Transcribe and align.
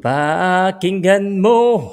Pakinggan 0.00 1.44
mo. 1.44 1.92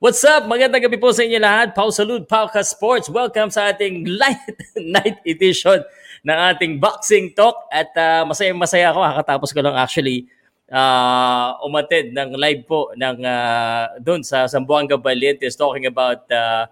What's 0.00 0.24
up? 0.24 0.48
Magandang 0.48 0.88
gabi 0.88 0.96
po 0.96 1.12
sa 1.12 1.20
inyo 1.20 1.36
lahat. 1.36 1.76
Pau 1.76 1.92
Salud, 1.92 2.24
Pauka 2.24 2.64
Sports. 2.64 3.12
Welcome 3.12 3.52
sa 3.52 3.68
ating 3.68 4.08
light 4.20 4.40
night 4.80 5.20
edition 5.28 5.84
ng 6.24 6.38
ating 6.48 6.80
boxing 6.80 7.36
talk. 7.36 7.68
At 7.68 7.92
uh, 7.92 8.24
masayang-masaya 8.24 8.88
ako. 8.88 9.04
Kakatapos 9.04 9.52
ko 9.52 9.60
lang 9.60 9.76
actually 9.76 10.32
uh, 10.72 11.60
umatid 11.68 12.16
ng 12.16 12.40
live 12.40 12.64
po 12.64 12.88
ng 12.96 13.20
uh, 13.20 14.00
doon 14.00 14.24
sa 14.24 14.48
Zamboanga 14.48 14.96
Valientes 14.96 15.52
talking 15.52 15.84
about 15.84 16.24
uh, 16.32 16.64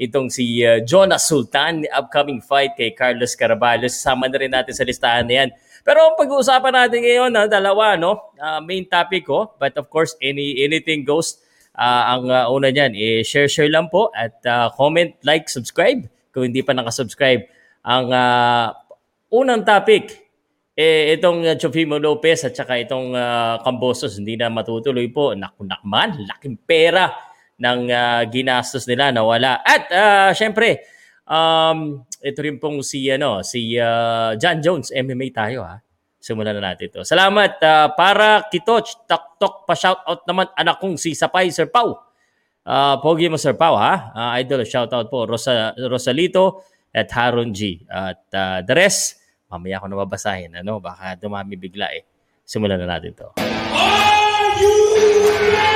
itong 0.00 0.32
si 0.32 0.64
uh, 0.64 0.80
Jonas 0.80 1.28
Sultan, 1.28 1.84
upcoming 1.92 2.40
fight 2.40 2.72
kay 2.72 2.96
Carlos 2.96 3.36
Caraballo. 3.36 3.84
Sama 3.92 4.32
na 4.32 4.40
rin 4.40 4.48
natin 4.48 4.72
sa 4.72 4.88
listahan 4.88 5.28
na 5.28 5.44
yan. 5.44 5.50
Pero 5.82 5.98
ang 6.06 6.14
pag-uusapan 6.14 6.74
natin 6.74 7.02
ngayon, 7.02 7.30
na 7.34 7.50
dalawa, 7.50 7.98
no? 7.98 8.34
Uh, 8.38 8.62
main 8.62 8.86
topic 8.86 9.26
ko, 9.26 9.54
but 9.58 9.74
of 9.74 9.90
course, 9.90 10.14
any 10.22 10.62
anything 10.62 11.02
goes. 11.02 11.42
Uh, 11.74 12.04
ang 12.18 12.24
uh, 12.30 12.46
una 12.54 12.70
niyan, 12.70 12.94
eh, 12.94 13.20
share-share 13.26 13.70
lang 13.72 13.90
po 13.90 14.14
at 14.14 14.38
uh, 14.46 14.70
comment, 14.76 15.10
like, 15.26 15.50
subscribe 15.50 16.06
kung 16.30 16.46
hindi 16.46 16.62
pa 16.62 16.76
nakasubscribe. 16.76 17.48
Ang 17.82 18.14
uh, 18.14 18.70
unang 19.34 19.66
topic, 19.66 20.22
eh, 20.76 21.16
itong 21.16 21.44
uh, 21.44 21.56
Chofimo 21.58 21.98
Lopez 21.98 22.44
at 22.46 22.54
saka 22.54 22.78
itong 22.80 23.12
uh, 23.16 23.58
hindi 24.16 24.36
na 24.36 24.52
matutuloy 24.52 25.08
po. 25.10 25.34
Naku, 25.34 25.64
nakman, 25.64 26.28
laking 26.28 26.60
pera 26.62 27.10
ng 27.60 27.80
uh, 27.90 28.22
ginastos 28.28 28.88
nila, 28.88 29.10
nawala. 29.10 29.60
At 29.60 29.82
uh, 29.92 30.30
syempre, 30.36 30.91
Um, 31.22 32.02
ito 32.18 32.38
rin 32.42 32.58
pong 32.58 32.82
si 32.82 33.06
ano, 33.10 33.46
si 33.46 33.78
uh, 33.78 34.34
John 34.38 34.58
Jones, 34.58 34.90
MMA 34.90 35.30
tayo 35.30 35.62
ha. 35.62 35.78
Simulan 36.22 36.54
na 36.54 36.70
natin 36.70 36.86
ito. 36.86 37.02
Salamat 37.02 37.58
uh, 37.58 37.88
para 37.98 38.46
Kitoch, 38.46 39.06
tok 39.10 39.66
pa 39.66 39.74
shout 39.74 40.06
out 40.06 40.22
naman 40.22 40.46
anak 40.54 40.78
kong 40.78 40.94
si 40.94 41.18
Sapay 41.18 41.50
Sir 41.50 41.66
Pau. 41.66 41.98
Uh, 42.62 42.94
pogi 43.02 43.26
mo 43.26 43.34
Sir 43.34 43.58
Pau 43.58 43.74
ha. 43.74 44.14
Uh, 44.14 44.30
idol 44.38 44.62
shout 44.62 44.90
out 44.94 45.10
po 45.10 45.26
Rosa, 45.26 45.74
Rosalito 45.74 46.62
at 46.94 47.10
Haron 47.10 47.50
G. 47.50 47.82
At 47.90 48.22
uh, 48.38 48.62
the 48.62 48.74
rest, 48.78 49.18
mamaya 49.50 49.82
ko 49.82 49.90
na 49.90 49.98
babasahin. 49.98 50.62
Ano, 50.62 50.78
baka 50.78 51.18
dumami 51.18 51.58
bigla 51.58 51.90
eh. 51.90 52.06
Simulan 52.46 52.78
na 52.78 52.98
natin 52.98 53.18
to. 53.18 53.34
Are 53.42 54.54
you 54.62 54.74
ready? 55.50 55.71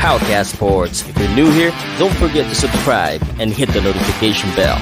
Powercast 0.00 0.56
Sports. 0.56 1.04
If 1.04 1.12
you're 1.20 1.36
new 1.36 1.52
here, 1.52 1.76
don't 2.00 2.16
forget 2.16 2.48
to 2.48 2.56
subscribe 2.56 3.20
and 3.36 3.52
hit 3.52 3.68
the 3.76 3.84
notification 3.84 4.48
bell. 4.56 4.80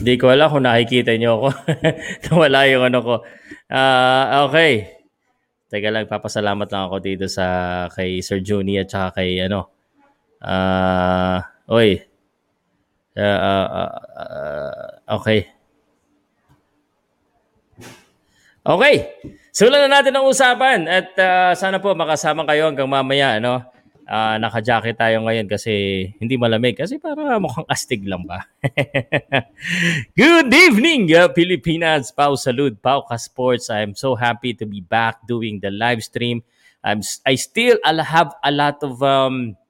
Hindi 0.00 0.16
ko 0.16 0.32
alam 0.32 0.48
kung 0.48 0.64
nakikita 0.64 1.12
niyo 1.20 1.36
ako. 1.36 1.48
Nawala 2.32 2.64
yung 2.64 2.88
ano 2.88 2.98
ko. 3.04 3.14
Uh, 3.68 4.48
okay. 4.48 5.04
Teka 5.68 5.92
lang, 5.92 6.08
papasalamat 6.08 6.72
lang 6.72 6.88
ako 6.88 6.96
dito 7.04 7.28
sa 7.28 7.44
kay 7.92 8.24
Sir 8.24 8.40
Juni 8.40 8.80
at 8.80 8.88
saka 8.88 9.20
kay 9.20 9.36
ano. 9.44 9.68
Uh, 10.40 11.44
oy. 11.68 12.00
Uh, 13.12 13.20
uh, 13.20 13.68
uh, 14.16 14.88
okay. 15.20 15.44
Okay. 18.64 18.96
Simulan 19.52 19.84
na 19.84 20.00
natin 20.00 20.16
ang 20.16 20.24
usapan 20.24 20.88
at 20.88 21.12
uh, 21.20 21.52
sana 21.52 21.76
po 21.76 21.92
makasama 21.92 22.40
kayo 22.48 22.72
hanggang 22.72 22.88
mamaya. 22.88 23.36
Ano? 23.36 23.60
Uh, 24.08 24.40
naka-jacket 24.40 24.96
tayo 24.96 25.20
ngayon 25.28 25.44
kasi 25.44 26.08
hindi 26.16 26.40
malamig. 26.40 26.72
Kasi 26.72 26.96
para 26.96 27.36
mukhang 27.36 27.68
astig 27.68 28.00
lang 28.08 28.24
ba? 28.24 28.48
Good 30.18 30.48
evening, 30.48 31.12
uh, 31.12 31.28
Pilipinas. 31.28 32.08
Pau 32.16 32.32
Salud, 32.32 32.80
Pau 32.80 33.04
Ka 33.04 33.20
Sports. 33.20 33.68
I'm 33.68 33.92
so 33.92 34.16
happy 34.16 34.56
to 34.56 34.64
be 34.64 34.80
back 34.80 35.20
doing 35.28 35.60
the 35.60 35.68
live 35.68 36.00
stream. 36.00 36.40
I'm, 36.80 37.04
I 37.28 37.36
still 37.36 37.76
I'll 37.84 38.00
have 38.00 38.32
a 38.40 38.48
lot 38.48 38.80
of... 38.80 39.04
Um, 39.04 39.60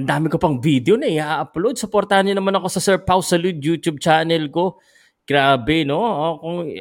ang 0.00 0.08
dami 0.08 0.32
ko 0.32 0.40
pang 0.40 0.56
video 0.56 0.96
na 0.96 1.12
i-upload. 1.12 1.76
Supportahan 1.76 2.24
niyo 2.24 2.40
naman 2.40 2.56
ako 2.56 2.72
sa 2.72 2.80
Sir 2.80 3.04
Pau 3.04 3.20
Salud 3.20 3.60
YouTube 3.60 4.00
channel 4.00 4.48
ko. 4.48 4.80
Grabe, 5.28 5.84
no? 5.84 6.00
Kung 6.40 6.72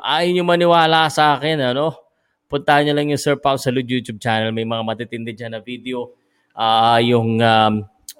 ayaw 0.00 0.30
nyo 0.32 0.44
maniwala 0.48 1.12
sa 1.12 1.36
akin, 1.36 1.76
ano? 1.76 1.92
Puntahan 2.48 2.88
nyo 2.88 2.94
lang 2.96 3.12
yung 3.12 3.20
Sir 3.20 3.36
Pao 3.36 3.60
Salud 3.60 3.84
YouTube 3.84 4.20
channel. 4.20 4.52
May 4.52 4.64
mga 4.64 4.84
matitindi 4.84 5.36
dyan 5.36 5.56
na 5.56 5.60
video. 5.60 6.16
Uh, 6.56 7.00
yung 7.00 7.40
um, 7.40 7.74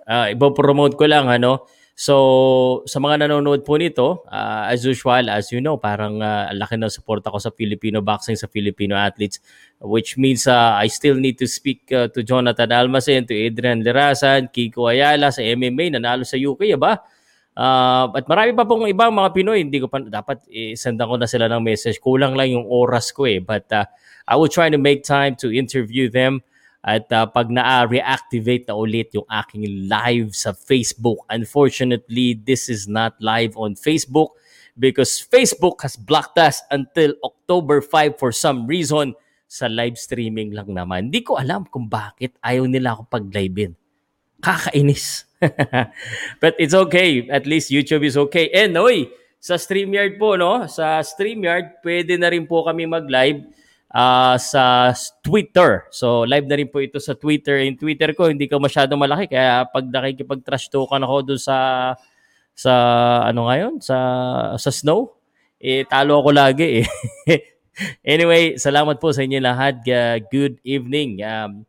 uh, 0.09 0.27
ipopromote 0.33 0.97
ko 0.97 1.09
lang, 1.09 1.29
ano? 1.29 1.65
So, 1.93 2.83
sa 2.89 2.99
mga 2.99 3.29
nanonood 3.29 3.69
po 3.69 3.77
nito, 3.77 4.25
uh, 4.33 4.65
as 4.65 4.81
usual, 4.83 5.29
as 5.29 5.53
you 5.53 5.61
know, 5.61 5.77
parang 5.77 6.25
uh, 6.25 6.49
laki 6.57 6.81
ng 6.81 6.89
support 6.89 7.21
ako 7.21 7.37
sa 7.37 7.53
Filipino 7.53 8.01
boxing, 8.01 8.35
sa 8.35 8.49
Filipino 8.49 8.97
athletes, 8.97 9.39
which 9.79 10.17
means 10.17 10.49
uh, 10.49 10.73
I 10.75 10.89
still 10.89 11.21
need 11.21 11.37
to 11.39 11.47
speak 11.47 11.93
uh, 11.93 12.09
to 12.09 12.25
Jonathan 12.25 12.73
Almacen, 12.73 13.29
to 13.29 13.37
Adrian 13.37 13.85
Lerasan, 13.85 14.49
Kiko 14.49 14.89
Ayala 14.89 15.29
sa 15.29 15.45
MMA, 15.45 15.93
nanalo 15.93 16.25
sa 16.25 16.41
UK, 16.41 16.81
ba? 16.81 16.97
Uh, 17.53 18.09
at 18.17 18.25
marami 18.25 18.57
pa 18.57 18.65
pong 18.65 18.89
ibang 18.89 19.13
mga 19.13 19.31
Pinoy, 19.37 19.61
hindi 19.61 19.77
ko 19.77 19.89
pa 19.89 20.01
dapat 20.01 20.41
isendan 20.49 21.05
ko 21.05 21.17
na 21.21 21.29
sila 21.29 21.53
ng 21.53 21.61
message. 21.61 22.01
Kulang 22.01 22.33
lang 22.33 22.49
yung 22.49 22.65
oras 22.65 23.13
ko 23.13 23.29
eh. 23.29 23.45
But 23.45 23.69
uh, 23.73 23.85
I 24.25 24.41
will 24.41 24.49
try 24.49 24.73
to 24.73 24.81
make 24.81 25.05
time 25.05 25.37
to 25.45 25.53
interview 25.53 26.09
them. 26.09 26.41
At 26.83 27.07
uh, 27.15 27.31
pag 27.31 27.47
na-reactivate 27.47 28.67
na 28.67 28.75
ulit 28.75 29.15
yung 29.15 29.29
aking 29.31 29.87
live 29.87 30.35
sa 30.35 30.51
Facebook. 30.51 31.23
Unfortunately, 31.31 32.35
this 32.35 32.67
is 32.67 32.91
not 32.91 33.15
live 33.23 33.55
on 33.55 33.79
Facebook 33.79 34.35
because 34.75 35.23
Facebook 35.23 35.79
has 35.87 35.95
blocked 35.95 36.43
us 36.43 36.59
until 36.75 37.15
October 37.23 37.79
5 37.79 38.19
for 38.19 38.35
some 38.35 38.67
reason 38.67 39.15
sa 39.47 39.69
live 39.69 40.01
streaming 40.01 40.57
lang 40.57 40.73
naman. 40.73 41.13
Hindi 41.13 41.23
ko 41.23 41.37
alam 41.37 41.69
kung 41.69 41.87
bakit 41.87 42.35
ayaw 42.41 42.65
nila 42.65 42.97
ako 42.97 43.07
pag-live-in. 43.13 43.77
Kakainis. 44.43 45.25
But 46.43 46.59
it's 46.59 46.75
okay. 46.75 47.31
At 47.31 47.47
least 47.47 47.71
YouTube 47.71 48.03
is 48.03 48.19
okay. 48.29 48.51
And 48.51 48.75
oy, 48.75 49.09
sa 49.39 49.55
StreamYard 49.55 50.19
po, 50.19 50.35
no? 50.35 50.67
Sa 50.67 50.99
StreamYard, 51.01 51.81
pwede 51.87 52.19
na 52.19 52.31
rin 52.31 52.47
po 52.47 52.67
kami 52.67 52.87
mag-live 52.91 53.47
uh, 53.95 54.35
sa 54.39 54.91
Twitter. 55.23 55.87
So, 55.95 56.27
live 56.27 56.47
na 56.51 56.59
rin 56.59 56.71
po 56.71 56.83
ito 56.83 56.99
sa 56.99 57.15
Twitter. 57.15 57.63
Yung 57.63 57.79
Twitter 57.79 58.13
ko, 58.19 58.31
hindi 58.31 58.51
ko 58.51 58.59
masyado 58.59 58.99
malaki. 58.99 59.31
Kaya 59.31 59.67
pag 59.71 59.87
nakikipag-trash 59.87 60.71
talkan 60.71 61.03
ako 61.07 61.35
doon 61.35 61.41
sa 61.41 61.59
sa 62.53 62.73
ano 63.29 63.49
ngayon 63.49 63.81
sa 63.81 63.97
sa 64.61 64.71
snow 64.71 65.17
eh 65.57 65.89
talo 65.89 66.21
ako 66.21 66.31
lagi 66.37 66.85
eh 66.85 66.87
anyway 68.13 68.61
salamat 68.61 69.01
po 69.01 69.09
sa 69.11 69.25
inyo 69.25 69.41
lahat 69.41 69.81
uh, 69.89 70.21
good 70.29 70.61
evening 70.61 71.25
um, 71.25 71.65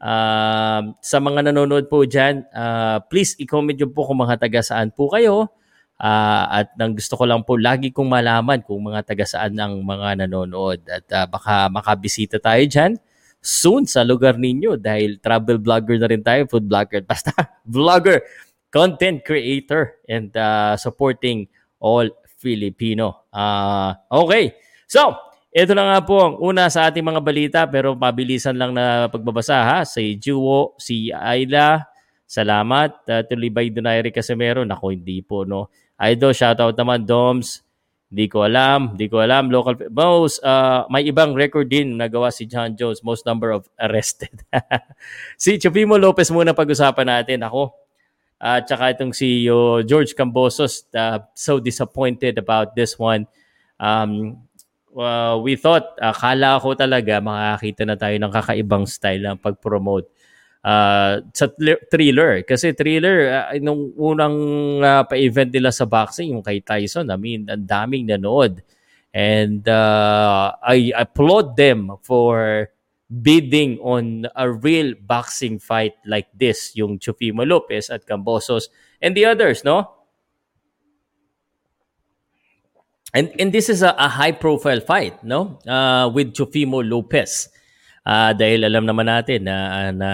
Uh, 0.00 0.96
sa 1.04 1.20
mga 1.20 1.52
nanonood 1.52 1.92
po 1.92 2.08
dyan, 2.08 2.48
uh, 2.56 3.04
please 3.12 3.36
i-comment 3.36 3.76
nyo 3.76 3.92
po 3.92 4.08
kung 4.08 4.24
mga 4.24 4.40
taga 4.40 4.64
saan 4.64 4.88
po 4.90 5.12
kayo. 5.12 5.52
Uh, 6.00 6.64
at 6.64 6.72
nang 6.80 6.96
gusto 6.96 7.12
ko 7.12 7.28
lang 7.28 7.44
po 7.44 7.60
lagi 7.60 7.92
kong 7.92 8.08
malaman 8.08 8.64
kung 8.64 8.80
mga 8.80 9.04
taga 9.04 9.28
saan 9.28 9.60
ang 9.60 9.84
mga 9.84 10.24
nanonood. 10.24 10.80
At 10.88 11.04
uh, 11.12 11.28
baka 11.28 11.68
makabisita 11.68 12.40
tayo 12.40 12.64
dyan 12.64 12.96
soon 13.40 13.88
sa 13.88 14.04
lugar 14.04 14.36
ninyo 14.36 14.76
dahil 14.76 15.16
travel 15.20 15.60
vlogger 15.60 15.96
na 15.96 16.08
rin 16.08 16.24
tayo, 16.24 16.44
food 16.48 16.68
blogger, 16.68 17.04
basta 17.10 17.32
vlogger, 17.68 18.24
content 18.72 19.20
creator, 19.24 20.00
and 20.08 20.32
uh, 20.36 20.76
supporting 20.76 21.48
all 21.80 22.08
Filipino. 22.40 23.28
Uh, 23.32 23.92
okay, 24.08 24.56
so 24.88 25.16
ito 25.50 25.72
na 25.74 25.82
nga 25.82 25.98
po 26.06 26.16
ang 26.22 26.34
una 26.38 26.70
sa 26.70 26.86
ating 26.86 27.02
mga 27.02 27.20
balita 27.22 27.60
pero 27.66 27.98
pabilisan 27.98 28.54
lang 28.54 28.70
na 28.70 29.10
pagbabasa 29.10 29.58
ha. 29.66 29.78
Si 29.82 30.14
Juwo, 30.14 30.78
si 30.78 31.10
Ayla, 31.10 31.90
salamat. 32.22 33.02
Uh, 33.02 33.22
Tulibay 33.26 33.74
Donaire 33.74 34.14
Casimero, 34.14 34.62
nako 34.62 34.94
hindi 34.94 35.18
po 35.26 35.42
no. 35.42 35.66
Idol, 36.00 36.32
shoutout 36.32 36.78
naman 36.78 37.02
Doms. 37.02 37.66
Hindi 38.10 38.26
ko 38.26 38.42
alam, 38.42 38.94
hindi 38.94 39.06
ko 39.06 39.22
alam. 39.22 39.54
Local, 39.54 39.86
most, 39.90 40.42
uh, 40.42 40.82
may 40.90 41.06
ibang 41.06 41.30
record 41.34 41.70
din 41.70 41.94
nagawa 41.94 42.34
si 42.34 42.42
John 42.46 42.74
Jones, 42.74 43.06
most 43.06 43.22
number 43.22 43.54
of 43.54 43.70
arrested. 43.78 44.34
si 45.38 45.62
Chupimo 45.62 45.94
Lopez 45.94 46.26
muna 46.34 46.50
pag-usapan 46.50 47.06
natin. 47.06 47.46
Ako, 47.46 47.70
at 48.40 48.64
uh, 48.64 48.66
tsaka 48.66 48.96
itong 48.96 49.12
si 49.14 49.46
uh, 49.46 49.84
George 49.86 50.16
Cambosos, 50.16 50.90
uh, 50.96 51.22
so 51.36 51.62
disappointed 51.62 52.40
about 52.40 52.74
this 52.74 52.98
one. 52.98 53.30
Um, 53.78 54.42
uh, 54.96 55.38
we 55.38 55.54
thought, 55.54 55.98
akala 55.98 56.58
ko 56.58 56.74
talaga 56.74 57.22
makakita 57.22 57.82
na 57.86 57.96
tayo 57.98 58.16
ng 58.18 58.32
kakaibang 58.32 58.86
style 58.86 59.22
ng 59.26 59.38
pag-promote 59.38 60.08
uh, 60.64 61.22
sa 61.32 61.46
thriller. 61.90 62.42
Kasi 62.42 62.72
thriller, 62.72 63.18
uh, 63.30 63.56
nung 63.60 63.92
unang 63.96 64.36
uh, 64.82 65.02
pa-event 65.06 65.50
nila 65.52 65.70
sa 65.70 65.86
boxing, 65.86 66.34
yung 66.34 66.44
kay 66.44 66.60
Tyson, 66.60 67.10
I 67.10 67.18
mean, 67.18 67.46
ang 67.48 67.66
daming 67.66 68.08
nanood. 68.08 68.62
And 69.10 69.66
uh, 69.66 70.54
I 70.62 70.94
applaud 70.94 71.58
them 71.58 71.98
for 72.06 72.70
bidding 73.10 73.82
on 73.82 74.30
a 74.38 74.46
real 74.46 74.94
boxing 74.94 75.58
fight 75.58 75.98
like 76.06 76.30
this, 76.30 76.78
yung 76.78 77.02
Chufimo 77.02 77.42
Lopez 77.42 77.90
at 77.90 78.06
Cambosos 78.06 78.70
and 79.02 79.18
the 79.18 79.26
others, 79.26 79.66
no? 79.66 79.99
And 83.10 83.34
and 83.42 83.50
this 83.50 83.66
is 83.66 83.82
a, 83.82 83.90
a 83.98 84.06
high 84.06 84.32
profile 84.32 84.78
fight, 84.78 85.18
no? 85.26 85.58
Uh, 85.66 86.06
with 86.14 86.30
Chufimo 86.30 86.78
Lopez. 86.86 87.50
Uh, 88.06 88.32
dahil 88.32 88.64
alam 88.64 88.86
naman 88.86 89.10
natin 89.10 89.44
na, 89.44 89.90
na 89.92 90.10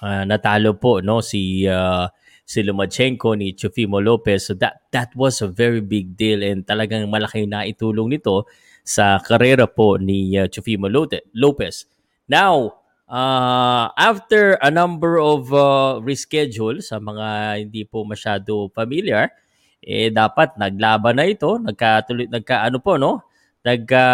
uh, 0.00 0.22
natalo 0.24 0.72
po 0.78 1.04
no 1.04 1.20
si 1.20 1.68
uh, 1.68 2.08
si 2.46 2.62
Lomachenko 2.62 3.34
ni 3.34 3.54
Chufimo 3.54 3.98
Lopez. 3.98 4.46
So 4.46 4.54
that 4.62 4.86
that 4.94 5.10
was 5.18 5.42
a 5.42 5.50
very 5.50 5.82
big 5.82 6.14
deal 6.14 6.42
and 6.46 6.62
talagang 6.62 7.10
malaki 7.10 7.50
na 7.50 7.66
itulong 7.66 8.14
nito 8.14 8.46
sa 8.86 9.18
karera 9.18 9.66
po 9.66 9.98
ni 9.98 10.38
uh, 10.38 10.46
Chufimo 10.46 10.86
Lopez. 11.34 11.86
Now, 12.30 12.78
uh, 13.10 13.90
after 13.98 14.54
a 14.62 14.70
number 14.70 15.18
of 15.18 15.50
uh, 15.50 15.98
reschedule 15.98 16.78
sa 16.78 17.02
mga 17.02 17.58
hindi 17.66 17.82
po 17.86 18.06
masyado 18.06 18.70
familiar, 18.70 19.34
eh 19.80 20.12
dapat 20.12 20.56
naglaban 20.60 21.16
na 21.16 21.24
ito, 21.28 21.56
nagkatuloy 21.56 22.28
nagka 22.28 22.64
ano 22.64 22.78
po 22.80 23.00
no? 23.00 23.24
Nagka 23.60 24.04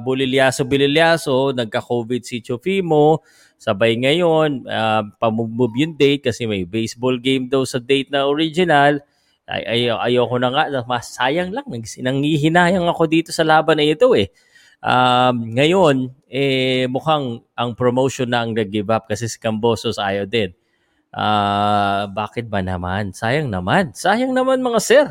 bulilyaso 0.00 0.64
bililyaso, 0.64 1.52
nagka 1.52 1.84
COVID 1.84 2.24
si 2.24 2.40
Chofimo, 2.40 3.20
sabay 3.60 3.98
ngayon 4.00 4.64
uh, 4.64 5.04
pamove 5.20 5.76
yung 5.76 5.98
date 5.98 6.30
kasi 6.32 6.48
may 6.48 6.64
baseball 6.64 7.20
game 7.20 7.50
daw 7.50 7.64
sa 7.68 7.76
date 7.82 8.08
na 8.08 8.24
original. 8.24 9.00
Ay, 9.48 9.64
ay 9.64 10.12
ayoko 10.12 10.36
na 10.36 10.52
nga, 10.52 10.64
mas 10.84 11.16
sayang 11.16 11.52
lang, 11.56 11.64
nanghihinayang 11.68 12.84
ako 12.84 13.08
dito 13.08 13.32
sa 13.32 13.48
laban 13.48 13.80
na 13.80 13.88
ito 13.88 14.12
eh. 14.12 14.28
Um, 14.78 15.56
ngayon, 15.56 16.12
eh, 16.30 16.84
mukhang 16.86 17.42
ang 17.56 17.70
promotion 17.74 18.30
na 18.30 18.44
ang 18.44 18.52
nag-give 18.54 18.92
up 18.92 19.08
kasi 19.08 19.26
si 19.26 19.40
Cambosos 19.40 19.96
ayaw 19.96 20.28
din. 20.28 20.52
Uh, 21.08 22.04
bakit 22.12 22.52
ba 22.52 22.60
naman? 22.60 23.16
Sayang 23.16 23.48
naman. 23.48 23.96
Sayang 23.96 24.36
naman 24.36 24.60
mga 24.60 24.80
sir. 24.80 25.06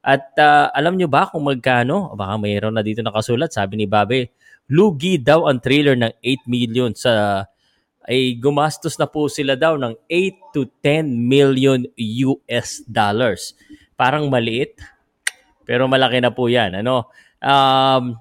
At 0.00 0.32
uh, 0.40 0.72
alam 0.72 0.96
nyo 0.96 1.08
ba 1.08 1.28
kung 1.28 1.44
magkano? 1.44 2.16
Baka 2.16 2.40
mayroon 2.40 2.76
na 2.76 2.84
dito 2.84 3.04
nakasulat. 3.04 3.52
Sabi 3.52 3.80
ni 3.80 3.86
Babe, 3.88 4.32
lugi 4.72 5.20
daw 5.20 5.48
ang 5.48 5.60
trailer 5.60 5.96
ng 5.96 6.12
8 6.24 6.48
million 6.48 6.92
sa 6.96 7.44
ay 8.10 8.34
gumastos 8.40 8.96
na 8.96 9.06
po 9.06 9.28
sila 9.28 9.54
daw 9.54 9.76
ng 9.76 9.94
8 10.08 10.56
to 10.56 10.66
10 10.82 11.14
million 11.14 11.84
US 12.26 12.82
dollars. 12.88 13.54
Parang 13.94 14.26
maliit, 14.32 14.80
pero 15.68 15.84
malaki 15.86 16.18
na 16.18 16.32
po 16.32 16.48
yan. 16.48 16.80
Ano? 16.80 17.12
Um, 17.38 18.16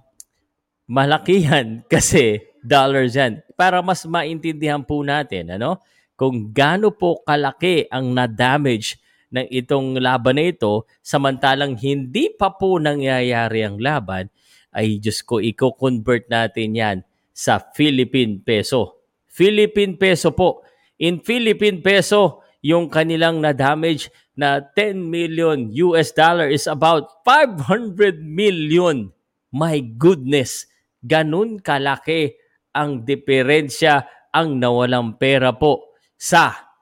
malaki 0.85 1.41
yan 1.47 1.87
kasi 1.87 2.43
dollars 2.59 3.15
yan. 3.15 3.39
Para 3.55 3.79
mas 3.79 4.03
maintindihan 4.03 4.83
po 4.83 4.99
natin 5.01 5.55
ano, 5.55 5.79
kung 6.19 6.51
gaano 6.51 6.91
po 6.91 7.23
kalaki 7.23 7.87
ang 7.87 8.11
na-damage 8.11 8.99
ng 9.31 9.47
itong 9.47 9.95
laban 10.03 10.35
na 10.35 10.51
ito 10.51 10.83
samantalang 10.99 11.79
hindi 11.79 12.27
pa 12.35 12.51
po 12.51 12.75
nangyayari 12.75 13.63
ang 13.63 13.79
laban 13.79 14.27
ay 14.75 14.99
Diyos 14.99 15.23
ko, 15.23 15.39
i-convert 15.39 16.27
natin 16.27 16.75
yan 16.75 16.97
sa 17.31 17.57
Philippine 17.57 18.43
peso. 18.43 18.99
Philippine 19.25 19.95
peso 19.95 20.35
po. 20.35 20.61
In 20.99 21.23
Philippine 21.23 21.79
peso, 21.79 22.43
yung 22.59 22.91
kanilang 22.91 23.39
na-damage 23.39 24.11
na 24.35 24.59
10 24.61 25.07
million 25.07 25.71
US 25.89 26.11
dollar 26.11 26.51
is 26.51 26.67
about 26.67 27.23
500 27.23 28.19
million. 28.19 29.15
My 29.49 29.79
goodness 29.79 30.69
ganun 31.03 31.63
kalaki 31.63 32.35
ang 32.75 33.07
diferensya 33.07 34.07
ang 34.35 34.59
nawalang 34.59 35.17
pera 35.17 35.55
po 35.55 35.88
sa 36.19 36.75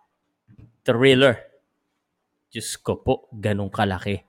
thriller. 0.82 1.38
Diyos 2.50 2.74
ko 2.82 2.98
po, 2.98 3.30
ganun 3.30 3.70
kalaki. 3.70 4.26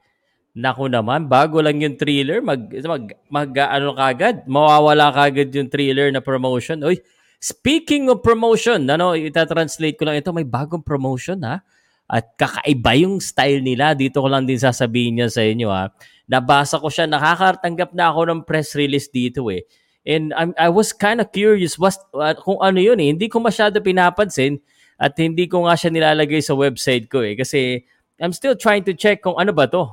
Naku 0.58 0.92
naman, 0.92 1.24
bago 1.32 1.64
lang 1.64 1.80
yung 1.80 1.96
thriller, 1.96 2.44
mag, 2.44 2.68
mag, 2.68 3.04
mag 3.32 3.50
ano 3.56 3.96
kagad, 3.96 4.44
mawawala 4.44 5.08
kagad 5.08 5.48
yung 5.54 5.72
thriller 5.72 6.12
na 6.12 6.20
promotion. 6.20 6.84
Uy, 6.84 7.00
speaking 7.40 8.12
of 8.12 8.20
promotion, 8.20 8.84
ano, 8.84 9.16
ita-translate 9.16 9.96
ko 9.96 10.04
lang 10.04 10.20
ito, 10.20 10.28
may 10.36 10.44
bagong 10.44 10.84
promotion 10.84 11.40
ha. 11.40 11.64
At 12.08 12.36
kakaiba 12.36 12.92
yung 13.00 13.20
style 13.20 13.60
nila. 13.64 13.92
Dito 13.96 14.20
ko 14.20 14.28
lang 14.28 14.48
din 14.48 14.60
sasabihin 14.60 15.20
niya 15.20 15.28
sa 15.32 15.44
inyo 15.44 15.68
ha 15.72 15.88
nabasa 16.28 16.76
ko 16.76 16.92
siya, 16.92 17.08
nakakatanggap 17.08 17.96
na 17.96 18.12
ako 18.12 18.20
ng 18.28 18.40
press 18.44 18.76
release 18.76 19.08
dito 19.08 19.48
eh. 19.48 19.64
And 20.04 20.36
I'm, 20.36 20.52
I 20.60 20.68
was 20.68 20.92
kind 20.92 21.24
of 21.24 21.32
curious 21.32 21.80
was, 21.80 21.96
uh, 22.12 22.36
kung 22.36 22.60
ano 22.60 22.78
yun 22.78 23.00
eh. 23.00 23.08
Hindi 23.10 23.26
ko 23.32 23.40
masyado 23.40 23.80
pinapansin 23.80 24.60
at 24.98 25.14
hindi 25.14 25.46
ko 25.46 25.64
nga 25.64 25.78
siya 25.78 25.94
nilalagay 25.94 26.42
sa 26.42 26.58
website 26.58 27.06
ko 27.06 27.22
eh. 27.22 27.38
Kasi 27.38 27.86
I'm 28.18 28.34
still 28.34 28.58
trying 28.58 28.82
to 28.90 28.92
check 28.98 29.22
kung 29.22 29.38
ano 29.38 29.54
ba 29.54 29.70
to. 29.70 29.86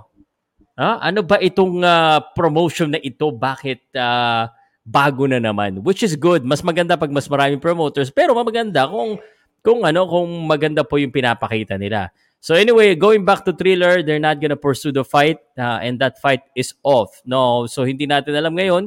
Ha? 0.81 0.99
Ano 0.99 1.21
ba 1.21 1.37
itong 1.37 1.85
uh, 1.85 2.19
promotion 2.33 2.97
na 2.97 2.99
ito? 2.99 3.29
Bakit 3.29 3.93
uh, 3.95 4.49
bago 4.81 5.29
na 5.29 5.37
naman? 5.37 5.85
Which 5.85 6.01
is 6.01 6.17
good. 6.17 6.41
Mas 6.41 6.65
maganda 6.65 6.97
pag 6.97 7.13
mas 7.13 7.29
maraming 7.29 7.61
promoters. 7.61 8.09
Pero 8.09 8.33
maganda 8.33 8.89
kung 8.89 9.21
kung 9.61 9.85
ano 9.85 10.09
kung 10.09 10.29
maganda 10.49 10.81
po 10.81 10.97
yung 10.97 11.13
pinapakita 11.13 11.77
nila. 11.77 12.09
So 12.41 12.53
anyway, 12.53 12.93
going 12.93 13.25
back 13.25 13.41
to 13.45 13.53
thriller, 13.57 14.05
they're 14.05 14.21
not 14.21 14.37
gonna 14.37 14.57
pursue 14.57 14.93
the 14.93 15.01
fight 15.01 15.41
uh, 15.57 15.81
and 15.81 15.97
that 16.01 16.21
fight 16.21 16.45
is 16.53 16.77
off. 16.85 17.21
No, 17.25 17.65
so 17.65 17.85
hindi 17.85 18.05
natin 18.05 18.37
alam 18.37 18.53
ngayon 18.53 18.85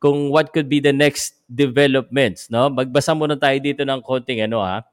kung 0.00 0.32
what 0.32 0.52
could 0.56 0.68
be 0.68 0.80
the 0.80 0.92
next 0.92 1.40
developments, 1.48 2.48
no? 2.48 2.72
Magbasa 2.72 3.12
muna 3.12 3.36
tayo 3.36 3.56
dito 3.60 3.84
ng 3.84 4.00
konting 4.00 4.44
ano 4.44 4.60
ha. 4.64 4.84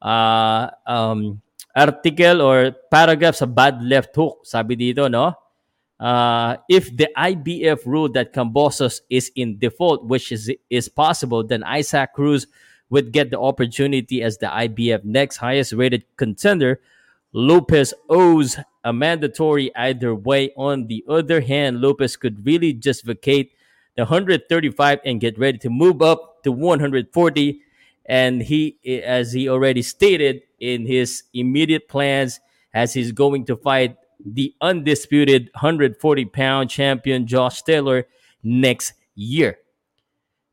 Uh, 0.00 0.68
um, 0.86 1.40
article 1.74 2.42
or 2.42 2.72
paragraph 2.90 3.36
sa 3.36 3.46
bad 3.46 3.82
left 3.82 4.14
hook. 4.14 4.44
Sabi 4.44 4.76
dito, 4.76 5.10
no? 5.10 5.34
Uh, 5.96 6.56
if 6.68 6.92
the 6.94 7.08
IBF 7.16 7.86
ruled 7.86 8.12
that 8.14 8.32
Cambosos 8.32 9.00
is 9.08 9.32
in 9.34 9.56
default, 9.56 10.04
which 10.04 10.30
is 10.30 10.52
is 10.68 10.88
possible, 10.88 11.40
then 11.40 11.64
Isaac 11.64 12.12
Cruz 12.12 12.46
would 12.92 13.10
get 13.10 13.32
the 13.32 13.40
opportunity 13.40 14.22
as 14.22 14.36
the 14.38 14.46
IBF 14.46 15.02
next 15.04 15.40
highest 15.40 15.72
rated 15.72 16.04
contender 16.16 16.78
Lopez 17.36 17.92
owes 18.08 18.56
a 18.82 18.94
mandatory 18.94 19.70
either 19.76 20.14
way. 20.14 20.52
On 20.56 20.86
the 20.86 21.04
other 21.06 21.42
hand, 21.42 21.82
Lopez 21.82 22.16
could 22.16 22.46
really 22.46 22.72
just 22.72 23.04
vacate 23.04 23.52
the 23.94 24.04
135 24.04 25.00
and 25.04 25.20
get 25.20 25.38
ready 25.38 25.58
to 25.58 25.68
move 25.68 26.00
up 26.00 26.42
to 26.44 26.50
140. 26.50 27.60
And 28.08 28.42
he, 28.42 28.78
as 29.04 29.32
he 29.32 29.48
already 29.48 29.82
stated 29.82 30.42
in 30.60 30.86
his 30.86 31.24
immediate 31.34 31.88
plans, 31.88 32.40
as 32.72 32.94
he's 32.94 33.12
going 33.12 33.44
to 33.46 33.56
fight 33.56 33.96
the 34.24 34.54
undisputed 34.60 35.50
140 35.54 36.24
pound 36.26 36.70
champion 36.70 37.26
Josh 37.26 37.62
Taylor 37.62 38.06
next 38.42 38.92
year. 39.14 39.58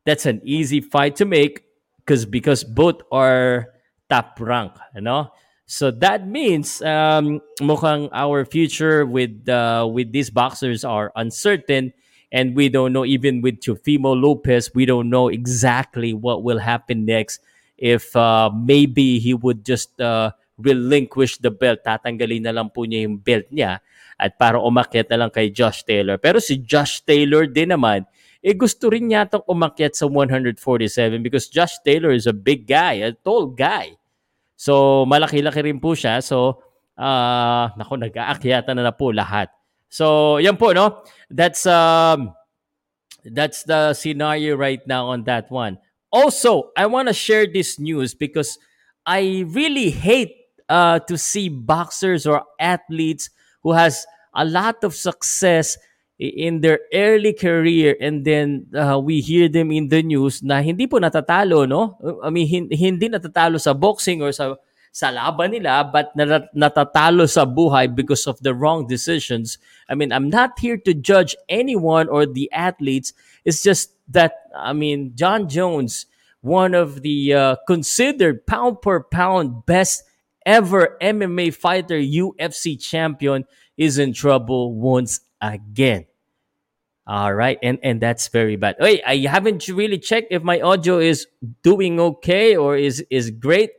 That's 0.04 0.26
an 0.26 0.40
easy 0.44 0.80
fight 0.80 1.16
to 1.16 1.24
make 1.24 1.64
because 1.98 2.26
because 2.26 2.64
both 2.64 3.00
are 3.10 3.68
top 4.10 4.38
rank, 4.40 4.72
you 4.94 5.00
know. 5.00 5.30
So 5.66 5.90
that 5.90 6.28
means 6.28 6.82
um, 6.82 7.40
mukhang 7.60 8.10
our 8.12 8.44
future 8.44 9.06
with 9.06 9.48
uh, 9.48 9.88
with 9.90 10.12
these 10.12 10.28
boxers 10.28 10.84
are 10.84 11.10
uncertain, 11.16 11.92
and 12.34 12.58
we 12.58 12.66
don't 12.66 12.90
know 12.90 13.06
even 13.06 13.38
with 13.38 13.62
Teofimo 13.62 14.10
Lopez, 14.10 14.74
we 14.74 14.82
don't 14.82 15.06
know 15.06 15.30
exactly 15.30 16.10
what 16.10 16.42
will 16.42 16.58
happen 16.58 17.06
next. 17.06 17.38
If 17.78 18.10
uh, 18.18 18.50
maybe 18.50 19.22
he 19.22 19.38
would 19.38 19.62
just 19.62 19.94
uh, 20.02 20.34
relinquish 20.58 21.38
the 21.38 21.54
belt, 21.54 21.86
tatanggalin 21.86 22.42
na 22.42 22.50
lang 22.50 22.74
po 22.74 22.82
niya 22.82 23.06
yung 23.06 23.22
belt 23.22 23.46
niya 23.54 23.78
at 24.18 24.34
para 24.34 24.58
umakyat 24.58 25.06
na 25.14 25.24
lang 25.24 25.30
kay 25.30 25.46
Josh 25.46 25.86
Taylor. 25.86 26.18
Pero 26.18 26.42
si 26.42 26.58
Josh 26.58 27.06
Taylor 27.06 27.46
din 27.46 27.70
naman, 27.70 28.02
eh 28.42 28.54
gusto 28.58 28.90
rin 28.90 29.14
yatang 29.14 29.46
umakyat 29.46 29.94
sa 29.94 30.10
147 30.10 30.58
because 31.22 31.46
Josh 31.46 31.78
Taylor 31.86 32.10
is 32.10 32.26
a 32.26 32.34
big 32.34 32.66
guy, 32.66 32.98
a 33.06 33.14
tall 33.14 33.54
guy. 33.54 33.94
So, 34.58 35.06
malaki-laki 35.06 35.62
rin 35.70 35.78
po 35.78 35.94
siya. 35.94 36.18
So, 36.18 36.62
uh, 36.98 37.70
naku, 37.78 37.94
nag-aakyatan 37.94 38.74
na 38.74 38.90
na 38.90 38.94
po 38.94 39.14
lahat. 39.14 39.53
So, 39.94 40.42
yan 40.42 40.58
po, 40.58 40.74
no? 40.74 41.06
That's, 41.30 41.70
um, 41.70 42.34
that's 43.22 43.62
the 43.62 43.94
scenario 43.94 44.58
right 44.58 44.82
now 44.90 45.14
on 45.14 45.22
that 45.30 45.46
one. 45.54 45.78
Also, 46.10 46.74
I 46.74 46.90
want 46.90 47.06
to 47.06 47.14
share 47.14 47.46
this 47.46 47.78
news 47.78 48.10
because 48.10 48.58
I 49.06 49.46
really 49.46 49.94
hate 49.94 50.34
uh, 50.68 50.98
to 51.06 51.14
see 51.14 51.46
boxers 51.46 52.26
or 52.26 52.42
athletes 52.58 53.30
who 53.62 53.70
has 53.70 54.02
a 54.34 54.44
lot 54.44 54.82
of 54.82 54.98
success 54.98 55.78
in 56.18 56.58
their 56.60 56.80
early 56.92 57.32
career 57.32 57.94
and 58.00 58.24
then 58.24 58.66
uh, 58.74 58.98
we 58.98 59.20
hear 59.20 59.48
them 59.48 59.70
in 59.70 59.88
the 59.90 60.02
news 60.02 60.42
na 60.42 60.62
hindi 60.62 60.86
po 60.86 61.02
natatalo 61.02 61.66
no 61.66 61.98
I 62.22 62.30
mean 62.30 62.70
hindi 62.70 63.10
natatalo 63.10 63.58
sa 63.58 63.74
boxing 63.74 64.22
or 64.22 64.30
sa 64.30 64.54
sa 64.94 65.10
laban 65.10 65.50
nila 65.50 65.82
but 65.90 66.14
natatalo 66.14 67.26
sa 67.26 67.42
buhay 67.42 67.90
because 67.90 68.30
of 68.30 68.38
the 68.46 68.54
wrong 68.54 68.86
decisions 68.86 69.58
I 69.90 69.98
mean 69.98 70.14
I'm 70.14 70.30
not 70.30 70.54
here 70.62 70.78
to 70.86 70.94
judge 70.94 71.34
anyone 71.50 72.06
or 72.06 72.30
the 72.30 72.46
athletes 72.54 73.10
it's 73.42 73.58
just 73.58 73.98
that 74.14 74.46
I 74.54 74.70
mean 74.70 75.18
John 75.18 75.50
Jones 75.50 76.06
one 76.44 76.78
of 76.78 77.02
the 77.02 77.34
uh, 77.34 77.56
considered 77.66 78.46
pound 78.46 78.82
per 78.82 79.02
pound 79.02 79.66
best 79.66 80.04
ever 80.44 80.96
MMA 81.00 81.54
fighter, 81.54 81.96
UFC 81.96 82.80
champion, 82.80 83.46
is 83.76 83.98
in 83.98 84.12
trouble 84.12 84.74
once 84.74 85.20
again. 85.40 86.06
All 87.06 87.34
right, 87.34 87.58
and 87.62 87.78
and 87.82 88.00
that's 88.00 88.28
very 88.28 88.56
bad. 88.56 88.76
Wait, 88.80 89.02
I 89.06 89.16
haven't 89.28 89.68
really 89.68 89.98
checked 89.98 90.28
if 90.30 90.42
my 90.42 90.60
audio 90.60 90.98
is 90.98 91.26
doing 91.62 92.00
okay 92.00 92.56
or 92.56 92.76
is 92.76 93.04
is 93.10 93.30
great. 93.30 93.70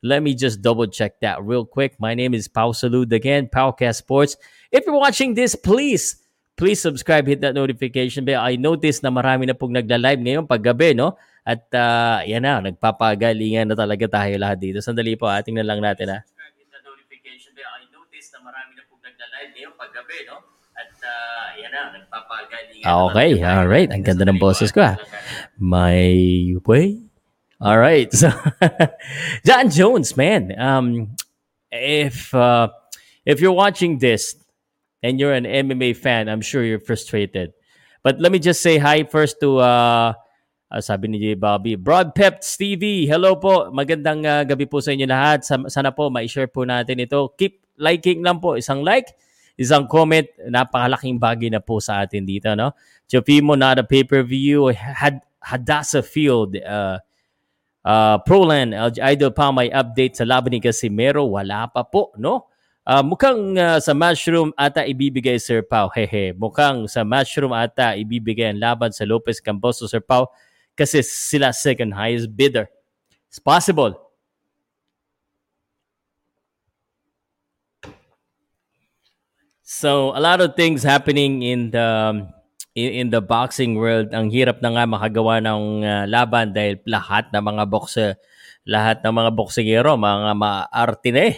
Let 0.00 0.24
me 0.24 0.32
just 0.32 0.64
double 0.64 0.88
check 0.88 1.20
that 1.20 1.44
real 1.44 1.68
quick. 1.68 2.00
My 2.00 2.16
name 2.16 2.32
is 2.32 2.48
Pau 2.48 2.72
Salud 2.72 3.12
again, 3.12 3.52
Paucast 3.52 4.00
Sports. 4.00 4.40
If 4.72 4.88
you're 4.88 4.96
watching 4.96 5.36
this, 5.36 5.52
please 5.52 6.16
please 6.56 6.80
subscribe, 6.80 7.28
hit 7.28 7.44
that 7.44 7.52
notification 7.52 8.24
bell. 8.24 8.40
I 8.40 8.56
noticed 8.56 9.04
na 9.04 9.12
marami 9.12 9.44
na 9.44 9.52
pong 9.52 9.76
nagla-live 9.76 10.20
ngayon 10.24 10.44
paggabi, 10.48 10.96
no? 10.96 11.20
At 11.44 11.68
uh, 11.76 12.24
yan 12.24 12.48
na, 12.48 12.64
nagpapagalingan 12.64 13.68
na 13.68 13.76
talaga 13.76 14.08
tayo 14.08 14.40
lahat 14.40 14.56
dito. 14.56 14.80
Sandali 14.80 15.20
po, 15.20 15.28
ating 15.28 15.60
na 15.60 15.68
lang 15.68 15.84
natin 15.84 16.16
ha. 16.16 16.24
Subscribe, 16.24 16.56
hit 16.56 16.68
that 16.72 16.84
notification 16.84 17.52
bell. 17.52 17.68
I 17.68 17.84
noticed 17.92 18.32
na 18.32 18.40
marami 18.40 18.80
na 18.80 18.82
pong 18.88 19.04
nagla-live 19.04 19.50
ngayon 19.52 19.72
paggabi, 19.76 20.16
no? 20.32 20.36
At 20.80 20.92
uh, 20.96 21.48
yan 21.60 21.70
na, 21.76 21.80
nagpapagalingan 22.00 22.84
na 22.88 23.04
Okay, 23.12 23.30
all 23.44 23.68
right. 23.68 23.90
Ang 23.92 24.04
ganda 24.04 24.24
ng 24.24 24.40
boses 24.40 24.72
ko 24.72 24.80
ah. 24.80 24.96
natin. 24.96 25.04
My 25.60 26.00
way? 26.64 27.09
All 27.60 27.78
right. 27.78 28.08
So, 28.16 28.32
John 29.44 29.70
Jones, 29.70 30.16
man. 30.16 30.52
Um, 30.58 31.16
if 31.70 32.34
uh, 32.34 32.68
if 33.24 33.40
you're 33.40 33.52
watching 33.56 33.98
this 33.98 34.36
and 35.02 35.20
you're 35.20 35.32
an 35.32 35.44
MMA 35.44 35.96
fan, 35.96 36.28
I'm 36.28 36.40
sure 36.40 36.64
you're 36.64 36.80
frustrated. 36.80 37.52
But 38.02 38.20
let 38.20 38.32
me 38.32 38.38
just 38.40 38.62
say 38.64 38.78
hi 38.80 39.04
first 39.04 39.40
to 39.44 39.60
uh, 39.60 40.12
uh, 40.72 40.80
sabi 40.80 41.08
ni 41.08 41.20
J. 41.20 41.34
Bobby, 41.36 41.76
Broad 41.76 42.14
Pep 42.16 42.40
Stevie. 42.40 43.04
Hello 43.04 43.36
po. 43.36 43.68
Magandang 43.68 44.24
uh, 44.24 44.42
gabi 44.48 44.64
po 44.64 44.80
sa 44.80 44.96
inyo 44.96 45.04
lahat. 45.04 45.44
Sa- 45.44 45.68
Sana 45.68 45.92
po 45.92 46.08
ma-share 46.08 46.48
po 46.48 46.64
natin 46.64 46.96
ito. 47.04 47.28
Keep 47.36 47.76
liking 47.76 48.24
lang 48.24 48.40
po. 48.40 48.56
Isang 48.56 48.80
like, 48.80 49.12
isang 49.60 49.84
comment. 49.84 50.24
Napakalaking 50.48 51.20
bagay 51.20 51.52
na 51.52 51.60
po 51.60 51.76
sa 51.76 52.00
atin 52.08 52.24
dito, 52.24 52.48
no? 52.56 52.72
Chofimo, 53.04 53.52
not 53.52 53.76
a 53.76 53.84
pay-per-view. 53.84 54.72
Had 54.72 55.20
Hadassah 55.44 56.04
Field. 56.04 56.56
Uh, 56.56 57.04
Uh, 57.80 58.20
Proland, 58.28 58.76
LG 58.76 59.00
Idol 59.00 59.32
pa 59.32 59.48
may 59.48 59.72
update 59.72 60.20
sa 60.20 60.28
laban 60.28 60.52
ni 60.52 60.60
Casimero. 60.60 61.24
Wala 61.24 61.64
pa 61.72 61.80
po, 61.80 62.12
no? 62.20 62.50
Uh, 62.84 63.04
mukhang 63.04 63.56
uh, 63.56 63.78
sa 63.78 63.92
Mushroom 63.92 64.52
ata 64.56 64.84
ibibigay 64.84 65.40
Sir 65.40 65.64
Pau. 65.64 65.88
Hehe. 65.92 66.32
Mukhang 66.36 66.88
sa 66.88 67.04
Mushroom 67.04 67.52
ata 67.52 67.96
ibibigay 67.96 68.52
ang 68.52 68.60
laban 68.60 68.90
sa 68.92 69.04
Lopez 69.04 69.40
Camposo 69.40 69.88
Sir 69.88 70.00
Pau 70.00 70.28
kasi 70.76 71.04
sila 71.04 71.52
second 71.52 71.92
highest 71.92 72.32
bidder. 72.32 72.68
It's 73.28 73.38
possible. 73.38 73.94
So, 79.62 80.10
a 80.16 80.20
lot 80.20 80.42
of 80.42 80.56
things 80.56 80.82
happening 80.82 81.46
in 81.46 81.70
the 81.70 82.26
in, 82.74 83.06
in 83.06 83.08
the 83.10 83.22
boxing 83.22 83.76
world. 83.76 84.12
Ang 84.14 84.30
hirap 84.30 84.62
na 84.62 84.74
nga 84.74 84.84
makagawa 84.86 85.42
ng 85.42 85.62
uh, 85.82 86.04
laban 86.06 86.54
dahil 86.54 86.78
lahat 86.86 87.30
ng 87.34 87.42
mga 87.42 87.64
boxer, 87.66 88.10
lahat 88.66 89.02
ng 89.02 89.14
mga 89.14 89.30
boksingero, 89.34 89.96
mga 89.96 90.32
maarte 90.36 91.10
na 91.10 91.22
eh. 91.32 91.36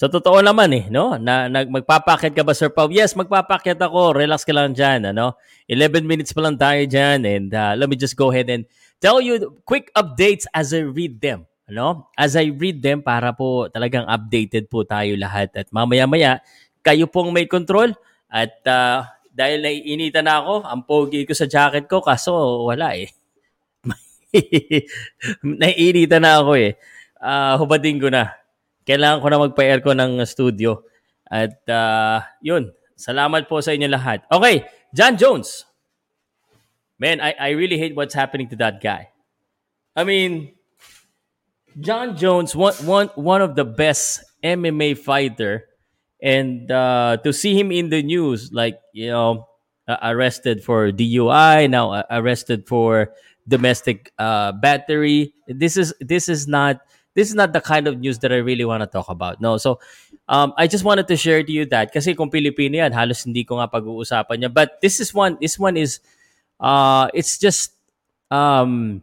Sa 0.00 0.08
totoo 0.08 0.40
naman 0.40 0.72
eh, 0.72 0.84
no? 0.88 1.20
Na, 1.20 1.44
na 1.44 1.68
magpapakit 1.68 2.32
ka 2.32 2.40
ba 2.40 2.56
Sir 2.56 2.72
Pau? 2.72 2.88
Yes, 2.88 3.12
magpapakit 3.12 3.76
ako. 3.76 4.16
Relax 4.16 4.48
ka 4.48 4.56
lang 4.56 4.72
diyan, 4.72 5.12
ano? 5.12 5.36
11 5.68 6.08
minutes 6.08 6.32
pa 6.32 6.40
lang 6.40 6.56
tayo 6.56 6.80
diyan 6.88 7.20
and 7.28 7.48
uh, 7.52 7.76
let 7.76 7.84
me 7.84 8.00
just 8.00 8.16
go 8.16 8.32
ahead 8.32 8.48
and 8.48 8.64
tell 8.96 9.20
you 9.20 9.60
quick 9.68 9.92
updates 9.92 10.48
as 10.56 10.72
I 10.72 10.88
read 10.88 11.20
them. 11.20 11.44
Ano? 11.68 12.08
As 12.16 12.32
I 12.32 12.48
read 12.48 12.80
them 12.80 13.04
para 13.04 13.36
po 13.36 13.68
talagang 13.68 14.08
updated 14.08 14.72
po 14.72 14.88
tayo 14.88 15.12
lahat 15.20 15.52
at 15.52 15.68
mamaya-maya 15.68 16.40
kayo 16.80 17.04
pong 17.04 17.36
may 17.36 17.44
control 17.44 17.92
at 18.32 18.56
uh, 18.64 19.04
dahil 19.30 19.62
naiinitan 19.62 20.26
na 20.26 20.42
ako, 20.42 20.54
ang 20.66 20.82
pogi 20.84 21.22
ko 21.22 21.32
sa 21.32 21.46
jacket 21.46 21.86
ko 21.86 22.02
kaso 22.02 22.66
wala 22.66 22.98
eh. 22.98 23.08
naiinitan 25.62 26.22
na 26.22 26.42
ako 26.42 26.52
eh. 26.58 26.74
Uh, 27.20 27.54
hubadin 27.62 28.02
ko 28.02 28.10
na. 28.10 28.34
Kailangan 28.82 29.22
ko 29.22 29.26
na 29.30 29.42
magpa-aircon 29.42 29.98
ng 29.98 30.12
studio. 30.26 30.82
At 31.30 31.62
uh, 31.70 32.26
yun, 32.42 32.74
salamat 32.98 33.46
po 33.46 33.62
sa 33.62 33.70
inyo 33.70 33.86
lahat. 33.86 34.26
Okay, 34.26 34.66
John 34.90 35.14
Jones. 35.14 35.62
Man, 37.00 37.22
I, 37.22 37.32
I 37.38 37.48
really 37.56 37.78
hate 37.78 37.96
what's 37.96 38.12
happening 38.12 38.50
to 38.52 38.58
that 38.60 38.82
guy. 38.82 39.08
I 39.96 40.04
mean, 40.04 40.52
John 41.78 42.16
Jones, 42.18 42.52
one, 42.52 42.74
one, 42.84 43.08
one 43.14 43.40
of 43.40 43.54
the 43.54 43.64
best 43.64 44.20
MMA 44.42 44.98
fighter, 44.98 45.69
and 46.22 46.70
uh, 46.70 47.16
to 47.24 47.32
see 47.32 47.58
him 47.58 47.72
in 47.72 47.88
the 47.88 48.02
news, 48.02 48.52
like 48.52 48.80
you 48.92 49.08
know, 49.08 49.48
uh, 49.88 49.96
arrested 50.02 50.62
for 50.62 50.90
DUI, 50.90 51.68
now 51.68 51.92
uh, 51.92 52.02
arrested 52.10 52.66
for 52.66 53.12
domestic 53.48 54.12
uh, 54.18 54.52
battery. 54.52 55.34
This 55.48 55.76
is 55.76 55.94
this 56.00 56.28
is 56.28 56.46
not 56.46 56.80
this 57.14 57.28
is 57.28 57.34
not 57.34 57.52
the 57.52 57.60
kind 57.60 57.88
of 57.88 57.98
news 57.98 58.18
that 58.20 58.32
I 58.32 58.38
really 58.38 58.64
want 58.64 58.82
to 58.82 58.86
talk 58.86 59.08
about. 59.08 59.40
No, 59.40 59.56
so 59.56 59.80
um, 60.28 60.52
I 60.56 60.66
just 60.66 60.84
wanted 60.84 61.08
to 61.08 61.16
share 61.16 61.42
to 61.42 61.52
you 61.52 61.66
that 61.66 61.92
kasi 61.92 62.14
kung 62.14 62.30
Pilipino 62.30 62.78
yan, 62.78 62.92
halos 62.92 63.24
hindi 63.26 63.44
ko 63.44 63.58
nga 63.58 63.66
pag-uusapan 63.66 64.46
niya. 64.46 64.50
But 64.52 64.78
this 64.80 65.00
is 65.00 65.12
one. 65.12 65.36
This 65.40 65.58
one 65.58 65.76
is 65.76 65.98
uh, 66.60 67.10
it's 67.12 67.38
just 67.38 67.74
um, 68.30 69.02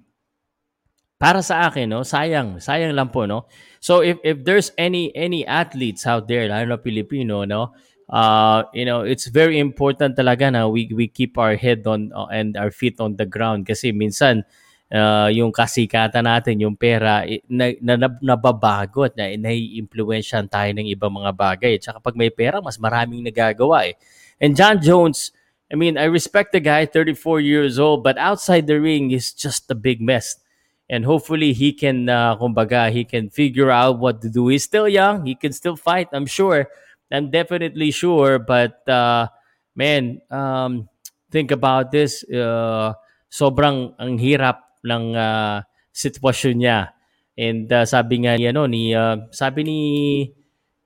para 1.18 1.42
sa 1.42 1.66
akin, 1.66 1.90
no, 1.90 2.02
sayang, 2.06 2.62
sayang 2.62 2.94
lang 2.94 3.10
po, 3.10 3.26
no. 3.26 3.50
So 3.82 4.06
if 4.06 4.22
if 4.22 4.42
there's 4.46 4.74
any 4.78 5.10
any 5.18 5.46
athletes 5.46 6.06
out 6.06 6.30
there, 6.30 6.46
lalo 6.50 6.78
na 6.78 6.80
Pilipino, 6.80 7.46
no, 7.46 7.74
uh, 8.10 8.66
you 8.74 8.86
know, 8.86 9.02
it's 9.02 9.28
very 9.28 9.58
important 9.58 10.18
talaga 10.18 10.54
na 10.54 10.70
we 10.70 10.90
we 10.94 11.10
keep 11.10 11.38
our 11.38 11.58
head 11.58 11.86
on 11.90 12.14
uh, 12.14 12.30
and 12.30 12.54
our 12.58 12.70
feet 12.70 13.02
on 13.02 13.18
the 13.18 13.26
ground 13.26 13.66
kasi 13.66 13.90
minsan 13.90 14.46
uh, 14.92 15.30
yung 15.32 15.52
kasikatan 15.52 16.24
natin, 16.24 16.64
yung 16.64 16.76
pera, 16.76 17.24
na, 17.48 17.74
na, 17.82 17.94
na, 17.98 18.10
nababago 18.22 19.08
at 19.08 19.16
na, 19.20 19.32
nai-influensyan 19.36 20.48
tayo 20.48 20.70
ng 20.72 20.88
ibang 20.88 21.12
mga 21.12 21.32
bagay. 21.36 21.74
Tsaka 21.80 22.00
pag 22.00 22.16
may 22.16 22.32
pera, 22.32 22.64
mas 22.64 22.80
maraming 22.80 23.24
nagagawa 23.24 23.88
eh. 23.92 23.96
And 24.40 24.56
John 24.56 24.80
Jones, 24.80 25.34
I 25.68 25.76
mean, 25.76 25.98
I 25.98 26.08
respect 26.08 26.54
the 26.54 26.64
guy, 26.64 26.86
34 26.86 27.42
years 27.42 27.76
old, 27.80 28.04
but 28.04 28.16
outside 28.16 28.68
the 28.68 28.80
ring, 28.80 29.10
he's 29.12 29.34
just 29.34 29.68
a 29.68 29.76
big 29.76 30.00
mess. 30.00 30.40
And 30.88 31.04
hopefully 31.04 31.52
he 31.52 31.76
can, 31.76 32.08
uh, 32.08 32.40
kumbaga, 32.40 32.92
he 32.92 33.04
can 33.04 33.30
figure 33.30 33.70
out 33.72 34.00
what 34.00 34.24
to 34.24 34.30
do. 34.32 34.48
He's 34.48 34.64
still 34.64 34.88
young. 34.88 35.26
He 35.28 35.36
can 35.36 35.52
still 35.52 35.76
fight, 35.76 36.08
I'm 36.16 36.26
sure. 36.26 36.72
I'm 37.12 37.30
definitely 37.30 37.92
sure. 37.92 38.40
But, 38.40 38.88
uh, 38.88 39.28
man, 39.76 40.24
um, 40.32 40.88
think 41.30 41.52
about 41.52 41.92
this. 41.92 42.24
Uh, 42.24 42.96
sobrang 43.28 44.00
ang 44.00 44.16
hirap 44.16 44.80
ng 44.88 45.16
uh, 45.16 45.68
sitwasyon 45.92 46.56
niya. 46.56 46.96
And 47.36 47.68
uh, 47.68 47.84
sabi 47.84 48.24
nga 48.24 48.40
ni, 48.40 48.48
ano, 48.48 48.64
ni, 48.66 48.96
uh, 48.96 49.28
sabi 49.36 49.68
ni, 49.68 49.80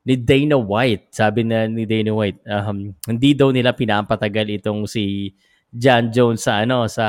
ni 0.01 0.17
Dana 0.17 0.57
White, 0.57 1.13
sabi 1.13 1.45
na 1.45 1.69
ni 1.69 1.85
Dana 1.85 2.09
White, 2.09 2.41
um, 2.49 2.89
hindi 3.05 3.37
daw 3.37 3.53
nila 3.53 3.77
pinapatagal 3.77 4.49
itong 4.61 4.89
si 4.89 5.29
John 5.71 6.09
Jones 6.11 6.43
sa 6.43 6.65
ano 6.65 6.89
sa 6.89 7.05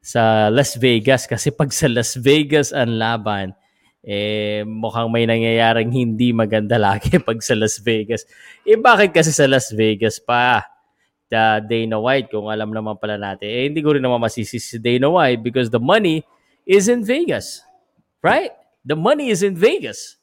sa 0.00 0.48
Las 0.48 0.80
Vegas 0.80 1.28
kasi 1.28 1.52
pag 1.52 1.68
sa 1.70 1.86
Las 1.86 2.16
Vegas 2.16 2.72
ang 2.72 2.96
laban 2.96 3.52
eh 4.00 4.64
mukhang 4.64 5.12
may 5.12 5.28
nangyayaring 5.28 5.92
hindi 5.92 6.32
maganda 6.32 6.80
lagi 6.80 7.20
pag 7.28 7.36
sa 7.44 7.52
Las 7.52 7.76
Vegas. 7.84 8.24
Eh 8.64 8.80
bakit 8.80 9.12
kasi 9.12 9.28
sa 9.28 9.44
Las 9.44 9.68
Vegas 9.72 10.16
pa? 10.20 10.64
The 11.30 11.62
Dana 11.62 12.00
White 12.00 12.32
kung 12.32 12.50
alam 12.50 12.74
naman 12.74 12.98
pala 12.98 13.14
natin. 13.20 13.46
Eh 13.46 13.62
hindi 13.70 13.84
ko 13.84 13.94
rin 13.94 14.02
naman 14.02 14.18
masisi 14.18 14.58
si 14.58 14.80
Dana 14.80 15.06
White 15.06 15.44
because 15.44 15.68
the 15.70 15.78
money 15.78 16.24
is 16.64 16.88
in 16.88 17.04
Vegas. 17.04 17.62
Right? 18.24 18.50
The 18.82 18.96
money 18.96 19.30
is 19.30 19.44
in 19.44 19.54
Vegas. 19.54 20.16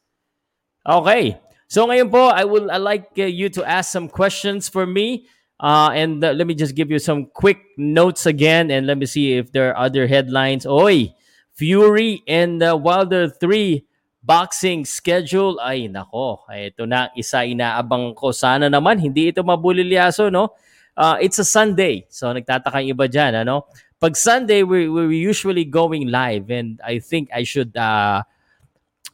Okay. 0.83 1.37
So 1.69 1.85
ngayon 1.85 2.09
po, 2.09 2.31
I 2.33 2.43
will 2.43 2.67
I 2.73 2.79
like 2.81 3.13
uh, 3.19 3.29
you 3.29 3.47
to 3.55 3.61
ask 3.63 3.93
some 3.93 4.09
questions 4.09 4.67
for 4.67 4.87
me. 4.87 5.29
Uh, 5.59 5.89
and 5.93 6.23
uh, 6.23 6.31
let 6.31 6.45
me 6.45 6.53
just 6.53 6.75
give 6.75 6.91
you 6.91 6.99
some 6.99 7.25
quick 7.33 7.57
notes 7.77 8.25
again 8.25 8.69
and 8.69 8.85
let 8.85 8.97
me 8.97 9.05
see 9.05 9.33
if 9.33 9.51
there 9.51 9.73
are 9.73 9.85
other 9.85 10.05
headlines. 10.05 10.65
Oi, 10.65 11.13
Fury 11.53 12.21
and 12.27 12.61
uh, 12.61 12.77
Wilder 12.77 13.27
3 13.27 13.83
boxing 14.21 14.85
schedule. 14.85 15.57
Ay, 15.57 15.89
nako. 15.89 16.45
Ito 16.45 16.85
na, 16.85 17.09
isa 17.17 17.41
inaabang 17.41 18.13
ko. 18.13 18.29
Sana 18.29 18.69
naman, 18.69 19.01
hindi 19.01 19.33
ito 19.33 19.41
mabulilyaso, 19.41 20.29
no? 20.29 20.53
Uh, 20.93 21.17
it's 21.21 21.39
a 21.39 21.45
Sunday. 21.45 22.05
So, 22.09 22.29
nagtataka 22.29 22.83
yung 22.85 22.93
iba 22.93 23.09
dyan, 23.09 23.41
ano? 23.41 23.65
Pag 23.97 24.13
Sunday, 24.13 24.61
we're, 24.61 24.91
we're 24.93 25.09
usually 25.09 25.65
going 25.65 26.11
live 26.13 26.53
and 26.53 26.77
I 26.85 26.99
think 26.99 27.29
I 27.33 27.41
should... 27.41 27.73
Uh, 27.73 28.21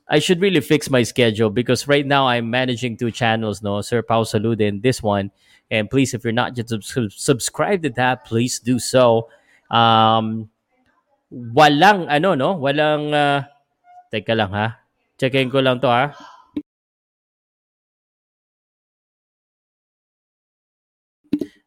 I 0.03 0.19
should 0.19 0.41
really 0.41 0.59
fix 0.59 0.89
my 0.89 1.01
schedule 1.03 1.50
because 1.50 1.88
right 1.88 2.05
now 2.05 2.27
I'm 2.27 2.51
managing 2.51 2.97
two 2.97 3.09
channels, 3.09 3.63
no, 3.63 3.79
Sir 3.79 4.03
Pau 4.03 4.23
Salud 4.23 4.59
and 4.59 4.83
this 4.83 5.01
one. 5.01 5.31
And 5.74 5.89
please, 5.89 6.13
if 6.13 6.22
you're 6.22 6.38
not 6.38 6.53
yet 6.53 6.70
sub- 6.70 6.86
subscribed 7.10 7.82
to 7.84 7.89
that, 7.98 8.30
please 8.30 8.62
do 8.62 8.77
so. 8.77 9.34
Um, 9.74 10.53
walang 11.34 12.06
ano 12.13 12.38
no, 12.38 12.53
walang 12.62 13.10
uh, 13.10 13.42
teka 14.13 14.38
lang 14.38 14.53
ha. 14.53 14.77
Checkin 15.18 15.50
ko 15.50 15.65
lang 15.65 15.82
to 15.82 15.89
ha. 15.89 16.13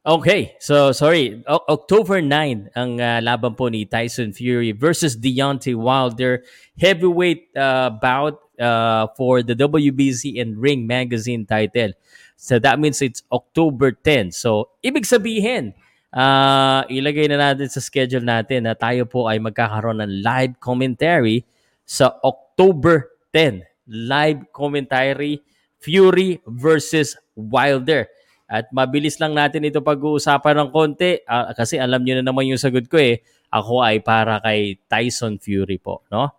Okay, 0.06 0.54
so 0.62 0.94
sorry. 0.94 1.42
O- 1.50 1.66
October 1.66 2.22
9 2.22 2.70
ang 2.78 3.02
uh, 3.02 3.18
laban 3.18 3.58
po 3.58 3.66
ni 3.66 3.82
Tyson 3.82 4.30
Fury 4.30 4.70
versus 4.70 5.18
Deontay 5.18 5.74
Wilder 5.74 6.46
heavyweight 6.78 7.50
uh, 7.58 7.90
bout 7.90 8.38
uh, 8.62 9.10
for 9.18 9.42
the 9.42 9.58
WBC 9.58 10.38
and 10.38 10.62
Ring 10.62 10.86
Magazine 10.86 11.42
title. 11.42 11.90
So 12.36 12.60
that 12.60 12.76
means 12.76 13.00
it's 13.00 13.24
October 13.32 13.96
10. 13.96 14.30
So 14.30 14.76
ibig 14.84 15.08
sabihin, 15.08 15.72
uh, 16.12 16.84
ilagay 16.86 17.26
na 17.32 17.50
natin 17.50 17.72
sa 17.72 17.80
schedule 17.80 18.22
natin 18.22 18.68
na 18.68 18.76
tayo 18.76 19.08
po 19.08 19.26
ay 19.26 19.40
magkakaroon 19.40 20.04
ng 20.04 20.12
live 20.20 20.54
commentary 20.60 21.42
sa 21.82 22.14
October 22.20 23.10
10. 23.32 23.64
Live 23.88 24.52
commentary 24.52 25.40
Fury 25.80 26.42
versus 26.44 27.16
Wilder. 27.36 28.08
At 28.46 28.70
mabilis 28.70 29.18
lang 29.18 29.34
natin 29.34 29.66
ito 29.66 29.82
pag-uusapan 29.82 30.54
ng 30.62 30.70
konti 30.70 31.18
uh, 31.26 31.50
kasi 31.54 31.82
alam 31.82 32.02
niyo 32.02 32.22
na 32.22 32.30
naman 32.30 32.46
yung 32.46 32.60
sagot 32.60 32.86
ko 32.86 32.98
eh. 32.98 33.22
Ako 33.50 33.82
ay 33.82 34.02
para 34.02 34.38
kay 34.42 34.78
Tyson 34.86 35.38
Fury 35.38 35.78
po, 35.78 36.02
no? 36.10 36.30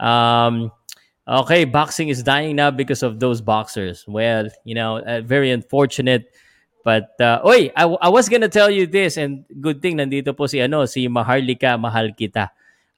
Um, 0.00 0.72
okay, 1.26 1.64
boxing 1.64 2.08
is 2.08 2.22
dying 2.22 2.56
now 2.56 2.70
because 2.70 3.02
of 3.02 3.20
those 3.20 3.40
boxers. 3.40 4.04
Well, 4.06 4.48
you 4.64 4.74
know, 4.74 4.98
uh, 4.98 5.20
very 5.20 5.50
unfortunate. 5.50 6.30
But, 6.84 7.12
uh, 7.20 7.40
oy, 7.44 7.70
I, 7.76 7.84
I 7.84 8.08
was 8.08 8.28
gonna 8.28 8.48
tell 8.48 8.70
you 8.70 8.86
this 8.86 9.16
and 9.16 9.44
good 9.60 9.82
thing 9.82 10.00
nandito 10.00 10.36
po 10.36 10.46
si, 10.46 10.60
ano, 10.60 10.86
si 10.86 11.08
Maharlika 11.08 11.76
Mahal 11.76 12.16
Kita. 12.16 12.48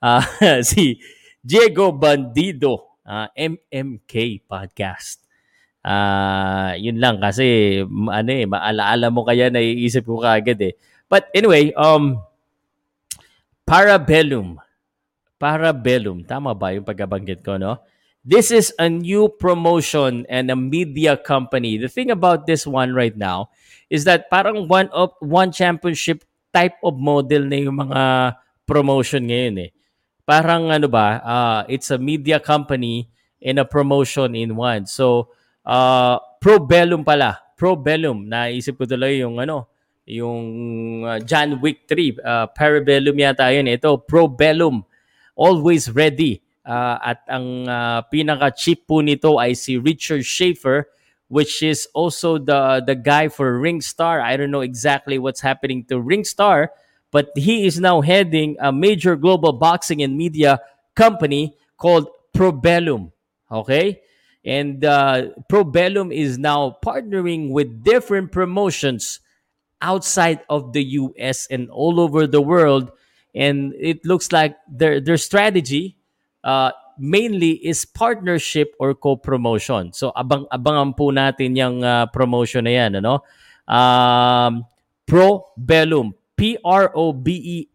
Uh, 0.02 0.22
si 0.62 1.02
Diego 1.42 1.90
Bandido, 1.90 2.98
uh, 3.06 3.26
MMK 3.34 4.46
Podcast. 4.46 5.18
Uh, 5.82 6.78
yun 6.78 7.02
lang 7.02 7.18
kasi 7.18 7.82
ano 7.82 8.30
eh, 8.30 8.46
maalaala 8.46 9.10
mo 9.10 9.26
kaya 9.26 9.50
naiisip 9.50 10.06
ko 10.06 10.22
kaagad 10.22 10.62
eh. 10.62 10.78
But 11.10 11.26
anyway, 11.34 11.74
um 11.74 12.22
Parabellum. 13.66 14.58
Parabellum. 15.38 16.26
Tama 16.26 16.54
ba 16.54 16.74
yung 16.74 16.86
pagkabanggit 16.86 17.40
ko, 17.40 17.58
no? 17.58 17.82
This 18.22 18.54
is 18.54 18.70
a 18.78 18.86
new 18.86 19.26
promotion 19.26 20.30
and 20.30 20.46
a 20.46 20.54
media 20.54 21.18
company. 21.18 21.74
The 21.74 21.90
thing 21.90 22.14
about 22.14 22.46
this 22.46 22.62
one 22.62 22.94
right 22.94 23.16
now 23.18 23.50
is 23.90 24.06
that 24.06 24.30
parang 24.30 24.70
one 24.70 24.86
of 24.94 25.10
one 25.18 25.50
championship 25.50 26.22
type 26.54 26.78
of 26.86 27.02
model 27.02 27.42
na 27.50 27.58
yung 27.66 27.82
mga 27.82 28.00
promotion 28.62 29.26
ngayon 29.26 29.66
eh. 29.66 29.70
Parang 30.22 30.70
ano 30.70 30.86
ba, 30.86 31.18
uh, 31.18 31.60
it's 31.66 31.90
a 31.90 31.98
media 31.98 32.38
company 32.38 33.10
and 33.42 33.58
a 33.58 33.66
promotion 33.66 34.38
in 34.38 34.54
one. 34.54 34.86
So, 34.86 35.34
uh, 35.66 36.22
Probellum 36.38 37.02
pala. 37.02 37.42
Probellum. 37.58 38.30
Naisip 38.30 38.78
ko 38.78 38.86
tuloy 38.86 39.18
yung 39.18 39.42
ano, 39.42 39.66
yung 40.06 40.42
uh, 41.02 41.18
John 41.26 41.58
Wick 41.58 41.90
3. 41.90 42.22
Uh, 42.22 42.46
Parabellum 42.54 43.18
yata 43.18 43.50
yun. 43.50 43.66
Ito, 43.66 43.98
Probellum. 44.06 44.86
Always 45.34 45.90
ready. 45.90 46.38
Uh, 46.62 46.98
at 47.02 47.26
ang 47.26 47.66
uh, 47.66 48.06
pinaka-cheap 48.06 48.86
po 48.86 49.02
nito 49.02 49.34
ay 49.34 49.50
si 49.52 49.76
Richard 49.78 50.22
Schaefer 50.22 50.86
which 51.32 51.62
is 51.64 51.88
also 51.96 52.36
the 52.36 52.84
the 52.84 52.92
guy 52.92 53.24
for 53.32 53.56
Ringstar. 53.56 54.20
I 54.20 54.36
don't 54.36 54.52
know 54.52 54.60
exactly 54.60 55.16
what's 55.16 55.40
happening 55.40 55.80
to 55.88 55.96
Ringstar, 55.96 56.68
but 57.08 57.32
he 57.34 57.64
is 57.64 57.80
now 57.80 58.04
heading 58.04 58.60
a 58.60 58.70
major 58.70 59.16
global 59.16 59.56
boxing 59.56 60.02
and 60.02 60.12
media 60.14 60.60
company 60.94 61.56
called 61.78 62.08
Probellum. 62.36 63.12
Okay? 63.50 64.02
And 64.44 64.84
uh, 64.84 65.32
Probellum 65.48 66.12
is 66.12 66.36
now 66.36 66.76
partnering 66.84 67.48
with 67.48 67.82
different 67.82 68.30
promotions 68.30 69.20
outside 69.80 70.40
of 70.50 70.74
the 70.74 70.84
US 71.00 71.46
and 71.48 71.70
all 71.70 71.98
over 71.98 72.26
the 72.26 72.42
world. 72.42 72.92
And 73.34 73.72
it 73.80 74.04
looks 74.04 74.32
like 74.32 74.56
their, 74.68 75.00
their 75.00 75.16
strategy 75.16 75.96
uh, 76.44 76.70
mainly 76.98 77.58
is 77.64 77.86
partnership 77.86 78.74
or 78.78 78.94
co-promotion. 78.94 79.92
So 79.96 80.12
abang-abangan 80.14 80.94
po 80.94 81.10
natin 81.10 81.56
yung 81.56 81.82
uh, 81.82 82.06
promotion 82.10 82.68
na 82.68 82.74
yan. 82.76 83.00
Ano? 83.02 83.24
Um, 83.66 84.66
Probellum. 85.06 86.14
P-R-O-B-E-L-L-U-M. 86.32 87.70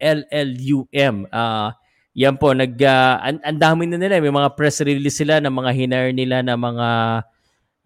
Uh, 1.30 1.70
yan 2.18 2.34
po, 2.36 2.50
nag, 2.52 2.74
uh, 2.82 3.16
ang, 3.22 3.38
ang 3.40 3.58
dami 3.62 3.86
na 3.86 3.96
nila. 3.96 4.18
May 4.18 4.34
mga 4.34 4.58
press 4.58 4.82
release 4.82 5.22
sila 5.22 5.38
ng 5.40 5.54
mga 5.54 5.70
hinire 5.72 6.12
nila 6.12 6.42
na 6.42 6.58
mga, 6.58 6.88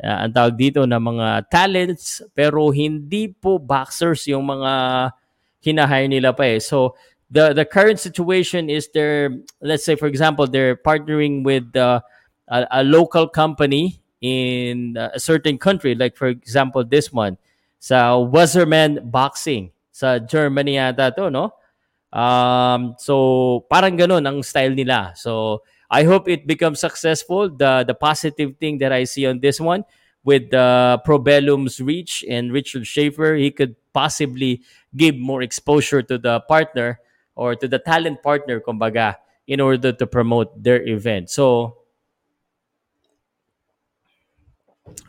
uh, 0.03 0.19
ang 0.27 0.33
tawag 0.33 0.57
dito, 0.57 0.89
na 0.89 0.97
mga 0.97 1.47
talents. 1.53 2.25
Pero 2.33 2.73
hindi 2.73 3.29
po 3.29 3.61
boxers 3.61 4.25
yung 4.33 4.49
mga 4.49 4.73
hinahire 5.63 6.09
nila 6.11 6.33
pa 6.35 6.49
eh. 6.49 6.59
So, 6.59 6.97
the, 7.33 7.55
the 7.55 7.65
current 7.65 7.99
situation 7.99 8.69
is 8.69 8.89
they're, 8.93 9.31
let's 9.61 9.85
say 9.85 9.97
for 9.97 10.07
example, 10.07 10.47
they're 10.47 10.77
partnering 10.77 11.43
with 11.43 11.75
uh, 11.75 12.01
a, 12.49 12.67
a 12.71 12.85
local 12.85 13.27
company 13.27 14.01
in 14.21 14.97
a 14.99 15.19
certain 15.19 15.57
country. 15.57 15.95
Like 15.95 16.17
for 16.17 16.29
example, 16.29 16.85
this 16.85 17.13
one, 17.13 17.39
sa 17.81 18.19
Wasserman 18.19 19.01
Boxing. 19.11 19.73
Sa 19.91 20.19
Germany 20.19 20.77
yata 20.77 21.15
to, 21.17 21.31
no? 21.31 21.53
Um, 22.13 22.95
so 22.99 23.65
parang 23.71 23.97
ganun 23.97 24.29
ang 24.29 24.43
style 24.43 24.71
nila. 24.71 25.13
So 25.17 25.63
I 25.91 26.05
hope 26.05 26.29
it 26.29 26.47
becomes 26.47 26.81
successful. 26.81 27.49
The 27.49 27.85
the 27.85 27.97
positive 27.97 28.57
thing 28.61 28.79
that 28.79 28.93
I 28.93 29.05
see 29.05 29.25
on 29.25 29.41
this 29.41 29.61
one 29.61 29.85
with 30.25 30.53
uh, 30.53 31.01
Probellum's 31.05 31.81
reach 31.81 32.25
and 32.29 32.53
Richard 32.53 32.87
Schaefer, 32.87 33.35
he 33.35 33.51
could 33.51 33.77
possibly 33.93 34.63
give 34.97 35.17
more 35.17 35.43
exposure 35.43 36.01
to 36.05 36.17
the 36.17 36.41
partner 36.45 37.01
or 37.43 37.59
to 37.59 37.67
the 37.67 37.83
talent 37.83 38.23
partner, 38.23 38.63
kumbaga, 38.63 39.19
in 39.51 39.59
order 39.59 39.91
to 39.91 40.07
promote 40.07 40.55
their 40.55 40.79
event. 40.87 41.27
So, 41.27 41.75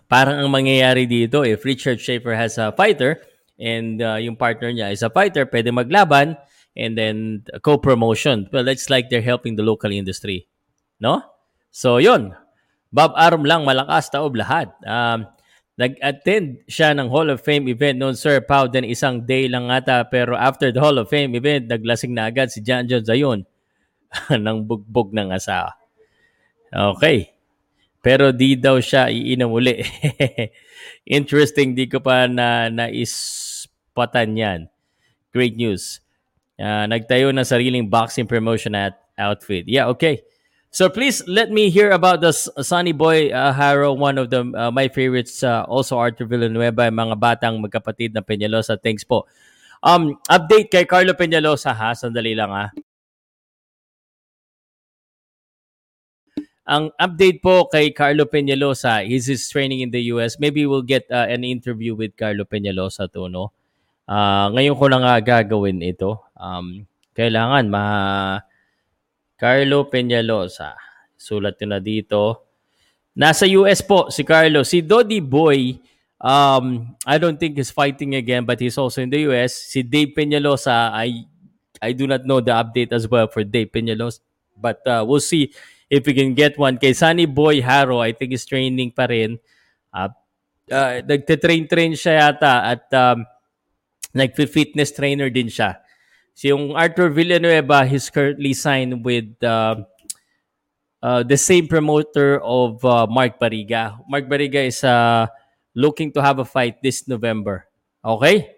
parang 0.10 0.41
ang 0.41 0.50
mangyayari 0.50 1.06
dito, 1.06 1.46
if 1.46 1.62
Richard 1.62 2.02
Schaefer 2.02 2.34
has 2.34 2.58
a 2.58 2.74
fighter 2.74 3.22
and 3.62 4.02
uh, 4.02 4.17
yung 4.17 4.34
partner 4.34 4.74
niya 4.74 4.89
is 4.89 5.06
a 5.06 5.13
fighter, 5.13 5.46
pwede 5.46 5.69
maglaban, 5.69 6.34
and 6.74 6.98
then 6.98 7.46
co-promotion. 7.62 8.50
Well, 8.50 8.65
it's 8.65 8.89
like 8.89 9.13
they're 9.13 9.22
helping 9.22 9.54
the 9.54 9.62
local 9.62 9.93
industry. 9.93 10.50
No? 10.98 11.22
So, 11.69 12.02
yun. 12.02 12.34
Bob 12.89 13.13
Arum 13.17 13.46
lang, 13.46 13.65
malakas, 13.65 14.10
taob 14.10 14.34
lahat. 14.34 14.74
Um, 14.86 15.30
nag-attend 15.74 16.62
siya 16.70 16.94
ng 16.94 17.10
Hall 17.10 17.34
of 17.34 17.42
Fame 17.42 17.66
event 17.70 17.98
noon, 17.98 18.14
Sir 18.14 18.42
Pau, 18.46 18.70
then 18.70 18.86
isang 18.86 19.26
day 19.26 19.50
lang 19.50 19.74
ata. 19.74 20.06
Pero 20.06 20.38
after 20.38 20.70
the 20.70 20.78
Hall 20.78 21.02
of 21.02 21.10
Fame 21.10 21.34
event, 21.34 21.70
naglasing 21.70 22.14
na 22.14 22.30
agad 22.30 22.54
si 22.54 22.62
John 22.62 22.86
Jones 22.86 23.10
ayun 23.10 23.46
ng 24.30 24.58
bugbog 24.70 25.10
ng 25.14 25.34
asawa. 25.34 25.74
Okay. 26.70 27.34
Pero 28.04 28.36
di 28.36 28.60
daw 28.60 28.78
siya 28.84 29.08
iinom 29.08 29.50
uli. 29.50 29.80
Interesting, 31.18 31.74
di 31.74 31.88
ko 31.88 32.04
pa 32.04 32.28
na 32.28 32.68
naispatan 32.68 34.36
yan. 34.36 34.60
Great 35.32 35.56
news. 35.56 36.04
Uh, 36.60 36.86
nagtayo 36.86 37.34
ng 37.34 37.48
sariling 37.48 37.90
boxing 37.90 38.30
promotion 38.30 38.78
at 38.78 39.00
outfit. 39.18 39.66
Yeah, 39.66 39.90
okay. 39.90 40.22
So 40.74 40.90
please 40.90 41.22
let 41.30 41.54
me 41.54 41.70
hear 41.70 41.94
about 41.94 42.26
the 42.26 42.34
Sunny 42.34 42.98
Boy 42.98 43.30
uh, 43.30 43.54
Haro, 43.54 43.94
one 43.94 44.18
of 44.18 44.34
the 44.34 44.42
uh, 44.58 44.74
my 44.74 44.90
favorites. 44.90 45.46
Uh, 45.46 45.62
also 45.70 46.02
Arthur 46.02 46.26
Villanueva, 46.26 46.90
mga 46.90 47.14
batang 47.14 47.62
magkapatid 47.62 48.18
na 48.18 48.26
Peñalosa. 48.26 48.74
Thanks 48.82 49.06
po. 49.06 49.30
Um, 49.86 50.18
update 50.26 50.74
kay 50.74 50.90
Carlo 50.90 51.14
Peñalosa 51.14 51.78
ha. 51.78 51.94
Sandali 51.94 52.34
lang 52.34 52.50
ha. 52.50 52.74
Ang 56.66 56.90
update 56.98 57.46
po 57.46 57.70
kay 57.70 57.94
Carlo 57.94 58.26
Peñalosa 58.26 59.06
is 59.06 59.30
his 59.30 59.46
training 59.46 59.86
in 59.86 59.94
the 59.94 60.10
US. 60.10 60.42
Maybe 60.42 60.66
we'll 60.66 60.82
get 60.82 61.06
uh, 61.14 61.30
an 61.30 61.46
interview 61.46 61.94
with 61.94 62.18
Carlo 62.18 62.50
Peñalosa 62.50 63.06
to, 63.14 63.30
no? 63.30 63.54
Uh, 64.10 64.50
ngayon 64.58 64.74
ko 64.74 64.90
lang 64.90 65.06
nga 65.06 65.22
gagawin 65.22 65.86
ito. 65.86 66.18
Um, 66.34 66.90
kailangan 67.14 67.70
ma 67.70 67.84
Carlo 69.43 69.91
Peñalosa. 69.91 70.79
Sulat 71.19 71.60
ko 71.60 71.67
na 71.67 71.84
dito. 71.84 72.47
Nasa 73.12 73.43
US 73.60 73.84
po 73.84 74.08
si 74.08 74.23
Carlo. 74.23 74.63
Si 74.63 74.79
Dodi 74.79 75.19
Boy, 75.19 75.84
um, 76.23 76.95
I 77.03 77.19
don't 77.19 77.36
think 77.36 77.60
he's 77.60 77.67
fighting 77.67 78.15
again 78.15 78.47
but 78.47 78.63
he's 78.63 78.79
also 78.79 79.03
in 79.03 79.12
the 79.12 79.27
US. 79.27 79.51
Si 79.51 79.84
Dave 79.84 80.15
Peñalosa, 80.15 80.95
I 80.95 81.27
I 81.84 81.91
do 81.91 82.08
not 82.08 82.23
know 82.23 82.39
the 82.39 82.56
update 82.56 82.95
as 82.95 83.03
well 83.12 83.27
for 83.27 83.43
Dave 83.43 83.75
Peñalosa. 83.75 84.23
But 84.56 84.79
uh, 84.88 85.03
we'll 85.03 85.19
see 85.19 85.51
if 85.91 86.08
we 86.08 86.15
can 86.15 86.32
get 86.32 86.56
one. 86.56 86.79
Kay 86.79 86.95
Sunny 86.95 87.27
Boy 87.27 87.60
Haro, 87.60 87.99
I 87.99 88.15
think 88.15 88.32
he's 88.32 88.47
training 88.47 88.95
pa 88.95 89.12
rin. 89.12 89.43
Uh, 89.91 90.08
uh, 90.71 91.03
nagte-train-train 91.03 91.99
siya 91.99 92.32
yata 92.32 92.53
at 92.63 92.88
um, 92.95 93.27
nag-fitness 94.15 94.95
trainer 94.95 95.27
din 95.27 95.51
siya. 95.51 95.83
Si 96.34 96.50
yung 96.50 96.74
Arthur 96.74 97.13
Villanueva, 97.13 97.86
he's 97.86 98.10
currently 98.10 98.58
signed 98.58 99.06
with 99.06 99.30
uh, 99.46 99.86
uh, 101.02 101.22
the 101.22 101.38
same 101.38 101.69
promoter 101.69 102.41
of 102.41 102.82
uh, 102.82 103.06
Mark 103.06 103.38
Bariga. 103.38 104.02
Mark 104.10 104.26
Bariga 104.26 104.65
is 104.65 104.82
uh, 104.82 105.30
looking 105.78 106.10
to 106.13 106.22
have 106.22 106.39
a 106.41 106.46
fight 106.46 106.82
this 106.82 107.06
November. 107.06 107.69
Okay? 108.02 108.50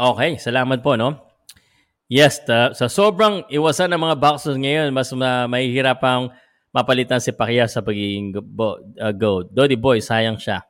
Okay, 0.00 0.40
salamat 0.40 0.80
po, 0.80 0.96
no? 0.96 1.20
Yes, 2.08 2.40
ta, 2.40 2.72
sa 2.72 2.88
sobrang 2.88 3.44
iwasan 3.52 3.92
ng 3.92 4.00
mga 4.00 4.16
boxers 4.16 4.56
ngayon, 4.56 4.88
mas 4.96 5.12
ma, 5.12 5.44
mahihirapang 5.44 6.32
mapalitan 6.72 7.20
si 7.20 7.30
Pacquiao 7.36 7.68
sa 7.68 7.84
pagiging 7.84 8.32
go, 8.32 8.80
uh, 8.96 9.12
GOAT. 9.12 9.52
Dodi 9.52 9.76
Boy, 9.76 10.00
sayang 10.00 10.40
siya. 10.40 10.64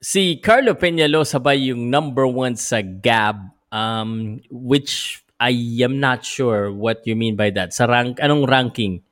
Si 0.00 0.38
Carlo 0.44 0.76
Peñalo 0.76 1.24
sabay 1.24 1.72
yung 1.72 1.88
number 1.88 2.28
one 2.28 2.54
sa 2.54 2.84
Gab, 2.84 3.52
um, 3.72 4.40
which 4.52 5.24
I 5.40 5.52
am 5.84 6.00
not 6.00 6.24
sure 6.24 6.72
what 6.72 7.04
you 7.04 7.16
mean 7.16 7.36
by 7.36 7.52
that. 7.52 7.72
Sa 7.72 7.84
rank, 7.84 8.20
anong 8.20 8.48
ranking? 8.48 9.04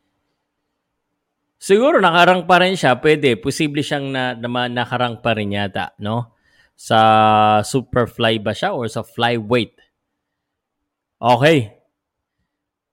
Siguro 1.61 2.01
nakarang 2.01 2.44
pa 2.44 2.61
rin 2.61 2.77
siya. 2.77 3.01
Pwede. 3.01 3.40
Posible 3.40 3.81
siyang 3.81 4.12
na, 4.12 4.37
na, 4.37 4.68
nakarang 4.68 5.25
pa 5.25 5.33
rin 5.33 5.57
yata, 5.57 5.97
no? 6.01 6.37
Sa 6.77 7.61
superfly 7.64 8.40
ba 8.40 8.53
siya 8.53 8.77
or 8.77 8.85
sa 8.88 9.01
flyweight? 9.01 9.77
Okay. 11.20 11.84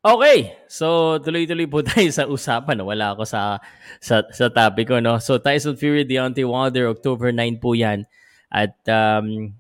Okay. 0.01 0.57
So, 0.65 1.17
tuloy-tuloy 1.21 1.69
po 1.69 1.85
tayo 1.87 2.09
sa 2.09 2.25
usapan. 2.25 2.81
Wala 2.81 3.13
ako 3.13 3.23
sa, 3.25 3.61
sa, 4.01 4.25
sa 4.33 4.49
topic 4.49 4.89
ko, 4.89 4.97
no? 4.97 5.21
So, 5.21 5.37
Tyson 5.37 5.77
Fury, 5.77 6.09
Deontay 6.09 6.41
Wilder, 6.41 6.89
October 6.89 7.29
9 7.29 7.61
po 7.61 7.77
yan. 7.77 8.09
At 8.49 8.73
um, 8.89 9.53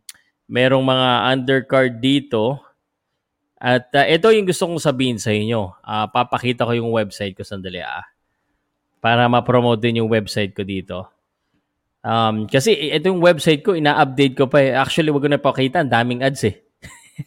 merong 0.49 0.81
mga 0.83 1.09
undercard 1.29 2.01
dito 2.01 2.59
at 3.61 3.93
uh, 3.93 4.09
ito 4.09 4.33
yung 4.33 4.49
gusto 4.49 4.65
kong 4.65 4.81
sabihin 4.81 5.21
sa 5.21 5.29
inyo. 5.29 5.77
Uh, 5.85 6.09
papakita 6.09 6.65
ko 6.65 6.73
yung 6.73 6.89
website 6.89 7.37
ko 7.37 7.45
sandali 7.45 7.85
ah. 7.85 8.01
Para 8.97 9.29
ma-promote 9.29 9.77
din 9.77 10.01
yung 10.01 10.09
website 10.09 10.57
ko 10.57 10.65
dito. 10.65 11.05
Um, 12.01 12.49
kasi 12.49 12.73
ito 12.73 13.13
yung 13.13 13.21
website 13.21 13.61
ko, 13.61 13.77
ina-update 13.77 14.33
ko 14.33 14.49
pa 14.49 14.57
eh. 14.65 14.73
Actually, 14.73 15.13
wag 15.13 15.21
ko 15.21 15.29
na 15.29 15.37
pakita. 15.37 15.85
Daming 15.85 16.25
ads 16.25 16.41
eh. 16.49 16.57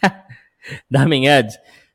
daming 0.95 1.31
ads. 1.31 1.55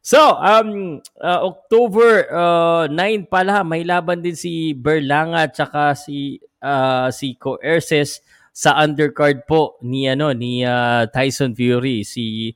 So, 0.10 0.34
um, 0.42 1.06
uh, 1.22 1.54
October 1.54 2.26
uh, 2.34 2.90
9 2.90 3.30
pala, 3.30 3.62
may 3.62 3.86
laban 3.86 4.26
din 4.26 4.34
si 4.34 4.74
Berlanga 4.74 5.46
at 5.46 5.54
saka 5.54 5.94
si, 5.94 6.42
uh, 6.66 7.14
si 7.14 7.38
Coerces 7.38 8.18
sa 8.50 8.74
undercard 8.82 9.46
po 9.46 9.78
ni, 9.86 10.10
ano, 10.10 10.34
ni 10.34 10.66
uh, 10.66 11.06
Tyson 11.14 11.54
Fury. 11.54 12.02
Si 12.02 12.50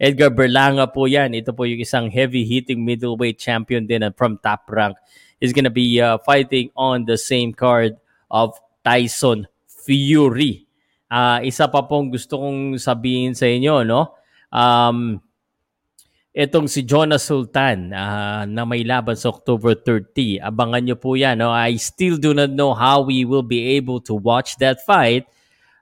Edgar 0.00 0.32
Berlanga 0.32 0.88
po 0.88 1.04
yan. 1.04 1.36
Ito 1.36 1.52
po 1.52 1.68
yung 1.68 1.84
isang 1.84 2.08
heavy-hitting 2.08 2.80
middleweight 2.80 3.36
champion 3.36 3.84
din 3.84 4.00
from 4.16 4.40
top 4.40 4.64
rank. 4.72 4.96
Is 5.44 5.52
gonna 5.52 5.68
be 5.68 6.00
uh, 6.00 6.16
fighting 6.24 6.72
on 6.72 7.04
the 7.04 7.20
same 7.20 7.52
card 7.52 8.00
of 8.32 8.56
Tyson 8.80 9.44
Fury. 9.68 10.64
Uh, 11.12 11.44
isa 11.44 11.68
pa 11.68 11.84
pong 11.84 12.08
gusto 12.08 12.40
kong 12.40 12.80
sabihin 12.80 13.36
sa 13.36 13.44
inyo, 13.44 13.84
no? 13.84 14.16
Um, 14.48 15.20
itong 16.34 16.66
si 16.66 16.82
Jonas 16.82 17.30
Sultan 17.30 17.94
uh, 17.94 18.42
na 18.44 18.66
may 18.66 18.82
laban 18.82 19.14
sa 19.14 19.30
October 19.30 19.78
30. 19.78 20.42
Abangan 20.42 20.82
nyo 20.82 20.96
po 20.98 21.14
yan. 21.14 21.38
No? 21.38 21.54
I 21.54 21.78
still 21.78 22.18
do 22.18 22.34
not 22.34 22.50
know 22.50 22.74
how 22.74 23.06
we 23.06 23.22
will 23.22 23.46
be 23.46 23.78
able 23.78 24.02
to 24.04 24.18
watch 24.18 24.58
that 24.58 24.82
fight 24.82 25.30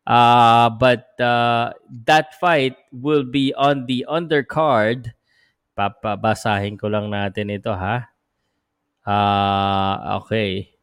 Uh, 0.02 0.70
but 0.70 1.14
uh, 1.20 1.72
that 2.06 2.34
fight 2.40 2.74
will 2.90 3.22
be 3.22 3.54
on 3.54 3.86
the 3.86 4.04
undercard. 4.10 5.14
Papabasahin 5.78 6.74
ko 6.74 6.90
lang 6.90 7.08
natin 7.08 7.54
ito 7.54 7.70
ha. 7.70 8.10
Uh, 9.06 10.18
okay. 10.22 10.74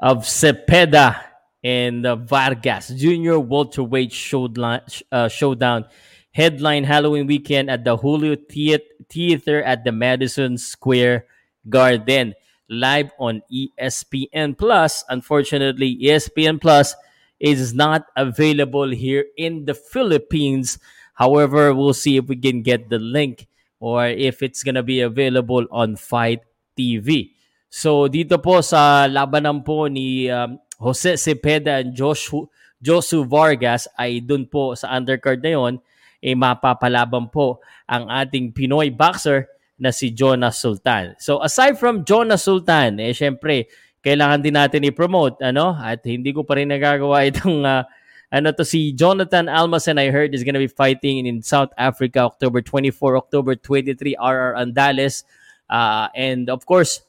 Of 0.00 0.24
Cepeda 0.24 1.20
and 1.60 2.08
uh, 2.08 2.16
Vargas 2.16 2.88
Junior 2.96 3.36
welterweight 3.36 4.12
showdown, 4.12 4.80
uh, 5.12 5.28
showdown 5.28 5.84
headline 6.32 6.84
Halloween 6.84 7.26
weekend 7.26 7.70
at 7.70 7.84
the 7.84 7.96
Julio 7.96 8.36
Theater 8.36 9.62
at 9.62 9.84
the 9.84 9.92
Madison 9.92 10.58
Square 10.58 11.26
Garden 11.68 12.34
live 12.70 13.10
on 13.18 13.42
ESPN 13.52 14.56
Plus. 14.56 15.04
Unfortunately, 15.08 15.98
ESPN 15.98 16.60
Plus 16.60 16.94
is 17.40 17.74
not 17.74 18.06
available 18.16 18.88
here 18.88 19.26
in 19.36 19.64
the 19.66 19.74
Philippines. 19.74 20.78
However, 21.14 21.74
we'll 21.74 21.98
see 21.98 22.16
if 22.16 22.28
we 22.28 22.36
can 22.36 22.62
get 22.62 22.88
the 22.88 22.98
link 22.98 23.48
or 23.80 24.06
if 24.06 24.42
it's 24.42 24.62
gonna 24.62 24.84
be 24.84 25.00
available 25.00 25.66
on 25.70 25.96
Fight 25.96 26.40
TV. 26.78 27.32
So 27.68 28.06
dito 28.06 28.38
po 28.38 28.60
sa 28.62 29.06
labanan 29.10 29.64
po 29.64 29.86
ni 29.88 30.30
um, 30.30 30.58
Jose 30.78 31.16
Cepeda 31.16 31.80
and 31.80 31.92
Joshua, 31.92 32.46
Josu 32.80 33.24
Vargas 33.28 33.84
ay 33.98 34.20
dun 34.24 34.48
po 34.48 34.72
sa 34.72 34.96
undercard 34.96 35.44
na 35.44 35.52
yon 35.52 35.74
eh 36.20 36.36
mapapalaban 36.36 37.32
po 37.32 37.64
ang 37.88 38.06
ating 38.08 38.52
Pinoy 38.52 38.92
boxer 38.92 39.48
na 39.80 39.88
si 39.88 40.12
Jonas 40.12 40.60
Sultan. 40.60 41.16
So 41.16 41.40
aside 41.40 41.80
from 41.80 42.04
Jonas 42.04 42.44
Sultan, 42.44 43.00
eh 43.00 43.16
syempre 43.16 43.72
kailangan 44.00 44.40
din 44.40 44.56
natin 44.56 44.84
i-promote 44.88 45.40
ano 45.44 45.76
at 45.76 46.00
hindi 46.04 46.32
ko 46.32 46.44
pa 46.44 46.56
rin 46.56 46.72
nagagawa 46.72 47.24
itong 47.28 47.64
uh, 47.64 47.84
ano 48.32 48.48
to 48.54 48.64
si 48.64 48.96
Jonathan 48.96 49.50
Almasen 49.50 50.00
I 50.00 50.08
heard 50.08 50.32
is 50.32 50.44
gonna 50.44 50.62
be 50.62 50.70
fighting 50.70 51.26
in 51.28 51.44
South 51.44 51.72
Africa 51.76 52.24
October 52.24 52.64
24 52.64 53.16
October 53.16 53.52
23 53.56 54.16
RR 54.16 54.56
Andales 54.56 55.24
uh, 55.68 56.08
and 56.16 56.48
of 56.48 56.64
course 56.64 57.04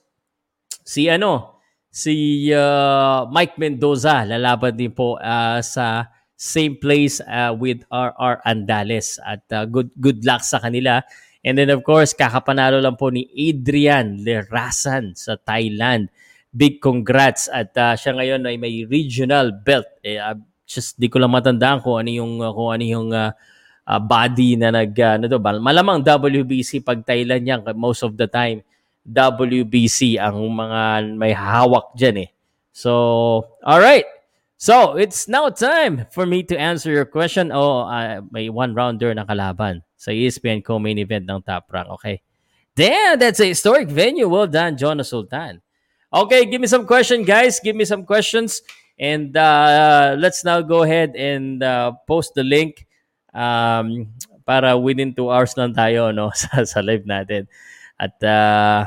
si 0.84 1.08
ano 1.08 1.62
si 1.92 2.48
uh, 2.52 3.24
Mike 3.32 3.56
Mendoza 3.56 4.28
lalaban 4.28 4.76
din 4.76 4.92
po 4.92 5.16
uh, 5.16 5.64
sa 5.64 6.12
same 6.42 6.74
place 6.82 7.22
uh, 7.30 7.54
with 7.54 7.86
RR 7.94 8.42
Andales 8.50 9.22
at 9.22 9.46
uh, 9.54 9.70
good 9.70 9.94
good 10.02 10.26
luck 10.26 10.42
sa 10.42 10.58
kanila 10.58 11.06
and 11.46 11.62
then 11.62 11.70
of 11.70 11.86
course 11.86 12.18
kakapanalo 12.18 12.82
lang 12.82 12.98
po 12.98 13.14
ni 13.14 13.30
Adrian 13.38 14.26
Lerasan 14.26 15.14
sa 15.14 15.38
Thailand 15.38 16.10
big 16.52 16.84
congrats 16.84 17.48
at 17.48 17.72
uh, 17.80 17.96
siya 17.96 18.12
ngayon 18.20 18.44
ay 18.44 18.56
may 18.60 18.84
regional 18.84 19.56
belt. 19.56 19.88
Eh, 20.04 20.20
uh, 20.20 20.36
just 20.68 21.00
di 21.00 21.08
ko 21.08 21.20
lang 21.20 21.32
matandaan 21.32 21.80
kung 21.80 22.04
ano 22.04 22.12
yung 22.12 22.34
uh, 22.44 22.52
kung 22.52 22.70
ano 22.76 22.84
yung 22.84 23.10
uh, 23.16 23.32
uh, 23.88 24.02
body 24.04 24.60
na 24.60 24.70
nag 24.72 24.92
uh, 24.92 25.16
ano 25.16 25.26
to, 25.32 25.40
malamang 25.40 26.04
WBC 26.04 26.84
pag 26.84 27.02
Thailand 27.08 27.48
yan 27.48 27.64
most 27.80 28.04
of 28.04 28.20
the 28.20 28.28
time 28.28 28.62
WBC 29.08 30.22
ang 30.22 30.38
mga 30.38 31.16
may 31.18 31.34
hawak 31.34 31.96
diyan 31.98 32.28
eh. 32.28 32.30
So, 32.72 32.92
all 33.66 33.82
right. 33.82 34.21
So, 34.62 34.94
it's 34.94 35.26
now 35.26 35.50
time 35.50 36.06
for 36.14 36.30
me 36.30 36.46
to 36.46 36.54
answer 36.54 36.94
your 36.94 37.10
question. 37.10 37.50
Oh, 37.50 37.82
uh, 37.82 38.22
may 38.30 38.46
one 38.54 38.78
rounder 38.78 39.10
na 39.10 39.26
kalaban 39.26 39.82
sa 39.98 40.14
ESPN 40.14 40.62
co-main 40.62 41.02
event 41.02 41.26
ng 41.26 41.42
Top 41.42 41.66
Rank. 41.74 41.90
Okay. 41.98 42.22
Damn, 42.78 43.18
that's 43.18 43.42
a 43.42 43.50
historic 43.50 43.90
venue. 43.90 44.30
Well 44.30 44.46
done, 44.46 44.78
Jonas 44.78 45.10
Sultan. 45.10 45.66
Okay, 46.14 46.46
give 46.46 46.62
me 46.62 46.70
some 46.70 46.86
questions, 46.86 47.26
guys. 47.26 47.58
Give 47.58 47.74
me 47.74 47.90
some 47.90 48.06
questions. 48.06 48.62
And 49.02 49.34
uh, 49.34 50.14
let's 50.22 50.46
now 50.46 50.62
go 50.62 50.86
ahead 50.86 51.18
and 51.18 51.66
uh, 51.66 51.98
post 52.06 52.38
the 52.38 52.46
link 52.46 52.86
um, 53.34 54.14
para 54.46 54.78
within 54.78 55.18
two 55.18 55.34
hours 55.34 55.58
lang 55.58 55.74
tayo 55.74 56.14
no, 56.14 56.30
sa, 56.38 56.70
sa 56.70 56.86
live 56.86 57.10
natin. 57.10 57.50
At 57.98 58.14
uh, 58.22 58.86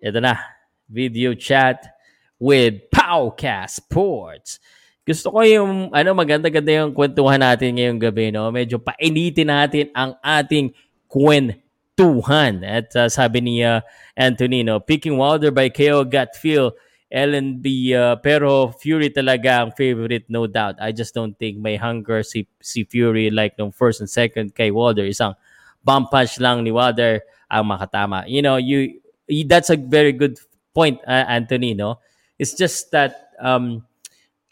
ito 0.00 0.24
na, 0.24 0.40
video 0.88 1.36
chat 1.36 1.93
with 2.38 2.90
Powcast 2.90 3.84
Sports. 3.84 4.58
Gusto 5.04 5.36
ko 5.36 5.40
yung 5.44 5.92
ano 5.92 6.16
maganda-ganda 6.16 6.72
yung 6.80 6.96
kwentuhan 6.96 7.40
natin 7.40 7.76
ngayong 7.76 8.00
gabi 8.00 8.32
no. 8.32 8.48
Medyo 8.48 8.80
painitin 8.80 9.52
natin 9.52 9.92
ang 9.92 10.16
ating 10.24 10.72
kwen 11.06 11.60
200. 11.94 12.64
At 12.64 12.88
uh, 12.96 13.08
sabi 13.12 13.44
ni 13.44 13.60
uh, 13.60 13.84
Antonino, 14.16 14.80
picking 14.80 15.20
Wilder 15.20 15.52
by 15.52 15.68
KO 15.68 16.02
gut 16.08 16.34
feel 16.34 16.72
LNB 17.14 17.94
uh, 17.94 18.16
pero 18.18 18.74
Fury 18.74 19.12
talaga 19.12 19.62
ang 19.62 19.70
favorite 19.76 20.26
no 20.26 20.50
doubt. 20.50 20.80
I 20.82 20.90
just 20.90 21.14
don't 21.14 21.38
think 21.38 21.62
may 21.62 21.76
hunger 21.76 22.26
si, 22.26 22.50
si 22.58 22.82
Fury 22.82 23.30
like 23.30 23.54
nung 23.54 23.70
first 23.70 24.02
and 24.02 24.10
second 24.10 24.56
kay 24.56 24.74
Wilder. 24.74 25.06
Isang 25.06 25.38
bump 25.84 26.10
punch 26.10 26.40
lang 26.42 26.64
ni 26.64 26.74
Wilder 26.74 27.22
ang 27.46 27.70
makatama. 27.70 28.26
You 28.26 28.42
know, 28.42 28.56
you 28.56 28.98
that's 29.46 29.70
a 29.70 29.76
very 29.76 30.10
good 30.10 30.40
point, 30.74 30.98
uh, 31.06 31.28
Anthony, 31.28 31.76
no? 31.76 32.02
It's 32.44 32.52
just 32.52 32.92
that 32.92 33.32
um, 33.40 33.88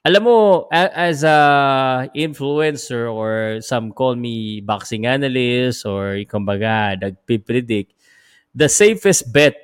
alam 0.00 0.24
mo, 0.24 0.64
as 0.72 1.28
a 1.28 2.08
influencer 2.16 3.04
or 3.12 3.60
some 3.60 3.92
call 3.92 4.16
me 4.16 4.64
boxing 4.64 5.04
analyst 5.04 5.84
or 5.84 6.16
kumbaga 6.24 6.96
nagpipredict, 6.96 7.92
the 8.56 8.72
safest 8.72 9.28
bet 9.28 9.60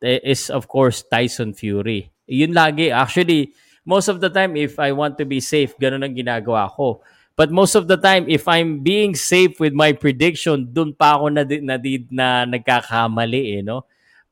is 0.00 0.48
of 0.48 0.72
course 0.72 1.04
Tyson 1.04 1.52
Fury. 1.52 2.08
Yun 2.24 2.56
lagi. 2.56 2.88
Actually, 2.88 3.52
most 3.84 4.08
of 4.08 4.24
the 4.24 4.32
time, 4.32 4.56
if 4.56 4.80
I 4.80 4.96
want 4.96 5.20
to 5.20 5.28
be 5.28 5.44
safe, 5.44 5.76
ganun 5.76 6.00
ang 6.00 6.16
ginagawa 6.16 6.72
ko. 6.72 7.04
But 7.36 7.52
most 7.52 7.76
of 7.76 7.84
the 7.84 8.00
time, 8.00 8.24
if 8.32 8.48
I'm 8.48 8.80
being 8.80 9.12
safe 9.12 9.60
with 9.60 9.76
my 9.76 9.92
prediction, 9.92 10.72
dun 10.72 10.96
pa 10.96 11.20
ako 11.20 11.28
na, 11.28 11.44
na, 11.44 11.76
na, 11.76 11.92
na 12.08 12.28
nagkakamali 12.48 13.60
eh, 13.60 13.62
no? 13.62 13.84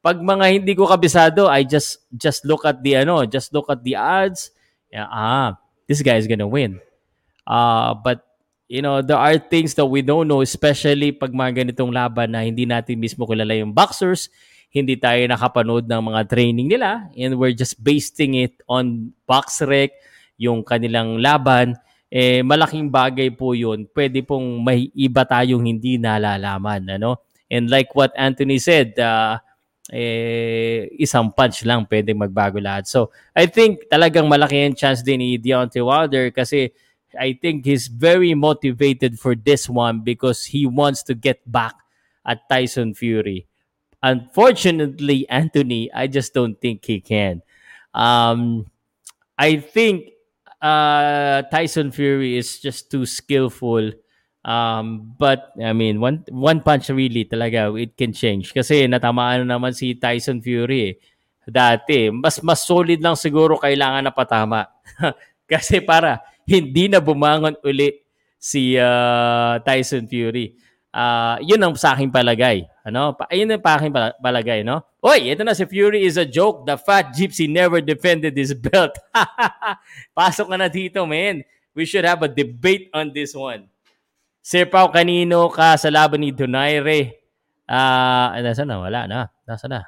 Pag 0.05 0.21
mga 0.21 0.45
hindi 0.53 0.77
ko 0.77 0.85
kabisado, 0.85 1.49
I 1.49 1.65
just 1.65 2.05
just 2.13 2.45
look 2.45 2.69
at 2.69 2.85
the 2.85 3.01
ano, 3.01 3.25
just 3.25 3.57
look 3.57 3.73
at 3.73 3.81
the 3.81 3.97
odds. 3.97 4.53
Yeah, 4.93 5.09
ah, 5.09 5.57
this 5.89 6.05
guy 6.05 6.21
is 6.21 6.29
gonna 6.29 6.45
win. 6.45 6.85
Uh, 7.49 7.97
but 7.97 8.21
you 8.69 8.85
know, 8.85 9.01
there 9.01 9.21
are 9.21 9.37
things 9.41 9.73
that 9.81 9.89
we 9.89 10.05
don't 10.05 10.29
know, 10.29 10.41
especially 10.45 11.13
pag 11.13 11.33
mga 11.33 11.65
ganitong 11.65 11.93
laban 11.93 12.33
na 12.33 12.45
hindi 12.45 12.65
natin 12.69 13.01
mismo 13.01 13.29
kilala 13.29 13.57
yung 13.57 13.73
boxers, 13.73 14.33
hindi 14.73 14.97
tayo 14.99 15.21
nakapanood 15.29 15.87
ng 15.87 16.03
mga 16.11 16.21
training 16.27 16.69
nila 16.73 17.07
and 17.15 17.39
we're 17.39 17.55
just 17.55 17.79
basing 17.79 18.35
it 18.35 18.59
on 18.67 19.13
box 19.29 19.63
rec, 19.63 19.93
yung 20.41 20.67
kanilang 20.67 21.21
laban, 21.23 21.79
eh, 22.11 22.43
malaking 22.43 22.91
bagay 22.91 23.31
po 23.31 23.55
yun. 23.55 23.87
Pwede 23.91 24.25
pong 24.27 24.63
may 24.65 24.91
iba 24.97 25.23
tayong 25.23 25.63
hindi 25.63 25.95
nalalaman. 26.01 26.99
Ano? 26.99 27.23
And 27.47 27.71
like 27.71 27.95
what 27.95 28.11
Anthony 28.19 28.59
said, 28.59 28.99
uh, 28.99 29.39
eh, 29.93 30.89
isang 30.97 31.29
punch 31.35 31.65
lang 31.69 31.85
pwede 31.85 32.17
magbago 32.17 32.57
lahat. 32.57 32.89
So, 32.89 33.13
I 33.37 33.45
think 33.51 33.89
talagang 33.93 34.29
malaki 34.29 34.65
ang 34.65 34.77
chance 34.77 35.05
din 35.05 35.21
ni 35.21 35.37
Deontay 35.37 35.85
Wilder 35.85 36.33
kasi 36.33 36.73
I 37.19 37.39
think 37.39 37.65
he's 37.65 37.87
very 37.87 38.35
motivated 38.35 39.19
for 39.19 39.35
this 39.35 39.69
one 39.69 40.01
because 40.01 40.45
he 40.51 40.67
wants 40.67 41.03
to 41.05 41.15
get 41.15 41.41
back 41.47 41.75
at 42.27 42.49
Tyson 42.49 42.95
Fury. 42.95 43.47
Unfortunately, 44.03 45.29
Anthony, 45.29 45.93
I 45.93 46.07
just 46.07 46.35
don't 46.35 46.61
think 46.61 46.85
he 46.85 47.01
can. 47.01 47.43
Um, 47.95 48.67
I 49.39 49.57
think 49.57 50.13
uh, 50.61 51.43
Tyson 51.49 51.91
Fury 51.91 52.37
is 52.37 52.61
just 52.61 52.91
too 52.91 53.07
skillful. 53.07 53.93
Um, 54.45 55.17
but 55.17 55.57
I 55.57 55.73
mean, 55.73 56.05
one 56.05 56.21
one 56.29 56.61
punch 56.61 56.93
really 56.93 57.25
talaga 57.25 57.73
it 57.81 57.97
can 57.97 58.13
change 58.13 58.53
kasi 58.53 58.85
natamaan 58.85 59.49
na 59.49 59.57
naman 59.57 59.73
si 59.73 59.97
Tyson 59.97 60.45
Fury 60.45 60.93
eh. 60.93 60.95
Dati, 61.45 62.09
mas 62.13 62.41
mas 62.45 62.65
solid 62.65 63.01
lang 63.01 63.17
siguro 63.17 63.57
kailangan 63.57 64.05
na 64.05 64.13
patama. 64.13 64.69
kasi 65.51 65.81
para 65.81 66.21
hindi 66.45 66.89
na 66.93 67.01
bumangon 67.01 67.57
uli 67.65 68.05
si 68.37 68.77
uh, 68.77 69.57
Tyson 69.65 70.05
Fury. 70.05 70.53
Uh, 70.95 71.43
yun 71.43 71.59
ang 71.59 71.75
sa 71.75 71.97
aking 71.97 72.13
palagay. 72.13 72.69
Ano? 72.87 73.17
Pa, 73.19 73.27
ayun 73.33 73.51
ang 73.51 73.65
sa 73.65 73.81
aking 73.81 73.93
palagay, 74.23 74.61
no? 74.63 74.85
Oy, 75.03 75.33
ito 75.33 75.43
na 75.43 75.57
si 75.57 75.67
Fury 75.67 76.07
is 76.07 76.21
a 76.21 76.29
joke. 76.29 76.63
The 76.69 76.79
fat 76.79 77.11
gypsy 77.17 77.51
never 77.51 77.83
defended 77.83 78.37
his 78.39 78.55
belt. 78.55 78.95
Pasok 80.17 80.55
ka 80.55 80.57
na 80.57 80.71
dito, 80.71 81.03
man. 81.03 81.43
We 81.75 81.83
should 81.83 82.07
have 82.07 82.23
a 82.23 82.31
debate 82.31 82.95
on 82.95 83.11
this 83.11 83.35
one. 83.35 83.67
Sir 84.45 84.69
Pao, 84.69 84.93
kanino 84.93 85.49
ka 85.49 85.73
sa 85.81 85.89
laban 85.89 86.21
ni 86.21 86.29
Donaire? 86.29 87.25
Ah, 87.65 88.37
uh, 88.37 88.45
nasa 88.45 88.69
na? 88.69 88.77
Wala 88.77 89.09
na. 89.09 89.33
Nasa 89.49 89.65
na? 89.73 89.81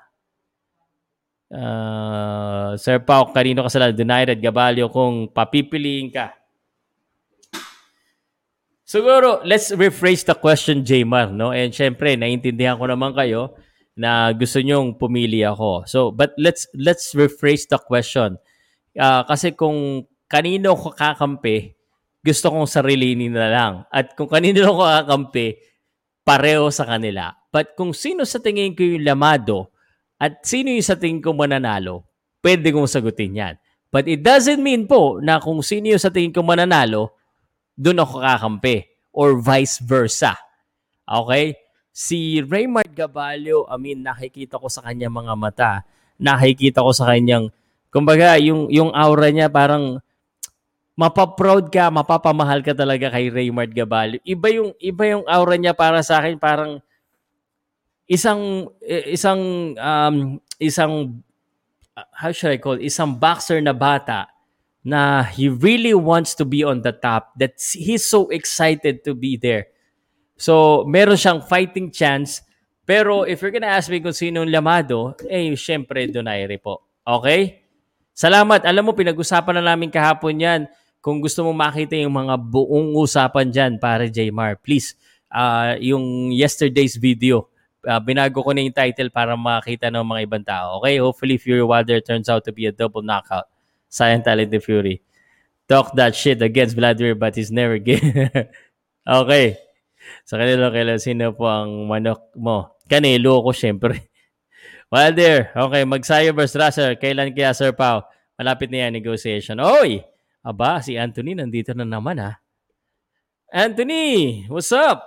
Uh, 1.53 2.73
Sir 2.81 3.05
Pao, 3.05 3.37
kanino 3.37 3.61
ka 3.61 3.69
sa 3.69 3.85
laban? 3.85 4.01
Donaire 4.01 4.33
at 4.33 4.41
Gabalio 4.41 4.89
kung 4.89 5.29
papipiliin 5.29 6.09
ka 6.09 6.33
Siguro, 8.87 9.43
let's 9.43 9.75
rephrase 9.75 10.25
the 10.25 10.33
question, 10.33 10.87
Jaymar, 10.87 11.35
no? 11.35 11.51
And 11.51 11.75
syempre, 11.75 12.15
naiintindihan 12.15 12.79
ko 12.79 12.87
naman 12.87 13.19
kayo 13.19 13.59
na 13.99 14.31
gusto 14.31 14.63
nyong 14.63 14.95
pumili 14.95 15.43
ako. 15.43 15.85
So, 15.91 16.15
but 16.15 16.33
let's 16.39 16.71
let's 16.73 17.11
rephrase 17.11 17.67
the 17.67 17.83
question. 17.83 18.39
Uh, 18.95 19.27
kasi 19.27 19.53
kung 19.59 20.07
kanino 20.31 20.79
kakampi, 20.79 21.76
gusto 22.27 22.51
kong 22.51 22.67
sarilinin 22.67 23.31
na 23.31 23.47
lang. 23.47 23.73
At 23.95 24.19
kung 24.19 24.27
kanino 24.27 24.67
ko 24.75 24.83
kakampi, 24.83 25.63
pareho 26.27 26.67
sa 26.75 26.83
kanila. 26.83 27.31
But 27.55 27.79
kung 27.79 27.95
sino 27.95 28.27
sa 28.27 28.43
tingin 28.43 28.75
ko 28.75 28.83
yung 28.83 29.07
lamado 29.07 29.71
at 30.19 30.43
sino 30.43 30.75
yung 30.75 30.83
sa 30.83 30.99
tingin 30.99 31.23
ko 31.23 31.31
mananalo, 31.31 32.03
pwede 32.43 32.75
kong 32.75 32.91
sagutin 32.91 33.39
yan. 33.39 33.55
But 33.95 34.11
it 34.11 34.27
doesn't 34.27 34.59
mean 34.59 34.91
po 34.91 35.23
na 35.23 35.39
kung 35.39 35.63
sino 35.63 35.95
yung 35.95 36.03
sa 36.03 36.11
tingin 36.11 36.35
ko 36.35 36.43
mananalo, 36.43 37.15
doon 37.79 38.03
ako 38.03 38.19
kakampi 38.19 38.91
or 39.15 39.39
vice 39.39 39.79
versa. 39.79 40.35
Okay? 41.07 41.55
Si 41.95 42.43
Raymond 42.43 42.93
Gabalio, 42.93 43.65
I 43.71 43.77
mean, 43.79 44.05
nakikita 44.05 44.61
ko 44.61 44.67
sa 44.69 44.85
kanya 44.85 45.09
mga 45.09 45.33
mata, 45.39 45.73
nakikita 46.21 46.85
ko 46.85 46.93
sa 46.93 47.09
kanyang, 47.09 47.49
kumbaga, 47.89 48.37
yung, 48.37 48.69
yung 48.69 48.93
aura 48.93 49.33
niya 49.33 49.49
parang 49.49 50.05
mapaproud 50.97 51.69
ka, 51.69 51.93
mapapamahal 51.93 52.65
ka 52.65 52.73
talaga 52.73 53.13
kay 53.13 53.29
Raymond 53.29 53.71
Gabalio. 53.77 54.19
Iba 54.25 54.49
yung, 54.49 54.73
iba 54.81 55.05
yung 55.05 55.25
aura 55.29 55.55
niya 55.61 55.77
para 55.77 56.01
sa 56.01 56.25
akin, 56.25 56.41
parang 56.41 56.81
isang, 58.09 58.73
isang, 59.13 59.41
um, 59.77 60.41
isang, 60.57 61.21
how 62.17 62.33
should 62.33 62.57
I 62.57 62.59
call 62.59 62.81
it? 62.81 62.89
Isang 62.89 63.21
boxer 63.21 63.61
na 63.61 63.77
bata 63.77 64.33
na 64.81 65.21
he 65.21 65.53
really 65.53 65.93
wants 65.93 66.33
to 66.41 66.49
be 66.49 66.65
on 66.65 66.81
the 66.81 66.97
top, 66.97 67.37
that 67.37 67.61
he's 67.61 68.09
so 68.09 68.33
excited 68.33 69.05
to 69.05 69.13
be 69.13 69.37
there. 69.37 69.69
So, 70.41 70.85
meron 70.89 71.21
siyang 71.21 71.45
fighting 71.45 71.93
chance. 71.93 72.41
Pero 72.87 73.27
if 73.27 73.43
you're 73.43 73.51
gonna 73.51 73.73
ask 73.73 73.91
me 73.91 73.99
kung 73.99 74.15
sino 74.15 74.47
yung 74.47 74.53
lamado, 74.53 75.19
eh, 75.27 75.53
syempre, 75.59 76.07
Donaire 76.07 76.57
po. 76.63 76.87
Okay? 77.03 77.67
Salamat. 78.17 78.65
Alam 78.65 78.89
mo, 78.89 78.93
pinag-usapan 78.95 79.61
na 79.61 79.75
namin 79.75 79.91
kahapon 79.91 80.39
yan. 80.39 80.61
Kung 81.07 81.23
gusto 81.23 81.47
mo 81.47 81.55
makita 81.55 81.95
yung 81.95 82.19
mga 82.19 82.35
buong 82.35 82.99
usapan 82.99 83.47
dyan, 83.47 83.79
pare 83.79 84.11
Jmar, 84.11 84.59
please, 84.59 84.99
uh, 85.31 85.79
yung 85.79 86.35
yesterday's 86.35 86.99
video, 86.99 87.47
uh, 87.87 88.03
binago 88.03 88.43
ko 88.43 88.51
na 88.51 88.67
yung 88.67 88.75
title 88.75 89.15
para 89.15 89.39
makita 89.39 89.87
ng 89.87 90.03
mga 90.03 90.21
ibang 90.27 90.43
tao. 90.43 90.83
Okay? 90.83 90.99
Hopefully, 90.99 91.39
Fury 91.39 91.63
Wilder 91.63 92.03
turns 92.03 92.27
out 92.27 92.43
to 92.43 92.51
be 92.51 92.67
a 92.67 92.75
double 92.75 93.07
knockout. 93.07 93.47
Silent 93.87 94.27
Talent 94.27 94.51
the 94.51 94.59
Fury. 94.59 94.99
Talk 95.71 95.95
that 95.95 96.19
shit 96.19 96.43
against 96.43 96.75
Vladimir 96.75 97.15
but 97.15 97.39
he's 97.39 97.55
never 97.55 97.79
gay. 97.79 98.03
okay. 99.07 99.63
Sa 100.27 100.43
kanila 100.43 100.75
kailan 100.75 100.99
sino 100.99 101.31
po 101.39 101.47
ang 101.47 101.87
manok 101.87 102.35
mo? 102.35 102.75
Kanilo 102.91 103.47
ko 103.47 103.55
syempre. 103.55 104.11
Wilder, 104.91 105.55
okay, 105.55 105.87
magsayo 105.87 106.35
versus 106.35 106.59
Russell. 106.59 106.99
Kailan 106.99 107.31
kaya 107.31 107.55
Sir 107.55 107.71
Pao? 107.71 108.11
Malapit 108.35 108.75
na 108.75 108.91
yan 108.91 108.99
negotiation. 108.99 109.63
Oy! 109.63 110.16
Aba, 110.47 110.79
si 110.79 110.95
Anthony 110.95 111.35
nandito 111.35 111.75
na 111.75 111.83
naman 111.83 112.23
ha. 112.23 112.39
Anthony, 113.51 114.47
what's 114.47 114.71
up? 114.71 115.03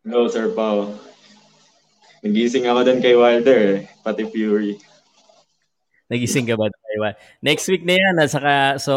Hello, 0.00 0.24
Sir 0.24 0.48
Pao. 0.56 0.96
Nagising 2.24 2.64
ako 2.64 2.80
din 2.80 3.04
kay 3.04 3.12
Wilder, 3.12 3.60
eh, 3.76 3.80
pati 4.00 4.24
Fury. 4.24 4.80
Nagising 6.08 6.48
ka 6.48 6.56
ba? 6.56 6.72
Taiwan? 6.72 7.12
Next 7.44 7.68
week 7.68 7.84
na 7.84 8.00
yan. 8.00 8.14
At 8.16 8.32
saka, 8.32 8.52
so, 8.80 8.94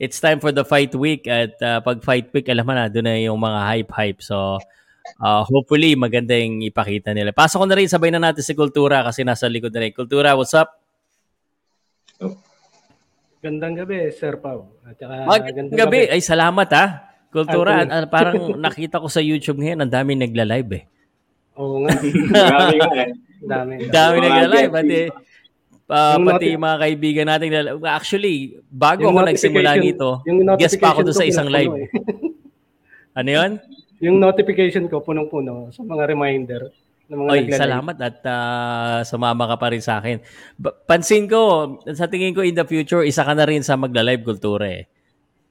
it's 0.00 0.16
time 0.24 0.40
for 0.40 0.56
the 0.56 0.64
fight 0.64 0.96
week. 0.96 1.28
At 1.28 1.60
uh, 1.60 1.84
pag 1.84 2.00
fight 2.00 2.32
week, 2.32 2.48
alam 2.48 2.64
mo 2.64 2.72
na, 2.72 2.88
doon 2.88 3.04
na 3.04 3.20
yung 3.20 3.36
mga 3.36 3.60
hype-hype. 3.60 4.24
So, 4.24 4.56
uh, 5.20 5.42
hopefully, 5.44 5.92
maganda 6.00 6.32
yung 6.32 6.64
ipakita 6.64 7.12
nila. 7.12 7.36
Pasok 7.36 7.60
ko 7.60 7.66
na 7.68 7.76
rin, 7.76 7.92
sabay 7.92 8.08
na 8.08 8.24
natin 8.24 8.40
si 8.40 8.56
Kultura 8.56 9.04
kasi 9.04 9.20
nasa 9.20 9.52
likod 9.52 9.76
na 9.76 9.84
rin. 9.84 9.92
Kultura, 9.92 10.32
what's 10.32 10.56
up? 10.56 10.85
Gandang 13.46 13.78
gabi, 13.78 14.10
Sir 14.10 14.42
Pau. 14.42 14.74
At 14.82 14.98
saka, 14.98 15.22
Magandang 15.22 15.70
gabi. 15.70 15.78
gabi. 15.78 16.00
Ay, 16.10 16.18
salamat 16.18 16.68
ha. 16.74 16.84
Kultura, 17.30 17.86
uh, 17.86 18.06
parang 18.10 18.34
nakita 18.66 18.98
ko 18.98 19.06
sa 19.06 19.22
YouTube 19.22 19.62
ngayon, 19.62 19.86
ang 19.86 19.92
dami 19.94 20.18
nagla-live 20.18 20.70
eh. 20.74 20.82
Oo 21.54 21.86
nga. 21.86 21.94
dami 22.50 22.74
nga 22.74 22.90
eh. 22.98 23.10
Dami. 23.38 23.74
Dami 23.86 24.16
nagla-live. 24.18 24.72
Pati, 24.74 25.00
Uh, 25.86 26.18
pati 26.18 26.50
noti- 26.50 26.58
mga 26.58 26.76
kaibigan 26.82 27.26
natin. 27.30 27.78
Actually, 27.86 28.58
bago 28.66 29.06
ako 29.06 29.22
nagsimula 29.22 29.78
nito, 29.78 30.18
guest 30.58 30.82
pa 30.82 30.90
ako 30.90 31.06
doon 31.06 31.14
sa 31.14 31.22
isang 31.22 31.46
live. 31.46 31.70
Eh. 31.78 31.86
ano 33.22 33.28
yun? 33.30 33.50
Yung 34.02 34.18
notification 34.18 34.90
ko, 34.90 34.98
punong-puno 34.98 35.70
sa 35.70 35.86
mga 35.86 36.10
reminder. 36.10 36.74
Ng 37.06 37.18
mga 37.22 37.30
Oy, 37.30 37.40
salamat 37.54 37.96
at 38.02 38.18
uh, 38.26 38.98
sumama 39.06 39.46
ka 39.46 39.56
pa 39.56 39.70
rin 39.70 39.82
sa 39.82 40.02
akin. 40.02 40.18
Pansin 40.90 41.30
ko, 41.30 41.78
sa 41.94 42.10
tingin 42.10 42.34
ko 42.34 42.42
in 42.42 42.58
the 42.58 42.66
future, 42.66 43.06
isa 43.06 43.22
ka 43.22 43.32
na 43.34 43.46
rin 43.46 43.62
sa 43.62 43.78
magla-live 43.78 44.26
kultura 44.26 44.66
eh. 44.66 44.90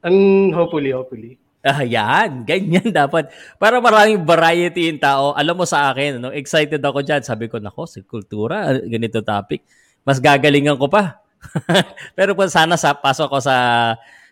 And 0.03 0.51
hopefully, 0.51 0.91
hopefully. 0.91 1.39
Ah, 1.65 1.81
yan. 1.81 2.41
Ganyan 2.49 2.91
dapat. 2.91 3.31
Para 3.55 3.79
maraming 3.79 4.27
variety 4.27 4.91
yung 4.91 5.01
tao. 5.01 5.31
Alam 5.33 5.63
mo 5.63 5.65
sa 5.65 5.89
akin, 5.89 6.19
no? 6.19 6.35
excited 6.35 6.83
ako 6.83 7.01
dyan. 7.01 7.23
Sabi 7.23 7.47
ko, 7.47 7.57
nako, 7.57 7.87
si 7.87 8.03
kultura, 8.03 8.75
ganito 8.85 9.23
topic 9.23 9.63
mas 10.05 10.21
gagalingan 10.21 10.77
ko 10.77 10.87
pa. 10.87 11.25
Pero 12.17 12.37
kung 12.37 12.47
sana 12.47 12.77
sa 12.77 12.93
pasok 12.93 13.27
ko 13.27 13.39
sa 13.41 13.57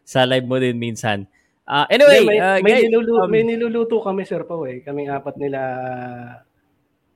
sa 0.05 0.23
live 0.23 0.45
mo 0.45 0.61
din 0.61 0.77
minsan. 0.77 1.25
Uh, 1.65 1.87
anyway, 1.89 2.21
may, 2.21 2.37
uh, 2.37 2.59
may, 2.61 2.71
guys, 2.77 2.85
niluluto, 2.85 3.13
um, 3.17 3.27
may 3.27 3.41
niluluto 3.41 3.95
kami 4.03 4.21
Sir 4.27 4.45
Pao 4.45 4.69
eh. 4.69 4.85
Kaming 4.85 5.09
apat 5.09 5.35
nila 5.41 5.59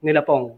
nila 0.01 0.21
Pong. 0.21 0.57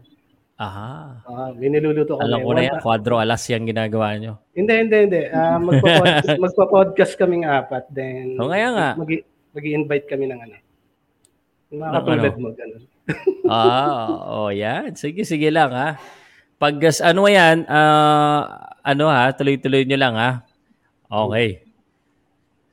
Aha. 0.60 1.24
Ah, 1.24 1.50
may 1.56 1.72
niluluto 1.72 2.20
kami. 2.20 2.28
Alam 2.28 2.40
ko 2.44 2.52
na 2.52 2.62
yan, 2.68 2.78
quadro 2.84 3.16
alas 3.16 3.40
yung 3.48 3.64
ginagawa 3.64 4.12
nyo. 4.20 4.36
Hindi, 4.52 4.74
hindi, 4.76 4.96
hindi. 5.08 5.22
Ah, 5.32 5.56
magpa-podcast, 5.56 6.36
magpa-podcast 6.44 7.12
kaming 7.16 7.48
apat. 7.48 7.88
Then, 7.88 8.36
O, 8.36 8.52
kaya 8.52 8.68
nga. 8.76 8.88
Mag, 9.00 9.24
mag-invite 9.56 10.04
kami 10.04 10.28
ng 10.28 10.40
ano. 10.44 10.56
Mga 11.72 11.80
Ng 11.80 11.94
katulad 11.96 12.24
ano? 12.28 12.40
mo, 12.44 12.48
ganun. 12.52 12.82
ah, 13.48 14.08
oh, 14.28 14.50
yan. 14.52 14.92
Sige, 15.00 15.24
sige 15.24 15.48
lang 15.48 15.72
ha. 15.72 15.96
Pag 16.60 16.76
ano 16.76 17.24
yan, 17.24 17.64
ah, 17.64 18.76
ano 18.84 19.08
ha, 19.08 19.32
tuloy-tuloy 19.32 19.88
nyo 19.88 19.96
lang 19.96 20.14
ha. 20.20 20.44
Okay. 21.08 21.64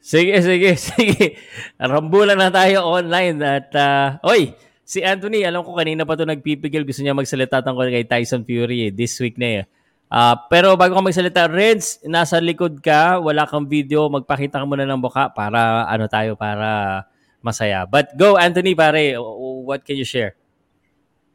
Sige, 0.04 0.40
sige, 0.44 0.76
sige. 0.92 1.40
Rambulan 1.80 2.36
na 2.36 2.52
tayo 2.52 2.84
online 2.84 3.40
at 3.44 3.72
ah, 3.80 4.20
oy, 4.28 4.52
si 4.88 5.04
Anthony, 5.04 5.44
alam 5.44 5.68
ko 5.68 5.76
kanina 5.76 6.08
pa 6.08 6.16
to 6.16 6.24
nagpipigil, 6.24 6.88
gusto 6.88 7.04
niya 7.04 7.12
magsalita 7.12 7.60
tungkol 7.60 7.92
kay 7.92 8.08
Tyson 8.08 8.48
Fury 8.48 8.88
eh, 8.88 8.92
this 8.96 9.20
week 9.20 9.36
na 9.36 9.62
eh. 9.62 9.66
Ah, 10.08 10.40
pero 10.48 10.80
bago 10.80 10.96
ka 10.96 11.04
magsalita, 11.04 11.52
Reds, 11.52 12.00
nasa 12.08 12.40
likod 12.40 12.80
ka, 12.80 13.20
wala 13.20 13.44
kang 13.44 13.68
video, 13.68 14.08
magpakita 14.08 14.64
ka 14.64 14.66
muna 14.66 14.88
ng 14.88 15.04
buka 15.04 15.28
para 15.36 15.84
ano 15.92 16.08
tayo 16.08 16.40
para 16.40 17.04
masaya. 17.44 17.84
But 17.84 18.16
go 18.16 18.40
Anthony 18.40 18.72
pare, 18.72 19.20
what 19.68 19.84
can 19.84 20.00
you 20.00 20.08
share? 20.08 20.40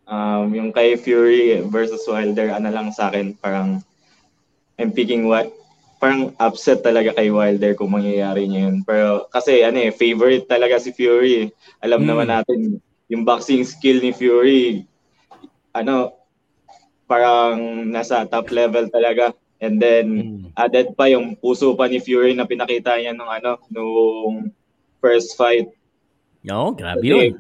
Um, 0.09 0.57
yung 0.57 0.73
kay 0.73 0.97
Fury 0.97 1.61
versus 1.69 2.09
Wilder, 2.09 2.57
ano 2.57 2.73
lang 2.73 2.89
sa 2.97 3.13
akin, 3.13 3.37
parang 3.37 3.85
I'm 4.81 4.97
picking 4.97 5.29
what 5.29 5.53
parang 6.01 6.35
upset 6.41 6.83
talaga 6.83 7.15
kay 7.15 7.31
Wilder 7.31 7.77
kung 7.77 7.93
mangyayari 7.93 8.49
niya 8.49 8.73
yun. 8.73 8.83
Pero 8.83 9.29
kasi 9.29 9.61
ano 9.63 9.79
eh, 9.79 9.93
favorite 9.93 10.49
talaga 10.49 10.81
si 10.81 10.91
Fury. 10.97 11.47
eh. 11.47 11.49
Alam 11.85 12.03
Hmm. 12.03 12.09
naman 12.09 12.29
natin, 12.33 12.81
yung 13.13 13.29
boxing 13.29 13.61
skill 13.61 14.01
ni 14.01 14.09
Fury, 14.17 14.89
ano, 15.77 16.17
parang 17.05 17.85
nasa 17.93 18.25
top 18.25 18.49
level 18.49 18.89
talaga. 18.89 19.37
And 19.61 19.77
then, 19.77 20.07
Hmm. 20.09 20.41
added 20.57 20.97
pa 20.97 21.13
yung 21.13 21.37
puso 21.37 21.77
pa 21.77 21.87
ni 21.87 22.01
Fury 22.01 22.33
na 22.33 22.49
pinakita 22.49 22.97
niya 22.97 23.13
nung 23.13 23.29
ano, 23.29 23.61
nung 23.69 24.49
first 24.99 25.37
fight. 25.37 25.69
No, 26.41 26.73
grabe 26.73 27.05
yun. 27.05 27.37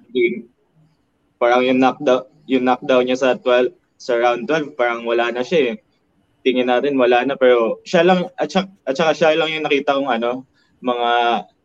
parang 1.42 1.66
yung 1.66 1.82
knockdown, 1.82 2.22
yung 2.46 2.62
knockdown 2.62 3.02
niya 3.02 3.18
sa 3.18 3.34
12, 3.34 3.74
sa 3.98 4.14
round 4.14 4.46
12, 4.46 4.78
parang 4.78 5.02
wala 5.02 5.34
na 5.34 5.42
siya 5.42 5.74
eh. 5.74 5.82
Tingin 6.46 6.70
natin 6.70 6.94
wala 6.94 7.26
na 7.26 7.34
pero 7.34 7.82
siya 7.82 8.06
lang 8.06 8.30
at 8.38 8.46
saka, 8.46 8.70
at 8.86 8.94
saka 8.94 9.10
siya 9.10 9.34
lang 9.34 9.50
yung 9.50 9.66
nakita 9.66 9.98
kong 9.98 10.06
ano, 10.06 10.46
mga 10.78 11.10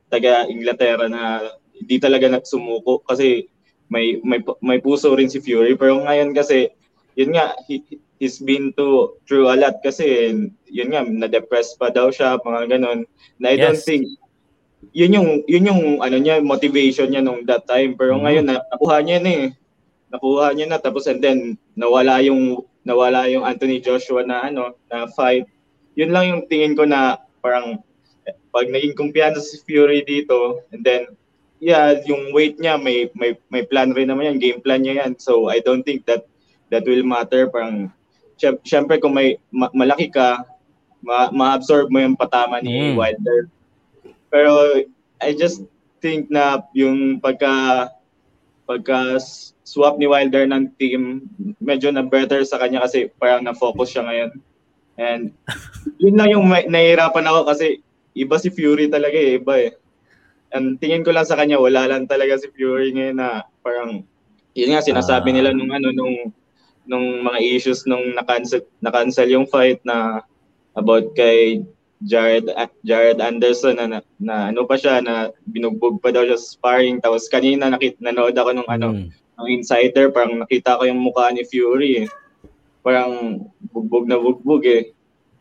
taga 0.10 0.50
Inglaterra 0.50 1.06
na 1.06 1.46
hindi 1.78 2.02
talaga 2.02 2.26
nagsumuko 2.26 3.06
kasi 3.06 3.46
may 3.88 4.20
may 4.24 4.40
may 4.60 4.80
puso 4.80 5.16
rin 5.16 5.32
si 5.32 5.40
Fury. 5.40 5.76
Pero 5.76 6.04
ngayon 6.04 6.36
kasi 6.36 6.72
yun 7.16 7.34
nga 7.34 7.56
he, 7.66 7.82
he's 8.20 8.38
been 8.38 8.70
to 8.76 9.16
through 9.26 9.48
a 9.50 9.56
lot 9.58 9.80
kasi 9.82 10.34
yun 10.68 10.90
nga 10.92 11.02
na-depress 11.04 11.74
pa 11.76 11.90
daw 11.90 12.12
siya 12.12 12.38
mga 12.40 12.78
ganun. 12.78 13.08
Na 13.40 13.52
I 13.52 13.58
don't 13.58 13.80
Yes. 13.80 13.88
think 13.88 14.06
yun 14.94 15.16
yung 15.18 15.30
yun 15.50 15.70
yung 15.70 15.82
ano 16.00 16.18
niya 16.20 16.44
motivation 16.44 17.10
niya 17.10 17.24
nung 17.24 17.48
that 17.48 17.66
time. 17.66 17.98
Pero 17.98 18.18
Mhm. 18.18 18.24
ngayon 18.24 18.46
na, 18.46 18.56
nakuha 18.70 18.98
niya 19.02 19.20
na 19.24 19.32
eh. 19.32 19.48
Nakuha 20.08 20.54
niya 20.54 20.68
na 20.72 20.80
tapos 20.80 21.08
and 21.10 21.20
then 21.20 21.40
nawala 21.76 22.22
yung 22.24 22.64
nawala 22.88 23.28
yung 23.28 23.44
Anthony 23.44 23.84
Joshua 23.84 24.24
na 24.24 24.48
ano 24.48 24.78
na 24.88 25.08
fight. 25.12 25.44
Yun 25.98 26.14
lang 26.14 26.26
yung 26.30 26.42
tingin 26.48 26.78
ko 26.78 26.88
na 26.88 27.20
parang 27.42 27.82
pag 28.52 28.68
naging 28.70 28.96
kumpiyansa 28.96 29.42
si 29.44 29.60
Fury 29.64 30.04
dito 30.04 30.62
and 30.72 30.84
then 30.84 31.08
yeah 31.60 31.98
yung 32.06 32.32
weight 32.34 32.58
niya 32.62 32.78
may 32.78 33.10
may 33.18 33.34
may 33.50 33.64
plan 33.66 33.94
rin 33.94 34.10
naman 34.10 34.36
yan 34.36 34.38
game 34.42 34.60
plan 34.62 34.82
niya 34.82 35.06
yan 35.06 35.14
so 35.18 35.50
I 35.50 35.62
don't 35.62 35.82
think 35.82 36.06
that 36.06 36.26
that 36.70 36.86
will 36.86 37.06
matter 37.06 37.50
parang 37.50 37.90
syem- 38.38 38.62
syempre 38.62 39.02
kung 39.02 39.16
may 39.18 39.42
ma- 39.50 39.74
malaki 39.74 40.12
ka 40.14 40.46
ma- 41.02 41.34
ma-absorb 41.34 41.90
mo 41.90 41.98
yung 42.02 42.18
patama 42.18 42.62
ni 42.62 42.94
Mm. 42.94 42.96
Wilder 42.98 43.50
pero 44.30 44.84
I 45.18 45.34
just 45.34 45.66
think 45.98 46.30
na 46.30 46.62
yung 46.78 47.18
pagka 47.18 47.90
pagka 48.68 49.18
swap 49.68 49.96
ni 49.96 50.08
Wilder 50.08 50.44
ng 50.48 50.76
team, 50.76 51.28
medyo 51.60 51.92
na 51.92 52.04
better 52.04 52.44
sa 52.44 52.60
kanya 52.60 52.84
kasi 52.84 53.08
parang 53.16 53.44
na-focus 53.44 53.96
siya 53.96 54.04
ngayon. 54.08 54.32
And 55.00 55.24
yun 56.04 56.16
lang 56.20 56.30
yung 56.36 56.46
may, 56.48 56.68
nahihirapan 56.68 57.28
ako 57.28 57.52
kasi 57.52 57.80
iba 58.12 58.36
si 58.40 58.52
Fury 58.52 58.92
talaga 58.92 59.16
eh, 59.16 59.40
iba 59.40 59.54
eh. 59.56 59.72
And 60.50 60.78
tingin 60.78 61.04
ko 61.04 61.12
lang 61.12 61.28
sa 61.28 61.36
kanya, 61.36 61.58
wala 61.58 61.86
lang 61.86 62.08
talaga 62.08 62.38
si 62.38 62.48
Fury 62.50 62.92
ngayon 62.92 63.18
na 63.18 63.30
parang, 63.60 64.04
yun 64.54 64.72
nga 64.72 64.82
sinasabi 64.82 65.30
Ah. 65.30 65.36
nila 65.36 65.50
nung 65.52 65.70
ano, 65.70 65.92
nung, 65.92 66.32
nung 66.84 67.20
mga 67.22 67.40
issues 67.44 67.84
nung 67.84 68.16
na-cancel, 68.16 68.64
na-cancel 68.80 69.28
yung 69.28 69.44
fight 69.46 69.84
na 69.84 70.24
about 70.72 71.12
kay 71.14 71.62
Jared 72.00 72.46
Jared 72.80 73.18
Anderson 73.18 73.74
na, 73.74 73.86
na, 73.88 74.00
na 74.16 74.36
ano 74.48 74.64
pa 74.64 74.78
siya 74.78 75.02
na 75.02 75.34
binugbog 75.44 75.98
pa 75.98 76.14
daw 76.14 76.22
siya 76.22 76.38
sa 76.38 76.54
sparring 76.54 77.02
tapos 77.02 77.26
kanina 77.26 77.68
nakit 77.68 77.98
nanood 77.98 78.32
ako 78.32 78.50
nung 78.54 78.70
ano 78.70 78.94
Mm. 78.94 79.10
ng 79.10 79.50
insider 79.52 80.08
parang 80.08 80.38
nakita 80.38 80.78
ko 80.78 80.86
yung 80.86 81.02
mukha 81.02 81.28
ni 81.30 81.42
Fury 81.44 82.06
eh. 82.06 82.08
parang 82.80 83.42
bugbog 83.68 84.06
na 84.06 84.16
bugbog 84.16 84.62
eh 84.64 84.94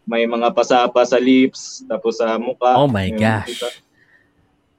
may 0.02 0.24
mga 0.24 0.48
pasapa 0.50 1.04
sa 1.04 1.20
lips 1.20 1.84
tapos 1.84 2.16
sa 2.16 2.40
mukha 2.40 2.74
Oh 2.74 2.88
my 2.88 3.12
gosh. 3.12 3.52
nakita. 3.52 3.68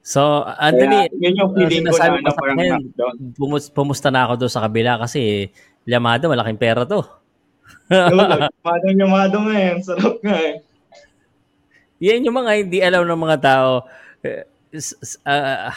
So, 0.08 0.40
Kaya, 0.48 0.72
Anthony, 0.72 0.98
yun 1.20 1.36
yung 1.36 1.52
feeling 1.52 1.84
ko 1.84 2.00
na 2.00 2.16
ano, 2.16 2.32
parang 2.32 2.56
akin, 2.56 2.70
knockdown 2.80 3.14
pumus- 3.36 3.68
pumusta 3.68 4.08
na 4.08 4.24
ako 4.24 4.40
doon 4.40 4.52
sa 4.56 4.64
kabila 4.64 4.96
kasi 4.96 5.52
Yamada, 5.84 6.28
malaking 6.32 6.60
pera 6.60 6.88
to. 6.88 7.04
Madong 8.64 8.96
yung 8.96 9.12
madong 9.12 9.48
eh. 9.52 9.76
Sarap 9.80 10.20
nga 10.20 10.36
eh. 10.36 10.60
Yan 12.00 12.24
yung 12.24 12.36
mga 12.36 12.52
hindi 12.60 12.78
alam 12.84 13.08
ng 13.08 13.24
mga 13.24 13.38
tao. 13.40 13.88
Ah, 15.24 15.72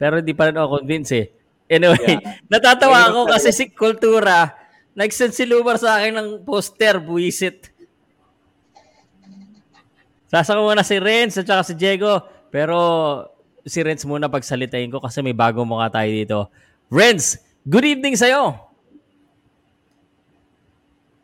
pero 0.00 0.20
hindi 0.20 0.32
pa 0.32 0.48
rin 0.48 0.56
ako 0.56 0.80
convinced 0.80 1.12
eh. 1.12 1.28
Anyway, 1.68 2.20
natatawa 2.52 3.04
Ayun 3.04 3.08
ako 3.12 3.20
kasi 3.36 3.52
si 3.52 3.64
Kultura, 3.68 4.56
nag-send 4.96 5.36
si 5.36 5.44
Lumar 5.44 5.76
sa 5.76 6.00
akin 6.00 6.16
ng 6.16 6.28
poster, 6.42 6.96
buwisit. 6.98 7.68
Sasama 10.32 10.64
muna 10.64 10.80
si 10.80 10.96
Renz 10.96 11.36
at 11.36 11.44
saka 11.44 11.62
si 11.68 11.76
Diego. 11.76 12.39
Pero 12.50 12.78
si 13.62 13.78
Renz 13.80 14.02
muna 14.02 14.26
pagsalitain 14.26 14.90
ko 14.90 14.98
kasi 14.98 15.22
may 15.22 15.34
bagong 15.34 15.66
mukha 15.66 15.90
tayo 15.90 16.10
dito. 16.10 16.38
Renz, 16.90 17.38
good 17.62 17.86
evening 17.86 18.18
sa'yo. 18.18 18.58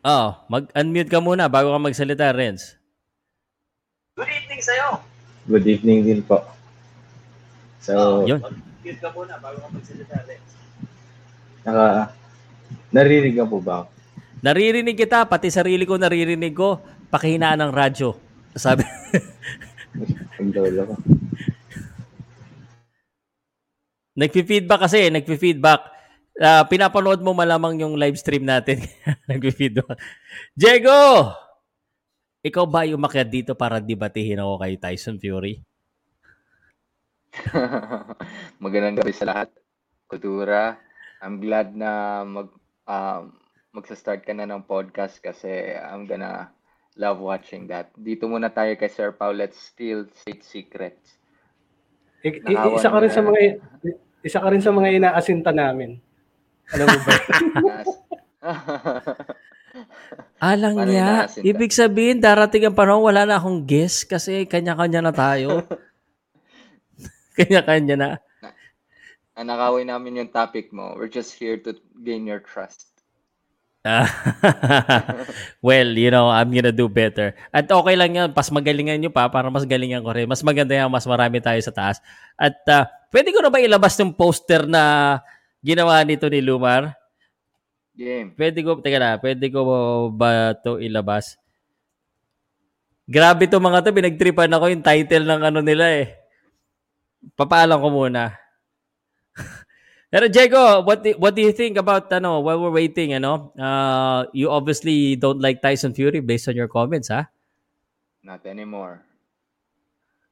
Oh, 0.07 0.27
mag-unmute 0.47 1.11
ka 1.11 1.19
muna 1.19 1.51
bago 1.51 1.75
ka 1.75 1.79
magsalita, 1.83 2.31
Renz. 2.31 2.79
Good 5.47 5.67
evening 5.67 5.99
din 6.07 6.21
po. 6.23 6.39
So, 7.83 8.23
Yun. 8.23 8.39
naka, 11.67 12.15
naririnig 12.91 13.35
ka 13.35 13.43
po 13.43 13.59
ba? 13.59 13.87
Naririnig 14.39 14.95
kita, 14.95 15.27
pati 15.27 15.51
sarili 15.51 15.83
ko 15.83 15.99
naririnig 15.99 16.55
ko. 16.55 16.79
Pakihinaan 17.11 17.59
ng 17.67 17.71
radyo. 17.71 18.15
Sabi, 18.55 18.83
Ang 20.37 20.51
dolo 20.53 20.81
ko. 20.93 20.95
nagpi-feedback 24.17 24.81
kasi, 24.89 25.13
nagpi-feedback. 25.13 25.81
Ah, 26.37 26.65
pinapanood 26.69 27.21
mo 27.21 27.33
malamang 27.33 27.81
yung 27.81 27.97
live 27.97 28.17
stream 28.17 28.45
natin. 28.45 28.81
nagpi-feedback. 29.29 29.97
Diego! 30.53 31.33
Ikaw 32.45 32.65
ba 32.69 32.85
yung 32.85 33.01
umakyat 33.01 33.29
dito 33.29 33.51
para 33.57 33.81
debatihin 33.81 34.41
ako 34.41 34.61
kay 34.61 34.73
Tyson 34.77 35.17
Fury? 35.17 35.61
Magandang 38.63 39.01
gabi 39.01 39.13
sa 39.13 39.29
lahat. 39.29 39.49
Kultura. 40.05 40.77
I'm 41.21 41.41
glad 41.41 41.73
na 41.73 42.21
mag 42.21 42.49
um, 42.85 43.33
magsa-start 43.73 44.25
ka 44.25 44.33
na 44.33 44.45
ng 44.45 44.65
podcast 44.65 45.21
kasi 45.21 45.73
I'm 45.77 46.05
gonna 46.09 46.49
love 46.97 47.21
watching 47.21 47.69
that. 47.69 47.93
Dito 47.95 48.27
muna 48.27 48.49
tayo 48.49 48.73
kay 48.75 48.89
Sir 48.89 49.13
Paul. 49.13 49.39
Let's 49.39 49.57
steal 49.57 50.09
state 50.13 50.43
secrets. 50.43 51.15
I- 52.25 52.41
i- 52.43 52.73
isa 52.75 52.89
ka 52.89 52.97
rin 52.99 53.11
na. 53.13 53.15
sa 53.15 53.21
mga 53.23 53.39
isa 54.25 54.39
ka 54.41 54.49
rin 54.49 54.63
sa 54.65 54.73
mga 54.73 54.89
inaasinta 54.97 55.53
namin. 55.53 56.01
Alam 56.73 56.87
mo 56.89 56.99
ba? 57.05 57.13
Alang 60.41 60.75
Paano 60.77 60.89
niya. 60.89 61.25
Ibig 61.41 61.71
sabihin, 61.73 62.21
darating 62.21 62.69
ang 62.69 62.77
panahon, 62.77 63.05
wala 63.05 63.25
na 63.25 63.37
akong 63.37 63.65
guess 63.65 64.05
kasi 64.05 64.45
kanya-kanya 64.45 65.01
na 65.01 65.13
tayo. 65.13 65.65
kanya-kanya 67.37 67.95
na. 67.97 68.09
Nakaway 69.37 69.85
namin 69.85 70.25
yung 70.25 70.31
topic 70.33 70.73
mo. 70.73 70.97
We're 70.97 71.13
just 71.13 71.37
here 71.37 71.61
to 71.61 71.77
gain 72.01 72.25
your 72.25 72.41
trust. 72.41 72.86
well, 75.67 75.89
you 75.95 76.11
know, 76.11 76.27
I'm 76.27 76.51
gonna 76.51 76.75
do 76.75 76.91
better. 76.91 77.33
At 77.53 77.69
okay 77.71 77.95
lang 77.95 78.15
yan, 78.17 78.29
pas 78.35 78.49
magalingan 78.51 78.99
nyo 78.99 79.11
pa 79.13 79.29
para 79.31 79.47
mas 79.47 79.63
galingan 79.63 80.03
ko 80.03 80.11
rin. 80.11 80.27
Mas 80.27 80.43
maganda 80.43 80.75
yan, 80.75 80.91
mas 80.91 81.07
marami 81.07 81.39
tayo 81.39 81.59
sa 81.63 81.71
taas. 81.71 81.97
At 82.35 82.57
ah, 82.67 82.89
pwede 83.13 83.31
ko 83.31 83.39
na 83.39 83.51
ba 83.51 83.63
ilabas 83.63 83.95
yung 83.99 84.11
poster 84.13 84.67
na 84.67 85.17
ginawa 85.63 86.03
nito 86.03 86.27
ni 86.27 86.43
Lumar? 86.43 86.93
Game. 87.97 88.37
Pwede 88.37 88.61
ko, 88.61 88.77
teka 88.77 89.01
na, 89.01 89.17
pwede 89.17 89.49
ko 89.49 89.61
ba 90.13 90.53
to 90.61 90.77
ilabas? 90.77 91.39
Grabe 93.07 93.47
to 93.47 93.57
mga 93.57 93.87
to, 93.87 93.95
pinagtripan 93.95 94.51
ako 94.51 94.69
yung 94.69 94.85
title 94.85 95.25
ng 95.25 95.41
ano 95.47 95.59
nila 95.63 95.85
eh. 95.95 96.13
Papaalam 97.33 97.79
ko 97.79 97.89
muna. 97.89 98.35
Pero 100.07 100.31
Diego, 100.31 100.81
what 100.87 101.03
do, 101.03 101.11
what 101.19 101.35
do 101.35 101.43
you 101.43 101.51
think 101.51 101.75
about 101.75 102.07
ano 102.15 102.39
while 102.39 102.59
we're 102.63 102.71
waiting, 102.71 103.11
ano? 103.13 103.51
Uh, 103.59 104.23
you 104.31 104.47
obviously 104.49 105.15
don't 105.19 105.43
like 105.43 105.59
Tyson 105.61 105.91
Fury 105.91 106.23
based 106.23 106.47
on 106.47 106.55
your 106.55 106.71
comments, 106.71 107.11
ha? 107.11 107.27
Not 108.23 108.45
anymore. 108.47 109.03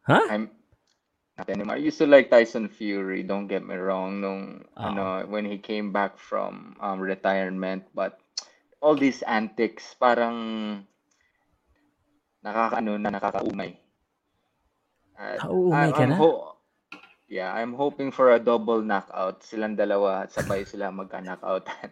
Huh? 0.08 0.24
I'm 0.32 0.48
not 1.36 1.50
anymore. 1.52 1.76
I 1.76 1.84
used 1.84 2.00
to 2.00 2.08
like 2.08 2.32
Tyson 2.32 2.72
Fury, 2.72 3.24
don't 3.24 3.48
get 3.52 3.68
me 3.68 3.76
wrong, 3.76 4.24
nung 4.24 4.64
Oo. 4.64 4.80
ano, 4.80 5.28
when 5.28 5.44
he 5.44 5.60
came 5.60 5.92
back 5.92 6.16
from 6.16 6.80
um, 6.80 7.04
retirement, 7.04 7.84
but 7.92 8.16
all 8.80 8.96
these 8.96 9.24
antics 9.28 9.92
parang 10.00 10.88
nakakaano 12.48 12.96
na 12.96 13.12
nakakaumay. 13.12 13.76
Nauumay 15.20 15.92
I'm- 15.92 15.96
ka 15.96 16.04
I'm 16.04 16.10
na? 16.12 16.16
ho- 16.16 16.55
yeah, 17.28 17.54
I'm 17.54 17.74
hoping 17.74 18.12
for 18.12 18.34
a 18.34 18.40
double 18.40 18.82
knockout. 18.82 19.42
Silang 19.42 19.78
dalawa, 19.78 20.30
sabay 20.30 20.66
sila 20.66 20.94
magka-knockoutan. 20.94 21.90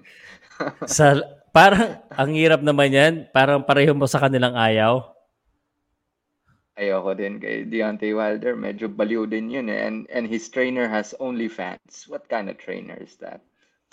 Sa, 0.90 1.18
parang, 1.50 1.98
ang 2.14 2.32
hirap 2.38 2.62
naman 2.62 2.94
yan. 2.94 3.14
Parang 3.34 3.66
pareho 3.66 3.98
mo 3.98 4.06
sa 4.06 4.22
kanilang 4.22 4.54
ayaw. 4.54 5.02
Ayoko 6.78 7.14
din 7.14 7.38
kay 7.38 7.66
Deontay 7.70 8.14
Wilder. 8.14 8.58
Medyo 8.58 8.90
baliw 8.90 9.30
din 9.30 9.50
yun 9.50 9.70
eh. 9.70 9.86
And, 9.86 10.10
and 10.10 10.26
his 10.26 10.50
trainer 10.50 10.90
has 10.90 11.14
OnlyFans. 11.22 12.10
What 12.10 12.30
kind 12.30 12.50
of 12.50 12.58
trainer 12.58 12.98
is 12.98 13.18
that? 13.22 13.42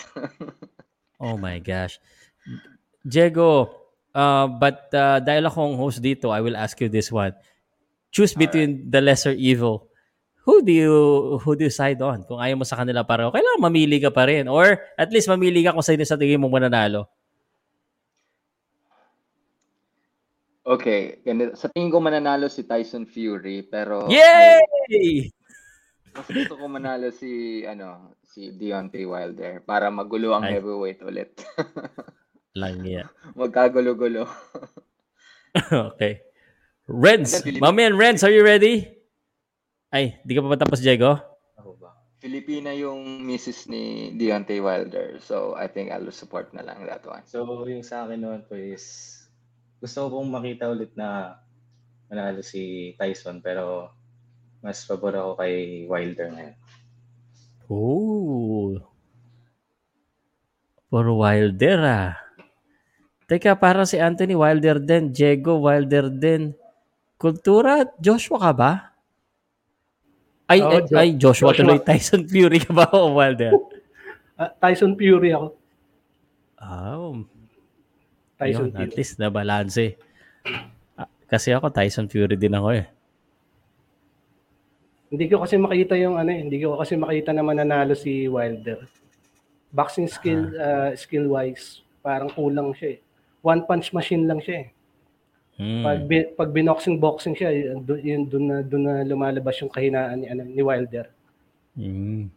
Oh 1.20 1.36
my 1.36 1.60
gosh. 1.60 2.00
Diego, 3.04 3.68
uh, 4.16 4.48
but 4.48 4.88
uh, 4.96 5.20
dahil 5.20 5.52
akong 5.52 5.76
host 5.76 6.00
dito, 6.00 6.32
I 6.32 6.40
will 6.40 6.56
ask 6.56 6.80
you 6.80 6.88
this 6.88 7.12
one. 7.12 7.36
Choose 8.08 8.32
between 8.32 8.88
the 8.88 9.04
lesser 9.04 9.36
evil. 9.36 9.89
Who 10.50 10.66
do 10.66 10.74
you 10.74 10.98
who 11.46 11.54
do 11.54 11.70
you 11.70 11.70
side 11.70 12.02
on? 12.02 12.26
Kung 12.26 12.42
ayaw 12.42 12.58
mo 12.58 12.66
sa 12.66 12.82
kanila 12.82 13.06
pareho, 13.06 13.30
kailangan 13.30 13.62
mamili 13.62 14.02
ka 14.02 14.10
pa 14.10 14.26
rin. 14.26 14.50
Or 14.50 14.82
at 14.98 15.14
least 15.14 15.30
mamili 15.30 15.62
ka 15.62 15.70
kung 15.70 15.86
sino 15.86 16.02
sa 16.02 16.18
tingin 16.18 16.42
mo 16.42 16.50
mananalo. 16.50 17.06
Okay. 20.66 21.22
Sa 21.54 21.70
tingin 21.70 21.94
ko 21.94 22.02
mananalo 22.02 22.50
si 22.50 22.66
Tyson 22.66 23.06
Fury, 23.06 23.62
pero 23.62 24.10
Yay! 24.10 25.30
mas 26.10 26.26
gusto 26.26 26.58
ko 26.58 26.66
manalo 26.66 27.14
si 27.14 27.62
ano, 27.62 28.18
si 28.26 28.50
Deontay 28.50 29.06
Wilder 29.06 29.62
para 29.62 29.86
magulo 29.94 30.34
ang 30.34 30.50
Ay. 30.50 30.58
heavyweight 30.58 31.06
ulit. 31.06 31.30
Lang 32.58 32.82
yan. 32.82 33.06
Magkagulo-gulo. 33.38 34.26
okay. 35.94 36.26
Renz, 36.90 37.38
Pilip- 37.38 37.62
my 37.62 37.70
man 37.70 37.94
Renz, 37.94 38.26
are 38.26 38.34
you 38.34 38.42
ready? 38.42 38.99
Ay, 39.90 40.22
di 40.22 40.38
ka 40.38 40.40
pa 40.46 40.54
ba 40.54 40.58
tapos, 40.58 40.78
Diego? 40.78 41.18
Ako 41.58 41.74
ba? 41.74 41.98
Filipina 42.22 42.70
yung 42.70 43.26
missus 43.26 43.66
ni 43.66 44.14
Deontay 44.14 44.62
Wilder. 44.62 45.18
So, 45.18 45.58
I 45.58 45.66
think 45.66 45.90
I'll 45.90 46.14
support 46.14 46.54
na 46.54 46.62
lang 46.62 46.86
that 46.86 47.02
one. 47.02 47.26
So, 47.26 47.42
yung 47.66 47.82
sa 47.82 48.06
akin 48.06 48.22
naman 48.22 48.46
po 48.46 48.54
is, 48.54 49.18
gusto 49.82 50.06
ko 50.06 50.22
pong 50.22 50.30
makita 50.30 50.70
ulit 50.70 50.94
na 50.94 51.42
manalo 52.06 52.38
si 52.38 52.94
Tyson, 53.02 53.42
pero 53.42 53.90
mas 54.62 54.86
pabor 54.86 55.18
ako 55.18 55.42
kay 55.42 55.86
Wilder 55.90 56.38
ngayon. 56.38 56.56
Ooh. 57.66 58.78
For 60.86 61.06
Wilder 61.06 61.78
ah. 61.82 62.14
Teka, 63.30 63.58
parang 63.58 63.86
si 63.86 63.98
Anthony 63.98 64.38
Wilder 64.38 64.78
din, 64.78 65.10
Diego 65.14 65.58
Wilder 65.62 66.10
din. 66.10 66.54
Kultura, 67.14 67.86
Joshua 67.98 68.38
ka 68.38 68.52
ba? 68.54 68.89
Ay, 70.50 70.58
Oo, 70.66 70.82
ay, 70.82 70.82
ay, 70.98 71.08
Joshua, 71.14 71.54
Joshua. 71.54 71.62
tuloy. 71.62 71.78
Tyson 71.78 72.26
Fury 72.26 72.58
ka 72.58 72.74
ba 72.74 72.90
o 72.90 73.14
Wilder? 73.14 73.54
Ah, 74.34 74.50
Tyson 74.50 74.98
Fury 74.98 75.30
ako. 75.30 75.54
Oh, 76.58 77.22
Tyson 78.34 78.68
yun, 78.68 78.74
at 78.74 78.90
Fury. 78.90 78.96
least 78.98 79.14
na 79.22 79.30
balance. 79.30 79.78
Ah, 80.98 81.06
Kasi 81.30 81.54
ako, 81.54 81.70
Tyson 81.70 82.10
Fury 82.10 82.34
din 82.34 82.58
ako 82.58 82.74
eh. 82.74 82.90
Hindi 85.10 85.26
ko 85.26 85.42
kasi 85.42 85.58
makita 85.58 85.94
yung 85.98 86.18
ano 86.18 86.30
eh, 86.30 86.38
hindi 86.38 86.58
ko 86.62 86.78
kasi 86.78 86.94
makita 86.94 87.30
na 87.30 87.42
mananalo 87.42 87.94
si 87.94 88.26
Wilder. 88.26 88.86
Boxing 89.70 90.10
skill 90.10 90.50
uh, 90.54 90.94
skill 90.94 91.30
wise, 91.30 91.82
parang 92.02 92.30
kulang 92.30 92.74
siya 92.74 92.94
eh. 92.94 92.98
One 93.42 93.66
punch 93.66 93.90
machine 93.94 94.26
lang 94.26 94.42
siya 94.42 94.66
eh. 94.66 94.68
Hmm. 95.60 95.84
Pag 95.84 95.98
bi- 96.08 96.30
pag 96.32 96.48
binoxing 96.56 96.96
boxing 96.96 97.36
siya, 97.36 97.52
yun 98.00 98.24
doon 98.24 98.44
na 98.48 98.56
doon 98.64 98.82
na 98.88 98.94
lumalabas 99.04 99.60
yung 99.60 99.68
kahinaan 99.68 100.24
ni 100.24 100.26
ano 100.26 100.48
ni 100.48 100.62
Wilder. 100.64 101.12
Hmm. 101.76 102.32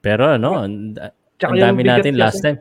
Pero 0.00 0.24
ano, 0.24 0.56
ang 0.56 0.96
dami 1.36 1.84
natin 1.84 2.16
kasi- 2.16 2.22
last 2.24 2.40
time. 2.40 2.58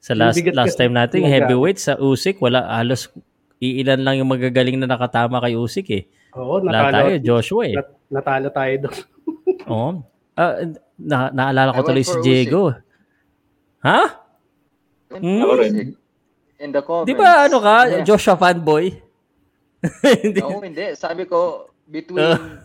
Sa 0.00 0.12
last 0.12 0.40
last 0.52 0.76
kasi 0.76 0.80
time 0.80 0.92
natin, 0.96 1.24
heavyweight 1.24 1.80
sa 1.80 1.96
Usyk, 1.96 2.40
wala 2.40 2.64
halos 2.68 3.08
iilan 3.60 4.00
lang 4.00 4.20
yung 4.20 4.32
magagaling 4.32 4.76
na 4.76 4.88
nakatama 4.88 5.40
kay 5.40 5.56
Usyk 5.56 5.88
eh. 5.92 6.04
Oo, 6.36 6.60
natalo. 6.64 6.92
tayo, 6.94 7.16
Joshua 7.20 7.62
eh. 7.68 7.74
nat- 7.76 7.96
natalo 8.08 8.48
tayo 8.48 8.74
doon. 8.86 8.96
Oo. 9.72 9.90
Ah, 10.38 10.54
na, 10.96 11.16
naalala 11.32 11.74
ko 11.76 11.80
I 11.82 11.86
tuloy 11.90 12.04
si 12.06 12.16
Diego. 12.22 12.72
Ha? 13.84 14.00
Hmm? 15.10 15.40
Ako 15.42 15.52
rin. 15.58 15.74
In 16.60 16.70
the 16.70 16.84
comments. 16.84 17.08
Di 17.08 17.16
ba 17.16 17.48
ano 17.48 17.56
ka, 17.58 17.74
Yeah. 17.88 18.04
Joshua 18.04 18.36
fanboy? 18.36 18.92
Hindi. 20.24 20.44
Oo, 20.44 20.60
hindi. 20.60 20.92
Sabi 20.92 21.24
ko, 21.24 21.72
between 21.88 22.60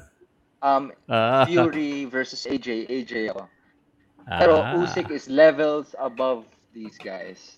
um, 0.60 0.92
Ah. 1.08 1.48
Fury 1.48 2.04
versus 2.06 2.44
AJ, 2.44 2.92
AJ 2.92 3.32
ako. 3.32 3.48
Pero 4.28 4.54
Ah. 4.60 4.76
Usyk 4.76 5.16
is 5.16 5.32
levels 5.32 5.96
above 5.96 6.44
these 6.76 7.00
guys. 7.00 7.56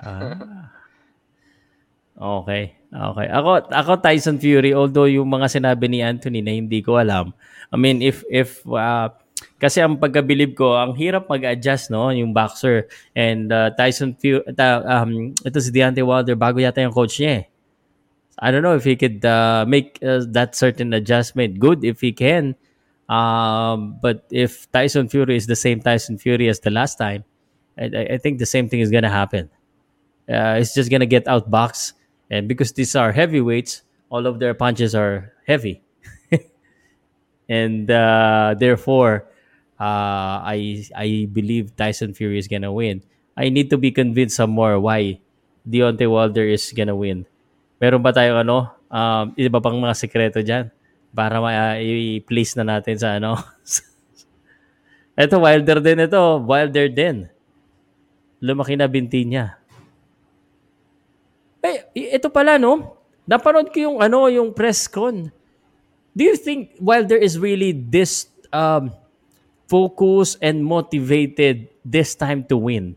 Ah. 0.00 0.32
Okay. 2.14 2.78
Okay. 2.94 3.26
Ako 3.26 3.66
ako 3.74 3.98
Tyson 3.98 4.38
Fury 4.38 4.70
although 4.70 5.10
yung 5.10 5.26
mga 5.26 5.50
sinabi 5.50 5.90
ni 5.90 5.98
Anthony 5.98 6.46
na 6.46 6.54
hindi 6.54 6.78
ko 6.78 6.94
alam. 6.94 7.34
I 7.68 7.76
mean 7.76 7.98
if 7.98 8.22
if 8.30 8.62
uh, 8.70 9.10
kasi 9.64 9.80
ang 9.80 9.96
pagkabilib 9.96 10.52
ko, 10.52 10.76
ang 10.76 10.92
hirap 11.00 11.32
mag-adjust 11.32 11.88
no, 11.88 12.12
yung 12.12 12.36
boxer 12.36 12.84
and 13.16 13.48
uh, 13.48 13.72
Tyson 13.72 14.12
Fury 14.20 14.44
um 14.60 15.32
ito 15.40 15.56
si 15.64 15.72
Deontay 15.72 16.04
Wilder 16.04 16.36
bago 16.36 16.60
yata 16.60 16.84
yung 16.84 16.92
coach 16.92 17.16
niya 17.24 17.32
eh. 17.40 17.44
I 18.38 18.50
don't 18.50 18.62
know 18.62 18.74
if 18.74 18.84
he 18.84 18.96
could 18.96 19.24
uh, 19.24 19.64
make 19.66 19.98
uh, 20.02 20.26
that 20.34 20.56
certain 20.58 20.92
adjustment. 20.92 21.58
Good 21.62 21.84
if 21.84 22.00
he 22.02 22.12
can. 22.12 22.56
Um, 23.08 23.96
but 24.02 24.26
if 24.30 24.66
Tyson 24.72 25.08
Fury 25.08 25.36
is 25.36 25.46
the 25.46 25.56
same 25.56 25.80
Tyson 25.80 26.18
Fury 26.18 26.48
as 26.48 26.58
the 26.60 26.70
last 26.70 26.96
time, 26.98 27.24
I, 27.78 28.16
I- 28.16 28.18
think 28.18 28.38
the 28.38 28.46
same 28.46 28.68
thing 28.68 28.80
is 28.80 28.90
gonna 28.90 29.10
happen. 29.12 29.50
Uh, 30.28 30.56
it's 30.60 30.74
just 30.74 30.90
gonna 30.90 31.06
get 31.06 31.26
outboxed, 31.26 31.92
and 32.30 32.48
because 32.48 32.72
these 32.72 32.96
are 32.96 33.12
heavyweights, 33.12 33.82
all 34.10 34.26
of 34.26 34.40
their 34.40 34.54
punches 34.54 34.94
are 34.94 35.32
heavy, 35.46 35.82
and 37.48 37.90
uh, 37.90 38.54
therefore, 38.58 39.26
uh, 39.78 40.42
I 40.44 40.84
I 40.94 41.08
believe 41.30 41.74
Tyson 41.74 42.14
Fury 42.14 42.38
is 42.38 42.50
gonna 42.50 42.70
win. 42.70 43.02
I 43.34 43.50
need 43.50 43.70
to 43.74 43.78
be 43.78 43.90
convinced 43.90 44.38
some 44.38 44.54
more 44.54 44.78
why 44.78 45.18
Deontay 45.66 46.06
Wilder 46.06 46.46
is 46.46 46.70
gonna 46.70 46.94
win. 46.94 47.26
Meron 47.82 48.00
ba 48.04 48.14
tayong 48.14 48.46
ano, 48.46 48.70
um, 48.88 49.24
iba 49.34 49.58
pang 49.58 49.76
mga 49.76 49.96
sekreto 49.98 50.38
dyan 50.38 50.70
para 51.14 51.38
ma- 51.38 51.78
i-place 51.78 52.58
na 52.58 52.64
natin 52.78 52.96
sa 52.98 53.18
ano? 53.18 53.38
ito, 55.24 55.36
Wilder 55.38 55.78
din 55.78 56.06
ito. 56.06 56.22
Wilder 56.42 56.86
din. 56.90 57.16
Lumaki 58.42 58.74
na 58.74 58.90
binti 58.90 59.22
niya. 59.22 59.56
Eh, 61.64 61.86
ito 61.94 62.28
pala, 62.28 62.60
no? 62.60 62.98
Napanood 63.24 63.72
ko 63.72 63.78
yung, 63.88 63.98
ano, 64.04 64.28
yung 64.28 64.52
press 64.52 64.84
con. 64.84 65.32
Do 66.12 66.22
you 66.22 66.36
think 66.36 66.76
Wilder 66.76 67.16
is 67.16 67.40
really 67.40 67.72
this 67.72 68.28
um, 68.52 68.92
focused 69.74 70.38
and 70.38 70.62
motivated 70.62 71.66
this 71.82 72.14
time 72.14 72.46
to 72.46 72.54
win? 72.54 72.94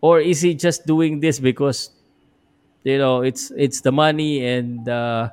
Or 0.00 0.16
is 0.16 0.40
he 0.40 0.56
just 0.56 0.88
doing 0.88 1.20
this 1.20 1.36
because, 1.36 1.92
you 2.80 2.96
know, 2.96 3.20
it's 3.20 3.52
it's 3.52 3.84
the 3.84 3.92
money 3.92 4.40
and 4.40 4.88
uh, 4.88 5.28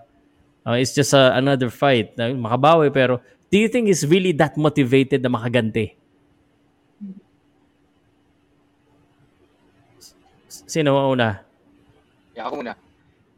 uh, 0.67 0.75
it's 0.75 0.91
just 0.91 1.15
uh, 1.15 1.31
another 1.31 1.71
fight. 1.71 2.11
Makabawi, 2.19 2.91
pero 2.91 3.23
do 3.47 3.55
you 3.55 3.71
think 3.71 3.87
he's 3.87 4.03
really 4.03 4.35
that 4.35 4.59
motivated 4.59 5.23
na 5.23 5.31
makaganti? 5.31 5.95
Sino 10.67 10.99
ang 10.99 11.15
una? 11.15 11.29
Yeah, 12.35 12.51
ako 12.51 12.59
muna. 12.59 12.75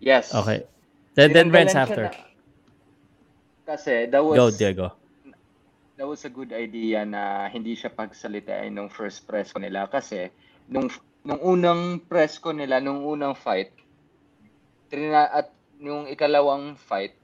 Yes. 0.02 0.34
Okay. 0.34 0.66
Then, 1.14 1.38
then 1.38 1.54
siya 1.54 1.86
after. 1.86 2.10
na- 2.10 2.26
kasi 3.70 4.10
that 4.10 4.26
was 4.26 4.34
Go, 4.34 4.50
Diego. 4.50 4.99
That 6.00 6.08
was 6.08 6.24
a 6.24 6.32
good 6.32 6.56
idea 6.56 7.04
na 7.04 7.52
hindi 7.52 7.76
siya 7.76 7.92
pagsalitain 7.92 8.72
nung 8.72 8.88
first 8.88 9.28
press 9.28 9.52
ko 9.52 9.60
nila. 9.60 9.92
Kasi 9.92 10.32
nung 10.72 10.88
nung 11.28 11.44
unang 11.44 12.00
press 12.08 12.40
ko 12.40 12.56
nila, 12.56 12.80
nung 12.80 13.04
unang 13.04 13.36
fight, 13.36 13.76
trina, 14.88 15.28
at 15.28 15.52
yung 15.76 16.08
ikalawang 16.08 16.80
fight, 16.80 17.20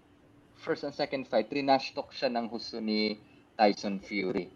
first 0.60 0.84
and 0.84 0.92
second 0.92 1.24
fight, 1.24 1.48
trinash 1.48 1.96
talk 1.96 2.12
siya 2.12 2.28
ng 2.28 2.52
husto 2.52 2.84
ni 2.84 3.16
Tyson 3.56 4.04
Fury. 4.04 4.52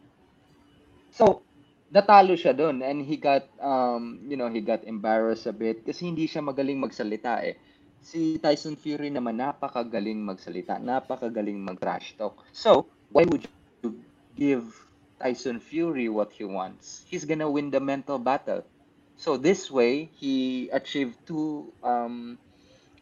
So, 1.16 1.40
natalo 1.88 2.36
siya 2.36 2.52
doon 2.52 2.84
and 2.84 3.00
he 3.08 3.16
got 3.16 3.48
um 3.64 4.20
you 4.28 4.36
know 4.36 4.52
he 4.52 4.60
got 4.60 4.84
embarrassed 4.86 5.48
a 5.50 5.56
bit 5.56 5.82
kasi 5.88 6.12
hindi 6.12 6.28
siya 6.28 6.44
magaling 6.44 6.76
magsalita 6.76 7.40
eh. 7.48 7.56
Si 8.04 8.36
Tyson 8.36 8.76
Fury 8.76 9.16
naman 9.16 9.40
napakagaling 9.40 10.20
magsalita 10.20 10.76
napakagaling 10.76 11.56
mag 11.56 11.80
trash 11.80 12.20
talk. 12.20 12.44
So 12.52 12.92
why 13.16 13.24
would 13.24 13.48
you 13.48 13.59
give 14.40 14.72
Tyson 15.20 15.60
Fury 15.60 16.08
what 16.08 16.32
he 16.32 16.48
wants. 16.48 17.04
He's 17.12 17.28
gonna 17.28 17.52
win 17.52 17.70
the 17.70 17.84
mental 17.84 18.16
battle. 18.16 18.64
So 19.20 19.36
this 19.36 19.68
way 19.68 20.08
he 20.16 20.72
achieved 20.72 21.20
two 21.28 21.68
um 21.84 22.40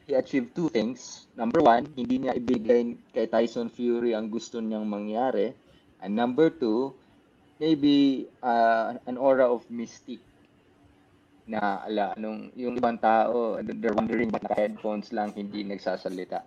he 0.10 0.18
achieved 0.18 0.58
two 0.58 0.74
things. 0.74 1.30
Number 1.38 1.62
one 1.62 1.94
hindi 1.94 2.26
niya 2.26 2.34
ibigay 2.34 2.98
kay 3.14 3.30
Tyson 3.30 3.70
Fury 3.70 4.18
ang 4.18 4.34
gusto 4.34 4.58
niyang 4.58 4.90
mangyari. 4.90 5.54
And 6.02 6.18
number 6.18 6.50
two 6.50 6.98
maybe 7.62 8.26
uh, 8.42 8.98
an 9.06 9.22
aura 9.22 9.46
of 9.46 9.62
mystique 9.70 10.26
na 11.48 11.86
ala 11.86 12.12
nung 12.20 12.52
yung 12.60 12.76
ibang 12.76 13.00
tao 13.00 13.56
they're 13.64 13.96
wondering 13.96 14.28
ba't 14.28 14.44
naka-headphones 14.44 15.14
lang 15.14 15.32
hindi 15.38 15.62
nagsasalita? 15.64 16.42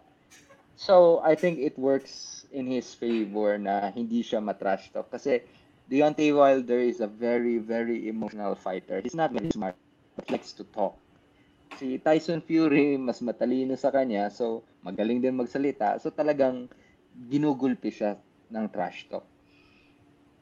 So 0.74 1.22
I 1.22 1.38
think 1.38 1.62
it 1.62 1.78
works 1.78 2.39
in 2.50 2.66
his 2.66 2.92
favor 2.94 3.58
na 3.58 3.90
hindi 3.90 4.22
siya 4.22 4.42
matrash 4.42 4.90
talk 4.90 5.10
kasi 5.10 5.42
Deontay 5.90 6.30
Wilder 6.30 6.78
is 6.78 7.02
a 7.02 7.10
very 7.10 7.58
very 7.58 8.06
emotional 8.06 8.54
fighter 8.54 9.02
he's 9.02 9.18
not 9.18 9.34
very 9.34 9.50
smart 9.50 9.74
but 10.14 10.26
likes 10.30 10.54
to 10.54 10.66
talk 10.70 10.94
si 11.78 11.98
Tyson 12.02 12.42
Fury 12.42 12.98
mas 12.98 13.22
matalino 13.22 13.74
sa 13.78 13.90
kanya 13.94 14.30
so 14.30 14.62
magaling 14.82 15.22
din 15.22 15.38
magsalita 15.38 15.98
so 15.98 16.10
talagang 16.10 16.66
ginugulpi 17.30 17.90
siya 17.90 18.18
ng 18.50 18.66
trash 18.70 19.06
talk 19.10 19.26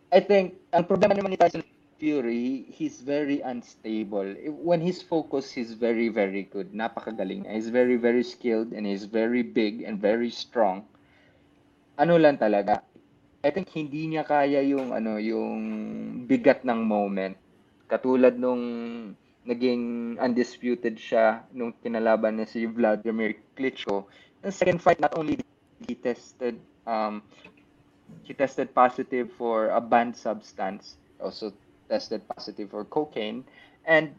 I 0.09 0.25
think 0.25 0.57
ang 0.73 0.89
problema 0.89 1.13
naman 1.13 1.37
ni 1.37 1.39
Tyson 1.41 1.61
Fury, 1.99 2.65
he's 2.71 3.03
very 3.03 3.43
unstable. 3.43 4.25
When 4.47 4.81
he's 4.81 5.03
focused, 5.03 5.53
he's 5.53 5.75
very, 5.75 6.09
very 6.09 6.47
good. 6.47 6.73
Napakagaling. 6.73 7.45
He's 7.45 7.69
very, 7.69 7.97
very 7.97 8.23
skilled 8.23 8.73
and 8.73 8.87
he's 8.87 9.05
very 9.05 9.43
big 9.43 9.83
and 9.83 10.01
very 10.01 10.31
strong. 10.31 10.87
Ano 11.99 12.15
lang 12.15 12.39
talaga, 12.39 12.87
I 13.43 13.51
think 13.51 13.75
hindi 13.75 14.07
niya 14.07 14.23
kaya 14.23 14.63
yung 14.63 14.95
ano, 14.95 15.19
yung 15.19 15.59
bigat 16.31 16.63
ng 16.63 16.79
moment. 16.87 17.35
Katulad 17.91 18.39
nung 18.39 18.63
naging 19.43 20.15
undisputed 20.23 20.95
siya 20.95 21.43
nung 21.51 21.75
kinalaban 21.83 22.39
niya 22.39 22.47
si 22.47 22.67
Vladimir 22.71 23.35
Klitschko. 23.59 24.07
The 24.47 24.55
second 24.55 24.79
fight, 24.79 25.03
not 25.03 25.19
only 25.19 25.43
he 25.87 25.95
tested 25.99 26.59
um, 26.87 27.23
he 28.23 28.35
tested 28.35 28.75
positive 28.75 29.31
for 29.35 29.75
a 29.75 29.81
banned 29.81 30.15
substance, 30.15 30.99
also 31.19 31.51
tested 31.89 32.23
positive 32.29 32.71
for 32.71 32.85
cocaine, 32.85 33.43
and 33.87 34.15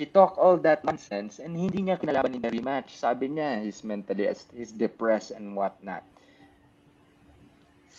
he 0.00 0.04
talked 0.04 0.36
all 0.40 0.56
that 0.56 0.84
nonsense 0.84 1.38
and 1.38 1.52
hindi 1.56 1.84
niya 1.84 2.00
kinalaban 2.00 2.34
in 2.34 2.42
the 2.42 2.50
rematch. 2.50 2.96
Sabi 2.96 3.28
niya, 3.28 3.60
he's 3.62 3.84
mentally, 3.84 4.26
he's 4.56 4.72
depressed 4.72 5.30
and 5.30 5.52
whatnot. 5.52 6.02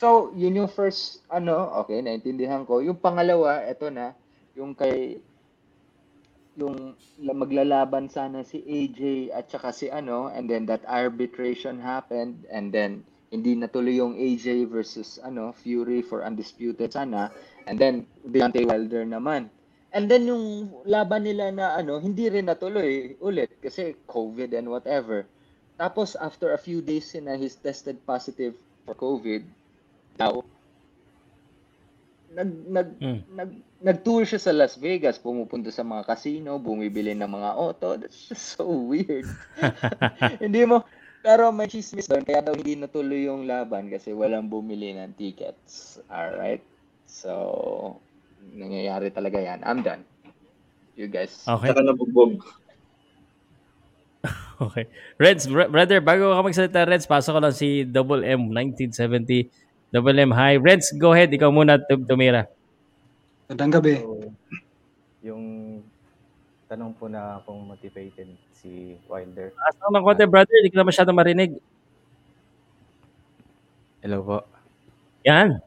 So, 0.02 0.34
yun 0.34 0.58
yung 0.58 0.66
first, 0.74 1.22
ano, 1.30 1.70
okay, 1.86 2.02
naintindihan 2.02 2.66
ko. 2.66 2.82
Yung 2.82 2.98
pangalawa, 2.98 3.62
eto 3.70 3.94
na, 3.94 4.18
yung 4.58 4.74
kay, 4.74 5.22
yung 6.58 6.98
maglalaban 7.22 8.10
sana 8.10 8.42
si 8.42 8.66
AJ 8.66 9.30
at 9.30 9.54
saka 9.54 9.70
si 9.70 9.94
ano, 9.94 10.34
and 10.34 10.50
then 10.50 10.66
that 10.66 10.82
arbitration 10.90 11.78
happened, 11.78 12.50
and 12.50 12.74
then 12.74 13.06
hindi 13.30 13.54
natuloy 13.54 14.02
yung 14.02 14.18
AJ 14.18 14.74
versus 14.74 15.22
ano 15.22 15.54
Fury 15.54 16.02
for 16.02 16.26
undisputed 16.26 16.92
sana 16.92 17.32
and 17.64 17.80
then 17.80 18.04
Deontay 18.28 18.68
Wilder 18.68 19.08
naman. 19.08 19.48
And 19.96 20.12
then 20.12 20.28
yung 20.28 20.68
laban 20.84 21.24
nila 21.24 21.48
na 21.56 21.80
ano 21.80 21.96
hindi 21.96 22.28
rin 22.28 22.52
natuloy 22.52 23.16
ulit 23.24 23.56
kasi 23.64 23.96
COVID 24.12 24.52
and 24.52 24.68
whatever. 24.68 25.24
Tapos 25.80 26.20
after 26.20 26.52
a 26.52 26.60
few 26.60 26.84
days 26.84 27.16
na 27.24 27.40
he's 27.40 27.56
tested 27.56 28.04
positive 28.04 28.52
for 28.84 29.00
COVID 29.00 29.61
daw 30.18 30.44
nag 32.32 32.50
nag 32.72 32.88
Mm. 33.04 33.20
nag 33.36 33.52
nag-tour 33.82 34.24
siya 34.24 34.40
sa 34.40 34.56
Las 34.56 34.80
Vegas 34.80 35.20
pumupunta 35.20 35.68
sa 35.68 35.84
mga 35.84 36.08
casino 36.08 36.56
bumibili 36.62 37.12
ng 37.12 37.28
mga 37.28 37.50
auto 37.60 38.00
that's 38.00 38.32
just 38.32 38.56
so 38.56 38.64
weird 38.68 39.28
hindi 40.44 40.64
mo 40.64 40.88
pero 41.22 41.54
may 41.54 41.70
chismis 41.70 42.10
doon, 42.10 42.26
kaya 42.26 42.42
daw 42.42 42.58
hindi 42.58 42.74
natuloy 42.74 43.30
yung 43.30 43.46
laban 43.46 43.94
kasi 43.94 44.10
walang 44.10 44.50
bumili 44.50 44.98
ng 44.98 45.14
tickets. 45.14 46.02
Alright? 46.10 46.66
So, 47.06 48.02
nangyayari 48.58 49.14
talaga 49.14 49.38
yan. 49.38 49.62
I'm 49.62 49.86
done. 49.86 50.02
You 50.98 51.06
guys. 51.06 51.46
Okay. 51.46 51.70
Saka 51.72 51.82
nabugbog. 51.86 52.42
Okay. 54.62 54.86
Reds, 55.18 55.50
br- 55.50 55.74
brother, 55.74 55.98
bago 55.98 56.38
ka 56.38 56.46
magsalita, 56.46 56.86
Reds, 56.86 57.10
pasok 57.10 57.34
ko 57.34 57.40
lang 57.42 57.58
si 57.58 57.82
Double 57.82 58.22
M 58.22 58.54
1970. 58.54 59.50
Double 59.92 60.16
M, 60.16 60.32
hi. 60.32 60.56
Reds, 60.56 60.96
go 60.96 61.12
ahead. 61.12 61.28
Ikaw 61.36 61.52
muna 61.52 61.76
tum- 61.76 62.08
tumira. 62.08 62.48
Magandang 63.52 63.76
gabi. 63.76 64.00
So, 64.00 64.32
yung 65.20 65.44
tanong 66.72 66.96
po 66.96 67.12
na 67.12 67.44
kung 67.44 67.68
motivated 67.68 68.32
si 68.56 68.96
Wilder. 69.12 69.52
Pasok 69.52 69.92
ng 69.92 70.06
konti, 70.08 70.24
brother. 70.24 70.56
Hindi 70.56 70.72
ko 70.72 70.80
na 70.80 70.88
masyado 70.88 71.12
marinig. 71.12 71.60
Hello 74.00 74.24
po. 74.24 74.38
Yan. 75.28 75.60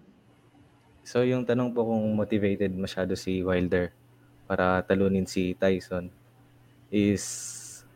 So, 1.04 1.20
yung 1.20 1.44
tanong 1.44 1.76
po 1.76 1.84
kung 1.84 2.16
motivated 2.16 2.72
masyado 2.72 3.12
si 3.20 3.44
Wilder 3.44 3.92
para 4.48 4.80
talunin 4.88 5.28
si 5.28 5.52
Tyson 5.52 6.08
is 6.88 7.22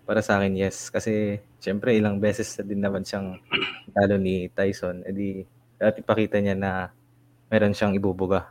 para 0.04 0.20
sa 0.20 0.36
akin 0.36 0.60
yes. 0.60 0.92
Kasi 0.92 1.40
syempre 1.56 1.96
ilang 1.96 2.20
beses 2.20 2.52
na 2.60 2.68
din 2.68 2.84
naman 2.84 3.00
siyang 3.08 3.40
talo 3.96 4.20
ni 4.20 4.52
Tyson. 4.52 5.08
E 5.08 5.48
di 5.78 5.86
dati 5.86 6.02
pakita 6.02 6.42
niya 6.42 6.58
na 6.58 6.90
meron 7.46 7.70
siyang 7.70 7.94
ibubuga. 7.94 8.50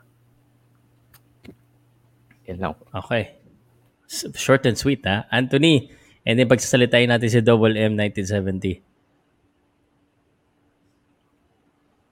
Yan 2.47 2.63
lang. 2.63 2.73
Okay. 2.95 3.35
Short 4.39 4.63
and 4.63 4.79
sweet, 4.79 5.03
ha? 5.03 5.27
Anthony, 5.27 5.91
and 6.23 6.39
then 6.39 6.47
pagsasalitain 6.47 7.11
natin 7.11 7.27
si 7.27 7.43
Double 7.43 7.75
M 7.75 7.99
1970. 7.99 8.79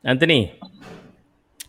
Anthony, 0.04 0.60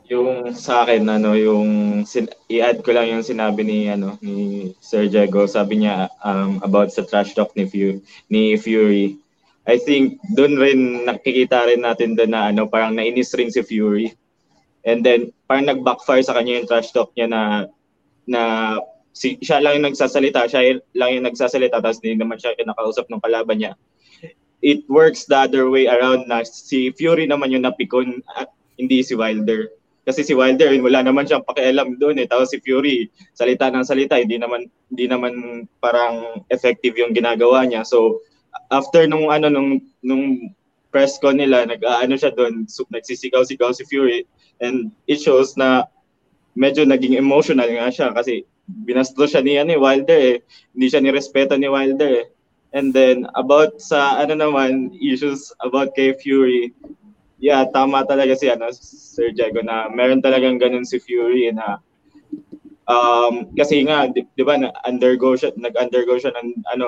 Yung 0.06 0.54
sa 0.54 0.86
akin 0.86 1.02
ano, 1.06 1.34
yung 1.34 2.02
sin- 2.06 2.30
i-add 2.46 2.82
ko 2.86 2.94
lang 2.94 3.10
yung 3.10 3.26
sinabi 3.26 3.66
ni 3.66 3.90
ano 3.90 4.14
ni 4.22 4.70
Sir 4.78 5.10
Diego, 5.10 5.50
sabi 5.50 5.82
niya 5.82 6.06
um, 6.22 6.62
about 6.62 6.94
sa 6.94 7.02
trash 7.02 7.34
talk 7.34 7.50
ni 7.58 7.66
Fury, 7.66 7.98
ni 8.30 8.54
Fury. 8.54 9.18
I 9.66 9.82
think 9.82 10.22
doon 10.38 10.54
rin 10.62 10.80
nakikita 11.10 11.66
rin 11.66 11.82
natin 11.82 12.14
doon 12.14 12.30
na 12.30 12.54
ano 12.54 12.70
parang 12.70 12.94
nainis 12.94 13.34
rin 13.34 13.50
si 13.50 13.66
Fury. 13.66 14.14
And 14.86 15.02
then 15.02 15.34
parang 15.50 15.66
nag-backfire 15.66 16.22
sa 16.22 16.38
kanya 16.38 16.62
yung 16.62 16.70
trash 16.70 16.94
talk 16.94 17.10
niya 17.18 17.26
na 17.26 17.42
na 18.30 18.42
si, 19.10 19.34
siya 19.42 19.58
lang 19.58 19.82
yung 19.82 19.90
nagsasalita, 19.90 20.46
siya 20.46 20.78
lang 20.94 21.18
yung 21.18 21.26
nagsasalita 21.26 21.82
tapos 21.82 21.98
hindi 21.98 22.22
naman 22.22 22.38
siya 22.38 22.54
kinakausap 22.54 23.10
ng 23.10 23.22
kalaban 23.22 23.58
niya. 23.58 23.72
It 24.62 24.86
works 24.86 25.26
the 25.26 25.50
other 25.50 25.66
way 25.66 25.90
around 25.90 26.30
na 26.30 26.46
si 26.46 26.94
Fury 26.94 27.26
naman 27.26 27.50
yung 27.50 27.66
napikon 27.66 28.22
at 28.38 28.54
hindi 28.78 29.02
si 29.02 29.18
Wilder. 29.18 29.74
Kasi 30.06 30.22
si 30.22 30.38
Wilder 30.38 30.70
wala 30.78 31.02
naman 31.02 31.26
siyang 31.26 31.42
pakialam 31.42 31.98
doon 31.98 32.22
eh. 32.22 32.30
Tapos 32.30 32.54
si 32.54 32.62
Fury 32.62 33.10
salita 33.34 33.66
ng 33.66 33.82
salita, 33.82 34.14
hindi 34.14 34.38
naman 34.38 34.70
hindi 34.94 35.10
naman 35.10 35.66
parang 35.82 36.46
effective 36.54 36.94
yung 36.94 37.10
ginagawa 37.10 37.66
niya. 37.66 37.82
So 37.82 38.22
after 38.70 39.06
nung 39.08 39.28
ano 39.30 39.48
nung 39.48 39.80
nung 40.02 40.54
press 40.94 41.20
con 41.20 41.36
nila, 41.36 41.68
nag-aano 41.68 42.16
siya 42.16 42.32
doon, 42.32 42.64
so, 42.64 42.88
nagsisigaw-sigaw 42.88 43.68
si 43.76 43.84
Fury 43.84 44.24
and 44.64 44.88
it 45.04 45.20
shows 45.20 45.52
na 45.60 45.84
medyo 46.56 46.88
naging 46.88 47.20
emotional 47.20 47.68
nga 47.68 47.92
siya 47.92 48.08
kasi 48.16 48.48
binastro 48.66 49.28
siya 49.28 49.44
ni 49.44 49.60
ano, 49.60 49.76
eh, 49.76 49.80
Wilder 49.80 50.20
eh. 50.20 50.36
Hindi 50.72 50.86
siya 50.88 51.04
nirespeto 51.04 51.54
ni 51.60 51.68
Wilder 51.68 52.24
eh. 52.24 52.26
And 52.72 52.96
then 52.96 53.28
about 53.36 53.78
sa 53.80 54.20
ano 54.20 54.40
naman 54.40 54.96
issues 54.96 55.52
about 55.60 55.92
kay 55.92 56.16
Fury, 56.16 56.72
yeah, 57.40 57.68
tama 57.68 58.04
talaga 58.08 58.32
si 58.36 58.48
ano 58.48 58.72
Sir 58.72 59.36
Diego 59.36 59.60
na 59.60 59.92
meron 59.92 60.24
talagang 60.24 60.56
ganun 60.56 60.88
si 60.88 60.96
Fury 60.96 61.52
na 61.52 61.80
um 62.88 63.48
kasi 63.56 63.84
nga 63.84 64.08
'di, 64.08 64.24
'di 64.32 64.42
ba 64.44 64.60
na 64.60 64.72
undergo 64.84 65.34
siya 65.34 65.52
nag-undergo 65.56 66.16
siya 66.20 66.32
ng 66.36 66.48
ano 66.76 66.84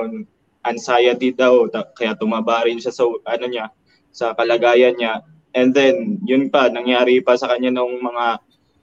anxiety 0.69 1.33
daw 1.33 1.67
ta- 1.73 1.89
kaya 1.97 2.13
tumaba 2.15 2.65
rin 2.69 2.79
siya 2.79 2.93
sa 2.93 3.09
ano 3.09 3.45
niya 3.49 3.73
sa 4.13 4.37
kalagayan 4.37 4.95
niya 4.95 5.25
and 5.57 5.73
then 5.73 6.21
yun 6.29 6.53
pa 6.53 6.69
nangyari 6.69 7.25
pa 7.25 7.35
sa 7.35 7.49
kanya 7.49 7.73
nung 7.73 7.97
mga 7.99 8.39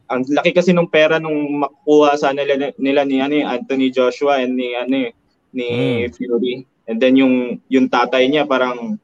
ang 0.05 0.21
laki 0.29 0.53
kasi 0.53 0.69
nung 0.69 0.89
pera 0.89 1.17
nung 1.17 1.65
makuha 1.65 2.13
sa 2.13 2.29
nila, 2.29 2.69
nila 2.77 3.01
ni 3.01 3.17
ano, 3.17 3.33
eh, 3.41 3.45
Anthony 3.45 3.89
Joshua 3.89 4.37
and 4.37 4.53
ni 4.53 4.77
ano 4.77 5.09
eh, 5.09 5.11
ni 5.49 5.67
Mm. 6.05 6.13
Fury. 6.13 6.53
And 6.85 7.01
then 7.01 7.17
yung 7.17 7.57
yung 7.73 7.89
tatay 7.89 8.29
niya 8.29 8.45
parang 8.45 9.01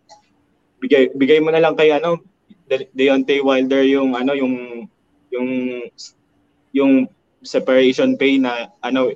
bigay 0.78 1.10
bigay 1.18 1.42
mo 1.42 1.50
na 1.50 1.62
lang 1.62 1.74
kay 1.74 1.90
ano 1.90 2.22
De- 2.70 2.90
Deontay 2.94 3.42
Wilder 3.42 3.82
yung 3.90 4.14
ano 4.14 4.38
yung 4.38 4.86
yung 5.34 5.50
yung 6.70 6.94
separation 7.42 8.14
pay 8.14 8.38
na 8.38 8.70
ano 8.86 9.10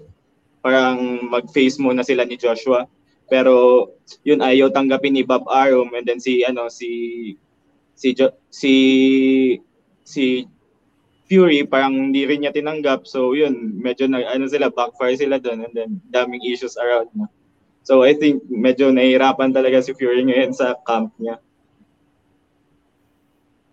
parang 0.66 1.22
mag-face 1.30 1.78
muna 1.78 2.02
sila 2.02 2.26
ni 2.26 2.42
Joshua. 2.42 2.90
Pero 3.26 3.88
yun 4.22 4.46
ayaw 4.46 4.70
tanggapin 4.70 5.18
ni 5.18 5.24
Bob 5.26 5.50
Arum 5.50 5.90
and 5.98 6.06
then 6.06 6.22
si 6.22 6.46
ano 6.46 6.70
si 6.70 7.34
si 7.98 8.14
jo, 8.14 8.30
si 8.54 8.74
si 10.06 10.46
Fury 11.26 11.66
parang 11.66 11.98
hindi 11.98 12.22
rin 12.30 12.46
niya 12.46 12.54
tinanggap. 12.54 13.10
So 13.10 13.34
yun, 13.34 13.82
medyo 13.82 14.06
na 14.06 14.22
ano 14.30 14.46
sila 14.46 14.70
backfire 14.70 15.18
sila 15.18 15.42
doon 15.42 15.66
and 15.66 15.74
then 15.74 15.92
daming 16.14 16.46
issues 16.46 16.78
around 16.78 17.10
na. 17.18 17.26
So 17.82 18.06
I 18.06 18.14
think 18.14 18.46
medyo 18.46 18.94
nahihirapan 18.94 19.54
talaga 19.54 19.82
si 19.82 19.98
Fury 19.98 20.22
ngayon 20.22 20.54
sa 20.54 20.78
camp 20.86 21.18
niya. 21.18 21.42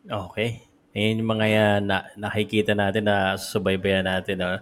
Okay. 0.09 0.65
Ayun 0.93 1.25
yung 1.25 1.31
mga 1.33 1.47
yan 1.49 1.81
na, 1.89 2.05
nakikita 2.21 2.77
natin 2.77 3.09
na 3.09 3.37
subaybayan 3.41 4.05
natin. 4.05 4.37
No? 4.41 4.61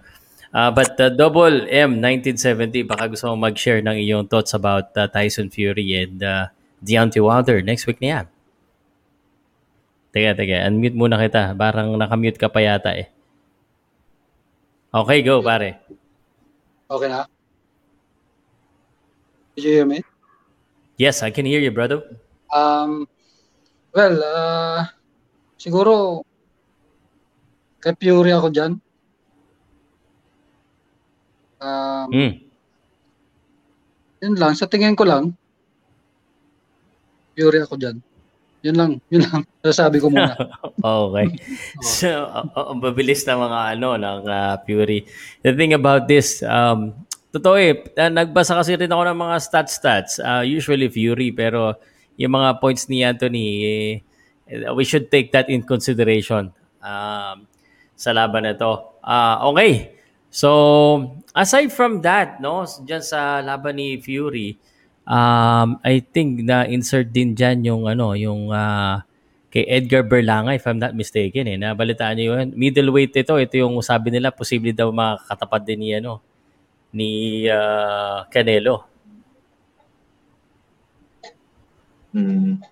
Ah, 0.50 0.74
but 0.74 0.98
uh, 0.98 1.06
Double 1.14 1.62
M 1.70 2.02
1970, 2.02 2.82
baka 2.82 3.06
gusto 3.06 3.30
mo 3.30 3.46
mag-share 3.46 3.78
ng 3.86 3.94
iyong 4.02 4.26
thoughts 4.26 4.50
about 4.50 4.90
uh, 4.98 5.06
Tyson 5.06 5.46
Fury 5.46 5.94
and 5.94 6.18
uh, 6.26 6.50
Deontay 6.82 7.22
Wilder 7.22 7.62
next 7.62 7.86
week 7.86 8.02
na 8.02 8.08
yan. 8.18 8.26
Teka, 10.10 10.34
teka. 10.34 10.66
Unmute 10.66 10.98
muna 10.98 11.22
kita. 11.22 11.54
Parang 11.54 11.94
nakamute 11.94 12.34
ka 12.34 12.50
pa 12.50 12.58
yata 12.66 12.90
eh. 12.98 13.06
Okay, 14.90 15.22
go 15.22 15.38
pare. 15.38 15.78
Okay 16.90 17.06
na? 17.06 17.30
Did 19.54 19.62
you 19.62 19.72
hear 19.78 19.86
me? 19.86 20.02
Yes, 20.98 21.22
I 21.22 21.30
can 21.30 21.46
hear 21.46 21.62
you, 21.62 21.70
brother. 21.70 22.02
Um, 22.50 23.06
well, 23.94 24.18
uh, 24.18 24.90
siguro 25.54 26.26
kay 27.78 27.94
Fury 28.02 28.34
ako 28.34 28.50
dyan. 28.50 28.82
Um, 31.60 32.08
Mm. 32.10 32.32
Yun 34.20 34.34
lang, 34.36 34.52
sa 34.52 34.68
tingin 34.68 34.96
ko 34.96 35.08
lang, 35.08 35.32
Fury 37.32 37.64
ako 37.64 37.80
dyan. 37.80 37.96
Yun 38.60 38.76
lang, 38.76 38.90
yun 39.08 39.24
lang. 39.24 39.42
Sasabi 39.64 39.96
ko 39.96 40.12
muna. 40.12 40.36
okay. 40.84 41.26
So, 41.80 42.28
uh, 42.28 42.44
uh, 42.52 42.76
ang 42.76 42.84
mabilis 42.84 43.24
na 43.24 43.40
mga 43.40 43.60
ano 43.80 43.96
ng 43.96 44.20
uh, 44.28 44.54
Fury. 44.68 45.08
The 45.40 45.56
thing 45.56 45.72
about 45.72 46.04
this, 46.04 46.44
um, 46.44 46.92
totoo 47.32 47.56
eh, 47.56 47.80
uh, 47.96 48.12
nagbasa 48.12 48.60
kasi 48.60 48.76
rin 48.76 48.92
ako 48.92 49.02
ng 49.08 49.18
mga 49.24 49.36
stats-stats. 49.40 50.20
Uh, 50.20 50.44
usually 50.44 50.92
Fury, 50.92 51.32
pero 51.32 51.80
yung 52.20 52.36
mga 52.36 52.60
points 52.60 52.92
ni 52.92 53.00
Anthony, 53.00 53.46
eh, 53.64 53.88
we 54.76 54.84
should 54.84 55.08
take 55.08 55.32
that 55.32 55.48
in 55.48 55.64
consideration 55.64 56.52
um, 56.84 57.48
sa 57.96 58.12
laban 58.12 58.44
na 58.44 58.52
to. 58.52 58.84
Uh, 59.00 59.48
okay. 59.48 59.99
So, 60.30 61.18
aside 61.34 61.74
from 61.74 62.06
that, 62.06 62.38
no, 62.38 62.62
dyan 62.62 63.02
sa 63.02 63.42
laban 63.42 63.82
ni 63.82 63.98
Fury, 63.98 64.54
um, 65.02 65.82
I 65.82 65.98
think 66.06 66.46
na 66.46 66.70
insert 66.70 67.10
din 67.10 67.34
dyan 67.34 67.66
yung 67.66 67.90
ano, 67.90 68.14
yung 68.14 68.54
ah, 68.54 69.02
kay 69.50 69.66
Edgar 69.66 70.06
Berlanga 70.06 70.54
if 70.54 70.62
I'm 70.70 70.78
not 70.78 70.94
mistaken 70.94 71.50
eh. 71.50 71.58
Nabalitaan 71.58 72.14
niyo 72.14 72.38
yun. 72.38 72.54
Middleweight 72.54 73.18
ito, 73.18 73.34
ito 73.42 73.58
yung 73.58 73.82
sabi 73.82 74.14
nila 74.14 74.30
posible 74.30 74.70
daw 74.70 74.94
makakatapat 74.94 75.62
din 75.66 75.78
ni 75.82 75.90
ano 75.98 76.22
ni 76.94 77.10
ah, 77.50 78.22
Canelo. 78.30 78.86
Mm. 82.14 82.69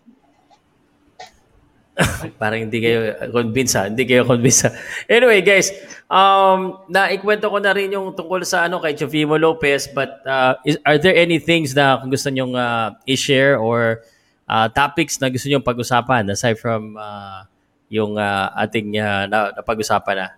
Parang 2.40 2.62
hindi 2.62 2.78
kayo 2.78 3.14
convinced 3.34 3.74
ha. 3.74 3.90
Hindi 3.90 4.06
kayo 4.06 4.22
convinced 4.22 4.66
ha. 4.66 4.70
Anyway 5.10 5.42
guys, 5.42 5.74
um, 6.06 6.78
naikwento 6.86 7.50
ko 7.50 7.58
na 7.58 7.74
rin 7.74 7.90
yung 7.90 8.14
tungkol 8.14 8.46
sa 8.46 8.70
ano 8.70 8.78
kay 8.78 8.94
Jovimo 8.94 9.34
Lopez 9.34 9.90
but 9.90 10.22
uh, 10.22 10.54
is, 10.62 10.78
are 10.86 10.98
there 10.98 11.14
any 11.18 11.42
things 11.42 11.74
na 11.74 11.98
gusto 12.06 12.30
nyong 12.30 12.54
uh, 12.54 12.94
i-share 13.10 13.58
or 13.58 14.06
uh, 14.46 14.70
topics 14.70 15.18
na 15.18 15.26
gusto 15.26 15.50
nyong 15.50 15.66
pag-usapan 15.66 16.30
aside 16.30 16.54
from 16.54 16.94
uh, 16.94 17.42
yung 17.90 18.14
uh, 18.14 18.54
ating 18.54 18.94
uh, 18.98 19.26
na, 19.26 19.50
napag-usapan 19.58 20.16
na? 20.16 20.28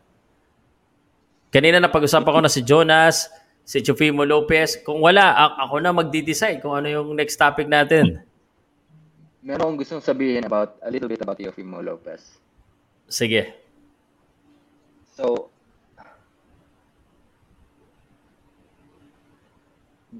Kanina 1.50 1.82
napag-usapan 1.82 2.30
ko 2.30 2.40
na 2.40 2.52
si 2.52 2.62
Jonas, 2.62 3.26
si 3.66 3.82
Jovimo 3.82 4.22
Lopez. 4.22 4.78
Kung 4.86 5.02
wala, 5.02 5.34
ako 5.58 5.82
na 5.82 5.90
magdi-decide 5.90 6.62
kung 6.62 6.78
ano 6.78 6.86
yung 6.86 7.18
next 7.18 7.34
topic 7.34 7.66
natin. 7.66 8.22
Meron 9.40 9.72
akong 9.72 9.80
gustong 9.80 10.04
sabihin 10.04 10.44
about 10.44 10.76
a 10.84 10.92
little 10.92 11.08
bit 11.08 11.24
about 11.24 11.40
Teofimo 11.40 11.80
Lopez. 11.80 12.40
Sige. 13.08 13.56
So, 15.16 15.48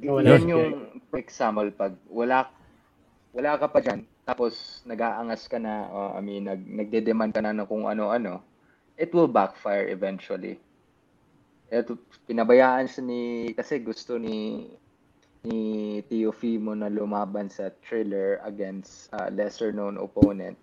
Wala 0.01 0.39
yan 0.39 0.47
si 0.47 0.53
yung, 0.55 0.73
for 1.11 1.19
example, 1.19 1.69
pag 1.75 1.93
wala 2.07 2.47
wala 3.35 3.59
ka 3.59 3.67
pa 3.69 3.83
dyan, 3.83 4.07
tapos 4.23 4.83
nag-aangas 4.87 5.51
ka 5.51 5.59
na, 5.59 5.87
uh, 5.91 6.11
I 6.19 6.23
mean, 6.23 6.47
nag, 6.47 6.63
nagde-demand 6.63 7.35
ka 7.35 7.43
na 7.43 7.55
ng 7.55 7.67
kung 7.67 7.87
ano-ano, 7.87 8.43
it 8.95 9.11
will 9.15 9.31
backfire 9.31 9.91
eventually. 9.91 10.59
Ito, 11.71 11.95
pinabayaan 12.27 12.91
siya 12.91 13.03
ni, 13.07 13.23
kasi 13.55 13.79
gusto 13.83 14.19
ni, 14.19 14.67
ni 15.45 16.01
Teofimo 16.05 16.77
na 16.77 16.93
lumaban 16.93 17.49
sa 17.49 17.73
thriller 17.81 18.41
against 18.45 19.09
a 19.17 19.33
lesser 19.33 19.73
known 19.73 19.97
opponent. 19.97 20.57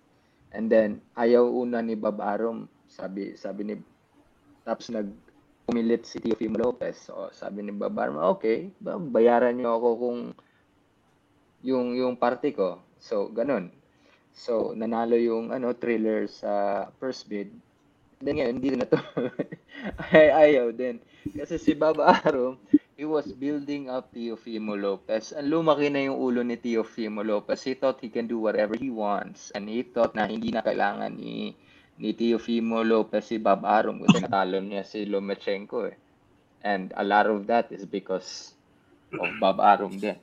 And 0.54 0.70
then, 0.70 1.02
ayaw 1.18 1.50
una 1.50 1.82
ni 1.82 1.98
Bob 1.98 2.22
Arum, 2.22 2.70
sabi, 2.88 3.34
sabi 3.34 3.62
ni, 3.68 3.74
tapos 4.62 4.88
nag, 4.94 5.10
pumilit 5.68 6.08
si 6.08 6.22
Teofimo 6.22 6.56
Lopez. 6.56 7.10
So, 7.10 7.28
sabi 7.34 7.66
ni 7.66 7.72
Bob 7.74 7.98
Arum, 7.98 8.16
okay, 8.32 8.72
ba- 8.80 8.96
bayaran 8.96 9.58
niyo 9.58 9.76
ako 9.76 9.88
kung 9.98 10.20
yung 11.66 11.98
yung 11.98 12.14
party 12.16 12.54
ko. 12.54 12.80
So, 13.02 13.28
ganun. 13.28 13.74
So, 14.32 14.72
nanalo 14.78 15.18
yung 15.18 15.50
ano 15.50 15.74
thriller 15.74 16.30
sa 16.30 16.86
first 17.02 17.26
bid. 17.26 17.50
Then 18.22 18.38
ngayon, 18.38 18.54
hindi 18.62 18.70
na 18.78 18.86
to. 18.86 18.98
Ay, 20.14 20.30
ayaw 20.30 20.70
din. 20.74 21.02
Kasi 21.34 21.58
si 21.58 21.74
Bob 21.74 21.98
Arum, 22.02 22.58
he 22.98 23.06
was 23.06 23.30
building 23.30 23.86
up 23.86 24.10
Teofimo 24.10 24.74
Lopez. 24.74 25.30
Ang 25.30 25.54
lumaki 25.54 25.86
na 25.86 26.10
yung 26.10 26.18
ulo 26.18 26.42
ni 26.42 26.58
Teofimo 26.58 27.22
Lopez. 27.22 27.62
He 27.62 27.78
thought 27.78 28.02
he 28.02 28.10
can 28.10 28.26
do 28.26 28.42
whatever 28.42 28.74
he 28.74 28.90
wants. 28.90 29.54
And 29.54 29.70
he 29.70 29.86
thought 29.86 30.18
na 30.18 30.26
hindi 30.26 30.50
na 30.50 30.66
kailangan 30.66 31.14
ni 31.14 31.54
ni 32.02 32.10
Teofimo 32.10 32.82
Lopez 32.82 33.30
si 33.30 33.38
Bob 33.38 33.62
Arum 33.62 34.02
kasi 34.02 34.18
natalo 34.18 34.58
niya 34.58 34.82
si 34.82 35.06
Lomachenko 35.06 35.94
eh. 35.94 35.96
And 36.66 36.90
a 36.98 37.06
lot 37.06 37.30
of 37.30 37.46
that 37.46 37.70
is 37.70 37.86
because 37.86 38.58
of 39.14 39.30
Bob 39.38 39.62
Arum 39.62 39.94
din. 40.02 40.18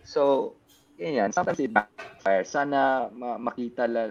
So, 0.00 0.56
yun 0.96 1.20
yan. 1.20 1.30
Sometimes 1.36 1.60
it 1.60 1.68
backfire. 1.68 2.48
Sana 2.48 3.12
ma- 3.12 3.36
makita 3.36 3.84
la, 3.84 4.08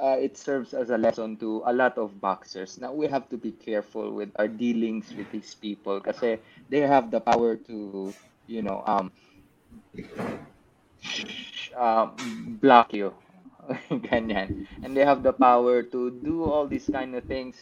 uh, 0.00 0.16
it 0.18 0.36
serves 0.36 0.74
as 0.74 0.90
a 0.90 0.98
lesson 0.98 1.36
to 1.38 1.62
a 1.66 1.72
lot 1.72 1.98
of 1.98 2.20
boxers. 2.20 2.78
Now, 2.78 2.92
we 2.92 3.06
have 3.06 3.28
to 3.30 3.36
be 3.36 3.52
careful 3.52 4.12
with 4.12 4.30
our 4.36 4.48
dealings 4.48 5.12
with 5.14 5.30
these 5.30 5.54
people 5.54 6.00
kasi 6.00 6.38
they 6.68 6.80
have 6.80 7.10
the 7.10 7.20
power 7.20 7.56
to, 7.56 8.12
you 8.46 8.62
know, 8.62 8.82
um, 8.86 9.12
uh, 11.76 12.06
block 12.60 12.92
you. 12.94 13.14
Ganyan. 13.90 14.66
And 14.82 14.96
they 14.96 15.04
have 15.04 15.22
the 15.22 15.32
power 15.32 15.82
to 15.82 16.10
do 16.22 16.44
all 16.44 16.66
these 16.66 16.88
kind 16.88 17.14
of 17.14 17.24
things. 17.24 17.56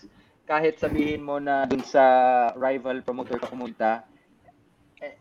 Kahit 0.49 0.83
sabihin 0.83 1.23
mo 1.23 1.39
na 1.39 1.65
dun 1.71 1.87
sa 1.87 2.51
rival 2.59 3.01
promoter 3.07 3.39
ka 3.39 3.47
pumunta, 3.47 4.03
eh, 4.99 5.15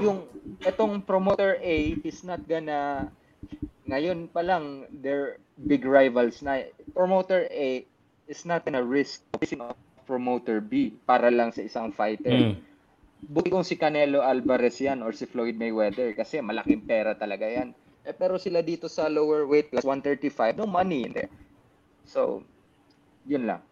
yung 0.00 0.24
etong 0.64 1.04
promoter 1.04 1.60
A 1.60 2.00
is 2.00 2.24
not 2.24 2.40
gonna 2.48 3.12
ngayon 3.86 4.26
pa 4.30 4.42
lang 4.42 4.86
they're 5.02 5.38
big 5.56 5.86
rivals 5.86 6.42
na 6.42 6.66
promoter 6.92 7.46
A 7.50 7.86
is 8.26 8.42
not 8.42 8.66
gonna 8.66 8.82
risk 8.82 9.22
promoter 10.06 10.62
B 10.62 10.94
para 11.06 11.30
lang 11.30 11.50
sa 11.50 11.66
isang 11.66 11.90
fighter. 11.90 12.54
Mm. 12.54 12.54
Buti 13.26 13.48
kung 13.50 13.66
si 13.66 13.74
Canelo 13.74 14.22
Alvarez 14.22 14.78
yan 14.78 15.02
or 15.02 15.10
si 15.10 15.26
Floyd 15.26 15.58
Mayweather 15.58 16.14
kasi 16.14 16.38
malaking 16.38 16.86
pera 16.86 17.18
talaga 17.18 17.46
yan. 17.48 17.74
Eh, 18.06 18.14
pero 18.14 18.38
sila 18.38 18.62
dito 18.62 18.86
sa 18.86 19.10
lower 19.10 19.50
weight 19.50 19.74
class 19.74 19.82
135, 19.82 20.62
no 20.62 20.66
money 20.70 21.10
in 21.10 21.12
there. 21.14 21.32
So, 22.06 22.46
yun 23.26 23.50
lang. 23.50 23.66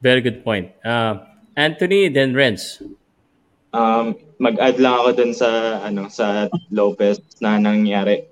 Very 0.00 0.24
good 0.24 0.40
point. 0.40 0.72
Uh, 0.80 1.20
Anthony, 1.52 2.08
then 2.08 2.32
Renz. 2.32 2.80
Um, 3.72 4.14
mag-add 4.36 4.76
lang 4.76 4.94
ako 5.00 5.08
dun 5.16 5.32
sa 5.32 5.80
ano 5.80 6.12
sa 6.12 6.48
Lopez 6.68 7.20
na 7.40 7.56
nangyari. 7.56 8.28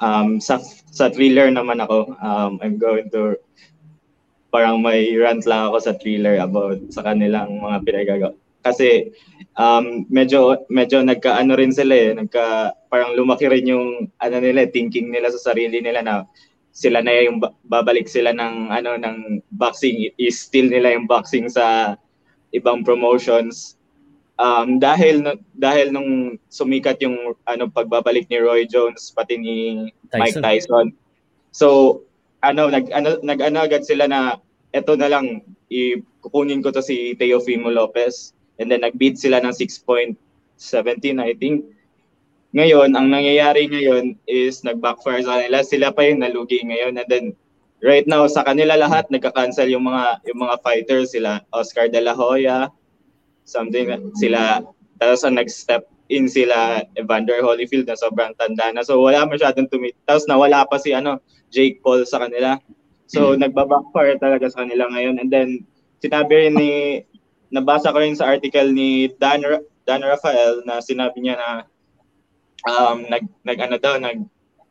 Um, 0.00 0.40
sa 0.40 0.62
sa 0.88 1.12
thriller 1.12 1.52
naman 1.52 1.84
ako, 1.84 2.16
um, 2.18 2.56
I'm 2.64 2.80
going 2.80 3.12
to 3.12 3.36
parang 4.48 4.80
may 4.80 5.12
rant 5.12 5.44
lang 5.44 5.68
ako 5.68 5.76
sa 5.84 5.96
thriller 6.00 6.40
about 6.40 6.80
sa 6.88 7.04
kanilang 7.04 7.60
mga 7.60 7.78
pinagagawa. 7.84 8.34
Kasi 8.64 9.12
um, 9.60 10.08
medyo 10.08 10.64
medyo 10.72 11.04
nagkaano 11.04 11.52
rin 11.56 11.72
sila 11.72 11.94
eh, 11.94 12.10
nagka 12.16 12.72
parang 12.88 13.12
lumaki 13.14 13.46
rin 13.46 13.68
yung 13.68 14.08
ano 14.18 14.36
nila, 14.40 14.66
thinking 14.72 15.12
nila 15.12 15.28
sa 15.30 15.52
sarili 15.52 15.84
nila 15.84 16.00
na 16.00 16.24
sila 16.72 17.02
na 17.02 17.12
yung 17.26 17.42
ba- 17.42 17.54
babalik 17.66 18.06
sila 18.06 18.30
ng 18.32 18.70
ano 18.70 18.96
ng 18.98 19.42
boxing 19.58 20.14
is 20.16 20.38
still 20.38 20.66
nila 20.66 20.94
yung 20.94 21.10
boxing 21.10 21.50
sa 21.50 21.96
ibang 22.54 22.86
promotions 22.86 23.77
um, 24.38 24.78
dahil 24.80 25.22
dahil 25.52 25.90
nung 25.92 26.38
sumikat 26.48 27.02
yung 27.02 27.36
ano 27.44 27.68
pagbabalik 27.68 28.30
ni 28.30 28.38
Roy 28.40 28.64
Jones 28.64 29.12
pati 29.12 29.36
ni 29.36 29.56
Mike 30.14 30.40
Tyson. 30.40 30.94
So 31.52 32.00
ano 32.40 32.70
nag 32.70 32.88
ano 32.94 33.18
nag 33.20 33.40
ano 33.42 33.58
agad 33.66 33.82
sila 33.82 34.06
na 34.06 34.38
eto 34.70 34.94
na 34.94 35.10
lang 35.10 35.42
ikukunin 35.68 36.62
ko 36.62 36.70
to 36.72 36.80
si 36.80 37.18
Teofimo 37.18 37.68
Lopez 37.68 38.32
and 38.56 38.70
then 38.70 38.82
nag-bid 38.82 39.18
sila 39.18 39.42
ng 39.42 39.52
6.17 39.52 40.16
I 41.18 41.34
think. 41.36 41.74
Ngayon, 42.48 42.96
ang 42.96 43.12
nangyayari 43.12 43.68
ngayon 43.68 44.16
is 44.24 44.64
nag-backfire 44.64 45.20
sa 45.20 45.36
kanila. 45.36 45.60
Sila 45.60 45.92
pa 45.92 46.00
yung 46.08 46.24
nalugi 46.24 46.64
ngayon 46.64 46.96
and 46.96 47.08
then 47.12 47.26
right 47.84 48.08
now 48.08 48.24
sa 48.26 48.42
kanila 48.42 48.74
lahat 48.74 49.06
nagka-cancel 49.12 49.68
yung 49.70 49.86
mga 49.86 50.24
yung 50.26 50.40
mga 50.42 50.56
fighters 50.64 51.14
sila 51.14 51.44
Oscar 51.54 51.86
De 51.86 52.02
La 52.02 52.16
Hoya 52.16 52.72
something. 53.48 53.88
Sila 54.20 54.62
tapos 55.00 55.24
ang 55.24 55.40
nag-step 55.40 55.88
in 56.08 56.28
sila 56.28 56.84
Evander 56.96 57.40
Holyfield 57.40 57.88
na 57.88 57.96
sobrang 57.96 58.36
tanda 58.36 58.72
na. 58.72 58.84
So 58.84 59.00
wala 59.00 59.24
masyadong 59.24 59.72
tumit 59.72 59.96
tapos 60.04 60.28
nawala 60.28 60.68
pa 60.68 60.76
si 60.76 60.92
ano 60.92 61.20
Jake 61.48 61.80
Paul 61.80 62.04
sa 62.04 62.20
kanila. 62.20 62.60
So 63.08 63.32
nagba-backfire 63.34 64.20
talaga 64.20 64.52
sa 64.52 64.64
kanila 64.64 64.88
ngayon. 64.92 65.16
And 65.20 65.32
then 65.32 65.64
sinabi 66.04 66.48
rin 66.48 66.54
ni 66.56 66.72
nabasa 67.48 67.92
ko 67.92 68.04
rin 68.04 68.16
sa 68.16 68.28
article 68.28 68.68
ni 68.72 69.08
Dan 69.16 69.44
Dan 69.88 70.04
Rafael 70.04 70.60
na 70.68 70.84
sinabi 70.84 71.24
niya 71.24 71.40
na 71.40 71.50
um 72.68 73.08
nag 73.08 73.24
nag 73.48 73.58
ano 73.64 73.76
daw 73.80 73.96
nag 73.96 74.20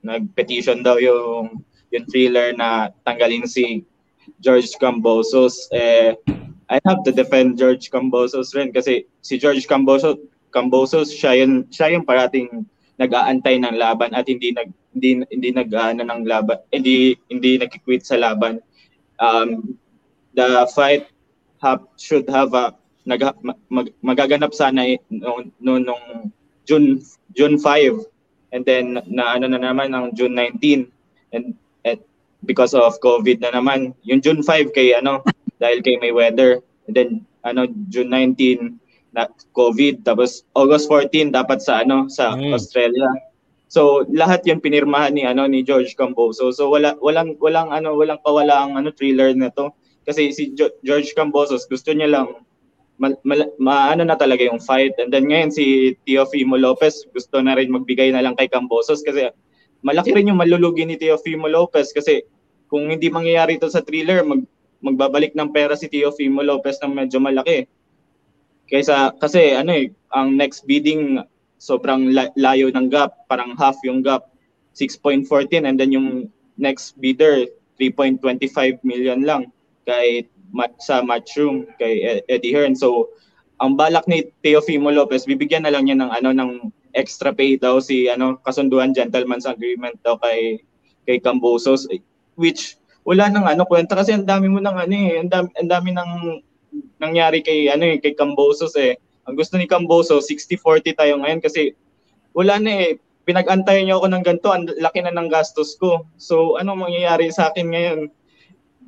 nag-petition 0.06 0.86
daw 0.86 1.02
yung 1.02 1.66
yung 1.90 2.06
thriller 2.12 2.54
na 2.54 2.94
tanggalin 3.02 3.48
si 3.50 3.82
George 4.44 4.70
Cambosos. 4.78 5.72
Eh 5.74 6.14
I 6.68 6.80
have 6.84 7.04
to 7.08 7.12
defend 7.12 7.58
George 7.58 7.88
Cambosos 7.90 8.52
rin 8.52 8.76
kasi 8.76 9.08
si 9.24 9.40
George 9.40 9.64
Cambosos 9.68 10.20
Cambosos 10.52 11.12
siya 11.12 11.40
yung 11.44 11.68
siya 11.72 11.96
yung 11.96 12.04
parating 12.04 12.68
nag-aantay 13.00 13.62
ng 13.62 13.78
laban 13.78 14.12
at 14.12 14.26
hindi 14.28 14.52
nag 14.52 14.74
hindi 14.92 15.22
hindi 15.32 15.50
nag 15.54 15.70
ano 15.72 16.04
ng 16.04 16.24
laban 16.28 16.60
hindi 16.74 17.16
hindi 17.32 17.62
nag-quit 17.62 18.04
sa 18.04 18.20
laban. 18.20 18.60
Um 19.22 19.80
the 20.38 20.68
fight 20.76 21.10
have, 21.62 21.82
should 21.98 22.30
have 22.30 22.54
a 22.54 22.76
nag, 23.08 23.24
mag, 23.72 23.88
magaganap 24.04 24.54
sana 24.54 24.84
eh, 24.84 25.00
nung, 25.10 25.52
nung, 25.60 25.82
nung 25.88 26.32
June 26.68 27.00
June 27.34 27.56
5 27.56 28.04
and 28.52 28.68
then 28.68 29.00
na 29.08 29.40
ano 29.40 29.48
na 29.48 29.64
naman 29.64 29.96
ng 29.96 30.12
June 30.12 30.36
19 30.36 30.92
and, 31.32 31.56
and 31.88 32.00
because 32.44 32.76
of 32.76 33.00
COVID 33.00 33.40
na 33.40 33.56
naman 33.56 33.96
yung 34.04 34.20
June 34.20 34.44
5 34.44 34.76
kay 34.76 34.92
ano 34.92 35.24
dahil 35.58 35.82
kay 35.82 35.98
Mayweather. 35.98 36.62
And 36.88 36.94
then 36.94 37.10
ano 37.42 37.66
June 37.88 38.10
19 38.10 38.78
na 39.12 39.26
COVID. 39.52 40.04
Tapos 40.04 40.46
August 40.54 40.88
14 40.88 41.32
dapat 41.32 41.60
sa 41.60 41.82
ano 41.82 42.08
sa 42.08 42.36
Mm. 42.36 42.54
Australia. 42.54 43.10
So 43.68 44.08
lahat 44.08 44.48
yun 44.48 44.64
pinirmahan 44.64 45.12
ni 45.12 45.24
ano 45.24 45.44
ni 45.44 45.60
George 45.62 45.92
Camboso. 45.94 46.50
So 46.52 46.72
wala 46.72 46.96
walang 46.98 47.36
walang 47.38 47.70
ano 47.70 47.94
walang 47.94 48.22
pawala 48.22 48.64
ang 48.64 48.80
ano 48.80 48.90
thriller 48.90 49.34
na 49.34 49.52
to. 49.52 49.72
Kasi 50.08 50.32
si 50.32 50.56
Jo- 50.56 50.72
George 50.82 51.12
Cambosos 51.12 51.68
gusto 51.68 51.92
niya 51.92 52.08
lang 52.08 52.32
ma, 52.96 53.12
ma- 53.22 53.52
maano 53.60 54.02
na 54.02 54.16
talaga 54.16 54.42
yung 54.42 54.58
fight. 54.58 54.96
And 54.98 55.12
then 55.12 55.28
ngayon 55.28 55.52
si 55.52 55.94
Teofimo 56.02 56.56
Lopez 56.56 57.04
gusto 57.12 57.44
na 57.44 57.54
rin 57.54 57.68
magbigay 57.68 58.10
na 58.10 58.24
lang 58.24 58.34
kay 58.34 58.48
Cambosos. 58.48 59.04
Kasi 59.04 59.28
malaki 59.84 60.16
rin 60.16 60.32
yung 60.32 60.40
malulugi 60.40 60.88
ni 60.88 60.96
Teofimo 60.96 61.46
Lopez. 61.46 61.92
Kasi 61.92 62.24
kung 62.68 62.88
hindi 62.88 63.08
mangyayari 63.08 63.56
ito 63.56 63.68
sa 63.68 63.84
thriller 63.84 64.24
mag 64.24 64.44
magbabalik 64.84 65.34
ng 65.34 65.50
pera 65.50 65.74
si 65.74 65.90
Teofimo 65.90 66.46
Lopez 66.46 66.78
ng 66.84 66.94
medyo 66.94 67.18
malaki 67.18 67.66
kaysa 68.68 69.16
kasi 69.18 69.56
ano 69.56 69.72
eh 69.74 69.90
ang 70.12 70.36
next 70.36 70.68
bidding 70.68 71.24
sobrang 71.58 72.14
la- 72.14 72.34
layo 72.38 72.70
ng 72.70 72.92
gap 72.92 73.26
parang 73.26 73.58
half 73.58 73.80
yung 73.82 74.04
gap 74.06 74.30
6.14 74.78 75.66
and 75.66 75.82
then 75.82 75.90
yung 75.90 76.30
next 76.62 76.94
bidder 77.02 77.50
3.25 77.82 78.82
million 78.86 79.26
lang 79.26 79.50
kay 79.86 80.26
sa 80.78 81.02
matchroom 81.02 81.66
kay 81.78 82.02
E- 82.02 82.26
Eddie 82.30 82.54
Hearn. 82.54 82.78
So 82.78 83.14
ang 83.58 83.74
balak 83.74 84.06
ni 84.06 84.30
Teofimo 84.46 84.94
Lopez 84.94 85.26
bibigyan 85.26 85.66
na 85.66 85.74
lang 85.74 85.90
niya 85.90 85.98
ng 85.98 86.12
ano 86.14 86.30
ng 86.34 86.52
extra 86.94 87.34
pay 87.34 87.58
daw 87.58 87.82
si 87.82 88.10
ano 88.10 88.38
kasunduan 88.46 88.94
gentleman's 88.94 89.50
agreement 89.50 89.98
daw 90.06 90.18
kay 90.22 90.62
kay 91.10 91.18
Cambosos 91.18 91.90
which 92.38 92.78
wala 93.08 93.32
nang 93.32 93.48
ano 93.48 93.64
kwenta 93.64 93.96
kasi 93.96 94.12
ang 94.12 94.28
dami 94.28 94.52
mo 94.52 94.60
nang 94.60 94.76
ano 94.76 94.92
eh 94.92 95.24
ang 95.24 95.32
dami, 95.32 95.50
ang 95.56 95.70
dami 95.72 95.90
nang 95.96 96.12
nangyari 97.00 97.40
kay 97.40 97.72
ano 97.72 97.88
eh 97.88 97.98
kay 98.04 98.12
Cambosos 98.12 98.76
eh. 98.76 99.00
Ang 99.24 99.40
gusto 99.40 99.56
ni 99.56 99.64
Camboso 99.64 100.20
60-40 100.20 100.92
tayo 100.92 101.14
ngayon 101.24 101.40
kasi 101.40 101.72
wala 102.36 102.60
na 102.60 102.72
eh 102.84 103.00
pinag-antayan 103.28 103.88
niyo 103.88 104.00
ako 104.00 104.08
ng 104.08 104.24
ganito, 104.24 104.48
ang 104.52 104.68
laki 104.80 105.04
na 105.04 105.12
ng 105.12 105.28
gastos 105.32 105.80
ko. 105.80 106.04
So 106.20 106.60
ano 106.60 106.76
mangyayari 106.76 107.32
sa 107.32 107.52
akin 107.52 107.68
ngayon? 107.72 108.00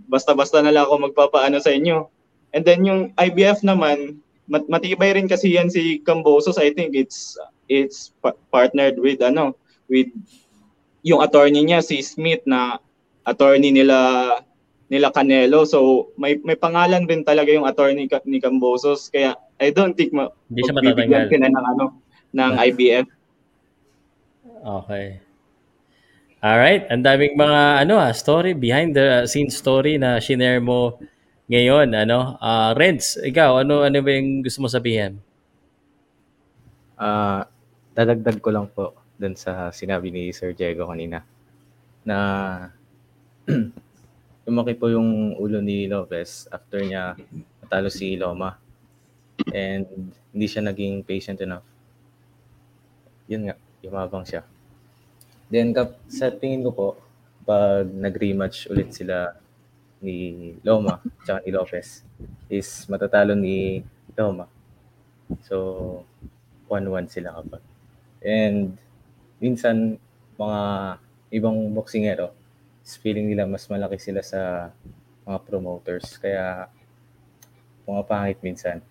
basta-basta 0.10 0.60
na 0.66 0.74
lang 0.74 0.90
ako 0.90 1.14
magpapaano 1.14 1.62
sa 1.62 1.70
inyo. 1.70 2.10
And 2.52 2.66
then 2.66 2.82
yung 2.84 3.14
IBF 3.16 3.62
naman, 3.62 4.18
mat- 4.50 4.66
matibay 4.66 5.14
rin 5.14 5.30
kasi 5.30 5.54
yan 5.54 5.70
si 5.70 6.02
Cambosos. 6.02 6.58
I 6.58 6.74
think 6.74 6.98
it's 6.98 7.38
it's 7.70 8.10
pa- 8.26 8.36
partnered 8.50 8.98
with 8.98 9.22
ano, 9.22 9.54
with 9.86 10.10
yung 11.06 11.22
attorney 11.22 11.62
niya 11.62 11.86
si 11.86 12.02
Smith 12.02 12.42
na 12.50 12.82
attorney 13.30 13.70
nila 13.70 13.98
nila 14.90 15.14
Canelo. 15.14 15.64
So 15.64 16.10
may 16.18 16.42
may 16.42 16.58
pangalan 16.58 17.06
rin 17.06 17.22
talaga 17.22 17.54
yung 17.54 17.70
attorney 17.70 18.10
ka- 18.10 18.26
ni 18.26 18.42
Cambosos 18.42 19.08
kaya 19.08 19.38
I 19.62 19.70
don't 19.70 19.94
think 19.94 20.10
ma- 20.12 20.34
Hindi 20.50 20.62
siya 20.66 20.74
matatanggal. 20.74 21.30
sila 21.30 21.48
ng 21.48 21.66
ano 21.78 21.86
ng 22.34 22.52
IBF. 22.74 23.06
Okay. 24.60 25.06
Alright, 26.40 26.88
ang 26.88 27.04
daming 27.04 27.36
mga 27.36 27.84
ano 27.84 28.00
ah, 28.00 28.16
story 28.16 28.56
behind 28.56 28.96
the 28.96 29.28
scene 29.28 29.52
story 29.52 30.00
na 30.00 30.24
shinare 30.24 30.64
mo 30.64 30.96
ngayon, 31.52 31.92
ano? 31.92 32.40
Ah, 32.40 32.72
Renz, 32.72 33.20
ikaw 33.20 33.60
ano 33.60 33.84
ano 33.84 33.98
ba 34.00 34.10
yung 34.16 34.40
gusto 34.40 34.64
mo 34.64 34.72
sabihin? 34.72 35.20
Ah, 36.96 37.44
dadagdag 37.92 38.40
ko 38.40 38.50
lang 38.56 38.72
po 38.72 38.96
dun 39.20 39.36
sa 39.36 39.68
sinabi 39.76 40.16
ni 40.16 40.32
Sir 40.32 40.56
Diego 40.56 40.88
kanina 40.88 41.28
na 42.08 42.18
lumaki 44.50 44.74
po 44.78 44.90
yung 44.90 45.34
ulo 45.38 45.62
ni 45.62 45.90
Lopez 45.90 46.50
after 46.54 46.82
niya 46.82 47.18
matalo 47.62 47.90
si 47.90 48.18
Loma 48.18 48.58
and 49.54 49.86
hindi 50.34 50.46
siya 50.46 50.66
naging 50.66 51.02
patient 51.02 51.40
enough. 51.42 51.66
Yun 53.30 53.50
nga, 53.50 53.56
yumabang 53.82 54.26
siya. 54.26 54.46
Then 55.50 55.74
kap 55.74 55.98
sa 56.10 56.30
tingin 56.30 56.66
ko 56.66 56.72
po, 56.74 56.88
pag 57.46 57.90
nag-rematch 57.90 58.70
ulit 58.70 58.94
sila 58.94 59.34
ni 60.02 60.54
Loma 60.62 61.02
tsaka 61.26 61.42
ni 61.46 61.50
Lopez 61.50 62.06
is 62.50 62.86
matatalo 62.86 63.34
ni 63.34 63.82
Loma. 64.14 64.46
So, 65.46 66.06
1-1 66.70 67.10
sila 67.10 67.38
kapag. 67.38 67.62
And 68.22 68.78
minsan 69.38 69.98
mga 70.38 70.62
ibang 71.34 71.58
boksingero 71.74 72.39
feeling 72.96 73.30
nila 73.30 73.46
mas 73.46 73.68
malaki 73.68 74.00
sila 74.00 74.24
sa 74.24 74.72
mga 75.28 75.40
promoters 75.46 76.18
kaya 76.18 76.72
pumapangit 77.86 78.42
minsan. 78.42 78.82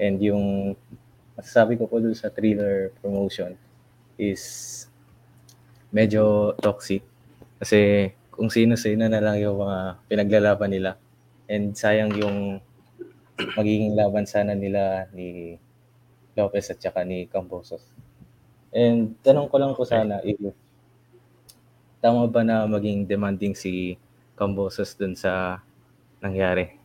And 0.00 0.18
yung 0.18 0.74
masasabi 1.36 1.76
ko 1.76 1.86
po 1.86 2.00
dun 2.00 2.16
sa 2.16 2.32
thriller 2.32 2.94
promotion 2.98 3.54
is 4.16 4.84
medyo 5.92 6.54
toxic 6.58 7.04
kasi 7.60 8.10
kung 8.32 8.48
sino-sino 8.52 9.08
na 9.08 9.20
lang 9.20 9.40
yung 9.40 9.60
mga 9.60 9.78
pinaglalaban 10.08 10.72
nila 10.72 10.96
and 11.48 11.72
sayang 11.76 12.12
yung 12.16 12.60
magiging 13.56 13.96
laban 13.96 14.24
sana 14.24 14.56
nila 14.56 15.08
ni 15.12 15.60
Lopez 16.36 16.68
at 16.68 16.80
saka 16.80 17.00
ni 17.04 17.28
Cambosos. 17.28 17.80
And 18.76 19.16
tanong 19.24 19.48
ko 19.48 19.56
lang 19.56 19.72
po 19.72 19.88
sana 19.88 20.20
if 20.20 20.36
tama 22.00 22.28
ba 22.28 22.42
na 22.44 22.68
maging 22.68 23.08
demanding 23.08 23.54
si 23.56 23.96
Cambosos 24.36 24.92
dun 24.94 25.16
sa 25.16 25.60
nangyari? 26.20 26.76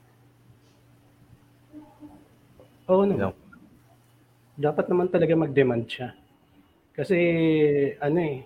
Oo 2.88 3.03
naman. 3.07 3.32
lang. 3.32 3.36
Dapat 4.59 4.86
naman 4.91 5.07
talaga 5.07 5.34
mag-demand 5.36 5.88
siya. 5.88 6.16
Kasi 6.91 7.18
ano 8.03 8.20
eh, 8.20 8.43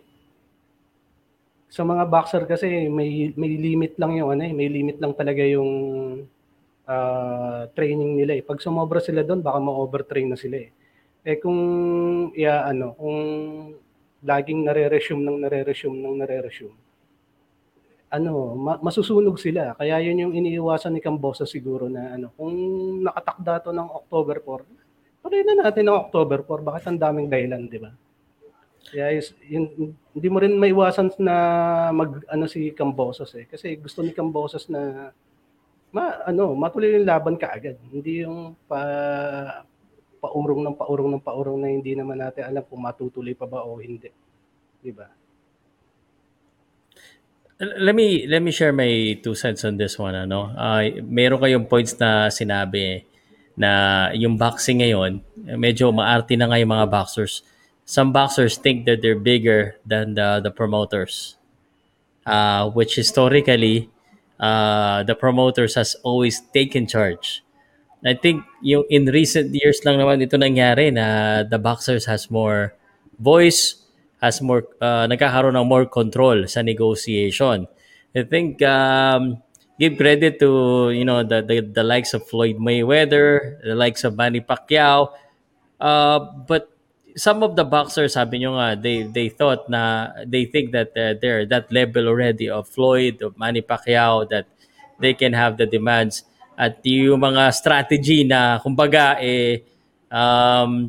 sa 1.70 1.84
mga 1.84 2.08
boxer 2.08 2.48
kasi 2.48 2.88
may 2.88 3.36
may 3.36 3.58
limit 3.58 4.00
lang 4.00 4.16
yung 4.16 4.32
ano 4.32 4.48
eh, 4.48 4.54
may 4.54 4.70
limit 4.70 5.02
lang 5.02 5.12
talaga 5.18 5.44
yung 5.44 5.72
ah, 6.88 7.68
training 7.74 8.16
nila 8.16 8.38
eh. 8.40 8.44
Pag 8.46 8.62
sumobra 8.62 9.02
sila 9.02 9.26
doon, 9.26 9.42
baka 9.42 9.60
ma-overtrain 9.60 10.30
na 10.30 10.38
sila 10.38 10.62
eh. 10.62 10.70
Eh 11.26 11.42
kung 11.42 11.60
ya 12.38 12.70
ano, 12.70 12.94
kung 12.96 13.20
laging 14.26 14.66
nare-resume 14.66 15.22
ng 15.22 15.38
nare-resume 15.46 15.98
ng 16.02 16.16
nare-resume, 16.26 16.78
ano, 18.10 18.58
ma- 18.58 18.82
masusunog 18.82 19.38
sila. 19.38 19.78
Kaya 19.78 20.02
yun 20.02 20.28
yung 20.28 20.34
iniiwasan 20.34 20.98
ni 20.98 21.02
Cambosa 21.04 21.46
siguro 21.46 21.86
na 21.86 22.18
ano, 22.18 22.34
kung 22.34 22.54
nakatakda 23.06 23.70
to 23.70 23.72
ng 23.76 23.90
October 23.92 24.42
4, 24.42 25.22
tuloy 25.22 25.42
na 25.46 25.68
natin 25.68 25.86
ng 25.86 25.98
October 25.98 26.42
4. 26.42 26.66
Bakit 26.66 26.84
ang 26.90 27.00
daming 27.02 27.30
dahilan, 27.30 27.62
di 27.70 27.80
ba? 27.82 27.92
Kaya 28.86 29.18
is, 29.18 29.34
yun, 29.42 29.98
hindi 30.14 30.28
mo 30.30 30.38
rin 30.38 30.54
maiwasan 30.54 31.18
na 31.18 31.36
mag 31.90 32.22
ano 32.30 32.46
si 32.46 32.70
Cambosas 32.70 33.34
eh 33.34 33.50
kasi 33.50 33.74
gusto 33.82 34.06
ni 34.06 34.14
Cambosas 34.14 34.70
na 34.70 35.10
ma 35.90 36.22
ano, 36.28 36.54
matuloy 36.54 36.94
yung 36.94 37.08
laban 37.10 37.34
kaagad. 37.40 37.82
Hindi 37.90 38.28
yung 38.28 38.54
pa 38.70 38.80
paurong 40.26 40.62
ng 40.66 40.76
paurong 40.76 41.10
ng 41.14 41.22
paurong 41.22 41.58
na 41.62 41.70
hindi 41.70 41.94
naman 41.94 42.18
natin 42.18 42.50
alam 42.50 42.66
kung 42.66 42.82
matutuloy 42.82 43.38
pa 43.38 43.46
ba 43.46 43.62
o 43.62 43.78
hindi. 43.78 44.10
Di 44.82 44.90
ba? 44.90 45.06
Let 47.62 47.96
me 47.96 48.26
let 48.28 48.42
me 48.42 48.52
share 48.52 48.74
my 48.76 49.16
two 49.22 49.38
cents 49.38 49.64
on 49.64 49.78
this 49.78 49.96
one 49.96 50.18
ano. 50.18 50.52
Uh, 50.58 51.00
meron 51.06 51.40
kayong 51.40 51.70
points 51.70 51.96
na 52.02 52.28
sinabi 52.28 53.06
na 53.56 54.12
yung 54.12 54.36
boxing 54.36 54.84
ngayon, 54.84 55.24
medyo 55.56 55.88
maarte 55.94 56.36
na 56.36 56.52
nga 56.52 56.60
yung 56.60 56.74
mga 56.76 56.92
boxers. 56.92 57.46
Some 57.88 58.12
boxers 58.12 58.58
think 58.60 58.84
that 58.90 59.00
they're 59.00 59.16
bigger 59.16 59.80
than 59.88 60.18
the 60.18 60.42
the 60.42 60.52
promoters. 60.52 61.38
Uh, 62.26 62.74
which 62.74 62.98
historically 62.98 63.88
uh, 64.42 65.06
the 65.06 65.14
promoters 65.14 65.78
has 65.78 65.94
always 66.02 66.42
taken 66.52 66.90
charge. 66.90 67.45
I 68.06 68.14
think 68.14 68.46
yung 68.62 68.86
in 68.94 69.10
recent 69.10 69.50
years 69.50 69.82
lang 69.82 69.98
naman 69.98 70.22
ito 70.22 70.38
nangyari 70.38 70.94
na 70.94 71.42
the 71.42 71.58
boxers 71.58 72.06
has 72.06 72.30
more 72.30 72.78
voice, 73.18 73.82
has 74.22 74.46
more 74.46 74.70
uh, 74.78 75.10
nagkakaroon 75.10 75.58
ng 75.58 75.66
more 75.66 75.90
control 75.90 76.46
sa 76.46 76.62
negotiation. 76.62 77.66
I 78.14 78.24
think 78.30 78.62
um, 78.62 79.42
give 79.82 79.98
credit 79.98 80.38
to 80.38 80.94
you 80.94 81.02
know 81.02 81.26
the, 81.26 81.42
the 81.42 81.66
the 81.66 81.82
likes 81.82 82.14
of 82.14 82.30
Floyd 82.30 82.62
Mayweather, 82.62 83.58
the 83.66 83.74
likes 83.74 84.06
of 84.06 84.14
Manny 84.14 84.40
Pacquiao, 84.40 85.10
uh, 85.82 86.20
but 86.46 86.70
some 87.18 87.42
of 87.42 87.58
the 87.58 87.66
boxers 87.66 88.14
sabi 88.14 88.46
nyo 88.46 88.54
nga 88.54 88.78
they 88.78 89.02
they 89.10 89.34
thought 89.34 89.66
na 89.66 90.14
they 90.30 90.46
think 90.46 90.78
that 90.78 90.94
uh, 90.94 91.18
they're 91.18 91.50
that 91.50 91.74
level 91.74 92.06
already 92.06 92.54
of 92.54 92.70
Floyd 92.70 93.26
of 93.26 93.34
Manny 93.34 93.66
Pacquiao 93.66 94.30
that 94.30 94.46
they 95.02 95.18
can 95.18 95.34
have 95.34 95.58
the 95.58 95.66
demands 95.66 96.22
at 96.56 96.80
yung 96.88 97.20
mga 97.20 97.52
strategy 97.52 98.24
na 98.24 98.60
kumbaga 98.64 99.20
eh 99.20 99.64
um, 100.08 100.88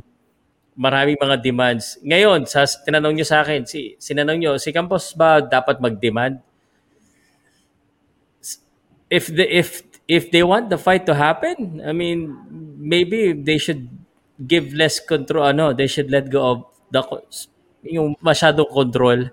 maraming 0.77 1.17
mga 1.19 1.37
demands. 1.41 1.97
Ngayon, 2.05 2.45
sa 2.47 2.69
tinanong 2.69 3.17
nyo 3.17 3.27
sa 3.27 3.43
akin, 3.43 3.65
si 3.65 3.97
sinanong 3.97 4.39
nyo, 4.39 4.53
si 4.61 4.71
Campos 4.71 5.17
ba 5.17 5.41
dapat 5.41 5.81
mag-demand? 5.81 6.39
If 9.09 9.31
the 9.33 9.47
if 9.47 9.83
if 10.07 10.31
they 10.31 10.45
want 10.45 10.69
the 10.69 10.79
fight 10.79 11.09
to 11.09 11.15
happen, 11.17 11.81
I 11.83 11.91
mean, 11.97 12.37
maybe 12.79 13.33
they 13.33 13.57
should 13.57 13.89
give 14.37 14.77
less 14.77 15.01
control 15.01 15.49
ano, 15.49 15.73
they 15.73 15.89
should 15.89 16.13
let 16.13 16.29
go 16.29 16.41
of 16.45 16.59
the 16.93 17.01
yung 17.87 18.15
masyadong 18.21 18.69
control 18.69 19.31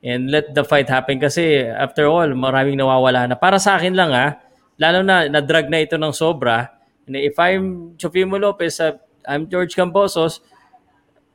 and 0.00 0.30
let 0.30 0.54
the 0.54 0.62
fight 0.62 0.86
happen 0.88 1.18
kasi 1.18 1.66
after 1.66 2.06
all, 2.06 2.30
maraming 2.32 2.78
nawawala 2.78 3.28
na. 3.28 3.36
Para 3.36 3.58
sa 3.58 3.76
akin 3.76 3.92
lang 3.92 4.14
ha, 4.14 4.38
lalo 4.78 5.02
na 5.02 5.26
na-drag 5.26 5.66
na 5.66 5.82
ito 5.82 5.98
ng 5.98 6.14
sobra. 6.14 6.70
If 7.10 7.36
I'm 7.36 7.98
Chofimo 7.98 8.38
Lopez, 8.38 8.78
uh, 8.78 8.94
I'm 9.26 9.50
George 9.50 9.74
Camposos, 9.74 10.40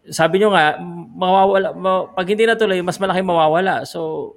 sabi 0.07 0.39
nyo 0.39 0.51
nga, 0.51 0.79
mawawala, 1.15 1.75
ma, 1.75 2.07
pag 2.11 2.27
hindi 2.27 2.43
natuloy, 2.47 2.79
mas 2.83 2.99
malaki 2.99 3.23
mawawala. 3.23 3.83
So, 3.87 4.33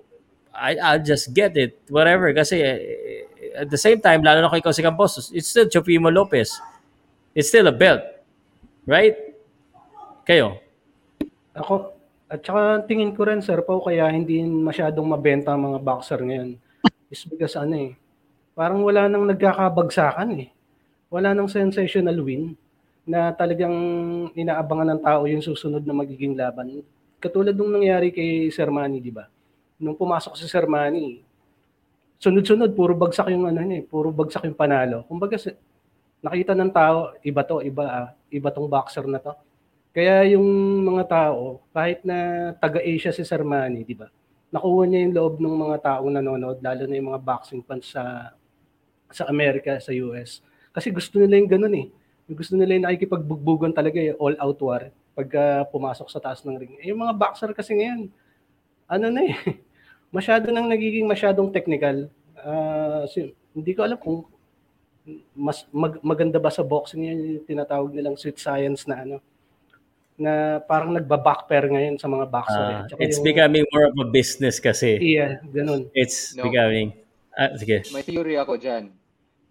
I, 0.54 0.78
I'll 0.78 1.02
just 1.02 1.34
get 1.34 1.54
it, 1.58 1.78
whatever. 1.90 2.30
Kasi 2.34 2.62
eh, 2.62 3.58
at 3.58 3.70
the 3.70 3.80
same 3.80 3.98
time, 3.98 4.22
lalo 4.22 4.42
na 4.42 4.52
kay 4.52 4.62
Jose 4.62 4.82
Camposos, 4.82 5.30
it's 5.34 5.50
still 5.50 5.66
Chofimo 5.66 6.10
Lopez. 6.10 6.54
It's 7.34 7.48
still 7.48 7.66
a 7.66 7.74
belt. 7.74 8.02
Right? 8.86 9.14
Kayo? 10.22 10.62
Ako, 11.54 11.94
at 12.26 12.42
saka 12.42 12.86
tingin 12.86 13.14
ko 13.14 13.26
rin, 13.26 13.42
Sir 13.42 13.62
Pao, 13.62 13.82
kaya 13.82 14.10
hindi 14.10 14.42
masyadong 14.42 15.06
mabenta 15.06 15.54
ang 15.54 15.72
mga 15.72 15.78
boxer 15.82 16.20
ngayon. 16.22 16.58
Is 17.06 17.22
because 17.22 17.54
ano 17.54 17.74
eh, 17.78 17.90
parang 18.56 18.80
wala 18.80 19.04
nang 19.04 19.28
nagkakabagsakan 19.28 20.32
eh. 20.40 20.48
Wala 21.12 21.36
nang 21.36 21.46
sensational 21.46 22.16
win 22.24 22.56
na 23.04 23.30
talagang 23.36 23.76
inaabangan 24.32 24.96
ng 24.96 25.00
tao 25.04 25.28
yung 25.28 25.44
susunod 25.44 25.84
na 25.84 25.92
magiging 25.92 26.32
laban. 26.32 26.80
Katulad 27.20 27.52
nung 27.52 27.70
nangyari 27.70 28.10
kay 28.10 28.48
Sir 28.48 28.72
Manny, 28.72 28.98
di 28.98 29.12
ba? 29.12 29.28
Nung 29.76 29.94
pumasok 29.94 30.34
si 30.40 30.48
Sir 30.48 30.64
Manny, 30.64 31.20
sunod-sunod, 32.16 32.72
puro 32.72 32.96
bagsak 32.96 33.28
yung 33.28 33.44
ano 33.44 33.60
niya, 33.60 33.78
eh, 33.80 33.84
puro 33.84 34.08
bagsak 34.08 34.48
yung 34.48 34.56
panalo. 34.56 35.04
Kumbaga, 35.04 35.36
nakita 36.24 36.56
ng 36.56 36.72
tao, 36.72 37.12
iba 37.20 37.44
to, 37.44 37.60
iba, 37.60 37.84
ah, 37.86 38.08
iba 38.32 38.48
tong 38.50 38.66
boxer 38.66 39.04
na 39.04 39.20
to. 39.20 39.36
Kaya 39.92 40.24
yung 40.32 40.44
mga 40.82 41.04
tao, 41.08 41.60
kahit 41.76 42.02
na 42.02 42.50
taga-Asia 42.56 43.12
si 43.12 43.22
Sir 43.22 43.44
Manny, 43.44 43.84
di 43.84 43.92
ba? 43.92 44.08
Nakuha 44.50 44.88
niya 44.88 45.04
yung 45.06 45.14
loob 45.14 45.34
ng 45.38 45.56
mga 45.56 45.76
taong 45.84 46.12
nanonood, 46.16 46.58
lalo 46.64 46.82
na 46.88 46.94
yung 46.96 47.08
mga 47.12 47.22
boxing 47.22 47.62
fans 47.62 47.92
sa 47.92 48.32
sa 49.10 49.28
Amerika, 49.30 49.78
sa 49.78 49.94
US. 49.94 50.42
Kasi 50.74 50.92
gusto 50.92 51.16
nila 51.20 51.40
yung 51.40 51.50
ganun 51.50 51.74
eh. 51.74 51.86
Gusto 52.26 52.58
nila 52.58 52.74
yung 52.76 52.84
nakikipagbugbugan 52.90 53.72
talaga 53.72 54.02
eh, 54.02 54.14
all 54.18 54.34
out 54.38 54.60
war 54.62 54.82
pagka 55.16 55.64
pumasok 55.72 56.12
sa 56.12 56.20
taas 56.20 56.44
ng 56.44 56.60
ring. 56.60 56.76
Eh, 56.84 56.92
yung 56.92 57.00
mga 57.00 57.16
boxer 57.16 57.50
kasi 57.56 57.72
ngayon, 57.72 58.12
ano 58.84 59.06
na 59.08 59.20
eh, 59.24 59.36
masyado 60.16 60.52
nang 60.52 60.68
nagiging 60.68 61.08
masyadong 61.08 61.48
technical. 61.48 62.12
Uh, 62.36 63.08
so, 63.08 63.24
hindi 63.56 63.72
ko 63.72 63.88
alam 63.88 63.96
kung 63.96 64.28
mas 65.32 65.64
mag, 65.70 66.02
maganda 66.02 66.36
ba 66.36 66.50
sa 66.50 66.66
boxing 66.66 67.06
yun 67.06 67.18
yung 67.38 67.46
tinatawag 67.46 67.94
nilang 67.94 68.18
sweet 68.18 68.42
science 68.42 68.90
na 68.90 69.06
ano 69.06 69.16
na 70.16 70.64
parang 70.64 70.96
nagba-backpair 70.96 71.68
ngayon 71.68 72.00
sa 72.00 72.08
mga 72.08 72.24
boxer. 72.26 72.56
Uh, 72.56 72.88
eh. 72.96 73.04
it's 73.04 73.20
yung, 73.20 73.28
becoming 73.28 73.64
more 73.68 73.84
of 73.84 73.96
a 74.00 74.08
business 74.08 74.56
kasi. 74.56 74.96
Yeah, 74.96 75.44
ganun. 75.52 75.92
It's 75.92 76.32
no. 76.32 76.48
becoming 76.48 76.96
ah, 77.36 77.52
sige. 77.52 77.84
May 77.92 78.00
theory 78.00 78.40
ako 78.40 78.56
diyan. 78.56 78.95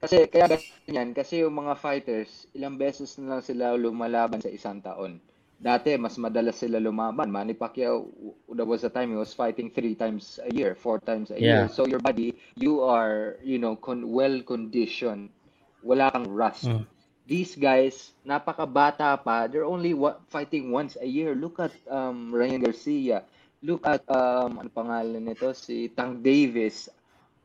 Kasi 0.05 0.29
kaya 0.29 0.45
ganyan 0.85 1.09
kasi 1.17 1.41
yung 1.41 1.57
mga 1.57 1.73
fighters 1.81 2.45
ilang 2.53 2.77
beses 2.77 3.17
na 3.17 3.37
lang 3.37 3.43
sila 3.43 3.73
lumalaban 3.73 4.39
sa 4.39 4.53
isang 4.53 4.79
taon. 4.79 5.17
Dati 5.55 5.97
mas 5.97 6.19
madalas 6.21 6.61
sila 6.61 6.77
lumaban. 6.77 7.31
Manny 7.31 7.57
Pacquiao 7.57 8.05
there 8.53 8.69
was 8.69 8.85
a 8.85 8.91
time 8.91 9.09
he 9.11 9.17
was 9.17 9.33
fighting 9.33 9.73
three 9.73 9.97
times 9.97 10.37
a 10.45 10.51
year, 10.53 10.77
four 10.77 11.01
times 11.01 11.33
a 11.33 11.39
yeah. 11.39 11.65
year. 11.65 11.65
So 11.71 11.89
your 11.89 12.03
body, 12.03 12.37
you 12.59 12.85
are, 12.85 13.41
you 13.41 13.57
know, 13.57 13.73
con- 13.79 14.05
well 14.05 14.45
conditioned. 14.45 15.33
Wala 15.81 16.13
kang 16.13 16.29
rust. 16.29 16.69
Mm 16.69 16.85
these 17.25 17.57
guys, 17.57 18.13
napakabata 18.21 19.17
pa. 19.17 19.49
They're 19.49 19.65
only 19.65 19.97
wa- 19.97 20.21
fighting 20.29 20.69
once 20.69 20.95
a 21.01 21.05
year. 21.09 21.33
Look 21.33 21.57
at 21.59 21.73
um, 21.89 22.29
Ryan 22.29 22.61
Garcia. 22.61 23.25
Look 23.65 23.81
at, 23.89 24.05
um, 24.13 24.61
ano 24.61 24.69
pangalan 24.69 25.25
nito? 25.25 25.49
Si 25.57 25.89
Tank 25.89 26.21
Davis. 26.21 26.87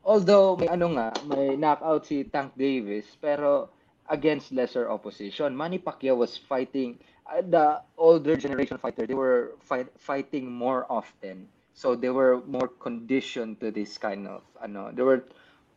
Although, 0.01 0.57
may 0.57 0.67
ano 0.67 0.97
nga, 0.97 1.13
may 1.29 1.53
knockout 1.53 2.09
si 2.09 2.25
Tank 2.25 2.57
Davis, 2.57 3.05
pero 3.21 3.69
against 4.09 4.51
lesser 4.51 4.89
opposition. 4.89 5.55
Manny 5.55 5.77
Pacquiao 5.77 6.17
was 6.17 6.35
fighting, 6.35 6.97
uh, 7.29 7.39
the 7.45 7.79
older 7.95 8.35
generation 8.35 8.77
fighter, 8.77 9.05
they 9.05 9.15
were 9.15 9.55
fight, 9.61 9.87
fighting 9.95 10.51
more 10.51 10.89
often. 10.89 11.47
So 11.73 11.95
they 11.95 12.09
were 12.09 12.43
more 12.43 12.67
conditioned 12.67 13.61
to 13.61 13.71
this 13.71 13.97
kind 13.97 14.27
of, 14.27 14.43
ano, 14.59 14.91
they 14.91 15.01
were 15.05 15.23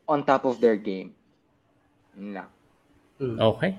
on 0.08 0.24
top 0.24 0.44
of 0.44 0.60
their 0.60 0.76
game. 0.76 1.14
Na. 2.16 2.50
Okay. 3.20 3.78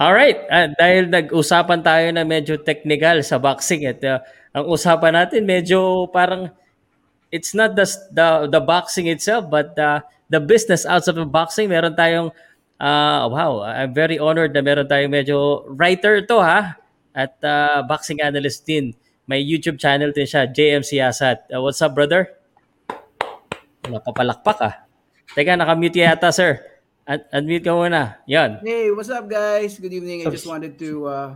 All 0.00 0.16
right, 0.16 0.42
uh, 0.50 0.72
dahil 0.74 1.12
nag-usapan 1.12 1.80
tayo 1.84 2.10
na 2.10 2.26
medyo 2.26 2.58
technical 2.58 3.22
sa 3.22 3.38
boxing 3.38 3.86
at 3.86 4.02
uh, 4.02 4.18
ang 4.50 4.66
usapan 4.66 5.14
natin 5.14 5.46
medyo 5.46 6.10
parang 6.10 6.50
it's 7.32 7.56
not 7.56 7.74
the 7.74 7.88
the, 8.12 8.46
the 8.52 8.60
boxing 8.60 9.08
itself 9.08 9.48
but 9.48 9.74
uh, 9.80 10.04
the 10.28 10.38
business 10.38 10.84
outside 10.84 11.16
of 11.16 11.32
boxing. 11.32 11.72
Meron 11.72 11.96
tayong 11.96 12.30
uh, 12.76 13.26
wow, 13.32 13.64
I'm 13.64 13.96
very 13.96 14.20
honored 14.20 14.52
na 14.52 14.60
meron 14.60 14.86
tayong 14.86 15.10
medyo 15.10 15.64
writer 15.66 16.20
to 16.28 16.36
ha 16.38 16.76
at 17.16 17.40
uh, 17.42 17.82
boxing 17.88 18.20
analyst 18.20 18.68
din. 18.68 18.92
May 19.24 19.40
YouTube 19.40 19.80
channel 19.80 20.12
din 20.12 20.28
siya, 20.28 20.50
JM 20.50 20.84
Siyasat. 20.84 21.48
Uh, 21.48 21.62
what's 21.64 21.80
up, 21.80 21.94
brother? 21.94 22.36
Napapalakpak 23.86 24.58
ah. 24.60 24.74
Teka, 25.32 25.56
nakamute 25.56 26.02
yata, 26.04 26.34
sir. 26.34 26.58
Un- 27.06 27.26
unmute 27.32 27.64
ka 27.66 27.72
muna. 27.72 28.18
Yan. 28.26 28.62
Hey, 28.62 28.90
what's 28.90 29.10
up 29.10 29.26
guys? 29.30 29.78
Good 29.78 29.94
evening. 29.94 30.26
I 30.26 30.30
just 30.30 30.46
wanted 30.46 30.78
to 30.78 30.90
uh, 31.06 31.28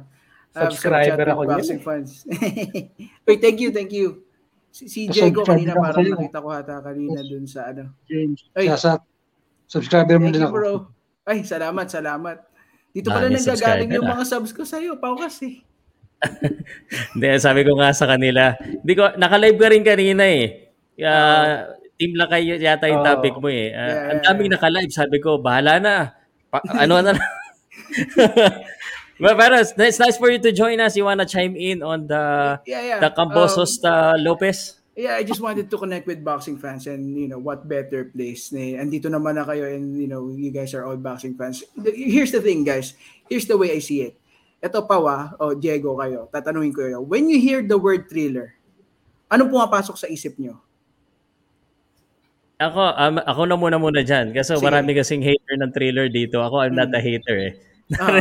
Subscriber 0.56 1.26
ako 1.28 1.42
niyan 1.44 1.52
boxing 1.60 1.82
fans. 1.84 2.24
Wait, 3.28 3.40
thank 3.44 3.60
you, 3.60 3.70
thank 3.70 3.92
you. 3.92 4.25
Si, 4.76 4.92
si 4.92 5.00
Diego 5.08 5.40
kanina 5.40 5.72
parang 5.72 6.04
sa'yo. 6.04 6.20
nakita 6.20 6.44
ko 6.44 6.48
hata 6.52 6.84
kanina 6.84 7.24
dun 7.24 7.48
sa 7.48 7.72
ano. 7.72 7.96
James. 8.04 8.44
Ay. 8.52 8.68
Sa 8.76 9.00
subscriber 9.64 10.20
mo 10.20 10.28
din 10.28 10.44
ako. 10.44 10.52
bro. 10.52 10.72
Ay, 11.24 11.40
salamat, 11.48 11.88
salamat. 11.88 12.36
Dito 12.92 13.08
Ah, 13.08 13.16
pala 13.16 13.32
may 13.32 13.40
nanggagaling 13.40 13.88
yung 13.96 14.04
ah. 14.04 14.12
mga 14.20 14.24
subs 14.28 14.52
ko 14.52 14.68
sa'yo, 14.68 15.00
Paukas 15.00 15.40
eh. 15.48 15.64
Hindi, 17.16 17.28
sabi 17.40 17.64
ko 17.64 17.80
nga 17.80 17.96
sa 17.96 18.04
kanila. 18.04 18.52
Hindi 18.60 18.92
ko, 18.92 19.16
naka-live 19.16 19.56
ka 19.56 19.68
rin 19.72 19.84
kanina 19.84 20.24
eh. 20.28 20.68
Uh, 20.96 21.72
team 21.96 22.12
lang 22.12 22.28
kayo 22.28 22.56
yata 22.56 22.88
yung 22.92 23.00
Oo. 23.00 23.08
topic 23.08 23.34
mo 23.40 23.48
eh. 23.48 23.72
Uh, 23.72 23.80
Yeah, 23.80 24.04
ang 24.12 24.18
yeah, 24.20 24.26
daming 24.28 24.52
naka-live. 24.52 24.92
Sabi 24.92 25.16
ko, 25.24 25.40
bahala 25.40 25.80
na. 25.80 25.94
Pa- 26.52 26.64
ano 26.68 27.00
na 27.00 27.16
But, 29.16 29.40
pero 29.40 29.56
it's, 29.56 29.72
it's 29.72 29.98
nice 29.98 30.20
for 30.20 30.28
you 30.28 30.38
to 30.38 30.52
join 30.52 30.76
us. 30.80 30.96
You 30.96 31.08
wanna 31.08 31.24
chime 31.24 31.56
in 31.56 31.80
on 31.82 32.06
the 32.06 32.60
Yeah, 32.68 32.82
yeah. 32.84 32.98
the 33.00 33.10
Cambosos 33.10 33.80
uh, 33.80 34.16
Lopez? 34.20 34.76
Yeah, 34.96 35.20
I 35.20 35.24
just 35.24 35.44
wanted 35.44 35.68
to 35.68 35.76
connect 35.76 36.08
with 36.08 36.24
boxing 36.24 36.56
fans 36.56 36.88
and 36.88 37.16
you 37.16 37.28
know 37.28 37.36
what 37.36 37.68
better 37.68 38.08
place 38.08 38.48
na 38.48 38.80
andito 38.80 39.12
naman 39.12 39.36
na 39.36 39.44
kayo 39.44 39.68
and 39.68 39.92
you 40.00 40.08
know 40.08 40.32
you 40.32 40.48
guys 40.48 40.72
are 40.72 40.88
all 40.88 40.96
boxing 40.96 41.36
fans. 41.36 41.60
Here's 41.76 42.32
the 42.32 42.40
thing 42.40 42.64
guys. 42.64 42.96
Here's 43.28 43.44
the 43.44 43.60
way 43.60 43.76
I 43.76 43.84
see 43.84 44.08
it. 44.08 44.16
Ito 44.64 44.88
pa 44.88 44.96
wa, 44.96 45.36
o 45.36 45.52
Diego 45.52 46.00
kayo, 46.00 46.32
tatanungin 46.32 46.72
ko 46.72 46.80
kayo. 46.88 46.98
When 47.04 47.28
you 47.28 47.36
hear 47.36 47.60
the 47.60 47.76
word 47.76 48.08
thriller, 48.08 48.56
anong 49.28 49.52
pumapasok 49.52 50.00
sa 50.00 50.08
isip 50.08 50.40
nyo? 50.40 50.64
Ako, 52.56 52.80
um, 52.96 53.20
ako 53.20 53.40
na 53.44 53.56
muna 53.60 53.76
muna 53.76 54.00
dyan. 54.00 54.32
Kasi 54.32 54.56
Sige. 54.56 54.64
marami 54.64 54.96
kasing 54.96 55.20
hater 55.20 55.60
ng 55.60 55.76
thriller 55.76 56.08
dito. 56.08 56.40
Ako, 56.40 56.64
I'm 56.64 56.72
not 56.72 56.88
a 56.96 57.04
hater 57.04 57.36
eh. 57.36 57.54
Ah. 57.94 58.18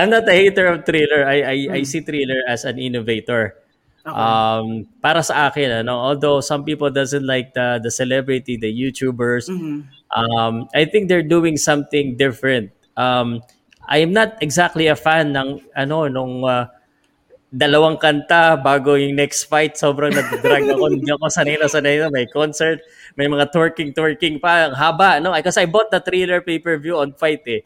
I'm 0.00 0.08
not 0.08 0.24
a 0.28 0.32
hater 0.32 0.64
of 0.66 0.86
thriller. 0.88 1.28
I, 1.28 1.36
I, 1.44 1.56
I 1.76 1.82
see 1.84 2.00
thriller 2.00 2.40
as 2.48 2.64
an 2.64 2.78
innovator. 2.80 3.52
Okay. 4.00 4.16
Um, 4.16 4.88
para 5.04 5.20
sa 5.20 5.52
akin, 5.52 5.84
ano, 5.84 5.92
although 6.00 6.40
some 6.40 6.64
people 6.64 6.88
doesn't 6.88 7.26
like 7.26 7.52
the, 7.52 7.76
the 7.84 7.90
celebrity, 7.92 8.56
the 8.56 8.72
YouTubers, 8.72 9.52
Mhm. 9.52 9.84
um, 10.16 10.64
I 10.72 10.88
think 10.88 11.12
they're 11.12 11.26
doing 11.26 11.60
something 11.60 12.16
different. 12.16 12.72
Um, 12.96 13.44
I 13.84 13.98
am 14.00 14.12
not 14.16 14.40
exactly 14.40 14.88
a 14.88 14.96
fan 14.96 15.36
ng 15.36 15.60
ano 15.76 16.08
nung 16.08 16.44
uh, 16.48 16.72
dalawang 17.48 17.96
kanta 18.00 18.56
bago 18.60 18.96
yung 18.96 19.16
next 19.16 19.48
fight. 19.48 19.76
Sobrang 19.76 20.12
nag-drag 20.12 20.68
ako. 20.68 20.88
Hindi 20.92 21.08
ako 21.12 21.28
sanay 21.28 21.56
na 21.60 21.68
sanay 21.68 21.96
na. 22.00 22.08
May 22.12 22.24
concert, 22.28 22.80
may 23.16 23.28
mga 23.28 23.48
twerking, 23.52 23.92
twerking 23.96 24.36
pa. 24.40 24.68
Ang 24.68 24.76
haba, 24.76 25.20
no? 25.20 25.32
Because 25.32 25.56
I 25.56 25.64
bought 25.68 25.88
the 25.92 26.00
thriller 26.00 26.40
pay-per-view 26.40 26.96
on 27.00 27.12
fight 27.16 27.44
eh. 27.48 27.60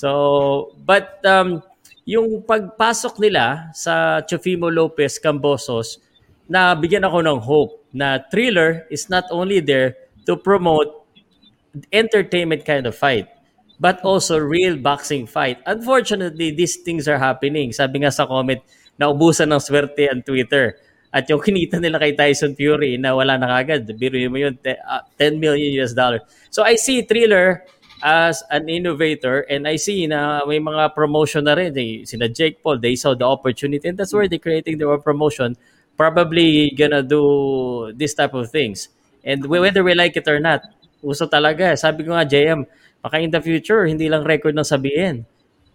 So, 0.00 0.72
but 0.88 1.20
um, 1.28 1.60
yung 2.08 2.40
pagpasok 2.48 3.20
nila 3.20 3.68
sa 3.76 4.24
Chofimo 4.24 4.72
Lopez 4.72 5.20
Cambosos, 5.20 6.00
na 6.50 6.72
bigyan 6.74 7.04
ako 7.04 7.18
ng 7.20 7.38
hope 7.38 7.72
na 7.92 8.18
thriller 8.32 8.88
is 8.88 9.06
not 9.12 9.28
only 9.30 9.60
there 9.60 9.94
to 10.24 10.34
promote 10.34 11.06
entertainment 11.94 12.66
kind 12.66 12.90
of 12.90 12.96
fight 12.98 13.30
but 13.80 14.02
also 14.04 14.36
real 14.36 14.76
boxing 14.76 15.24
fight. 15.24 15.56
Unfortunately, 15.64 16.52
these 16.52 16.84
things 16.84 17.08
are 17.08 17.16
happening. 17.16 17.72
Sabi 17.72 18.04
nga 18.04 18.12
sa 18.12 18.28
comment, 18.28 18.60
naubusan 19.00 19.48
ng 19.48 19.56
swerte 19.56 20.04
ang 20.04 20.20
Twitter. 20.20 20.76
At 21.08 21.24
yung 21.32 21.40
kinita 21.40 21.80
nila 21.80 21.96
kay 21.96 22.12
Tyson 22.12 22.52
Fury 22.52 23.00
na 23.00 23.16
wala 23.16 23.40
na 23.40 23.48
kagad. 23.48 23.88
Biro 23.96 24.20
mo 24.28 24.36
yun, 24.36 24.52
te- 24.60 24.76
ah, 24.84 25.00
10 25.16 25.40
million 25.40 25.72
US 25.80 25.96
dollar. 25.96 26.20
So 26.52 26.60
I 26.60 26.76
see 26.76 27.08
Thriller 27.08 27.64
as 28.02 28.42
an 28.50 28.68
innovator 28.68 29.44
and 29.48 29.68
I 29.68 29.76
see 29.76 30.06
na 30.06 30.40
may 30.44 30.58
mga 30.58 30.94
promotion 30.94 31.44
na 31.44 31.54
rin. 31.54 31.76
Eh, 31.76 32.04
sina 32.04 32.28
Jake 32.28 32.62
Paul, 32.62 32.80
they 32.80 32.96
saw 32.96 33.14
the 33.14 33.24
opportunity 33.28 33.88
and 33.88 33.96
that's 33.96 34.12
where 34.12 34.28
they're 34.28 34.40
creating 34.40 34.78
their 34.78 34.90
own 34.90 35.02
promotion. 35.04 35.56
Probably 35.96 36.72
gonna 36.72 37.04
do 37.04 37.92
this 37.92 38.14
type 38.16 38.32
of 38.32 38.48
things. 38.48 38.88
And 39.24 39.44
whether 39.46 39.84
we 39.84 39.92
like 39.92 40.16
it 40.16 40.24
or 40.28 40.40
not, 40.40 40.64
uso 41.04 41.28
talaga. 41.28 41.76
Sabi 41.76 42.04
ko 42.04 42.16
nga, 42.16 42.24
JM, 42.24 42.64
baka 43.04 43.20
in 43.20 43.28
the 43.32 43.40
future, 43.40 43.84
hindi 43.84 44.08
lang 44.08 44.24
record 44.24 44.56
ng 44.56 44.64
sabihin. 44.64 45.28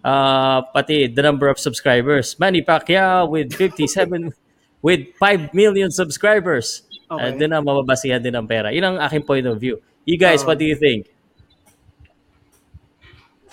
Uh, 0.05 0.61
pati 0.69 1.09
the 1.09 1.21
number 1.21 1.49
of 1.49 1.57
subscribers. 1.57 2.37
Manny 2.37 2.61
Pacquiao 2.61 3.29
with 3.29 3.53
57, 3.53 4.33
with 4.85 5.09
5 5.17 5.53
million 5.53 5.89
subscribers. 5.89 6.85
Okay. 7.05 7.21
Uh, 7.21 7.31
din 7.37 7.53
ang 7.53 7.61
mababasihan 7.61 8.21
din 8.21 8.33
ng 8.33 8.45
pera. 8.49 8.73
Yun 8.73 8.85
ang 8.85 8.97
aking 9.01 9.25
point 9.25 9.45
of 9.45 9.57
view. 9.61 9.77
You 10.05 10.17
guys, 10.17 10.41
Oh. 10.41 10.49
what 10.49 10.57
do 10.57 10.65
you 10.65 10.77
think? 10.77 11.09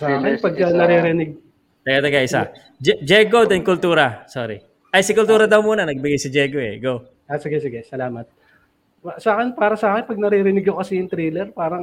Sa 0.03 0.07
akin, 0.11 0.35
is, 0.35 0.43
uh, 0.43 0.75
naririnig, 0.75 1.31
Teka, 1.83 1.99
teka, 1.99 2.19
isa. 2.23 2.43
Je- 2.79 2.99
Jego, 3.03 3.43
then 3.43 3.63
Kultura. 3.63 4.23
Sorry. 4.27 4.63
Ay, 4.91 5.03
si 5.03 5.15
Kultura 5.15 5.47
daw 5.47 5.63
muna. 5.63 5.83
Nagbigay 5.83 6.19
si 6.19 6.31
Jego 6.31 6.59
eh. 6.59 6.79
Go. 6.79 7.07
ah, 7.27 7.39
sige, 7.39 7.59
sige, 7.59 7.83
salamat. 7.83 8.27
Sa 9.19 9.35
akin, 9.35 9.51
para 9.55 9.75
sa 9.75 9.95
akin, 9.95 10.07
pag 10.07 10.19
naririnig 10.21 10.63
ko 10.63 10.79
kasi 10.79 10.95
yung 10.95 11.11
thriller, 11.11 11.51
parang 11.51 11.83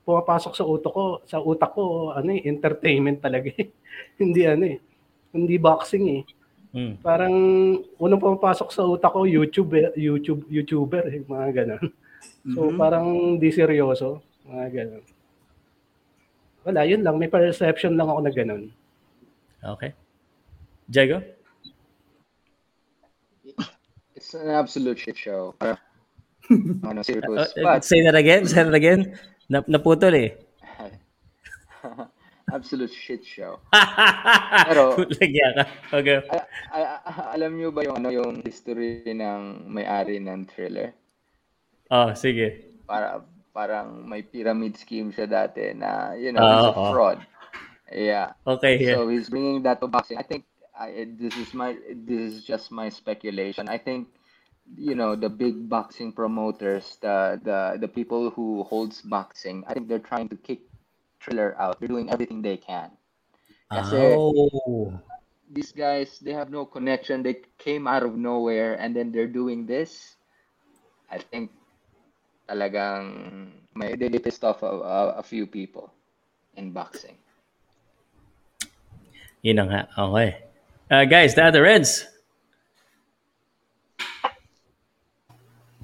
pumapasok 0.00 0.52
sa 0.56 0.64
utak 0.64 0.92
ko, 0.92 1.04
sa 1.28 1.42
utak 1.42 1.76
ko, 1.76 2.14
ano 2.14 2.30
eh, 2.32 2.40
entertainment 2.48 3.20
talaga 3.20 3.52
eh. 3.52 3.68
hindi 4.22 4.48
ano 4.48 4.64
eh, 4.64 4.78
hindi 5.34 5.60
boxing 5.60 6.04
eh. 6.08 6.22
Hmm. 6.72 6.94
Parang 7.00 7.34
unang 7.96 8.20
pumapasok 8.20 8.68
sa 8.70 8.84
utak 8.84 9.12
ko, 9.12 9.28
YouTube, 9.28 9.76
YouTube, 9.92 10.44
YouTuber, 10.48 11.04
eh, 11.10 11.20
mga 11.20 11.48
ganun. 11.52 11.84
So 12.48 12.70
Mhm. 12.70 12.76
parang 12.78 13.06
di 13.36 13.50
seryoso, 13.50 14.22
mga 14.46 14.66
ganun. 14.72 15.04
Wala, 16.66 16.82
yun 16.82 17.06
lang. 17.06 17.14
May 17.16 17.30
perception 17.30 17.94
lang 17.94 18.10
ako 18.10 18.20
na 18.26 18.32
ganun. 18.34 18.62
Okay. 19.62 19.94
Jego? 20.90 21.22
It's 24.14 24.34
an 24.34 24.50
absolute 24.50 24.98
shit 24.98 25.14
show. 25.16 25.54
Uh, 25.62 25.76
on 26.82 26.98
a 26.98 27.02
Uh, 27.06 27.38
uh, 27.38 27.46
But 27.62 27.84
say 27.86 28.02
that 28.02 28.14
again. 28.18 28.46
Say 28.50 28.62
that 28.66 28.74
again. 28.74 29.14
Na 29.46 29.62
naputol 29.70 30.14
eh. 30.14 30.34
absolute 32.50 32.90
shit 32.90 33.22
show. 33.22 33.58
Pero- 34.66 34.98
Lagyan 35.22 35.50
ka. 35.54 35.64
Okay. 36.02 36.18
A- 36.30 36.48
a- 36.74 37.02
a- 37.06 37.28
alam 37.38 37.54
niyo 37.54 37.70
ba 37.70 37.86
yung 37.86 37.98
ano 37.98 38.10
yung 38.10 38.42
history 38.42 39.06
ng 39.06 39.70
may-ari 39.70 40.18
ng 40.18 40.46
thriller? 40.50 40.90
Oh, 41.90 42.10
sige. 42.18 42.74
Para 42.86 43.22
parang 43.56 44.04
may 44.04 44.20
pyramid 44.20 44.76
scheme 44.76 45.08
siya 45.08 45.24
dati 45.24 45.72
na 45.72 46.12
you 46.12 46.28
know, 46.36 46.44
Ah, 46.44 46.52
he's 46.52 46.68
a 46.68 46.84
fraud. 46.92 47.18
Yeah. 47.88 48.36
Okay, 48.44 48.76
here. 48.76 49.00
So 49.00 49.08
he's 49.08 49.32
bringing 49.32 49.64
that 49.64 49.80
to 49.80 49.88
boxing. 49.88 50.20
I 50.20 50.26
think 50.28 50.44
I, 50.76 51.08
this 51.16 51.32
is 51.40 51.56
my 51.56 51.72
this 52.04 52.36
is 52.36 52.44
just 52.44 52.68
my 52.68 52.92
speculation. 52.92 53.64
I 53.72 53.80
think 53.80 54.12
you 54.76 54.92
know 54.92 55.16
the 55.16 55.32
big 55.32 55.72
boxing 55.72 56.12
promoters, 56.12 57.00
the 57.00 57.40
the 57.40 57.80
the 57.80 57.88
people 57.88 58.28
who 58.28 58.68
holds 58.68 59.00
boxing. 59.00 59.64
I 59.64 59.72
think 59.72 59.88
they're 59.88 60.04
trying 60.04 60.28
to 60.34 60.36
kick 60.36 60.68
Thriller 61.24 61.56
out. 61.56 61.80
They're 61.80 61.88
doing 61.88 62.12
everything 62.12 62.42
they 62.42 62.60
can. 62.60 62.92
Kasi 63.72 64.14
oh. 64.14 64.92
these 65.50 65.72
guys 65.72 66.18
they 66.20 66.36
have 66.36 66.50
no 66.50 66.66
connection. 66.66 67.22
They 67.22 67.40
came 67.56 67.88
out 67.88 68.02
of 68.02 68.18
nowhere 68.18 68.76
and 68.76 68.94
then 68.94 69.10
they're 69.14 69.30
doing 69.30 69.64
this. 69.64 70.18
I 71.08 71.18
think 71.18 71.54
talagang 72.48 73.04
may 73.76 73.92
pissed 74.18 74.42
off 74.46 74.62
a, 74.62 74.70
a, 74.70 74.98
a 75.20 75.22
few 75.22 75.46
people 75.46 75.92
in 76.56 76.72
boxing. 76.72 77.18
Yun 79.44 79.56
na 79.60 79.64
nga. 79.68 79.80
Okay. 79.94 80.30
Uh, 80.90 81.04
guys, 81.04 81.34
the 81.34 81.44
other 81.44 81.66
ends. 81.66 82.06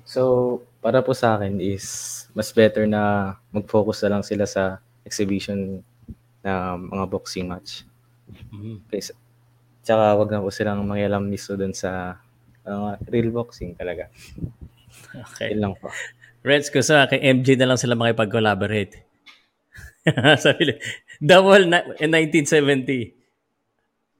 So, 0.06 0.60
para 0.82 0.98
po 1.04 1.14
sa 1.14 1.36
akin 1.38 1.62
is 1.62 2.26
mas 2.34 2.50
better 2.50 2.88
na 2.88 3.34
mag-focus 3.54 4.02
na 4.02 4.18
lang 4.18 4.24
sila 4.24 4.44
sa 4.48 4.82
exhibition 5.06 5.84
na 6.42 6.74
mga 6.74 7.04
boxing 7.06 7.46
match. 7.46 7.86
Mhm. 8.50 8.82
Kasi, 8.88 9.12
tsaka 9.84 10.16
wag 10.16 10.30
na 10.32 10.42
po 10.42 10.48
silang 10.50 10.82
mangialam 10.86 11.26
miso 11.28 11.54
dun 11.54 11.74
sa 11.74 12.18
uh, 12.66 12.94
real 13.10 13.30
boxing 13.30 13.74
talaga. 13.76 14.08
Okay. 15.12 15.52
Yun 15.54 15.60
lang 15.70 15.74
po. 15.76 15.90
Reds 16.42 16.68
ko 16.74 16.82
sa 16.82 17.06
kay 17.06 17.22
MJ 17.22 17.54
na 17.54 17.70
lang 17.70 17.78
sila 17.78 17.94
makipag-collaborate. 17.94 18.98
Sabi 20.42 20.74
double 21.22 21.70
na, 21.70 21.86
in 22.02 22.10
1970. 22.10 23.14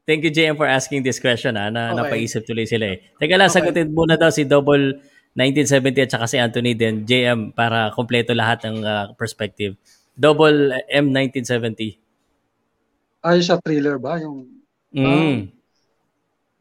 Thank 0.03 0.27
you, 0.27 0.31
JM, 0.35 0.59
for 0.59 0.67
asking 0.67 1.03
this 1.03 1.19
question. 1.23 1.55
Ha, 1.59 1.71
na, 1.71 1.95
Okay. 1.95 1.99
Napaisip 1.99 2.43
tuloy 2.47 2.67
sila 2.67 2.95
eh. 2.95 2.99
Teka 3.19 3.35
lang, 3.39 3.51
Okay. 3.51 3.59
sagutin 3.63 3.91
muna 3.95 4.19
daw 4.19 4.31
si 4.31 4.43
Double 4.47 4.99
1970 5.35 6.07
at 6.07 6.11
saka 6.11 6.27
si 6.27 6.37
Anthony 6.39 6.75
din, 6.75 7.07
JM, 7.07 7.55
para 7.55 7.91
kompleto 7.95 8.35
lahat 8.35 8.67
ng 8.67 8.83
ah, 8.83 9.11
perspective. 9.15 9.79
Double 10.15 10.75
M 10.91 11.11
1970. 11.11 11.99
Ay, 13.23 13.39
sa 13.43 13.59
thriller 13.63 13.99
ba? 13.99 14.19
Yung, 14.19 14.47
Mm. 14.93 15.49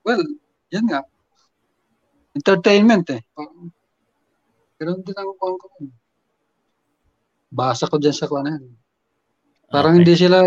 well, 0.08 0.24
yan 0.72 0.86
nga. 0.88 1.04
Entertainment 2.32 3.04
eh. 3.12 3.20
Pero 4.82 4.98
hindi 4.98 5.14
lang 5.14 5.30
ako 5.30 5.46
ko. 5.62 5.68
Basa 7.54 7.86
ko 7.86 8.02
dyan 8.02 8.18
sa 8.18 8.26
kwan 8.26 8.50
na 8.50 8.58
yan. 8.58 8.66
Parang 9.70 9.94
Okay. 9.94 10.00
hindi 10.02 10.14
sila 10.18 10.42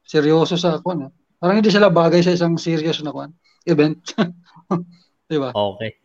seryoso 0.00 0.56
sa 0.56 0.80
kwan. 0.80 1.04
ah. 1.04 1.12
Parang 1.36 1.60
hindi 1.60 1.68
sila 1.68 1.92
bagay 1.92 2.24
sa 2.24 2.32
isang 2.32 2.56
serious 2.56 3.04
na 3.04 3.12
kwan. 3.12 3.36
Event. 3.68 4.00
Di 5.28 5.36
ba? 5.36 5.52
Okay. 5.52 6.00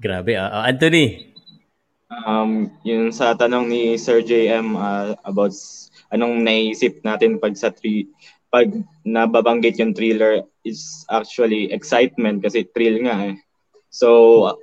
Grabe. 0.00 0.32
ah. 0.34 0.48
Ah, 0.48 0.64
Anthony, 0.64 1.28
Um, 2.12 2.68
yun 2.84 3.08
sa 3.08 3.32
tanong 3.32 3.72
ni 3.72 3.96
Sir 3.96 4.20
JM 4.20 4.76
uh, 4.76 5.16
about 5.24 5.48
s- 5.48 5.88
anong 6.12 6.44
naisip 6.44 7.00
natin 7.00 7.40
pag 7.40 7.56
sa 7.56 7.72
three 7.72 8.04
pag 8.52 8.68
nababanggit 9.00 9.80
yung 9.80 9.96
thriller 9.96 10.44
is 10.60 11.08
actually 11.08 11.72
excitement 11.72 12.44
kasi 12.44 12.68
thrill 12.68 13.00
nga 13.08 13.32
eh. 13.32 13.40
So 13.92 14.08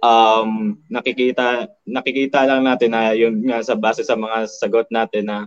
um 0.02 0.82
nakikita 0.90 1.70
nakikita 1.86 2.50
lang 2.50 2.66
natin 2.66 2.92
na 2.98 3.14
yun 3.14 3.46
nga 3.46 3.62
sa 3.62 3.78
base 3.78 4.02
sa 4.02 4.18
mga 4.18 4.50
sagot 4.50 4.90
natin 4.90 5.30
na 5.30 5.38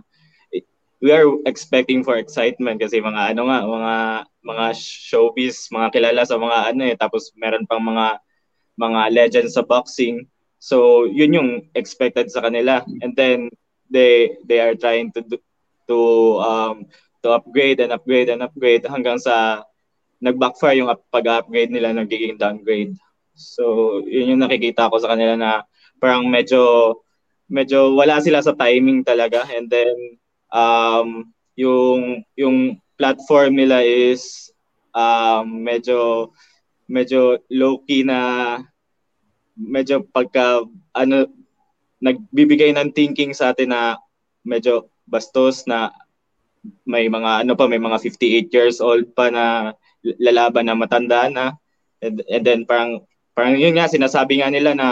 we 1.03 1.11
are 1.11 1.27
expecting 1.43 1.99
for 1.99 2.15
excitement 2.15 2.79
kasi 2.79 3.03
mga 3.03 3.35
ano 3.35 3.51
nga 3.51 3.59
mga 3.67 3.95
mga 4.39 4.65
showbiz 4.79 5.67
mga 5.67 5.91
kilala 5.91 6.23
sa 6.23 6.39
mga 6.39 6.71
ano 6.71 6.81
eh 6.87 6.95
tapos 6.95 7.35
meron 7.35 7.67
pang 7.67 7.83
mga 7.83 8.23
mga 8.79 9.01
legends 9.11 9.59
sa 9.59 9.67
boxing 9.67 10.23
So, 10.63 11.03
yun 11.11 11.35
yung 11.35 11.51
expected 11.75 12.31
sa 12.31 12.39
kanila. 12.39 12.87
And 13.03 13.11
then 13.19 13.51
they 13.91 14.39
they 14.47 14.63
are 14.63 14.79
trying 14.79 15.11
to 15.11 15.19
do, 15.19 15.35
to 15.91 15.99
um 16.39 16.87
to 17.19 17.35
upgrade 17.35 17.83
and 17.83 17.91
upgrade 17.91 18.31
and 18.31 18.39
upgrade 18.39 18.87
hanggang 18.87 19.19
sa 19.19 19.67
nag-backfire 20.23 20.79
yung 20.79 20.87
up- 20.87 21.03
pag-upgrade 21.11 21.67
nila 21.67 21.91
nagiging 21.91 22.39
downgrade. 22.39 22.95
So, 23.33 23.99
yun 24.05 24.37
yung 24.37 24.43
nakikita 24.45 24.89
ko 24.89 25.01
sa 25.01 25.13
kanila 25.13 25.33
na 25.33 25.51
parang 25.97 26.29
medyo 26.29 26.93
medyo 27.49 27.93
wala 27.93 28.21
sila 28.21 28.41
sa 28.41 28.55
timing 28.57 29.05
talaga. 29.05 29.45
And 29.49 29.67
then 29.69 30.17
um 30.53 31.33
yung 31.57 32.25
yung 32.37 32.77
platform 32.97 33.57
nila 33.57 33.81
is 33.81 34.53
um 34.93 35.65
medyo 35.65 36.29
medyo 36.85 37.41
low 37.49 37.81
key 37.85 38.05
na 38.05 38.61
medyo 39.57 40.01
pagka 40.01 40.65
ano 40.93 41.29
nagbibigay 42.03 42.75
ng 42.75 42.91
thinking 42.91 43.31
sa 43.31 43.55
atin 43.55 43.71
na 43.71 43.97
medyo 44.43 44.91
bastos 45.07 45.63
na 45.65 45.89
may 46.83 47.07
mga 47.07 47.43
ano 47.47 47.55
pa 47.55 47.67
may 47.67 47.79
mga 47.79 47.97
58 47.99 48.51
years 48.55 48.77
old 48.83 49.07
pa 49.15 49.31
na 49.31 49.75
lalaban 50.19 50.67
na 50.67 50.75
matanda 50.75 51.31
na. 51.31 51.55
And, 52.03 52.19
and 52.27 52.43
then 52.43 52.67
parang 52.67 53.07
parang 53.33 53.57
yun 53.57 53.75
nga 53.75 53.89
sinasabi 53.89 54.41
nga 54.41 54.49
nila 54.49 54.77
na 54.77 54.87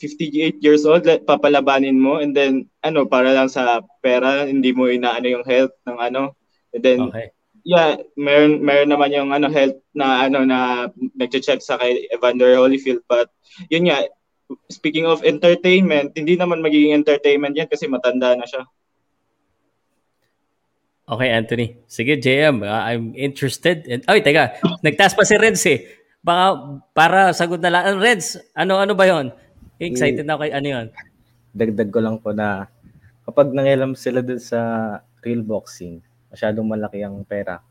58 0.00 0.62
years 0.62 0.86
old 0.86 1.04
papalabanin 1.26 1.98
mo 1.98 2.22
and 2.22 2.32
then 2.32 2.70
ano 2.86 3.04
para 3.04 3.34
lang 3.34 3.50
sa 3.50 3.82
pera 4.00 4.46
hindi 4.46 4.70
mo 4.70 4.86
inaano 4.86 5.26
yung 5.26 5.46
health 5.46 5.74
ng 5.84 5.98
ano 5.98 6.34
and 6.72 6.82
then 6.84 7.00
okay. 7.08 7.32
Yeah, 7.68 8.00
meron 8.16 8.64
meron 8.64 8.88
naman 8.88 9.12
yung 9.12 9.28
ano 9.28 9.52
health 9.52 9.76
na 9.92 10.24
ano 10.24 10.40
na 10.40 10.88
nagche-check 11.20 11.60
sa 11.60 11.76
kay 11.76 12.08
Evander 12.08 12.56
Holyfield 12.56 13.04
but 13.04 13.28
yun 13.68 13.92
nga 13.92 14.08
speaking 14.72 15.04
of 15.04 15.24
entertainment, 15.24 16.16
hindi 16.16 16.36
naman 16.36 16.64
magiging 16.64 16.96
entertainment 16.96 17.56
yan 17.56 17.68
kasi 17.68 17.84
matanda 17.88 18.32
na 18.32 18.48
siya. 18.48 18.64
Okay, 21.08 21.28
Anthony. 21.32 21.80
Sige, 21.88 22.20
JM, 22.20 22.60
ah, 22.68 22.84
I'm 22.84 23.16
interested. 23.16 23.88
In... 23.88 24.04
Ay, 24.04 24.20
teka. 24.20 24.60
Nagtaas 24.84 25.16
pa 25.16 25.24
si 25.24 25.40
Reds 25.40 25.64
eh. 25.64 25.97
Baka 26.28 26.46
para 26.92 27.32
sagot 27.32 27.56
na 27.56 27.72
lang. 27.72 27.82
Ah, 27.88 27.96
Reds, 27.96 28.36
ano-ano 28.52 28.92
ba 28.92 29.08
yon? 29.08 29.32
Excited 29.80 30.28
na 30.28 30.36
ako 30.36 30.44
kay 30.44 30.52
ano 30.52 30.68
yun. 30.68 30.86
Dagdag 31.56 31.88
ko 31.88 32.00
lang 32.04 32.20
po 32.20 32.36
na 32.36 32.68
kapag 33.24 33.56
nangialam 33.56 33.96
sila 33.96 34.20
dun 34.20 34.36
sa 34.36 34.60
real 35.24 35.40
boxing, 35.40 36.04
masyadong 36.28 36.68
malaki 36.68 37.00
ang 37.00 37.24
pera. 37.24 37.64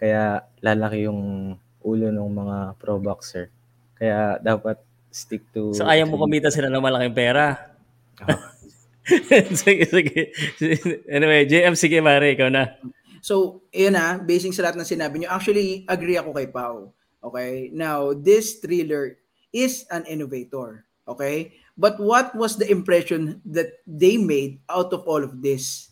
Kaya 0.00 0.40
lalaki 0.64 1.04
yung 1.04 1.52
ulo 1.84 2.08
ng 2.08 2.30
mga 2.32 2.56
pro 2.80 2.96
boxer. 2.96 3.52
Kaya 4.00 4.40
dapat 4.40 4.80
stick 5.12 5.44
to... 5.52 5.76
So 5.76 5.84
ayaw 5.84 6.08
mo 6.08 6.16
kumita 6.16 6.48
sila 6.48 6.72
ng 6.72 6.80
malaking 6.80 7.12
pera. 7.12 7.76
sige, 9.60 9.84
sige. 9.84 10.32
Anyway, 11.12 11.44
JM, 11.44 11.76
sige 11.76 12.00
pare, 12.00 12.32
ikaw 12.32 12.48
na. 12.48 12.72
So, 13.22 13.62
yun 13.70 13.94
na, 13.94 14.18
basing 14.18 14.50
sa 14.50 14.66
lahat 14.66 14.80
ng 14.80 14.88
sinabi 14.88 15.22
nyo, 15.22 15.28
actually, 15.30 15.86
agree 15.86 16.18
ako 16.18 16.34
kay 16.34 16.48
Pau. 16.50 16.90
Okay? 17.22 17.70
Now, 17.72 18.12
this 18.12 18.58
thriller 18.58 19.18
is 19.54 19.86
an 19.94 20.04
innovator. 20.10 20.84
Okay? 21.06 21.56
But 21.78 21.96
what 22.02 22.34
was 22.36 22.58
the 22.58 22.68
impression 22.68 23.40
that 23.48 23.80
they 23.86 24.18
made 24.20 24.60
out 24.68 24.92
of 24.92 25.06
all 25.08 25.24
of 25.24 25.40
this? 25.40 25.88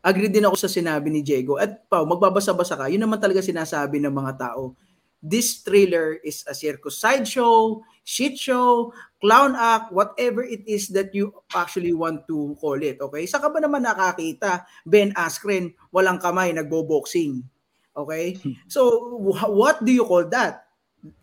Agree 0.00 0.32
din 0.32 0.48
ako 0.48 0.56
sa 0.56 0.70
sinabi 0.72 1.12
ni 1.12 1.20
Diego. 1.20 1.60
At 1.60 1.84
Pau, 1.86 2.08
magbabasa-basa 2.08 2.72
ka, 2.72 2.88
yun 2.88 3.04
naman 3.04 3.20
talaga 3.20 3.44
sinasabi 3.44 4.00
ng 4.00 4.12
mga 4.16 4.32
tao. 4.40 4.72
This 5.20 5.60
thriller 5.60 6.16
is 6.24 6.40
a 6.48 6.56
circus 6.56 6.96
sideshow, 6.96 7.84
shit 8.00 8.40
show, 8.40 8.96
clown 9.20 9.52
act, 9.52 9.92
whatever 9.92 10.40
it 10.40 10.64
is 10.64 10.88
that 10.96 11.12
you 11.12 11.36
actually 11.52 11.92
want 11.92 12.24
to 12.32 12.56
call 12.56 12.80
it. 12.80 12.96
Okay? 12.96 13.28
Saka 13.28 13.52
ba 13.52 13.60
naman 13.60 13.84
nakakita, 13.84 14.64
Ben 14.88 15.12
Askren, 15.12 15.76
walang 15.92 16.16
kamay, 16.16 16.56
nagbo-boxing. 16.56 17.44
Okay? 17.92 18.40
So, 18.72 18.88
wh- 19.20 19.52
what 19.52 19.84
do 19.84 19.92
you 19.92 20.08
call 20.08 20.24
that? 20.32 20.69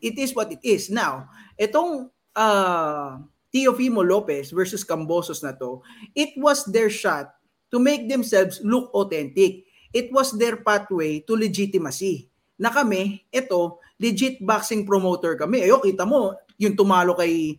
It 0.02 0.18
is 0.18 0.34
what 0.34 0.52
it 0.52 0.62
is. 0.64 0.90
Now, 0.90 1.30
itong 1.58 2.10
uh, 2.36 3.22
Teofimo 3.54 4.04
Lopez 4.04 4.52
versus 4.52 4.84
Cambosos 4.84 5.42
na 5.42 5.56
to, 5.58 5.82
it 6.14 6.36
was 6.38 6.66
their 6.68 6.90
shot 6.90 7.34
to 7.72 7.80
make 7.80 8.08
themselves 8.08 8.60
look 8.64 8.94
authentic. 8.94 9.66
It 9.94 10.12
was 10.12 10.36
their 10.36 10.60
pathway 10.62 11.24
to 11.26 11.34
legitimacy. 11.36 12.30
Na 12.60 12.74
kami, 12.74 13.26
ito, 13.32 13.80
legit 14.02 14.42
boxing 14.42 14.86
promoter 14.86 15.38
kami. 15.38 15.66
Ayo, 15.66 15.82
kita 15.82 16.06
mo, 16.06 16.34
yung 16.58 16.74
tumalo 16.74 17.14
kay 17.18 17.58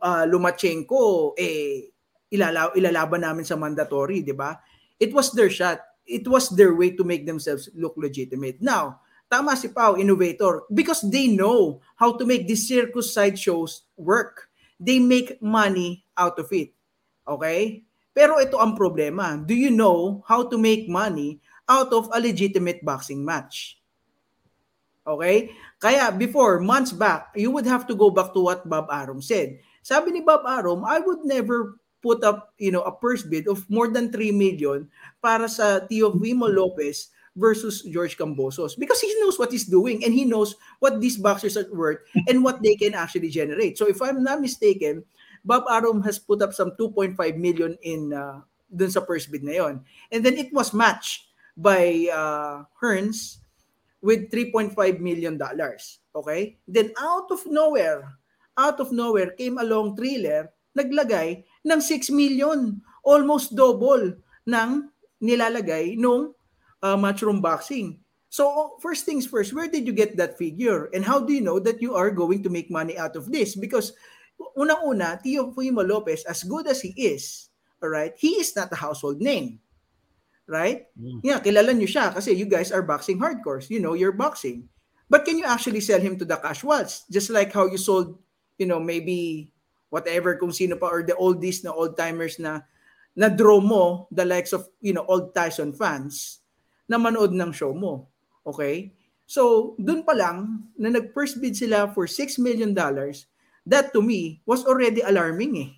uh, 0.00 0.24
Lumachenko, 0.28 1.32
eh, 1.36 1.88
ilala- 2.32 2.74
ilalaban 2.76 3.24
namin 3.24 3.44
sa 3.44 3.56
mandatory, 3.56 4.22
di 4.22 4.36
ba? 4.36 4.56
It 5.00 5.12
was 5.12 5.32
their 5.32 5.48
shot. 5.52 5.80
It 6.06 6.24
was 6.28 6.52
their 6.54 6.72
way 6.76 6.94
to 6.94 7.02
make 7.02 7.26
themselves 7.26 7.68
look 7.74 7.98
legitimate. 7.98 8.62
Now, 8.62 9.02
tama 9.30 9.56
si 9.58 9.68
Pau, 9.68 9.98
innovator, 9.98 10.62
because 10.72 11.02
they 11.06 11.26
know 11.28 11.80
how 11.98 12.14
to 12.14 12.24
make 12.24 12.46
these 12.46 12.66
circus 12.66 13.12
side 13.12 13.38
shows 13.38 13.86
work. 13.96 14.48
They 14.78 14.98
make 14.98 15.40
money 15.42 16.04
out 16.16 16.38
of 16.38 16.52
it. 16.52 16.72
Okay? 17.26 17.82
Pero 18.16 18.40
ito 18.40 18.56
ang 18.56 18.78
problema. 18.78 19.36
Do 19.36 19.52
you 19.52 19.68
know 19.68 20.24
how 20.24 20.48
to 20.48 20.56
make 20.56 20.88
money 20.88 21.40
out 21.68 21.92
of 21.92 22.08
a 22.14 22.18
legitimate 22.20 22.80
boxing 22.80 23.20
match? 23.20 23.76
Okay? 25.04 25.52
Kaya 25.78 26.10
before, 26.10 26.58
months 26.60 26.92
back, 26.92 27.30
you 27.36 27.50
would 27.52 27.66
have 27.66 27.84
to 27.86 27.94
go 27.94 28.08
back 28.08 28.32
to 28.32 28.40
what 28.40 28.64
Bob 28.64 28.88
Arum 28.88 29.20
said. 29.20 29.60
Sabi 29.84 30.10
ni 30.10 30.20
Bob 30.24 30.42
Arum, 30.48 30.82
I 30.82 30.98
would 30.98 31.22
never 31.22 31.78
put 32.02 32.22
up, 32.22 32.54
you 32.58 32.70
know, 32.70 32.82
a 32.82 32.94
purse 32.94 33.22
bid 33.22 33.46
of 33.46 33.66
more 33.70 33.90
than 33.90 34.10
3 34.10 34.30
million 34.34 34.86
para 35.22 35.50
sa 35.50 35.82
Teofimo 35.82 36.46
Lopez 36.46 37.10
versus 37.36 37.84
George 37.84 38.16
Cambosos 38.16 38.74
because 38.80 38.98
he 39.00 39.12
knows 39.20 39.38
what 39.38 39.52
he's 39.52 39.68
doing 39.68 40.02
and 40.02 40.16
he 40.16 40.24
knows 40.24 40.56
what 40.80 40.98
these 40.98 41.20
boxers 41.20 41.56
are 41.56 41.68
worth 41.70 42.00
and 42.26 42.42
what 42.42 42.64
they 42.64 42.74
can 42.74 42.96
actually 42.96 43.28
generate. 43.28 43.76
So 43.76 43.86
if 43.86 44.00
I'm 44.00 44.24
not 44.24 44.40
mistaken, 44.40 45.04
Bob 45.44 45.68
Arum 45.70 46.02
has 46.02 46.18
put 46.18 46.40
up 46.42 46.56
some 46.56 46.72
2.5 46.80 47.14
million 47.36 47.76
in 47.84 48.16
uh, 48.16 48.40
dun 48.66 48.90
sa 48.90 49.04
first 49.04 49.30
bid 49.30 49.44
na 49.44 49.62
yon. 49.62 49.84
And 50.10 50.24
then 50.24 50.34
it 50.40 50.50
was 50.50 50.74
matched 50.74 51.30
by 51.54 52.10
uh, 52.10 52.66
Hearns 52.80 53.44
with 54.02 54.32
3.5 54.32 54.74
million 54.98 55.38
dollars. 55.38 56.00
Okay? 56.16 56.56
Then 56.66 56.90
out 56.98 57.30
of 57.30 57.44
nowhere, 57.46 58.16
out 58.56 58.80
of 58.80 58.90
nowhere 58.90 59.36
came 59.36 59.60
along 59.60 59.94
Thriller, 59.94 60.50
naglagay 60.76 61.44
ng 61.62 61.80
6 61.80 62.10
million, 62.10 62.80
almost 63.04 63.56
double 63.56 64.18
ng 64.48 64.70
nilalagay 65.20 65.96
nung 65.96 66.35
uh, 66.86 66.96
matchroom 66.96 67.42
boxing. 67.42 67.98
So 68.30 68.76
first 68.78 69.06
things 69.06 69.26
first, 69.26 69.54
where 69.54 69.66
did 69.66 69.86
you 69.86 69.92
get 69.92 70.16
that 70.18 70.38
figure? 70.38 70.86
And 70.94 71.02
how 71.02 71.18
do 71.18 71.32
you 71.32 71.40
know 71.40 71.58
that 71.58 71.82
you 71.82 71.94
are 71.94 72.10
going 72.10 72.42
to 72.42 72.50
make 72.50 72.70
money 72.70 72.98
out 72.98 73.16
of 73.16 73.32
this? 73.32 73.56
Because 73.56 73.94
unang-una, 74.54 75.18
Tio 75.22 75.50
Fuimo 75.50 75.82
Lopez, 75.82 76.22
as 76.24 76.44
good 76.44 76.66
as 76.66 76.82
he 76.82 76.94
is, 76.94 77.48
all 77.82 77.88
right, 77.88 78.14
he 78.18 78.38
is 78.38 78.54
not 78.54 78.70
a 78.70 78.78
household 78.78 79.18
name. 79.18 79.58
Right? 80.46 80.86
Mm. 80.94 81.26
Yeah, 81.26 81.42
kilala 81.42 81.74
nyo 81.74 81.90
siya 81.90 82.14
kasi 82.14 82.30
you 82.30 82.46
guys 82.46 82.70
are 82.70 82.86
boxing 82.86 83.18
hardcores. 83.18 83.66
You 83.66 83.82
know, 83.82 83.98
you're 83.98 84.14
boxing. 84.14 84.70
But 85.10 85.26
can 85.26 85.38
you 85.38 85.46
actually 85.46 85.82
sell 85.82 85.98
him 85.98 86.18
to 86.18 86.26
the 86.26 86.38
casuals? 86.38 87.02
Just 87.10 87.30
like 87.30 87.50
how 87.50 87.66
you 87.66 87.78
sold, 87.78 88.18
you 88.58 88.66
know, 88.66 88.78
maybe 88.78 89.50
whatever 89.90 90.38
kung 90.38 90.54
sino 90.54 90.78
pa 90.78 90.86
or 90.86 91.02
the 91.02 91.18
oldies 91.18 91.66
na 91.66 91.74
old-timers 91.74 92.38
na 92.38 92.62
na 93.14 93.26
draw 93.26 93.58
mo 93.58 94.06
the 94.14 94.22
likes 94.22 94.52
of, 94.52 94.70
you 94.78 94.94
know, 94.94 95.06
old 95.08 95.34
Tyson 95.34 95.74
fans 95.74 96.45
na 96.86 96.98
manood 96.98 97.34
ng 97.34 97.50
show 97.50 97.74
mo. 97.74 98.10
Okay? 98.46 98.94
So, 99.26 99.74
dun 99.78 100.06
pa 100.06 100.14
lang 100.14 100.70
na 100.78 100.90
nag-first 100.90 101.42
bid 101.42 101.58
sila 101.58 101.90
for 101.90 102.06
6 102.06 102.38
million 102.38 102.70
dollars, 102.70 103.26
that 103.66 103.90
to 103.90 104.00
me 104.00 104.40
was 104.46 104.62
already 104.62 105.02
alarming 105.02 105.52
eh. 105.58 105.70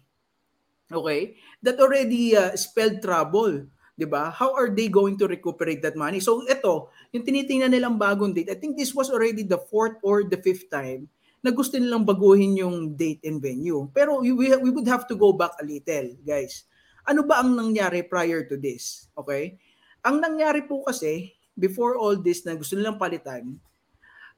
Okay? 0.92 1.40
That 1.64 1.80
already 1.80 2.36
uh, 2.36 2.52
spelled 2.56 3.00
trouble. 3.00 3.66
'di 3.98 4.06
ba? 4.06 4.30
How 4.30 4.54
are 4.54 4.70
they 4.70 4.86
going 4.86 5.18
to 5.18 5.26
recuperate 5.26 5.82
that 5.82 5.98
money? 5.98 6.22
So 6.22 6.46
ito, 6.46 6.94
yung 7.10 7.26
tinitingnan 7.26 7.74
nilang 7.74 7.98
bagong 7.98 8.30
date, 8.30 8.54
I 8.54 8.56
think 8.56 8.78
this 8.78 8.94
was 8.94 9.10
already 9.10 9.42
the 9.42 9.58
fourth 9.58 9.98
or 10.06 10.22
the 10.22 10.38
fifth 10.38 10.70
time 10.70 11.10
na 11.42 11.50
gusto 11.50 11.74
nilang 11.78 12.06
baguhin 12.06 12.54
yung 12.54 12.94
date 12.94 13.26
and 13.26 13.42
venue. 13.42 13.90
Pero 13.90 14.22
we, 14.22 14.30
we 14.34 14.70
would 14.70 14.86
have 14.86 15.10
to 15.10 15.18
go 15.18 15.34
back 15.34 15.54
a 15.58 15.66
little, 15.66 16.14
guys. 16.22 16.66
Ano 17.06 17.26
ba 17.26 17.42
ang 17.42 17.58
nangyari 17.58 18.06
prior 18.06 18.46
to 18.46 18.54
this? 18.54 19.10
Okay? 19.18 19.58
Ang 20.06 20.22
nangyari 20.22 20.64
po 20.64 20.86
kasi, 20.86 21.34
before 21.58 21.98
all 21.98 22.18
this 22.18 22.46
na 22.46 22.54
gusto 22.54 22.78
nilang 22.78 22.98
palitan, 22.98 23.58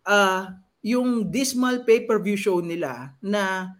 uh, 0.09 0.57
yung 0.81 1.28
dismal 1.28 1.85
pay-per-view 1.85 2.37
show 2.37 2.65
nila 2.65 3.12
na 3.20 3.77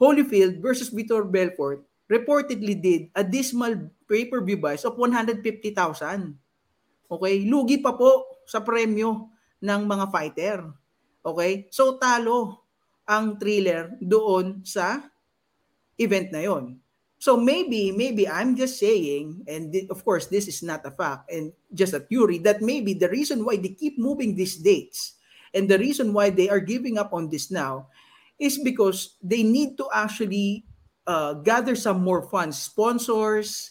Holyfield 0.00 0.58
versus 0.58 0.90
Vitor 0.90 1.28
Belfort 1.28 1.84
reportedly 2.10 2.74
did 2.76 3.02
a 3.16 3.22
dismal 3.24 3.88
pay-per-view 4.04 4.58
buys 4.60 4.84
of 4.84 4.98
150,000. 4.98 5.40
Okay? 7.08 7.34
Lugi 7.48 7.80
pa 7.80 7.94
po 7.96 8.42
sa 8.44 8.60
premyo 8.60 9.32
ng 9.62 9.82
mga 9.86 10.06
fighter. 10.10 10.58
Okay? 11.22 11.70
So 11.70 11.96
talo 11.96 12.66
ang 13.06 13.38
thriller 13.38 13.94
doon 14.02 14.60
sa 14.66 15.00
event 15.96 16.28
na 16.34 16.42
yon. 16.42 16.81
So 17.22 17.38
maybe, 17.38 17.94
maybe 17.94 18.26
I'm 18.26 18.58
just 18.58 18.82
saying, 18.82 19.46
and 19.46 19.70
th- 19.70 19.86
of 19.94 20.02
course 20.02 20.26
this 20.26 20.50
is 20.50 20.58
not 20.58 20.82
a 20.82 20.90
fact 20.90 21.30
and 21.30 21.54
just 21.70 21.94
a 21.94 22.02
theory, 22.02 22.42
that 22.42 22.58
maybe 22.58 22.98
the 22.98 23.06
reason 23.06 23.46
why 23.46 23.62
they 23.62 23.78
keep 23.78 23.94
moving 23.94 24.34
these 24.34 24.58
dates 24.58 25.14
and 25.54 25.70
the 25.70 25.78
reason 25.78 26.10
why 26.10 26.34
they 26.34 26.50
are 26.50 26.58
giving 26.58 26.98
up 26.98 27.14
on 27.14 27.30
this 27.30 27.46
now 27.46 27.86
is 28.42 28.58
because 28.58 29.14
they 29.22 29.46
need 29.46 29.78
to 29.78 29.86
actually 29.94 30.66
uh, 31.06 31.34
gather 31.46 31.76
some 31.78 32.02
more 32.02 32.26
funds, 32.26 32.58
sponsors, 32.58 33.70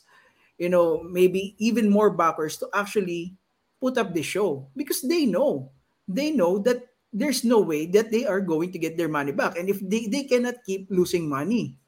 you 0.58 0.70
know, 0.70 1.04
maybe 1.04 1.56
even 1.60 1.92
more 1.92 2.10
backers 2.10 2.56
to 2.56 2.72
actually 2.72 3.36
put 3.82 3.98
up 3.98 4.14
the 4.14 4.24
show 4.24 4.64
because 4.78 5.02
they 5.04 5.26
know, 5.26 5.68
they 6.08 6.32
know 6.32 6.56
that 6.60 6.88
there's 7.12 7.44
no 7.44 7.60
way 7.60 7.86
that 7.86 8.12
they 8.16 8.24
are 8.24 8.40
going 8.40 8.72
to 8.72 8.80
get 8.80 8.96
their 8.96 9.12
money 9.12 9.34
back. 9.34 9.58
And 9.60 9.68
if 9.68 9.84
they, 9.84 10.08
they 10.08 10.24
cannot 10.24 10.64
keep 10.64 10.88
losing 10.90 11.28
money, 11.28 11.81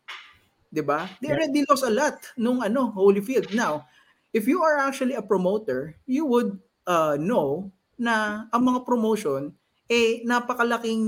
'di 0.74 0.82
ba? 0.82 1.06
They 1.22 1.30
already 1.30 1.62
lost 1.70 1.86
a 1.86 1.94
lot 1.94 2.18
nung 2.34 2.66
ano, 2.66 2.90
Holyfield. 2.98 3.54
Now, 3.54 3.86
if 4.34 4.50
you 4.50 4.66
are 4.66 4.82
actually 4.82 5.14
a 5.14 5.22
promoter, 5.22 5.94
you 6.10 6.26
would 6.26 6.58
uh, 6.90 7.14
know 7.22 7.70
na 8.02 8.50
ang 8.50 8.66
mga 8.66 8.82
promotion 8.82 9.54
eh 9.86 10.26
napakalaking 10.26 11.06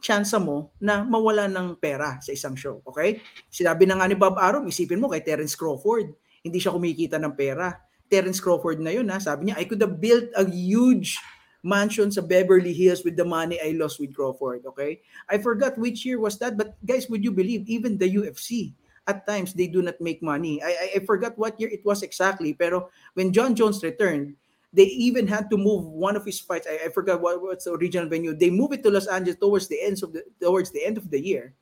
chance 0.00 0.32
mo 0.40 0.72
na 0.80 1.04
mawala 1.04 1.50
ng 1.50 1.76
pera 1.76 2.16
sa 2.24 2.32
isang 2.32 2.56
show, 2.56 2.80
okay? 2.88 3.20
Sinabi 3.52 3.84
na 3.84 4.00
nga 4.00 4.08
ni 4.08 4.16
Bob 4.16 4.40
Arum, 4.40 4.64
isipin 4.64 5.02
mo 5.02 5.12
kay 5.12 5.20
Terence 5.20 5.52
Crawford, 5.52 6.16
hindi 6.40 6.56
siya 6.56 6.72
kumikita 6.72 7.20
ng 7.20 7.36
pera. 7.36 7.76
Terence 8.08 8.40
Crawford 8.40 8.80
na 8.80 8.96
yun, 8.96 9.06
ha? 9.12 9.20
sabi 9.20 9.50
niya, 9.50 9.60
I 9.60 9.68
could 9.68 9.78
have 9.84 10.00
built 10.00 10.32
a 10.32 10.42
huge 10.48 11.20
mansion 11.62 12.10
sa 12.10 12.20
Beverly 12.20 12.72
Hills 12.72 13.04
with 13.04 13.16
the 13.16 13.24
money 13.24 13.58
I 13.60 13.76
lost 13.76 14.00
with 14.00 14.14
Crawford, 14.14 14.64
okay? 14.66 15.02
I 15.28 15.38
forgot 15.38 15.78
which 15.78 16.04
year 16.04 16.18
was 16.18 16.38
that, 16.38 16.56
but 16.56 16.76
guys, 16.84 17.08
would 17.08 17.24
you 17.24 17.32
believe, 17.32 17.68
even 17.68 17.98
the 17.98 18.08
UFC, 18.08 18.72
at 19.06 19.26
times, 19.26 19.54
they 19.54 19.66
do 19.66 19.82
not 19.82 20.00
make 20.00 20.22
money. 20.22 20.62
I, 20.62 20.68
I, 20.68 20.86
I 20.96 20.98
forgot 21.04 21.36
what 21.36 21.58
year 21.58 21.70
it 21.72 21.84
was 21.84 22.02
exactly, 22.02 22.54
pero 22.54 22.90
when 23.14 23.32
John 23.32 23.54
Jones 23.54 23.82
returned, 23.82 24.36
they 24.72 24.86
even 24.86 25.26
had 25.26 25.50
to 25.50 25.56
move 25.56 25.84
one 25.84 26.14
of 26.14 26.24
his 26.24 26.38
fights. 26.38 26.68
I, 26.70 26.86
I 26.86 26.88
forgot 26.90 27.20
what, 27.20 27.42
what's 27.42 27.64
the 27.64 27.72
original 27.72 28.08
venue. 28.08 28.34
They 28.34 28.50
moved 28.50 28.74
it 28.74 28.82
to 28.84 28.90
Los 28.90 29.08
Angeles 29.08 29.36
towards 29.36 29.66
the 29.66 29.82
end 29.82 29.98
of 30.02 30.12
the 30.12 30.22
towards 30.40 30.70
the 30.70 30.84
end 30.84 30.96
of 30.96 31.10
the 31.10 31.18
year 31.18 31.54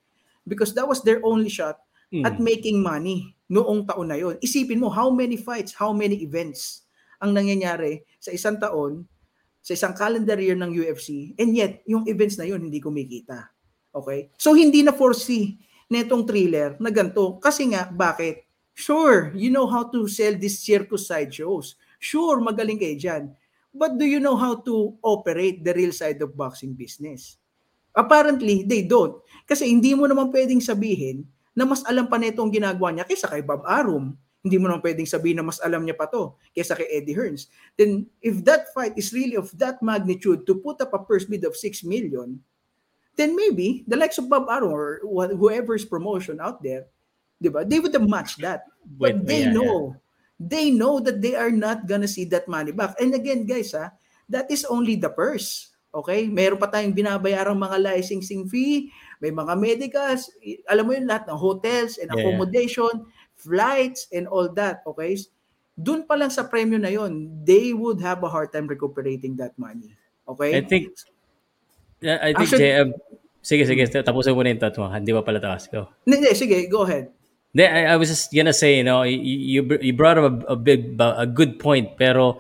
because 0.47 0.75
that 0.75 0.87
was 0.87 1.01
their 1.01 1.25
only 1.25 1.49
shot 1.49 1.81
Hmm. 2.09 2.25
at 2.25 2.41
making 2.41 2.81
money 2.81 3.37
noong 3.53 3.85
taon 3.85 4.09
na 4.09 4.17
yon. 4.17 4.41
Isipin 4.41 4.81
mo 4.81 4.89
how 4.89 5.13
many 5.13 5.37
fights, 5.37 5.77
how 5.77 5.93
many 5.93 6.25
events 6.25 6.89
ang 7.21 7.37
nangyayari 7.37 8.01
sa 8.17 8.33
isang 8.33 8.57
taon, 8.57 9.05
sa 9.69 9.77
isang 9.77 9.93
calendar 9.93 10.41
year 10.41 10.57
ng 10.57 10.73
UFC, 10.73 11.37
and 11.37 11.53
yet 11.53 11.85
yung 11.85 12.09
events 12.09 12.41
na 12.41 12.49
yon 12.49 12.65
hindi 12.65 12.81
kumikita. 12.81 13.53
Okay? 13.93 14.33
So 14.41 14.57
hindi 14.57 14.81
na 14.81 14.97
foresee 14.97 15.61
netong 15.93 16.25
thriller 16.25 16.81
na 16.81 16.89
ganito. 16.89 17.37
Kasi 17.37 17.69
nga, 17.69 17.85
bakit? 17.93 18.49
Sure, 18.73 19.29
you 19.37 19.53
know 19.53 19.69
how 19.69 19.85
to 19.93 20.09
sell 20.09 20.33
these 20.41 20.65
circus 20.65 21.05
side 21.05 21.29
shows. 21.29 21.77
Sure, 22.01 22.41
magaling 22.41 22.81
kayo 22.81 22.97
dyan. 22.97 23.25
But 23.75 24.01
do 24.01 24.09
you 24.09 24.25
know 24.25 24.41
how 24.41 24.65
to 24.65 24.97
operate 25.05 25.61
the 25.61 25.77
real 25.77 25.93
side 25.93 26.23
of 26.25 26.33
boxing 26.33 26.73
business? 26.73 27.37
Apparently, 27.93 28.65
they 28.65 28.89
don't. 28.89 29.21
Kasi 29.45 29.69
hindi 29.69 29.93
mo 29.93 30.09
naman 30.09 30.33
pwedeng 30.33 30.65
sabihin 30.65 31.29
na 31.53 31.69
mas 31.69 31.85
alam 31.85 32.09
pa 32.09 32.17
nito 32.17 32.41
ginagawa 32.49 32.95
niya 32.95 33.05
kaysa 33.05 33.29
kay 33.29 33.45
Bob 33.45 33.67
Arum. 33.69 34.17
Hindi 34.49 34.57
mo 34.57 34.73
naman 34.73 34.81
pwedeng 34.81 35.05
sabihin 35.05 35.37
na 35.37 35.45
mas 35.45 35.61
alam 35.61 35.85
niya 35.85 35.93
pa 35.93 36.09
to 36.09 36.33
kaysa 36.57 36.73
kay 36.73 36.89
Eddie 36.89 37.13
Hearns. 37.13 37.53
Then, 37.77 38.09
if 38.25 38.41
that 38.49 38.73
fight 38.73 38.97
is 38.97 39.13
really 39.13 39.37
of 39.37 39.53
that 39.61 39.85
magnitude 39.85 40.49
to 40.49 40.57
put 40.57 40.81
up 40.81 40.97
a 40.97 41.05
purse 41.05 41.29
bid 41.29 41.45
of 41.45 41.53
6 41.53 41.85
million, 41.85 42.41
then 43.19 43.37
maybe 43.37 43.85
the 43.85 43.99
likes 43.99 44.17
of 44.17 44.33
Bob 44.33 44.49
Arum 44.49 44.73
or 44.73 45.05
wh- 45.05 45.37
whoever's 45.37 45.85
promotion 45.85 46.41
out 46.41 46.65
there, 46.65 46.89
di 47.37 47.53
ba, 47.53 47.67
they 47.67 47.83
would 47.83 47.93
have 47.93 48.09
matched 48.09 48.41
that. 48.41 48.65
But 48.89 49.21
Wait, 49.21 49.27
they 49.29 49.43
yeah, 49.45 49.53
know, 49.53 49.99
they 50.41 50.71
know 50.71 51.03
that 51.03 51.21
they 51.21 51.35
are 51.35 51.53
not 51.53 51.85
gonna 51.85 52.09
see 52.09 52.25
that 52.33 52.49
money 52.49 52.73
back. 52.73 52.97
And 52.97 53.13
again, 53.13 53.45
guys, 53.45 53.77
ha, 53.77 53.93
that 54.31 54.49
is 54.49 54.65
only 54.65 54.95
the 54.95 55.11
purse. 55.11 55.75
Okay? 55.91 56.31
Meron 56.31 56.63
pa 56.63 56.71
tayong 56.71 56.95
binabayarang 56.95 57.59
mga 57.59 57.81
licensing 57.83 58.47
fee, 58.47 58.93
may 59.19 59.35
mga 59.35 59.59
medicals, 59.59 60.31
alam 60.71 60.87
mo 60.87 60.95
yun 60.95 61.11
lahat 61.11 61.27
ng 61.27 61.39
hotels 61.39 61.99
and 61.99 62.13
Yeah. 62.15 62.39
Flights 63.39 64.11
and 64.13 64.27
all 64.27 64.51
that, 64.53 64.83
okay? 64.85 65.17
Doon 65.79 66.05
pa 66.05 66.19
lang 66.19 66.29
sa 66.29 66.45
premyo 66.45 66.77
na 66.77 66.91
yon, 66.91 67.31
they 67.47 67.71
would 67.71 68.03
have 68.03 68.21
a 68.27 68.31
hard 68.31 68.51
time 68.51 68.67
recuperating 68.67 69.39
that 69.39 69.55
money. 69.55 69.95
Okay? 70.27 70.59
I 70.59 70.63
think, 70.67 70.91
yeah, 72.03 72.19
I 72.19 72.35
think, 72.35 72.51
Actually- 72.51 72.67
JM, 72.67 72.89
sige, 73.41 73.63
sige, 73.65 73.83
tapusin 74.03 74.35
mo 74.35 74.43
na 74.43 74.53
yung 74.53 74.61
mo. 74.61 74.91
Hindi 74.91 75.15
pa 75.15 75.23
pala 75.23 75.39
takas 75.39 75.71
ko. 75.71 75.89
Hindi, 76.05 76.35
sige, 76.35 76.67
go 76.67 76.83
ahead. 76.83 77.15
Hindi, 77.55 77.65
I, 77.65 77.95
I 77.95 77.97
was 77.97 78.11
just 78.13 78.35
gonna 78.35 78.53
say, 78.53 78.77
you 78.77 78.85
know, 78.85 79.07
you, 79.07 79.65
you, 79.81 79.95
brought 79.95 80.19
up 80.19 80.27
a, 80.29 80.53
a 80.53 80.57
big, 80.57 81.01
a 81.01 81.25
good 81.25 81.57
point, 81.63 81.97
pero 81.97 82.37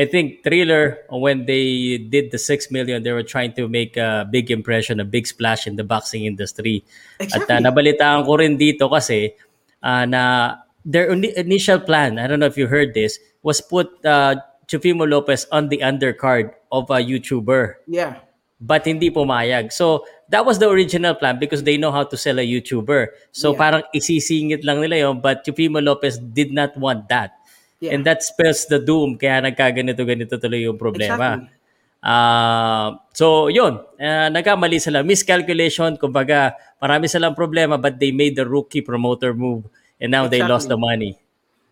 I 0.00 0.08
think 0.08 0.42
Thriller, 0.42 1.04
when 1.10 1.44
they 1.44 1.98
did 1.98 2.30
the 2.30 2.38
6 2.38 2.70
million, 2.70 3.02
they 3.02 3.12
were 3.12 3.22
trying 3.22 3.52
to 3.60 3.68
make 3.68 3.96
a 3.96 4.24
big 4.24 4.50
impression, 4.50 5.00
a 5.00 5.04
big 5.04 5.26
splash 5.26 5.66
in 5.66 5.76
the 5.76 5.84
boxing 5.84 6.24
industry. 6.24 6.84
At 7.20 7.28
Exactly. 7.28 7.54
uh, 7.56 7.60
nabalitaan 7.60 8.24
ko 8.24 8.40
rin 8.40 8.56
dito 8.56 8.88
kasi 8.88 9.36
uh, 9.82 10.04
na 10.06 10.56
their 10.84 11.10
ini- 11.12 11.34
initial 11.36 11.80
plan, 11.80 12.18
I 12.18 12.26
don't 12.26 12.40
know 12.40 12.48
if 12.48 12.56
you 12.56 12.66
heard 12.66 12.94
this, 12.94 13.18
was 13.42 13.60
put 13.60 13.88
uh, 14.04 14.36
Chufimo 14.68 15.08
Lopez 15.08 15.46
on 15.50 15.68
the 15.68 15.82
undercard 15.82 16.52
of 16.70 16.88
a 16.90 17.02
YouTuber 17.02 17.82
Yeah. 17.90 18.22
but 18.60 18.84
hindi 18.86 19.10
pumayag. 19.10 19.72
So, 19.72 20.04
that 20.30 20.46
was 20.46 20.60
the 20.60 20.68
original 20.68 21.14
plan 21.16 21.40
because 21.40 21.64
they 21.64 21.76
know 21.76 21.90
how 21.90 22.04
to 22.04 22.16
sell 22.16 22.38
a 22.38 22.46
YouTuber. 22.46 23.08
So, 23.32 23.52
Yeah. 23.52 23.58
parang 23.58 23.82
isisingit 23.96 24.62
lang 24.62 24.80
nila 24.80 25.10
yun, 25.10 25.18
but 25.18 25.42
Chupimo 25.42 25.82
Lopez 25.82 26.20
did 26.20 26.52
not 26.52 26.76
want 26.78 27.08
that. 27.08 27.34
Yeah. 27.80 27.96
And 27.96 28.04
that 28.04 28.22
spells 28.22 28.68
the 28.68 28.78
doom, 28.78 29.16
kaya 29.16 29.40
nagkaganito-ganito 29.40 30.36
tuloy 30.36 30.68
yung 30.68 30.76
problema. 30.76 31.40
Exactly. 31.40 31.59
Ah, 32.00 32.96
so, 33.12 33.52
yun. 33.52 33.76
Uh, 34.00 34.28
nagkamali 34.32 34.80
sila. 34.80 35.04
Miscalculation, 35.04 36.00
kumbaga, 36.00 36.56
marami 36.80 37.06
silang 37.12 37.36
problema, 37.36 37.76
but 37.76 38.00
they 38.00 38.10
made 38.10 38.34
the 38.36 38.44
rookie 38.48 38.80
promoter 38.80 39.36
move 39.36 39.68
and 40.00 40.10
now 40.10 40.24
they 40.26 40.40
lost 40.40 40.68
the 40.68 40.80
money. 40.80 41.20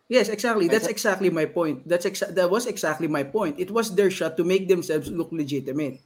Yes, 0.08 0.28
exactly. 0.28 0.68
That's 0.68 0.88
exactly 0.88 1.28
my 1.28 1.44
point. 1.44 1.84
That's 1.84 2.08
exa- 2.08 2.32
that 2.32 2.48
was 2.48 2.64
exactly 2.64 3.08
my 3.08 3.24
point. 3.24 3.60
It 3.60 3.68
was 3.72 3.92
their 3.92 4.08
shot 4.08 4.36
to 4.40 4.44
make 4.44 4.68
themselves 4.68 5.12
look 5.12 5.28
legitimate. 5.32 6.00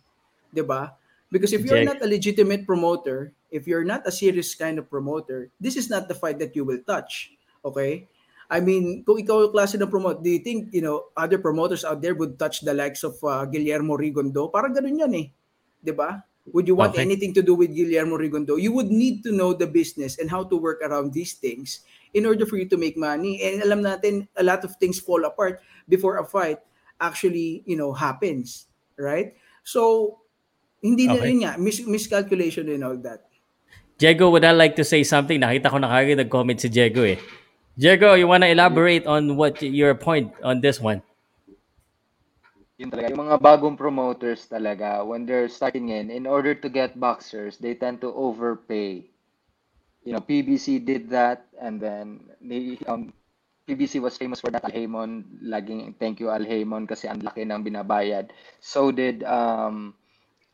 'Di 0.50 0.62
ba? 0.66 0.98
Because 1.30 1.54
if 1.54 1.62
you're 1.62 1.80
Jack. 1.80 1.96
not 1.96 2.00
a 2.02 2.08
legitimate 2.10 2.66
promoter, 2.66 3.32
if 3.48 3.64
you're 3.64 3.86
not 3.86 4.04
a 4.04 4.12
serious 4.12 4.52
kind 4.58 4.76
of 4.76 4.90
promoter, 4.90 5.48
this 5.56 5.78
is 5.78 5.88
not 5.88 6.10
the 6.10 6.18
fight 6.18 6.42
that 6.42 6.52
you 6.58 6.66
will 6.66 6.82
touch. 6.82 7.32
Okay? 7.64 8.10
I 8.52 8.60
mean, 8.60 9.00
kung 9.00 9.16
ikaw 9.16 9.48
yung 9.48 9.54
klase 9.56 9.80
ng 9.80 9.88
promote, 9.88 10.20
do 10.20 10.28
you 10.28 10.44
think, 10.44 10.68
you 10.76 10.84
know, 10.84 11.08
other 11.16 11.40
promoters 11.40 11.88
out 11.88 12.04
there 12.04 12.12
would 12.12 12.36
touch 12.36 12.60
the 12.60 12.76
likes 12.76 13.00
of 13.00 13.16
uh, 13.24 13.48
Guillermo 13.48 13.96
Rigondo? 13.96 14.52
Parang 14.52 14.76
ganun 14.76 15.00
yan 15.00 15.12
eh. 15.16 15.26
ba? 15.96 16.20
Would 16.52 16.68
you 16.68 16.76
want 16.76 16.92
Okay. 16.92 17.06
anything 17.08 17.32
to 17.32 17.40
do 17.40 17.56
with 17.56 17.72
Guillermo 17.72 18.20
Rigondo? 18.20 18.60
You 18.60 18.76
would 18.76 18.92
need 18.92 19.24
to 19.24 19.32
know 19.32 19.56
the 19.56 19.64
business 19.64 20.20
and 20.20 20.28
how 20.28 20.44
to 20.44 20.56
work 20.60 20.84
around 20.84 21.16
these 21.16 21.32
things 21.32 21.80
in 22.12 22.28
order 22.28 22.44
for 22.44 22.60
you 22.60 22.68
to 22.68 22.76
make 22.76 23.00
money. 23.00 23.40
And 23.40 23.64
alam 23.64 23.80
natin, 23.80 24.28
a 24.36 24.44
lot 24.44 24.68
of 24.68 24.76
things 24.76 25.00
fall 25.00 25.24
apart 25.24 25.64
before 25.88 26.20
a 26.20 26.26
fight 26.28 26.60
actually, 27.00 27.64
you 27.64 27.80
know, 27.80 27.96
happens. 27.96 28.68
Right? 29.00 29.32
So, 29.64 30.20
hindi 30.84 31.08
na 31.08 31.16
Okay. 31.16 31.32
yun 31.32 31.48
nga, 31.48 31.56
mis- 31.56 31.88
miscalculation 31.88 32.68
and 32.68 32.84
all 32.84 33.00
that. 33.00 33.32
Diego, 33.96 34.28
would 34.28 34.44
I 34.44 34.52
like 34.52 34.76
to 34.76 34.84
say 34.84 35.06
something? 35.06 35.40
Nakita 35.40 35.70
ko 35.70 35.78
na 35.78 35.88
kagad 35.88 36.20
nag-comment 36.20 36.58
si 36.58 36.68
Diego 36.68 37.06
eh. 37.06 37.16
Diego, 37.78 38.12
you 38.14 38.28
wanna 38.28 38.52
elaborate 38.52 39.06
on 39.06 39.36
what 39.36 39.62
your 39.62 39.94
point 39.94 40.32
on 40.44 40.60
this 40.60 40.80
one? 40.80 41.00
Yun 42.76 42.90
talaga. 42.92 43.08
Yung 43.14 43.22
mga 43.30 43.38
bagong 43.40 43.76
promoters 43.78 44.44
talaga, 44.44 45.06
when 45.06 45.24
they're 45.24 45.48
starting 45.48 45.88
in, 45.88 46.10
in 46.10 46.26
order 46.26 46.52
to 46.52 46.68
get 46.68 46.98
boxers, 46.98 47.56
they 47.56 47.72
tend 47.72 48.00
to 48.02 48.12
overpay. 48.12 49.06
You 50.04 50.12
know, 50.12 50.20
PBC 50.20 50.84
did 50.84 51.08
that, 51.14 51.46
and 51.62 51.78
then 51.78 52.26
they, 52.42 52.76
um, 52.90 53.14
PBC 53.70 54.02
was 54.02 54.18
famous 54.18 54.42
for 54.42 54.50
that. 54.50 54.66
Al 54.66 54.74
Haymon, 54.74 55.24
laging 55.46 55.94
thank 55.96 56.18
you 56.18 56.28
Al 56.28 56.42
Haymon 56.42 56.90
kasi 56.90 57.06
ang 57.06 57.22
laki 57.22 57.46
ng 57.46 57.62
binabayad. 57.62 58.34
So 58.58 58.90
did 58.90 59.22
um, 59.22 59.94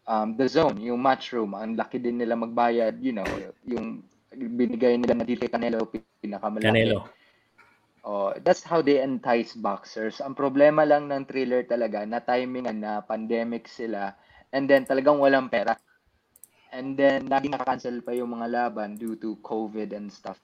um, 0.05 0.37
the 0.37 0.47
zone, 0.47 0.77
yung 0.85 1.01
matchroom, 1.01 1.57
ang 1.57 1.81
laki 1.81 1.97
din 1.97 2.21
nila 2.21 2.37
magbayad, 2.37 3.01
you 3.01 3.17
know, 3.17 3.27
yung 3.65 4.05
binigay 4.39 4.95
nila 4.95 5.19
na 5.19 5.27
dito 5.27 5.43
kay 5.43 5.51
Canelo, 5.51 5.91
pinakamalaki. 6.23 6.71
Canelo. 6.71 7.11
Oh, 8.07 8.33
that's 8.41 8.63
how 8.63 8.81
they 8.81 9.03
entice 9.03 9.53
boxers. 9.59 10.23
Ang 10.23 10.39
problema 10.39 10.87
lang 10.87 11.11
ng 11.11 11.27
thriller 11.27 11.67
talaga, 11.67 12.07
na 12.07 12.23
timingan 12.23 12.79
na 12.81 13.03
pandemic 13.03 13.67
sila, 13.67 14.15
and 14.55 14.71
then 14.71 14.87
talagang 14.87 15.19
walang 15.19 15.51
pera. 15.51 15.77
And 16.73 16.97
then, 16.97 17.29
laging 17.29 17.57
nakakancel 17.57 18.05
pa 18.05 18.13
yung 18.13 18.39
mga 18.39 18.47
laban 18.49 19.01
due 19.01 19.17
to 19.21 19.41
COVID 19.41 19.93
and 19.97 20.13
stuff. 20.13 20.37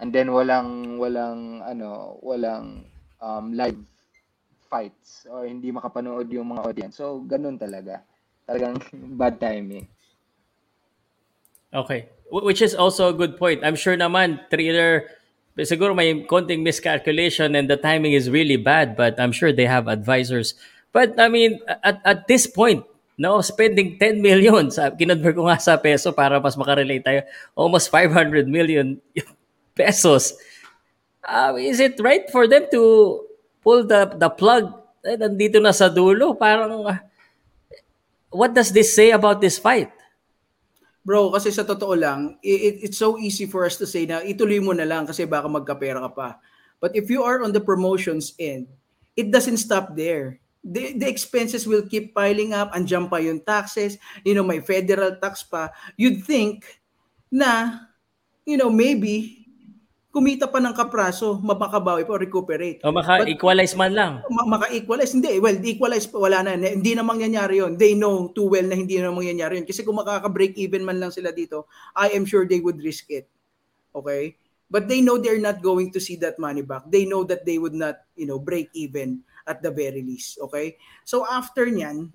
And 0.00 0.12
then, 0.12 0.32
walang, 0.32 0.96
walang, 0.96 1.64
ano, 1.64 2.16
walang 2.24 2.84
um, 3.20 3.52
live 3.52 3.80
fights 4.66 5.28
or 5.30 5.46
hindi 5.46 5.70
makapanood 5.70 6.28
yung 6.32 6.52
mga 6.52 6.64
audience. 6.64 6.94
So, 6.98 7.22
ganun 7.24 7.60
talaga. 7.60 8.02
Talagang 8.48 8.80
bad 9.20 9.36
timing. 9.40 9.88
Okay. 11.74 12.08
Wh- 12.30 12.44
Which 12.44 12.62
is 12.62 12.74
also 12.74 13.08
a 13.08 13.16
good 13.16 13.36
point. 13.36 13.64
I'm 13.64 13.76
sure 13.76 13.96
naman, 13.96 14.40
thriller, 14.50 15.10
siguro 15.58 15.94
may 15.96 16.24
konting 16.26 16.62
miscalculation 16.62 17.54
and 17.54 17.68
the 17.70 17.76
timing 17.76 18.12
is 18.12 18.30
really 18.30 18.56
bad, 18.56 18.96
but 18.96 19.18
I'm 19.18 19.32
sure 19.32 19.52
they 19.52 19.66
have 19.66 19.88
advisors. 19.88 20.54
But 20.92 21.18
I 21.20 21.28
mean, 21.28 21.60
at, 21.82 22.00
at 22.04 22.26
this 22.28 22.46
point, 22.46 22.84
no, 23.18 23.40
spending 23.40 23.98
10 23.98 24.20
million, 24.20 24.70
sa, 24.70 24.92
kinonvert 24.92 25.36
ko 25.36 25.48
nga 25.48 25.60
sa 25.60 25.76
peso 25.80 26.12
para 26.12 26.40
mas 26.40 26.56
makarelate 26.56 27.04
tayo, 27.04 27.20
almost 27.56 27.88
500 27.88 28.44
million 28.48 29.00
pesos. 29.76 30.36
Uh, 31.26 31.56
is 31.58 31.80
it 31.80 31.98
right 32.00 32.28
for 32.30 32.46
them 32.46 32.68
to 32.70 33.18
pull 33.64 33.82
the 33.82 34.06
the 34.14 34.30
plug 34.30 34.70
eh, 35.02 35.18
nandito 35.18 35.58
na 35.58 35.74
sa 35.74 35.90
dulo? 35.90 36.38
Parang, 36.38 36.86
what 38.30 38.54
does 38.54 38.70
this 38.72 38.94
say 38.94 39.10
about 39.10 39.40
this 39.40 39.58
fight? 39.58 39.90
Bro, 41.06 41.30
kasi 41.30 41.54
sa 41.54 41.62
totoo 41.62 41.94
lang, 41.94 42.34
it, 42.42 42.82
it's 42.82 42.98
so 42.98 43.14
easy 43.14 43.46
for 43.46 43.62
us 43.62 43.78
to 43.78 43.86
say 43.86 44.10
na 44.10 44.26
ituloy 44.26 44.58
mo 44.58 44.74
na 44.74 44.82
lang 44.82 45.06
kasi 45.06 45.22
baka 45.22 45.46
magkapera 45.46 46.02
ka 46.02 46.10
pa. 46.10 46.28
But 46.82 46.98
if 46.98 47.06
you 47.06 47.22
are 47.22 47.46
on 47.46 47.54
the 47.54 47.62
promotions 47.62 48.34
end, 48.42 48.66
it 49.14 49.30
doesn't 49.30 49.62
stop 49.62 49.94
there. 49.94 50.42
The, 50.66 50.98
the 50.98 51.06
expenses 51.06 51.62
will 51.62 51.86
keep 51.86 52.10
piling 52.10 52.50
up. 52.50 52.74
Andiyan 52.74 53.06
pa 53.06 53.22
yung 53.22 53.38
taxes. 53.38 54.02
You 54.26 54.34
know, 54.34 54.42
may 54.42 54.58
federal 54.58 55.14
tax 55.22 55.46
pa. 55.46 55.70
You'd 55.94 56.26
think 56.26 56.66
na, 57.30 57.86
you 58.42 58.58
know, 58.58 58.68
maybe 58.68 59.35
kumita 60.16 60.48
pa 60.48 60.56
ng 60.64 60.72
kapraso, 60.72 61.36
mapakabawi 61.44 62.08
pa 62.08 62.16
recuperate. 62.16 62.80
O 62.80 62.88
maka-equalize 62.88 63.76
man 63.76 63.92
lang. 63.92 64.12
Ma- 64.32 64.48
maka-equalize. 64.56 65.12
Hindi, 65.12 65.36
well, 65.36 65.60
equalize 65.60 66.08
pa, 66.08 66.16
wala 66.16 66.40
na. 66.40 66.56
Hindi 66.56 66.96
na 66.96 67.04
mangyayari 67.04 67.60
yun. 67.60 67.76
They 67.76 67.92
know 67.92 68.32
too 68.32 68.48
well 68.48 68.64
na 68.64 68.80
hindi 68.80 68.96
na 68.96 69.12
mangyayari 69.12 69.60
yun. 69.60 69.68
Kasi 69.68 69.84
kung 69.84 70.00
makaka-break 70.00 70.56
even 70.56 70.88
man 70.88 70.96
lang 70.96 71.12
sila 71.12 71.36
dito, 71.36 71.68
I 71.92 72.16
am 72.16 72.24
sure 72.24 72.48
they 72.48 72.64
would 72.64 72.80
risk 72.80 73.12
it. 73.12 73.28
Okay? 73.92 74.40
But 74.72 74.88
they 74.88 75.04
know 75.04 75.20
they're 75.20 75.36
not 75.36 75.60
going 75.60 75.92
to 75.92 76.00
see 76.00 76.16
that 76.24 76.40
money 76.40 76.64
back. 76.64 76.88
They 76.88 77.04
know 77.04 77.20
that 77.28 77.44
they 77.44 77.60
would 77.60 77.76
not, 77.76 78.00
you 78.16 78.24
know, 78.24 78.40
break 78.40 78.72
even 78.72 79.20
at 79.44 79.60
the 79.60 79.68
very 79.68 80.00
least. 80.00 80.40
Okay? 80.48 80.80
So 81.04 81.28
after 81.28 81.68
niyan, 81.68 82.08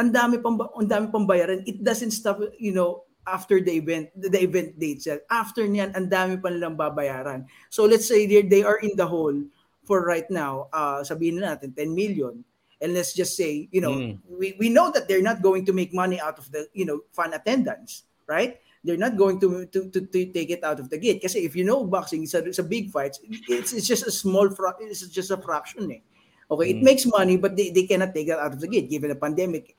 ang 0.00 0.10
dami 0.14 0.40
pang 0.40 0.56
ang 0.56 0.88
dami 0.88 1.12
pang 1.12 1.28
bayaran. 1.28 1.60
It 1.68 1.84
doesn't 1.84 2.16
stop, 2.16 2.40
you 2.56 2.72
know, 2.72 3.04
after 3.28 3.60
the 3.60 3.72
event, 3.76 4.08
the, 4.16 4.40
event 4.40 4.80
date 4.80 5.04
itself. 5.04 5.20
After 5.28 5.68
niyan, 5.68 5.92
ang 5.92 6.08
dami 6.08 6.40
pa 6.40 6.48
nilang 6.48 6.80
babayaran. 6.80 7.44
So 7.68 7.84
let's 7.84 8.08
say 8.08 8.24
they 8.24 8.64
are 8.64 8.80
in 8.80 8.96
the 8.96 9.06
hole 9.06 9.36
for 9.84 10.04
right 10.04 10.28
now, 10.32 10.68
uh, 10.72 11.04
sabihin 11.04 11.40
na 11.40 11.52
natin 11.56 11.76
10 11.76 11.92
million. 11.94 12.44
And 12.80 12.94
let's 12.94 13.12
just 13.12 13.34
say, 13.36 13.68
you 13.72 13.80
know, 13.80 13.92
Mm. 13.92 14.18
we, 14.28 14.54
we 14.58 14.68
know 14.68 14.90
that 14.92 15.08
they're 15.08 15.24
not 15.24 15.42
going 15.42 15.66
to 15.66 15.72
make 15.72 15.92
money 15.92 16.20
out 16.20 16.38
of 16.38 16.46
the, 16.52 16.68
you 16.72 16.84
know, 16.86 17.00
fan 17.12 17.34
attendance, 17.34 18.04
right? 18.28 18.60
They're 18.84 19.00
not 19.00 19.18
going 19.18 19.40
to 19.42 19.66
to, 19.66 19.90
to, 19.90 19.98
to 20.06 20.20
take 20.30 20.50
it 20.54 20.62
out 20.62 20.78
of 20.78 20.86
the 20.88 20.98
gate. 20.98 21.18
Kasi 21.20 21.42
if 21.42 21.56
you 21.58 21.64
know 21.66 21.82
boxing, 21.82 22.22
it's 22.22 22.34
a, 22.38 22.44
it's 22.46 22.62
a 22.62 22.66
big 22.66 22.90
fights, 22.94 23.18
it's, 23.26 23.72
it's 23.74 23.88
just 23.88 24.06
a 24.06 24.14
small, 24.14 24.46
fra- 24.50 24.78
it's 24.80 25.02
just 25.10 25.34
a 25.34 25.36
fraction 25.42 25.90
eh. 25.90 26.00
Okay, 26.48 26.70
it 26.70 26.78
Mm. 26.80 26.86
makes 26.86 27.04
money, 27.04 27.36
but 27.36 27.56
they, 27.58 27.68
they 27.74 27.84
cannot 27.84 28.14
take 28.14 28.28
it 28.30 28.38
out 28.38 28.54
of 28.54 28.60
the 28.62 28.68
gate 28.70 28.88
given 28.88 29.10
the 29.10 29.18
pandemic 29.18 29.74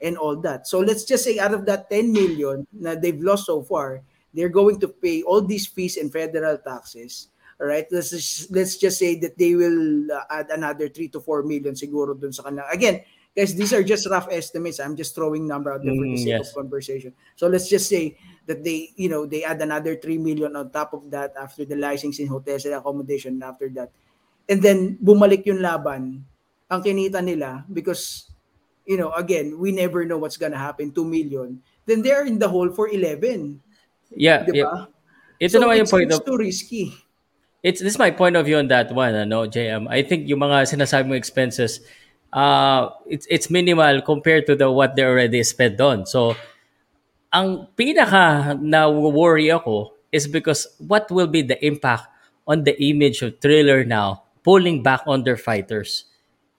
and 0.00 0.16
all 0.16 0.36
that. 0.42 0.66
So 0.66 0.80
let's 0.80 1.04
just 1.04 1.24
say 1.24 1.38
out 1.38 1.54
of 1.54 1.66
that 1.66 1.90
10 1.90 2.12
million 2.12 2.66
na 2.72 2.94
they've 2.94 3.20
lost 3.20 3.46
so 3.46 3.62
far, 3.62 4.02
they're 4.34 4.52
going 4.52 4.80
to 4.80 4.88
pay 4.88 5.22
all 5.22 5.40
these 5.40 5.66
fees 5.66 5.96
and 5.96 6.10
federal 6.10 6.58
taxes. 6.58 7.28
All 7.60 7.70
right, 7.70 7.86
let's 7.94 8.10
just, 8.10 8.50
let's 8.50 8.76
just 8.76 8.98
say 8.98 9.14
that 9.22 9.38
they 9.38 9.54
will 9.54 10.10
uh, 10.10 10.26
add 10.28 10.50
another 10.50 10.88
3 10.90 11.08
to 11.14 11.20
4 11.22 11.46
million 11.46 11.78
siguro 11.78 12.18
dun 12.18 12.34
sa 12.34 12.42
kanila. 12.42 12.66
Again, 12.74 13.06
guys, 13.30 13.54
these 13.54 13.70
are 13.70 13.86
just 13.86 14.10
rough 14.10 14.26
estimates. 14.26 14.82
I'm 14.82 14.98
just 14.98 15.14
throwing 15.14 15.46
number 15.46 15.70
out 15.70 15.86
there 15.86 15.94
for 15.94 16.02
the 16.02 16.18
Mm, 16.18 16.24
sake 16.26 16.34
yes. 16.34 16.50
of 16.50 16.54
conversation. 16.66 17.14
So 17.38 17.46
let's 17.46 17.70
just 17.70 17.86
say 17.86 18.18
that 18.50 18.66
they, 18.66 18.90
you 18.98 19.06
know, 19.06 19.22
they 19.24 19.46
add 19.46 19.62
another 19.62 19.94
3 19.94 20.18
million 20.18 20.58
on 20.58 20.74
top 20.74 20.92
of 20.92 21.06
that 21.14 21.38
after 21.38 21.64
the 21.64 21.78
licensing, 21.78 22.26
hotels 22.26 22.66
and 22.66 22.74
accommodation 22.74 23.38
after 23.38 23.70
that. 23.78 23.94
And 24.50 24.58
then 24.58 24.98
bumalik 24.98 25.46
yung 25.46 25.62
laban, 25.62 26.26
ang 26.66 26.82
kinita 26.82 27.22
nila 27.22 27.62
because 27.70 28.33
you 28.86 28.96
know, 28.96 29.12
again, 29.12 29.58
we 29.58 29.72
never 29.72 30.04
know 30.04 30.18
what's 30.18 30.36
gonna 30.36 30.58
happen, 30.58 30.92
2 30.92 31.04
million, 31.04 31.60
then 31.86 32.02
they're 32.02 32.24
in 32.24 32.38
the 32.38 32.48
hole 32.48 32.70
for 32.70 32.88
11. 32.88 33.60
Yeah, 34.14 34.44
Di 34.44 34.60
yeah. 34.62 34.86
Ito 35.40 35.58
So 35.58 35.60
naman 35.60 35.82
yung 35.82 35.90
point 35.90 36.08
it's 36.10 36.18
of 36.20 36.24
too 36.24 36.36
risky. 36.38 36.94
it's 37.62 37.80
this 37.80 37.94
is 37.94 37.98
my 37.98 38.10
point 38.10 38.36
of 38.36 38.44
view 38.46 38.58
on 38.60 38.68
that 38.68 38.92
one 38.92 39.14
ano 39.14 39.46
JM 39.48 39.88
I 39.88 40.02
think 40.04 40.28
yung 40.28 40.40
mga 40.40 40.68
sinasabi 40.68 41.08
mo 41.08 41.14
expenses 41.16 41.80
uh 42.32 42.90
it's 43.08 43.26
it's 43.30 43.48
minimal 43.50 44.02
compared 44.02 44.44
to 44.46 44.54
the 44.54 44.68
what 44.70 44.96
they 44.96 45.04
already 45.04 45.42
spent 45.42 45.80
on 45.80 46.04
so 46.04 46.36
ang 47.32 47.66
pinaka 47.74 48.54
na 48.60 48.86
worry 48.90 49.50
ako 49.50 49.96
is 50.12 50.28
because 50.28 50.68
what 50.78 51.10
will 51.10 51.26
be 51.26 51.42
the 51.42 51.58
impact 51.64 52.06
on 52.46 52.62
the 52.62 52.76
image 52.78 53.22
of 53.24 53.40
thriller 53.40 53.82
now 53.82 54.22
pulling 54.44 54.82
back 54.84 55.02
on 55.08 55.24
their 55.24 55.38
fighters 55.40 56.04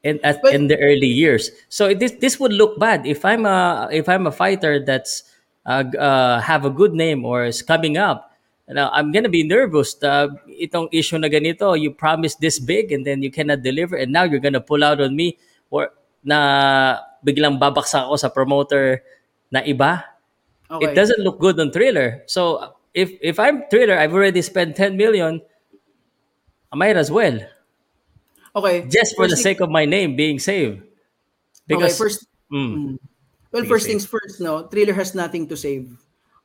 in 0.06 0.22
at 0.22 0.38
But- 0.46 0.54
in 0.54 0.70
the 0.70 0.78
early 0.78 1.10
years. 1.10 1.50
So 1.68 1.90
this 1.98 2.14
this 2.22 2.38
would 2.38 2.54
look 2.54 2.78
bad. 2.78 3.10
If 3.10 3.26
i'm 3.26 3.50
a 3.50 3.90
if 3.90 4.06
i'm 4.06 4.30
a 4.30 4.34
fighter 4.34 4.78
that's 4.78 5.26
uh, 5.66 5.82
uh, 5.98 6.38
have 6.46 6.62
a 6.62 6.70
good 6.70 6.94
name 6.94 7.26
or 7.26 7.50
is 7.50 7.66
coming 7.66 7.98
up 7.98 8.30
now 8.70 8.94
i'm 8.94 9.10
gonna 9.10 9.34
be 9.34 9.42
nervous. 9.42 9.98
Uh, 9.98 10.30
itong 10.46 10.94
issue 10.94 11.18
na 11.18 11.26
ganito 11.26 11.74
you 11.74 11.90
promised 11.90 12.38
this 12.38 12.62
big 12.62 12.94
and 12.94 13.02
then 13.02 13.26
you 13.26 13.34
cannot 13.34 13.66
deliver 13.66 13.98
and 13.98 14.14
now 14.14 14.22
you're 14.22 14.42
gonna 14.42 14.62
pull 14.62 14.86
out 14.86 15.02
on 15.02 15.18
me 15.18 15.42
or 15.74 15.90
na 16.22 17.02
biglang 17.26 17.58
babaksak 17.58 18.06
ako 18.06 18.16
sa 18.22 18.30
promoter 18.30 19.02
na 19.50 19.66
iba. 19.66 20.06
Okay. 20.70 20.90
it 20.90 20.98
doesn't 20.98 21.22
look 21.22 21.38
good 21.38 21.58
on 21.62 21.70
thriller. 21.70 22.26
So 22.26 22.74
if 22.96 23.12
if 23.20 23.38
i'm 23.38 23.68
thriller 23.68 24.00
i've 24.00 24.16
already 24.16 24.42
spent 24.42 24.74
10 24.74 24.96
million 24.96 25.44
i 26.72 26.76
might 26.80 26.96
as 26.96 27.12
well 27.12 27.38
okay. 28.56 28.88
just 28.88 29.16
for 29.16 29.28
the 29.28 29.38
sake 29.38 29.60
of 29.60 29.70
my 29.70 29.86
name 29.86 30.16
being 30.16 30.40
saved. 30.40 30.82
Because 31.68 31.94
okay, 31.94 31.98
first, 31.98 32.28
Mm. 32.54 33.00
well, 33.52 33.66
first 33.66 33.88
things 33.88 34.06
first, 34.06 34.40
no, 34.40 34.68
Thriller 34.70 34.94
has 34.94 35.16
nothing 35.16 35.50
to 35.50 35.58
save. 35.58 35.90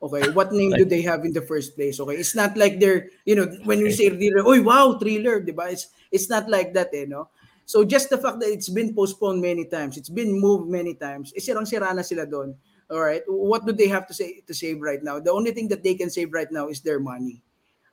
Okay, 0.01 0.33
what 0.33 0.51
name 0.55 0.73
do 0.73 0.83
they 0.83 1.01
have 1.05 1.25
in 1.25 1.33
the 1.33 1.45
first 1.45 1.75
place? 1.77 1.99
Okay, 1.99 2.17
it's 2.17 2.33
not 2.33 2.57
like 2.57 2.79
they're, 2.81 3.09
you 3.23 3.35
know, 3.37 3.45
when 3.69 3.83
we 3.85 3.91
say 3.93 4.09
Thriller, 4.09 4.41
oh 4.41 4.57
wow, 4.61 4.97
Thriller, 4.97 5.39
di 5.39 5.53
ba? 5.53 5.69
It's, 5.69 5.87
it's 6.09 6.29
not 6.29 6.49
like 6.49 6.73
that, 6.73 6.89
eh, 6.93 7.05
no? 7.07 7.29
So 7.65 7.85
just 7.85 8.09
the 8.09 8.17
fact 8.17 8.41
that 8.41 8.49
it's 8.49 8.67
been 8.67 8.95
postponed 8.97 9.41
many 9.41 9.65
times, 9.69 9.95
it's 9.95 10.09
been 10.09 10.33
moved 10.33 10.67
many 10.67 10.95
times, 10.97 11.31
eh, 11.37 11.39
sirang-sira 11.39 11.93
na 11.93 12.01
sila 12.01 12.25
doon. 12.25 12.57
All 12.89 12.99
right, 12.99 13.21
what 13.29 13.63
do 13.63 13.71
they 13.71 13.87
have 13.87 14.03
to 14.09 14.13
say 14.13 14.41
to 14.43 14.53
save 14.53 14.81
right 14.81 14.99
now? 14.99 15.21
The 15.21 15.31
only 15.31 15.51
thing 15.55 15.69
that 15.69 15.79
they 15.85 15.95
can 15.95 16.09
save 16.09 16.33
right 16.33 16.51
now 16.51 16.67
is 16.67 16.81
their 16.81 16.99
money. 16.99 17.39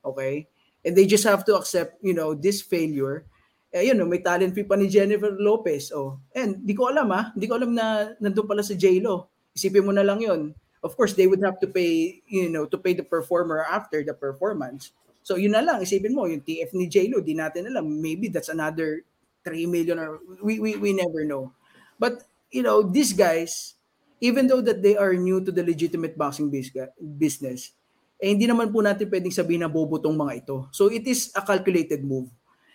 Okay? 0.03 0.49
And 0.83 0.91
they 0.95 1.05
just 1.05 1.23
have 1.23 1.45
to 1.45 1.55
accept, 1.55 2.03
you 2.03 2.13
know, 2.13 2.33
this 2.33 2.59
failure. 2.61 3.23
Eh, 3.69 3.85
yun, 3.85 4.01
may 4.09 4.25
talent 4.25 4.49
fee 4.57 4.65
pa 4.65 4.73
ni 4.73 4.89
Jennifer 4.89 5.29
Lopez. 5.37 5.93
Oh. 5.93 6.17
And 6.33 6.57
di 6.65 6.73
ko 6.73 6.89
alam 6.89 7.13
ah, 7.13 7.29
di 7.37 7.45
ko 7.45 7.53
alam 7.53 7.77
na 7.77 8.17
nandun 8.17 8.49
pala 8.49 8.65
sa 8.65 8.73
J-Lo. 8.73 9.29
Isipin 9.53 9.85
mo 9.85 9.93
na 9.93 10.01
lang 10.01 10.17
yun. 10.17 10.57
Of 10.81 10.97
course, 10.97 11.13
they 11.13 11.29
would 11.29 11.43
have 11.45 11.61
to 11.61 11.69
pay, 11.69 12.23
you 12.25 12.49
know, 12.49 12.65
to 12.65 12.77
pay 12.79 12.97
the 12.97 13.05
performer 13.05 13.61
after 13.61 14.01
the 14.01 14.15
performance. 14.17 14.89
So 15.21 15.37
yun 15.37 15.53
na 15.53 15.61
lang, 15.61 15.85
isipin 15.85 16.17
mo, 16.17 16.25
yung 16.25 16.41
TF 16.41 16.73
ni 16.73 16.89
J-Lo, 16.89 17.21
di 17.21 17.37
natin 17.37 17.69
alam. 17.69 17.85
Maybe 17.85 18.33
that's 18.33 18.49
another 18.49 19.05
3 19.45 19.69
million 19.69 20.01
or 20.01 20.17
we, 20.41 20.57
we, 20.57 20.73
we 20.79 20.91
never 20.95 21.21
know. 21.21 21.53
But, 22.01 22.25
you 22.49 22.65
know, 22.65 22.81
these 22.81 23.13
guys, 23.13 23.77
even 24.17 24.49
though 24.49 24.65
that 24.65 24.81
they 24.81 24.97
are 24.97 25.13
new 25.13 25.45
to 25.45 25.51
the 25.51 25.61
legitimate 25.61 26.17
boxing 26.17 26.49
business, 26.49 27.71
eh 28.19 28.33
hindi 28.33 28.49
naman 28.49 28.73
po 28.73 28.83
natin 28.83 29.07
pwedeng 29.07 29.31
sabihin 29.31 29.63
na 29.63 29.71
bobo 29.71 30.01
tong 30.01 30.15
mga 30.15 30.43
ito. 30.43 30.67
So 30.75 30.91
it 30.91 31.07
is 31.07 31.31
a 31.37 31.43
calculated 31.43 32.03
move. 32.03 32.27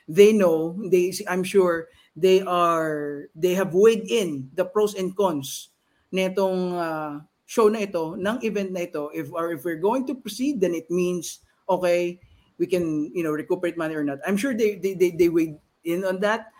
They 0.08 0.32
know, 0.32 0.76
they 0.90 1.12
I'm 1.28 1.44
sure 1.44 1.88
they 2.16 2.42
are 2.42 3.26
they 3.34 3.54
have 3.54 3.74
weighed 3.74 4.06
in 4.06 4.50
the 4.54 4.64
pros 4.64 4.94
and 4.94 5.16
cons 5.16 5.70
nitong 6.14 6.78
uh, 6.78 7.12
show 7.44 7.68
na 7.68 7.82
ito, 7.82 8.14
ng 8.14 8.38
event 8.46 8.70
na 8.70 8.86
ito. 8.86 9.10
If 9.10 9.32
or 9.32 9.50
if 9.52 9.64
we're 9.64 9.82
going 9.82 10.06
to 10.06 10.14
proceed, 10.14 10.60
then 10.60 10.74
it 10.74 10.86
means 10.90 11.40
okay, 11.68 12.20
we 12.58 12.66
can, 12.66 13.10
you 13.14 13.24
know, 13.24 13.32
recuperate 13.32 13.76
money 13.76 13.96
or 13.96 14.04
not. 14.04 14.22
I'm 14.22 14.36
sure 14.36 14.54
they 14.54 14.76
they 14.76 14.94
they, 14.94 15.10
they 15.10 15.28
weighed 15.28 15.58
in 15.82 16.04
on 16.04 16.20
that. 16.20 16.52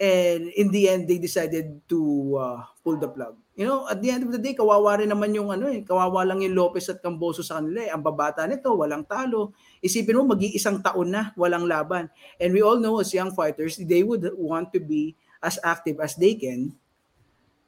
And 0.00 0.50
in 0.58 0.70
the 0.70 0.88
end, 0.88 1.06
they 1.06 1.18
decided 1.18 1.80
to 1.88 2.00
uh, 2.38 2.60
pull 2.82 2.98
the 2.98 3.08
plug. 3.08 3.38
You 3.52 3.68
know, 3.68 3.84
at 3.84 4.00
the 4.00 4.08
end 4.08 4.24
of 4.24 4.32
the 4.32 4.40
day, 4.40 4.56
kawawa 4.56 4.96
rin 5.04 5.12
naman 5.12 5.36
yung 5.36 5.52
ano 5.52 5.68
eh, 5.68 5.84
kawawa 5.84 6.24
lang 6.24 6.40
yung 6.40 6.56
Lopez 6.56 6.88
at 6.88 7.04
Camboso 7.04 7.44
sa 7.44 7.60
kanila 7.60 7.84
eh. 7.84 7.90
Ang 7.92 8.00
babata 8.00 8.48
nito, 8.48 8.72
walang 8.72 9.04
talo. 9.04 9.52
Isipin 9.84 10.16
mo, 10.16 10.32
mag-iisang 10.32 10.80
taon 10.80 11.12
na, 11.12 11.36
walang 11.36 11.68
laban. 11.68 12.08
And 12.40 12.56
we 12.56 12.64
all 12.64 12.80
know 12.80 12.96
as 13.04 13.12
young 13.12 13.36
fighters, 13.36 13.76
they 13.76 14.00
would 14.00 14.24
want 14.40 14.72
to 14.72 14.80
be 14.80 15.12
as 15.44 15.60
active 15.60 16.00
as 16.00 16.16
they 16.16 16.32
can, 16.32 16.72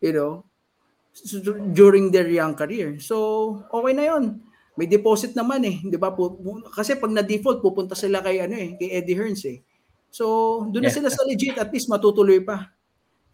you 0.00 0.12
know, 0.16 0.48
during 1.76 2.10
their 2.10 2.26
young 2.26 2.56
career. 2.58 2.98
So, 2.98 3.62
okay 3.70 3.94
na 3.94 4.04
yon. 4.10 4.42
May 4.74 4.90
deposit 4.90 5.38
naman 5.38 5.62
eh, 5.62 5.78
'di 5.86 5.94
ba? 6.02 6.10
Kasi 6.74 6.98
pag 6.98 7.14
na-default, 7.14 7.62
pupunta 7.62 7.94
sila 7.94 8.18
kay 8.18 8.42
ano 8.42 8.58
eh, 8.58 8.74
kay 8.74 8.90
Eddie 8.90 9.14
Hearns 9.14 9.46
eh. 9.46 9.62
So, 10.10 10.66
doon 10.66 10.86
na 10.86 10.90
Yeah. 10.90 10.98
sila 10.98 11.10
sa 11.14 11.22
legit, 11.22 11.54
at 11.54 11.70
least 11.70 11.86
matutuloy 11.86 12.42
pa. 12.42 12.73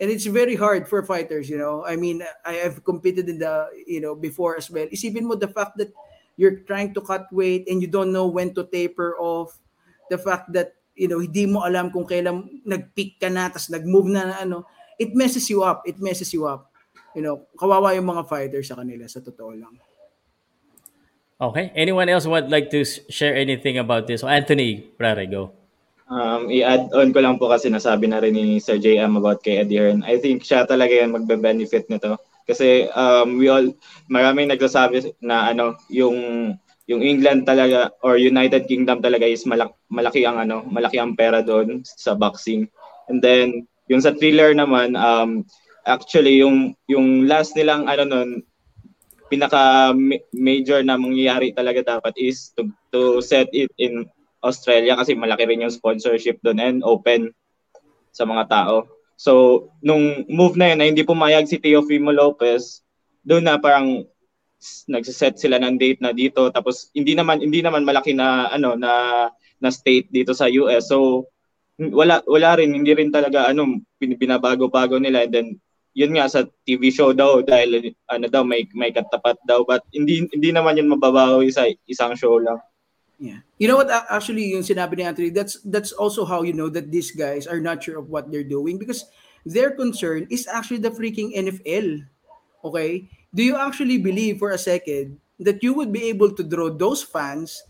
And 0.00 0.08
it's 0.08 0.24
very 0.24 0.56
hard 0.56 0.88
for 0.88 1.04
fighters, 1.04 1.52
you 1.52 1.60
know. 1.60 1.84
I 1.84 1.94
mean, 2.00 2.24
I 2.44 2.64
have 2.64 2.80
competed 2.88 3.28
in 3.28 3.38
the, 3.38 3.68
you 3.84 4.00
know, 4.00 4.16
before 4.16 4.56
as 4.56 4.72
well. 4.72 4.88
Isipin 4.88 5.28
mo 5.28 5.36
the 5.36 5.52
fact 5.52 5.76
that 5.76 5.92
you're 6.40 6.64
trying 6.64 6.96
to 6.96 7.04
cut 7.04 7.28
weight 7.28 7.68
and 7.68 7.84
you 7.84 7.88
don't 7.88 8.08
know 8.08 8.24
when 8.26 8.56
to 8.56 8.64
taper 8.64 9.12
off. 9.20 9.60
The 10.08 10.16
fact 10.16 10.56
that, 10.56 10.72
you 10.96 11.06
know, 11.06 11.20
hindi 11.20 11.44
mo 11.44 11.68
alam 11.68 11.92
kung 11.92 12.08
kailan 12.08 12.64
nag-peak 12.64 13.20
ka 13.20 13.28
na, 13.28 13.52
tapos 13.52 13.68
nag-move 13.68 14.08
na, 14.08 14.24
na 14.24 14.36
ano. 14.40 14.64
It 14.96 15.12
messes 15.12 15.44
you 15.52 15.60
up. 15.60 15.84
It 15.84 16.00
messes 16.00 16.32
you 16.32 16.48
up. 16.48 16.72
You 17.12 17.20
know, 17.20 17.44
kawawa 17.60 17.92
yung 17.92 18.08
mga 18.08 18.24
fighters 18.24 18.72
sa 18.72 18.80
kanila, 18.80 19.04
sa 19.04 19.20
totoo 19.20 19.52
lang. 19.52 19.76
Okay. 21.40 21.72
Anyone 21.76 22.08
else 22.08 22.24
would 22.24 22.48
like 22.48 22.72
to 22.72 22.84
share 22.84 23.36
anything 23.36 23.76
about 23.76 24.08
this? 24.08 24.24
Anthony, 24.24 24.80
Prare, 24.96 25.28
go. 25.28 25.59
Um, 26.10 26.50
i-add 26.50 26.90
on 26.90 27.14
ko 27.14 27.22
lang 27.22 27.38
po 27.38 27.46
kasi 27.46 27.70
nasabi 27.70 28.10
na 28.10 28.18
rin 28.18 28.34
ni 28.34 28.58
Sir 28.58 28.82
JM 28.82 29.14
about 29.14 29.46
kay 29.46 29.62
Eddie 29.62 29.78
Hearn. 29.78 30.02
I 30.02 30.18
think 30.18 30.42
siya 30.42 30.66
talaga 30.66 30.90
yan 30.90 31.14
magbe-benefit 31.14 31.86
nito. 31.86 32.18
Kasi 32.50 32.90
um, 32.98 33.38
we 33.38 33.46
all, 33.46 33.70
maraming 34.10 34.50
nagsasabi 34.50 35.14
na 35.22 35.54
ano, 35.54 35.78
yung 35.86 36.18
yung 36.90 37.06
England 37.06 37.46
talaga 37.46 37.94
or 38.02 38.18
United 38.18 38.66
Kingdom 38.66 38.98
talaga 38.98 39.22
is 39.22 39.46
malak- 39.46 39.78
malaki 39.86 40.26
ang 40.26 40.42
ano, 40.42 40.66
malaki 40.66 40.98
ang 40.98 41.14
pera 41.14 41.38
doon 41.38 41.86
sa 41.86 42.18
boxing. 42.18 42.66
And 43.06 43.22
then 43.22 43.70
yung 43.86 44.02
sa 44.02 44.10
thriller 44.10 44.50
naman 44.50 44.98
um 44.98 45.46
actually 45.86 46.42
yung 46.42 46.74
yung 46.90 47.30
last 47.30 47.54
nilang 47.54 47.86
ano 47.86 48.02
nun 48.06 48.30
pinaka 49.30 49.94
ma- 49.94 50.26
major 50.34 50.82
na 50.82 50.98
mangyayari 50.98 51.54
talaga 51.54 51.98
dapat 51.98 52.14
is 52.18 52.50
to, 52.58 52.66
to 52.90 53.22
set 53.22 53.46
it 53.54 53.70
in 53.78 54.10
Australia 54.40 54.96
kasi 54.96 55.12
malaki 55.16 55.44
rin 55.44 55.64
yung 55.64 55.72
sponsorship 55.72 56.40
doon 56.40 56.58
and 56.60 56.80
open 56.84 57.32
sa 58.10 58.24
mga 58.24 58.48
tao. 58.48 58.88
So, 59.20 59.68
nung 59.84 60.24
move 60.32 60.56
na 60.56 60.72
yun 60.72 60.78
na 60.80 60.88
hindi 60.88 61.04
pumayag 61.04 61.44
si 61.44 61.60
Teofimo 61.60 62.08
Lopez, 62.08 62.80
doon 63.20 63.44
na 63.44 63.60
parang 63.60 64.08
nagsiset 64.88 65.40
sila 65.40 65.56
ng 65.56 65.80
date 65.80 66.00
na 66.04 66.12
dito 66.12 66.52
tapos 66.52 66.92
hindi 66.92 67.16
naman 67.16 67.40
hindi 67.40 67.64
naman 67.64 67.80
malaki 67.80 68.12
na 68.12 68.52
ano 68.52 68.76
na 68.76 69.24
na 69.56 69.70
state 69.72 70.12
dito 70.12 70.36
sa 70.36 70.52
US. 70.52 70.92
So 70.92 71.28
wala 71.80 72.20
wala 72.28 72.60
rin 72.60 72.76
hindi 72.76 72.92
rin 72.92 73.08
talaga 73.08 73.48
ano 73.48 73.80
bin- 73.96 74.20
binabago-bago 74.20 75.00
nila 75.00 75.24
and 75.24 75.32
then 75.32 75.48
yun 75.96 76.12
nga 76.12 76.28
sa 76.28 76.44
TV 76.68 76.92
show 76.92 77.16
daw 77.16 77.40
dahil 77.40 77.96
ano 78.06 78.26
daw 78.28 78.44
may 78.44 78.68
may 78.76 78.92
katapat 78.92 79.40
daw 79.48 79.64
but 79.64 79.80
hindi 79.96 80.28
hindi 80.28 80.52
naman 80.52 80.76
yun 80.76 80.92
mababawi 80.92 81.48
sa 81.48 81.64
isang 81.88 82.12
show 82.14 82.36
lang. 82.36 82.60
Yeah. 83.20 83.44
You 83.60 83.68
know 83.68 83.76
what? 83.76 83.92
Actually, 84.08 84.48
yung 84.56 84.64
sinabi 84.64 84.96
ni 84.96 85.04
Anthony, 85.04 85.28
that's 85.28 85.60
that's 85.68 85.92
also 85.92 86.24
how 86.24 86.40
you 86.40 86.56
know 86.56 86.72
that 86.72 86.88
these 86.88 87.12
guys 87.12 87.44
are 87.44 87.60
not 87.60 87.84
sure 87.84 88.00
of 88.00 88.08
what 88.08 88.32
they're 88.32 88.48
doing 88.48 88.80
because 88.80 89.04
their 89.44 89.76
concern 89.76 90.24
is 90.32 90.48
actually 90.48 90.80
the 90.80 90.88
freaking 90.88 91.36
NFL. 91.36 92.00
Okay? 92.64 93.12
Do 93.28 93.44
you 93.44 93.60
actually 93.60 94.00
believe 94.00 94.40
for 94.40 94.56
a 94.56 94.58
second 94.58 95.20
that 95.36 95.60
you 95.60 95.76
would 95.76 95.92
be 95.92 96.08
able 96.08 96.32
to 96.32 96.42
draw 96.42 96.72
those 96.72 97.04
fans 97.04 97.60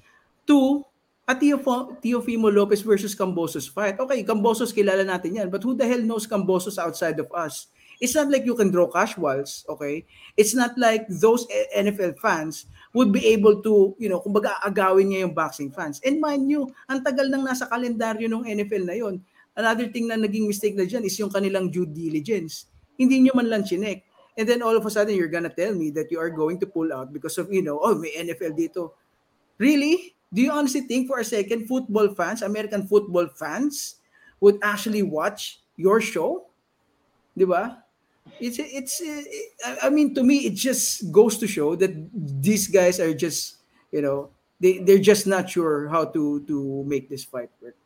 to 0.47 0.87
a 1.27 1.35
Teofimo 1.35 2.55
Lopez 2.55 2.87
versus 2.87 3.19
Cambosos 3.19 3.67
fight? 3.67 3.99
Okay, 3.99 4.23
Cambosos 4.23 4.71
kilala 4.71 5.03
natin 5.03 5.35
yan, 5.35 5.51
but 5.51 5.63
who 5.67 5.75
the 5.75 5.87
hell 5.87 6.03
knows 6.03 6.31
Cambosos 6.31 6.79
outside 6.79 7.19
of 7.19 7.27
us? 7.35 7.67
It's 8.01 8.15
not 8.15 8.33
like 8.33 8.47
you 8.49 8.57
can 8.57 8.73
draw 8.73 8.89
casuals, 8.89 9.67
okay? 9.69 10.07
It's 10.35 10.55
not 10.55 10.79
like 10.79 11.05
those 11.11 11.45
eh, 11.53 11.85
NFL 11.85 12.19
fans 12.19 12.65
would 12.91 13.15
be 13.15 13.23
able 13.31 13.63
to, 13.63 13.95
you 13.99 14.11
know, 14.11 14.19
kumbaga 14.19 14.59
agawin 14.63 15.15
niya 15.15 15.27
yung 15.27 15.35
boxing 15.35 15.71
fans. 15.71 16.03
And 16.03 16.19
mind 16.19 16.51
you, 16.51 16.67
ang 16.91 17.07
tagal 17.07 17.31
nang 17.31 17.47
nasa 17.47 17.71
kalendaryo 17.71 18.27
ng 18.27 18.47
NFL 18.51 18.85
na 18.87 18.97
yon. 18.99 19.23
Another 19.55 19.87
thing 19.91 20.11
na 20.11 20.19
naging 20.19 20.47
mistake 20.47 20.75
na 20.75 20.87
dyan 20.87 21.07
is 21.07 21.15
yung 21.19 21.31
kanilang 21.31 21.71
due 21.71 21.87
diligence. 21.87 22.67
Hindi 22.99 23.23
nyo 23.23 23.35
man 23.39 23.47
lang 23.47 23.63
chinek. 23.63 24.03
And 24.39 24.47
then 24.47 24.63
all 24.63 24.75
of 24.75 24.87
a 24.87 24.91
sudden, 24.91 25.15
you're 25.15 25.31
gonna 25.31 25.53
tell 25.53 25.75
me 25.75 25.91
that 25.95 26.11
you 26.11 26.19
are 26.19 26.31
going 26.31 26.59
to 26.63 26.67
pull 26.67 26.91
out 26.91 27.13
because 27.13 27.39
of, 27.39 27.51
you 27.53 27.63
know, 27.63 27.79
oh, 27.83 27.95
may 27.95 28.11
NFL 28.15 28.59
dito. 28.59 28.95
Really? 29.59 30.15
Do 30.33 30.43
you 30.43 30.51
honestly 30.51 30.87
think 30.87 31.11
for 31.11 31.19
a 31.19 31.27
second 31.27 31.67
football 31.67 32.15
fans, 32.15 32.43
American 32.43 32.87
football 32.87 33.27
fans, 33.35 33.99
would 34.39 34.59
actually 34.63 35.03
watch 35.03 35.61
your 35.77 36.01
show? 36.01 36.47
Di 37.37 37.45
ba? 37.45 37.83
It's 38.41 38.57
it's 38.59 39.01
uh, 39.05 39.23
I- 39.67 39.79
I 39.87 39.89
mean 39.91 40.15
to 40.17 40.25
me 40.25 40.49
it 40.49 40.57
just 40.57 41.13
goes 41.13 41.37
to 41.39 41.47
show 41.47 41.77
that 41.77 41.93
these 42.41 42.69
guys 42.69 43.01
are 43.01 43.13
just, 43.13 43.61
you 43.93 44.01
know, 44.01 44.31
they 44.61 44.79
they're 44.81 45.03
just 45.03 45.27
not 45.29 45.49
sure 45.49 45.89
how 45.89 46.09
to 46.13 46.41
to 46.49 46.85
make 46.89 47.09
this 47.09 47.25
fight 47.25 47.51
work. 47.61 47.77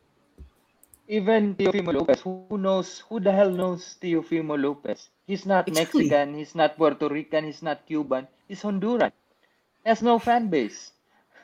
Even 1.07 1.53
Teofimo 1.53 1.93
Lopez, 1.93 2.21
who 2.25 2.57
knows, 2.57 3.03
who 3.05 3.19
the 3.19 3.29
hell 3.31 3.51
knows 3.51 3.93
Teofimo 4.01 4.57
Lopez? 4.57 5.09
He's 5.27 5.45
not 5.45 5.67
Exactly. 5.67 6.09
Mexican, 6.09 6.33
he's 6.33 6.55
not 6.55 6.77
Puerto 6.77 7.07
Rican, 7.07 7.45
he's 7.45 7.61
not 7.61 7.85
Cuban, 7.85 8.25
he's 8.47 8.63
Honduran. 8.63 9.13
He 9.83 9.89
has 9.89 10.01
no 10.01 10.17
fan 10.17 10.49
base. 10.49 10.93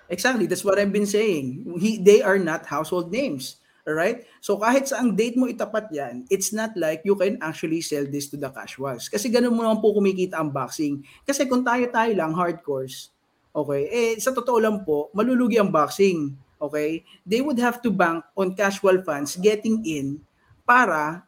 Exactly, 0.09 0.47
that's 0.47 0.65
what 0.65 0.79
I've 0.79 0.91
been 0.91 1.05
saying. 1.05 1.77
He, 1.79 2.01
they 2.01 2.23
are 2.25 2.39
not 2.39 2.65
household 2.65 3.11
names. 3.11 3.60
All 3.87 3.97
right? 3.97 4.25
So 4.39 4.61
kahit 4.61 4.89
sa 4.89 5.01
ang 5.01 5.17
date 5.17 5.37
mo 5.37 5.49
itapat 5.49 5.89
yan, 5.89 6.29
it's 6.29 6.53
not 6.53 6.77
like 6.77 7.01
you 7.01 7.17
can 7.17 7.41
actually 7.41 7.81
sell 7.81 8.05
this 8.05 8.29
to 8.29 8.37
the 8.37 8.49
casuals. 8.53 9.09
Kasi 9.09 9.29
ganun 9.33 9.57
mo 9.57 9.65
naman 9.65 9.81
po 9.81 9.97
kumikita 9.97 10.37
ang 10.37 10.53
boxing. 10.53 11.01
Kasi 11.25 11.49
kung 11.49 11.65
tayo-tayo 11.65 12.13
lang, 12.13 12.37
hardcores, 12.37 13.09
okay, 13.49 13.89
eh 13.89 14.11
sa 14.21 14.29
totoo 14.31 14.61
lang 14.61 14.85
po, 14.85 15.09
malulugi 15.17 15.57
ang 15.57 15.73
boxing. 15.73 16.37
Okay? 16.61 17.01
They 17.25 17.41
would 17.41 17.57
have 17.57 17.81
to 17.81 17.89
bank 17.89 18.21
on 18.37 18.53
casual 18.53 19.01
fans 19.01 19.33
getting 19.41 19.81
in 19.81 20.21
para 20.61 21.25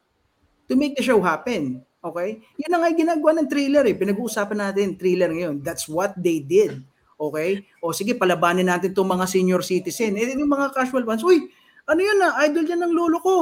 to 0.69 0.77
make 0.77 0.93
the 0.93 1.01
show 1.01 1.17
happen. 1.25 1.81
Okay? 2.05 2.43
Yun 2.61 2.69
na 2.69 2.77
nga 2.83 2.91
yung 2.93 3.01
ginagawa 3.01 3.31
ng 3.41 3.49
thriller 3.49 3.85
eh. 3.89 3.97
Pinag-uusapan 3.97 4.59
natin, 4.69 4.93
thriller 4.93 5.33
ngayon. 5.33 5.65
That's 5.65 5.89
what 5.89 6.13
they 6.13 6.37
did. 6.37 6.85
Okay? 7.17 7.65
O 7.81 7.95
sige, 7.95 8.13
palabanin 8.13 8.69
natin 8.69 8.93
itong 8.93 9.09
mga 9.09 9.25
senior 9.25 9.65
citizen. 9.65 10.13
Eh, 10.19 10.37
yung 10.37 10.51
mga 10.51 10.69
casual 10.75 11.07
fans, 11.07 11.25
uy, 11.25 11.49
ano 11.85 11.99
yun 11.99 12.17
na, 12.17 12.35
idol 12.43 12.65
yan 12.65 12.81
ng 12.81 12.93
lolo 12.93 13.17
ko. 13.19 13.35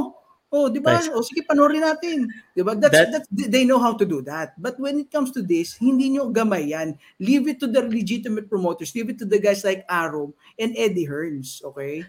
Oh, 0.52 0.68
di 0.68 0.84
ba? 0.84 1.00
Nice. 1.00 1.08
O 1.16 1.24
sige, 1.24 1.48
panoorin 1.48 1.80
natin. 1.80 2.28
Di 2.52 2.60
ba? 2.60 2.76
That's, 2.76 2.92
That- 2.92 3.24
that's, 3.24 3.28
they 3.32 3.64
know 3.64 3.80
how 3.80 3.96
to 3.96 4.04
do 4.04 4.20
that. 4.28 4.52
But 4.60 4.76
when 4.84 5.00
it 5.00 5.08
comes 5.08 5.32
to 5.32 5.42
this, 5.42 5.80
hindi 5.80 6.12
nyo 6.12 6.28
gamay 6.28 6.76
yan. 6.76 7.00
Leave 7.24 7.48
it 7.48 7.64
to 7.64 7.72
the 7.72 7.80
legitimate 7.80 8.52
promoters. 8.52 8.92
Leave 8.92 9.08
it 9.08 9.18
to 9.20 9.28
the 9.28 9.40
guys 9.40 9.64
like 9.64 9.88
Arum 9.88 10.36
and 10.60 10.76
Eddie 10.76 11.08
Hearns. 11.08 11.64
Okay? 11.64 12.04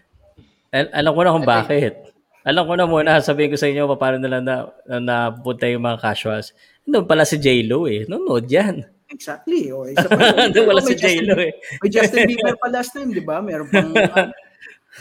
Al- 0.74 0.90
alam 0.90 1.14
ko 1.14 1.20
na 1.22 1.34
kung 1.38 1.46
bakit. 1.46 1.94
Alam 2.42 2.66
ko 2.66 2.74
na 2.74 2.90
muna, 2.90 3.22
sabihin 3.22 3.54
ko 3.54 3.58
sa 3.62 3.70
inyo 3.70 3.86
pa 3.94 4.10
paano 4.10 4.18
nila 4.18 4.42
na, 4.42 4.66
na 4.90 4.98
napunta 4.98 5.70
yung 5.70 5.86
mga 5.86 6.02
casuals. 6.02 6.50
Doon 6.82 7.06
pala 7.06 7.22
si 7.22 7.38
J-Lo 7.38 7.86
eh. 7.86 8.02
Nunod 8.10 8.50
yan. 8.50 8.82
Exactly. 9.06 9.70
O, 9.70 9.86
isa 9.86 10.02
pa. 10.10 10.50
Doon 10.50 10.66
wala 10.66 10.82
Oh, 10.82 10.88
si 10.90 10.98
J-Lo 10.98 11.38
eh. 11.38 11.54
May 11.78 11.94
Justin 11.94 12.26
Bieber 12.26 12.58
pa 12.58 12.66
last 12.66 12.90
time, 12.90 13.14
di 13.14 13.22
ba? 13.22 13.38
Meron 13.38 13.70
pang... 13.70 13.94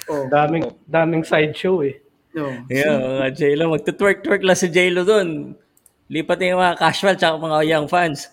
oh, 0.08 0.26
Daming, 0.28 0.72
daming 0.86 1.24
sideshow 1.24 1.82
eh. 1.84 2.00
no. 2.32 2.48
Yeah, 2.72 2.96
mga 3.22 3.30
J-Lo. 3.36 3.76
Magtutwerk-twerk 3.76 4.42
lang 4.42 4.56
si 4.56 4.68
J-Lo 4.68 5.04
doon. 5.04 5.54
Lipat 6.08 6.38
na 6.40 6.46
yung 6.48 6.62
mga 6.62 6.78
casual 6.78 7.16
tsaka 7.16 7.36
mga 7.36 7.60
young 7.68 7.88
fans. 7.88 8.28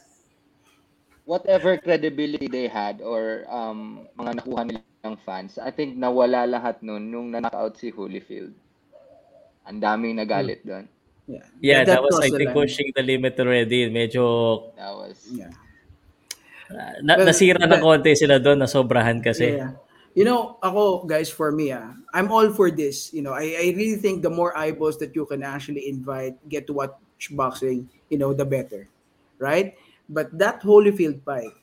Whatever 1.29 1.77
credibility 1.77 2.49
they 2.49 2.67
had 2.67 3.05
or 3.05 3.45
um, 3.53 4.09
mga 4.17 4.41
nakuha 4.41 4.63
nilang 4.65 5.19
fans, 5.23 5.61
I 5.61 5.69
think 5.69 5.95
nawala 5.95 6.49
lahat 6.49 6.81
nun 6.81 7.11
nung 7.13 7.29
na-knockout 7.29 7.77
si 7.77 7.93
Holyfield. 7.93 8.57
Ang 9.69 9.79
daming 9.79 10.17
nagalit 10.17 10.65
doon. 10.65 10.89
Yeah. 11.29 11.45
Yeah, 11.61 11.81
that, 11.85 12.01
was 12.01 12.17
crossed 12.17 12.33
I 12.33 12.39
think 12.41 12.49
line. 12.51 12.57
pushing 12.57 12.89
the 12.97 13.05
limit 13.05 13.37
already. 13.37 13.93
Medyo 13.93 14.25
That 14.81 14.95
was 14.97 15.29
Yeah. 15.29 15.53
uh, 16.73 16.97
na, 17.05 17.21
Well, 17.21 17.29
nasira 17.29 17.61
ng 17.61 17.77
but- 17.77 17.85
konti 17.85 18.17
sila 18.17 18.41
doon, 18.41 18.65
nasobrahan 18.65 19.21
kasi. 19.21 19.61
Yeah. 19.61 19.77
You 20.15 20.25
know, 20.25 20.59
ako, 20.63 21.05
guys, 21.07 21.31
for 21.31 21.53
me, 21.53 21.71
ah, 21.71 21.95
I'm 22.13 22.33
all 22.33 22.51
for 22.51 22.71
this. 22.71 23.13
You 23.13 23.23
know, 23.23 23.33
I, 23.33 23.55
I 23.55 23.67
really 23.77 23.97
think 23.97 24.23
the 24.23 24.31
more 24.31 24.57
eyeballs 24.57 24.99
that 24.99 25.15
you 25.15 25.27
can 25.27 25.43
actually 25.43 25.89
invite, 25.89 26.37
get 26.49 26.67
to 26.67 26.73
watch 26.73 26.93
boxing, 27.31 27.89
you 28.09 28.19
know, 28.19 28.33
the 28.33 28.45
better. 28.45 28.89
Right? 29.39 29.77
But 30.09 30.35
that 30.39 30.63
Holyfield 30.63 31.23
fight, 31.23 31.55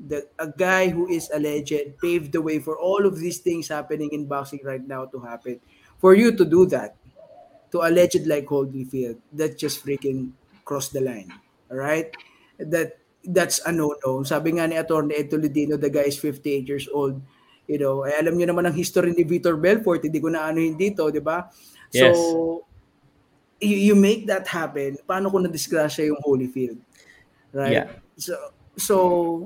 the, 0.00 0.26
a 0.38 0.48
guy 0.48 0.88
who 0.88 1.06
is 1.06 1.30
a 1.32 1.38
legend, 1.38 1.98
paved 2.02 2.32
the 2.32 2.42
way 2.42 2.58
for 2.58 2.78
all 2.78 3.06
of 3.06 3.20
these 3.20 3.38
things 3.38 3.68
happening 3.68 4.10
in 4.12 4.26
boxing 4.26 4.60
right 4.64 4.82
now 4.82 5.04
to 5.06 5.20
happen. 5.20 5.60
For 6.00 6.14
you 6.14 6.34
to 6.34 6.44
do 6.44 6.66
that, 6.66 6.96
to 7.72 7.82
alleged 7.82 8.26
like 8.26 8.46
Holyfield, 8.46 9.18
that 9.34 9.58
just 9.58 9.84
freaking 9.84 10.32
crossed 10.64 10.92
the 10.92 11.00
line. 11.00 11.32
All 11.70 11.76
right? 11.76 12.10
That 12.58 12.98
that's 13.24 13.60
a 13.66 13.72
no-no. 13.72 14.22
Sabi 14.24 14.56
nga 14.56 14.66
ni 14.66 14.76
Attorney 14.76 15.14
Ed 15.16 15.30
Tolentino, 15.30 15.76
the 15.76 15.90
guy 15.92 16.08
is 16.08 16.18
58 16.18 16.66
years 16.68 16.88
old. 16.88 17.20
You 17.70 17.78
know, 17.78 18.02
eh, 18.02 18.18
alam 18.18 18.34
niyo 18.34 18.50
naman 18.50 18.66
ang 18.66 18.74
history 18.74 19.14
ni 19.14 19.22
Vitor 19.22 19.54
Belfort, 19.54 20.02
hindi 20.02 20.18
ko 20.18 20.26
na 20.26 20.50
ano 20.50 20.58
dito, 20.74 21.06
di 21.06 21.22
ba? 21.22 21.46
So, 21.94 22.02
Yes. 22.02 22.18
you, 23.62 23.76
you 23.92 23.94
make 23.94 24.26
that 24.26 24.50
happen. 24.50 24.98
Paano 25.06 25.30
kung 25.30 25.46
na-disgrasya 25.46 26.10
yung 26.10 26.18
Holyfield? 26.26 26.82
Right? 27.54 27.86
Yeah. 27.86 27.88
So, 28.18 28.34
so, 28.74 28.94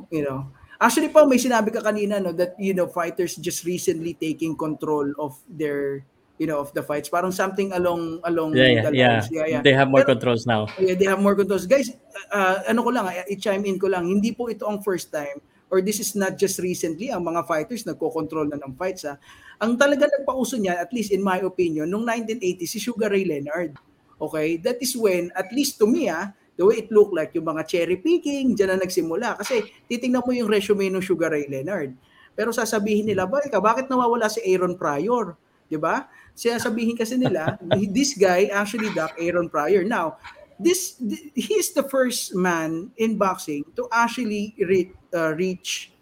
you 0.08 0.24
know, 0.24 0.48
actually 0.80 1.12
pa 1.12 1.28
may 1.28 1.36
sinabi 1.36 1.68
ka 1.68 1.84
kanina 1.84 2.20
no 2.20 2.34
that 2.34 2.52
you 2.60 2.74
know 2.74 2.84
fighters 2.84 3.38
just 3.40 3.64
recently 3.64 4.12
taking 4.12 4.52
control 4.58 5.06
of 5.16 5.32
their 5.48 6.02
you 6.36 6.44
know 6.44 6.58
of 6.60 6.68
the 6.74 6.82
fights 6.82 7.06
parang 7.08 7.30
something 7.30 7.70
along 7.72 8.18
along 8.26 8.52
Yeah, 8.52 8.68
yeah, 8.68 8.84
the 8.84 8.92
yeah. 8.92 9.08
lines 9.16 9.28
yeah, 9.30 9.46
yeah. 9.48 9.62
They 9.64 9.72
have 9.72 9.88
more 9.88 10.02
Pero- 10.04 10.18
controls 10.18 10.44
now. 10.44 10.66
Yeah, 10.76 10.98
they 10.98 11.06
have 11.08 11.22
more 11.22 11.32
controls. 11.38 11.64
Guys, 11.64 11.94
uh, 12.28 12.66
ano 12.68 12.82
ko 12.84 12.90
lang, 12.90 13.06
i-chime 13.30 13.64
in 13.64 13.78
ko 13.78 13.86
lang, 13.88 14.04
hindi 14.04 14.34
po 14.34 14.50
ito 14.50 14.66
ang 14.66 14.82
first 14.82 15.08
time 15.14 15.40
or 15.74 15.82
this 15.82 15.98
is 15.98 16.14
not 16.14 16.38
just 16.38 16.62
recently 16.62 17.10
ang 17.10 17.26
mga 17.26 17.42
fighters 17.50 17.82
nagko-control 17.82 18.46
na 18.46 18.62
ng 18.62 18.78
fights 18.78 19.02
ha. 19.02 19.18
Ang 19.58 19.74
talaga 19.74 20.06
nagpauso 20.06 20.54
niya, 20.54 20.78
at 20.78 20.94
least 20.94 21.10
in 21.10 21.18
my 21.18 21.42
opinion, 21.42 21.90
nung 21.90 22.06
1980 22.06 22.62
si 22.70 22.78
Sugar 22.78 23.10
Ray 23.10 23.26
Leonard. 23.26 23.74
Okay? 24.22 24.62
That 24.62 24.78
is 24.78 24.94
when, 24.94 25.34
at 25.34 25.50
least 25.50 25.82
to 25.82 25.90
me 25.90 26.06
ah, 26.06 26.30
the 26.54 26.62
way 26.62 26.86
it 26.86 26.94
looked 26.94 27.10
like, 27.10 27.34
yung 27.34 27.50
mga 27.50 27.66
cherry 27.66 27.98
picking, 27.98 28.54
dyan 28.54 28.78
na 28.78 28.86
nagsimula. 28.86 29.34
Kasi 29.42 29.66
titingnan 29.90 30.22
mo 30.22 30.30
yung 30.30 30.46
resume 30.46 30.86
ng 30.94 31.02
Sugar 31.02 31.34
Ray 31.34 31.50
Leonard. 31.50 31.90
Pero 32.38 32.54
sasabihin 32.54 33.10
nila, 33.10 33.26
ba, 33.26 33.42
ikaw, 33.42 33.58
bakit 33.58 33.90
nawawala 33.90 34.30
si 34.30 34.38
Aaron 34.46 34.78
Pryor? 34.78 35.34
'Di 35.70 35.78
ba? 35.80 36.06
Siya 36.34 36.58
sabihin 36.58 36.98
kasi 36.98 37.16
nila, 37.18 37.56
this 37.96 38.14
guy 38.14 38.50
actually 38.50 38.90
duck 38.92 39.14
Aaron 39.18 39.46
Pryor. 39.50 39.86
Now, 39.86 40.18
this 40.58 40.98
th- 40.98 41.34
he 41.34 41.58
is 41.58 41.74
the 41.74 41.82
first 41.86 42.34
man 42.34 42.90
in 42.98 43.18
boxing 43.18 43.66
to 43.74 43.86
actually 43.90 44.54
re- 44.58 44.94
uh, 45.14 45.32
reach 45.38 45.94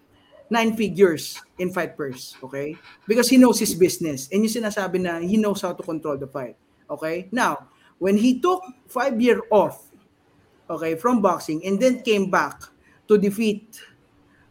nine 0.53 0.77
figures 0.77 1.41
in 1.57 1.73
fight 1.73 1.97
purse, 1.97 2.37
okay? 2.45 2.77
Because 3.09 3.29
he 3.29 3.41
knows 3.41 3.61
his 3.61 3.73
business. 3.73 4.29
And 4.29 4.45
yung 4.45 4.53
sinasabi 4.53 5.01
na 5.01 5.21
he 5.21 5.37
knows 5.41 5.65
how 5.65 5.73
to 5.73 5.85
control 5.85 6.17
the 6.17 6.29
fight, 6.29 6.57
okay? 6.89 7.29
Now, 7.33 7.73
when 7.97 8.17
he 8.17 8.41
took 8.41 8.61
five 8.89 9.17
year 9.17 9.41
off, 9.49 9.89
okay, 10.69 10.97
from 10.97 11.25
boxing 11.25 11.65
and 11.65 11.81
then 11.81 12.05
came 12.05 12.29
back 12.29 12.61
to 13.09 13.17
defeat 13.17 13.81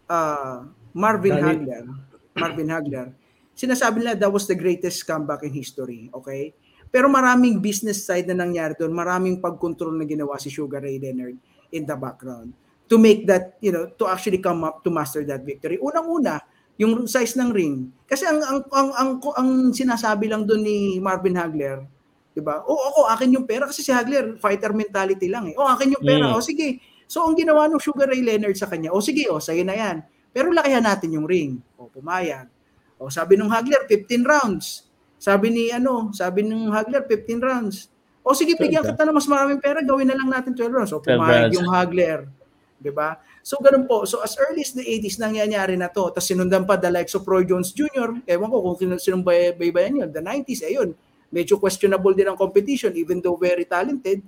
uh, 0.09 0.65
Marvin 0.93 1.37
Dali- 1.37 1.45
Hagler, 1.45 1.85
Marvin 2.33 2.69
Hagler, 2.69 3.07
sinasabi 3.53 4.01
nila 4.01 4.17
that 4.17 4.33
was 4.33 4.49
the 4.49 4.57
greatest 4.57 5.05
comeback 5.05 5.45
in 5.45 5.53
history, 5.53 6.09
okay? 6.13 6.53
Pero 6.91 7.07
maraming 7.07 7.61
business 7.61 8.03
side 8.03 8.27
na 8.27 8.35
nangyari 8.35 8.75
doon, 8.75 8.91
maraming 8.91 9.39
pag-control 9.39 9.95
na 9.95 10.03
ginawa 10.03 10.35
si 10.41 10.51
Sugar 10.51 10.83
Ray 10.83 10.99
Leonard 10.99 11.37
in 11.71 11.87
the 11.87 11.95
background 11.95 12.51
to 12.91 12.99
make 12.99 13.23
that, 13.23 13.55
you 13.63 13.71
know, 13.71 13.87
to 13.95 14.03
actually 14.11 14.43
come 14.43 14.67
up 14.67 14.83
to 14.83 14.91
master 14.91 15.23
that 15.23 15.47
victory. 15.47 15.79
Unang-una, 15.79 16.43
yung 16.75 17.07
size 17.07 17.39
ng 17.39 17.55
ring. 17.55 17.87
Kasi 18.03 18.27
ang 18.27 18.43
ang 18.43 18.59
ang 18.67 18.89
ang, 18.91 19.11
ang 19.39 19.49
sinasabi 19.71 20.27
lang 20.27 20.43
doon 20.43 20.59
ni 20.59 20.99
Marvin 20.99 21.39
Hagler, 21.39 21.87
'di 22.35 22.43
ba? 22.43 22.59
O 22.67 22.75
ako 22.75 22.99
akin 23.15 23.31
yung 23.39 23.47
pera 23.47 23.63
kasi 23.63 23.79
si 23.79 23.95
Hagler 23.95 24.35
fighter 24.43 24.75
mentality 24.75 25.31
lang 25.31 25.47
eh. 25.47 25.55
O 25.55 25.63
akin 25.63 25.95
yung 25.95 26.03
pera. 26.03 26.27
Mm. 26.27 26.35
O 26.35 26.43
sige. 26.43 26.83
So 27.07 27.23
ang 27.23 27.39
ginawa 27.39 27.71
ng 27.71 27.79
Sugar 27.79 28.11
Ray 28.11 28.19
Leonard 28.19 28.59
sa 28.59 28.67
kanya, 28.67 28.91
o 28.91 28.99
sige, 28.99 29.31
o 29.31 29.39
sa'yo 29.39 29.63
na 29.63 29.75
'yan. 29.77 30.03
Pero 30.35 30.51
lakihan 30.51 30.83
natin 30.83 31.15
yung 31.15 31.23
ring. 31.23 31.63
O 31.79 31.87
pumayag. 31.87 32.51
O 32.99 33.07
sabi 33.07 33.39
ng 33.39 33.47
Hagler 33.47 33.87
15 33.87 34.27
rounds. 34.27 34.91
Sabi 35.21 35.47
ni 35.47 35.71
ano, 35.71 36.11
sabi 36.11 36.43
ng 36.43 36.75
Hagler 36.75 37.07
15 37.07 37.39
rounds. 37.39 37.87
O 38.19 38.35
sige, 38.35 38.57
bigyan 38.59 38.83
kita 38.83 39.07
ng 39.07 39.15
mas 39.15 39.25
maraming 39.25 39.63
pera, 39.63 39.79
gawin 39.81 40.09
na 40.09 40.17
lang 40.17 40.29
natin 40.29 40.53
12 40.53 40.75
rounds. 40.75 40.91
O 40.91 40.99
12 40.99 41.07
pumayag 41.07 41.51
yung 41.55 41.69
Hagler. 41.69 42.40
'Di 42.81 42.89
ba? 42.89 43.21
So 43.45 43.61
ganun 43.61 43.85
po. 43.85 44.03
So 44.09 44.25
as 44.25 44.33
early 44.41 44.65
as 44.65 44.73
the 44.73 44.81
80s 44.81 45.21
nangyayari 45.21 45.77
na 45.77 45.87
to. 45.93 46.09
Tapos 46.09 46.25
sinundan 46.25 46.65
pa 46.65 46.81
the 46.81 46.89
likes 46.89 47.13
of 47.13 47.21
Roy 47.29 47.45
Jones 47.45 47.69
Jr. 47.77 48.25
Ewan 48.25 48.49
ko 48.49 48.57
kung 48.65 48.77
sino 48.81 48.97
sinong 48.97 49.21
bay- 49.21 49.53
baybayan 49.53 50.01
yun. 50.01 50.09
The 50.09 50.25
90s, 50.25 50.65
ayun. 50.65 50.97
Medyo 51.29 51.61
questionable 51.61 52.17
din 52.17 52.27
ang 52.27 52.35
competition 52.35 52.91
even 52.97 53.21
though 53.21 53.37
very 53.37 53.63
talented. 53.63 54.25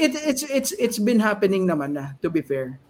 It, 0.00 0.12
it's 0.16 0.44
it's 0.46 0.72
it's 0.76 1.00
been 1.00 1.20
happening 1.20 1.68
naman 1.68 1.96
na 1.96 2.16
to 2.24 2.28
be 2.28 2.40
fair. 2.40 2.80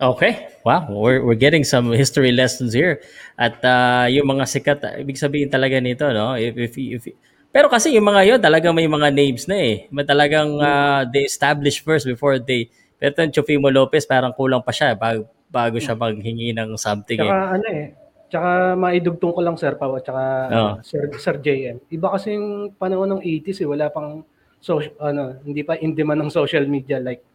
Okay. 0.00 0.48
Wow. 0.64 0.88
We're, 0.88 1.20
we're 1.20 1.36
getting 1.36 1.62
some 1.62 1.92
history 1.92 2.32
lessons 2.32 2.72
here. 2.72 3.04
At 3.36 3.60
uh, 3.60 4.08
yung 4.08 4.32
mga 4.32 4.48
sikat, 4.48 4.80
ibig 5.04 5.20
sabihin 5.20 5.52
talaga 5.52 5.76
nito, 5.76 6.08
no? 6.08 6.40
If, 6.40 6.56
if, 6.56 6.72
if, 6.80 7.02
pero 7.50 7.66
kasi 7.66 7.90
yung 7.98 8.06
mga 8.06 8.22
yun, 8.26 8.40
talagang 8.40 8.70
may 8.70 8.86
mga 8.86 9.10
names 9.10 9.50
na 9.50 9.58
eh. 9.58 9.90
May 9.90 10.06
talagang 10.06 10.54
uh, 10.62 11.02
they 11.10 11.26
establish 11.26 11.82
first 11.82 12.06
before 12.06 12.38
they... 12.38 12.70
Pero 12.94 13.26
yung 13.26 13.34
Chofimo 13.34 13.66
Lopez, 13.74 14.06
parang 14.06 14.30
kulang 14.30 14.62
pa 14.62 14.70
siya 14.70 14.94
bago, 14.94 15.26
bago 15.50 15.76
siya 15.82 15.98
maghingi 15.98 16.54
ng 16.54 16.78
something 16.78 17.18
eh. 17.18 17.26
Tsaka 17.26 17.46
ano 17.58 17.66
eh, 17.74 17.86
tsaka 18.30 18.50
maidugtong 18.78 19.34
ko 19.34 19.40
lang 19.42 19.56
Sir 19.58 19.74
Pao 19.74 19.98
at 19.98 20.06
tsaka 20.06 20.24
Oo. 20.46 20.72
Sir, 20.86 21.02
Sir 21.18 21.36
JM. 21.42 21.82
Iba 21.90 22.14
kasi 22.14 22.38
yung 22.38 22.70
panahon 22.78 23.18
ng 23.18 23.22
80s 23.26 23.66
eh, 23.66 23.68
wala 23.68 23.90
pang 23.90 24.22
so, 24.62 24.78
ano, 25.02 25.42
hindi 25.42 25.66
pa 25.66 25.74
in 25.74 25.98
demand 25.98 26.22
ng 26.22 26.30
social 26.30 26.62
media 26.70 27.02
like 27.02 27.26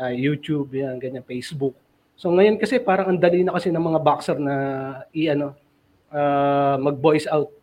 ah, 0.00 0.10
YouTube, 0.10 0.74
yan, 0.74 0.98
ganyan, 0.98 1.22
Facebook. 1.22 1.78
So 2.18 2.34
ngayon 2.34 2.58
kasi 2.58 2.82
parang 2.82 3.14
ang 3.14 3.20
dali 3.22 3.46
na 3.46 3.54
kasi 3.54 3.70
ng 3.70 3.80
mga 3.80 4.00
boxer 4.02 4.36
na 4.36 4.54
i 5.14 5.30
ano 5.30 5.54
ah, 6.10 6.74
mag-voice 6.74 7.30
out 7.30 7.59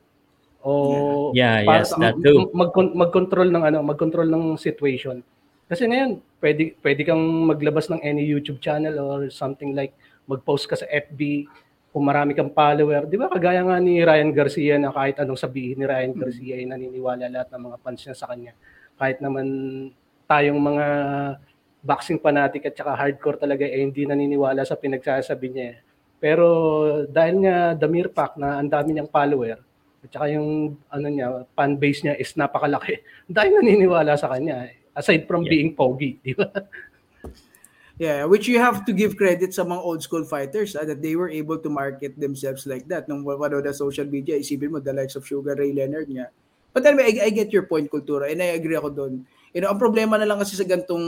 o 0.67 1.31
Yeah, 1.31 1.63
para- 1.63 1.87
yes, 1.87 1.95
that 1.95 2.19
too. 2.19 2.51
mag 2.51 2.75
mag-control 2.75 3.47
ng 3.47 3.63
ano, 3.63 3.79
mag-control 3.81 4.27
ng 4.27 4.43
situation. 4.57 5.23
Kasi 5.65 5.83
ngayon, 5.83 6.19
pwede 6.37 6.75
pwede 6.79 7.01
kang 7.03 7.19
maglabas 7.47 7.87
ng 7.87 7.99
any 8.01 8.23
YouTube 8.23 8.59
channel 8.59 8.99
or 8.99 9.19
something 9.29 9.71
like 9.71 9.95
mag-post 10.23 10.67
ka 10.67 10.75
sa 10.75 10.87
FB 10.87 11.47
kung 11.89 12.03
marami 12.03 12.31
kang 12.31 12.51
follower. 12.51 13.03
Di 13.03 13.15
ba 13.15 13.27
kagaya 13.27 13.63
nga 13.63 13.75
ni 13.77 13.99
Ryan 13.99 14.31
Garcia 14.31 14.75
na 14.75 14.91
kahit 14.91 15.17
anong 15.17 15.39
sabihin 15.39 15.75
ni 15.77 15.85
Ryan 15.85 16.13
Garcia 16.13 16.55
ay 16.55 16.67
naniniwala 16.67 17.25
lahat 17.25 17.47
ng 17.49 17.63
mga 17.63 17.77
fans 17.79 18.01
niya 18.01 18.15
sa 18.15 18.27
kanya. 18.27 18.53
Kahit 18.95 19.17
naman 19.17 19.47
tayong 20.25 20.59
mga 20.59 20.85
boxing 21.79 22.19
fanatic 22.19 22.65
at 22.65 22.75
saka 22.75 22.91
hardcore 22.93 23.37
talaga 23.37 23.63
eh 23.63 23.79
hindi 23.79 24.03
naniniwala 24.03 24.63
sa 24.63 24.75
pinagsasabi 24.75 25.47
niya. 25.47 25.67
eh. 25.69 25.77
Pero 26.17 26.47
dahil 27.07 27.35
nga 27.39 27.55
the 27.73 27.87
mere 27.87 28.09
fact 28.09 28.35
na 28.35 28.57
ang 28.57 28.67
dami 28.67 28.91
niyang 28.91 29.07
follower 29.07 29.61
at 30.05 30.09
saka 30.13 30.25
yung 30.33 30.77
ano 30.93 31.07
niya, 31.09 31.45
fan 31.57 31.75
base 31.77 32.05
niya 32.05 32.15
is 32.17 32.33
napakalaki. 32.37 33.01
Dahil 33.25 33.59
naniniwala 33.61 34.13
sa 34.15 34.29
kanya. 34.29 34.69
Aside 34.97 35.29
from 35.29 35.45
Yeah. 35.45 35.51
being 35.53 35.71
pogi, 35.77 36.17
di 36.21 36.33
ba? 36.33 36.49
Yeah, 37.97 38.29
which 38.29 38.45
you 38.45 38.61
have 38.61 38.85
to 38.85 38.93
give 38.93 39.17
credit 39.17 39.57
sa 39.57 39.65
mga 39.65 39.81
old 39.81 40.05
school 40.05 40.21
fighters 40.21 40.77
ah, 40.77 40.85
that 40.85 41.01
they 41.01 41.17
were 41.17 41.33
able 41.33 41.57
to 41.57 41.69
market 41.69 42.13
themselves 42.13 42.69
like 42.69 42.85
that. 42.93 43.09
Nung 43.09 43.25
wala 43.25 43.57
na 43.57 43.73
social 43.73 44.05
media, 44.05 44.37
isipin 44.37 44.69
mo 44.69 44.77
the 44.77 44.93
likes 44.93 45.17
of 45.17 45.25
Sugar 45.25 45.57
Ray 45.57 45.73
Leonard 45.73 46.05
niya. 46.05 46.29
But 46.77 46.85
anyway, 46.85 47.17
I, 47.17 47.29
I 47.29 47.29
get 47.33 47.49
your 47.49 47.65
point, 47.65 47.89
Kultura, 47.89 48.29
and 48.29 48.37
I 48.37 48.53
agree 48.53 48.77
ako 48.77 48.93
doon. 48.93 49.25
You 49.49 49.65
know, 49.65 49.73
ang 49.73 49.81
problema 49.81 50.21
na 50.21 50.29
lang 50.29 50.37
kasi 50.37 50.53
sa 50.53 50.61
gantong 50.61 51.01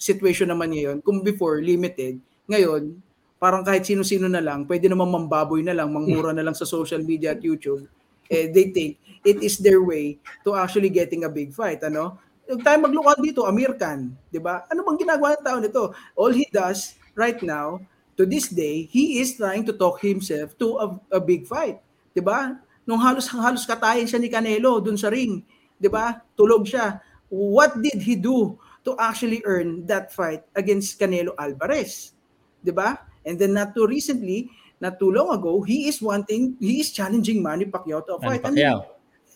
situation 0.00 0.48
naman 0.48 0.72
ngayon, 0.72 1.04
kung 1.04 1.20
before, 1.20 1.60
limited, 1.60 2.16
ngayon, 2.48 2.96
parang 3.42 3.66
kahit 3.66 3.82
sino-sino 3.82 4.30
na 4.30 4.38
lang, 4.38 4.62
pwede 4.70 4.86
naman 4.86 5.10
mambaboy 5.10 5.66
na 5.66 5.74
lang, 5.74 5.90
mangmura 5.90 6.30
na 6.30 6.46
lang 6.46 6.54
sa 6.54 6.62
social 6.62 7.02
media 7.02 7.34
at 7.34 7.42
YouTube, 7.42 7.90
eh, 8.30 8.46
they 8.54 8.70
think 8.70 9.02
it 9.26 9.42
is 9.42 9.58
their 9.58 9.82
way 9.82 10.14
to 10.46 10.54
actually 10.54 10.86
getting 10.86 11.26
a 11.26 11.30
big 11.30 11.50
fight, 11.50 11.82
ano? 11.82 12.22
Yung 12.46 12.62
tayo 12.62 12.78
maglukad 12.78 13.18
dito, 13.18 13.42
Amir 13.42 13.74
Khan, 13.74 14.14
di 14.30 14.38
ba? 14.38 14.62
Ano 14.70 14.86
bang 14.86 15.02
ginagawa 15.02 15.34
ng 15.34 15.42
tao 15.42 15.58
nito? 15.58 15.82
All 16.14 16.30
he 16.30 16.46
does 16.54 16.94
right 17.18 17.42
now, 17.42 17.82
to 18.14 18.22
this 18.22 18.46
day, 18.46 18.86
he 18.86 19.18
is 19.18 19.34
trying 19.34 19.66
to 19.66 19.74
talk 19.74 19.98
himself 19.98 20.54
to 20.62 20.78
a, 20.78 20.86
a 21.18 21.20
big 21.20 21.42
fight. 21.42 21.82
Di 22.14 22.22
ba? 22.22 22.54
Nung 22.86 23.02
halos 23.02 23.26
halos 23.26 23.66
katayin 23.66 24.06
siya 24.06 24.22
ni 24.22 24.30
Canelo 24.30 24.78
dun 24.78 24.98
sa 24.98 25.10
ring, 25.10 25.42
'di 25.78 25.90
ba? 25.90 26.18
Tulog 26.34 26.66
siya. 26.66 26.98
What 27.30 27.78
did 27.78 28.02
he 28.02 28.18
do 28.18 28.58
to 28.82 28.98
actually 28.98 29.42
earn 29.46 29.86
that 29.86 30.10
fight 30.10 30.42
against 30.54 30.98
Canelo 30.98 31.34
Alvarez? 31.38 32.14
'Di 32.62 32.74
ba? 32.74 32.98
And 33.24 33.38
then 33.38 33.54
not 33.54 33.74
too 33.74 33.86
recently, 33.86 34.50
not 34.82 34.98
too 34.98 35.10
long 35.10 35.30
ago, 35.34 35.62
he 35.62 35.86
is 35.86 36.02
wanting, 36.02 36.58
he 36.58 36.82
is 36.82 36.90
challenging 36.90 37.42
Manny 37.42 37.66
Pacquiao 37.66 38.04
to 38.06 38.16
a 38.16 38.20
Manny 38.20 38.38
fight. 38.38 38.44
Ano 38.44 38.56
Pacquiao. 38.56 38.78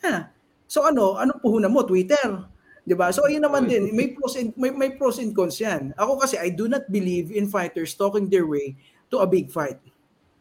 Yeah. 0.03 0.21
So 0.67 0.83
ano, 0.83 1.15
anong 1.19 1.41
puhunan 1.43 1.71
mo? 1.71 1.87
Twitter. 1.87 2.47
'Di 2.87 2.95
ba? 2.95 3.11
So 3.11 3.27
ayun 3.27 3.43
naman 3.43 3.67
din, 3.67 3.91
may 3.91 4.15
pros 4.15 4.39
and 4.39 4.55
may, 4.55 4.71
may 4.71 4.95
pros 4.95 5.19
and 5.19 5.35
cons 5.35 5.59
'yan. 5.59 5.91
Ako 5.99 6.23
kasi 6.23 6.39
I 6.39 6.55
do 6.55 6.71
not 6.71 6.87
believe 6.87 7.35
in 7.35 7.51
fighters 7.51 7.99
talking 7.99 8.31
their 8.31 8.47
way 8.47 8.79
to 9.11 9.23
a 9.23 9.27
big 9.27 9.51
fight. 9.51 9.83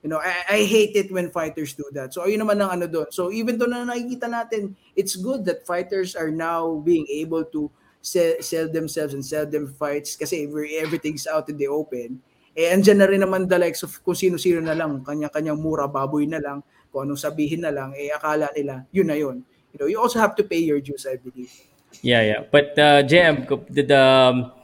You 0.05 0.13
know, 0.13 0.21
I, 0.21 0.61
I 0.61 0.69
hate 0.69 0.93
it 0.93 1.09
when 1.09 1.33
fighters 1.33 1.73
do 1.73 1.89
that. 1.97 2.13
So 2.13 2.29
ayun 2.29 2.45
naman 2.45 2.61
ang 2.61 2.77
ano 2.77 2.85
doon. 2.85 3.09
So 3.09 3.33
even 3.33 3.57
though 3.57 3.65
na 3.65 3.81
nakikita 3.89 4.29
natin, 4.29 4.77
it's 4.93 5.17
good 5.17 5.41
that 5.49 5.65
fighters 5.65 6.13
are 6.13 6.29
now 6.29 6.77
being 6.85 7.09
able 7.09 7.41
to 7.49 7.73
sell, 8.05 8.37
sell 8.37 8.69
themselves 8.69 9.17
and 9.17 9.25
sell 9.25 9.49
them 9.49 9.65
fights 9.65 10.13
kasi 10.13 10.45
every, 10.45 10.77
everything's 10.77 11.25
out 11.25 11.49
in 11.49 11.57
the 11.57 11.65
open. 11.65 12.21
Eh, 12.55 12.71
andyan 12.71 13.03
na 13.03 13.07
rin 13.11 13.19
naman 13.19 13.51
the 13.51 13.59
likes 13.59 13.83
of 13.83 13.91
kung 13.99 14.15
sino-sino 14.15 14.63
na 14.63 14.71
lang, 14.71 15.03
kanya-kanyang 15.03 15.59
mura 15.59 15.91
baboy 15.91 16.23
na 16.23 16.39
lang, 16.39 16.63
kung 16.87 17.03
anong 17.03 17.19
sabihin 17.19 17.59
na 17.59 17.75
lang, 17.75 17.91
eh 17.91 18.07
akala 18.15 18.47
nila, 18.55 18.87
yun 18.95 19.11
na 19.11 19.19
yun. 19.19 19.43
You 19.75 19.77
know, 19.83 19.87
you 19.91 19.99
also 19.99 20.23
have 20.23 20.39
to 20.39 20.43
pay 20.47 20.63
your 20.63 20.79
dues, 20.79 21.03
I 21.03 21.19
believe. 21.19 21.51
Yeah, 21.99 22.23
yeah. 22.23 22.41
But 22.47 22.79
uh, 22.79 23.03
JM, 23.03 23.43
did 23.67 23.91
um, 23.91 24.55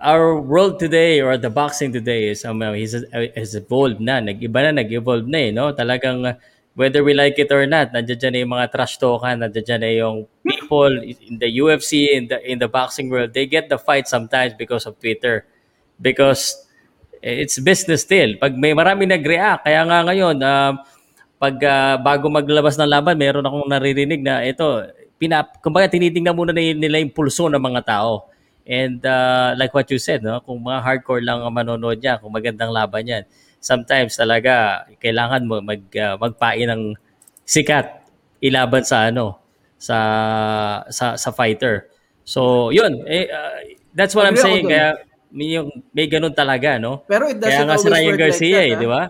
our 0.00 0.40
world 0.40 0.80
today 0.80 1.20
or 1.20 1.36
the 1.36 1.52
boxing 1.52 1.92
today 1.92 2.32
is 2.32 2.44
um, 2.48 2.64
is, 2.72 2.96
has 3.12 3.52
evolved 3.52 4.00
na. 4.00 4.24
Nag-iba 4.24 4.72
na, 4.72 4.80
nag-evolve 4.80 5.28
na 5.28 5.38
eh, 5.38 5.50
no? 5.52 5.76
Talagang 5.76 6.24
uh, 6.24 6.34
whether 6.74 7.04
we 7.04 7.12
like 7.12 7.36
it 7.36 7.52
or 7.52 7.68
not, 7.68 7.92
nandiyan 7.92 8.32
na 8.32 8.40
yung 8.40 8.52
mga 8.56 8.72
trash 8.72 8.96
talkan, 8.96 9.44
nandiyan 9.44 9.80
na 9.84 9.90
yung 9.92 10.24
people 10.40 10.96
in 11.04 11.36
the 11.36 11.50
UFC, 11.60 12.16
in 12.16 12.32
the 12.32 12.40
in 12.40 12.56
the 12.56 12.68
boxing 12.68 13.12
world, 13.12 13.36
they 13.36 13.44
get 13.44 13.68
the 13.68 13.76
fight 13.76 14.08
sometimes 14.08 14.56
because 14.56 14.88
of 14.88 14.96
Twitter. 14.96 15.44
Because 16.00 16.64
it's 17.20 17.60
business 17.60 18.04
still. 18.04 18.36
Pag 18.40 18.56
may 18.56 18.72
marami 18.72 19.04
nag-react, 19.04 19.64
kaya 19.64 19.84
nga 19.84 19.98
ngayon, 20.08 20.36
uh, 20.40 20.72
pag 21.40 21.56
uh, 21.64 21.96
bago 22.00 22.28
maglabas 22.28 22.76
ng 22.76 22.88
laban, 22.88 23.16
meron 23.16 23.44
akong 23.44 23.68
naririnig 23.68 24.20
na 24.20 24.44
ito, 24.44 24.64
pinap, 25.20 25.60
kumbaga 25.60 25.92
tinitingnan 25.92 26.36
muna 26.36 26.52
nila 26.52 27.00
yung 27.00 27.12
pulso 27.12 27.48
ng 27.48 27.60
mga 27.60 27.80
tao. 27.84 28.28
And 28.64 29.00
uh, 29.04 29.56
like 29.56 29.72
what 29.72 29.88
you 29.88 30.00
said, 30.00 30.24
no? 30.24 30.40
kung 30.44 30.60
mga 30.60 30.80
hardcore 30.84 31.24
lang 31.24 31.40
ang 31.40 31.52
manonood 31.52 32.00
niya, 32.00 32.20
kung 32.20 32.32
magandang 32.32 32.72
laban 32.72 33.08
yan, 33.08 33.24
sometimes 33.60 34.16
talaga 34.16 34.84
kailangan 35.00 35.44
mo 35.44 35.60
mag, 35.60 35.80
uh, 35.96 36.16
magpain 36.16 36.68
ng 36.68 36.82
sikat 37.44 38.00
ilaban 38.40 38.86
sa 38.86 39.12
ano 39.12 39.36
sa 39.76 39.96
sa 40.88 41.16
sa 41.16 41.30
fighter. 41.32 41.88
So, 42.24 42.70
yun, 42.70 43.04
eh, 43.08 43.28
uh, 43.28 43.58
that's 43.96 44.14
what 44.14 44.28
I'm 44.28 44.38
saying 44.38 44.68
kaya 44.70 45.09
may, 45.30 45.56
yung, 45.56 45.68
may 45.94 46.06
ganun 46.10 46.34
talaga, 46.34 46.76
no? 46.76 47.02
Pero 47.06 47.30
it 47.30 47.38
doesn't 47.38 47.54
Kaya 47.54 47.66
nga 47.66 47.76
si 47.78 47.86
always 47.86 47.94
Ryan 47.94 48.10
work 48.10 48.20
Garcia, 48.20 48.44
like 48.44 48.54
that, 48.54 48.66
eh, 48.66 48.74
ah. 48.74 48.80
di 48.82 48.88
ba? 48.90 49.02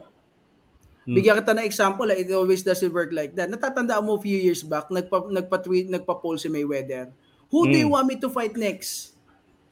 Hmm. 1.00 1.14
Bigyan 1.16 1.36
kita 1.40 1.52
ng 1.56 1.66
example, 1.66 2.08
eh, 2.12 2.16
it 2.22 2.28
always 2.30 2.62
doesn't 2.62 2.92
work 2.92 3.10
like 3.10 3.32
that. 3.34 3.48
Natatandaan 3.48 4.04
mo 4.04 4.20
a 4.20 4.22
few 4.22 4.36
years 4.36 4.60
back, 4.60 4.92
nagpa, 4.92 5.26
nagpa-tweet, 5.32 5.88
nagpa-poll 5.88 6.36
si 6.36 6.52
Mayweather. 6.52 7.10
Who 7.50 7.66
do 7.66 7.74
you 7.74 7.90
Hmm. 7.90 7.98
want 7.98 8.06
me 8.06 8.16
to 8.20 8.30
fight 8.30 8.54
next? 8.54 9.16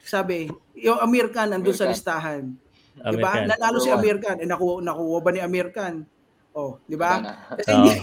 Sabi, 0.03 0.49
yung 0.75 0.99
Amir 0.99 1.29
Khan 1.29 1.53
nandun 1.53 1.75
sa 1.75 1.87
listahan. 1.87 2.51
Amir 2.99 3.21
Diba? 3.21 3.31
Khan. 3.31 3.45
Nanalo 3.47 3.77
si. 3.79 3.87
Amir 3.93 4.17
Khan. 4.19 4.37
Eh, 4.43 4.47
nakuha, 4.49 4.83
nakuha 4.83 5.17
ba 5.23 5.29
ni 5.31 5.39
Amir 5.39 5.71
Khan? 5.71 6.03
Oh, 6.49 6.81
di 6.89 6.97
ba? 6.97 7.21
Kasi 7.55 7.71
hindi, 7.71 7.93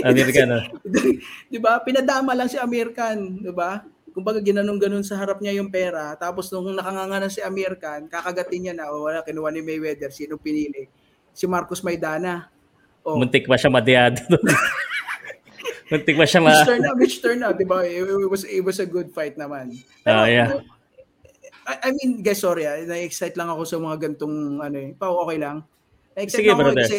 American, 0.00 0.46
no? 0.48 0.60
di 1.52 1.58
ba? 1.58 1.82
Pinadama 1.82 2.32
lang 2.38 2.46
si 2.46 2.56
Amir 2.56 2.94
Khan, 2.94 3.18
di 3.42 3.50
ba? 3.50 3.82
Kumbaga 4.16 4.40
ginanong-ganon 4.40 5.04
sa 5.04 5.20
harap 5.20 5.44
niya 5.44 5.60
yung 5.60 5.68
pera, 5.68 6.16
tapos 6.16 6.48
nung 6.48 6.72
nakanganga 6.72 7.20
na 7.20 7.28
si 7.28 7.44
Amir 7.44 7.76
Khan, 7.76 8.08
kakagatin 8.08 8.60
niya 8.64 8.72
na, 8.72 8.88
oh, 8.88 9.04
wala, 9.04 9.20
kinuha 9.20 9.52
ni 9.52 9.60
Mayweather, 9.60 10.08
sino 10.08 10.40
pinili? 10.40 10.88
Si 11.36 11.44
Marcos 11.44 11.84
Maidana. 11.84 12.48
Oh, 13.04 13.20
Muntik 13.20 13.44
pa 13.44 13.60
siya 13.60 13.68
madyado. 13.68 14.24
Muntik 15.92 16.16
pa 16.16 16.24
siya 16.24 16.40
ma... 16.40 16.48
which 16.48 16.64
turn 16.64 16.82
out, 16.88 16.96
which 16.96 17.16
turn 17.20 17.40
out, 17.44 17.56
di 17.60 17.68
ba? 17.68 17.84
It, 17.84 18.08
it 18.08 18.30
was, 18.32 18.42
it 18.48 18.64
was 18.64 18.80
a 18.80 18.88
good 18.88 19.12
fight 19.12 19.36
naman. 19.36 19.76
Pero, 20.00 20.24
Ah, 20.24 20.32
yeah. 20.32 20.64
I, 21.68 21.92
I 21.92 21.98
mean, 22.00 22.24
guys, 22.24 22.40
sorry, 22.40 22.64
ah, 22.64 22.80
na-excite 22.88 23.36
lang 23.36 23.52
ako 23.52 23.68
sa 23.68 23.76
mga 23.76 23.96
gantong, 24.00 24.64
ano 24.64 24.76
eh, 24.80 24.96
Pao, 24.96 25.28
okay 25.28 25.36
lang? 25.36 25.60
Na-excite 26.16 26.40
Sige, 26.40 26.56
ako 26.56 26.72
brother. 26.72 26.88
kasi 26.88 26.96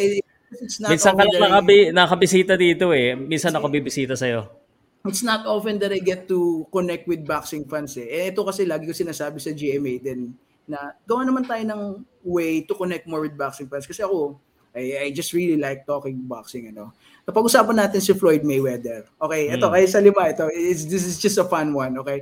it's 0.54 0.78
not 0.78 0.94
Minsan 0.94 1.18
ka 1.18 1.26
lang 1.26 1.42
nakabi, 1.42 1.76
nakabisita 1.90 2.54
dito 2.54 2.94
eh. 2.94 3.18
Minsan 3.18 3.58
ako 3.58 3.66
bibisita 3.74 4.14
sa'yo. 4.14 4.67
It's 5.06 5.22
not 5.22 5.46
often 5.46 5.78
that 5.78 5.92
I 5.94 6.02
get 6.02 6.26
to 6.28 6.66
connect 6.72 7.06
with 7.06 7.22
boxing 7.22 7.68
fans 7.68 7.94
eh. 7.96 8.08
Eh, 8.08 8.24
ito 8.34 8.42
kasi 8.42 8.66
lagi 8.66 8.88
ko 8.88 8.94
sinasabi 8.94 9.38
sa 9.38 9.54
GMA 9.54 10.02
din 10.02 10.34
na 10.68 10.92
gawa 11.06 11.24
naman 11.24 11.46
tayo 11.46 11.62
ng 11.64 11.82
way 12.26 12.66
to 12.66 12.74
connect 12.74 13.06
more 13.06 13.22
with 13.22 13.38
boxing 13.38 13.70
fans. 13.70 13.86
Kasi 13.86 14.04
ako, 14.04 14.36
I, 14.74 15.08
I 15.08 15.10
just 15.14 15.32
really 15.32 15.56
like 15.56 15.88
talking 15.88 16.18
boxing, 16.28 16.68
ano. 16.74 16.92
Napag-usapan 17.24 17.76
natin 17.76 18.00
si 18.04 18.12
Floyd 18.12 18.44
Mayweather. 18.44 19.08
Okay, 19.16 19.48
ito, 19.48 19.66
Mm. 19.68 19.72
kayo 19.74 19.86
sa 19.88 20.00
lima, 20.00 20.22
ito, 20.28 20.44
it's, 20.52 20.84
this 20.84 21.04
is 21.08 21.16
just 21.16 21.40
a 21.40 21.46
fun 21.48 21.72
one, 21.72 21.96
okay? 21.98 22.20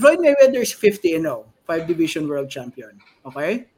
Floyd 0.00 0.18
Mayweather 0.18 0.64
is 0.64 0.72
50 0.72 1.16
and 1.20 1.26
0, 1.28 1.46
five 1.68 1.86
division 1.86 2.26
world 2.26 2.50
champion. 2.50 2.98
Okay? 3.26 3.68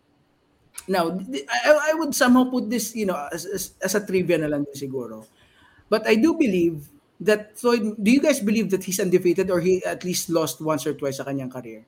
Now, 0.88 1.12
I, 1.12 1.90
I 1.90 1.94
would 1.94 2.14
somehow 2.14 2.50
put 2.50 2.70
this, 2.70 2.94
you 2.96 3.06
know, 3.06 3.18
as, 3.32 3.44
as, 3.46 3.72
as 3.82 3.94
a 3.94 4.02
trivia 4.04 4.38
na 4.38 4.48
lang 4.48 4.64
din 4.64 4.74
siguro. 4.74 5.26
But 5.88 6.06
I 6.08 6.16
do 6.16 6.34
believe 6.34 6.88
that 7.24 7.56
Floyd, 7.58 7.96
do 7.96 8.10
you 8.10 8.20
guys 8.20 8.40
believe 8.40 8.70
that 8.70 8.84
he's 8.84 9.00
undefeated 9.00 9.50
or 9.50 9.60
he 9.60 9.84
at 9.84 10.04
least 10.04 10.28
lost 10.30 10.60
once 10.60 10.86
or 10.86 10.94
twice 10.94 11.18
sa 11.18 11.24
kanyang 11.24 11.50
career? 11.50 11.84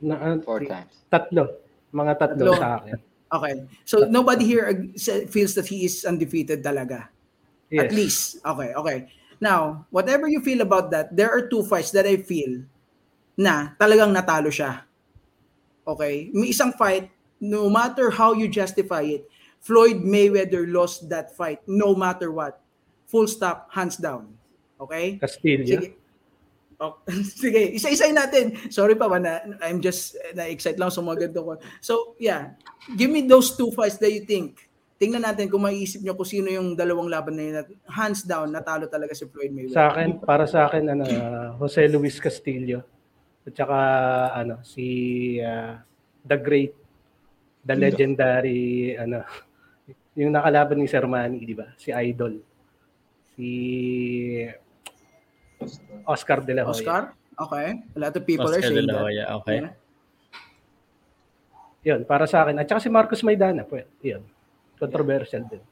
Na, 0.00 0.16
ah, 0.16 0.38
Four 0.40 0.64
times. 0.64 1.04
tatlo. 1.12 1.60
Mga 1.92 2.12
tatlo, 2.16 2.54
Tatlo. 2.54 2.54
sa 2.56 2.68
akin. 2.80 2.98
Okay. 3.30 3.54
So 3.86 4.06
nobody 4.10 4.44
here 4.46 4.66
feels 5.30 5.54
that 5.54 5.66
he 5.66 5.86
is 5.86 6.02
undefeated 6.02 6.62
talaga. 6.62 7.10
Yes. 7.70 7.86
At 7.86 7.90
least. 7.94 8.22
Okay, 8.42 8.70
okay. 8.74 8.98
Now, 9.38 9.86
whatever 9.90 10.26
you 10.26 10.42
feel 10.42 10.60
about 10.60 10.90
that, 10.90 11.14
there 11.14 11.30
are 11.30 11.46
two 11.46 11.62
fights 11.62 11.90
that 11.94 12.04
I 12.04 12.18
feel 12.20 12.66
na 13.38 13.72
talagang 13.80 14.12
natalo 14.12 14.52
siya. 14.52 14.84
Okay? 15.86 16.28
May 16.36 16.52
isang 16.52 16.76
fight, 16.76 17.08
no 17.40 17.70
matter 17.72 18.12
how 18.12 18.36
you 18.36 18.52
justify 18.52 19.02
it, 19.06 19.24
Floyd 19.64 20.04
Mayweather 20.04 20.68
lost 20.68 21.08
that 21.08 21.32
fight 21.36 21.60
no 21.64 21.96
matter 21.96 22.28
what. 22.32 22.59
Full 23.10 23.26
stop, 23.26 23.68
hands 23.74 23.98
down. 23.98 24.30
Okay? 24.78 25.18
Castillo. 25.18 25.66
Sige. 25.66 26.00
Oh, 26.80 26.96
sige, 27.44 27.76
isa-isayin 27.76 28.16
natin. 28.16 28.56
Sorry 28.72 28.96
pa 28.96 29.12
na, 29.20 29.44
I'm 29.60 29.84
just 29.84 30.16
na-excite 30.32 30.80
lang 30.80 30.88
sa 30.88 31.04
mga 31.04 31.28
ganito 31.28 31.44
ko. 31.44 31.52
So, 31.84 32.16
yeah. 32.16 32.56
Give 32.96 33.12
me 33.12 33.28
those 33.28 33.52
two 33.52 33.68
fights 33.76 34.00
that 34.00 34.08
you 34.08 34.24
think. 34.24 34.70
Tingnan 34.96 35.24
natin 35.24 35.52
kung 35.52 35.64
maiisip 35.64 36.00
nyo 36.00 36.16
kung 36.16 36.28
sino 36.28 36.48
yung 36.48 36.72
dalawang 36.72 37.08
laban 37.12 37.36
na 37.36 37.44
yun. 37.44 37.54
Hands 37.84 38.20
down, 38.24 38.48
natalo 38.48 38.88
talaga 38.88 39.12
si 39.12 39.28
Floyd 39.28 39.52
Mayweather. 39.52 39.76
Sa 39.76 39.92
akin, 39.92 40.08
para 40.24 40.44
sa 40.48 40.68
akin, 40.68 40.84
ano, 40.92 41.04
uh, 41.04 41.48
Jose 41.60 41.84
Luis 41.88 42.16
Castillo. 42.16 42.80
At 43.44 43.52
saka, 43.52 43.78
ano, 44.40 44.64
si 44.64 44.86
uh, 45.40 45.76
The 46.24 46.36
Great, 46.40 46.72
the 47.64 47.76
legendary, 47.76 48.96
ano, 48.96 49.24
yung 50.20 50.32
nakalaban 50.32 50.80
ni 50.80 50.88
Sir 50.88 51.04
Manny, 51.04 51.44
di 51.44 51.56
ba? 51.56 51.72
Si 51.76 51.92
Idol. 51.92 52.49
Si 53.40 54.44
Oscar 56.04 56.44
De 56.44 56.52
La 56.52 56.68
Hoya. 56.68 56.76
Oscar? 56.76 57.02
Okay. 57.40 57.80
A 57.96 57.98
lot 57.98 58.12
of 58.12 58.20
people 58.28 58.52
are 58.52 58.60
Oscar 58.60 58.68
de 58.68 58.84
saying 58.84 58.84
la 58.84 58.92
that. 58.92 59.04
Hoya, 59.08 59.24
okay. 59.40 59.58
Yeah. 59.64 59.72
Yun, 61.80 62.04
para 62.04 62.28
sa 62.28 62.44
akin. 62.44 62.60
At 62.60 62.68
saka 62.68 62.84
si 62.84 62.92
Marcos 62.92 63.24
Maidana. 63.24 63.64
Pwede. 63.64 63.88
Yun. 64.04 64.20
Controversial 64.76 65.48
din. 65.48 65.64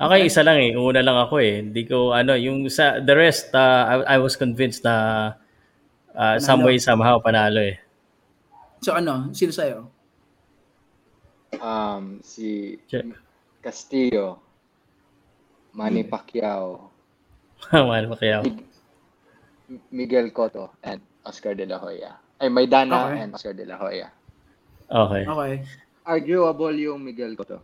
Okay, 0.00 0.26
isa 0.26 0.42
lang 0.42 0.58
eh. 0.58 0.74
Una 0.74 0.98
lang 0.98 1.14
ako 1.14 1.38
eh. 1.38 1.62
Hindi 1.62 1.86
ko, 1.86 2.10
ano, 2.10 2.34
yung 2.34 2.66
sa, 2.66 2.98
the 2.98 3.14
rest, 3.14 3.54
uh, 3.54 4.02
I, 4.02 4.16
I 4.16 4.18
was 4.18 4.34
convinced 4.34 4.82
na 4.82 5.38
uh, 6.10 6.42
some 6.42 6.66
way, 6.66 6.82
somehow, 6.82 7.22
panalo 7.22 7.62
eh. 7.62 7.78
So 8.82 8.96
ano, 8.96 9.30
sino 9.30 9.54
sa'yo? 9.54 9.86
Um, 11.60 12.18
si 12.24 12.80
Castillo, 13.62 14.49
Manny 15.78 16.02
Pacquiao, 16.02 16.90
kaya. 18.18 18.42
Mig- 18.42 18.66
Miguel 19.90 20.34
Cotto, 20.34 20.74
and 20.82 20.98
Oscar 21.22 21.54
De 21.54 21.62
La 21.62 21.78
Hoya. 21.78 22.18
Ay, 22.40 22.48
Maidana 22.50 23.06
Okay. 23.06 23.18
and 23.22 23.30
Oscar 23.36 23.54
De 23.54 23.62
La 23.62 23.78
Hoya. 23.78 24.10
Okay. 24.90 25.22
Okay. 25.22 25.54
Arguable 26.02 26.74
yung 26.74 26.98
Miguel 27.04 27.38
Cotto. 27.38 27.62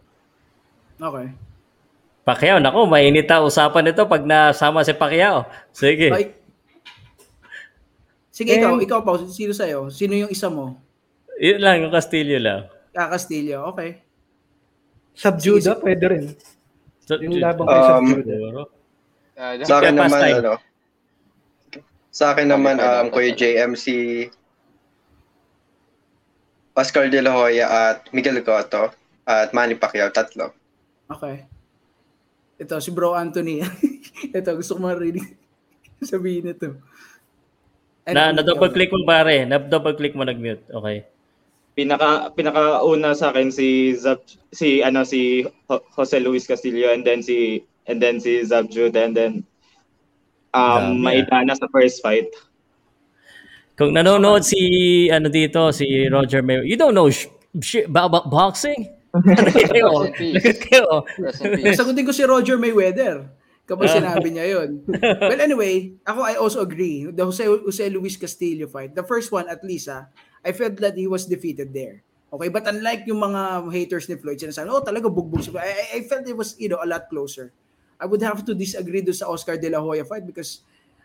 Okay. 1.01 1.35
Pacquiao, 2.23 2.59
nako, 2.63 2.87
mainit 2.87 3.27
ang 3.31 3.47
usapan 3.47 3.87
nito 3.87 4.07
pag 4.07 4.23
nasama 4.23 4.87
si 4.87 4.95
Pacquiao. 4.95 5.47
Sige. 5.75 6.11
Bye. 6.11 6.35
Sige, 8.31 8.53
Eh, 8.53 8.61
ikaw, 8.61 8.77
ikaw 8.79 9.01
pa, 9.01 9.17
sino 9.33 9.57
sa'yo? 9.57 9.89
Sino 9.89 10.13
yung 10.13 10.29
isa 10.29 10.53
mo? 10.53 10.77
Yun 11.41 11.57
lang, 11.57 11.81
yung 11.81 11.93
Castillo 11.95 12.37
lang. 12.37 12.69
Ah, 12.93 13.09
Castillo, 13.09 13.65
okay. 13.73 14.05
Subjuda, 15.17 15.81
pwede 15.81 16.05
rin. 16.05 16.25
So, 17.07 17.23
Yung 17.23 17.39
labang 17.39 17.67
kay 17.71 17.81
Um, 17.81 17.87
Subjuda. 17.87 18.35
siguro. 18.35 18.61
Uh, 19.37 19.53
Sa 19.63 19.75
akin 19.79 19.95
naman, 19.95 20.11
pastime. 20.11 20.39
ano, 20.43 20.55
sa 22.11 22.25
akin 22.33 22.49
naman, 22.49 22.77
um. 22.83 23.07
Kuya 23.13 23.31
JMC, 23.31 23.87
Oscar 26.77 27.09
De 27.09 27.21
La 27.23 27.33
Hoya 27.33 27.67
at 27.69 28.11
Miguel 28.11 28.43
Cotto 28.43 28.91
at 29.25 29.55
Manny 29.55 29.79
Pacquiao, 29.79 30.11
tatlo. 30.11 30.53
Okay. 31.09 31.47
Ito, 32.57 32.81
si 32.81 32.91
Bro 32.91 33.15
Anthony. 33.15 33.63
ito, 34.37 34.51
gusto 34.57 34.77
ko 34.77 34.81
marinig 34.83 35.37
sabihin 36.03 36.53
ito. 36.53 36.77
Na, 38.07 38.31
na-double 38.31 38.71
click 38.71 38.91
mo 38.93 39.03
pare. 39.05 39.45
Na-double 39.45 39.97
click 39.97 40.15
mo 40.15 40.23
nag-mute. 40.23 40.63
Okay. 40.69 41.05
Pinaka 41.77 42.33
pinakauna 42.33 43.13
sa 43.13 43.29
akin 43.31 43.53
si 43.53 43.93
Zab 43.93 44.25
si 44.49 44.81
ano 44.81 45.05
si 45.05 45.45
Ho- 45.69 45.85
Jose 45.93 46.17
Luis 46.25 46.49
Castillo 46.49 46.89
and 46.89 47.05
then 47.05 47.21
si 47.21 47.61
and 47.85 48.01
then 48.01 48.17
si 48.17 48.41
Zab 48.49 48.73
Jude 48.73 48.97
and 48.97 49.13
then 49.13 49.33
um 50.57 51.05
Dami, 51.05 51.21
ah. 51.21 51.29
Maidana 51.29 51.53
sa 51.53 51.69
first 51.69 52.01
fight. 52.01 52.33
Kung 53.77 53.93
nanonood 53.93 54.41
si 54.41 54.57
ano 55.13 55.29
dito 55.29 55.69
si 55.69 56.09
Roger 56.09 56.41
May, 56.41 56.65
you 56.65 56.81
don't 56.81 56.97
know 56.97 57.13
sh- 57.13 57.29
sh- 57.61 57.85
ba- 57.85 58.09
boxing? 58.09 58.89
kayo. 59.73 60.09
In 60.09 60.13
peace. 60.17 60.37
Lagot 60.41 60.59
kayo. 60.65 60.85
Sagutin 61.77 62.05
ko 62.09 62.13
si 62.13 62.25
Roger 62.25 62.57
Mayweather 62.57 63.29
kapag 63.67 63.91
sinabi 63.91 64.31
niya 64.31 64.47
yun. 64.57 64.81
well, 65.29 65.43
anyway, 65.43 65.93
ako 66.07 66.21
I 66.23 66.35
also 66.39 66.63
agree. 66.63 67.11
The 67.11 67.27
Jose, 67.27 67.45
Jose 67.45 67.85
Luis 67.91 68.17
Castillo 68.17 68.71
fight, 68.71 68.95
the 68.95 69.03
first 69.03 69.29
one 69.35 69.51
at 69.51 69.61
least, 69.67 69.91
ah, 69.91 70.07
I 70.47 70.55
felt 70.55 70.79
that 70.79 70.95
he 70.95 71.11
was 71.11 71.27
defeated 71.27 71.75
there. 71.75 72.07
Okay, 72.31 72.47
but 72.51 72.63
unlike 72.71 73.03
yung 73.11 73.19
mga 73.19 73.67
haters 73.75 74.07
ni 74.07 74.15
Floyd, 74.15 74.39
sinasabi, 74.39 74.71
oh, 74.71 74.83
talaga 74.83 75.11
bugbog 75.11 75.43
si 75.43 75.51
Floyd. 75.51 75.67
I, 75.67 75.99
I 75.99 76.01
felt 76.07 76.27
it 76.27 76.39
was, 76.39 76.55
you 76.55 76.71
know, 76.71 76.79
a 76.79 76.87
lot 76.87 77.11
closer. 77.11 77.51
I 77.99 78.07
would 78.07 78.23
have 78.23 78.47
to 78.47 78.55
disagree 78.55 79.03
do 79.03 79.11
sa 79.11 79.27
Oscar 79.27 79.59
De 79.59 79.67
La 79.67 79.83
Hoya 79.83 80.07
fight 80.07 80.23
because 80.23 80.63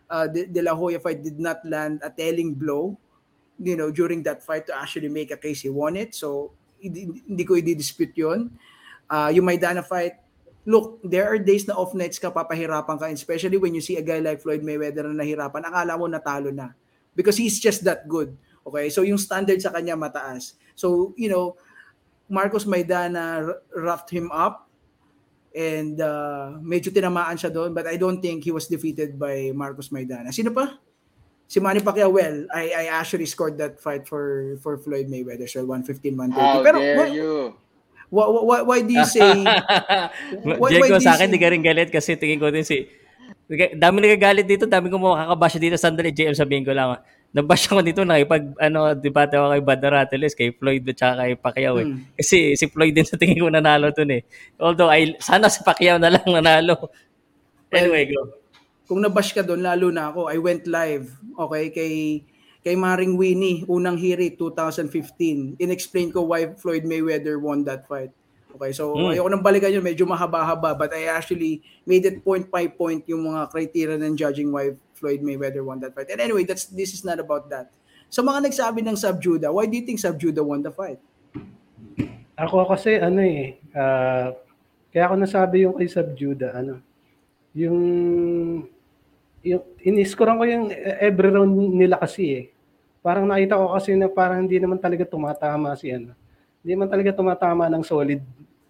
uh, 0.10 0.28
De, 0.28 0.46
De 0.46 0.62
La 0.62 0.78
Hoya 0.78 1.02
fight 1.02 1.24
did 1.24 1.40
not 1.42 1.64
land 1.66 2.06
a 2.06 2.10
telling 2.14 2.54
blow, 2.54 2.98
you 3.58 3.78
know, 3.78 3.90
during 3.90 4.22
that 4.28 4.46
fight 4.46 4.68
to 4.68 4.74
actually 4.78 5.10
make 5.10 5.32
a 5.32 5.40
case 5.40 5.66
he 5.66 5.72
won 5.72 5.96
it. 5.96 6.14
So, 6.14 6.52
hindi, 6.82 7.10
hindi 7.26 7.44
ko 7.46 7.56
i-dispute 7.56 8.14
yun. 8.18 8.52
Uh, 9.10 9.30
yung 9.34 9.46
Maidana 9.46 9.86
fight, 9.86 10.18
look, 10.66 11.00
there 11.06 11.30
are 11.30 11.38
days 11.38 11.66
na 11.70 11.78
off 11.78 11.94
nights 11.94 12.20
ka, 12.20 12.30
papahirapan 12.30 12.98
ka, 13.00 13.06
especially 13.08 13.58
when 13.58 13.74
you 13.74 13.82
see 13.82 13.96
a 13.98 14.04
guy 14.04 14.20
like 14.20 14.42
Floyd 14.42 14.62
Mayweather 14.66 15.06
na 15.08 15.24
nahirapan, 15.24 15.64
akala 15.64 15.98
mo 15.98 16.06
natalo 16.10 16.54
na. 16.54 16.74
Because 17.16 17.38
he's 17.38 17.60
just 17.60 17.86
that 17.86 18.10
good. 18.10 18.36
Okay, 18.62 18.90
so 18.94 19.02
yung 19.02 19.18
standard 19.18 19.58
sa 19.58 19.74
kanya 19.74 19.98
mataas. 19.98 20.54
So, 20.78 21.14
you 21.18 21.30
know, 21.30 21.58
Marcos 22.30 22.66
Maidana 22.66 23.56
roughed 23.76 24.10
him 24.10 24.32
up 24.32 24.70
and 25.52 26.00
uh, 26.00 26.56
medyo 26.64 26.96
tinamaan 26.96 27.36
siya 27.36 27.52
doon 27.52 27.76
but 27.76 27.84
I 27.84 28.00
don't 28.00 28.24
think 28.24 28.48
he 28.48 28.56
was 28.56 28.72
defeated 28.72 29.20
by 29.20 29.52
Marcos 29.52 29.92
Maidana. 29.92 30.32
Sino 30.32 30.56
pa? 30.56 30.80
Si 31.52 31.60
Manny 31.60 31.84
Pacquiao, 31.84 32.08
well, 32.08 32.48
I, 32.56 32.72
I 32.72 32.84
actually 32.96 33.28
scored 33.28 33.60
that 33.60 33.76
fight 33.84 34.08
for 34.08 34.56
for 34.64 34.80
Floyd 34.80 35.12
Mayweather, 35.12 35.44
so 35.52 35.60
115, 35.68 36.16
130. 36.16 36.40
How 36.40 36.64
Pero 36.64 36.80
dare 36.80 36.96
why, 36.96 37.08
you? 37.12 37.60
why, 38.08 38.28
why, 38.28 38.60
why 38.64 38.80
do 38.84 38.94
you 38.96 39.04
say... 39.04 39.24
why- 40.48 40.60
why 40.60 40.70
Diego, 40.72 41.00
do 41.00 41.04
sa 41.04 41.16
akin, 41.16 41.32
di 41.32 41.40
ka 41.40 41.52
rin 41.52 41.64
galit 41.64 41.92
kasi 41.92 42.20
tingin 42.20 42.40
ko 42.40 42.52
din 42.52 42.64
si... 42.68 42.88
Dami 43.52 43.98
nagagalit 44.00 44.48
dito, 44.48 44.64
dami 44.64 44.88
ko 44.88 44.96
makakabash 44.96 45.60
dito. 45.60 45.76
Sandali, 45.76 46.16
JM, 46.16 46.32
sabihin 46.32 46.64
ko 46.64 46.72
lang. 46.72 46.96
ah. 46.96 47.02
Nabash 47.32 47.68
ako 47.72 47.80
dito, 47.84 48.04
nakipag, 48.04 48.56
ano, 48.60 48.92
debate 48.92 49.40
ako 49.40 49.56
kay 49.56 49.64
Bad 49.64 49.82
Rateles, 49.88 50.36
kay 50.36 50.52
Floyd 50.52 50.84
at 50.92 51.00
saka 51.00 51.24
kay 51.24 51.36
Pacquiao 51.40 51.76
eh. 51.80 51.88
Hmm. 51.88 52.04
Kasi 52.16 52.60
si 52.60 52.66
Floyd 52.68 52.92
din 52.92 53.08
sa 53.08 53.16
tingin 53.16 53.40
ko 53.40 53.48
nanalo 53.48 53.88
dun 53.96 54.12
eh. 54.12 54.24
Although, 54.60 54.92
I, 54.92 55.16
sana 55.20 55.48
si 55.48 55.64
Pacquiao 55.64 55.96
na 55.96 56.12
lang 56.12 56.28
nanalo. 56.28 56.92
Anyway, 57.72 58.12
go. 58.12 58.36
kung 58.84 59.00
nabash 59.00 59.32
ka 59.32 59.40
doon, 59.40 59.64
lalo 59.64 59.88
na 59.88 60.12
ako, 60.12 60.28
I 60.28 60.36
went 60.44 60.68
live, 60.68 61.08
okay, 61.40 61.72
kay 61.72 61.94
kay 62.62 62.76
Maring 62.76 63.16
Winnie, 63.16 63.64
unang 63.66 63.96
hiri, 63.98 64.36
2015. 64.36 65.56
In-explain 65.58 66.14
ko 66.14 66.28
why 66.30 66.52
Floyd 66.60 66.84
Mayweather 66.86 67.42
won 67.42 67.64
that 67.66 67.88
fight. 67.90 68.12
Okay, 68.52 68.72
so 68.76 68.92
Hmm. 68.92 69.16
ayoko 69.16 69.30
nang 69.32 69.44
balikan 69.44 69.72
yun, 69.72 69.84
medyo 69.84 70.04
mahaba-haba, 70.04 70.76
but 70.76 70.92
I 70.92 71.08
actually 71.08 71.64
made 71.88 72.04
it 72.04 72.20
point 72.20 72.52
by 72.52 72.68
point 72.68 73.08
yung 73.08 73.32
mga 73.32 73.48
criteria 73.48 73.96
ng 73.96 74.14
judging 74.20 74.52
why 74.52 74.76
Floyd 74.94 75.24
Mayweather 75.24 75.64
won 75.64 75.80
that 75.82 75.96
fight. 75.96 76.12
And 76.12 76.20
anyway, 76.20 76.44
that's 76.44 76.68
this 76.68 76.92
is 76.94 77.02
not 77.02 77.18
about 77.18 77.48
that. 77.50 77.72
So 78.12 78.22
mga 78.22 78.52
nagsabi 78.52 78.84
ng 78.84 79.00
Subjuda, 79.00 79.50
why 79.50 79.66
do 79.66 79.80
you 79.80 79.88
think 79.88 79.98
Subjuda 79.98 80.44
won 80.44 80.60
the 80.60 80.70
fight? 80.70 81.00
Ako 82.36 82.68
kasi 82.68 83.00
ano 83.00 83.24
eh, 83.24 83.56
ah, 83.72 84.36
kaya 84.92 85.04
ako 85.08 85.16
nasabi 85.16 85.64
yung 85.64 85.80
kay 85.80 85.88
Subjuda, 85.88 86.52
ano, 86.52 86.84
yung, 87.56 87.80
yung 89.42 89.64
iniskuran 89.80 90.36
ko 90.36 90.44
yung 90.44 90.68
every 91.00 91.32
round 91.32 91.56
nila 91.56 91.96
kasi 91.96 92.24
eh. 92.36 92.46
Parang 93.02 93.26
nakita 93.26 93.58
ko 93.58 93.74
kasi 93.74 93.98
na 93.98 94.06
parang 94.06 94.46
hindi 94.46 94.62
naman 94.62 94.78
talaga 94.78 95.08
tumatama 95.08 95.74
si 95.74 95.90
ano. 95.90 96.14
Hindi 96.62 96.72
naman 96.78 96.90
talaga 96.94 97.18
tumatama 97.18 97.66
ng 97.70 97.84
solid 97.86 98.22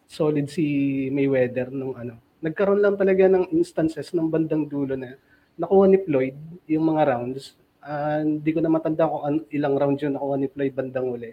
solid 0.08 0.48
si 0.52 0.64
Mayweather 1.12 1.72
nung 1.72 1.96
ano. 1.96 2.20
Nagkaroon 2.44 2.84
lang 2.84 2.96
talaga 3.00 3.28
ng 3.32 3.52
instances 3.56 4.12
ng 4.12 4.28
bandang 4.28 4.68
dulo 4.68 4.96
na 5.00 5.16
nakuha 5.56 5.86
ni 5.88 6.00
Floyd 6.04 6.36
yung 6.68 6.86
mga 6.88 7.04
rounds. 7.16 7.56
Ah, 7.84 8.20
hindi 8.24 8.52
ko 8.52 8.60
na 8.60 8.72
matanda 8.72 9.08
kung 9.08 9.24
an- 9.24 9.48
ilang 9.52 9.76
rounds 9.80 10.04
yun 10.04 10.16
nakuha 10.16 10.36
ni 10.36 10.48
Floyd 10.52 10.74
bandang 10.76 11.08
uli 11.12 11.32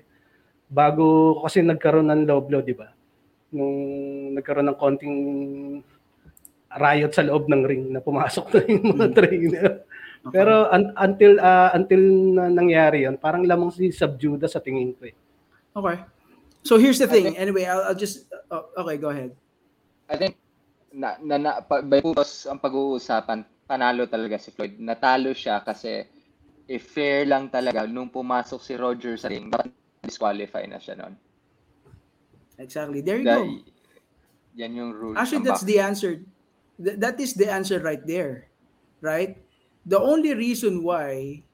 bago 0.68 1.40
kasi 1.42 1.64
nagkaroon 1.64 2.12
ng 2.12 2.22
low 2.28 2.44
blow, 2.44 2.60
di 2.60 2.76
ba? 2.76 2.92
Nung 3.56 3.76
nagkaroon 4.36 4.68
ng 4.68 4.78
konting 4.78 5.16
riot 6.68 7.12
sa 7.16 7.24
loob 7.24 7.48
ng 7.48 7.62
ring 7.64 7.84
na 7.88 8.04
pumasok 8.04 8.46
na 8.52 8.60
yung 8.68 8.86
mga 8.94 9.06
trainer. 9.16 9.68
Pero 10.28 10.68
un- 10.68 10.92
until 10.92 11.40
ah, 11.40 11.72
until 11.72 12.02
na 12.36 12.52
nangyari 12.52 13.08
yon, 13.08 13.16
parang 13.16 13.48
lamang 13.48 13.72
si 13.72 13.88
Subjuda 13.88 14.44
sa 14.44 14.60
tingin 14.60 14.92
ko 14.92 15.08
eh. 15.08 15.16
Okay. 15.72 16.17
So 16.62 16.76
here's 16.76 16.98
the 16.98 17.06
thing. 17.06 17.36
Anyway, 17.38 17.64
I'll, 17.64 17.92
I'll 17.92 17.98
just 17.98 18.26
oh, 18.50 18.68
okay, 18.78 18.96
go 18.98 19.10
ahead. 19.10 19.32
I 20.08 20.16
think 20.16 20.36
na, 20.92 21.16
na, 21.20 21.36
na 21.36 21.50
pa, 21.60 21.80
by 21.84 22.00
purpose 22.00 22.48
ang 22.48 22.58
pag-uusapan, 22.58 23.44
panalo 23.68 24.08
talaga 24.08 24.40
si 24.40 24.50
Floyd. 24.50 24.80
Natalo 24.80 25.36
siya 25.36 25.60
kasi 25.62 26.04
if 26.68 26.88
fair 26.92 27.24
lang 27.24 27.48
talaga 27.48 27.84
nung 27.88 28.12
pumasok 28.12 28.60
si 28.60 28.76
Roger 28.76 29.16
sa 29.16 29.28
ring, 29.28 29.48
dapat 29.48 29.72
disqualify 30.04 30.64
na 30.64 30.80
siya 30.80 30.96
noon. 31.00 31.14
Exactly. 32.58 33.00
There 33.00 33.20
you 33.22 33.28
Da- 33.28 33.38
go. 33.40 33.62
Yan 34.58 34.74
yung 34.74 34.90
rule. 34.90 35.14
Actually, 35.14 35.46
that's 35.46 35.62
boxing. 35.62 35.70
the 35.70 35.78
answer. 35.78 36.12
Th- 36.82 36.98
that 36.98 37.16
is 37.22 37.32
the 37.38 37.46
answer 37.46 37.78
right 37.78 38.02
there. 38.02 38.50
Right? 38.98 39.38
The 39.86 40.00
only 40.00 40.34
reason 40.34 40.82
why 40.82 41.46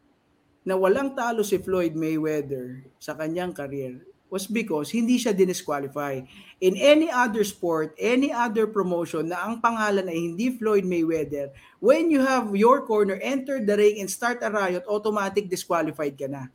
na 0.65 0.81
walang 0.81 1.13
talo 1.13 1.45
si 1.45 1.61
Floyd 1.61 1.93
Mayweather 1.93 2.89
sa 2.97 3.13
kanyang 3.13 3.53
career 3.53 4.01
was 4.35 4.51
because 4.51 4.91
hindi 4.91 5.15
siya 5.15 5.31
dinisqualify. 5.31 6.27
In 6.59 6.75
any 6.75 7.07
other 7.07 7.47
sport, 7.47 7.95
any 7.95 8.35
other 8.35 8.67
promotion 8.67 9.31
na 9.31 9.47
ang 9.47 9.63
pangalan 9.63 10.11
ay 10.11 10.19
hindi 10.19 10.51
Floyd 10.59 10.83
Mayweather, 10.83 11.55
when 11.79 12.11
you 12.11 12.19
have 12.19 12.51
your 12.59 12.83
corner, 12.83 13.15
enter 13.23 13.63
the 13.63 13.79
ring 13.79 14.03
and 14.03 14.11
start 14.11 14.43
a 14.43 14.51
riot, 14.51 14.83
automatic 14.91 15.47
disqualified 15.47 16.19
ka 16.19 16.27
na. 16.27 16.51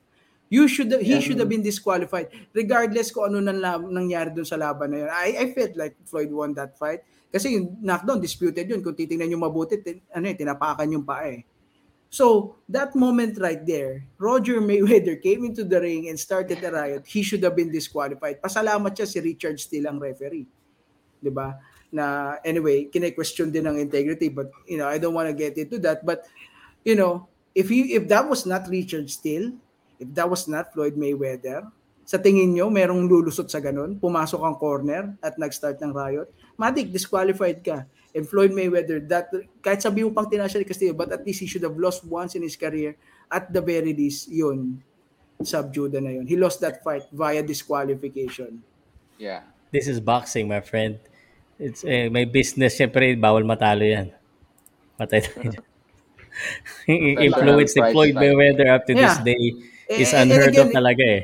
You 0.51 0.67
should 0.67 0.91
he 0.99 1.21
should 1.21 1.37
have 1.37 1.47
been 1.47 1.61
disqualified 1.61 2.33
regardless 2.57 3.13
kung 3.13 3.31
ano 3.31 3.53
nang 3.53 3.61
nangyari 3.85 4.33
doon 4.33 4.49
sa 4.49 4.57
laban 4.57 4.91
na 4.91 4.97
yun. 5.05 5.09
I, 5.13 5.29
I 5.37 5.45
felt 5.53 5.77
like 5.77 5.93
Floyd 6.09 6.33
won 6.33 6.57
that 6.57 6.73
fight 6.73 7.05
kasi 7.29 7.53
yung 7.53 7.77
knockdown 7.79 8.17
disputed 8.17 8.65
yun. 8.65 8.81
Kung 8.81 8.97
titingnan 8.97 9.29
niyo 9.29 9.37
mabuti, 9.37 9.77
tin, 9.77 10.01
ano 10.09 10.25
eh, 10.25 10.33
tinapakan 10.33 10.89
yung 10.89 11.05
paa 11.05 11.29
eh. 11.29 11.45
So, 12.09 12.57
that 12.65 12.97
moment 12.97 13.37
right 13.37 13.61
there, 13.61 14.01
Roger 14.17 14.57
Mayweather 14.57 15.21
came 15.21 15.45
into 15.45 15.61
the 15.61 15.77
ring 15.77 16.09
and 16.09 16.17
started 16.17 16.57
a 16.65 16.73
riot. 16.73 17.05
He 17.05 17.21
should 17.21 17.45
have 17.45 17.53
been 17.53 17.69
disqualified. 17.69 18.41
Pasalamat 18.41 18.97
siya 18.97 19.05
si 19.05 19.21
Richard 19.21 19.61
Steele 19.61 19.85
ang 19.85 20.01
referee. 20.01 20.49
'Di 21.21 21.29
ba? 21.29 21.61
Na 21.93 22.37
anyway, 22.41 22.89
kine-question 22.89 23.53
din 23.53 23.69
ang 23.69 23.77
integrity 23.77 24.29
but 24.29 24.49
you 24.65 24.81
know, 24.81 24.89
I 24.89 24.97
don't 24.97 25.13
want 25.13 25.29
to 25.29 25.37
get 25.37 25.53
into 25.57 25.77
that 25.85 26.01
but 26.01 26.25
you 26.81 26.97
know, 26.97 27.29
if 27.53 27.69
you 27.69 27.85
if 27.93 28.09
that 28.09 28.25
was 28.25 28.49
not 28.49 28.65
Richard 28.65 29.05
Steele, 29.13 29.53
if 30.01 30.09
that 30.17 30.25
was 30.25 30.49
not 30.49 30.73
Floyd 30.73 30.97
Mayweather, 30.97 31.69
sa 32.09 32.17
tingin 32.17 32.57
nyo, 32.57 32.73
merong 32.73 33.05
lulusot 33.05 33.53
sa 33.53 33.61
ganun, 33.61 34.01
pumasok 34.01 34.41
ang 34.41 34.57
corner 34.57 35.13
at 35.21 35.37
nag-start 35.37 35.77
ng 35.77 35.93
riot, 35.93 36.25
matik, 36.57 36.89
disqualified 36.89 37.61
ka. 37.61 37.85
And 38.15 38.25
Floyd 38.27 38.51
Mayweather, 38.51 39.05
that, 39.09 39.29
kahit 39.61 39.81
sabi 39.85 40.01
mo 40.01 40.09
pang 40.09 40.25
tinasya 40.25 40.57
ni 40.57 40.65
Castillo, 40.65 40.93
but 40.97 41.13
at 41.13 41.21
least 41.21 41.39
he 41.39 41.47
should 41.47 41.61
have 41.61 41.77
lost 41.77 42.01
once 42.05 42.33
in 42.33 42.41
his 42.41 42.57
career. 42.57 42.97
At 43.29 43.53
the 43.53 43.61
very 43.61 43.93
least, 43.93 44.27
yun, 44.33 44.81
subjuda 45.37 46.01
na 46.01 46.09
yun. 46.17 46.25
He 46.25 46.33
lost 46.35 46.57
that 46.65 46.81
fight 46.81 47.05
via 47.13 47.45
disqualification. 47.45 48.65
Yeah. 49.21 49.45
This 49.69 49.85
is 49.85 50.01
boxing, 50.01 50.49
my 50.49 50.61
friend. 50.65 50.97
It's 51.59 51.85
eh, 51.85 52.09
may 52.09 52.25
business, 52.25 52.73
syempre, 52.73 53.13
bawal 53.19 53.45
matalo 53.45 53.85
yan. 53.85 54.09
Patay 54.97 55.21
tayo. 55.21 55.61
Influence 56.87 57.75
ni 57.75 57.83
Floyd. 57.91 58.15
Mayweather 58.15 58.67
up 58.73 58.87
to 58.87 58.93
this 58.95 59.19
Yeah. 59.19 59.23
day 59.27 59.43
is 59.91 60.13
Eh, 60.13 60.21
unheard 60.21 60.55
of 60.55 60.67
again, 60.69 60.73
talaga 60.73 61.03
eh. 61.05 61.23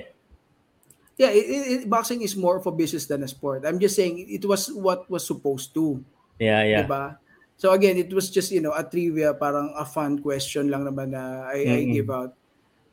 Yeah, 1.15 1.31
it, 1.31 1.45
it- 1.87 1.89
boxing 1.89 2.21
is 2.21 2.35
more 2.35 2.59
of 2.59 2.67
a 2.67 2.73
business 2.75 3.07
than 3.07 3.23
a 3.23 3.29
sport. 3.31 3.63
I'm 3.63 3.79
just 3.79 3.95
saying 3.95 4.19
it 4.27 4.43
was 4.43 4.67
what 4.69 5.07
was 5.09 5.23
supposed 5.25 5.71
to. 5.79 6.03
Yeah, 6.39 6.63
yeah. 6.63 6.83
Diba? 6.83 7.17
So 7.55 7.71
again, 7.71 7.95
it 7.97 8.11
was 8.11 8.29
just, 8.29 8.51
you 8.51 8.59
know, 8.59 8.75
a 8.75 8.83
trivia, 8.83 9.33
parang 9.33 9.71
a 9.77 9.87
fun 9.87 10.19
question 10.19 10.67
lang 10.67 10.83
naman 10.83 11.15
na 11.15 11.47
I, 11.47 11.59
I 11.63 11.77
Mm-mm. 11.87 11.93
give 11.95 12.09
out. 12.11 12.35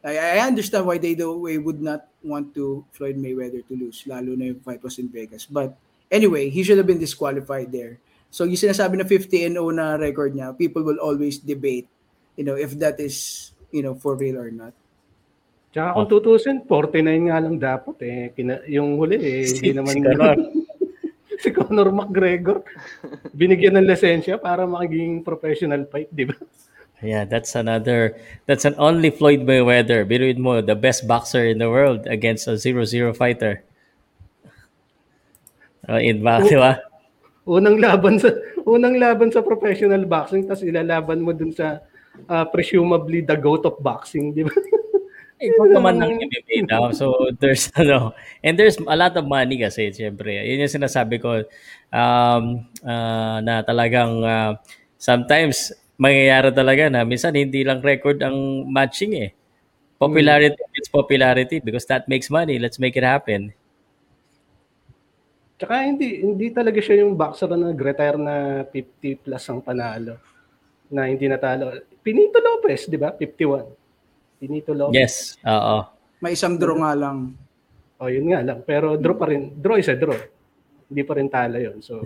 I, 0.02 0.38
I 0.38 0.46
understand 0.46 0.86
why 0.86 0.98
they 0.98 1.14
do, 1.14 1.34
they 1.46 1.58
would 1.58 1.82
not 1.82 2.06
want 2.22 2.54
to 2.54 2.86
Floyd 2.94 3.18
Mayweather 3.18 3.66
to 3.66 3.74
lose, 3.74 4.02
lalo 4.06 4.34
na 4.34 4.54
yung 4.54 4.62
fight 4.62 4.82
was 4.82 4.98
in 4.98 5.10
Vegas. 5.10 5.46
But 5.46 5.74
anyway, 6.10 6.50
he 6.50 6.62
should 6.62 6.78
have 6.78 6.86
been 6.86 7.02
disqualified 7.02 7.70
there. 7.70 7.98
So 8.30 8.46
yung 8.46 8.58
sinasabi 8.58 9.02
na 9.02 9.06
50 9.06 9.50
and 9.50 9.54
0 9.58 9.74
na 9.74 9.98
record 9.98 10.34
niya, 10.34 10.54
people 10.54 10.82
will 10.86 11.02
always 11.02 11.38
debate, 11.38 11.90
you 12.38 12.46
know, 12.46 12.54
if 12.54 12.78
that 12.78 12.98
is, 13.02 13.50
you 13.74 13.82
know, 13.82 13.94
for 13.98 14.14
real 14.14 14.38
or 14.38 14.50
not. 14.50 14.74
Tsaka 15.74 15.96
kung 15.96 16.06
tutusin, 16.06 16.56
49 16.68 17.28
nga 17.32 17.38
lang 17.42 17.56
dapat 17.58 17.96
eh. 18.04 18.30
Kina, 18.36 18.62
yung 18.68 18.94
huli 19.00 19.18
eh, 19.18 19.42
hindi 19.48 19.70
naman... 19.74 19.98
si 21.42 21.50
Conor. 21.50 21.90
McGregor. 21.90 22.62
Binigyan 23.34 23.74
ng 23.74 23.90
lisensya 23.90 24.38
para 24.38 24.62
maging 24.62 25.26
professional 25.26 25.82
fight, 25.90 26.08
di 26.14 26.30
ba? 26.30 26.38
Yeah, 27.02 27.26
that's 27.26 27.58
another, 27.58 28.14
that's 28.46 28.62
an 28.62 28.78
only 28.78 29.10
Floyd 29.10 29.42
Mayweather. 29.42 30.06
Biruin 30.06 30.38
mo, 30.38 30.62
the 30.62 30.78
best 30.78 31.10
boxer 31.10 31.50
in 31.50 31.58
the 31.58 31.66
world 31.66 32.06
against 32.06 32.46
a 32.46 32.54
0-0 32.54 32.86
fighter. 33.18 33.66
Oh, 35.90 35.98
in 35.98 36.22
back, 36.22 36.46
di 36.46 36.54
ba? 36.54 36.78
Unang 37.42 37.82
laban 37.82 38.22
sa 38.22 38.30
unang 38.62 39.02
laban 39.02 39.34
sa 39.34 39.42
professional 39.42 40.06
boxing 40.06 40.46
tapos 40.46 40.62
ilalaban 40.62 41.18
mo 41.18 41.34
dun 41.34 41.50
sa 41.50 41.82
ah, 42.30 42.46
presumably 42.46 43.18
the 43.18 43.34
goat 43.34 43.66
of 43.66 43.82
boxing, 43.82 44.30
di 44.30 44.46
ba? 44.46 44.54
Ikaw 45.42 45.66
naman 45.74 45.98
ng 45.98 46.22
MMA 46.22 46.56
now. 46.70 46.94
So, 46.94 47.34
there's, 47.42 47.66
ano, 47.80 48.14
and 48.46 48.54
there's 48.54 48.78
a 48.78 48.94
lot 48.94 49.18
of 49.18 49.26
money 49.26 49.58
kasi, 49.58 49.90
syempre. 49.90 50.38
Yun 50.38 50.62
yung 50.62 50.76
sinasabi 50.78 51.18
ko, 51.18 51.42
um, 51.90 52.62
ah, 52.86 53.42
na 53.42 53.66
talagang, 53.66 54.22
ah, 54.22 54.54
sometimes, 54.94 55.74
mangyayari 56.02 56.50
talaga 56.50 56.90
na 56.90 57.06
minsan 57.06 57.30
hindi 57.30 57.62
lang 57.62 57.78
record 57.78 58.18
ang 58.22 58.66
matching 58.66 59.14
eh. 59.18 59.30
Popularity, 60.02 60.58
it's 60.74 60.90
popularity 60.90 61.62
because 61.62 61.86
that 61.86 62.10
makes 62.10 62.26
money. 62.26 62.58
Let's 62.58 62.82
make 62.82 62.98
it 62.98 63.06
happen. 63.06 63.54
Tsaka 65.62 65.86
hindi 65.86 66.26
hindi 66.26 66.50
talaga 66.50 66.82
siya 66.82 67.06
yung 67.06 67.14
boxer 67.14 67.46
na 67.54 67.70
nag-retire 67.70 68.18
na 68.18 68.66
50 68.66 69.22
plus 69.22 69.44
ang 69.46 69.62
panalo 69.62 70.18
na 70.90 71.06
hindi 71.06 71.30
natalo. 71.30 71.70
Pinito 72.02 72.42
Lopez, 72.42 72.90
di 72.90 72.98
ba? 72.98 73.14
51. 73.14 73.81
Pinito 74.42 74.74
Lopez. 74.74 74.98
Yes, 74.98 75.14
oo. 75.46 75.86
May 76.18 76.34
isang 76.34 76.58
draw 76.58 76.74
nga 76.74 76.98
lang. 76.98 77.30
Oh, 78.02 78.10
yun 78.10 78.26
nga 78.34 78.42
lang. 78.42 78.66
Pero 78.66 78.98
draw 78.98 79.14
pa 79.14 79.30
rin. 79.30 79.54
Draw 79.54 79.78
is 79.78 79.86
a 79.86 79.94
draw. 79.94 80.18
Hindi 80.90 81.02
pa 81.06 81.14
rin 81.14 81.30
talo 81.30 81.62
yun. 81.62 81.78
So, 81.78 82.02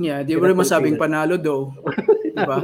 Yeah, 0.00 0.24
di 0.24 0.32
mo 0.32 0.48
rin 0.48 0.56
masabing 0.56 0.96
panalo 0.96 1.36
do. 1.36 1.76
diba? 2.32 2.56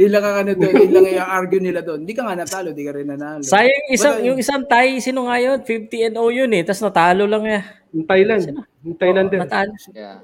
Ilang 0.00 0.24
ang 0.24 0.36
ano 0.42 0.50
doon, 0.56 0.74
ilang 0.80 1.06
yung 1.12 1.28
argue 1.28 1.60
nila 1.60 1.80
doon. 1.84 2.08
Di 2.08 2.16
ka 2.16 2.24
nga 2.24 2.32
natalo, 2.32 2.72
di 2.72 2.82
ka 2.82 2.92
rin 2.96 3.04
nanalo. 3.04 3.44
Sayang 3.44 3.86
isang, 3.92 4.16
But, 4.16 4.26
yung 4.26 4.38
isang 4.40 4.62
Thai, 4.64 4.96
sino 5.04 5.28
nga 5.28 5.36
yun? 5.36 5.60
50 5.60 6.06
and 6.08 6.16
0 6.16 6.32
yun 6.32 6.50
eh. 6.56 6.62
Tapos 6.64 6.82
natalo 6.82 7.28
lang 7.28 7.44
eh. 7.46 7.62
yung 7.92 8.06
Thailand. 8.08 8.42
Yung 8.80 8.96
Thailand 8.96 9.28
din. 9.28 9.40
Natalo. 9.44 9.72
Yeah. 9.92 10.18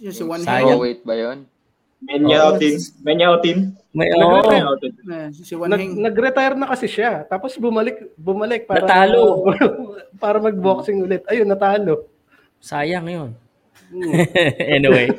Yun, 0.00 0.14
si 0.14 0.22
One 0.22 0.42
Sayang. 0.46 0.62
Heng. 0.62 0.78
Overweight 0.78 1.02
ba 1.02 1.14
yun? 1.18 1.38
Menyautin. 2.00 2.80
Menyautin. 3.04 3.58
May, 3.92 4.08
Nag- 4.08 4.24
oo. 4.24 4.48
Menyautin. 4.48 4.92
Eh, 5.04 5.28
si 5.36 5.52
Nag, 5.52 5.82
nag-retire 6.00 6.56
na 6.56 6.70
kasi 6.72 6.88
siya. 6.88 7.28
Tapos 7.28 7.54
bumalik 7.60 8.16
bumalik 8.16 8.64
para 8.64 8.88
Natalo. 8.88 9.44
para 10.22 10.40
mag-boxing 10.40 11.04
ulit. 11.04 11.22
Ayun, 11.28 11.48
natalo. 11.48 12.08
Sayang 12.60 13.08
yun. 13.08 13.30
Hmm. 13.92 14.12
anyway. 14.80 15.12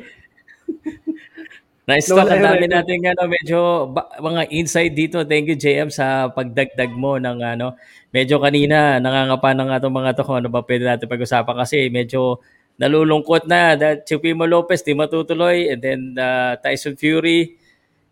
Nice 1.86 2.08
talk. 2.08 2.30
Ang 2.30 2.46
dami 2.46 2.66
natin 2.70 3.04
ano, 3.04 3.24
medyo 3.28 3.60
ba, 3.90 4.08
mga 4.22 4.48
insight 4.54 4.94
dito. 4.94 5.22
Thank 5.26 5.52
you, 5.52 5.58
JM, 5.58 5.90
sa 5.92 6.30
pagdagdag 6.32 6.94
mo 6.94 7.18
ng 7.18 7.42
ano. 7.42 7.76
Medyo 8.14 8.40
kanina, 8.40 9.02
nangangapa 9.02 9.52
na 9.52 9.64
nga 9.68 9.78
itong 9.82 9.98
mga 9.98 10.12
to 10.16 10.24
kung 10.24 10.38
ano 10.40 10.50
ba 10.50 10.62
pwede 10.64 10.84
natin 10.88 11.12
pag-usapan 11.12 11.56
kasi 11.58 11.90
medyo 11.92 12.40
nalulungkot 12.82 13.46
na. 13.46 13.78
That 13.78 14.10
si 14.10 14.18
Pimo 14.18 14.50
Lopez 14.50 14.82
di 14.82 14.98
matutuloy. 14.98 15.70
And 15.70 15.80
then 15.80 16.02
uh, 16.18 16.58
Tyson 16.58 16.98
Fury. 16.98 17.62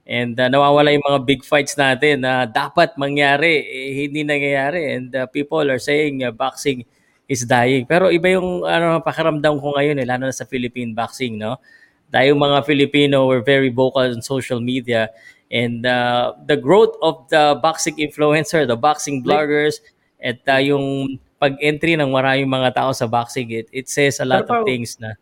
And 0.05 0.37
uh, 0.37 0.49
nawawala 0.49 0.93
yung 0.93 1.05
mga 1.05 1.21
big 1.25 1.41
fights 1.41 1.73
natin 1.73 2.21
na 2.21 2.45
dapat 2.45 2.93
mangyari. 3.01 3.65
Eh, 3.65 4.05
hindi 4.05 4.21
nangyayari. 4.21 4.93
And 4.93 5.09
uh, 5.17 5.25
people 5.25 5.65
are 5.65 5.81
saying 5.81 6.21
uh, 6.21 6.29
boxing 6.29 6.85
is 7.29 7.45
dying. 7.45 7.85
Pero 7.85 8.09
iba 8.09 8.33
yung 8.33 8.65
ano 8.65 9.01
pakiramdam 9.05 9.61
ko 9.61 9.77
ngayon 9.77 10.01
eh 10.01 10.07
lalo 10.09 10.27
na 10.27 10.33
sa 10.33 10.49
Philippine 10.49 10.97
boxing 10.97 11.37
no? 11.37 11.61
Dahil 12.09 12.33
yung 12.33 12.41
mga 12.41 12.65
Filipino 12.65 13.29
were 13.29 13.45
very 13.45 13.69
vocal 13.69 14.01
on 14.01 14.25
social 14.25 14.57
media. 14.57 15.13
And 15.53 15.85
uh, 15.85 16.33
the 16.49 16.57
growth 16.57 16.97
of 17.05 17.29
the 17.29 17.57
boxing 17.61 18.01
influencer 18.01 18.65
the 18.65 18.77
boxing 18.77 19.21
bloggers 19.21 19.77
at 20.17 20.41
uh, 20.49 20.57
yung 20.57 21.17
pag-entry 21.39 21.95
ng 21.95 22.11
maraming 22.11 22.51
mga 22.51 22.75
tao 22.75 22.91
sa 22.91 23.07
boxing 23.07 23.47
it, 23.55 23.67
it 23.71 23.87
says 23.87 24.19
a 24.19 24.27
lot 24.27 24.43
Pero 24.45 24.61
of 24.61 24.67
things 24.67 24.99
na 24.99 25.15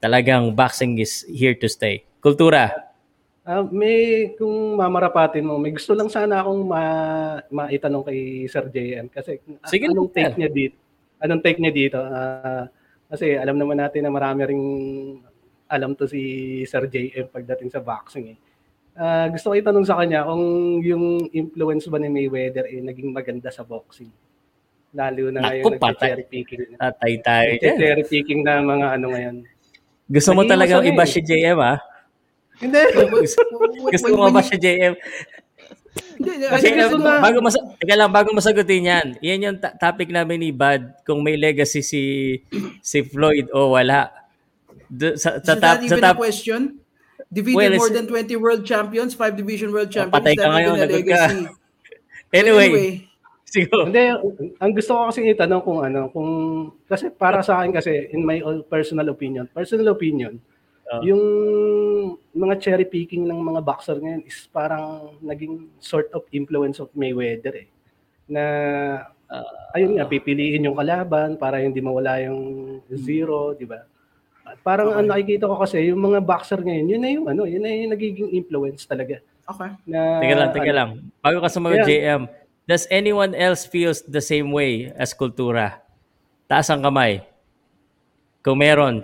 talagang 0.00 0.50
boxing 0.56 0.96
is 0.98 1.22
here 1.28 1.54
to 1.54 1.68
stay 1.68 2.02
kultura 2.18 2.88
Ah, 3.48 3.64
may 3.64 4.28
kung 4.36 4.76
mamarapatin 4.76 5.40
mo, 5.40 5.56
may 5.56 5.72
gusto 5.72 5.96
lang 5.96 6.12
sana 6.12 6.44
akong 6.44 6.68
ma 6.68 6.82
maitanong 7.48 8.04
kay 8.04 8.44
Sir 8.44 8.68
JM 8.68 9.08
kasi 9.08 9.40
a- 9.64 9.72
Sige 9.72 9.88
anong 9.88 10.12
take 10.12 10.36
niya 10.36 10.52
dito? 10.52 10.76
Anong 11.16 11.40
take 11.40 11.56
niya 11.56 11.72
dito? 11.72 11.96
Ah, 11.96 12.68
kasi 13.08 13.40
alam 13.40 13.56
naman 13.56 13.80
natin 13.80 14.04
na 14.04 14.12
marami 14.12 14.44
ring 14.44 14.64
alam 15.64 15.96
to 15.96 16.04
si 16.04 16.20
Sir 16.68 16.92
JM 16.92 17.32
pagdating 17.32 17.72
sa 17.72 17.80
boxing 17.80 18.36
eh. 18.36 18.38
Ah, 19.00 19.32
gusto 19.32 19.48
ko 19.48 19.54
itanong 19.56 19.88
sa 19.88 19.96
kanya 19.96 20.28
kung 20.28 20.44
yung 20.84 21.32
influence 21.32 21.88
ba 21.88 21.96
ni 21.96 22.12
Mayweather 22.12 22.68
eh 22.68 22.84
naging 22.84 23.16
maganda 23.16 23.48
sa 23.48 23.64
boxing. 23.64 24.12
Lalo 24.96 25.28
na 25.28 25.40
Naku, 25.44 25.52
ngayon 25.52 25.72
patay. 25.76 26.08
nag-cherry 26.16 26.24
picking. 26.32 26.62
tatay 26.80 27.12
tayo 27.20 27.50
dyan. 27.60 27.68
Nag-cherry 27.76 28.04
picking 28.08 28.40
na 28.40 28.64
mga 28.64 28.86
ano 28.96 29.06
ngayon. 29.12 29.36
Gusto 30.08 30.30
mo 30.32 30.40
masaya 30.48 30.80
iba 30.80 31.04
eh. 31.04 31.10
si 31.12 31.20
JM 31.20 31.58
ha? 31.60 31.74
Hindi. 32.58 32.80
Gusto 33.94 34.08
mo 34.16 34.32
ba 34.32 34.40
si 34.40 34.56
JM? 34.56 34.94
Hindi, 36.18 36.30
Kasi 36.50 36.66
kasi 36.74 36.78
gusto 36.78 36.98
uh, 36.98 37.02
na, 37.02 37.22
bago 37.22 37.38
mas 37.38 37.54
teka 37.78 37.94
lang 37.94 38.10
bago 38.10 38.28
masagutin 38.34 38.90
yan. 38.90 39.06
Yan 39.22 39.44
yung 39.44 39.58
ta- 39.58 39.74
topic 39.78 40.10
namin 40.10 40.42
ni 40.42 40.50
Bad 40.50 41.02
kung 41.06 41.22
may 41.22 41.38
legacy 41.38 41.82
si 41.82 42.02
si 42.82 42.98
Floyd 43.06 43.50
o 43.54 43.74
wala. 43.78 44.10
Do, 44.90 45.14
sa, 45.14 45.38
sa 45.38 45.54
is 45.54 45.60
top 45.60 45.62
that 45.62 45.78
sa 45.78 45.86
even 45.86 46.02
a 46.02 46.06
top 46.10 46.18
question? 46.18 46.60
Defeated 47.28 47.76
Well, 47.76 47.76
more 47.76 47.92
than 47.92 48.06
20 48.08 48.34
world 48.40 48.62
champions, 48.64 49.12
5 49.12 49.36
division 49.36 49.68
world 49.68 49.92
champions. 49.92 50.16
patay 50.16 50.34
ka 50.34 50.48
ngayon, 50.48 50.74
a 50.74 50.78
lagot 50.80 50.90
ka. 50.90 50.96
legacy? 50.96 51.38
anyway, 52.40 52.68
anyway, 52.72 52.90
siguro. 53.48 53.88
Hindi, 53.88 54.04
ang 54.54 54.72
gusto 54.72 54.92
ko 54.92 55.00
kasi 55.08 55.24
itanong 55.26 55.62
kung 55.62 55.80
ano, 55.80 56.12
kung 56.12 56.30
kasi 56.84 57.08
para 57.08 57.40
sa 57.40 57.58
akin 57.58 57.72
kasi 57.72 58.12
in 58.12 58.20
my 58.22 58.44
own 58.44 58.60
personal 58.62 59.08
opinion, 59.08 59.48
personal 59.48 59.88
opinion, 59.90 60.36
Oh. 60.88 61.04
yung 61.04 61.22
mga 62.32 62.64
cherry 62.64 62.88
picking 62.88 63.28
ng 63.28 63.36
mga 63.36 63.60
boxer 63.60 64.00
ngayon 64.00 64.24
is 64.24 64.48
parang 64.48 65.12
naging 65.20 65.68
sort 65.76 66.08
of 66.16 66.24
influence 66.32 66.80
of 66.80 66.88
Mayweather 66.96 67.52
eh. 67.52 67.68
Na 68.24 68.44
Ah. 69.28 69.76
ayun 69.76 70.00
nga 70.00 70.08
pipiliin 70.08 70.64
yung 70.64 70.72
kalaban 70.72 71.36
para 71.36 71.60
hindi 71.60 71.84
mawala 71.84 72.24
yung 72.24 72.40
zero, 72.88 73.52
di 73.52 73.68
ba? 73.68 73.84
Parang 74.64 74.96
ang 74.96 75.04
nakikita 75.04 75.44
ko 75.44 75.60
kasi 75.60 75.92
yung 75.92 76.00
mga 76.00 76.24
boxer 76.24 76.56
ngayon, 76.56 76.88
yun 76.88 77.00
na 77.04 77.10
yung 77.12 77.26
ano, 77.28 77.44
yun 77.44 77.60
na 77.60 77.68
yung 77.68 77.92
nagiging 77.92 78.32
influence 78.32 78.88
talaga. 78.88 79.20
okay. 79.44 79.68
Na, 79.84 80.24
Teka 80.24 80.34
lang, 80.34 80.50
teka 80.56 80.64
ano, 80.64 80.78
lang. 80.80 80.90
Bago 81.20 81.38
ka 81.44 81.48
sumagot, 81.52 81.84
Yeah. 81.84 82.16
JM, 82.16 82.22
does 82.68 82.84
anyone 82.92 83.32
else 83.32 83.64
feels 83.64 84.04
the 84.04 84.20
same 84.20 84.52
way 84.52 84.92
as 84.92 85.16
kultura? 85.16 85.80
Taas 86.44 86.68
ang 86.68 86.84
kamay. 86.84 87.24
Kung 88.44 88.60
meron. 88.60 89.00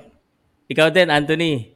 Ikaw 0.69 0.93
din, 0.93 1.09
Anthony. 1.09 1.73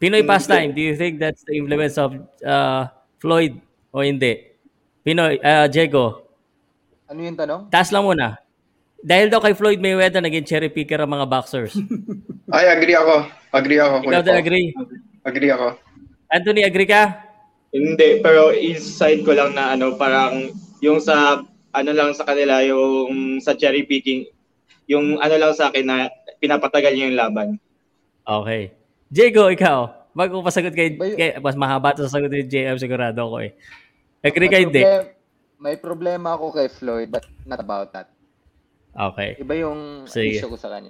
Pinoy 0.00 0.26
pastime, 0.26 0.72
do 0.74 0.80
you 0.80 0.96
think 0.96 1.20
that's 1.20 1.44
the 1.44 1.54
influence 1.60 2.00
of 2.00 2.16
uh, 2.42 2.88
Floyd 3.20 3.60
o 3.94 4.00
hindi? 4.00 4.48
Pinoy, 5.04 5.36
uh, 5.38 5.68
Diego, 5.68 6.24
Ano 7.04 7.20
yung 7.20 7.36
tanong? 7.36 7.68
taas 7.68 7.92
lang 7.92 8.08
muna. 8.08 8.40
Dahil 9.00 9.28
daw 9.28 9.44
kay 9.44 9.52
Floyd 9.52 9.80
Mayweather, 9.80 10.24
naging 10.24 10.44
cherry 10.44 10.72
picker 10.72 11.00
ang 11.00 11.10
mga 11.12 11.28
boxers. 11.28 11.76
Ay, 12.54 12.68
agree 12.72 12.96
ako. 12.96 13.28
Agree 13.52 13.80
ako. 13.80 13.94
Ikaw 14.08 14.22
din 14.24 14.36
agree? 14.36 14.66
Agree 15.24 15.52
ako. 15.52 15.66
Anthony, 16.32 16.62
agree 16.64 16.88
ka? 16.88 17.20
Hindi, 17.70 18.24
pero 18.24 18.50
inside 18.56 19.20
ko 19.22 19.36
lang 19.36 19.52
na 19.52 19.76
ano, 19.76 20.00
parang 20.00 20.48
yung 20.80 20.98
sa, 20.98 21.40
ano 21.70 21.90
lang 21.92 22.10
sa 22.12 22.24
kanila, 22.24 22.60
yung 22.60 23.38
sa 23.38 23.54
cherry 23.54 23.84
picking, 23.84 24.26
yung 24.84 25.16
ano 25.16 25.34
lang 25.36 25.52
sa 25.52 25.68
akin 25.68 25.84
na 25.84 25.96
pinapatagal 26.36 26.92
niya 26.92 27.06
yung 27.06 27.20
laban. 27.20 27.48
Okay. 28.22 28.72
Diego, 29.06 29.48
ikaw. 29.48 29.92
Bago 30.10 30.40
ko 30.40 30.42
pasagot 30.42 30.74
kay, 30.74 30.96
kay 30.96 31.38
mas 31.38 31.54
mahaba 31.54 31.94
ito 31.94 32.02
sasagot 32.02 32.28
ni 32.28 32.42
JM, 32.42 32.76
sigurado 32.76 33.22
ako 33.22 33.46
eh. 33.46 33.54
Agree 34.20 34.48
ka 34.48 34.58
May 34.58 34.64
hindi? 34.64 34.82
problem- 34.82 35.18
May 35.60 35.76
problema 35.76 36.28
ako 36.34 36.56
kay 36.56 36.66
Floyd, 36.66 37.12
but 37.12 37.20
not 37.44 37.60
about 37.60 37.92
that. 37.92 38.08
Okay. 38.90 39.36
Iba 39.36 39.54
yung 39.60 40.08
Sige. 40.08 40.40
issue 40.40 40.48
ko 40.48 40.56
sa 40.56 40.72
kanya. 40.72 40.88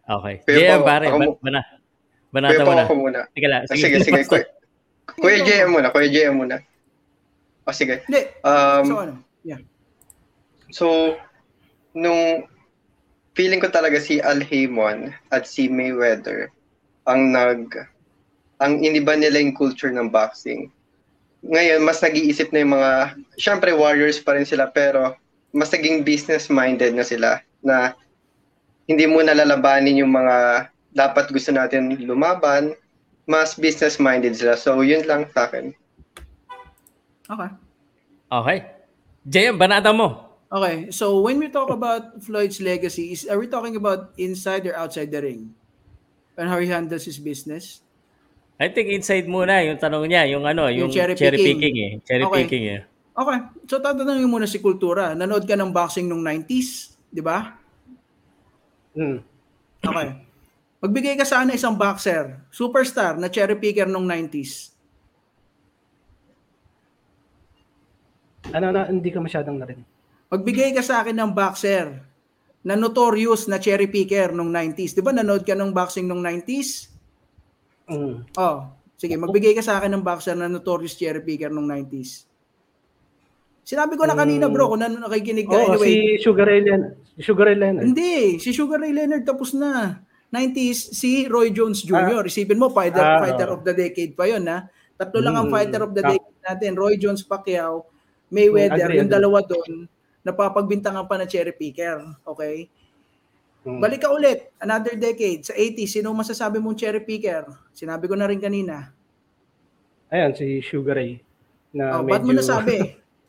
Okay. 0.00 0.34
Kuya 0.40 0.78
JM, 0.78 0.80
pare. 0.80 1.04
ako 1.06 1.18
Ban- 1.18 1.38
bana. 1.42 1.60
Banata 2.30 2.62
mo 2.62 2.72
na. 2.72 2.82
ako 2.86 2.94
muna. 2.96 3.20
Sige. 3.28 3.46
Ah, 3.46 3.62
sige, 3.68 3.98
sige. 4.00 4.22
Kuya, 4.30 4.46
Kuya 5.12 5.38
JM 5.42 5.68
muna. 5.68 5.90
Kuya 5.90 6.06
JM 6.08 6.34
muna. 6.38 6.56
O 7.70 7.74
sige. 7.74 8.02
Hindi. 8.10 8.22
Um, 8.42 8.84
so 8.84 8.98
ano? 8.98 9.14
Yeah. 9.46 9.62
So, 10.74 10.86
nung 11.94 12.50
feeling 13.38 13.62
ko 13.62 13.70
talaga 13.70 14.02
si 14.02 14.18
Al 14.18 14.42
Haymon 14.42 15.14
at 15.30 15.46
si 15.46 15.70
Mayweather 15.70 16.50
ang 17.06 17.30
nag 17.30 17.86
ang 18.60 18.84
iniba 18.84 19.16
nila 19.16 19.40
yung 19.40 19.56
culture 19.56 19.88
ng 19.88 20.12
boxing. 20.12 20.68
Ngayon, 21.40 21.80
mas 21.80 22.04
nag-iisip 22.04 22.52
na 22.52 22.60
yung 22.60 22.76
mga, 22.76 22.92
syempre 23.40 23.72
warriors 23.72 24.20
pa 24.20 24.36
rin 24.36 24.44
sila, 24.44 24.68
pero 24.68 25.16
mas 25.56 25.72
naging 25.72 26.04
business-minded 26.04 26.92
na 26.92 27.00
sila 27.00 27.30
na 27.64 27.96
hindi 28.84 29.08
mo 29.08 29.24
nalalabanin 29.24 30.04
yung 30.04 30.12
mga 30.12 30.68
dapat 30.92 31.32
gusto 31.32 31.48
natin 31.56 31.96
lumaban, 32.04 32.76
mas 33.24 33.56
business-minded 33.56 34.36
sila. 34.36 34.60
So, 34.60 34.84
yun 34.84 35.08
lang 35.08 35.32
sa 35.32 35.48
akin. 35.48 35.72
Okay. 37.30 37.50
Okay. 38.30 38.58
JM, 39.22 39.54
banata 39.54 39.94
mo. 39.94 40.34
Okay. 40.50 40.90
So 40.90 41.22
when 41.22 41.38
we 41.38 41.46
talk 41.46 41.70
about 41.70 42.18
Floyd's 42.18 42.58
legacy, 42.58 43.14
is 43.14 43.22
are 43.30 43.38
we 43.38 43.46
talking 43.46 43.78
about 43.78 44.10
inside 44.18 44.66
or 44.66 44.74
outside 44.74 45.14
the 45.14 45.22
ring? 45.22 45.54
on 46.40 46.48
how 46.48 46.56
he 46.56 46.72
handles 46.72 47.04
his 47.04 47.20
business? 47.20 47.84
I 48.56 48.72
think 48.72 48.88
inside 48.88 49.28
muna 49.28 49.60
yung 49.60 49.76
tanong 49.76 50.08
niya, 50.08 50.24
yung 50.32 50.44
ano, 50.48 50.72
yung, 50.72 50.88
Yung 50.88 50.92
cherry 50.92 51.12
cherry, 51.12 51.36
picking. 51.36 51.60
picking. 51.60 51.76
eh. 51.76 51.92
Cherry 52.04 52.24
Okay. 52.24 52.38
picking 52.44 52.64
eh. 52.64 52.80
Okay. 53.12 53.38
So 53.68 53.76
tatanungin 53.80 54.24
muna 54.28 54.48
si 54.48 54.56
Kultura. 54.60 55.12
Nanood 55.12 55.44
ka 55.44 55.52
ng 55.56 55.68
boxing 55.68 56.08
nung 56.08 56.24
90s, 56.24 56.96
di 57.12 57.20
ba? 57.20 57.56
Hmm. 58.96 59.20
Okay. 59.84 60.08
Magbigay 60.80 61.14
ka 61.20 61.28
sana 61.28 61.52
isang 61.52 61.76
boxer, 61.76 62.40
superstar 62.48 63.20
na 63.20 63.28
cherry 63.28 63.56
picker 63.56 63.84
nung 63.88 64.08
90s. 64.08 64.72
Ano 68.50 68.66
na, 68.74 68.90
hindi 68.90 69.10
ka 69.10 69.22
masyadong 69.22 69.58
narinig. 69.58 69.86
Magbigay 70.30 70.70
ka 70.74 70.82
sa 70.82 71.02
akin 71.02 71.14
ng 71.14 71.32
boxer 71.34 71.86
na 72.62 72.74
notorious 72.76 73.48
na 73.48 73.58
cherry 73.58 73.88
picker 73.90 74.30
nung 74.30 74.52
90s. 74.52 74.94
Di 74.94 75.02
ba 75.02 75.10
nanood 75.10 75.42
ka 75.42 75.56
ng 75.56 75.72
boxing 75.74 76.06
nung 76.06 76.22
90s? 76.22 76.90
Mm. 77.90 78.30
Oh, 78.38 78.70
sige, 78.94 79.18
magbigay 79.18 79.56
ka 79.58 79.62
sa 79.64 79.82
akin 79.82 79.90
ng 79.98 80.04
boxer 80.04 80.38
na 80.38 80.46
notorious 80.46 80.94
cherry 80.94 81.22
picker 81.24 81.50
nung 81.50 81.66
90s. 81.66 82.26
Sinabi 83.66 83.94
ko 83.94 84.02
na 84.06 84.18
kanina 84.18 84.50
bro, 84.50 84.66
kung 84.70 84.82
nan 84.82 84.98
nakikinig 84.98 85.46
ka. 85.46 85.54
Oo, 85.54 85.78
anyway, 85.78 86.18
si 86.18 86.26
Sugar 86.26 86.46
Ray 86.50 86.62
Leonard. 86.62 86.94
Si 87.14 87.22
Sugar 87.22 87.46
Ray 87.46 87.58
Leonard. 87.58 87.84
Hindi, 87.86 88.42
si 88.42 88.50
Sugar 88.50 88.78
Ray 88.82 88.94
Leonard 88.94 89.22
tapos 89.22 89.54
na. 89.54 90.02
90s, 90.30 90.94
si 90.94 91.26
Roy 91.26 91.50
Jones 91.50 91.82
Jr. 91.82 92.22
Isipin 92.22 92.54
mo, 92.54 92.70
fighter, 92.70 93.02
Ah, 93.02 93.18
fighter 93.18 93.50
of 93.50 93.66
the 93.66 93.74
decade 93.74 94.14
pa 94.14 94.30
yon 94.30 94.46
ha. 94.46 94.62
Tatlo 94.94 95.18
lang 95.18 95.34
ang 95.34 95.50
Mm. 95.50 95.54
fighter 95.54 95.82
of 95.82 95.90
the 95.90 96.02
Ah. 96.06 96.14
decade 96.14 96.38
natin. 96.46 96.72
Roy 96.78 96.94
Jones 97.02 97.26
Pacquiao, 97.26 97.90
Mayweather, 98.30 98.86
Agree, 98.86 98.98
yung 99.02 99.10
agree. 99.10 99.18
dalawa 99.18 99.38
doon, 99.42 99.72
napapagbintangan 100.22 101.04
pa 101.10 101.18
na 101.18 101.26
cherry 101.26 101.52
picker. 101.52 101.98
Okay? 102.22 102.70
Mm. 103.66 103.82
Balik 103.82 104.00
ka 104.06 104.08
ulit, 104.14 104.54
another 104.62 104.96
decade, 104.96 105.44
sa 105.44 105.52
80s, 105.52 106.00
sino 106.00 106.14
masasabi 106.16 106.62
mong 106.62 106.78
cherry 106.78 107.02
picker? 107.04 107.44
Sinabi 107.74 108.08
ko 108.08 108.14
na 108.16 108.30
rin 108.30 108.40
kanina. 108.40 108.94
Ayan, 110.08 110.32
si 110.32 110.62
Sugar 110.64 110.96
Ray. 110.96 111.20
Na 111.74 112.00
Oh, 112.00 112.06
ba't 112.06 112.24
mo 112.24 112.32
medyo 112.32 112.40
nasabi? 112.40 112.76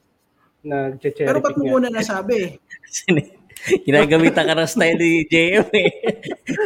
nag-cherry 0.69 1.28
Pero 1.28 1.41
ba't 1.41 1.57
mo 1.57 1.78
muna 1.78 1.90
nasabi? 1.90 2.61
Ginagamitan 3.86 4.45
ka 4.49 4.53
ng 4.57 4.69
style 4.69 4.98
ni 4.98 5.22
JM 5.30 5.69
eh. 5.69 5.90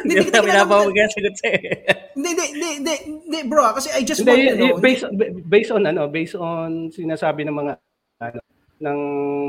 Hindi 0.03 0.14
Hindi, 0.16 0.16
na 0.16 0.40
hindi, 0.40 0.48
pinapawag 0.48 0.95
ang 0.95 1.12
sagot 1.12 1.36
sa'yo. 1.44 1.72
Hindi, 2.16 2.30
hindi, 2.32 2.45
hindi, 2.56 2.70
hindi, 2.80 2.94
hindi, 3.28 3.40
bro, 3.52 3.68
ah, 3.68 3.74
kasi 3.76 3.91
I 3.91 4.07
just 4.07 4.24
want 4.24 4.40
to 4.40 4.56
know. 4.56 4.80
based, 4.80 5.03
based 5.44 5.72
on 5.76 5.84
ano, 5.84 6.07
based 6.07 6.40
on 6.40 6.88
sinasabi 6.95 7.44
ng 7.44 7.56
mga 7.56 7.74
ano, 8.19 8.39
ng 8.79 8.99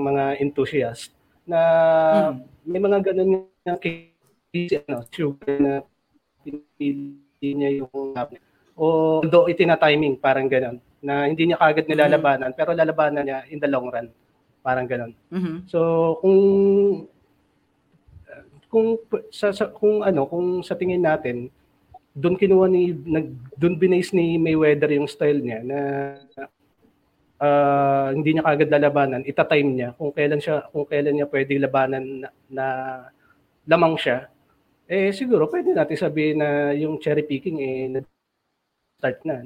mga 0.02 0.24
enthusiast 0.43 1.14
na 1.47 1.60
Hmm. 2.34 2.43
may 2.66 2.80
mga 2.82 2.98
ganun 3.10 3.47
yung 3.62 3.78
case 3.78 4.82
ano, 4.86 5.06
sugar 5.10 5.59
na 5.62 5.72
pinili 6.43 7.51
niya 7.55 7.70
yung 7.82 7.90
o 8.76 8.84
although 9.22 9.47
itina-timing 9.47 10.18
parang 10.18 10.51
ganun 10.51 10.82
na 10.98 11.26
hindi 11.30 11.47
niya 11.47 11.59
kagad 11.62 11.86
nilalabanan 11.86 12.51
pero 12.55 12.74
lalabanan 12.74 13.22
niya 13.22 13.38
in 13.51 13.62
the 13.62 13.70
long 13.70 13.86
run 13.90 14.10
parang 14.66 14.86
ganun. 14.90 15.14
Mhm. 15.30 15.70
So 15.70 15.78
kung 16.22 16.38
kung 18.66 18.98
sa, 19.30 19.55
sa 19.55 19.70
kung 19.70 20.02
ano 20.02 20.26
kung 20.26 20.66
sa 20.66 20.74
tingin 20.74 21.06
natin 21.06 21.48
doon 22.16 22.34
kinuha 22.34 22.66
ni 22.66 22.90
nag 22.90 23.30
doon 23.55 23.78
binase 23.78 24.10
ni 24.10 24.34
Mayweather 24.43 24.90
yung 24.98 25.06
style 25.06 25.38
niya 25.38 25.62
na 25.62 25.78
ah, 27.39 28.09
hindi 28.11 28.33
niya 28.33 28.45
kagad 28.45 28.71
lalabanan, 28.71 29.23
ita-time 29.23 29.71
niya 29.73 29.89
kung 29.95 30.11
kailan 30.11 30.41
siya 30.41 30.67
kung 30.69 30.85
kailan 30.85 31.15
niya 31.15 31.29
pwedeng 31.29 31.63
labanan 31.63 32.05
na, 32.21 32.29
na 32.49 32.67
lamang 33.65 33.97
siya. 33.97 34.29
Eh 34.87 35.11
siguro 35.11 35.51
pwede 35.51 35.75
natin 35.75 35.99
sabihin 35.99 36.39
na 36.39 36.71
yung 36.73 36.97
cherry 36.97 37.27
picking 37.27 37.59
eh 37.59 38.01
start 38.97 39.21
na. 39.25 39.43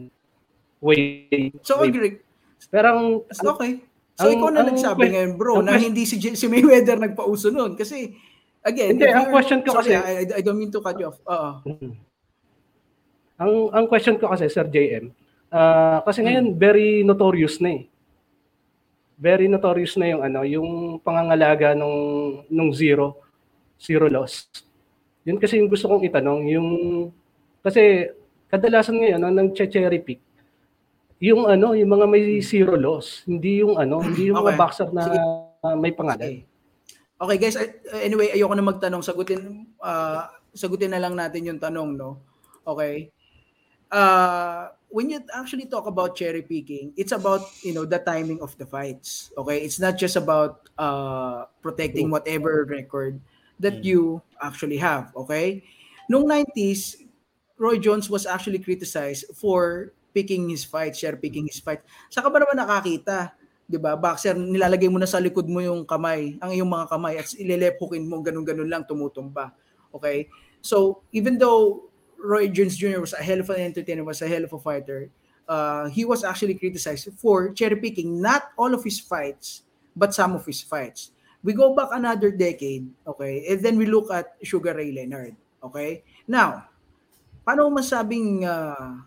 Way, 0.80 1.52
So, 1.60 1.80
way 1.80 1.90
agree. 1.90 2.20
pero 2.68 2.86
ang, 2.94 3.08
Okay. 3.28 3.84
So, 4.16 4.28
ang- 4.28 4.36
ikaw 4.36 4.48
na 4.48 4.60
ang 4.62 4.68
nagsabi 4.70 5.00
que- 5.00 5.12
ngayon, 5.12 5.32
bro, 5.36 5.52
ang 5.58 5.66
na 5.66 5.76
hindi 5.76 6.04
si, 6.04 6.16
si 6.16 6.46
Mayweather 6.46 6.96
nagpauso 6.96 7.48
nun. 7.48 7.72
Kasi, 7.72 8.12
again, 8.60 8.96
Hindi, 8.96 9.08
ang 9.08 9.32
question 9.32 9.60
ko 9.60 9.76
sorry, 9.76 9.96
kasi- 9.96 10.28
I, 10.28 10.40
I 10.40 10.42
don't 10.44 10.56
mean 10.56 10.68
to 10.68 10.80
cut 10.80 10.96
you 10.96 11.08
off. 11.08 11.18
Mm. 11.64 11.96
Ang 13.40 13.52
ang 13.72 13.84
question 13.88 14.20
ko 14.20 14.28
kasi 14.28 14.52
Sir 14.52 14.68
JM, 14.68 15.08
ah, 15.50 16.00
kasi 16.02 16.22
ngayon 16.22 16.54
very 16.54 17.02
notorious 17.02 17.58
na 17.58 17.76
eh. 17.76 17.82
Very 19.20 19.52
notorious 19.52 20.00
na 20.00 20.08
yung 20.08 20.22
ano, 20.24 20.40
yung 20.42 20.68
pangangalaga 20.98 21.76
nung 21.76 21.96
nung 22.48 22.72
zero 22.72 23.20
zero 23.76 24.08
loss. 24.08 24.48
Yun 25.28 25.36
kasi 25.36 25.60
yung 25.60 25.68
gusto 25.68 25.84
kong 25.86 26.08
itanong, 26.08 26.48
yung 26.48 26.68
kasi 27.60 28.08
kadalasan 28.48 28.96
ngayon 28.96 29.20
ang 29.20 29.34
nag-cherry 29.36 30.00
pick 30.00 30.20
yung 31.20 31.44
ano, 31.44 31.76
yung 31.76 31.92
mga 31.92 32.06
may 32.08 32.40
zero 32.40 32.80
loss, 32.80 33.28
hindi 33.28 33.60
yung 33.60 33.76
ano, 33.76 34.00
hindi 34.00 34.32
yung 34.32 34.40
mga 34.40 34.56
Okay. 34.56 34.58
boxer 34.58 34.88
na 34.88 35.02
Sige. 35.04 35.20
may 35.76 35.92
pangalan. 35.92 36.40
Okay, 37.20 37.36
guys. 37.36 37.60
I- 37.60 37.76
Anyway, 38.08 38.32
ayoko 38.32 38.56
na 38.56 38.64
magtanong. 38.64 39.04
Sagutin, 39.04 39.68
ah, 39.84 40.32
sagutin 40.56 40.88
na 40.88 40.96
lang 40.96 41.12
natin 41.12 41.44
yung 41.44 41.60
tanong, 41.60 41.92
no? 41.92 42.24
Okay? 42.64 43.12
Uh, 43.92 44.72
when 44.90 45.10
you 45.10 45.22
actually 45.34 45.66
talk 45.66 45.86
about 45.86 46.14
cherry 46.18 46.42
picking, 46.42 46.92
it's 46.96 47.12
about, 47.12 47.40
you 47.62 47.72
know, 47.72 47.86
the 47.86 47.98
timing 47.98 48.42
of 48.42 48.58
the 48.58 48.66
fights. 48.66 49.30
Okay? 49.38 49.62
It's 49.62 49.78
not 49.78 49.96
just 49.96 50.16
about 50.16 50.68
uh, 50.76 51.46
protecting 51.62 52.10
whatever 52.10 52.66
record 52.68 53.20
that 53.58 53.84
you 53.84 54.22
actually 54.42 54.78
have. 54.78 55.14
Okay? 55.16 55.62
Noong 56.10 56.26
90s, 56.26 57.06
Roy 57.56 57.78
Jones 57.78 58.10
was 58.10 58.26
actually 58.26 58.58
criticized 58.58 59.24
for 59.34 59.92
picking 60.12 60.50
his 60.50 60.64
fight, 60.64 60.96
share 60.96 61.16
picking 61.16 61.46
his 61.46 61.62
fight. 61.62 61.86
Saka 62.10 62.26
ba 62.26 62.42
naman 62.42 62.58
nakakita? 62.58 63.30
'di 63.70 63.78
ba? 63.78 63.94
Boxer, 63.94 64.34
nilalagay 64.34 64.90
mo 64.90 64.98
na 64.98 65.06
sa 65.06 65.22
likod 65.22 65.46
mo 65.46 65.62
yung 65.62 65.86
kamay, 65.86 66.34
ang 66.42 66.50
iyong 66.50 66.66
mga 66.66 66.90
kamay 66.90 67.14
at 67.14 67.30
ililephukin 67.38 68.02
mo 68.02 68.18
ganun-ganun 68.18 68.66
lang 68.66 68.82
tumutumba. 68.82 69.54
Okay? 69.94 70.26
So, 70.58 71.06
even 71.14 71.38
though 71.38 71.89
Roy 72.22 72.48
Jones 72.48 72.76
Jr. 72.76 73.00
was 73.00 73.12
a 73.12 73.22
hell 73.24 73.40
of 73.40 73.50
an 73.50 73.60
entertainer, 73.60 74.04
was 74.04 74.22
a 74.22 74.28
hell 74.28 74.44
of 74.44 74.52
a 74.52 74.58
fighter, 74.60 75.10
uh, 75.50 75.90
he 75.90 76.06
was 76.06 76.22
actually 76.22 76.54
criticized 76.54 77.10
for 77.18 77.50
cherry 77.50 77.74
picking 77.74 78.22
not 78.22 78.54
all 78.54 78.70
of 78.70 78.86
his 78.86 79.02
fights, 79.02 79.66
but 79.98 80.14
some 80.14 80.38
of 80.38 80.46
his 80.46 80.62
fights. 80.62 81.10
We 81.42 81.58
go 81.58 81.74
back 81.74 81.90
another 81.90 82.30
decade, 82.30 82.86
okay? 83.02 83.42
And 83.50 83.58
then 83.58 83.74
we 83.74 83.90
look 83.90 84.06
at 84.14 84.38
Sugar 84.46 84.78
Ray 84.78 84.94
Leonard, 84.94 85.34
okay? 85.64 86.06
Now, 86.30 86.70
paano 87.42 87.66
masabing 87.74 88.46
uh, 88.46 89.02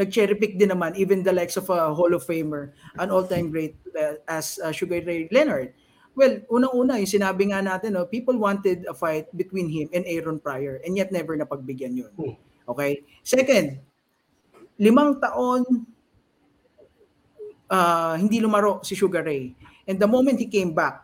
nag-cherry 0.00 0.40
pick 0.40 0.56
din 0.56 0.72
naman 0.72 0.96
even 0.96 1.20
the 1.20 1.36
likes 1.36 1.60
of 1.60 1.68
a 1.68 1.92
Hall 1.92 2.14
of 2.16 2.24
Famer, 2.24 2.72
an 2.96 3.12
all-time 3.12 3.52
great 3.52 3.76
uh, 3.92 4.16
as 4.24 4.56
uh, 4.64 4.72
Sugar 4.72 5.04
Ray 5.04 5.28
Leonard. 5.28 5.76
Well, 6.12 6.44
unang-una, 6.52 7.00
yung 7.00 7.08
sinabi 7.08 7.48
nga 7.48 7.64
natin, 7.64 7.96
no, 7.96 8.04
people 8.04 8.36
wanted 8.36 8.84
a 8.84 8.92
fight 8.92 9.32
between 9.32 9.72
him 9.72 9.88
and 9.96 10.04
Aaron 10.04 10.36
Pryor 10.36 10.80
and 10.84 10.92
yet 10.92 11.08
never 11.08 11.32
napagbigyan 11.32 11.96
yun. 11.96 12.12
Okay? 12.68 13.00
Second, 13.24 13.80
limang 14.76 15.16
taon 15.16 15.88
uh, 17.72 18.14
hindi 18.20 18.44
lumaro 18.44 18.84
si 18.84 18.92
Sugar 18.92 19.24
Ray. 19.24 19.56
And 19.88 19.96
the 19.96 20.06
moment 20.06 20.36
he 20.36 20.46
came 20.52 20.76
back, 20.76 21.02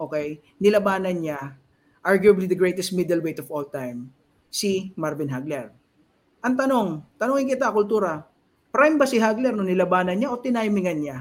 okay, 0.00 0.40
nilabanan 0.56 1.20
niya 1.20 1.54
arguably 2.00 2.48
the 2.48 2.56
greatest 2.56 2.96
middleweight 2.96 3.38
of 3.38 3.52
all 3.52 3.68
time, 3.68 4.08
si 4.48 4.96
Marvin 4.96 5.28
Hagler. 5.28 5.68
Ang 6.40 6.54
tanong, 6.56 6.88
tanongin 7.20 7.52
kita, 7.52 7.68
kultura, 7.68 8.24
prime 8.72 8.96
ba 8.96 9.04
si 9.04 9.20
Hagler 9.20 9.52
nung 9.52 9.68
nilabanan 9.68 10.16
niya 10.16 10.32
o 10.32 10.40
tinimingan 10.40 10.98
niya? 10.98 11.18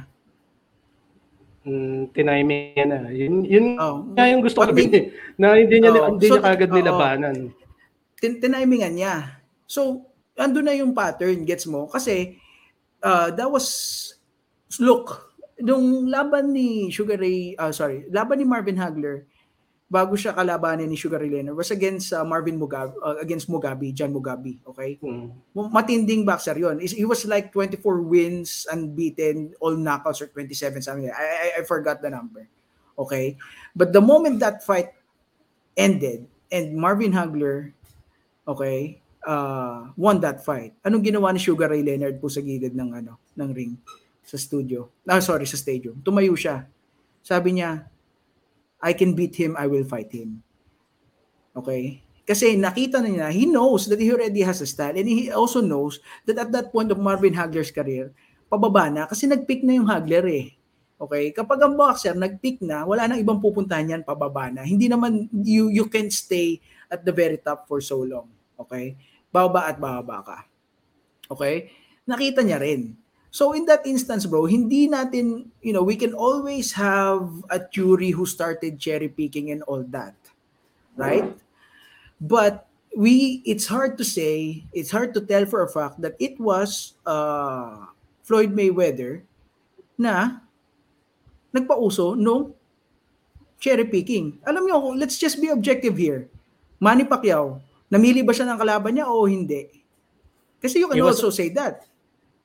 Mm, 1.68 2.16
tiniming 2.16 2.72
niya 2.72 2.86
na. 2.88 3.00
Yun, 3.12 3.44
yun 3.44 3.66
Oh. 3.76 4.08
nga 4.16 4.24
yung 4.32 4.40
gusto 4.40 4.64
ko 4.64 4.72
eh, 4.72 5.12
na 5.42 5.60
hindi 5.60 5.84
niya, 5.84 5.92
Oh, 6.00 6.16
hindi 6.16 6.32
so- 6.32 6.40
niya 6.40 6.48
kagad 6.48 6.72
nilabanan. 6.72 7.36
tin- 8.16 8.40
tinimingan 8.40 8.96
niya. 8.96 9.44
So, 9.68 10.08
ando 10.34 10.64
na 10.64 10.72
yung 10.72 10.96
pattern, 10.96 11.44
gets 11.44 11.68
mo? 11.68 11.92
Kasi, 11.92 12.40
uh, 13.04 13.36
that 13.36 13.52
was, 13.52 13.68
look, 14.80 15.36
nung 15.60 16.08
laban 16.08 16.56
ni 16.56 16.88
Sugar 16.88 17.20
Ray, 17.20 17.52
ah, 17.60 17.76
sorry, 17.76 18.08
laban 18.08 18.40
ni 18.40 18.48
Marvin 18.48 18.80
Hagler, 18.80 19.28
bago 19.88 20.20
siya 20.20 20.36
kalabanin 20.36 20.92
ni 20.92 21.00
Sugar 21.00 21.24
Ray 21.24 21.32
Leonard, 21.32 21.56
was 21.56 21.72
against 21.72 22.12
uh, 22.12 22.24
Marvin 22.28 22.60
Mugabe, 22.60 22.92
uh, 23.00 23.16
against 23.24 23.48
Mugabe, 23.48 23.96
John 23.96 24.12
Mugabe, 24.12 24.60
okay? 24.68 25.00
Mm. 25.00 25.32
Matinding 25.56 26.28
boxer 26.28 26.60
yon. 26.60 26.84
He 26.84 27.08
was 27.08 27.24
like 27.24 27.56
24 27.56 28.04
wins, 28.04 28.68
unbeaten, 28.68 29.56
all 29.64 29.80
knockouts, 29.80 30.20
or 30.20 30.28
27, 30.28 30.84
something. 30.84 31.08
I, 31.08 31.24
I, 31.24 31.48
I 31.60 31.62
forgot 31.64 32.04
the 32.04 32.12
number. 32.12 32.48
Okay? 33.00 33.40
But 33.72 33.96
the 33.96 34.04
moment 34.04 34.44
that 34.44 34.68
fight 34.68 34.92
ended, 35.80 36.28
and 36.52 36.76
Marvin 36.76 37.16
Hagler, 37.16 37.72
okay, 38.44 39.00
uh, 39.24 39.92
won 39.96 40.20
that 40.20 40.44
fight. 40.44 40.76
Anong 40.84 41.04
ginawa 41.04 41.32
ni 41.32 41.40
Sugar 41.40 41.72
Ray 41.72 41.84
Leonard 41.84 42.20
po 42.20 42.28
sa 42.28 42.44
gilid 42.44 42.76
ng 42.76 42.92
ano, 42.92 43.20
ng 43.40 43.50
ring 43.56 43.80
sa 44.28 44.36
studio? 44.36 44.92
Ah, 45.08 45.24
sorry, 45.24 45.48
sa 45.48 45.56
stadium. 45.56 45.96
Tumayo 46.04 46.36
siya. 46.36 46.68
Sabi 47.24 47.60
niya, 47.60 47.88
I 48.82 48.94
can 48.94 49.18
beat 49.18 49.36
him, 49.36 49.58
I 49.58 49.66
will 49.66 49.86
fight 49.86 50.14
him. 50.14 50.46
Okay? 51.58 52.06
Kasi 52.28 52.60
nakita 52.60 53.00
na 53.00 53.10
niya, 53.10 53.28
he 53.32 53.48
knows 53.48 53.88
that 53.88 54.04
he 54.04 54.12
already 54.12 54.44
has 54.44 54.60
a 54.60 54.68
style 54.68 54.94
and 54.94 55.08
he 55.08 55.32
also 55.32 55.64
knows 55.64 56.04
that 56.28 56.36
at 56.36 56.52
that 56.52 56.76
point 56.76 56.92
of 56.92 57.00
Marvin 57.00 57.34
Hagler's 57.34 57.72
career, 57.72 58.12
pababa 58.52 58.92
na 58.92 59.08
kasi 59.08 59.26
nag-pick 59.26 59.64
na 59.64 59.80
yung 59.80 59.88
Hagler 59.88 60.28
eh. 60.28 60.48
Okay? 61.00 61.32
Kapag 61.32 61.62
ang 61.64 61.80
boxer 61.80 62.14
nag-pick 62.18 62.60
na, 62.60 62.84
wala 62.84 63.08
nang 63.08 63.22
ibang 63.22 63.40
pupuntahan 63.40 63.96
yan, 63.96 64.02
pababa 64.04 64.52
na. 64.52 64.68
Hindi 64.68 64.92
naman, 64.92 65.32
you, 65.32 65.72
you 65.72 65.88
can 65.88 66.12
stay 66.12 66.60
at 66.92 67.08
the 67.08 67.16
very 67.16 67.40
top 67.40 67.64
for 67.64 67.80
so 67.80 68.04
long. 68.04 68.28
Okay? 68.60 69.00
Bababa 69.32 69.72
at 69.72 69.78
bababa 69.80 70.18
ka. 70.26 70.38
Okay? 71.32 71.72
Nakita 72.04 72.44
niya 72.44 72.60
rin. 72.60 72.98
So 73.32 73.54
in 73.54 73.66
that 73.66 73.86
instance, 73.86 74.26
bro, 74.26 74.46
hindi 74.46 74.88
natin, 74.88 75.52
you 75.62 75.74
know, 75.74 75.84
we 75.84 75.96
can 75.96 76.14
always 76.14 76.74
have 76.74 77.28
a 77.50 77.60
Curie 77.60 78.12
who 78.12 78.26
started 78.26 78.80
cherry 78.80 79.10
picking 79.10 79.52
and 79.52 79.62
all 79.64 79.84
that. 79.92 80.16
Right? 80.96 81.36
But 82.20 82.66
we, 82.96 83.44
it's 83.46 83.68
hard 83.68 83.98
to 84.00 84.06
say, 84.06 84.66
it's 84.74 84.90
hard 84.90 85.14
to 85.14 85.22
tell 85.22 85.46
for 85.46 85.62
a 85.62 85.70
fact 85.70 86.02
that 86.02 86.16
it 86.20 86.40
was 86.40 86.94
uh, 87.06 87.86
Floyd 88.24 88.56
Mayweather 88.56 89.22
na 89.98 90.42
nagpauso 91.54 92.18
no 92.18 92.54
cherry 93.62 93.86
picking. 93.86 94.40
Alam 94.46 94.66
niyo, 94.66 94.98
let's 94.98 95.18
just 95.18 95.42
be 95.42 95.50
objective 95.50 95.98
here. 95.98 96.30
Manny 96.82 97.06
Pacquiao, 97.06 97.62
namili 97.90 98.26
ba 98.26 98.34
siya 98.34 98.50
ng 98.50 98.58
kalaban 98.62 98.98
niya 98.98 99.10
o 99.10 99.26
hindi? 99.26 99.66
Kasi 100.62 100.82
you 100.82 100.88
can 100.90 100.98
He 100.98 101.06
was- 101.06 101.22
also 101.22 101.30
say 101.30 101.50
that. 101.54 101.86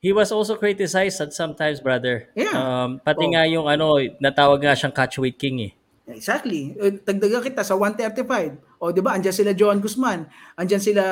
He 0.03 0.11
was 0.11 0.35
also 0.35 0.59
criticized 0.59 1.23
at 1.23 1.31
sometimes, 1.31 1.79
brother. 1.79 2.27
Yeah. 2.35 2.51
Um, 2.51 2.99
pati 2.99 3.23
Oh. 3.23 3.31
nga 3.31 3.47
yung 3.47 3.71
ano, 3.71 3.95
natawag 4.19 4.59
nga 4.59 4.75
siyang 4.75 4.91
catchweight 4.91 5.39
king 5.39 5.63
eh. 5.63 5.71
Exactly. 6.11 6.75
Eh, 6.75 6.99
Dagdagan 6.99 7.39
kita 7.39 7.63
sa 7.63 7.79
135. 7.79 8.59
O, 8.83 8.91
di 8.91 8.99
ba? 8.99 9.15
Andiyan 9.15 9.31
sila 9.31 9.55
Joan 9.55 9.79
Guzman. 9.79 10.27
Andiyan 10.59 10.83
sila 10.83 11.03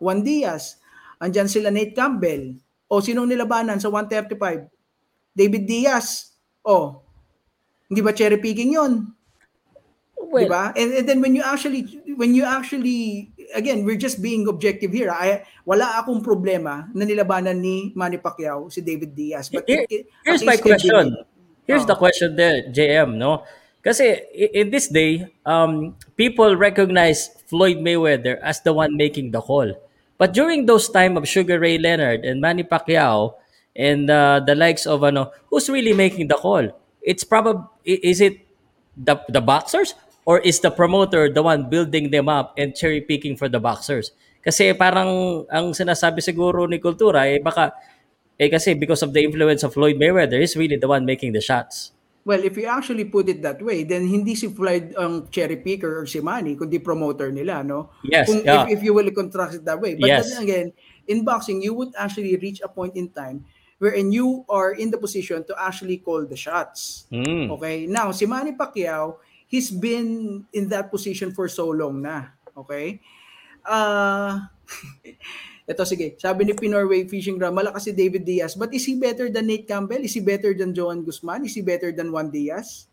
Juan 0.00 0.24
Diaz. 0.24 0.80
Andiyan 1.20 1.52
sila 1.52 1.68
Nate 1.68 1.92
Campbell. 1.92 2.56
O, 2.88 3.04
sinong 3.04 3.28
nilabanan 3.28 3.76
sa 3.76 3.92
135? 3.92 4.64
David 5.36 5.68
Diaz. 5.68 6.32
O, 6.64 7.04
hindi 7.92 8.00
ba 8.00 8.16
cherry 8.16 8.40
picking 8.40 8.72
yun? 8.72 9.12
Well, 10.32 10.44
di 10.44 10.48
ba? 10.48 10.72
And, 10.72 10.96
and 10.96 11.04
then 11.04 11.20
when 11.20 11.36
you 11.36 11.44
actually, 11.44 12.00
when 12.16 12.32
you 12.32 12.48
actually, 12.48 13.28
again, 13.52 13.84
we're 13.84 14.00
just 14.00 14.24
being 14.24 14.48
objective 14.48 14.88
here. 14.96 15.12
I, 15.12 15.44
wala 15.68 16.00
akong 16.00 16.24
problema 16.24 16.88
na 16.96 17.04
nilabanan 17.04 17.60
ni 17.60 17.92
Manny 17.92 18.16
Pacquiao 18.16 18.72
si 18.72 18.80
David 18.80 19.12
Diaz. 19.12 19.52
But 19.52 19.68
Here- 19.68 19.84
it- 19.92 20.08
Here's 20.24 20.40
my 20.40 20.56
question. 20.56 21.20
Here's 21.68 21.84
Oh. 21.84 21.90
the 21.92 21.98
question 22.00 22.34
there, 22.34 22.64
JM, 22.72 23.20
no? 23.20 23.44
Kasi 23.84 24.24
in 24.34 24.70
this 24.72 24.88
day, 24.88 25.26
um, 25.44 25.94
people 26.16 26.56
recognize 26.56 27.28
Floyd 27.50 27.78
Mayweather 27.84 28.38
as 28.40 28.62
the 28.64 28.72
one 28.72 28.96
making 28.96 29.30
the 29.36 29.42
call. 29.42 29.68
But 30.16 30.32
during 30.32 30.64
those 30.64 30.88
time 30.88 31.18
of 31.18 31.26
Sugar 31.28 31.58
Ray 31.60 31.76
Leonard 31.76 32.24
and 32.24 32.40
Manny 32.40 32.62
Pacquiao 32.62 33.34
and 33.76 34.08
uh, 34.08 34.38
the 34.40 34.54
likes 34.54 34.86
of 34.86 35.02
ano, 35.02 35.34
who's 35.50 35.68
really 35.68 35.92
making 35.92 36.28
the 36.32 36.38
call? 36.38 36.70
It's 37.02 37.26
probably 37.26 37.66
is 37.84 38.22
it 38.22 38.46
the 38.94 39.18
the 39.26 39.42
boxers 39.42 39.98
or 40.24 40.38
is 40.40 40.60
the 40.60 40.70
promoter 40.70 41.28
the 41.28 41.42
one 41.42 41.68
building 41.68 42.10
them 42.10 42.28
up 42.28 42.54
and 42.58 42.74
cherry 42.74 43.00
picking 43.00 43.36
for 43.36 43.48
the 43.48 43.58
boxers? 43.58 44.12
Kasi 44.42 44.74
parang 44.74 45.44
ang 45.46 45.70
sinasabi 45.70 46.18
siguro 46.18 46.66
ni 46.66 46.82
Kultura 46.82 47.30
eh 47.30 47.38
baka 47.38 47.70
eh 48.34 48.50
kasi 48.50 48.74
because 48.74 49.06
of 49.06 49.14
the 49.14 49.22
influence 49.22 49.62
of 49.62 49.70
Floyd 49.70 49.98
Mayweather, 50.02 50.42
he's 50.42 50.58
really 50.58 50.74
the 50.74 50.90
one 50.90 51.06
making 51.06 51.30
the 51.30 51.40
shots. 51.42 51.94
Well, 52.22 52.42
if 52.46 52.54
you 52.54 52.70
actually 52.70 53.10
put 53.10 53.26
it 53.26 53.42
that 53.42 53.58
way, 53.58 53.82
then 53.82 54.06
hindi 54.06 54.38
si 54.38 54.46
Floyd 54.46 54.94
ang 54.94 55.26
cherry 55.34 55.58
picker 55.58 56.02
or 56.02 56.06
si 56.06 56.22
Manny, 56.22 56.54
kundi 56.54 56.78
promoter 56.78 57.34
nila, 57.34 57.66
no? 57.66 57.90
Yes, 58.06 58.30
Kung, 58.30 58.46
yeah. 58.46 58.62
if, 58.62 58.78
if 58.78 58.80
you 58.86 58.94
will 58.94 59.10
contrast 59.10 59.58
it 59.58 59.66
that 59.66 59.82
way. 59.82 59.98
But 59.98 60.06
Yes. 60.06 60.30
then 60.30 60.42
again, 60.46 60.66
in 61.10 61.26
boxing, 61.26 61.58
you 61.62 61.74
would 61.74 61.90
actually 61.98 62.38
reach 62.38 62.62
a 62.62 62.70
point 62.70 62.94
in 62.94 63.10
time 63.10 63.42
wherein 63.82 64.14
you 64.14 64.46
are 64.46 64.70
in 64.70 64.94
the 64.94 64.98
position 65.02 65.42
to 65.50 65.54
actually 65.58 65.98
call 65.98 66.22
the 66.22 66.38
shots. 66.38 67.10
Mm. 67.10 67.50
Okay? 67.58 67.90
Now, 67.90 68.14
si 68.14 68.30
Manny 68.30 68.54
Pacquiao, 68.54 69.18
he's 69.52 69.68
been 69.68 70.40
in 70.56 70.72
that 70.72 70.88
position 70.88 71.36
for 71.36 71.44
so 71.52 71.68
long 71.68 72.00
na. 72.00 72.32
Okay? 72.56 73.04
Ah... 73.68 74.48
ito 75.72 75.86
sige, 75.86 76.18
sabi 76.18 76.42
ni 76.42 76.56
Pinorway 76.58 77.06
Fishing 77.06 77.38
Ground, 77.38 77.54
malakas 77.54 77.86
si 77.86 77.92
David 77.94 78.26
Diaz. 78.26 78.58
But 78.58 78.74
is 78.74 78.82
he 78.82 78.98
better 78.98 79.30
than 79.30 79.46
Nate 79.46 79.68
Campbell? 79.68 80.02
Is 80.02 80.16
he 80.16 80.22
better 80.24 80.50
than 80.50 80.74
Joan 80.74 81.06
Guzman? 81.06 81.46
Is 81.46 81.54
he 81.54 81.62
better 81.62 81.94
than 81.94 82.10
Juan 82.10 82.34
Diaz? 82.34 82.90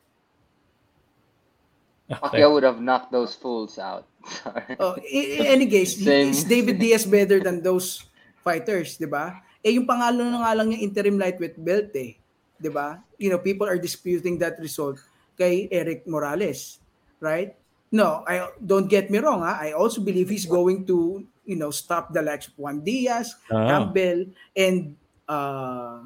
Pacquiao 2.10 2.53
would 2.53 2.65
have 2.65 2.81
knocked 2.81 3.14
those 3.14 3.38
fools 3.38 3.77
out. 3.77 4.06
Sorry. 4.26 4.77
Oh, 4.81 4.98
in, 5.02 5.26
in 5.41 5.45
any 5.45 5.68
case, 5.69 5.98
Same. 5.98 6.34
is 6.34 6.41
David 6.44 6.81
Diaz 6.81 7.06
better 7.06 7.38
than 7.38 7.61
those 7.61 8.02
fighters, 8.41 8.98
'di 8.98 9.06
ba? 9.06 9.45
Eh 9.61 9.77
yung 9.77 9.86
pangalan 9.86 10.26
na 10.26 10.41
nga 10.41 10.57
lang 10.57 10.73
yung 10.73 10.81
interim 10.81 11.22
lightweight 11.22 11.57
belt 11.61 11.94
eh, 11.94 12.18
'di 12.57 12.69
ba? 12.73 12.98
You 13.22 13.30
know, 13.30 13.38
people 13.38 13.69
are 13.69 13.77
disputing 13.77 14.41
that 14.41 14.57
result 14.57 14.98
kay 15.40 15.72
Eric 15.72 16.03
Morales, 16.03 16.84
right? 17.24 17.56
No, 17.90 18.28
I 18.28 18.52
don't 18.60 18.91
get 18.91 19.07
me 19.07 19.24
wrong, 19.24 19.41
ha? 19.41 19.57
I 19.57 19.72
also 19.72 20.03
believe 20.03 20.28
he's 20.28 20.45
going 20.45 20.84
to, 20.91 21.24
you 21.48 21.56
know, 21.56 21.72
stop 21.72 22.11
the 22.11 22.22
likes 22.22 22.52
of 22.52 22.60
Juan 22.60 22.84
Diaz, 22.84 23.34
Ah. 23.48 23.66
Campbell, 23.66 24.28
and 24.53 24.94
uh 25.26 26.03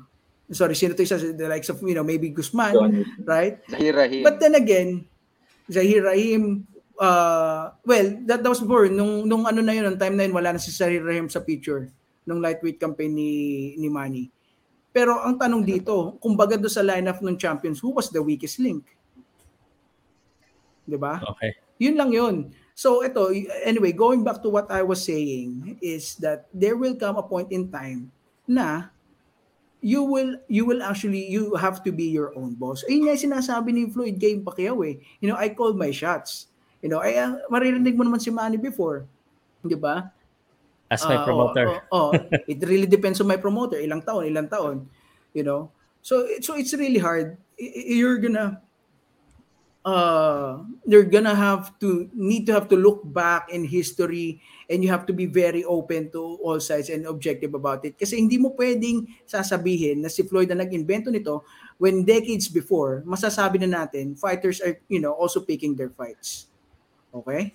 sorry, 0.53 0.77
sino 0.77 0.93
to 0.93 1.01
isa 1.01 1.18
the 1.18 1.49
likes 1.49 1.68
of, 1.73 1.81
you 1.81 1.97
know, 1.97 2.05
maybe 2.05 2.30
Guzman, 2.30 3.03
right? 3.26 3.57
Zahir 3.65 3.97
Rahim. 3.97 4.22
But 4.22 4.38
then 4.38 4.53
again, 4.53 5.03
Zahir 5.65 6.05
Rahim, 6.05 6.68
uh, 7.01 7.73
well, 7.84 8.07
that, 8.30 8.45
that 8.45 8.51
was 8.53 8.61
before. 8.61 8.85
Nung, 8.88 9.26
nung 9.26 9.49
ano 9.49 9.60
na 9.65 9.73
yun, 9.73 9.89
nung 9.89 9.97
time 9.99 10.15
na 10.15 10.23
yun, 10.30 10.35
wala 10.35 10.53
na 10.53 10.61
si 10.61 10.69
Zahir 10.69 11.01
Rahim 11.01 11.26
sa 11.27 11.41
picture 11.41 11.89
nung 12.23 12.39
lightweight 12.39 12.80
campaign 12.80 13.11
ni, 13.18 13.31
ni 13.76 13.89
Manny. 13.89 14.30
Pero 14.93 15.18
ang 15.19 15.35
tanong 15.41 15.65
dito, 15.65 16.22
kumbaga 16.22 16.53
doon 16.53 16.69
sa 16.69 16.85
lineup 16.85 17.19
ng 17.19 17.35
champions, 17.35 17.81
who 17.81 17.89
was 17.91 18.14
the 18.14 18.22
weakest 18.22 18.61
link? 18.61 18.85
'Di 20.88 20.97
ba? 20.99 21.23
Okay. 21.35 21.55
Yun 21.80 21.95
lang 21.95 22.11
yun. 22.11 22.35
So 22.73 23.05
ito, 23.05 23.30
anyway, 23.65 23.93
going 23.93 24.26
back 24.26 24.41
to 24.41 24.49
what 24.49 24.65
I 24.73 24.81
was 24.81 25.03
saying 25.05 25.77
is 25.77 26.18
that 26.26 26.49
there 26.49 26.73
will 26.73 26.97
come 26.97 27.22
a 27.22 27.26
point 27.26 27.53
in 27.53 27.69
time 27.69 28.10
na 28.49 28.89
you 29.84 30.01
will 30.01 30.39
you 30.49 30.65
will 30.65 30.81
actually 30.81 31.27
you 31.27 31.53
have 31.60 31.84
to 31.85 31.91
be 31.91 32.10
your 32.10 32.34
own 32.34 32.55
boss. 32.57 32.81
Ayun 32.88 33.11
nga 33.11 33.19
sinasabi 33.19 33.76
ni 33.76 33.84
Floyd 33.91 34.18
kay 34.18 34.39
Pacquiao 34.41 34.80
eh. 34.88 34.97
You 35.22 35.30
know, 35.30 35.38
I 35.38 35.53
call 35.53 35.76
my 35.77 35.93
shots. 35.93 36.49
You 36.81 36.89
know, 36.89 37.03
ay 37.03 37.19
ah, 37.19 37.38
maririnig 37.51 37.93
mo 37.93 38.07
naman 38.07 38.23
si 38.23 38.34
Manny 38.34 38.57
before. 38.57 39.05
'Di 39.61 39.77
ba? 39.77 40.10
As 40.89 41.03
my 41.05 41.19
Ah, 41.19 41.26
promoter. 41.26 41.65
Oh, 41.89 42.10
oh, 42.10 42.10
oh. 42.14 42.41
it 42.45 42.61
really 42.65 42.85
depends 42.85 43.18
on 43.22 43.27
my 43.27 43.38
promoter. 43.38 43.81
Ilang 43.81 44.05
taon, 44.05 44.30
ilang 44.30 44.49
taon. 44.49 44.85
You 45.34 45.41
know? 45.41 45.61
So, 46.05 46.27
so 46.43 46.53
it's 46.53 46.76
really 46.76 46.99
hard. 46.99 47.39
You're 47.57 48.19
gonna 48.19 48.61
uh 49.84 50.64
you're 50.88 51.07
gonna 51.07 51.35
have 51.35 51.76
to 51.80 52.07
need 52.15 52.47
to 52.47 52.53
have 52.55 52.68
to 52.72 52.80
look 52.80 53.03
back 53.03 53.51
in 53.51 53.68
history 53.68 54.39
and 54.72 54.84
you 54.84 54.89
have 54.89 55.05
to 55.05 55.14
be 55.14 55.27
very 55.27 55.64
open 55.68 56.10
to 56.11 56.39
all 56.39 56.60
sides 56.60 56.88
and 56.88 57.05
objective 57.05 57.53
about 57.53 57.84
it. 57.84 57.99
Kasi 57.99 58.15
hindi 58.15 58.39
mo 58.39 58.55
pwedeng 58.55 59.07
sasabihin 59.27 59.99
na 59.99 60.10
si 60.10 60.23
Floyd 60.23 60.47
na 60.49 60.64
nag-invento 60.64 61.11
nito 61.11 61.43
when 61.77 62.07
decades 62.07 62.47
before 62.47 63.03
masasabi 63.03 63.60
na 63.60 63.84
natin 63.84 64.15
fighters 64.15 64.64
are 64.64 64.80
you 64.88 65.03
know 65.03 65.11
also 65.11 65.43
picking 65.43 65.76
their 65.76 65.91
fights. 65.91 66.47
Okay 67.11 67.53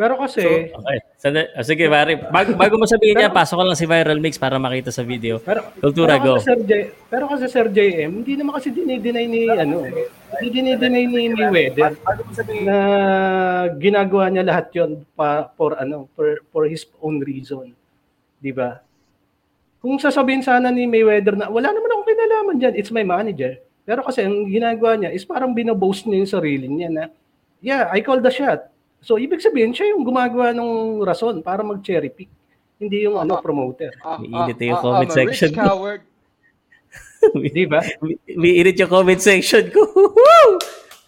Pero 0.00 0.16
kasi, 0.16 0.40
Okay. 0.72 0.98
Sandali. 1.20 1.52
Ah, 1.52 1.60
sige, 1.60 1.84
pare. 1.92 2.16
Bago, 2.16 2.56
bago 2.56 2.74
mo 2.80 2.88
sabihin 2.88 3.20
niya, 3.20 3.28
pasok 3.28 3.60
ko 3.60 3.64
lang 3.68 3.76
si 3.76 3.84
Viral 3.84 4.16
Mix 4.16 4.40
para 4.40 4.56
makita 4.56 4.88
sa 4.88 5.04
video. 5.04 5.36
pero, 5.44 5.60
Kultura, 5.76 6.16
pero 6.16 6.24
go. 6.24 6.32
kasi 6.40 6.48
Sir 6.48 6.60
J, 6.64 6.72
pero 7.12 7.24
kasi 7.28 7.44
Sir 7.52 7.66
JM, 7.68 8.24
hindi 8.24 8.32
naman 8.32 8.56
kasi 8.56 8.72
dinideny 8.72 9.28
ni 9.28 9.44
ano, 9.52 9.84
hindi 9.84 10.48
dinideny 10.48 11.04
ni 11.04 11.22
Mayweather 11.36 12.00
na 12.64 12.76
ginagawa 13.76 14.32
niya 14.32 14.48
lahat 14.48 14.72
'yon 14.72 15.04
pa 15.12 15.52
for 15.52 15.76
ano, 15.76 16.08
for 16.16 16.40
for 16.48 16.64
his 16.64 16.88
own 17.04 17.20
reason. 17.20 17.76
'Di 18.40 18.56
ba? 18.56 18.80
Kung 19.84 20.00
sasabihin 20.00 20.40
sana 20.40 20.72
ni 20.72 20.88
Mayweather 20.88 21.36
na 21.36 21.52
wala 21.52 21.76
naman 21.76 21.92
akong 21.92 22.08
kinalaman 22.08 22.56
diyan, 22.56 22.72
it's 22.80 22.88
my 22.88 23.04
manager. 23.04 23.60
Pero 23.84 24.00
kasi 24.00 24.24
ang 24.24 24.48
ginagawa 24.48 24.96
niya 24.96 25.12
is 25.12 25.28
parang 25.28 25.52
binoboast 25.52 26.08
niya 26.08 26.24
yung 26.24 26.32
sarili 26.40 26.72
niya 26.72 26.88
na 26.88 27.04
yeah, 27.60 27.92
I 27.92 28.00
called 28.00 28.24
the 28.24 28.32
shot. 28.32 28.69
So 29.00 29.16
ibig 29.16 29.40
sabihin 29.40 29.72
siya 29.72 29.96
yung 29.96 30.04
gumagawa 30.04 30.52
ng 30.52 31.00
rason 31.04 31.40
para 31.40 31.64
mag-cherry 31.64 32.12
pick. 32.12 32.30
Hindi 32.80 33.04
yung 33.04 33.20
ano 33.20 33.40
promoter. 33.40 33.92
Ah, 34.00 34.20
Iinit 34.20 34.60
ah, 34.60 34.66
yung 34.68 34.80
ah, 34.80 34.84
comment 34.84 35.10
I'm 35.10 35.12
a 35.12 35.18
section. 35.20 35.50
rich 35.52 35.60
coward. 35.60 36.02
Di 37.56 37.64
ba? 37.68 37.80
May 38.36 38.52
init 38.60 38.76
yung 38.80 38.92
comment 38.92 39.20
section 39.20 39.68
ko. 39.68 39.82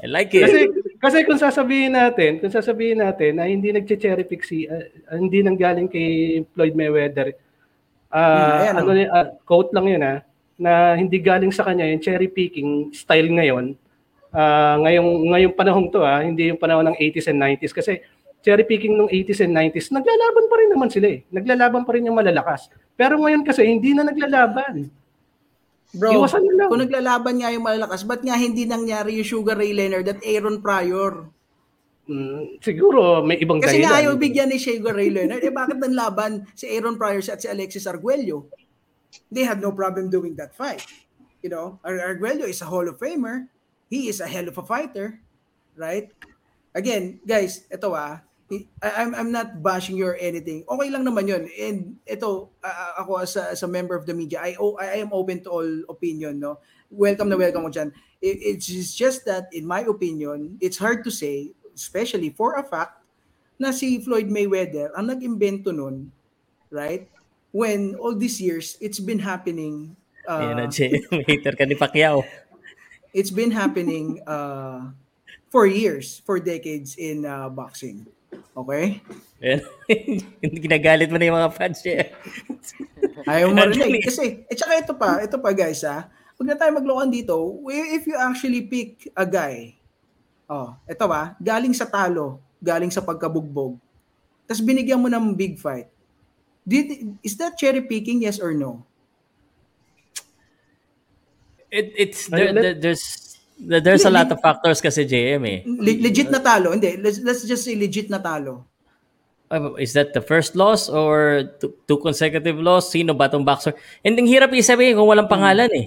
I 0.02 0.10
like 0.10 0.34
it. 0.34 0.44
Kasi 0.44 0.60
kasi 1.02 1.18
kung 1.24 1.40
sasabihin 1.40 1.94
natin, 1.94 2.42
kung 2.42 2.52
sasabihin 2.52 3.00
natin 3.00 3.38
na 3.38 3.46
hindi 3.46 3.70
nagche-cherry 3.70 4.26
pick 4.28 4.44
si 4.44 4.68
ah, 4.68 4.84
hindi 5.14 5.40
nang 5.40 5.56
galing 5.56 5.88
kay 5.88 6.42
Floyd 6.52 6.76
Mayweather. 6.76 7.32
Hmm, 8.12 8.20
ah 8.20 8.60
ayan, 8.60 8.74
ano 8.82 8.90
ah, 9.08 9.26
quote 9.48 9.72
lang 9.72 9.88
'yun 9.88 10.02
ah 10.04 10.20
na 10.62 10.94
hindi 10.94 11.18
galing 11.18 11.50
sa 11.50 11.66
kanya 11.66 11.88
yung 11.88 11.98
cherry 11.98 12.28
picking 12.28 12.92
style 12.94 13.26
ngayon. 13.26 13.74
Ah 14.32 14.80
ngayong 14.80 15.08
ngayong 15.28 15.54
panahon 15.54 15.86
to 15.92 16.00
ah, 16.00 16.24
hindi 16.24 16.48
yung 16.48 16.60
panahon 16.60 16.88
ng 16.88 16.96
80s 16.96 17.28
and 17.28 17.38
90s 17.38 17.72
kasi 17.76 18.00
cherry 18.42 18.66
picking 18.66 18.98
nung 18.98 19.06
80s 19.06 19.46
and 19.46 19.54
90s, 19.54 19.94
naglalaban 19.94 20.50
pa 20.50 20.56
rin 20.58 20.70
naman 20.74 20.90
sila 20.90 21.06
eh. 21.14 21.22
Naglalaban 21.30 21.86
pa 21.86 21.94
rin 21.94 22.10
yung 22.10 22.18
malalakas. 22.18 22.66
Pero 22.98 23.14
ngayon 23.22 23.46
kasi 23.46 23.62
hindi 23.62 23.94
na 23.94 24.02
naglalaban. 24.02 24.90
Bro, 25.94 26.10
Iwasan 26.10 26.42
na 26.42 26.52
lang. 26.58 26.68
kung 26.72 26.82
naglalaban 26.82 27.34
nga 27.38 27.54
yung 27.54 27.62
malalakas, 27.62 28.02
ba't 28.02 28.18
nga 28.18 28.34
hindi 28.34 28.66
nangyari 28.66 29.14
yung 29.22 29.28
Sugar 29.28 29.54
Ray 29.54 29.70
Leonard 29.70 30.10
at 30.10 30.18
Aaron 30.26 30.58
Pryor? 30.58 31.30
Mm, 32.10 32.58
siguro 32.58 33.22
may 33.22 33.38
ibang 33.38 33.62
Kasi 33.62 33.78
nga 33.78 33.94
dahilan. 33.94 34.10
ayaw 34.10 34.12
bigyan 34.18 34.50
ni 34.50 34.58
Sugar 34.58 34.96
Ray 34.98 35.14
Leonard. 35.14 35.44
Eh 35.44 35.54
bakit 35.54 35.78
nanlaban 35.78 36.42
si 36.58 36.66
Aaron 36.66 36.98
Pryor 36.98 37.22
at 37.22 37.38
si 37.38 37.46
Alexis 37.46 37.86
Arguello? 37.86 38.50
They 39.30 39.46
had 39.46 39.62
no 39.62 39.70
problem 39.70 40.10
doing 40.10 40.34
that 40.34 40.56
fight. 40.56 40.82
You 41.46 41.52
know, 41.52 41.78
Ar- 41.86 42.16
Arguello 42.16 42.48
is 42.48 42.58
a 42.58 42.66
Hall 42.66 42.88
of 42.88 42.98
Famer. 42.98 43.46
He 43.92 44.08
is 44.08 44.24
a 44.24 44.26
hell 44.26 44.48
of 44.48 44.56
a 44.56 44.64
fighter. 44.64 45.20
Right? 45.76 46.08
Again, 46.72 47.20
guys, 47.20 47.68
ito 47.68 47.92
ah, 47.92 48.24
I- 48.80 48.96
I'm, 49.04 49.12
I'm 49.12 49.28
not 49.32 49.60
bashing 49.60 49.96
you 50.00 50.08
or 50.08 50.16
anything. 50.16 50.64
Okay 50.64 50.88
lang 50.88 51.04
naman 51.04 51.28
yun. 51.28 51.44
And 51.52 52.00
ito, 52.08 52.48
ah, 52.64 53.04
ako 53.04 53.20
as 53.20 53.36
a, 53.36 53.52
as 53.52 53.60
a 53.60 53.68
member 53.68 53.92
of 53.92 54.08
the 54.08 54.16
media, 54.16 54.40
I, 54.40 54.56
o- 54.56 54.80
I 54.80 55.00
am 55.04 55.12
open 55.12 55.44
to 55.44 55.50
all 55.52 55.70
opinion. 55.92 56.40
No? 56.40 56.56
Welcome 56.88 57.28
na 57.28 57.36
welcome 57.36 57.68
ko 57.68 57.72
dyan. 57.72 57.92
It, 58.20 58.56
it's 58.56 58.92
just 58.96 59.24
that, 59.28 59.52
in 59.52 59.68
my 59.68 59.84
opinion, 59.84 60.56
it's 60.60 60.76
hard 60.80 61.04
to 61.04 61.12
say, 61.12 61.52
especially 61.76 62.32
for 62.32 62.56
a 62.56 62.64
fact, 62.64 63.00
na 63.60 63.72
si 63.72 64.00
Floyd 64.00 64.28
Mayweather 64.28 64.92
ang 64.96 65.08
nag-imbento 65.08 65.72
nun, 65.72 66.12
right? 66.68 67.08
When 67.52 67.96
all 67.96 68.16
these 68.16 68.40
years, 68.40 68.76
it's 68.80 69.00
been 69.00 69.20
happening. 69.20 69.96
Ayan 70.28 70.56
na, 70.56 70.66
Uh, 70.66 70.72
Jay. 70.72 71.02
Hater 71.28 71.52
ka 71.56 71.64
ni 71.64 71.74
Pacquiao. 71.76 72.22
It's 73.12 73.30
been 73.30 73.52
happening 73.52 74.20
uh, 74.26 74.92
for 75.52 75.68
years, 75.68 76.20
for 76.24 76.40
decades 76.40 76.96
in 76.96 77.24
uh, 77.28 77.48
boxing. 77.52 78.08
Okay? 78.56 79.00
Ayan. 79.44 79.60
Ginagalit 80.40 81.08
mo 81.12 81.16
na 81.20 81.28
yung 81.28 81.38
mga 81.38 81.52
fans 81.52 81.78
niya. 81.84 82.08
Ayaw 83.28 83.52
mo 83.52 83.60
Actually- 83.60 84.00
marinig. 84.00 84.02
Kasi, 84.04 84.24
eh, 84.48 84.56
tsaka 84.56 84.72
ito 84.80 84.92
pa, 84.96 85.20
ito 85.20 85.36
pa 85.36 85.50
guys 85.52 85.84
ha, 85.84 86.08
huwag 86.36 86.48
na 86.48 86.56
tayo 86.56 86.72
maglokan 86.72 87.12
dito, 87.12 87.36
if 87.68 88.08
you 88.08 88.16
actually 88.16 88.64
pick 88.64 89.12
a 89.12 89.28
guy, 89.28 89.76
oh, 90.48 90.74
ito 90.88 91.04
ba, 91.04 91.36
galing 91.38 91.76
sa 91.76 91.86
talo, 91.86 92.40
galing 92.58 92.90
sa 92.90 93.04
pagkabugbog, 93.04 93.76
tapos 94.48 94.62
binigyan 94.64 95.00
mo 95.00 95.08
ng 95.08 95.36
big 95.36 95.56
fight, 95.60 95.88
did, 96.66 97.16
is 97.22 97.36
that 97.38 97.54
cherry 97.58 97.82
picking, 97.84 98.22
yes 98.22 98.40
or 98.40 98.54
no? 98.54 98.82
It, 101.72 101.86
it's, 101.96 102.28
there, 102.28 102.52
let- 102.52 102.60
there- 102.60 102.78
there's, 102.78 103.04
there- 103.56 103.80
there's 103.80 104.04
a 104.04 104.12
lot 104.12 104.28
of 104.28 104.36
factors 104.44 104.78
kasi 104.78 105.08
JM 105.08 105.40
eh. 105.48 105.58
Le- 105.64 106.00
legit 106.04 106.28
na 106.28 106.36
talo, 106.38 106.76
hindi, 106.76 107.00
let's, 107.00 107.16
let's 107.24 107.48
just 107.48 107.64
say 107.64 107.72
legit 107.72 108.12
na 108.12 108.20
talo. 108.20 108.68
Uh, 109.48 109.72
Is 109.76 109.92
that 109.92 110.12
the 110.12 110.20
first 110.20 110.52
loss 110.56 110.88
or 110.88 111.44
two, 111.60 111.72
two 111.84 111.96
consecutive 112.00 112.56
loss? 112.56 112.92
Sino 112.92 113.12
ba 113.12 113.28
tong 113.28 113.44
boxer? 113.44 113.72
And 114.00 114.16
ang 114.16 114.28
hirap 114.28 114.52
isabihin 114.52 114.96
kung 114.96 115.08
walang 115.08 115.28
pangalan 115.28 115.68
eh. 115.72 115.86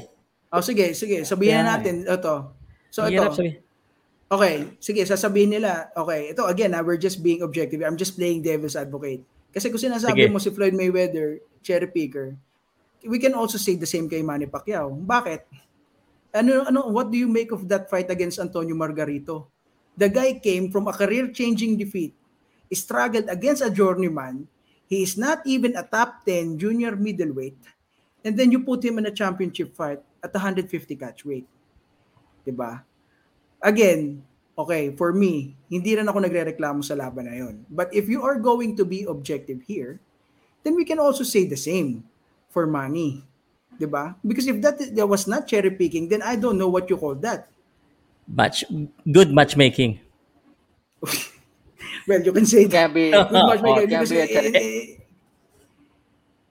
Oh, 0.50 0.62
sige, 0.62 0.94
sige, 0.94 1.22
sabihin 1.26 1.62
Yeah. 1.62 1.70
natin, 1.70 2.06
ito. 2.06 2.34
So 2.94 3.06
ito, 3.06 3.14
hirap 3.14 3.34
sabihin. 3.34 3.62
Okay, 4.26 4.56
sige, 4.82 5.02
sasabihin 5.06 5.50
nila, 5.54 5.90
okay, 5.94 6.34
ito 6.34 6.46
again, 6.50 6.74
ah, 6.74 6.82
we're 6.82 6.98
just 6.98 7.22
being 7.22 7.42
objective. 7.42 7.82
I'm 7.86 7.98
just 7.98 8.18
playing 8.18 8.42
devil's 8.42 8.74
advocate. 8.74 9.22
Kasi 9.50 9.70
kung 9.70 9.82
sinasabi 9.82 10.26
Sige. 10.26 10.34
mo 10.34 10.42
si 10.42 10.50
Floyd 10.50 10.74
Mayweather, 10.74 11.42
cherry 11.62 11.90
picker, 11.90 12.34
we 13.06 13.18
can 13.18 13.34
also 13.34 13.58
say 13.58 13.78
the 13.78 13.86
same 13.86 14.06
kay 14.06 14.22
Manny 14.22 14.46
Pacquiao. 14.46 14.90
Bakit? 14.92 15.46
Ano, 16.36 16.68
ano, 16.68 16.92
what 16.92 17.08
do 17.08 17.16
you 17.16 17.32
make 17.32 17.56
of 17.56 17.64
that 17.72 17.88
fight 17.88 18.12
against 18.12 18.44
Antonio 18.44 18.76
Margarito? 18.76 19.48
The 19.96 20.12
guy 20.12 20.36
came 20.44 20.68
from 20.68 20.92
a 20.92 20.94
career-changing 20.94 21.80
defeat, 21.80 22.12
struggled 22.76 23.32
against 23.32 23.64
a 23.64 23.72
journeyman. 23.72 24.44
He 24.92 25.02
is 25.02 25.16
not 25.16 25.40
even 25.48 25.80
a 25.80 25.88
top 25.88 26.28
10 26.28 26.60
junior 26.60 27.00
middleweight. 27.00 27.56
And 28.28 28.36
then 28.36 28.52
you 28.52 28.68
put 28.68 28.84
him 28.84 29.00
in 29.00 29.08
a 29.08 29.16
championship 29.16 29.72
fight 29.72 30.04
at 30.20 30.36
150 30.36 30.68
catch 31.00 31.24
weight. 31.24 31.48
'Di 32.44 32.52
ba? 32.52 32.84
again, 33.66 34.22
okay, 34.54 34.94
for 34.94 35.10
me, 35.12 35.58
hindi 35.68 35.98
rin 35.98 36.06
ako 36.06 36.22
nagrereklamo 36.22 36.86
sa 36.86 36.94
laban 36.94 37.26
na 37.26 37.36
yun. 37.36 37.66
But 37.68 37.90
if 37.90 38.06
you 38.06 38.22
are 38.22 38.38
going 38.38 38.78
to 38.78 38.86
be 38.86 39.10
objective 39.10 39.66
here, 39.66 39.98
then 40.62 40.78
we 40.78 40.86
can 40.86 41.02
also 41.02 41.26
say 41.26 41.50
the 41.50 41.60
same 41.60 42.06
for 42.54 42.70
money. 42.70 43.26
'Di 43.76 43.88
ba? 43.88 44.16
Because 44.24 44.48
if 44.48 44.58
that, 44.64 44.80
that 44.80 45.08
was 45.08 45.28
not 45.28 45.48
cherry 45.48 45.72
picking, 45.72 46.08
then 46.08 46.24
I 46.24 46.36
don't 46.40 46.58
know 46.58 46.72
what 46.72 46.90
you 46.90 46.98
call 46.98 47.16
that. 47.24 47.48
Match, 48.26 48.66
good 49.06 49.30
matchmaking. 49.30 50.00
Well, 52.06 52.22
you 52.22 52.34
can 52.34 52.46
say 52.46 52.70
that. 52.70 52.94
Be, 52.94 53.10
Good 53.10 53.34
matchmaking 53.34 53.90
oh, 53.90 53.90
because, 53.90 54.12
be 54.14 54.22
eh, 54.22 54.98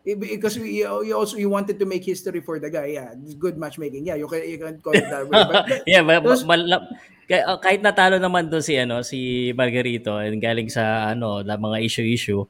eh, 0.02 0.14
because 0.18 0.58
we, 0.58 0.82
you 0.82 1.14
also 1.14 1.38
you 1.38 1.48
wanted 1.48 1.78
to 1.78 1.86
make 1.86 2.02
history 2.04 2.42
for 2.42 2.58
the 2.58 2.68
guy. 2.68 2.98
Yeah, 2.98 3.14
good 3.38 3.54
matchmaking. 3.54 4.04
Yeah, 4.04 4.18
you 4.18 4.26
can 4.26 4.42
you 4.42 4.58
can 4.58 4.82
call 4.82 4.98
it 4.98 5.06
that 5.06 5.24
way. 5.24 5.38
But 5.46 5.64
yeah, 5.86 6.02
those- 6.20 6.42
mal- 6.44 6.90
kaya- 7.30 7.46
uh, 7.48 7.56
kahit 7.62 7.80
natalo 7.80 8.18
naman 8.20 8.50
doon 8.50 8.60
si 8.60 8.74
ano 8.76 9.00
si 9.06 9.50
Margarito 9.56 10.18
and 10.18 10.42
galing 10.42 10.68
sa 10.68 11.08
ano 11.14 11.40
la 11.40 11.56
mga 11.56 11.80
issue-issue, 11.86 12.42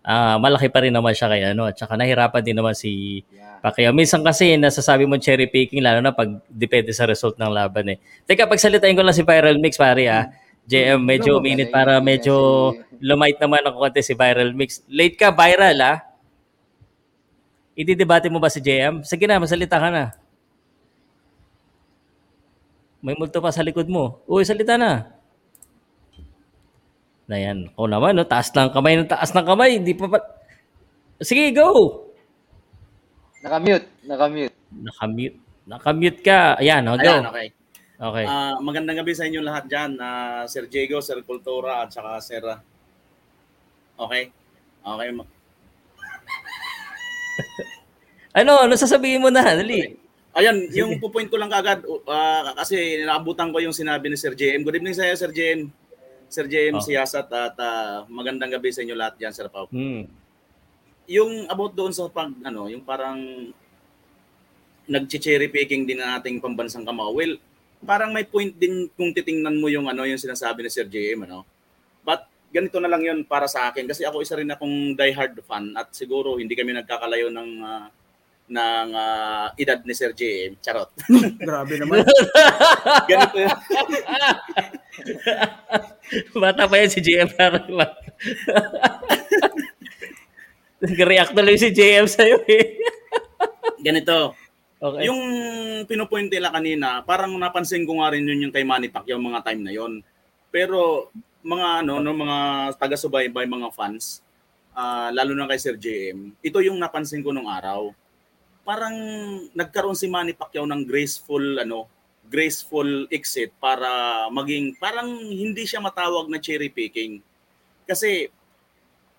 ah 0.00 0.40
malaki 0.40 0.72
pa 0.72 0.80
rin 0.80 0.94
naman 0.94 1.12
siya 1.12 1.28
kay 1.28 1.42
ano 1.52 1.68
at 1.68 1.76
saka 1.76 1.92
nahirapan 1.96 2.40
din 2.40 2.56
naman 2.56 2.72
si 2.72 3.22
Pacquiao. 3.60 3.92
Minsan 3.92 4.24
kasi 4.24 4.56
nasasabi 4.56 5.04
mo 5.04 5.20
cherry 5.20 5.44
picking 5.44 5.84
lalo 5.84 6.00
na 6.00 6.16
pag 6.16 6.40
depende 6.48 6.96
sa 6.96 7.04
result 7.04 7.36
ng 7.36 7.52
laban 7.52 7.92
eh. 7.92 7.96
Teka, 8.24 8.48
pagsalitain 8.48 8.96
ko 8.96 9.04
lang 9.04 9.12
si 9.12 9.20
Viral 9.20 9.60
Mix 9.60 9.76
pare 9.76 10.04
ah. 10.08 10.24
JM, 10.64 11.02
medyo 11.02 11.42
minute 11.42 11.68
para 11.68 11.98
medyo 12.00 12.72
lumight 13.02 13.36
naman 13.36 13.60
ang 13.64 13.76
konti 13.76 14.00
si 14.00 14.16
Viral 14.16 14.56
Mix. 14.56 14.80
Late 14.88 15.16
ka, 15.20 15.28
viral 15.28 15.76
ah. 15.84 15.96
Ididebate 17.76 18.32
mo 18.32 18.40
ba 18.40 18.48
si 18.48 18.64
JM? 18.64 19.04
Sige 19.04 19.28
na, 19.28 19.40
masalita 19.40 19.76
ka 19.76 19.88
na. 19.92 20.16
May 23.00 23.16
multo 23.16 23.40
pa 23.40 23.48
sa 23.48 23.64
likod 23.64 23.88
mo. 23.88 24.20
Uy, 24.28 24.44
salita 24.44 24.76
na. 24.76 25.19
Na 27.30 27.38
yan. 27.38 27.70
O 27.78 27.86
naman, 27.86 28.18
no? 28.18 28.26
taas 28.26 28.50
ng 28.50 28.74
kamay 28.74 28.98
ng 28.98 29.06
taas 29.06 29.30
ng 29.30 29.46
kamay. 29.46 29.78
Hindi 29.78 29.94
pa 29.94 30.10
pa... 30.10 30.18
Sige, 31.22 31.54
go! 31.54 32.02
Nakamute, 33.46 33.86
nakamute. 34.02 34.54
Nakamute. 34.74 35.38
Nakamute 35.62 36.20
ka. 36.26 36.58
Ayan, 36.58 36.82
o, 36.90 36.98
go. 36.98 37.06
Ayan, 37.06 37.22
okay. 37.30 37.48
Okay. 38.00 38.24
Ah, 38.26 38.58
magandang 38.58 39.04
gabi 39.04 39.12
sa 39.14 39.28
inyo 39.30 39.46
lahat 39.46 39.70
dyan. 39.70 39.94
ah, 40.02 40.42
Sir 40.50 40.66
Diego, 40.66 40.98
Sir 40.98 41.22
Cultura, 41.22 41.86
at 41.86 41.94
saka 41.94 42.18
Sir... 42.18 42.42
Okay? 43.94 44.34
Okay. 44.82 45.08
ma- 45.14 45.30
ano, 48.42 48.66
ano 48.66 48.74
sasabihin 48.74 49.22
mo 49.22 49.30
na? 49.30 49.54
Dali. 49.54 49.86
Ayan, 50.34 50.66
yung 50.74 50.98
pupoint 50.98 51.30
ko 51.30 51.38
lang 51.38 51.52
kagad, 51.52 51.86
ah, 52.10 52.58
kasi 52.58 53.06
naabutan 53.06 53.54
ko 53.54 53.62
yung 53.62 53.76
sinabi 53.76 54.10
ni 54.10 54.18
Sir 54.18 54.34
JM. 54.34 54.66
Good 54.66 54.82
evening 54.82 54.98
sa 54.98 55.06
iyo, 55.06 55.14
Sir 55.14 55.30
JM. 55.30 55.70
Sir 56.30 56.46
JM 56.46 56.78
Oh. 56.78 56.82
Siyasat 56.82 57.26
at 57.26 57.58
ah, 57.58 58.06
magandang 58.06 58.54
gabi 58.54 58.70
sa 58.70 58.86
inyo 58.86 58.94
lahat 58.94 59.18
dyan, 59.18 59.34
Sir 59.34 59.50
Pau. 59.50 59.66
Hmm. 59.66 60.06
Yung 61.10 61.50
about 61.50 61.74
doon 61.74 61.90
sa 61.90 62.06
pag, 62.06 62.30
ano, 62.46 62.70
yung 62.70 62.86
parang 62.86 63.18
nag-cherry 64.86 65.50
picking 65.50 65.82
din 65.82 65.98
na 65.98 66.22
ating 66.22 66.38
pambansang 66.38 66.86
kamao. 66.86 67.10
Well, 67.10 67.34
parang 67.82 68.14
may 68.14 68.22
point 68.22 68.54
din 68.54 68.86
kung 68.94 69.10
titingnan 69.10 69.58
mo 69.58 69.66
yung 69.66 69.90
ano 69.90 70.06
yung 70.06 70.22
sinasabi 70.22 70.62
ni 70.62 70.70
Sir 70.70 70.86
JM, 70.86 71.26
ano. 71.26 71.42
But 72.06 72.30
ganito 72.54 72.78
na 72.78 72.90
lang 72.90 73.02
yun 73.02 73.18
para 73.26 73.50
sa 73.50 73.70
akin 73.70 73.90
kasi 73.90 74.06
ako 74.06 74.22
isa 74.22 74.38
rin 74.38 74.50
akong 74.50 74.94
diehard 74.98 75.38
fan 75.46 75.70
at 75.78 75.94
siguro 75.94 76.34
hindi 76.38 76.54
kami 76.54 76.74
nagkakalayo 76.78 77.30
ng 77.30 77.50
ah, 77.62 77.90
ng 78.50 78.88
ah, 78.98 79.54
edad 79.54 79.78
ni 79.86 79.94
Sir 79.94 80.10
JM. 80.10 80.58
Charot. 80.58 80.90
grabe 81.46 81.78
naman. 81.78 82.02
Ganito 83.06 83.36
yun. 83.38 83.54
Bata 86.34 86.66
pa 86.66 86.74
yan 86.82 86.90
si 86.90 86.98
JM. 86.98 87.30
Parang 87.38 87.70
Nag-react 90.80 91.32
na 91.36 91.44
lang 91.44 91.60
si 91.60 91.70
JM 91.70 92.10
sa'yo 92.10 92.42
eh. 92.50 92.80
Ganito. 93.84 94.34
Okay. 94.80 95.12
Yung 95.12 95.20
pinupoint 95.84 96.32
nila 96.32 96.48
kanina, 96.48 97.04
parang 97.04 97.36
napansin 97.36 97.84
ko 97.84 98.00
nga 98.00 98.16
rin 98.16 98.24
yun 98.24 98.48
yung 98.48 98.54
kay 98.54 98.64
Manny 98.64 98.88
Pacquiao 98.88 99.20
mga 99.20 99.44
time 99.44 99.60
na 99.60 99.72
yon. 99.76 100.00
Pero 100.48 101.12
mga 101.44 101.84
ano, 101.84 102.00
no, 102.00 102.16
mga 102.16 102.72
taga-subaybay, 102.80 103.44
mga 103.44 103.68
fans, 103.76 104.24
ah, 104.72 105.12
lalo 105.12 105.36
na 105.36 105.44
kay 105.46 105.60
Sir 105.60 105.76
JM, 105.76 106.32
ito 106.40 106.58
yung 106.64 106.80
napansin 106.80 107.20
ko 107.20 107.28
nung 107.28 107.46
araw. 107.46 107.92
Parang 108.62 108.94
nagkaroon 109.56 109.96
si 109.96 110.06
Manny 110.06 110.36
Pacquiao 110.36 110.68
ng 110.68 110.84
graceful 110.84 111.60
ano, 111.60 111.88
graceful 112.30 113.10
exit 113.10 113.50
para 113.58 114.26
maging 114.30 114.78
parang 114.78 115.10
hindi 115.18 115.66
siya 115.66 115.82
matawag 115.82 116.30
na 116.30 116.38
cherry 116.38 116.70
picking. 116.70 117.18
Kasi 117.88 118.30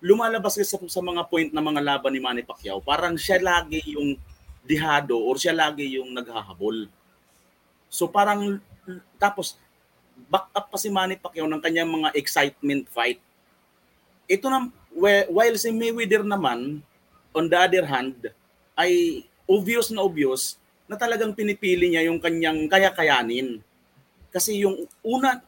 lumalabas 0.02 0.56
kasi 0.56 0.66
sa, 0.66 0.80
sa 0.88 1.02
mga 1.04 1.28
point 1.28 1.52
na 1.52 1.62
mga 1.62 1.84
laban 1.84 2.12
ni 2.16 2.20
Manny 2.22 2.42
Pacquiao, 2.42 2.80
parang 2.80 3.14
siya 3.14 3.38
lagi 3.38 3.82
yung 3.92 4.16
dihado 4.64 5.18
or 5.18 5.36
siya 5.36 5.52
lagi 5.52 5.98
yung 5.98 6.14
naghahabol. 6.16 6.88
So 7.92 8.08
parang 8.08 8.58
tapos 9.20 9.60
back 10.32 10.48
up 10.56 10.72
pa 10.72 10.78
si 10.80 10.88
Manny 10.88 11.20
Pacquiao 11.20 11.44
ng 11.44 11.60
kanyang 11.60 11.90
mga 11.90 12.08
excitement 12.16 12.88
fight. 12.88 13.20
ito 14.30 14.48
na, 14.48 14.64
while 15.28 15.56
si 15.60 15.68
Mayweather 15.68 16.24
naman, 16.24 16.80
on 17.36 17.44
the 17.52 17.58
other 17.58 17.84
hand, 17.84 18.32
ay 18.72 19.24
obvious 19.52 19.92
na 19.92 20.00
obvious 20.00 20.56
na 20.88 20.96
talagang 20.96 21.36
pinipili 21.36 21.92
niya 21.92 22.08
yung 22.08 22.16
kanyang 22.16 22.64
kaya-kayanin. 22.72 23.60
Kasi 24.32 24.64
yung 24.64 24.88
una, 25.04 25.44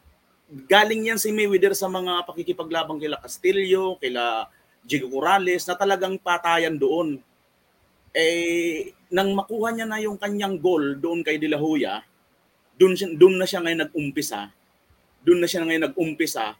galing 0.68 1.08
yan 1.08 1.16
si 1.20 1.32
Mayweather 1.32 1.72
sa 1.72 1.88
mga 1.88 2.28
pakikipaglabang 2.28 3.00
kila 3.00 3.16
Castillo, 3.16 3.96
kila 3.96 4.48
Diego 4.84 5.08
Corrales, 5.08 5.64
na 5.64 5.74
talagang 5.74 6.20
patayan 6.20 6.76
doon. 6.76 7.16
Eh, 8.14 8.92
nang 9.10 9.32
makuha 9.32 9.72
niya 9.72 9.88
na 9.88 9.98
yung 9.98 10.20
kanyang 10.20 10.60
goal 10.60 11.00
doon 11.00 11.24
kay 11.24 11.40
De 11.40 11.48
La 11.48 11.58
Hoya, 11.58 12.04
doon, 12.78 12.94
doon 13.16 13.40
na 13.40 13.48
siya 13.48 13.64
ngayon 13.64 13.88
nag-umpisa, 13.88 14.52
doon 15.24 15.40
na 15.42 15.48
siya 15.48 15.64
ngayon 15.64 15.90
nag-umpisa 15.90 16.54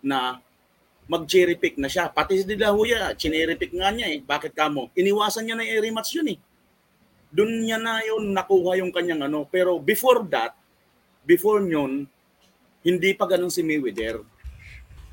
na 0.00 0.40
mag-cherry 1.10 1.58
pick 1.58 1.74
na 1.76 1.90
siya. 1.90 2.08
Pati 2.08 2.40
si 2.40 2.44
De 2.46 2.54
La 2.54 2.70
Hoya, 2.70 3.12
cherry 3.18 3.58
pick 3.58 3.74
nga 3.74 3.90
niya 3.90 4.08
eh. 4.14 4.22
Bakit 4.22 4.54
kamo? 4.54 4.94
Iniwasan 4.94 5.42
niya 5.44 5.58
na 5.58 5.66
yung 5.66 5.82
rematch 5.82 6.14
yun 6.16 6.30
eh. 6.32 6.38
Doon 7.30 7.62
niya 7.62 7.78
na 7.78 8.02
yun 8.02 8.34
nakuha 8.34 8.78
yung 8.82 8.90
kanyang 8.90 9.30
ano. 9.30 9.46
Pero 9.46 9.78
before 9.78 10.26
that, 10.30 10.54
before 11.22 11.62
yun, 11.62 12.10
hindi 12.82 13.10
pa 13.14 13.30
ganun 13.30 13.52
si 13.54 13.62
Mayweather. 13.62 14.26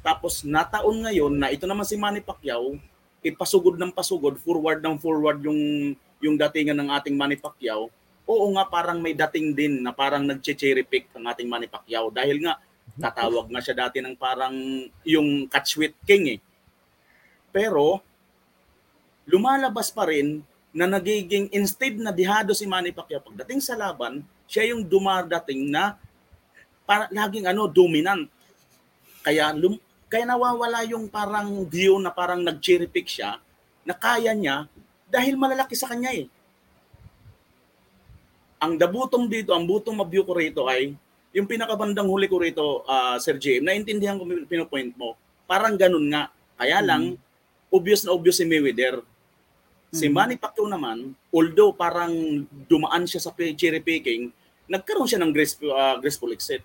Tapos 0.01 0.41
nataon 0.41 1.05
ngayon 1.05 1.33
na 1.35 1.53
ito 1.53 1.69
naman 1.69 1.85
si 1.85 1.99
Manny 1.99 2.23
Pacquiao, 2.23 2.79
ipasugod 3.21 3.75
ng 3.75 3.91
pasugod, 3.91 4.39
forward 4.39 4.79
ng 4.81 4.97
forward 4.97 5.43
yung 5.43 5.93
yung 6.17 6.35
datingan 6.39 6.79
ng 6.79 6.89
ating 6.95 7.13
Manny 7.13 7.37
Pacquiao. 7.37 7.93
Oo 8.27 8.45
nga 8.57 8.65
parang 8.67 8.99
may 8.99 9.13
dating 9.13 9.53
din 9.53 9.73
na 9.79 9.93
parang 9.93 10.25
nagche-cherry 10.25 10.83
pick 10.83 11.07
ang 11.13 11.29
ating 11.29 11.47
Manny 11.47 11.69
Pacquiao 11.69 12.09
dahil 12.09 12.41
nga 12.43 12.57
tatawag 12.97 13.47
nga 13.51 13.61
siya 13.61 13.75
dati 13.87 14.01
ng 14.01 14.17
parang 14.17 14.55
yung 15.05 15.45
catch 15.47 15.77
with 15.77 15.95
king 16.03 16.35
eh. 16.35 16.39
Pero 17.53 18.01
lumalabas 19.27 19.91
pa 19.91 20.07
rin 20.07 20.41
na 20.77 20.85
nagiging 20.85 21.49
instead 21.49 21.97
na 21.97 22.13
dihado 22.13 22.53
si 22.53 22.69
Manny 22.69 22.93
Pacquiao 22.93 23.25
pagdating 23.25 23.57
sa 23.57 23.73
laban, 23.73 24.21
siya 24.45 24.69
yung 24.69 24.85
dumadating 24.85 25.73
na 25.73 25.97
para 26.85 27.09
laging 27.09 27.49
ano 27.49 27.65
dominant. 27.65 28.29
Kaya 29.25 29.57
lum, 29.57 29.81
kaya 30.05 30.29
nawawala 30.29 30.85
yung 30.85 31.09
parang 31.09 31.65
view 31.65 31.97
na 31.97 32.13
parang 32.13 32.45
nag-cherry 32.45 32.85
pick 32.85 33.09
siya 33.09 33.41
na 33.81 33.97
kaya 33.97 34.37
niya 34.37 34.69
dahil 35.09 35.33
malalaki 35.33 35.73
sa 35.73 35.89
kanya 35.89 36.13
eh. 36.13 36.29
Ang 38.61 38.77
dabutong 38.77 39.25
dito, 39.25 39.57
ang 39.57 39.65
butong 39.65 39.97
mabview 39.97 40.21
ko 40.29 40.37
rito 40.37 40.69
ay 40.69 40.93
yung 41.33 41.49
pinakabandang 41.49 42.05
huli 42.05 42.29
ko 42.29 42.37
rito, 42.37 42.85
ah, 42.85 43.17
Sir 43.17 43.41
Jim, 43.41 43.65
naintindihan 43.65 44.17
ko 44.21 44.29
yung 44.29 44.45
pinopoint 44.45 44.93
mo. 44.93 45.17
Parang 45.49 45.73
ganun 45.73 46.05
nga. 46.13 46.29
Kaya 46.53 46.85
lang, 46.85 47.17
obvious 47.73 48.05
na 48.05 48.13
obvious 48.13 48.37
si 48.37 48.45
Mayweather. 48.45 49.01
Si 49.87 50.05
Mhm. 50.07 50.13
Manny 50.13 50.35
Pacquiao 50.35 50.67
naman, 50.67 51.15
although 51.31 51.71
parang 51.71 52.11
dumaan 52.67 53.07
siya 53.07 53.23
sa 53.23 53.31
cherry 53.31 53.79
picking, 53.79 54.29
nagkaroon 54.67 55.07
siya 55.07 55.21
ng 55.23 55.31
graceful, 55.31 55.71
ah, 55.71 55.95
graceful 55.95 56.31
exit. 56.31 56.59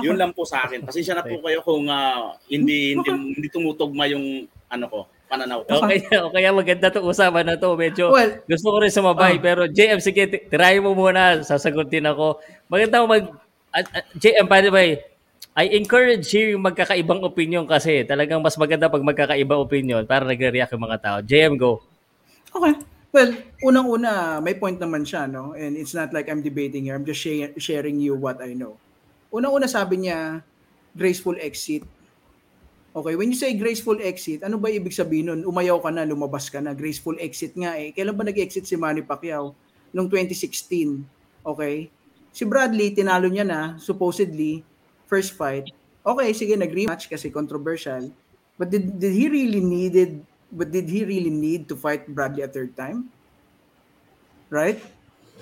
Yun 0.00 0.16
lang 0.16 0.32
po 0.32 0.48
sa 0.48 0.64
akin. 0.64 0.80
Pasensya 0.82 1.12
na 1.12 1.20
po 1.20 1.36
kayo 1.44 1.60
kung 1.60 1.84
ah, 1.86 2.32
hindi, 2.48 2.96
hindi 2.96 3.10
hindi 3.36 3.48
tumutugma 3.52 4.08
yung 4.08 4.48
ano 4.72 4.84
ko, 4.88 4.98
pananaw 5.28 5.68
ko. 5.68 5.84
Okay, 5.84 6.00
okay, 6.32 6.48
maganda 6.48 6.88
to 6.88 7.04
usapan 7.04 7.44
na 7.44 7.60
to. 7.60 7.76
Medyo 7.76 8.08
Well, 8.08 8.40
gusto 8.48 8.72
ko 8.72 8.76
rin 8.80 8.88
sumabay, 8.88 9.36
ah. 9.36 9.42
pero 9.44 9.68
JM, 9.68 10.00
sige, 10.00 10.24
try 10.48 10.80
mo 10.80 10.96
muna, 10.96 11.44
sasagutin 11.44 12.08
ako. 12.08 12.40
Maganda 12.72 13.04
mag... 13.04 13.28
at- 13.68 13.92
at- 13.92 14.08
JM, 14.16 14.48
by 14.48 14.64
the 14.64 14.72
way, 14.72 14.96
I 15.52 15.68
encourage 15.76 16.32
hearing 16.32 16.64
magkakaibang 16.64 17.20
opinion 17.20 17.68
kasi 17.68 18.08
talagang 18.08 18.40
mas 18.40 18.56
maganda 18.56 18.88
pag 18.88 19.04
magkakaibang 19.04 19.60
opinion 19.60 20.00
para 20.08 20.24
nagre-react 20.24 20.72
yung 20.72 20.84
mga 20.88 20.98
tao. 21.04 21.18
JM, 21.20 21.60
go. 21.60 21.84
Okay. 22.56 22.72
Well, 23.12 23.36
unang-una, 23.60 24.40
may 24.40 24.56
point 24.56 24.80
naman 24.80 25.04
siya, 25.04 25.28
no? 25.28 25.52
And 25.52 25.76
it's 25.76 25.92
not 25.92 26.16
like 26.16 26.32
I'm 26.32 26.40
debating 26.40 26.88
here. 26.88 26.96
I'm 26.96 27.04
just 27.04 27.20
share- 27.20 27.52
sharing 27.60 28.00
you 28.00 28.16
what 28.16 28.40
I 28.40 28.56
know. 28.56 28.80
Unang-una 29.28 29.68
sabi 29.68 30.08
niya, 30.08 30.40
graceful 30.96 31.36
exit. 31.36 31.84
Okay, 32.96 33.12
when 33.16 33.28
you 33.28 33.36
say 33.36 33.52
graceful 33.52 34.00
exit, 34.00 34.40
ano 34.48 34.56
ba 34.56 34.72
ibig 34.72 34.96
sabihin 34.96 35.28
nun? 35.28 35.40
Umayaw 35.44 35.84
ka 35.84 35.92
na, 35.92 36.08
lumabas 36.08 36.48
ka 36.48 36.64
na. 36.64 36.72
Graceful 36.72 37.20
exit 37.20 37.52
nga 37.52 37.76
eh. 37.76 37.92
Kailan 37.92 38.16
ba 38.16 38.24
nag-exit 38.24 38.64
si 38.64 38.80
Manny 38.80 39.04
Pacquiao? 39.04 39.52
Noong 39.92 40.08
2016. 40.08 41.44
Okay? 41.44 41.92
Si 42.32 42.48
Bradley, 42.48 42.96
tinalo 42.96 43.28
niya 43.28 43.44
na, 43.44 43.76
supposedly, 43.76 44.64
first 45.12 45.36
fight. 45.36 45.68
Okay, 46.00 46.32
sige, 46.32 46.56
nag-rematch 46.56 47.12
kasi 47.12 47.28
controversial. 47.28 48.08
But 48.56 48.72
did, 48.72 48.96
did 48.96 49.12
he 49.12 49.28
really 49.28 49.60
needed 49.60 50.24
but 50.52 50.68
did 50.68 50.88
he 50.88 51.04
really 51.08 51.32
need 51.32 51.64
to 51.72 51.74
fight 51.74 52.04
Bradley 52.04 52.44
a 52.44 52.48
third 52.48 52.76
time? 52.76 53.08
Right? 54.52 54.80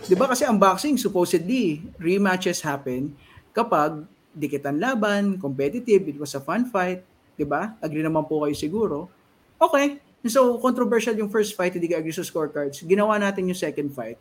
'Di 0.07 0.15
ba 0.15 0.31
kasi 0.31 0.47
ang 0.47 0.57
boxing 0.57 0.95
supposedly 0.95 1.83
rematches 1.99 2.63
happen 2.63 3.13
kapag 3.51 4.07
dikitan 4.31 4.79
laban, 4.79 5.37
competitive, 5.43 6.07
it 6.07 6.17
was 6.17 6.33
a 6.39 6.41
fun 6.41 6.71
fight, 6.71 7.03
'di 7.35 7.45
ba? 7.45 7.75
Agree 7.83 8.07
naman 8.07 8.23
po 8.25 8.47
kayo 8.47 8.55
siguro. 8.55 9.11
Okay. 9.59 9.99
So 10.31 10.61
controversial 10.63 11.17
yung 11.19 11.33
first 11.33 11.59
fight, 11.59 11.75
hindi 11.75 11.91
ka 11.91 11.99
agree 11.99 12.15
sa 12.15 12.23
scorecards. 12.23 12.87
Ginawa 12.87 13.19
natin 13.19 13.51
yung 13.51 13.59
second 13.59 13.91
fight. 13.91 14.21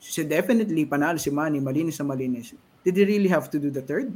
So 0.00 0.24
definitely 0.24 0.88
panalo 0.88 1.20
si 1.20 1.28
Manny, 1.28 1.60
malinis 1.60 2.00
na 2.00 2.08
malinis. 2.08 2.56
Did 2.80 2.96
he 2.96 3.04
really 3.04 3.28
have 3.28 3.52
to 3.52 3.60
do 3.60 3.68
the 3.68 3.84
third? 3.84 4.08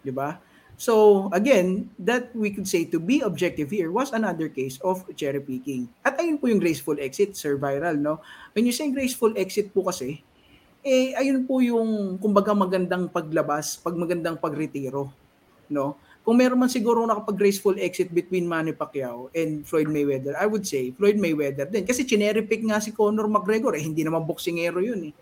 'Di 0.00 0.12
ba? 0.16 0.40
So 0.78 1.26
again, 1.34 1.90
that 1.98 2.30
we 2.32 2.54
could 2.54 2.70
say 2.70 2.86
to 2.88 3.02
be 3.02 3.20
objective 3.20 3.68
here 3.74 3.90
was 3.90 4.14
another 4.14 4.46
case 4.46 4.78
of 4.80 5.02
cherry 5.18 5.42
picking. 5.42 5.90
At 6.06 6.16
ayun 6.22 6.38
po 6.38 6.46
yung 6.46 6.62
graceful 6.62 6.96
exit, 7.02 7.34
Sir 7.34 7.58
Viral, 7.58 7.98
no? 7.98 8.22
When 8.54 8.62
you 8.62 8.70
say 8.70 8.86
graceful 8.94 9.34
exit 9.34 9.74
po 9.74 9.82
kasi, 9.90 10.22
eh 10.86 11.18
ayun 11.18 11.44
po 11.50 11.58
yung 11.58 12.16
kumbaga 12.22 12.54
magandang 12.54 13.10
paglabas, 13.10 13.74
pag 13.82 13.98
magandang 13.98 14.38
pagretiro, 14.38 15.10
no? 15.66 15.98
Kung 16.28 16.36
meron 16.36 16.60
man 16.60 16.68
siguro 16.68 17.08
nakapag 17.08 17.40
graceful 17.40 17.72
exit 17.80 18.12
between 18.12 18.44
Manny 18.44 18.76
Pacquiao 18.76 19.32
and 19.32 19.64
Floyd 19.64 19.88
Mayweather, 19.88 20.36
I 20.36 20.44
would 20.44 20.68
say 20.68 20.92
Floyd 20.92 21.16
Mayweather 21.16 21.64
din. 21.64 21.88
Kasi 21.88 22.04
cherry 22.04 22.44
pick 22.44 22.60
nga 22.68 22.84
si 22.84 22.92
Conor 22.92 23.32
McGregor, 23.32 23.72
eh 23.72 23.80
hindi 23.80 24.04
naman 24.04 24.28
boxingero 24.28 24.84
yun 24.84 25.08
eh. 25.08 25.14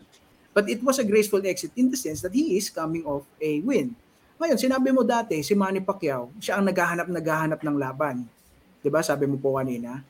But 0.50 0.66
it 0.66 0.82
was 0.82 0.98
a 0.98 1.06
graceful 1.06 1.38
exit 1.46 1.70
in 1.78 1.94
the 1.94 1.98
sense 2.00 2.26
that 2.26 2.34
he 2.34 2.58
is 2.58 2.74
coming 2.74 3.06
off 3.06 3.22
a 3.38 3.62
win. 3.62 3.94
Ngayon, 4.34 4.58
sinabi 4.58 4.90
mo 4.90 5.06
dati, 5.06 5.38
si 5.46 5.54
Manny 5.54 5.78
Pacquiao, 5.78 6.34
siya 6.42 6.58
ang 6.58 6.66
naghahanap, 6.66 7.06
naghahanap 7.06 7.60
ng 7.62 7.76
laban. 7.78 8.26
ba 8.90 8.98
Sabi 8.98 9.30
mo 9.30 9.38
po 9.38 9.62
kanina. 9.62 10.02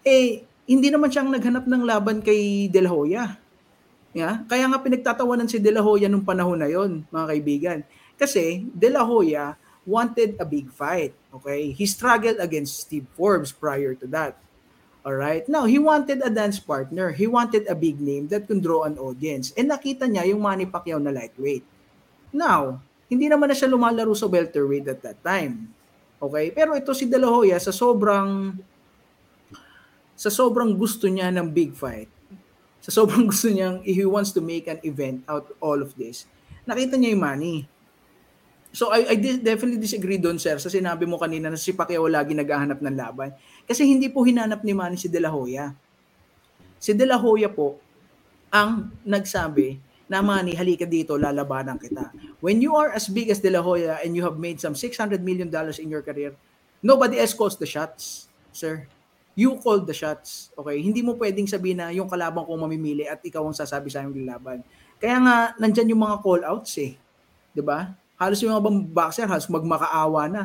Eh, 0.00 0.40
hindi 0.64 0.88
naman 0.88 1.12
siyang 1.12 1.28
naghanap 1.28 1.68
ng 1.68 1.84
laban 1.84 2.24
kay 2.24 2.64
De 2.72 2.80
La 2.80 2.88
Hoya. 2.88 3.36
Yeah? 4.16 4.40
Kaya 4.48 4.64
nga 4.72 4.80
pinagtatawanan 4.80 5.52
si 5.52 5.60
De 5.60 5.68
La 5.68 5.84
Hoya 5.84 6.08
nung 6.08 6.24
panahon 6.24 6.56
na 6.56 6.72
yon, 6.72 7.04
mga 7.12 7.26
kaibigan. 7.28 7.78
Kasi 8.16 8.64
De 8.72 8.88
La 8.88 9.04
Hoya 9.04 9.60
wanted 9.86 10.36
a 10.38 10.46
big 10.46 10.70
fight. 10.70 11.14
Okay? 11.34 11.72
He 11.72 11.86
struggled 11.86 12.38
against 12.38 12.88
Steve 12.88 13.06
Forbes 13.16 13.52
prior 13.52 13.94
to 13.94 14.06
that. 14.14 14.36
All 15.00 15.16
right. 15.16 15.48
Now, 15.48 15.64
he 15.64 15.80
wanted 15.80 16.20
a 16.20 16.28
dance 16.28 16.60
partner. 16.60 17.16
He 17.16 17.24
wanted 17.26 17.64
a 17.68 17.74
big 17.74 18.00
name 18.00 18.28
that 18.28 18.44
can 18.44 18.60
draw 18.60 18.84
an 18.84 19.00
audience. 19.00 19.52
And 19.56 19.72
nakita 19.72 20.04
niya 20.04 20.28
yung 20.28 20.44
Manny 20.44 20.68
Pacquiao 20.68 21.00
na 21.00 21.08
lightweight. 21.08 21.64
Now, 22.36 22.84
hindi 23.08 23.26
naman 23.26 23.48
na 23.48 23.56
siya 23.56 23.72
lumalaro 23.72 24.12
sa 24.12 24.28
welterweight 24.28 24.86
at 24.92 25.00
that 25.00 25.18
time. 25.24 25.72
Okay? 26.20 26.52
Pero 26.52 26.76
ito 26.76 26.92
si 26.92 27.08
De 27.08 27.16
La 27.16 27.32
Hoya 27.32 27.56
sa 27.56 27.72
sobrang 27.72 28.52
sa 30.20 30.28
sobrang 30.28 30.76
gusto 30.76 31.08
niya 31.08 31.32
ng 31.32 31.48
big 31.48 31.72
fight, 31.72 32.12
sa 32.84 32.92
sobrang 32.92 33.24
gusto 33.32 33.48
niyang 33.48 33.80
he 33.80 34.04
wants 34.04 34.36
to 34.36 34.44
make 34.44 34.68
an 34.68 34.76
event 34.84 35.24
out 35.24 35.48
all 35.64 35.80
of 35.80 35.96
this, 35.96 36.28
nakita 36.68 37.00
niya 37.00 37.16
yung 37.16 37.24
money. 37.24 37.56
So 38.70 38.94
I, 38.94 39.02
I 39.10 39.14
definitely 39.18 39.82
disagree 39.82 40.22
doon 40.22 40.38
sir 40.38 40.54
sa 40.62 40.70
sinabi 40.70 41.02
mo 41.02 41.18
kanina 41.18 41.50
na 41.50 41.58
si 41.58 41.74
Pacquiao 41.74 42.06
lagi 42.06 42.38
naghahanap 42.38 42.78
ng 42.78 42.96
laban. 42.96 43.34
Kasi 43.66 43.82
hindi 43.82 44.06
po 44.06 44.22
hinanap 44.22 44.62
ni 44.62 44.72
Manny 44.74 44.94
si 44.94 45.10
De 45.10 45.18
La 45.18 45.34
Hoya. 45.34 45.74
Si 46.78 46.94
De 46.94 47.02
La 47.02 47.18
Hoya 47.18 47.50
po 47.50 47.82
ang 48.54 48.94
nagsabi 49.02 49.90
na 50.10 50.22
Manny, 50.26 50.58
halika 50.58 50.82
dito, 50.86 51.14
lalabanan 51.14 51.78
kita. 51.78 52.10
When 52.42 52.58
you 52.58 52.74
are 52.74 52.90
as 52.90 53.06
big 53.06 53.30
as 53.30 53.38
De 53.38 53.46
La 53.46 53.62
Hoya 53.62 54.02
and 54.02 54.14
you 54.18 54.26
have 54.26 54.42
made 54.42 54.58
some 54.58 54.74
$600 54.74 55.22
million 55.22 55.46
in 55.78 55.86
your 55.86 56.02
career, 56.02 56.34
nobody 56.82 57.22
else 57.22 57.30
calls 57.30 57.54
the 57.54 57.66
shots, 57.66 58.26
sir. 58.50 58.90
You 59.38 59.62
call 59.62 59.86
the 59.86 59.94
shots. 59.94 60.50
Okay? 60.58 60.82
Hindi 60.82 61.06
mo 61.06 61.14
pwedeng 61.14 61.46
sabihin 61.46 61.78
na 61.78 61.94
yung 61.94 62.10
kalaban 62.10 62.42
ko 62.42 62.58
mamimili 62.58 63.06
at 63.06 63.22
ikaw 63.22 63.46
ang 63.46 63.54
sasabi 63.54 63.86
sa 63.86 64.02
yung 64.02 64.26
laban. 64.26 64.66
Kaya 64.98 65.16
nga, 65.22 65.36
nandyan 65.62 65.94
yung 65.94 66.02
mga 66.02 66.18
call-outs 66.26 66.74
eh. 66.82 66.98
ba? 67.62 67.94
Halos 68.20 68.44
yung 68.44 68.52
mga 68.52 68.92
boxer, 68.92 69.24
halos 69.24 69.48
magmakaawa 69.48 70.28
na 70.28 70.42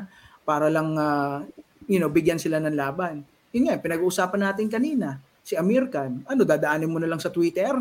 para 0.47 0.71
lang, 0.71 0.95
ah, 0.95 1.43
you 1.91 1.99
know, 1.99 2.07
bigyan 2.07 2.39
sila 2.39 2.63
ng 2.63 2.71
laban. 2.71 3.27
Yun 3.51 3.67
nga, 3.67 3.75
pinag-uusapan 3.75 4.47
natin 4.47 4.71
kanina. 4.71 5.19
Si 5.43 5.59
Amir 5.59 5.91
Khan, 5.91 6.23
ano, 6.23 6.47
dadaanin 6.47 6.87
mo 6.87 7.03
na 7.03 7.11
lang 7.11 7.19
sa 7.19 7.27
Twitter? 7.27 7.75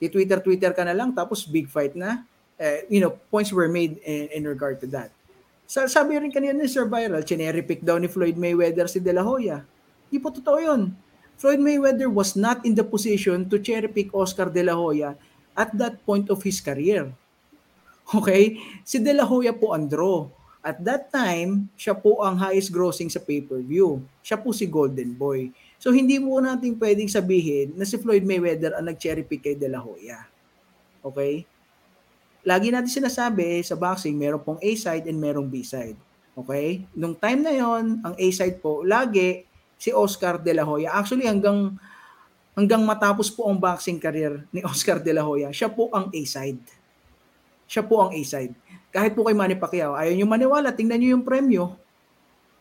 I-Twitter-Twitter 0.00 0.72
ka 0.72 0.88
na 0.88 0.96
lang, 0.96 1.12
tapos 1.12 1.44
big 1.44 1.68
fight 1.68 1.92
na. 1.92 2.24
Eh, 2.56 2.88
you 2.88 3.04
know, 3.04 3.12
points 3.28 3.52
were 3.52 3.68
made 3.68 4.00
in, 4.08 4.32
in 4.32 4.42
regard 4.48 4.80
to 4.80 4.88
that. 4.88 5.12
Sa, 5.68 5.84
sabi 5.84 6.16
rin 6.16 6.32
kanina 6.32 6.56
ni 6.56 6.70
Sir 6.70 6.88
Viral, 6.88 7.20
chineri 7.20 7.60
pick 7.60 7.84
daw 7.84 8.00
ni 8.00 8.08
Floyd 8.08 8.40
Mayweather 8.40 8.88
si 8.88 9.04
De 9.04 9.12
La 9.12 9.20
Hoya. 9.20 9.60
Di 10.08 10.16
po 10.16 10.32
totoo 10.32 10.62
yun. 10.62 10.96
Floyd 11.36 11.60
Mayweather 11.60 12.08
was 12.08 12.32
not 12.32 12.64
in 12.64 12.72
the 12.72 12.86
position 12.86 13.44
to 13.44 13.60
cherry 13.60 13.92
pick 13.92 14.08
Oscar 14.16 14.48
De 14.48 14.64
La 14.64 14.72
Hoya 14.72 15.12
at 15.52 15.68
that 15.76 16.00
point 16.08 16.32
of 16.32 16.40
his 16.40 16.64
career. 16.64 17.12
Okay? 18.06 18.62
Si 18.86 19.02
De 19.02 19.10
La 19.10 19.26
Hoya 19.26 19.50
po 19.50 19.74
ang 19.74 19.90
draw. 19.90 20.30
At 20.66 20.82
that 20.82 21.14
time, 21.14 21.70
siya 21.78 21.94
po 21.94 22.26
ang 22.26 22.34
highest 22.42 22.74
grossing 22.74 23.06
sa 23.06 23.22
pay-per-view. 23.22 24.02
Siya 24.18 24.34
po 24.34 24.50
si 24.50 24.66
Golden 24.66 25.14
Boy. 25.14 25.54
So 25.78 25.94
hindi 25.94 26.18
mo 26.18 26.42
natin 26.42 26.74
pwedeng 26.74 27.06
sabihin 27.06 27.78
na 27.78 27.86
si 27.86 27.94
Floyd 28.02 28.26
Mayweather 28.26 28.74
ang 28.74 28.90
nag-cherry 28.90 29.22
pick 29.22 29.46
kay 29.46 29.54
De 29.54 29.70
La 29.70 29.78
Hoya. 29.78 30.26
Okay? 31.06 31.46
Lagi 32.42 32.74
natin 32.74 32.90
sinasabi 32.90 33.62
sa 33.62 33.78
boxing, 33.78 34.18
meron 34.18 34.42
pong 34.42 34.58
A 34.58 34.70
side 34.74 35.06
and 35.06 35.18
merong 35.22 35.46
B 35.46 35.62
side. 35.62 35.98
Okay? 36.34 36.82
Nung 36.98 37.14
time 37.14 37.46
na 37.46 37.54
yon, 37.54 38.02
ang 38.02 38.14
A 38.18 38.26
side 38.34 38.58
po 38.58 38.82
lagi 38.82 39.46
si 39.78 39.94
Oscar 39.94 40.42
De 40.42 40.50
La 40.50 40.66
Hoya. 40.66 40.98
Actually 40.98 41.30
hanggang 41.30 41.78
hanggang 42.58 42.82
matapos 42.82 43.30
po 43.30 43.46
ang 43.46 43.58
boxing 43.60 44.02
career 44.02 44.42
ni 44.50 44.66
Oscar 44.70 44.98
De 44.98 45.14
La 45.14 45.22
Hoya, 45.22 45.54
siya 45.54 45.70
po 45.70 45.94
ang 45.94 46.10
A 46.10 46.20
side. 46.26 46.85
Siya 47.66 47.82
po 47.82 48.02
ang 48.02 48.14
A 48.14 48.20
side. 48.22 48.54
Kahit 48.94 49.12
po 49.12 49.26
kay 49.26 49.36
Manny 49.36 49.58
Pacquiao, 49.58 49.98
ayaw 49.98 50.14
niyo 50.14 50.24
maniwala, 50.24 50.72
tingnan 50.72 50.98
niyo 51.02 51.18
yung 51.18 51.26
premyo. 51.26 51.74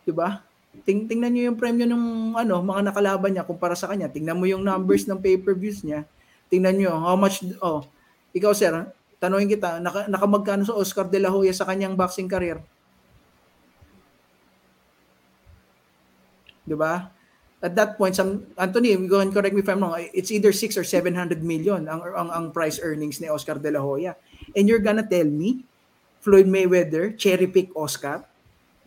'Di 0.03 0.11
ba? 0.11 0.41
Ting 0.83 1.07
tingnan 1.07 1.31
niyo 1.31 1.53
yung 1.53 1.57
premyo 1.57 1.87
ng 1.87 2.35
ano, 2.35 2.59
mga 2.59 2.91
nakalaban 2.91 3.31
niya 3.31 3.47
kumpara 3.47 3.77
sa 3.77 3.87
kanya. 3.87 4.11
Tingnan 4.11 4.35
mo 4.35 4.43
yung 4.43 4.65
numbers 4.65 5.07
ng 5.07 5.21
pay-per-views 5.21 5.87
niya. 5.87 6.03
Tingnan 6.51 6.75
niyo 6.75 6.91
how 6.91 7.15
much 7.15 7.41
oh, 7.63 7.87
ikaw 8.35 8.51
sir, 8.51 8.91
tanungin 9.17 9.47
kita, 9.55 9.79
naka, 9.79 10.11
nakamagkano 10.11 10.67
sa 10.67 10.75
Oscar 10.75 11.07
De 11.07 11.17
La 11.17 11.31
Hoya 11.31 11.55
sa 11.55 11.63
kanyang 11.63 11.95
boxing 11.95 12.27
career? 12.27 12.59
'Di 16.65 16.75
ba? 16.75 17.13
At 17.63 17.73
that 17.73 17.97
point, 17.97 18.13
some 18.13 18.45
Anthony, 18.59 18.93
go 19.09 19.23
and 19.23 19.33
correct 19.33 19.55
me 19.55 19.65
if 19.65 19.69
I'm 19.71 19.81
wrong. 19.81 19.97
It's 20.13 20.29
either 20.29 20.53
6 20.53 20.77
or 20.77 20.85
700 20.85 21.41
million 21.41 21.87
ang 21.89 22.03
ang, 22.13 22.29
ang 22.29 22.45
price 22.51 22.77
earnings 22.83 23.17
ni 23.17 23.31
Oscar 23.31 23.57
De 23.57 23.71
La 23.71 23.81
Hoya. 23.81 24.13
And 24.55 24.71
you're 24.71 24.81
gonna 24.81 25.05
tell 25.05 25.27
me 25.27 25.67
Floyd 26.23 26.47
Mayweather 26.47 27.13
cherry 27.19 27.45
pick 27.45 27.69
Oscar? 27.75 28.23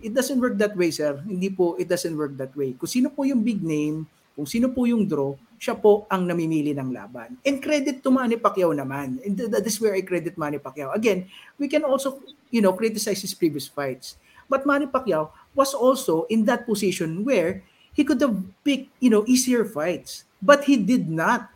It 0.00 0.14
doesn't 0.14 0.40
work 0.40 0.56
that 0.58 0.74
way, 0.78 0.90
sir. 0.90 1.20
Hindi 1.26 1.50
po, 1.50 1.74
it 1.76 1.86
doesn't 1.90 2.16
work 2.16 2.34
that 2.38 2.54
way. 2.56 2.72
Kung 2.78 2.88
sino 2.88 3.10
po 3.10 3.26
yung 3.26 3.42
big 3.42 3.62
name, 3.62 4.06
kung 4.38 4.46
sino 4.46 4.70
po 4.70 4.86
yung 4.86 5.02
draw, 5.02 5.34
siya 5.58 5.74
po 5.74 6.06
ang 6.06 6.22
namimili 6.22 6.70
ng 6.70 6.94
laban. 6.94 7.34
And 7.42 7.58
credit 7.58 7.98
to 8.06 8.14
Manny 8.14 8.38
Pacquiao 8.38 8.70
naman. 8.70 9.18
And 9.26 9.34
th- 9.34 9.50
that 9.50 9.66
is 9.66 9.74
where 9.82 9.98
I 9.98 10.06
credit 10.06 10.38
Manny 10.38 10.62
Pacquiao. 10.62 10.94
Again, 10.94 11.26
we 11.58 11.66
can 11.66 11.82
also, 11.82 12.22
you 12.54 12.62
know, 12.62 12.70
criticize 12.72 13.18
his 13.18 13.34
previous 13.34 13.66
fights. 13.66 14.14
But 14.46 14.62
Manny 14.62 14.86
Pacquiao 14.86 15.34
was 15.58 15.74
also 15.74 16.30
in 16.30 16.46
that 16.46 16.64
position 16.64 17.26
where 17.26 17.66
he 17.90 18.06
could 18.06 18.22
have 18.22 18.38
picked, 18.62 18.94
you 19.02 19.10
know, 19.10 19.26
easier 19.26 19.66
fights. 19.66 20.22
But 20.38 20.70
he 20.70 20.78
did 20.78 21.10
not. 21.10 21.50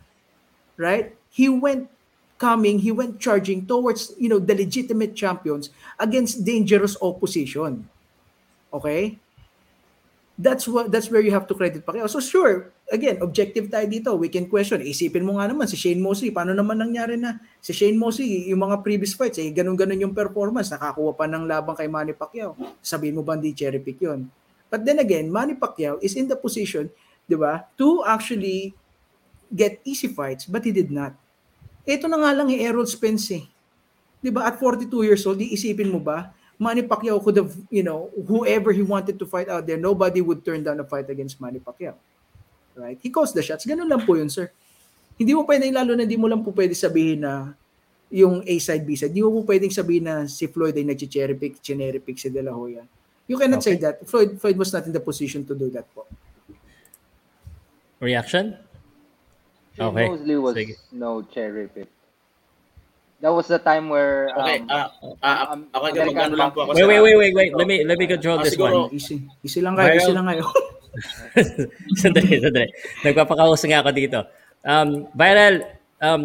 Right? 0.75 1.15
He 1.31 1.47
went 1.47 1.87
coming, 2.43 2.83
he 2.83 2.91
went 2.91 3.23
charging 3.23 3.63
towards, 3.63 4.11
you 4.19 4.27
know, 4.27 4.43
the 4.43 4.51
legitimate 4.51 5.15
champions 5.15 5.71
against 5.95 6.43
dangerous 6.43 6.99
opposition. 6.99 7.87
Okay? 8.75 9.15
That's 10.35 10.67
what 10.67 10.91
that's 10.91 11.07
where 11.07 11.21
you 11.21 11.31
have 11.31 11.47
to 11.47 11.55
credit 11.55 11.85
Pacquiao. 11.85 12.09
So 12.09 12.19
sure, 12.19 12.73
again, 12.89 13.21
objective 13.21 13.69
tayo 13.69 13.85
dito. 13.85 14.17
We 14.17 14.33
can 14.33 14.49
question. 14.49 14.81
Isipin 14.81 15.21
mo 15.21 15.37
nga 15.37 15.45
naman 15.45 15.69
si 15.69 15.77
Shane 15.77 16.01
Mosley, 16.01 16.33
paano 16.33 16.57
naman 16.57 16.81
nangyari 16.81 17.15
na 17.15 17.37
si 17.61 17.69
Shane 17.71 17.95
Mosley, 17.95 18.49
yung 18.49 18.65
mga 18.65 18.81
previous 18.81 19.13
fights, 19.13 19.37
eh, 19.37 19.53
ganun-ganun 19.53 20.09
yung 20.09 20.11
performance, 20.17 20.73
nakakuha 20.73 21.13
pa 21.13 21.29
ng 21.29 21.45
labang 21.45 21.77
kay 21.77 21.85
Manny 21.85 22.17
Pacquiao. 22.17 22.57
Sabihin 22.81 23.13
mo 23.13 23.21
ba 23.21 23.37
hindi 23.37 23.53
cherry 23.53 23.77
pick 23.77 24.01
yun? 24.01 24.25
But 24.73 24.81
then 24.81 24.97
again, 24.97 25.29
Manny 25.29 25.53
Pacquiao 25.53 26.01
is 26.01 26.17
in 26.17 26.25
the 26.25 26.35
position, 26.35 26.89
di 27.29 27.37
ba, 27.37 27.69
to 27.77 28.01
actually 28.01 28.73
get 29.53 29.77
easy 29.85 30.09
fights, 30.09 30.49
but 30.49 30.65
he 30.65 30.73
did 30.73 30.89
not. 30.89 31.13
Ito 31.83 32.07
na 32.07 32.17
nga 32.19 32.31
lang 32.31 32.47
eh, 32.51 32.63
Errol 32.63 32.87
Spence 32.87 33.27
eh. 33.35 33.43
Di 34.23 34.31
ba, 34.31 34.47
at 34.47 34.55
42 34.55 34.87
years 35.03 35.23
old, 35.27 35.43
iisipin 35.43 35.91
mo 35.91 35.99
ba, 35.99 36.31
Manny 36.55 36.87
Pacquiao 36.87 37.19
could 37.19 37.35
have, 37.35 37.51
you 37.67 37.83
know, 37.83 38.07
whoever 38.15 38.71
he 38.71 38.79
wanted 38.79 39.19
to 39.19 39.27
fight 39.27 39.51
out 39.51 39.67
there, 39.67 39.75
nobody 39.75 40.23
would 40.23 40.45
turn 40.47 40.63
down 40.63 40.79
a 40.79 40.87
fight 40.87 41.09
against 41.11 41.43
Manny 41.43 41.59
Pacquiao. 41.59 41.99
Right? 42.73 42.97
He 43.03 43.11
calls 43.11 43.35
the 43.35 43.43
shots. 43.43 43.67
Ganun 43.67 43.91
lang 43.91 44.07
po 44.07 44.15
yun, 44.15 44.31
sir. 44.31 44.47
Hindi 45.19 45.35
mo 45.35 45.43
pwede, 45.43 45.67
lalo 45.69 45.93
na 45.93 46.07
hindi 46.07 46.15
mo 46.15 46.31
lang 46.31 46.41
po 46.41 46.55
pwede 46.55 46.71
sabihin 46.71 47.21
na 47.21 47.53
yung 48.13 48.45
A 48.45 48.55
side, 48.61 48.85
B 48.85 48.95
side. 48.95 49.09
Hindi 49.09 49.25
mo 49.25 49.41
po 49.41 49.49
pwedeng 49.49 49.73
sabihin 49.73 50.05
na 50.05 50.15
si 50.29 50.45
Floyd 50.45 50.77
ay 50.77 50.85
nag-cherry 50.85 51.33
pick, 51.33 51.59
cherry 51.59 51.97
pick 51.97 52.17
si 52.21 52.29
De 52.29 52.45
La 52.45 52.53
Hoya. 52.53 52.85
You 53.25 53.35
cannot 53.41 53.65
say 53.65 53.79
that. 53.81 54.03
Floyd 54.05 54.37
Floyd 54.37 54.57
was 54.59 54.69
not 54.69 54.85
in 54.85 54.93
the 54.93 54.99
position 54.99 55.41
to 55.47 55.55
do 55.55 55.71
that 55.73 55.87
po. 55.95 56.05
Reaction? 58.03 58.59
Shane 59.73 59.85
Okay. 59.89 60.05
Mosley 60.07 60.37
was 60.37 60.53
Sige. 60.55 60.75
no 60.93 61.21
cherry 61.27 61.67
pick. 61.67 61.89
That 63.19 63.31
was 63.31 63.47
the 63.47 63.57
time 63.57 63.87
where 63.87 64.29
um, 64.35 64.43
Okay, 64.43 64.57
ah, 64.67 64.91
ah, 65.23 65.35
um, 65.55 65.65
okay, 65.71 65.89
American 65.95 66.35
lang 66.35 66.51
po 66.51 66.67
ako 66.67 66.75
Wait, 66.75 66.83
wait, 66.83 66.99
wait, 67.01 67.15
wait, 67.15 67.33
wait. 67.33 67.51
Let 67.55 67.65
me 67.65 67.77
let 67.87 67.95
me 67.95 68.05
control 68.05 68.37
Ah, 68.37 68.43
this 68.43 68.53
siguro- 68.53 68.91
one. 68.91 68.99
Easy. 68.99 69.23
Easy 69.39 69.63
lang 69.63 69.79
kayo, 69.79 69.95
easy 69.95 70.11
Viral- 70.11 70.17
lang 70.19 70.27
kayo. 70.27 70.43
sandali, 72.01 72.37
sandali. 72.37 72.69
Nagpapakaus 73.01 73.63
nga 73.65 73.79
ako 73.81 73.89
dito. 73.95 74.19
Um, 74.61 75.07
viral, 75.15 75.55
um, 75.99 76.21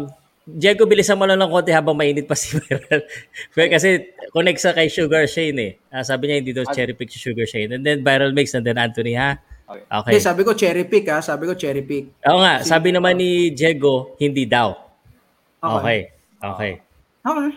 Diego, 0.49 0.89
bilisan 0.89 1.13
mo 1.13 1.29
lang 1.29 1.37
ng 1.37 1.51
konti 1.51 1.69
habang 1.69 1.93
mainit 1.93 2.25
pa 2.25 2.33
si 2.33 2.57
Viral. 2.59 3.05
Well, 3.53 3.69
kasi 3.69 4.09
connect 4.33 4.59
sa 4.59 4.73
kay 4.73 4.89
Sugar 4.89 5.29
Shane 5.29 5.59
eh. 5.61 5.71
Ah, 5.93 6.01
sabi 6.01 6.25
niya 6.27 6.41
hindi 6.41 6.53
daw 6.53 6.65
cherry 6.73 6.97
pick 6.97 7.09
si 7.09 7.21
Sugar 7.21 7.45
Shane. 7.45 7.69
And 7.77 7.85
then 7.85 8.01
Viral 8.01 8.33
Mix 8.33 8.57
and 8.57 8.65
then 8.65 8.75
Anthony 8.75 9.13
ha? 9.13 9.37
Okay. 9.69 9.85
Okay. 9.85 10.09
Hindi, 10.09 10.19
sabi 10.25 10.41
ko 10.41 10.51
cherry 10.57 10.85
pick 10.89 11.05
ha. 11.13 11.21
Sabi 11.21 11.45
ko 11.45 11.53
cherry 11.53 11.85
pick. 11.85 12.09
Oo 12.25 12.41
nga, 12.41 12.65
sabi 12.65 12.89
naman 12.89 13.21
ni 13.21 13.53
Diego, 13.53 14.17
hindi 14.17 14.49
daw. 14.49 14.73
Okay. 15.61 16.09
Okay. 16.41 16.81
Okay. 17.21 17.49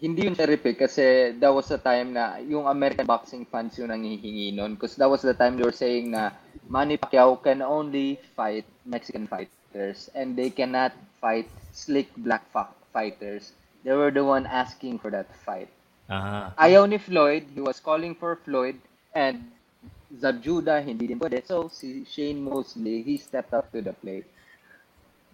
hindi 0.00 0.24
yung 0.24 0.36
cherry 0.36 0.56
pick 0.56 0.80
kasi 0.80 1.36
that 1.36 1.52
was 1.52 1.68
the 1.68 1.76
time 1.76 2.16
na 2.16 2.40
yung 2.40 2.64
American 2.64 3.04
boxing 3.04 3.44
fans 3.44 3.76
yung 3.76 3.92
nangihingi 3.92 4.56
nun 4.56 4.72
because 4.72 4.96
that 4.96 5.08
was 5.08 5.20
the 5.20 5.36
time 5.36 5.60
they 5.60 5.64
were 5.64 5.76
saying 5.76 6.08
na 6.08 6.32
Manny 6.72 6.96
Pacquiao 6.96 7.36
can 7.36 7.60
only 7.60 8.16
fight 8.32 8.64
Mexican 8.88 9.28
fighters 9.28 10.08
and 10.16 10.32
they 10.32 10.48
cannot 10.48 10.96
fight 11.20 11.44
slick 11.76 12.08
black 12.24 12.48
fighters. 12.96 13.52
They 13.84 13.92
were 13.92 14.10
the 14.10 14.24
one 14.24 14.48
asking 14.48 15.04
for 15.04 15.12
that 15.12 15.28
fight. 15.44 15.68
Aha. 16.08 16.56
Ayaw 16.56 16.88
ni 16.88 16.96
Floyd, 16.96 17.44
he 17.52 17.60
was 17.60 17.76
calling 17.78 18.16
for 18.16 18.40
Floyd 18.40 18.80
and 19.12 19.44
Zab 20.10 20.42
Judah 20.42 20.82
hindi 20.82 21.06
din 21.06 21.18
pwede. 21.18 21.38
So 21.46 21.70
si 21.70 22.02
Shane 22.02 22.38
Mosley, 22.38 23.06
he 23.06 23.14
stepped 23.14 23.54
up 23.54 23.70
to 23.70 23.78
the 23.78 23.94
plate. 23.94 24.26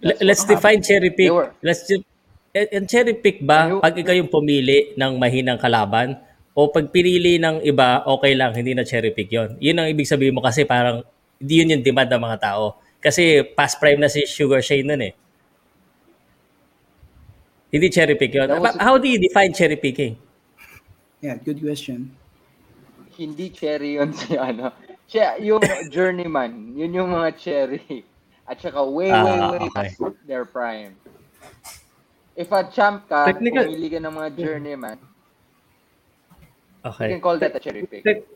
L- 0.04 0.20
let's 0.20 0.44
define 0.44 0.84
cherry 0.84 1.08
pick. 1.08 1.32
Were- 1.32 1.56
Let's 1.64 1.88
ju- 1.88 2.04
eh, 2.52 2.68
eh, 2.68 2.84
cherry 2.84 3.16
pick 3.16 3.40
ba 3.40 3.64
Ano- 3.68 3.80
pag 3.80 3.96
ikaw 3.96 4.12
yung 4.12 4.28
pumili 4.28 4.92
ng 4.92 5.12
mahinang 5.16 5.56
kalaban 5.56 6.20
o 6.52 6.68
pag 6.68 6.88
pinili 6.88 7.40
ng 7.40 7.64
iba, 7.64 8.04
okay 8.04 8.32
lang, 8.36 8.52
hindi 8.52 8.72
na 8.72 8.84
cherry 8.84 9.12
pick 9.12 9.28
yon. 9.28 9.56
Yun 9.60 9.76
ang 9.76 9.88
ibig 9.88 10.04
sabihin 10.04 10.36
mo 10.36 10.40
kasi 10.40 10.64
parang 10.64 11.00
hindi 11.36 11.54
yun 11.60 11.72
yung 11.72 11.84
demand 11.84 12.08
ng 12.12 12.22
mga 12.22 12.38
tao. 12.42 12.76
Kasi 13.00 13.44
past 13.44 13.76
prime 13.76 14.00
na 14.00 14.08
si 14.08 14.24
Sugar 14.24 14.60
Shane 14.60 14.84
nun 14.84 15.00
eh. 15.04 15.12
Hindi 17.72 17.88
cherry 17.88 18.16
pick 18.16 18.32
yun. 18.32 18.48
Was- 18.48 18.60
But 18.60 18.80
How 18.80 18.96
do 18.96 19.08
you 19.08 19.16
define 19.16 19.52
cherry 19.52 19.76
picking? 19.76 20.16
Yeah, 21.20 21.36
good 21.36 21.60
question. 21.60 22.12
Hindi 23.16 23.48
cherry 23.48 23.96
yun 23.96 24.12
si 24.12 24.36
ano. 24.36 24.72
Siya, 25.06 25.38
yung 25.38 25.62
journeyman, 25.88 26.76
yun 26.76 26.92
yung 26.92 27.10
mga 27.10 27.30
cherry. 27.36 28.04
At 28.44 28.60
saka 28.60 28.78
way, 28.82 29.10
way, 29.10 29.38
Ah, 29.38 29.50
way 29.50 29.60
okay. 29.66 29.90
past 29.96 29.98
their 30.22 30.44
prime. 30.44 30.94
If 32.36 32.52
a 32.52 32.68
champ 32.68 33.08
ka, 33.08 33.26
Technical- 33.26 33.64
pumili 33.66 33.88
ka 33.88 33.98
ng 33.98 34.12
mga 34.12 34.28
journeyman, 34.36 34.98
you 36.84 36.90
Okay. 36.92 37.08
can 37.16 37.20
call 37.20 37.38
that 37.40 37.56
a 37.56 37.58
cherry 37.58 37.82
pick. 37.82 38.04
Tec- 38.04 38.28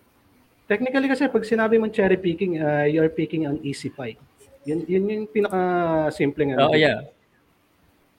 technically 0.66 1.06
kasi 1.06 1.28
pag 1.28 1.44
sinabi 1.44 1.78
mong 1.78 1.92
cherry 1.92 2.16
picking, 2.16 2.58
uh, 2.58 2.88
you're 2.88 3.12
picking 3.12 3.44
an 3.46 3.60
easy 3.62 3.86
fight. 3.86 4.18
Yun, 4.64 4.82
yun 4.88 5.04
yung 5.06 5.26
pinaka-simple 5.26 6.42
nga. 6.48 6.56
Oo, 6.64 6.74
yeah. 6.74 7.06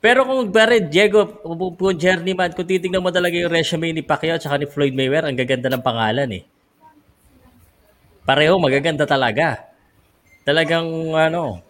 Pero 0.02 0.26
kung 0.26 0.50
bari, 0.50 0.82
Diego, 0.90 1.30
kung 1.46 1.94
journeyman, 1.94 2.58
kung 2.58 2.66
titignan 2.66 3.06
mo 3.06 3.14
talaga 3.14 3.38
yung 3.38 3.54
resume 3.54 3.94
ni 3.94 4.02
Pacquiao 4.02 4.42
at 4.42 4.58
ni 4.58 4.66
Floyd 4.66 4.98
Mayweather, 4.98 5.30
ang 5.30 5.38
gaganda 5.38 5.70
ng 5.70 5.86
pangalan 5.86 6.42
eh. 6.42 6.44
Pareho, 8.26 8.58
magaganda 8.58 9.06
talaga. 9.06 9.62
Talagang 10.42 10.90
ano, 11.14 11.62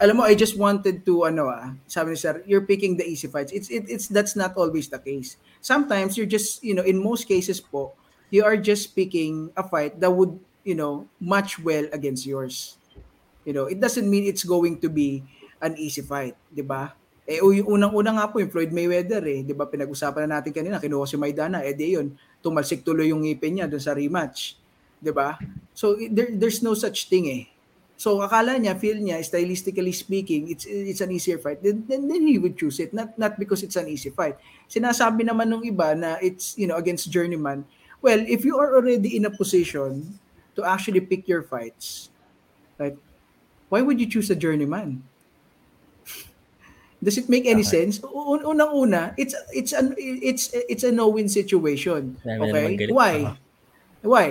Alam 0.00 0.16
mo, 0.16 0.22
I 0.24 0.32
just 0.32 0.56
wanted 0.56 1.04
to 1.04 1.28
ano 1.28 1.52
ah, 1.52 1.76
sabi 1.84 2.16
ni 2.16 2.18
sir, 2.18 2.40
you're 2.48 2.64
picking 2.64 2.96
the 2.96 3.04
easy 3.04 3.28
fights. 3.28 3.52
It's 3.52 3.68
it, 3.68 3.84
it's 3.84 4.08
that's 4.08 4.32
not 4.32 4.56
always 4.56 4.88
the 4.88 4.96
case. 4.96 5.36
Sometimes 5.60 6.16
you're 6.16 6.24
just, 6.24 6.64
you 6.64 6.72
know, 6.72 6.80
in 6.80 6.96
most 6.96 7.28
cases 7.28 7.60
po, 7.60 7.92
you 8.32 8.40
are 8.40 8.56
just 8.56 8.96
picking 8.96 9.52
a 9.52 9.60
fight 9.60 10.00
that 10.00 10.08
would, 10.08 10.40
you 10.64 10.72
know, 10.72 11.04
match 11.20 11.60
well 11.60 11.84
against 11.92 12.24
yours. 12.24 12.80
You 13.44 13.52
know, 13.52 13.68
it 13.68 13.76
doesn't 13.76 14.08
mean 14.08 14.24
it's 14.24 14.40
going 14.40 14.80
to 14.80 14.88
be 14.88 15.20
an 15.60 15.76
easy 15.76 16.00
fight, 16.00 16.32
'di 16.48 16.64
ba? 16.64 16.96
Eh, 17.28 17.40
unang-una 17.44 18.10
nga 18.16 18.26
po, 18.28 18.40
yung 18.42 18.50
Floyd 18.50 18.72
Mayweather 18.74 19.22
eh. 19.28 19.40
Di 19.46 19.54
ba, 19.54 19.68
pinag-usapan 19.68 20.26
na 20.26 20.40
natin 20.40 20.50
kanina, 20.50 20.82
kinuha 20.82 21.06
si 21.06 21.14
Maidana, 21.20 21.62
eh 21.62 21.76
di 21.76 21.94
yun, 21.94 22.16
tumalsik 22.40 22.82
tuloy 22.82 23.12
yung 23.12 23.22
ngipin 23.22 23.60
niya 23.60 23.66
doon 23.70 23.82
sa 23.82 23.94
rematch. 23.94 24.56
Di 24.98 25.12
ba? 25.14 25.38
So, 25.76 25.94
there, 26.10 26.32
there's 26.34 26.64
no 26.64 26.74
such 26.74 27.06
thing 27.06 27.30
eh. 27.30 27.44
So, 28.00 28.24
akala 28.24 28.56
niya, 28.56 28.80
feel 28.80 28.96
niya, 28.96 29.20
stylistically 29.20 29.92
speaking, 29.92 30.48
it's 30.48 30.64
it's 30.64 31.04
an 31.04 31.12
easier 31.12 31.36
fight. 31.36 31.60
Then, 31.60 31.84
then, 31.84 32.08
then 32.08 32.24
he 32.24 32.40
would 32.40 32.56
choose 32.56 32.80
it. 32.80 32.96
Not 32.96 33.12
not 33.20 33.36
because 33.36 33.60
it's 33.60 33.76
an 33.76 33.92
easy 33.92 34.08
fight. 34.08 34.40
Sinasabi 34.72 35.28
naman 35.28 35.52
nung 35.52 35.60
iba 35.60 35.92
na 35.92 36.16
it's, 36.16 36.56
you 36.56 36.64
know, 36.64 36.80
against 36.80 37.12
journeyman. 37.12 37.68
Well, 38.00 38.24
if 38.24 38.40
you 38.40 38.56
are 38.56 38.72
already 38.72 39.20
in 39.20 39.28
a 39.28 39.32
position 39.32 40.16
to 40.56 40.64
actually 40.64 41.04
pick 41.04 41.28
your 41.28 41.44
fights, 41.44 42.08
right, 42.80 42.96
why 43.68 43.84
would 43.84 44.00
you 44.00 44.08
choose 44.08 44.32
a 44.32 44.36
journeyman? 44.36 45.04
Does 47.00 47.16
it 47.16 47.32
make 47.32 47.48
any 47.48 47.64
sense? 47.64 47.96
Un- 48.04 48.44
Unang-una, 48.44 49.16
it's 49.16 49.32
it's 49.56 49.72
an 49.72 49.96
it's 49.96 50.52
it's 50.52 50.84
a 50.84 50.92
no-win 50.92 51.32
situation. 51.32 52.20
Okay? 52.20 52.36
naman 52.36 52.76
galit. 52.76 52.92
Why? 52.92 53.14
Why? 54.04 54.28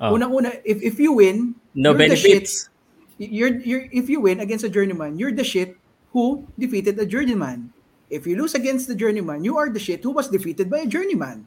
Oh. 0.00 0.16
Unang-una, 0.16 0.64
if 0.64 0.80
if 0.80 0.96
you 0.96 1.12
win, 1.20 1.52
No 1.76 1.92
you're 1.92 2.08
the 2.08 2.16
benefits. 2.16 2.72
shit. 3.20 3.30
You're 3.30 3.60
you're 3.60 3.84
if 3.92 4.08
you 4.08 4.24
win 4.24 4.40
against 4.40 4.64
a 4.64 4.72
journeyman, 4.72 5.20
you're 5.20 5.36
the 5.36 5.44
shit 5.44 5.76
who 6.16 6.48
defeated 6.56 6.96
a 6.98 7.06
journeyman. 7.06 7.68
If 8.08 8.24
you 8.26 8.40
lose 8.40 8.56
against 8.56 8.88
the 8.88 8.96
journeyman, 8.96 9.44
you 9.44 9.60
are 9.60 9.68
the 9.68 9.78
shit 9.80 10.00
who 10.02 10.10
was 10.16 10.32
defeated 10.32 10.72
by 10.72 10.82
a 10.82 10.88
journeyman. 10.88 11.44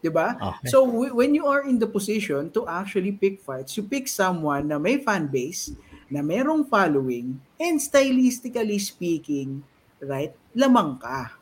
'Di 0.00 0.08
ba? 0.12 0.36
Okay. 0.36 0.68
So 0.72 0.84
w- 0.84 1.12
when 1.12 1.32
you 1.36 1.44
are 1.44 1.64
in 1.64 1.76
the 1.76 1.88
position 1.88 2.48
to 2.56 2.64
actually 2.68 3.12
pick 3.12 3.40
fights, 3.40 3.76
you 3.76 3.84
pick 3.84 4.08
someone 4.08 4.68
na 4.68 4.76
may 4.80 5.00
fan 5.00 5.28
base, 5.32 5.72
na 6.12 6.20
merong 6.20 6.68
following, 6.68 7.40
and 7.56 7.80
stylistically 7.80 8.76
speaking, 8.76 9.64
right, 10.04 10.32
lamang 10.54 11.00
ka. 11.00 11.36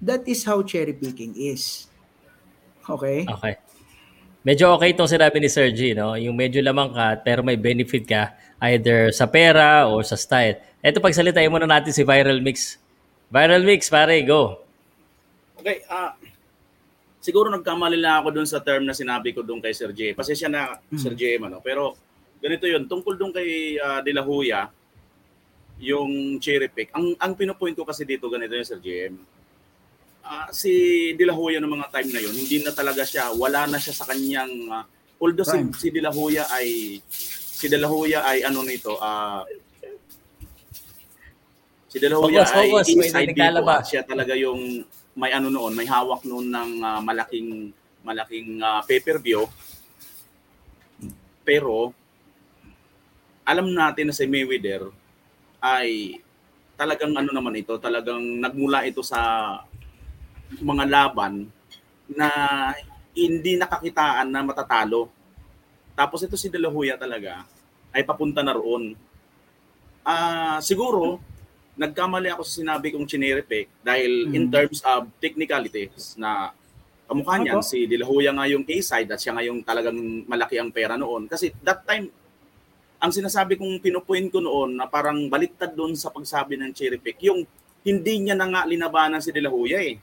That 0.00 0.26
is 0.28 0.44
how 0.44 0.62
cherry 0.62 0.92
picking 0.92 1.34
is. 1.36 1.88
Okay? 2.84 3.24
Okay. 3.24 3.54
Medyo 4.44 4.76
okay 4.76 4.92
itong 4.92 5.08
sinabi 5.08 5.40
ni 5.40 5.48
Sir 5.48 5.72
G, 5.72 5.96
no? 5.96 6.12
Yung 6.20 6.36
medyo 6.36 6.60
lamang 6.60 6.92
ka, 6.92 7.16
pero 7.24 7.40
may 7.40 7.56
benefit 7.56 8.04
ka 8.04 8.36
either 8.68 9.08
sa 9.08 9.24
pera 9.24 9.88
or 9.88 10.04
sa 10.04 10.20
style. 10.20 10.60
Ito, 10.84 11.00
pagsalitain 11.00 11.48
muna 11.48 11.64
natin 11.64 11.96
si 11.96 12.04
Viral 12.04 12.44
Mix. 12.44 12.76
Viral 13.32 13.64
Mix, 13.64 13.88
pare, 13.88 14.20
go. 14.20 14.60
Okay, 15.56 15.80
ah 15.88 16.12
siguro 17.24 17.48
nagkamali 17.48 17.96
lang 17.96 18.20
ako 18.20 18.28
dun 18.36 18.44
sa 18.44 18.60
term 18.60 18.84
na 18.84 18.92
sinabi 18.92 19.32
ko 19.32 19.40
dun 19.40 19.64
kay 19.64 19.72
Sir 19.72 19.96
J. 19.96 20.12
Pasensya 20.12 20.52
na 20.52 20.76
Sir 20.92 21.16
J 21.16 21.40
ano, 21.40 21.64
pero 21.64 21.96
ganito 22.36 22.68
'yun, 22.68 22.84
tungkol 22.84 23.16
dun 23.16 23.32
kay 23.32 23.80
ah, 23.80 24.04
De 24.04 24.12
La 24.12 24.20
Hoya, 24.20 24.68
yung 25.82 26.38
cherry 26.38 26.70
pick. 26.70 26.94
Ang 26.94 27.18
ang 27.18 27.34
pinopoint 27.34 27.74
ko 27.74 27.82
kasi 27.82 28.06
dito 28.06 28.30
ganito 28.30 28.54
yung 28.54 28.68
Sir 28.68 28.78
JM. 28.78 29.14
Ah, 30.24 30.48
si 30.54 31.12
De 31.18 31.24
La 31.28 31.36
Hoya 31.36 31.60
ng 31.60 31.68
mga 31.68 31.90
time 31.92 32.10
na 32.14 32.20
'yon, 32.22 32.32
hindi 32.32 32.64
na 32.64 32.72
talaga 32.72 33.04
siya, 33.04 33.34
wala 33.36 33.68
na 33.68 33.76
siya 33.76 33.92
sa 33.92 34.08
kanyang 34.08 34.52
ah, 34.72 34.84
although 35.20 35.44
si, 35.44 35.60
si 35.76 35.88
De 35.92 36.00
La 36.00 36.14
Hoya 36.14 36.48
ay 36.48 36.98
si 37.04 37.66
De 37.68 37.76
La 37.76 37.90
Hoya 37.90 38.24
ay 38.24 38.40
ano 38.46 38.64
nito, 38.64 38.96
ah 39.02 39.44
Si 41.94 42.02
De 42.02 42.10
La 42.10 42.18
Hoya 42.18 42.42
Focus, 42.42 42.58
ay 42.58 42.68
focus. 42.74 42.88
Inside 42.90 43.30
dito 43.38 43.62
at 43.70 43.86
siya 43.86 44.02
talaga 44.02 44.34
yung 44.34 44.82
may 45.14 45.30
ano 45.30 45.46
noon, 45.46 45.78
may 45.78 45.86
hawak 45.86 46.26
noon 46.26 46.50
ng 46.50 46.70
ah, 46.82 46.98
malaking 46.98 47.70
malaking 48.02 48.58
ah, 48.58 48.82
pay-per-view. 48.82 49.46
Pero 51.46 51.94
alam 53.46 53.70
natin 53.70 54.10
na 54.10 54.14
si 54.16 54.26
Mayweather 54.26 54.90
ay 55.64 56.20
talagang 56.76 57.16
ano 57.16 57.32
naman 57.32 57.56
ito, 57.56 57.80
talagang 57.80 58.20
nagmula 58.20 58.84
ito 58.84 59.00
sa 59.00 59.20
mga 60.60 60.84
laban 60.84 61.48
na 62.04 62.28
hindi 63.16 63.56
nakakitaan 63.56 64.28
na 64.28 64.44
matatalo. 64.44 65.08
Tapos 65.96 66.20
ito 66.20 66.36
si 66.36 66.52
De 66.52 66.60
La 66.60 66.68
Hoya 66.68 67.00
talaga 67.00 67.48
ay 67.96 68.04
papunta 68.04 68.44
na 68.44 68.52
roon. 68.52 68.92
Ah, 70.04 70.60
siguro 70.60 71.16
nagkamali 71.80 72.28
ako 72.28 72.42
sa 72.44 72.60
sinabi 72.60 72.92
kong 72.92 73.08
chinerepek 73.08 73.66
dahil 73.80 74.30
in 74.36 74.46
Mhm. 74.46 74.52
terms 74.52 74.78
of 74.84 75.08
technicalities 75.18 76.14
na 76.20 76.52
kamukha 77.08 77.40
niyan, 77.40 77.64
si 77.64 77.88
De 77.88 77.96
La 77.96 78.04
Hoya 78.06 78.36
nga 78.36 78.44
yung 78.50 78.68
A-side 78.68 79.08
at 79.10 79.18
siya 79.18 79.32
nga 79.32 79.42
yung 79.46 79.64
talagang 79.64 79.96
malaki 80.28 80.60
ang 80.60 80.68
pera 80.74 80.98
noon. 81.00 81.24
Kasi 81.30 81.54
that 81.64 81.86
time, 81.88 82.10
ang 83.04 83.12
sinasabi 83.12 83.60
kong 83.60 83.84
pinupoint 83.84 84.32
ko 84.32 84.40
noon 84.40 84.80
na 84.80 84.88
parang 84.88 85.28
baliktad 85.28 85.76
doon 85.76 85.92
sa 85.92 86.08
pagsabi 86.08 86.56
ng 86.56 86.72
cherry 86.72 86.96
pick, 86.96 87.20
yung 87.20 87.44
hindi 87.84 88.14
niya 88.16 88.32
na 88.32 88.48
nga 88.48 88.64
linabanan 88.64 89.20
si 89.20 89.28
De 89.28 89.44
Hoya 89.44 89.84
eh. 89.84 90.00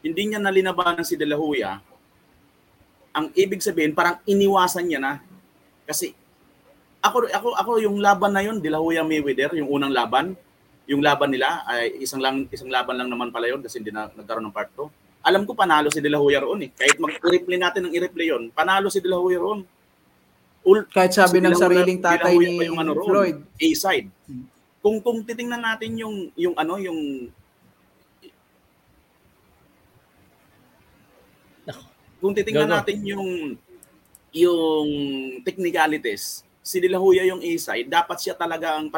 Hindi 0.00 0.22
niya 0.32 0.40
na 0.40 0.48
linabanan 0.48 1.04
si 1.04 1.20
De 1.20 1.28
Hoya. 1.28 1.84
Ang 3.12 3.28
ibig 3.36 3.60
sabihin, 3.60 3.92
parang 3.92 4.24
iniwasan 4.24 4.88
niya 4.88 5.04
na. 5.04 5.12
Kasi 5.84 6.16
ako 7.04 7.28
ako 7.28 7.48
ako 7.60 7.70
yung 7.84 8.00
laban 8.00 8.32
na 8.32 8.40
yun, 8.40 8.56
De 8.56 8.72
La 8.72 8.80
Hoya 8.80 9.04
Mayweather, 9.04 9.52
yung 9.60 9.68
unang 9.68 9.92
laban, 9.92 10.32
yung 10.88 11.04
laban 11.04 11.28
nila 11.28 11.60
ay 11.68 12.00
isang 12.00 12.24
lang 12.24 12.48
isang 12.48 12.72
laban 12.72 12.96
lang 12.96 13.12
naman 13.12 13.28
pala 13.28 13.52
yun 13.52 13.60
kasi 13.60 13.84
hindi 13.84 13.92
na 13.92 14.08
nagkaroon 14.16 14.48
ng 14.48 14.54
part 14.54 14.72
2. 14.72 15.28
Alam 15.28 15.44
ko 15.44 15.52
panalo 15.52 15.92
si 15.92 16.00
De 16.00 16.08
Hoya 16.08 16.40
roon 16.40 16.64
eh. 16.64 16.70
Kahit 16.72 16.96
mag-replay 16.96 17.60
natin 17.60 17.84
ng 17.84 17.92
i-replay 17.92 18.32
yun, 18.32 18.48
panalo 18.48 18.88
si 18.88 19.04
De 19.04 19.12
Hoya 19.12 19.44
roon. 19.44 19.68
Ul- 20.62 20.86
Kahit 20.88 21.12
sabi 21.14 21.42
ng 21.42 21.58
sariling 21.58 21.98
tatay 21.98 22.38
ni 22.38 22.62
yung 22.70 22.78
ano 22.78 22.94
roon, 22.94 23.06
Floyd. 23.06 23.38
A-side. 23.58 24.08
Kung 24.82 25.02
kung 25.02 25.22
titingnan 25.22 25.62
natin 25.62 25.94
yung 25.98 26.30
yung 26.38 26.54
ano 26.54 26.78
yung 26.78 27.30
kung 32.22 32.34
titingnan 32.34 32.70
natin 32.70 33.02
yung 33.02 33.58
yung 34.32 34.88
technicalities, 35.42 36.46
si 36.62 36.78
De 36.78 36.86
La 36.86 37.02
Hoya 37.02 37.26
yung 37.26 37.42
A-side, 37.42 37.90
dapat 37.90 38.22
siya 38.22 38.38
talaga 38.38 38.78
ang 38.78 38.88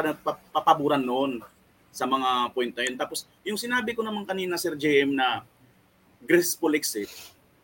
papaboran 0.53 1.01
noon 1.01 1.41
sa 1.89 2.05
mga 2.05 2.53
point 2.53 2.71
na 2.71 2.83
yun. 2.85 2.95
Tapos, 2.95 3.25
yung 3.41 3.57
sinabi 3.57 3.97
ko 3.97 4.05
naman 4.05 4.23
kanina, 4.23 4.55
Sir 4.55 4.77
JM, 4.77 5.17
na 5.17 5.43
graceful 6.23 6.71
exit, 6.77 7.09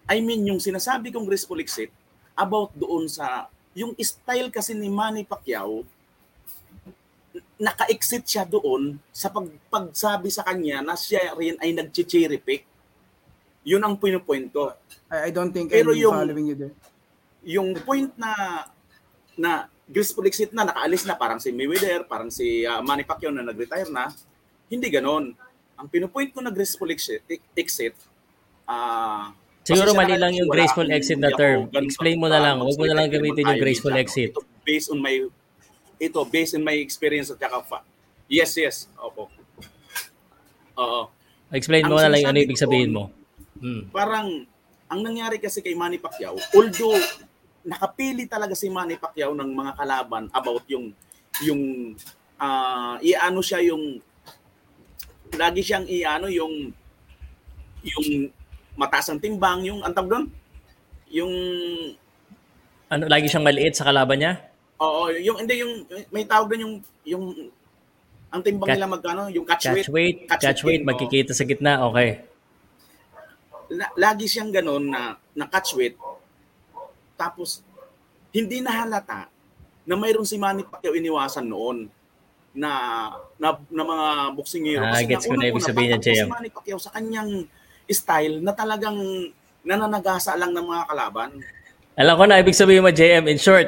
I 0.09 0.19
mean, 0.19 0.43
yung 0.47 0.59
sinasabi 0.59 1.13
kong 1.13 1.23
graceful 1.23 1.59
exit, 1.61 1.93
about 2.35 2.73
doon 2.73 3.05
sa, 3.05 3.47
yung 3.71 3.95
style 3.99 4.51
kasi 4.51 4.75
ni 4.75 4.91
Manny 4.91 5.23
Pacquiao, 5.23 5.87
naka-exit 7.61 8.25
siya 8.25 8.43
doon 8.43 8.97
sa 9.13 9.29
pag, 9.29 9.47
pagsabi 9.69 10.27
sa 10.33 10.41
kanya 10.43 10.81
na 10.81 10.97
siya 10.97 11.31
rin 11.37 11.55
ay 11.61 11.71
nag-cherry 11.71 12.41
pick. 12.41 12.65
Yun 13.61 13.85
ang 13.85 13.95
pinupoint 13.95 14.49
ko. 14.49 14.73
I, 15.07 15.29
I 15.29 15.31
don't 15.31 15.53
think 15.53 15.69
Pero 15.69 15.93
I'm 15.93 16.01
yung- 16.01 16.17
following 16.17 16.47
you 16.51 16.57
there. 16.57 16.75
Yung 17.45 17.69
point 17.85 18.11
na 18.17 18.31
na 19.37 19.65
graceful 19.91 20.25
exit 20.27 20.51
na, 20.55 20.67
nakaalis 20.67 21.03
na, 21.03 21.19
parang 21.19 21.39
si 21.39 21.51
Mayweather, 21.51 22.07
parang 22.07 22.31
si 22.31 22.63
uh, 22.63 22.79
Manny 22.79 23.03
Pacquiao 23.03 23.31
na 23.31 23.43
nag-retire 23.43 23.91
na, 23.91 24.07
hindi 24.71 24.87
ganon. 24.87 25.35
Ang 25.75 25.87
pinupoint 25.91 26.31
ko 26.31 26.39
na 26.39 26.53
graceful 26.53 26.87
exit, 26.91 27.25
exit 27.57 27.95
ah, 28.63 29.35
Siguro 29.71 29.91
mali 29.95 30.15
lang 30.19 30.33
yung 30.35 30.49
graceful 30.51 30.87
exit 30.91 31.17
na 31.17 31.31
ako 31.31 31.39
term. 31.39 31.59
ganun 31.71 31.87
Explain 31.87 32.17
mo 32.19 32.27
na 32.27 32.39
lang. 32.43 32.55
Huwag 32.59 32.77
mo 32.77 32.85
na 32.85 32.95
lang 32.99 33.07
gamitin 33.07 33.47
yung 33.47 33.61
graceful 33.61 33.95
exit. 33.95 34.35
Ito 34.35 34.43
based 34.67 34.89
on 34.91 34.99
my 34.99 35.15
ito 36.01 36.19
based 36.27 36.53
on 36.57 36.63
my 36.65 36.75
experience 36.77 37.29
at 37.31 37.39
saka 37.39 37.59
fa- 37.63 37.87
Yes, 38.31 38.55
yes. 38.55 38.87
Opo. 38.95 39.27
Oo. 40.79 41.01
Explain 41.51 41.83
mo 41.87 41.99
na 41.99 42.07
lang 42.07 42.23
yung 42.23 42.31
ano 42.31 42.39
ibig 42.39 42.59
sabihin 42.59 42.91
mo. 42.95 43.11
Hmm. 43.61 43.85
parang 43.93 44.49
ang 44.89 45.01
nangyari 45.05 45.37
kasi 45.37 45.61
kay 45.61 45.77
Manny 45.77 46.01
Pacquiao, 46.01 46.33
although 46.57 46.97
nakapili 47.61 48.25
talaga 48.25 48.57
si 48.57 48.73
Manny 48.73 48.97
Pacquiao 48.97 49.37
ng 49.37 49.53
mga 49.53 49.77
kalaban 49.77 50.27
about 50.33 50.65
yung 50.65 50.89
yung 51.45 51.93
ah 52.41 52.97
iano 53.05 53.39
siya 53.45 53.61
yung 53.61 54.01
lagi 55.37 55.61
siyang 55.61 55.85
iano 55.85 56.25
yung 56.27 56.73
yung 57.85 58.07
mataas 58.73 59.09
ang 59.09 59.19
timbang, 59.19 59.63
yung 59.63 59.79
antag 59.81 60.07
doon, 60.07 60.25
yung 61.09 61.31
Ano, 62.87 63.07
lagi 63.07 63.27
siyang 63.27 63.43
maliit 63.43 63.73
sa 63.73 63.87
kalaban 63.87 64.19
niya? 64.19 64.33
oo, 64.77 65.13
yung 65.13 65.37
hindi 65.37 65.61
yung 65.61 65.73
may 66.09 66.25
tawag 66.25 66.49
doon 66.49 66.61
yung 66.61 66.75
yung 67.05 67.23
ang 68.27 68.41
timbang 68.41 68.65
Catch- 68.65 68.79
nila 68.79 68.89
magkano, 68.89 69.21
yung 69.29 69.45
catch, 69.45 69.65
Catch 69.65 69.91
weight, 69.91 70.25
catch 70.25 70.63
weight, 70.63 70.81
game, 70.81 70.87
oo. 70.87 70.89
magkikita 70.89 71.31
sa 71.31 71.43
gitna. 71.43 71.83
Okay. 71.85 72.23
la- 73.71 73.91
lagi 73.95 74.27
siyang 74.27 74.51
ganun 74.51 74.87
na, 74.87 75.15
na 75.31 75.45
catch 75.47 75.75
weight. 75.75 75.95
Tapos, 77.15 77.63
hindi 78.31 78.59
na 78.59 78.71
halata 78.73 79.31
na 79.83 79.95
mayroon 79.95 80.27
si 80.27 80.35
Manny 80.35 80.63
Pacquiao 80.63 80.91
iniwasan 80.91 81.47
noon 81.47 81.87
na 82.51 82.71
na, 83.39 83.55
na 83.67 83.83
mga 83.83 84.07
boksingero. 84.35 84.83
Ah, 84.83 84.99
gets 85.01 85.23
ko 85.23 85.39
na 85.39 85.47
ibig 85.47 85.63
sabihin 85.63 85.95
niya. 85.97 86.23
Si 86.23 86.27
Manny 86.27 86.51
Pacquiao 86.51 86.79
sa 86.79 86.91
kanyang 86.91 87.47
style 87.93 88.39
na 88.41 88.51
talagang 88.55 88.97
nananagasa 89.61 90.33
lang 90.35 90.51
ng 90.51 90.65
mga 90.65 90.83
kalaban. 90.89 91.29
Alam 91.95 92.15
ko 92.17 92.23
na 92.25 92.41
ibig 92.41 92.57
sabihin 92.57 92.81
mo, 92.81 92.89
JM. 92.89 93.29
In 93.29 93.37
short, 93.37 93.67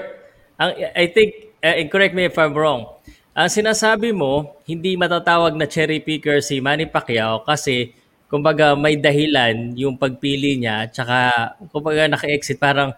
ang, 0.58 0.74
I 0.96 1.06
think, 1.12 1.54
uh, 1.62 1.76
and 1.78 1.88
correct 1.92 2.18
me 2.18 2.26
if 2.26 2.38
I'm 2.40 2.56
wrong, 2.56 2.90
ang 3.34 3.50
sinasabi 3.50 4.14
mo, 4.14 4.58
hindi 4.70 4.94
matatawag 4.94 5.58
na 5.58 5.66
cherry 5.66 6.02
picker 6.02 6.38
si 6.42 6.62
Manny 6.62 6.86
Pacquiao 6.86 7.42
kasi 7.42 7.94
kumbaga 8.30 8.74
may 8.74 8.98
dahilan 8.98 9.78
yung 9.78 9.94
pagpili 9.94 10.58
niya 10.58 10.90
tsaka 10.90 11.54
kumbaga 11.70 12.10
naka-exit 12.10 12.58
parang 12.58 12.90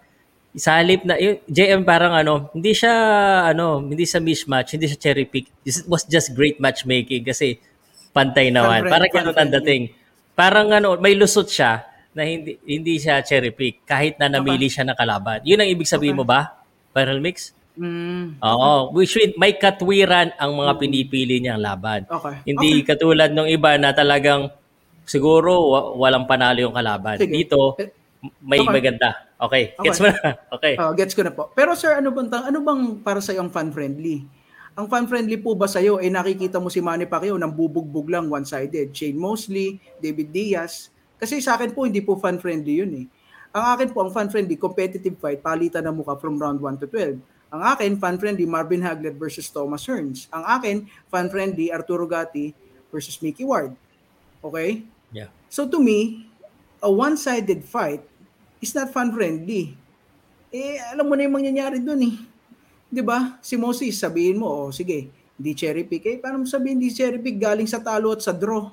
sa 0.55 0.79
halip 0.79 1.03
na 1.03 1.19
yung 1.19 1.43
JM 1.51 1.83
parang 1.83 2.15
ano, 2.15 2.47
hindi 2.55 2.71
siya 2.71 2.91
ano, 3.51 3.83
hindi 3.83 4.07
sa 4.07 4.23
mismatch, 4.23 4.79
hindi 4.79 4.87
siya 4.87 4.99
cherry 4.99 5.27
pick. 5.27 5.51
It 5.67 5.83
was 5.91 6.07
just 6.07 6.31
great 6.31 6.63
matchmaking 6.63 7.27
kasi 7.27 7.59
pantay 8.15 8.47
naman. 8.51 8.87
Parang 8.87 9.11
ganun 9.11 9.35
ang 9.35 9.51
dating. 9.59 9.91
Parang 10.35 10.67
ano, 10.69 10.99
may 10.99 11.15
lusot 11.15 11.47
siya 11.47 11.81
na 12.11 12.23
hindi 12.23 12.59
hindi 12.63 12.95
siya 12.95 13.23
cherry 13.23 13.51
pick 13.51 13.83
kahit 13.83 14.15
na 14.15 14.27
namili 14.29 14.67
siya 14.67 14.83
ng 14.83 14.95
kalaban. 14.95 15.39
Yun 15.43 15.59
ang 15.59 15.69
ibig 15.69 15.87
sabihin 15.87 16.15
mo 16.15 16.23
ba? 16.23 16.59
Viral 16.91 17.19
mix? 17.19 17.51
Mm, 17.75 18.39
Oo, 18.39 18.95
which 18.95 19.15
mean 19.15 19.35
may 19.35 19.51
katwiran 19.51 20.31
ang 20.35 20.55
mga 20.55 20.79
pinipili 20.79 21.39
niyang 21.39 21.59
laban. 21.59 22.07
okay. 22.07 22.39
Hindi 22.45 22.83
katulad 22.83 23.31
ng 23.31 23.51
iba 23.51 23.75
na 23.75 23.91
talagang 23.91 24.47
siguro 25.03 25.51
wa- 25.67 25.89
walang 25.97 26.23
panalo 26.23 26.63
yung 26.63 26.71
kalaban. 26.71 27.19
Sige. 27.19 27.35
Dito 27.35 27.75
may 28.39 28.63
Okay. 28.63 28.71
maganda. 28.71 29.09
Okay, 29.35 29.75
gets 29.77 29.99
Okay. 29.99 30.07
mo 30.07 30.15
na. 30.15 30.29
Okay. 30.55 30.73
Oh, 30.79 30.91
gets 30.95 31.11
ko 31.11 31.21
na 31.21 31.35
po. 31.35 31.51
Pero 31.51 31.75
sir, 31.75 31.99
ano 31.99 32.09
bang 32.09 32.31
ano 32.31 32.59
bang 32.63 32.81
para 33.03 33.19
sa 33.19 33.35
ang 33.35 33.51
fan 33.51 33.69
friendly? 33.69 34.23
Ang 34.75 34.91
fan 34.91 35.07
friendly 35.07 35.39
po 35.39 35.55
ba 35.55 35.71
sa 35.71 35.79
iyo 35.79 36.03
ay 36.03 36.11
nakikita 36.11 36.59
mo 36.59 36.67
si 36.67 36.83
Manny 36.83 37.07
Pacquiao 37.07 37.39
nang 37.39 37.55
bubugbog 37.55 38.11
lang 38.11 38.27
one-sided, 38.27 38.91
Shane 38.91 39.15
Mosley, 39.15 39.79
David 40.03 40.35
Diaz. 40.35 40.91
Kasi 41.15 41.39
sa 41.39 41.55
akin 41.55 41.71
po 41.71 41.87
hindi 41.87 42.03
po 42.03 42.19
fan 42.19 42.35
friendly 42.43 42.83
'yun 42.83 42.91
eh. 42.91 43.05
Ang 43.55 43.65
akin 43.71 43.87
po 43.95 44.03
ang 44.03 44.11
fan 44.11 44.27
friendly 44.27 44.59
competitive 44.59 45.15
fight 45.15 45.39
palitan 45.39 45.87
ng 45.87 45.95
mukha 45.95 46.19
from 46.19 46.35
round 46.35 46.59
1 46.59 46.83
to 46.83 46.91
12. 46.91 47.23
Ang 47.55 47.61
akin 47.63 47.95
fan 47.95 48.19
friendly 48.19 48.43
Marvin 48.43 48.83
Hagler 48.83 49.15
versus 49.15 49.47
Thomas 49.47 49.87
Hearns. 49.87 50.27
Ang 50.35 50.43
akin 50.43 50.75
fan 51.07 51.31
friendly 51.31 51.71
Arturo 51.71 52.03
Gatti 52.03 52.51
versus 52.91 53.15
Mickey 53.23 53.47
Ward. 53.47 53.71
Okay? 54.43 54.83
Yeah. 55.15 55.31
So 55.47 55.71
to 55.71 55.79
me, 55.79 56.27
a 56.83 56.91
one-sided 56.91 57.63
fight 57.63 58.03
is 58.59 58.75
not 58.75 58.91
fan-friendly. 58.91 59.73
Eh, 60.51 60.77
alam 60.91 61.07
mo 61.07 61.15
na 61.15 61.23
yung 61.23 61.35
mangyayari 61.39 61.79
dun 61.79 62.03
eh. 62.03 62.15
'Di 62.95 63.03
ba? 63.03 63.35
Si 63.43 63.59
Moses, 63.59 63.99
sabihin 63.99 64.39
mo, 64.39 64.47
oh, 64.47 64.71
sige, 64.71 65.11
di 65.35 65.51
cherry 65.51 65.83
pick. 65.83 66.07
Eh, 66.07 66.15
paano 66.23 66.39
mo 66.39 66.47
sabihin 66.47 66.79
di 66.79 66.87
cherry 66.87 67.19
pick 67.19 67.35
galing 67.35 67.67
sa 67.67 67.83
talo 67.83 68.15
at 68.15 68.23
sa 68.23 68.31
draw? 68.31 68.71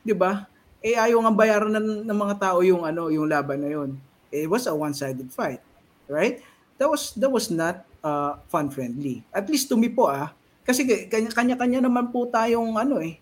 'Di 0.00 0.16
ba? 0.16 0.48
Eh, 0.80 0.96
ayaw 0.96 1.20
nga 1.28 1.32
bayaran 1.36 1.76
ng, 1.76 2.08
ng 2.08 2.18
mga 2.24 2.40
tao 2.40 2.64
yung 2.64 2.88
ano, 2.88 3.12
yung 3.12 3.28
laban 3.28 3.60
na 3.60 3.68
yun. 3.68 4.00
Eh, 4.32 4.48
it 4.48 4.50
was 4.50 4.64
a 4.64 4.72
one-sided 4.72 5.28
fight. 5.28 5.60
Right? 6.08 6.40
That 6.80 6.88
was 6.88 7.12
that 7.20 7.28
was 7.28 7.52
not 7.52 7.84
uh, 8.00 8.40
fun-friendly. 8.48 9.28
At 9.28 9.44
least 9.52 9.68
to 9.68 9.76
me 9.76 9.92
po 9.92 10.08
ah, 10.08 10.32
kasi 10.64 10.88
kanya- 11.12 11.36
kanya-kanya 11.36 11.84
naman 11.84 12.08
po 12.08 12.24
tayong 12.32 12.80
ano 12.80 12.96
eh, 13.04 13.20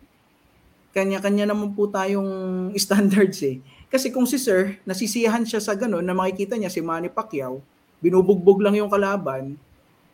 kanya-kanya 0.94 1.50
naman 1.50 1.74
po 1.74 1.90
tayong 1.90 2.30
standards 2.78 3.42
eh. 3.42 3.58
Kasi 3.90 4.14
kung 4.14 4.28
si 4.28 4.38
Sir, 4.38 4.78
nasisiyahan 4.86 5.42
siya 5.42 5.58
sa 5.58 5.74
gano'n 5.74 6.04
na 6.04 6.14
makikita 6.14 6.54
niya 6.54 6.70
si 6.70 6.78
Manny 6.78 7.08
Pacquiao, 7.08 7.64
binubugbog 7.98 8.60
lang 8.60 8.76
yung 8.76 8.92
kalaban, 8.92 9.56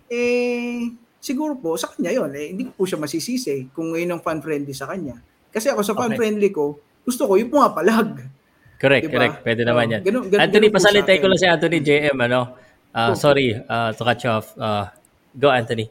eh, 0.09 0.91
siguro 1.19 1.57
po, 1.57 1.77
sa 1.77 1.89
kanya 1.89 2.13
yon 2.13 2.31
eh, 2.35 2.53
hindi 2.53 2.69
ko 2.69 2.73
po 2.75 2.83
siya 2.85 3.01
masisisi 3.01 3.69
kung 3.73 3.93
ngayon 3.93 4.17
ang 4.17 4.23
fan-friendly 4.23 4.75
sa 4.77 4.89
kanya. 4.89 5.17
Kasi 5.49 5.71
ako 5.71 5.81
sa 5.81 5.93
Okay. 5.95 6.03
fan-friendly 6.13 6.51
ko, 6.51 6.77
gusto 7.03 7.25
ko 7.25 7.37
yung 7.37 7.49
pumapalag. 7.49 8.27
Correct, 8.77 9.07
Diba? 9.07 9.15
correct. 9.17 9.37
Pwede 9.41 9.63
naman 9.65 9.87
yan. 9.89 10.01
ganun- 10.03 10.29
ganun- 10.29 10.43
Anthony, 10.43 10.69
ganun 10.69 10.75
po 10.75 10.79
pasalitay 10.83 11.17
ko 11.17 11.27
lang 11.31 11.39
si 11.39 11.47
Anthony 11.47 11.79
JM, 11.81 12.19
ano? 12.21 12.41
Go. 12.95 13.15
sorry, 13.17 13.59
uh, 13.59 13.91
to 13.91 14.03
cut 14.05 14.21
you 14.23 14.31
off. 14.31 14.55
Uh, 14.55 14.87
go, 15.35 15.51
Anthony. 15.51 15.91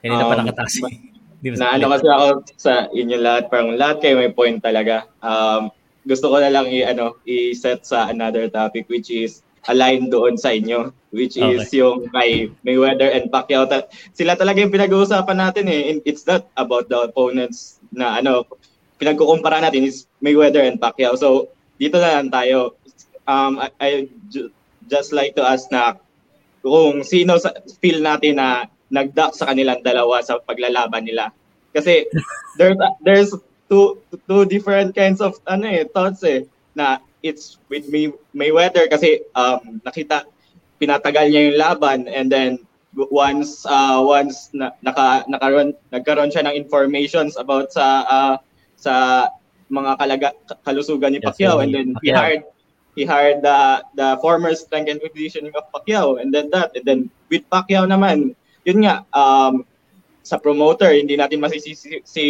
Kanina 0.00 0.24
pa 0.24 0.34
Um, 0.34 0.40
nakataksi. 0.40 0.80
Di 1.42 1.50
ba 1.50 1.56
na 1.58 1.66
ano 1.74 1.86
kasi 1.90 2.06
ako 2.06 2.26
sa 2.54 2.72
inyo 2.88 3.16
lahat, 3.18 3.50
parang 3.50 3.74
lahat 3.74 3.96
kayo 3.98 4.14
may 4.16 4.30
point 4.30 4.62
talaga. 4.62 5.10
Um, 5.18 5.74
gusto 6.06 6.30
ko 6.30 6.38
na 6.38 6.48
lang 6.48 6.70
i, 6.70 6.86
ano, 6.86 7.18
i-set 7.26 7.82
sa 7.82 8.06
another 8.06 8.46
topic 8.46 8.86
which 8.86 9.10
is 9.10 9.42
align 9.70 10.10
doon 10.10 10.34
sa 10.34 10.50
inyo 10.50 10.90
which 11.12 11.36
is 11.36 11.68
Okay. 11.68 11.78
yung 11.84 12.08
kay 12.08 12.48
Mayweather 12.64 13.12
and 13.12 13.28
Pacquiao. 13.28 13.68
Ta- 13.68 13.84
sila 14.16 14.32
talaga 14.32 14.64
yung 14.64 14.72
pinag-uusapan 14.72 15.36
natin 15.36 15.68
eh. 15.68 15.92
And 15.92 15.98
It's 16.08 16.24
not 16.24 16.48
about 16.56 16.88
the 16.88 17.04
opponents 17.04 17.76
na 17.92 18.16
ano, 18.16 18.48
pinagkukumpara 18.96 19.60
natin 19.60 19.84
is 19.84 20.08
Mayweather 20.24 20.64
and 20.64 20.80
Pacquiao. 20.80 21.12
So, 21.20 21.52
dito 21.76 22.00
na 22.00 22.16
lang 22.16 22.32
tayo. 22.32 22.80
Um, 23.28 23.60
I, 23.60 23.68
I 23.76 23.90
ju- 24.32 24.48
just 24.88 25.12
like 25.12 25.36
to 25.36 25.44
ask 25.44 25.68
na 25.68 26.00
kung 26.64 27.04
sino 27.04 27.36
sa 27.36 27.52
feel 27.78 28.00
natin 28.00 28.40
na 28.40 28.64
nagdak 28.88 29.36
sa 29.36 29.52
kanilang 29.52 29.84
dalawa 29.84 30.24
sa 30.24 30.40
paglalaban 30.40 31.04
nila. 31.04 31.28
Kasi 31.76 32.08
there's 32.58 32.80
there's 33.04 33.30
two 33.68 34.00
two 34.24 34.48
different 34.48 34.96
kinds 34.96 35.20
of 35.20 35.36
ano 35.44 35.68
eh 35.68 35.84
thoughts 35.92 36.24
eh 36.24 36.48
na 36.72 37.04
it's 37.20 37.60
with 37.68 37.84
May, 37.92 38.08
Mayweather 38.32 38.88
kasi 38.88 39.24
um 39.36 39.80
nakita 39.84 40.24
pinatagal 40.80 41.30
niya 41.30 41.42
yung 41.52 41.58
laban 41.60 42.00
and 42.10 42.32
then 42.32 42.58
once 43.08 43.64
uh 43.64 44.00
once 44.04 44.52
na, 44.52 44.72
naka 44.84 45.24
nakaroon 45.28 45.72
nagkaroon 45.92 46.32
siya 46.32 46.44
ng 46.48 46.56
informations 46.56 47.36
about 47.40 47.72
sa 47.72 48.04
uh, 48.08 48.34
sa 48.76 48.92
mga 49.72 49.92
kalaga, 49.96 50.28
kalusugan 50.68 51.16
ni 51.16 51.20
Yes, 51.22 51.32
Pacquiao 51.32 51.56
ni 51.60 51.64
and 51.64 51.72
then 51.72 51.88
he 52.04 52.12
Pacquiao. 52.12 52.18
hired 52.20 52.42
he 52.92 53.02
hired 53.08 53.40
the 53.40 53.58
the 53.96 54.20
former 54.20 54.52
strength 54.52 54.92
and 54.92 55.00
conditioning 55.00 55.52
of 55.56 55.64
Pacquiao 55.72 56.20
and 56.20 56.28
then 56.28 56.52
that 56.52 56.76
and 56.76 56.84
then 56.84 57.00
with 57.32 57.44
Pacquiao 57.48 57.88
naman 57.88 58.36
yun 58.68 58.84
nga 58.84 59.08
um 59.16 59.64
sa 60.22 60.38
promoter 60.38 60.92
hindi 60.92 61.16
natin 61.18 61.40
masisisi 61.40 62.04
si 62.04 62.24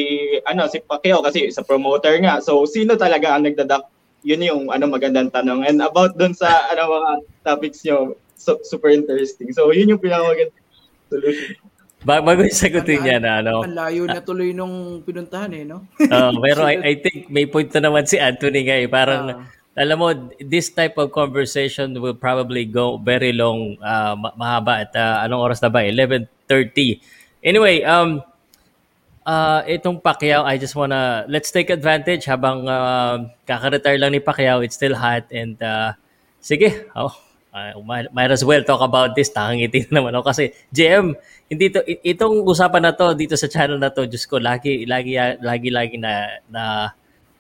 ano 0.47 0.71
si 0.71 0.79
Pacquiao 0.81 1.21
kasi 1.21 1.51
sa 1.51 1.67
promoter 1.67 2.15
nga 2.23 2.39
so 2.39 2.63
sino 2.65 2.95
talaga 2.95 3.35
ang 3.35 3.45
nagdadak 3.45 3.85
yun 4.23 4.41
yung 4.43 4.63
ano 4.71 4.87
magandang 4.87 5.29
tanong 5.29 5.67
and 5.67 5.83
about 5.83 6.15
dun 6.15 6.33
sa 6.33 6.49
ano 6.71 6.87
mga 6.89 7.11
topics 7.43 7.83
nyo 7.83 8.15
so, 8.35 8.59
super 8.63 8.91
interesting 8.91 9.51
so 9.51 9.71
yun 9.75 9.91
yung 9.91 10.03
pinakamagandang 10.03 10.63
solution 11.11 11.59
Ba- 12.03 12.19
bago 12.19 12.43
yung 12.43 12.51
sagutin 12.51 12.99
niya 12.99 13.23
na, 13.23 13.39
ano? 13.47 13.63
Ang 13.63 13.79
layo 13.79 14.03
na 14.11 14.19
tuloy 14.19 14.51
nung 14.51 15.07
pinuntahan 15.07 15.55
eh, 15.55 15.63
no? 15.63 15.87
Uh, 16.11 16.35
pero 16.43 16.67
I, 16.67 16.75
I 16.91 16.95
think 16.99 17.31
may 17.31 17.47
point 17.47 17.71
na 17.71 17.87
naman 17.87 18.11
si 18.11 18.19
Anthony 18.19 18.67
nga 18.67 18.75
eh. 18.75 18.91
Parang, 18.91 19.23
Ah. 19.31 19.47
alam 19.79 19.97
mo, 20.03 20.11
this 20.43 20.75
type 20.75 20.99
of 20.99 21.15
conversation 21.15 21.95
will 22.03 22.19
probably 22.19 22.67
go 22.67 22.99
very 22.99 23.31
long, 23.31 23.79
uh, 23.79 24.19
ma- 24.19 24.35
mahaba. 24.35 24.83
At 24.83 24.91
uh, 24.99 25.23
anong 25.23 25.47
oras 25.47 25.63
na 25.63 25.71
ba? 25.71 25.87
11.30. 25.87 26.99
Anyway, 27.39 27.87
um, 27.87 28.19
uh, 29.27 29.61
itong 29.67 30.03
Pacquiao, 30.03 30.45
I 30.45 30.59
just 30.59 30.75
wanna, 30.75 31.25
let's 31.29 31.51
take 31.51 31.71
advantage 31.71 32.27
habang 32.27 32.67
uh, 32.69 33.29
kaka-retire 33.47 33.99
lang 33.99 34.13
ni 34.13 34.21
Pacquiao, 34.21 34.63
it's 34.65 34.77
still 34.77 34.95
hot. 34.95 35.27
And 35.31 35.59
uh, 35.63 35.95
sige, 36.41 36.91
oh, 36.95 37.15
uh, 37.55 37.79
might, 37.83 38.13
might 38.15 38.31
as 38.31 38.45
well 38.45 38.63
talk 38.63 38.81
about 38.81 39.15
this. 39.15 39.31
Takangiti 39.31 39.89
na 39.91 40.01
naman 40.01 40.15
ako. 40.19 40.31
Kasi, 40.31 40.55
JM, 40.71 41.15
hindi 41.51 41.67
to, 41.71 41.81
itong 41.85 42.47
usapan 42.47 42.83
na 42.89 42.93
to 42.95 43.15
dito 43.15 43.35
sa 43.37 43.51
channel 43.51 43.79
na 43.79 43.91
to, 43.91 44.07
Diyos 44.07 44.27
ko, 44.27 44.39
lagi, 44.39 44.87
lagi, 44.87 45.19
lagi, 45.19 45.69
lagi 45.71 45.97
na, 45.99 46.41
na 46.49 46.63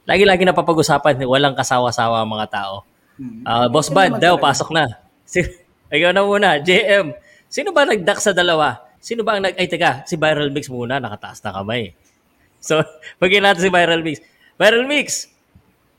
lagi-lagi 0.06 0.42
na 0.42 0.54
papag-usapan, 0.54 1.22
walang 1.26 1.54
kasawa-sawa 1.54 2.26
mga 2.26 2.46
tao. 2.50 2.82
Ah, 3.46 3.70
Boss 3.70 3.86
Bad 3.86 4.18
daw, 4.18 4.34
pasok 4.34 4.74
na. 4.74 4.98
Ikaw 5.94 6.10
na 6.10 6.26
muna, 6.26 6.58
JM. 6.58 7.14
Sino 7.52 7.70
ba 7.70 7.86
nagdak 7.86 8.18
sa 8.18 8.32
dalawa? 8.34 8.81
Sino 9.02 9.26
ba 9.26 9.34
ang 9.36 9.42
nag... 9.42 9.58
Ay, 9.58 9.66
teka, 9.66 10.06
si 10.06 10.14
Viral 10.14 10.54
Mix 10.54 10.70
muna, 10.70 11.02
nakataas 11.02 11.42
na 11.42 11.50
kamay. 11.50 11.90
So, 12.62 12.78
pagkin 13.20 13.42
natin 13.42 13.66
si 13.66 13.70
Viral 13.74 14.06
Mix. 14.06 14.22
Viral 14.54 14.86
Mix, 14.86 15.26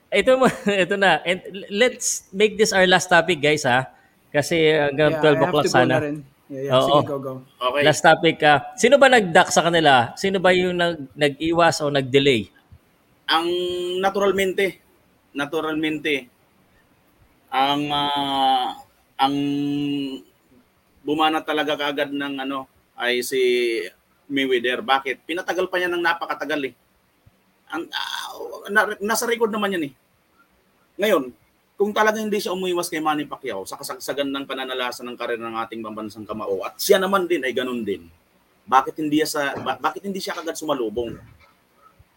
ito 0.07 0.39
mo, 0.39 0.47
ito 0.87 0.95
na. 0.95 1.19
And 1.27 1.43
let's 1.67 2.31
make 2.31 2.55
this 2.55 2.71
our 2.71 2.87
last 2.87 3.11
topic, 3.11 3.43
guys, 3.43 3.67
ha? 3.67 3.91
Kasi 4.31 4.71
hanggang 4.71 5.19
Yeah, 5.19 5.19
I 5.19 5.35
12 5.35 5.35
have 5.35 5.43
o'clock 5.51 5.65
to 5.67 5.69
go 5.69 5.77
sana. 5.77 5.93
na 5.99 6.05
rin. 6.07 6.17
Yeah, 6.47 6.63
yeah. 6.63 6.75
Oo. 6.79 6.87
Sige, 6.87 7.01
go, 7.11 7.15
go. 7.19 7.33
Okay. 7.59 7.81
Last 7.83 8.01
topic, 8.01 8.35
ah. 8.47 8.57
sino 8.79 8.95
ba 8.95 9.11
nagdak 9.11 9.51
sa 9.51 9.67
kanila? 9.67 10.15
Sino 10.15 10.39
ba 10.39 10.55
yung 10.55 10.79
nag, 10.79 11.11
nag-iwas 11.13 11.83
o 11.83 11.91
nag-delay? 11.91 12.47
ang 13.27 13.47
naturalmente 14.03 14.83
naturalmente 15.33 16.27
ang 17.53 17.83
ah, 17.89 18.77
ang 19.17 19.35
bumana 21.05 21.39
talaga 21.45 21.77
kaagad 21.77 22.11
ng 22.11 22.35
ano 22.43 22.67
ay 23.03 23.19
si 23.19 23.39
Mayweather. 24.31 24.79
Bakit? 24.79 25.27
Pinatagal 25.27 25.67
pa 25.67 25.77
niya 25.77 25.91
ng 25.91 26.03
napakatagal 26.03 26.71
eh. 26.71 26.73
Ang, 27.73 27.83
ah, 27.91 28.31
na- 28.71 28.99
nasa 29.03 29.27
record 29.27 29.51
naman 29.51 29.75
yan 29.75 29.91
eh. 29.91 29.93
Ngayon, 30.95 31.33
kung 31.73 31.91
talagang 31.91 32.29
hindi 32.29 32.39
siya 32.39 32.55
umuiwas 32.55 32.87
kay 32.87 33.03
Manny 33.03 33.27
Pacquiao 33.27 33.65
sa 33.67 33.75
kasagsagan 33.75 34.29
ng 34.29 34.45
pananalasan 34.47 35.03
ng 35.09 35.17
karir 35.17 35.41
ng 35.41 35.57
ating 35.67 35.81
pambansang 35.81 36.23
kamao 36.23 36.61
at 36.63 36.77
siya 36.77 37.01
naman 37.01 37.25
din 37.27 37.43
ay 37.43 37.51
ganun 37.51 37.81
din. 37.81 38.07
Bakit 38.63 39.03
hindi 39.03 39.19
siya 39.19 39.57
ba- 39.59 39.81
bakit 39.81 40.05
hindi 40.07 40.21
siya 40.23 40.37
kagad 40.37 40.55
sumalubong? 40.55 41.17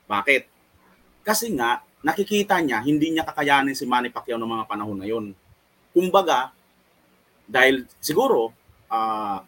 Bakit? 0.07 0.47
Kasi 1.27 1.51
nga, 1.57 1.83
nakikita 2.05 2.63
niya, 2.63 2.79
hindi 2.85 3.11
niya 3.11 3.27
kakayanin 3.27 3.75
si 3.75 3.83
Manny 3.89 4.15
Pacquiao 4.15 4.39
ng 4.39 4.47
mga 4.47 4.69
panahon 4.71 4.95
na 4.95 5.09
yun. 5.09 5.35
Kumbaga, 5.91 6.55
dahil 7.49 7.89
siguro, 7.99 8.55
ah 8.87 9.43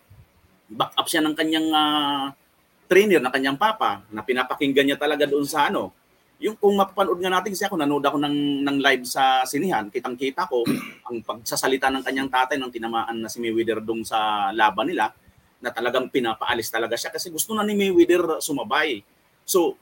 back 0.68 0.92
up 0.94 1.08
siya 1.08 1.24
ng 1.24 1.34
kanyang 1.34 1.68
ah, 1.72 2.32
trainer 2.88 3.20
na 3.20 3.32
kanyang 3.32 3.60
papa 3.60 4.04
na 4.08 4.24
pinapakinggan 4.24 4.88
niya 4.88 4.98
talaga 5.00 5.28
doon 5.28 5.44
sa 5.44 5.68
ano. 5.68 5.92
Yung 6.38 6.54
kung 6.54 6.78
mapapanood 6.78 7.18
nga 7.18 7.34
natin 7.34 7.50
kasi 7.50 7.66
ako 7.66 7.74
nanood 7.74 8.04
ako 8.06 8.16
ng 8.22 8.62
ng 8.62 8.76
live 8.78 9.04
sa 9.04 9.42
sinihan, 9.42 9.90
kitang-kita 9.90 10.46
ko 10.46 10.62
ang 11.08 11.20
pagsasalita 11.20 11.90
ng 11.90 12.02
kanyang 12.04 12.30
tatay 12.30 12.56
nang 12.56 12.70
tinamaan 12.70 13.18
na 13.20 13.28
si 13.28 13.42
Mayweather 13.42 13.82
doon 13.82 14.06
sa 14.06 14.48
laban 14.54 14.88
nila 14.88 15.10
na 15.58 15.74
talagang 15.74 16.06
pinapaalis 16.06 16.70
talaga 16.70 16.94
siya 16.94 17.10
kasi 17.10 17.28
gusto 17.34 17.52
na 17.52 17.66
ni 17.66 17.74
Mayweather 17.74 18.38
sumabay. 18.38 19.02
So, 19.42 19.74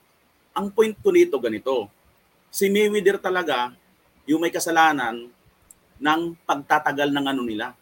ang 0.57 0.73
point 0.73 0.97
ko 0.97 1.13
nito 1.13 1.37
ganito. 1.37 1.93
Si 2.49 2.67
Mayweather 2.73 3.21
talaga 3.21 3.69
yung 4.25 4.41
may 4.41 4.49
kasalanan 4.49 5.29
ng 6.01 6.21
pagtatagal 6.45 7.13
ng 7.13 7.25
ano 7.25 7.41
nila. 7.45 7.77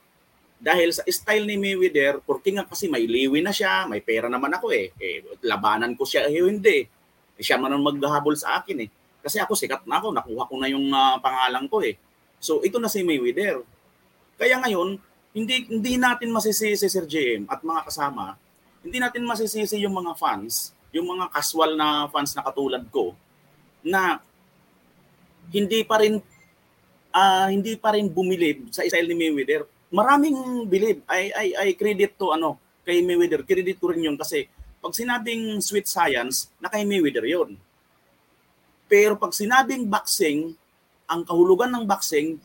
Dahil 0.65 0.89
sa 0.97 1.05
style 1.05 1.45
ni 1.45 1.61
Mayweather, 1.61 2.25
porque 2.25 2.49
nga 2.49 2.65
kasi 2.65 2.89
may 2.89 3.05
liwi 3.05 3.45
na 3.45 3.53
siya, 3.53 3.85
may 3.85 4.01
pera 4.01 4.25
naman 4.25 4.49
ako 4.49 4.73
eh. 4.73 4.89
eh 4.97 5.21
labanan 5.45 5.93
ko 5.93 6.09
siya, 6.09 6.25
eh 6.25 6.41
hindi. 6.41 6.89
Eh, 7.37 7.43
siya 7.45 7.61
man 7.61 7.69
ang 7.69 7.85
maghahabol 7.85 8.33
sa 8.33 8.57
akin 8.57 8.81
eh. 8.81 8.89
Kasi 9.21 9.37
ako 9.37 9.53
sikat 9.53 9.85
na 9.85 10.01
ako, 10.01 10.09
nakuha 10.09 10.49
ko 10.49 10.55
na 10.57 10.65
yung 10.65 10.89
uh, 10.89 11.21
pangalan 11.21 11.69
ko 11.69 11.85
eh. 11.85 11.93
So 12.41 12.65
ito 12.65 12.81
na 12.81 12.89
si 12.89 13.05
Mayweather. 13.05 13.61
Kaya 14.41 14.57
ngayon, 14.65 14.97
hindi 15.37 15.69
hindi 15.69 16.01
natin 16.01 16.33
masisisi 16.33 16.73
si 16.73 16.87
Sir 16.89 17.05
JM 17.05 17.45
at 17.45 17.61
mga 17.61 17.85
kasama, 17.85 18.33
hindi 18.81 18.97
natin 18.97 19.21
masisisi 19.21 19.77
yung 19.85 19.93
mga 19.93 20.17
fans, 20.17 20.73
yung 20.89 21.05
mga 21.13 21.29
casual 21.29 21.77
na 21.77 22.09
fans 22.09 22.33
na 22.33 22.41
katulad 22.41 22.81
ko 22.89 23.13
na 23.85 24.17
hindi 25.53 25.85
pa 25.85 26.01
rin 26.01 26.17
uh, 27.13 27.47
hindi 27.53 27.77
pa 27.77 27.93
rin 27.93 28.09
bumilib 28.09 28.73
sa 28.73 28.81
style 28.81 29.05
ni 29.05 29.13
Mayweather. 29.13 29.69
Maraming 29.95 30.67
bilib. 30.67 31.07
I, 31.07 31.31
I, 31.31 31.47
I 31.55 31.67
credit 31.79 32.19
to 32.19 32.35
ano 32.35 32.59
kay 32.83 32.99
Mayweather. 32.99 33.47
Credit 33.47 33.79
ko 33.79 33.95
rin 33.95 34.03
yun 34.03 34.19
kasi 34.19 34.51
pag 34.83 34.91
sinabing 34.91 35.63
sweet 35.63 35.87
science, 35.87 36.51
na 36.59 36.67
kay 36.67 36.83
Mayweather 36.83 37.23
yun. 37.23 37.55
Pero 38.91 39.15
pag 39.15 39.31
sinabing 39.31 39.87
boxing, 39.87 40.53
ang 41.07 41.23
kahulugan 41.23 41.71
ng 41.71 41.87
boxing, 41.87 42.37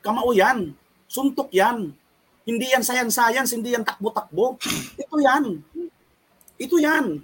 kamao 0.00 0.32
yan. 0.32 0.72
Suntok 1.06 1.52
yan. 1.52 1.92
Hindi 2.42 2.66
yan 2.72 2.82
science-science, 2.82 3.52
hindi 3.54 3.76
yan 3.76 3.84
takbo-takbo. 3.86 4.58
Ito 5.02 5.16
yan. 5.22 5.60
Ito 6.58 6.76
yan. 6.82 7.22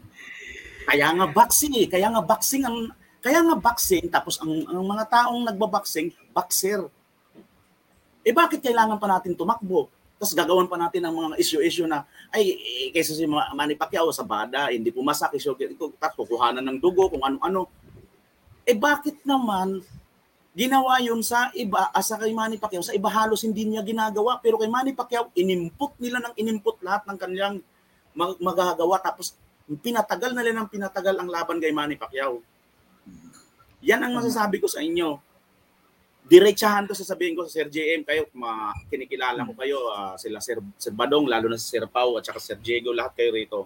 Kaya 0.86 1.06
nga 1.18 1.26
boxing 1.26 1.74
eh. 1.82 1.86
Kaya 1.90 2.12
nga 2.14 2.22
boxing 2.22 2.62
ang 2.62 2.94
kaya 3.26 3.42
nga 3.42 3.58
boxing 3.58 4.06
tapos 4.06 4.38
ang, 4.38 4.54
ang 4.70 4.86
mga 4.86 5.04
taong 5.10 5.42
nagba-boxing, 5.50 6.14
boxer. 6.30 6.86
Eh 8.26 8.34
bakit 8.34 8.58
kailangan 8.58 8.98
pa 8.98 9.06
natin 9.06 9.38
tumakbo? 9.38 9.86
Tapos 10.18 10.34
gagawan 10.34 10.66
pa 10.66 10.74
natin 10.74 11.06
ng 11.06 11.14
mga 11.14 11.28
issue-issue 11.38 11.86
na 11.86 12.02
ay 12.34 12.58
eh, 12.58 12.88
kaysa 12.90 13.14
si 13.14 13.22
Manny 13.28 13.78
Pacquiao 13.78 14.10
sa 14.10 14.26
bada, 14.26 14.72
hindi 14.74 14.90
pumasak 14.90 15.38
issue 15.38 15.54
tapos 16.00 16.26
kukuhanan 16.26 16.64
ng 16.66 16.82
dugo 16.82 17.06
kung 17.06 17.22
ano-ano. 17.22 17.70
Eh 18.66 18.74
bakit 18.74 19.22
naman 19.22 19.84
ginawa 20.56 20.98
yun 21.04 21.20
sa 21.20 21.52
iba, 21.52 21.92
asa 21.92 22.16
kay 22.16 22.32
Manny 22.34 22.56
Pacquiao, 22.56 22.82
sa 22.82 22.96
iba 22.96 23.12
halos 23.12 23.44
hindi 23.46 23.68
niya 23.68 23.84
ginagawa. 23.86 24.40
Pero 24.42 24.56
kay 24.58 24.72
Manny 24.72 24.96
Pacquiao, 24.96 25.30
inimput 25.36 25.94
nila 26.02 26.18
ng 26.18 26.34
inimput 26.34 26.82
lahat 26.82 27.06
ng 27.06 27.18
kanilang 27.20 27.54
mag- 28.16 28.40
magagawa. 28.42 28.98
Tapos 29.04 29.36
pinatagal 29.84 30.32
na 30.32 30.40
nila 30.40 30.64
ng 30.64 30.72
pinatagal 30.72 31.14
ang 31.14 31.28
laban 31.28 31.60
kay 31.60 31.70
Manny 31.76 32.00
Pacquiao. 32.00 32.40
Yan 33.84 34.00
ang 34.00 34.16
masasabi 34.16 34.58
ko 34.58 34.66
sa 34.66 34.80
inyo. 34.80 35.20
Diretsahan 36.26 36.90
to 36.90 36.94
sasabihin 36.98 37.38
ko 37.38 37.46
sa 37.46 37.62
Sir 37.62 37.70
JM, 37.70 38.02
kayo, 38.02 38.26
ma, 38.34 38.74
kinikilala 38.90 39.46
ko 39.46 39.54
kayo, 39.54 39.78
uh, 39.94 40.18
sila 40.18 40.42
Sir, 40.42 40.58
Sir 40.74 40.90
Badong, 40.90 41.30
lalo 41.30 41.46
na 41.46 41.54
si 41.54 41.70
Sir 41.70 41.86
Pau 41.86 42.18
at 42.18 42.26
saka 42.26 42.42
Sir 42.42 42.58
Diego, 42.58 42.90
lahat 42.90 43.14
kayo 43.14 43.30
rito. 43.30 43.60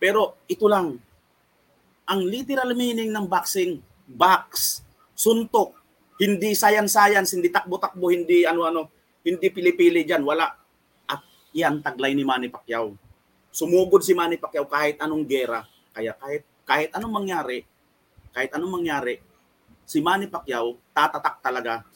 Pero 0.00 0.40
ito 0.48 0.64
lang, 0.64 0.96
ang 2.08 2.20
literal 2.24 2.72
meaning 2.72 3.12
ng 3.12 3.28
boxing, 3.28 3.84
box, 4.08 4.80
suntok, 5.12 5.76
hindi 6.16 6.56
science-science, 6.56 7.36
hindi 7.36 7.52
takbo-takbo, 7.52 8.08
hindi 8.08 8.48
ano-ano, 8.48 8.88
hindi 9.20 9.52
pili-pili 9.52 10.00
dyan, 10.00 10.24
wala. 10.24 10.48
At 11.04 11.20
yan 11.52 11.84
taglay 11.84 12.16
ni 12.16 12.24
Manny 12.24 12.48
Pacquiao. 12.48 12.96
Sumugod 13.52 14.00
si 14.00 14.16
Manny 14.16 14.40
Pacquiao 14.40 14.64
kahit 14.64 14.96
anong 15.04 15.28
gera, 15.28 15.68
kaya 15.92 16.16
kahit 16.16 16.48
kahit 16.64 16.90
anong 16.96 17.12
mangyari, 17.12 17.60
kahit 18.32 18.56
anong 18.56 18.72
mangyari, 18.80 19.20
si 19.84 20.00
Manny 20.00 20.30
Pacquiao 20.30 20.80
tatatak 20.96 21.42
talaga 21.44 21.89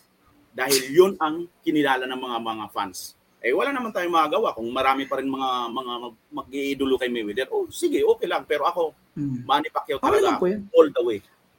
dahil 0.54 0.82
yun 0.94 1.12
ang 1.18 1.50
kinilala 1.66 2.06
ng 2.06 2.20
mga 2.22 2.38
mga 2.38 2.64
fans. 2.70 3.18
Eh 3.44 3.52
wala 3.52 3.74
naman 3.74 3.92
tayong 3.92 4.14
magagawa 4.14 4.56
kung 4.56 4.70
marami 4.72 5.04
pa 5.04 5.20
rin 5.20 5.28
mga 5.28 5.50
mga 5.68 5.92
mag-iidolo 6.32 6.96
kay 6.96 7.12
Mayweather. 7.12 7.50
Oh, 7.52 7.68
sige, 7.68 8.00
okay 8.00 8.24
lang. 8.24 8.48
Pero 8.48 8.64
ako, 8.64 8.96
hmm. 9.18 9.44
Manny 9.44 9.68
Pacquiao 9.68 10.00
talaga 10.00 10.40
okay 10.40 10.62
all 10.72 10.88
the 10.88 11.02
way. 11.04 11.18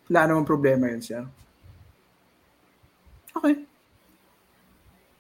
Wala 0.10 0.32
namang 0.32 0.50
problema 0.50 0.90
yun 0.90 1.04
siya. 1.04 1.28
Okay. 3.36 3.68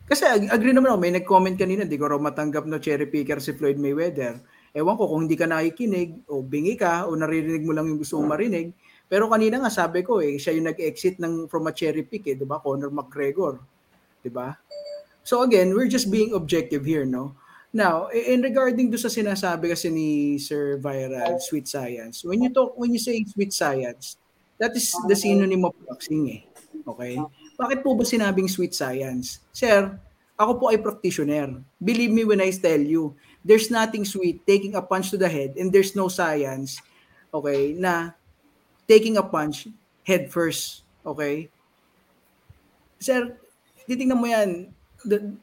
Kasi 0.05 0.23
agree 0.49 0.71
naman 0.71 0.93
ako, 0.93 0.99
may 1.01 1.13
nag-comment 1.13 1.57
kanina, 1.57 1.81
di 1.83 1.97
ko 1.97 2.05
raw 2.05 2.21
matanggap 2.21 2.69
no 2.69 2.77
cherry 2.77 3.09
picker 3.09 3.41
si 3.41 3.57
Floyd 3.57 3.81
Mayweather. 3.81 4.37
Ewan 4.75 4.97
ko 4.97 5.09
kung 5.09 5.25
hindi 5.25 5.33
ka 5.33 5.49
nakikinig 5.49 6.29
o 6.29 6.45
bingi 6.45 6.77
ka 6.77 7.09
o 7.09 7.17
naririnig 7.17 7.65
mo 7.65 7.73
lang 7.73 7.89
yung 7.89 7.97
gusto 7.97 8.21
mong 8.21 8.37
marinig, 8.37 8.69
pero 9.05 9.29
kanina 9.29 9.61
nga 9.61 9.69
sabi 9.69 10.01
ko 10.01 10.17
eh, 10.21 10.41
siya 10.41 10.57
yung 10.57 10.69
nag-exit 10.69 11.21
ng 11.21 11.45
from 11.45 11.69
a 11.69 11.73
cherry 11.73 12.01
pick 12.01 12.25
eh, 12.25 12.35
'di 12.35 12.47
ba? 12.47 12.57
Conor 12.61 12.89
McGregor. 12.89 13.61
'Di 14.21 14.31
ba? 14.33 14.57
So 15.25 15.41
again, 15.41 15.73
we're 15.73 15.89
just 15.89 16.13
being 16.13 16.37
objective 16.37 16.85
here, 16.85 17.05
no? 17.05 17.33
Now, 17.75 18.07
in 18.07 18.39
regarding 18.39 18.87
do 18.87 18.95
sa 18.95 19.11
sinasabi 19.11 19.75
kasi 19.75 19.91
ni 19.91 20.39
Sir 20.39 20.79
Viral, 20.79 21.43
sweet 21.43 21.67
science. 21.67 22.23
When 22.23 22.39
you 22.39 22.47
talk 22.53 22.77
when 22.79 22.95
you 22.95 23.01
say 23.03 23.19
sweet 23.27 23.51
science, 23.51 24.15
that 24.61 24.71
is 24.71 24.95
the 25.11 25.17
synonym 25.17 25.67
of 25.67 25.75
boxing 25.83 26.23
eh. 26.31 26.41
Okay? 26.87 27.19
Bakit 27.59 27.83
po 27.83 27.99
ba 27.99 28.07
sinabing 28.07 28.47
sweet 28.47 28.71
science? 28.71 29.43
Sir, 29.51 29.91
ako 30.39 30.51
po 30.55 30.63
ay 30.71 30.79
practitioner. 30.79 31.51
Believe 31.83 32.15
me 32.15 32.23
when 32.23 32.39
I 32.39 32.55
tell 32.55 32.79
you, 32.79 33.11
there's 33.43 33.67
nothing 33.67 34.07
sweet 34.07 34.47
taking 34.47 34.79
a 34.79 34.83
punch 34.83 35.11
to 35.11 35.19
the 35.19 35.27
head 35.27 35.59
and 35.59 35.67
there's 35.67 35.99
no 35.99 36.07
science, 36.07 36.79
okay, 37.31 37.75
na 37.75 38.15
taking 38.85 39.17
a 39.17 39.25
punch 39.25 39.69
head 40.05 40.29
first. 40.29 40.85
Okay? 41.01 41.49
Sir, 43.01 43.37
titingnan 43.89 44.17
mo 44.17 44.25
yan. 44.29 44.69
The, 45.05 45.33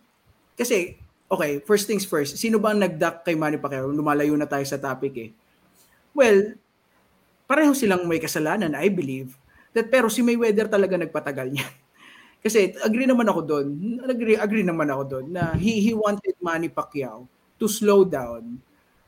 kasi, 0.58 0.98
okay, 1.30 1.62
first 1.62 1.86
things 1.86 2.06
first, 2.06 2.38
sino 2.38 2.58
ba 2.58 2.74
ang 2.74 2.82
nag-duck 2.82 3.26
kay 3.26 3.34
Manny 3.34 3.58
Pacquiao? 3.58 3.90
Lumalayo 3.90 4.34
na 4.38 4.48
tayo 4.48 4.62
sa 4.66 4.78
topic 4.78 5.14
eh. 5.18 5.30
Well, 6.14 6.58
pareho 7.46 7.74
silang 7.74 8.06
may 8.06 8.22
kasalanan, 8.22 8.74
I 8.78 8.88
believe. 8.88 9.34
That, 9.72 9.88
pero 9.88 10.12
si 10.12 10.20
Mayweather 10.20 10.68
talaga 10.68 10.98
nagpatagal 11.00 11.48
niya. 11.50 11.66
Kasi 12.44 12.74
agree 12.82 13.06
naman 13.06 13.30
ako 13.30 13.40
doon, 13.46 13.66
agree, 14.02 14.34
agree 14.34 14.66
naman 14.66 14.90
ako 14.90 15.02
doon 15.06 15.26
na 15.30 15.54
he, 15.54 15.78
he 15.78 15.92
wanted 15.94 16.34
Manny 16.42 16.66
Pacquiao 16.66 17.24
to 17.54 17.70
slow 17.70 18.02
down, 18.02 18.58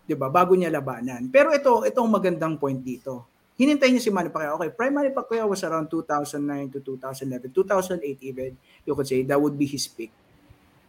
'di 0.07 0.15
ba, 0.15 0.31
bago 0.31 0.55
niya 0.55 0.71
labanan. 0.71 1.27
Pero 1.35 1.51
ito, 1.51 1.83
itong 1.83 2.07
magandang 2.07 2.55
point 2.55 2.79
dito 2.79 3.34
hinintay 3.55 3.95
niya 3.95 4.03
si 4.03 4.11
Manny 4.11 4.31
Pacquiao. 4.31 4.59
Okay, 4.59 4.71
prime 4.75 4.95
Manny 4.95 5.11
Pacquiao 5.15 5.47
was 5.47 5.63
around 5.63 5.87
2009 5.91 6.75
to 6.75 6.79
2011, 6.83 7.55
2008 7.55 8.19
even, 8.27 8.51
you 8.83 8.93
could 8.95 9.07
say, 9.07 9.23
that 9.23 9.39
would 9.39 9.55
be 9.55 9.67
his 9.67 9.87
peak. 9.87 10.11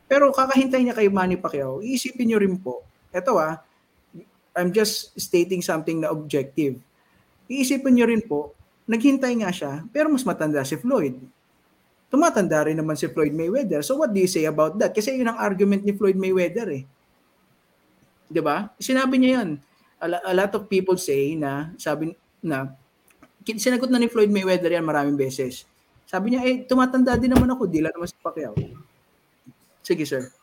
Pero 0.05 0.29
kakahintay 0.33 0.85
niya 0.85 0.95
kay 0.97 1.09
Manny 1.09 1.37
Pacquiao, 1.37 1.81
iisipin 1.81 2.29
niyo 2.29 2.41
rin 2.41 2.57
po, 2.57 2.85
eto 3.13 3.37
ah, 3.37 3.61
I'm 4.55 4.71
just 4.71 5.13
stating 5.19 5.59
something 5.59 6.01
na 6.01 6.13
objective. 6.13 6.79
Iisipin 7.45 7.97
niyo 7.97 8.07
rin 8.09 8.23
po, 8.23 8.55
naghintay 8.85 9.33
nga 9.41 9.49
siya, 9.49 9.83
pero 9.89 10.09
mas 10.09 10.25
matanda 10.25 10.61
si 10.61 10.77
Floyd. 10.77 11.17
Tumatanda 12.09 12.69
rin 12.69 12.77
naman 12.77 12.93
si 12.93 13.09
Floyd 13.09 13.33
Mayweather. 13.33 13.81
So 13.81 13.97
what 13.97 14.13
do 14.13 14.21
you 14.21 14.29
say 14.29 14.45
about 14.45 14.77
that? 14.77 14.93
Kasi 14.93 15.17
yun 15.17 15.29
ang 15.29 15.41
argument 15.41 15.81
ni 15.81 15.91
Floyd 15.91 16.15
Mayweather 16.15 16.69
eh. 16.69 16.85
'Di 18.29 18.41
ba? 18.41 18.73
Sinabi 18.77 19.17
niya 19.17 19.41
'yon. 19.41 19.49
A, 20.05 20.33
lot 20.37 20.53
of 20.53 20.69
people 20.69 20.99
say 21.01 21.33
na 21.33 21.73
sabi 21.81 22.13
na 22.45 22.77
sinagot 23.53 23.93
na 23.93 24.01
ni 24.01 24.09
Floyd 24.09 24.33
Mayweather 24.33 24.73
yan 24.73 24.85
maraming 24.85 25.13
beses. 25.13 25.69
Sabi 26.09 26.33
niya, 26.33 26.41
eh, 26.45 26.65
tumatanda 26.65 27.13
din 27.17 27.29
naman 27.29 27.49
ako, 27.49 27.69
di 27.69 27.81
lang 27.81 27.93
naman 27.93 28.09
si 28.09 28.17
Pacquiao. 28.17 28.57
Sige, 29.85 30.05
sir. 30.05 30.33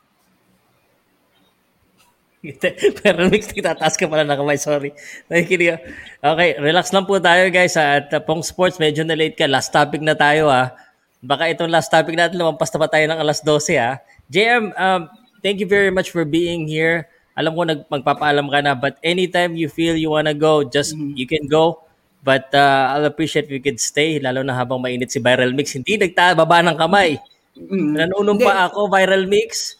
Pero 3.03 3.31
mix 3.31 3.47
tataas 3.51 3.95
ka 3.95 4.07
pala 4.07 4.27
ng 4.27 4.35
kamay, 4.35 4.59
sorry. 4.59 4.91
Nakikinig 5.31 5.79
Okay, 6.19 6.59
relax 6.59 6.91
lang 6.91 7.07
po 7.07 7.15
tayo 7.19 7.47
guys. 7.47 7.75
At 7.79 8.11
uh, 8.11 8.19
Pong 8.19 8.43
Sports, 8.43 8.79
medyo 8.79 9.07
na 9.07 9.15
late 9.15 9.39
ka. 9.39 9.47
Last 9.47 9.71
topic 9.71 10.03
na 10.03 10.15
tayo 10.15 10.51
ha. 10.51 10.75
Baka 11.23 11.47
itong 11.47 11.71
last 11.71 11.87
topic 11.87 12.19
natin, 12.19 12.35
lumampas 12.35 12.67
na 12.75 12.83
pa 12.83 12.87
tayo 12.91 13.07
ng 13.07 13.19
alas 13.19 13.39
12 13.39 13.79
ha. 13.79 14.03
JM, 14.27 14.75
um, 14.75 15.01
thank 15.39 15.63
you 15.63 15.67
very 15.67 15.87
much 15.87 16.11
for 16.11 16.27
being 16.27 16.67
here. 16.67 17.07
Alam 17.39 17.55
ko 17.55 17.61
nag 17.63 17.79
magpapaalam 17.87 18.51
ka 18.51 18.59
na, 18.59 18.75
but 18.75 18.99
anytime 18.99 19.55
you 19.55 19.71
feel 19.71 19.95
you 19.95 20.11
wanna 20.11 20.35
go, 20.35 20.67
just 20.67 20.99
mm-hmm. 20.99 21.15
you 21.15 21.23
can 21.23 21.47
go. 21.47 21.82
But 22.23 22.55
uh, 22.55 22.95
I'll 22.95 23.11
appreciate 23.11 23.51
if 23.51 23.53
you 23.53 23.59
could 23.59 23.83
stay, 23.83 24.15
lalo 24.23 24.47
na 24.47 24.55
habang 24.55 24.79
mainit 24.79 25.11
si 25.11 25.19
Viral 25.19 25.51
Mix. 25.51 25.75
Hindi 25.75 25.99
nagtababa 25.99 26.63
ng 26.63 26.79
kamay. 26.79 27.19
Mm. 27.59 27.99
Nanunong 27.99 28.39
pa 28.39 28.71
ako, 28.71 28.87
Viral 28.87 29.27
Mix. 29.27 29.75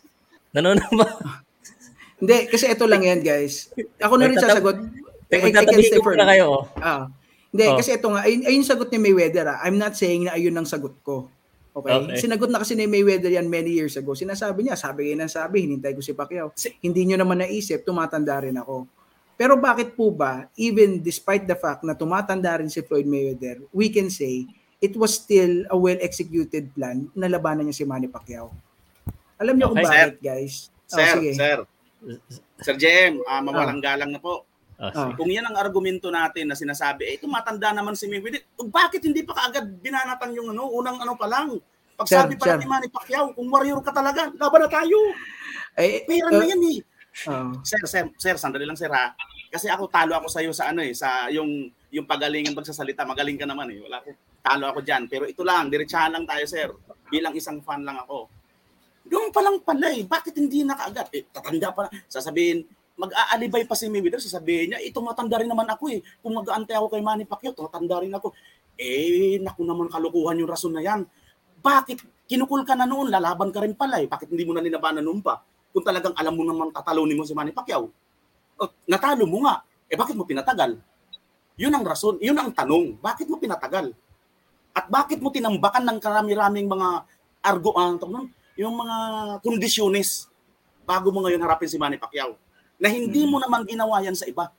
Nanunong 0.52 0.92
pa. 0.92 1.08
Hindi, 2.24 2.48
kasi 2.48 2.72
ito 2.72 2.88
lang 2.88 3.04
yan, 3.04 3.20
guys. 3.20 3.72
Ako 4.00 4.16
na 4.16 4.32
rin 4.32 4.40
sasagot. 4.40 4.80
Magtatabi 5.28 6.00
ko 6.00 6.16
na 6.16 6.28
kayo. 6.30 6.46
Oh. 6.48 6.64
Ah. 6.80 7.12
Hindi, 7.52 7.64
Oh. 7.68 7.76
kasi 7.76 7.96
ito 7.96 8.08
nga, 8.08 8.24
ayun, 8.24 8.48
ayun 8.48 8.64
sagot 8.64 8.88
ni 8.92 9.00
Mayweather. 9.00 9.44
Ah. 9.48 9.60
I'm 9.64 9.76
not 9.76 9.96
saying 10.00 10.28
na 10.28 10.36
ayun 10.36 10.56
ang 10.56 10.68
sagot 10.68 10.96
ko. 11.04 11.28
Okay? 11.74 11.90
Okay. 11.90 12.18
Sinagot 12.22 12.54
na 12.54 12.62
kasi 12.62 12.78
ni 12.78 12.86
Mayweather 12.86 13.34
yan 13.34 13.50
many 13.50 13.74
years 13.74 13.98
ago. 13.98 14.14
Sinasabi 14.14 14.64
niya, 14.64 14.78
sabi 14.78 15.12
ang 15.16 15.28
sabi, 15.28 15.66
hinintay 15.66 15.98
ko 15.98 16.02
si 16.06 16.14
Pacquiao. 16.14 16.54
Hindi 16.80 17.02
nyo 17.10 17.18
naman 17.20 17.42
naisip, 17.42 17.82
tumatanda 17.82 18.38
rin 18.40 18.56
ako. 18.62 18.86
Pero 19.34 19.58
bakit 19.58 19.98
po 19.98 20.14
ba, 20.14 20.46
even 20.54 21.02
despite 21.02 21.44
the 21.44 21.58
fact 21.58 21.82
na 21.82 21.98
tumatanda 21.98 22.62
rin 22.62 22.70
si 22.70 22.86
Floyd 22.86 23.10
Mayweather, 23.10 23.66
we 23.74 23.90
can 23.90 24.08
say, 24.08 24.46
it 24.78 24.94
was 24.94 25.16
still 25.16 25.66
a 25.68 25.78
well-executed 25.78 26.70
plan 26.72 27.10
na 27.16 27.26
labanan 27.26 27.66
niya 27.66 27.82
si 27.82 27.86
Manny 27.88 28.06
Pacquiao. 28.06 28.54
Alam 29.40 29.58
niyo 29.58 29.72
kung 29.72 29.82
Okay. 29.82 29.90
bakit, 29.90 30.14
guys? 30.22 30.70
Oh, 30.92 30.98
Sir, 31.00 31.14
sige. 31.18 31.32
sir. 31.34 31.58
Sir 32.62 32.76
JM, 32.78 33.24
ah, 33.26 33.42
mawalang 33.42 33.82
galang 33.82 34.12
na 34.12 34.20
po. 34.20 34.46
Ah, 34.76 34.92
Ah. 34.92 35.12
Kung 35.16 35.32
yan 35.32 35.48
ang 35.48 35.56
argumento 35.56 36.12
natin 36.12 36.52
na 36.52 36.58
sinasabi, 36.60 37.08
eh, 37.08 37.18
tumatanda 37.18 37.72
naman 37.72 37.96
si 37.96 38.06
Mayweather. 38.06 38.44
Bakit 38.60 39.02
hindi 39.02 39.24
pa 39.24 39.34
kaagad 39.34 39.80
binanatan 39.80 40.36
yung 40.36 40.52
ano, 40.52 40.68
unang 40.70 41.00
ano 41.00 41.16
pa 41.16 41.26
lang? 41.26 41.58
Pagsabi 41.94 42.36
Sir, 42.36 42.40
pa 42.42 42.46
sir. 42.46 42.52
natin 42.60 42.70
Manny 42.70 42.90
Pacquiao, 42.92 43.32
kung 43.32 43.48
warrior 43.48 43.80
ka 43.80 43.96
talaga, 43.96 44.30
laban 44.36 44.62
na 44.62 44.70
tayo. 44.70 45.00
Eh, 45.80 46.04
Pera 46.06 46.30
uh, 46.30 46.38
na 46.38 46.46
yan 46.46 46.62
eh. 46.70 46.78
Oh. 47.30 47.54
Sir, 47.62 47.82
sir, 47.86 48.06
sir, 48.18 48.36
sandali 48.36 48.66
lang 48.66 48.78
sir 48.78 48.90
ha. 48.90 49.14
Kasi 49.54 49.70
ako 49.70 49.90
talo 49.90 50.18
ako 50.18 50.28
sa 50.30 50.40
iyo 50.42 50.52
sa 50.52 50.74
ano 50.74 50.82
eh, 50.82 50.94
sa 50.98 51.30
yung 51.30 51.70
yung 51.94 52.10
pagalingan 52.10 52.58
pagsasalita, 52.58 53.06
magaling 53.06 53.38
ka 53.38 53.46
naman 53.46 53.70
eh. 53.70 53.80
Wala 53.86 54.02
ko 54.02 54.10
talo 54.44 54.68
ako 54.68 54.80
diyan, 54.84 55.04
pero 55.08 55.24
ito 55.24 55.42
lang, 55.42 55.72
diretsahan 55.72 56.12
lang 56.12 56.28
tayo 56.28 56.44
sir. 56.44 56.68
Bilang 57.08 57.32
isang 57.32 57.64
fan 57.64 57.88
lang 57.88 57.96
ako. 58.04 58.28
Doon 59.08 59.32
pa 59.32 59.40
lang 59.40 59.64
pala 59.64 59.88
eh, 59.96 60.04
bakit 60.04 60.36
hindi 60.36 60.68
na 60.68 60.76
kaagad? 60.76 61.08
Eh, 61.16 61.24
tatanda 61.32 61.72
pa 61.72 61.88
lang. 61.88 61.94
Sasabihin, 62.12 62.68
mag-aalibay 63.00 63.64
pa 63.64 63.76
si 63.76 63.88
Mayweather, 63.88 64.20
sasabihin 64.20 64.76
niya, 64.76 64.80
ito 64.84 65.00
matanda 65.00 65.40
rin 65.40 65.48
naman 65.48 65.68
ako 65.68 65.92
eh. 65.92 66.00
Kung 66.20 66.36
mag-aantay 66.40 66.76
ako 66.76 66.88
kay 66.92 67.02
Manny 67.02 67.24
Pacquiao, 67.24 67.56
tatanda 67.56 68.04
rin 68.04 68.12
ako. 68.12 68.36
Eh, 68.76 69.40
naku 69.40 69.64
naman 69.64 69.88
kalukuhan 69.88 70.40
yung 70.40 70.50
rason 70.50 70.76
na 70.76 70.84
yan. 70.84 71.08
Bakit 71.64 72.28
kinukul 72.28 72.68
ka 72.68 72.76
na 72.76 72.88
noon, 72.88 73.12
lalaban 73.12 73.52
ka 73.52 73.64
rin 73.64 73.76
pala 73.76 74.00
eh. 74.04 74.08
Bakit 74.08 74.32
hindi 74.32 74.44
mo 74.44 74.56
na 74.56 74.64
ninabanan 74.64 75.04
noon 75.04 75.24
pa? 75.24 75.40
Kung 75.74 75.82
talagang 75.82 76.14
alam 76.14 76.38
mo 76.38 76.46
naman 76.46 76.70
tatalunin 76.70 77.18
mo 77.18 77.26
si 77.26 77.34
Manny 77.34 77.50
Pacquiao. 77.50 77.90
O, 78.62 78.64
natalo 78.86 79.26
mo 79.26 79.42
nga. 79.50 79.66
Eh 79.90 79.98
bakit 79.98 80.14
mo 80.14 80.24
pinatagal? 80.24 80.78
Yun 81.58 81.74
ang 81.74 81.86
rason, 81.86 82.22
yun 82.22 82.38
ang 82.38 82.54
tanong. 82.54 83.02
Bakit 83.02 83.26
mo 83.26 83.42
pinatagal? 83.42 83.94
At 84.74 84.86
bakit 84.90 85.22
mo 85.22 85.30
tinambakan 85.30 85.86
ng 85.86 85.98
karami-raming 86.02 86.66
mga 86.66 86.90
argo, 87.46 87.74
nun? 88.10 88.30
yung 88.54 88.74
mga 88.78 88.98
kondisyones 89.42 90.30
bago 90.86 91.10
mo 91.10 91.26
ngayon 91.26 91.42
harapin 91.42 91.70
si 91.70 91.82
Manny 91.82 91.98
Pacquiao 91.98 92.38
na 92.78 92.90
hindi 92.90 93.26
mo 93.26 93.42
naman 93.42 93.66
ginawa 93.66 94.02
yan 94.06 94.14
sa 94.14 94.30
iba. 94.30 94.50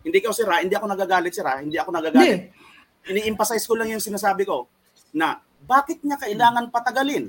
Hindi 0.00 0.18
ka 0.24 0.32
sira, 0.32 0.64
hindi 0.64 0.72
ako 0.72 0.86
nagagalit 0.88 1.32
sira, 1.36 1.60
hindi 1.60 1.76
ako 1.76 1.90
nagagalit. 1.92 2.48
Ini-emphasize 3.12 3.64
ko 3.68 3.76
lang 3.76 3.92
yung 3.92 4.00
sinasabi 4.00 4.48
ko 4.48 4.68
na 5.12 5.40
bakit 5.64 6.00
niya 6.00 6.16
kailangan 6.16 6.72
patagalin? 6.72 7.28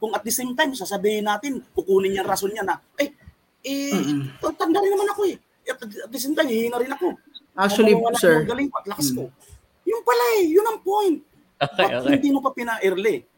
Kung 0.00 0.16
at 0.16 0.24
the 0.24 0.32
same 0.32 0.56
time, 0.56 0.72
sasabihin 0.72 1.28
natin, 1.28 1.60
kukunin 1.76 2.16
niya 2.16 2.24
ang 2.24 2.32
rason 2.32 2.48
niya 2.48 2.64
na, 2.64 2.80
eh, 2.96 3.12
eh, 3.60 3.92
tanda 4.56 4.80
rin 4.80 4.96
naman 4.96 5.12
ako 5.12 5.28
eh. 5.28 5.36
At 5.68 5.76
at 5.84 6.10
the 6.10 6.16
same 6.16 6.32
time, 6.32 6.48
hihina 6.48 6.80
rin 6.80 6.90
ako. 6.90 7.14
Actually, 7.52 7.92
Mawawala 7.92 8.16
sir. 8.16 8.40
yung 8.40 8.48
galing 8.48 8.68
ko 8.72 8.76
at 8.80 8.86
lakas 8.88 9.08
ko. 9.12 9.28
Yung 9.84 10.02
pala 10.02 10.24
eh, 10.40 10.44
yun 10.48 10.64
ang 10.64 10.80
point. 10.80 11.20
Okay, 11.60 11.84
Ba't 11.84 12.00
okay. 12.00 12.10
hindi 12.16 12.30
mo 12.32 12.40
pa 12.40 12.50
pina-early? 12.56 13.28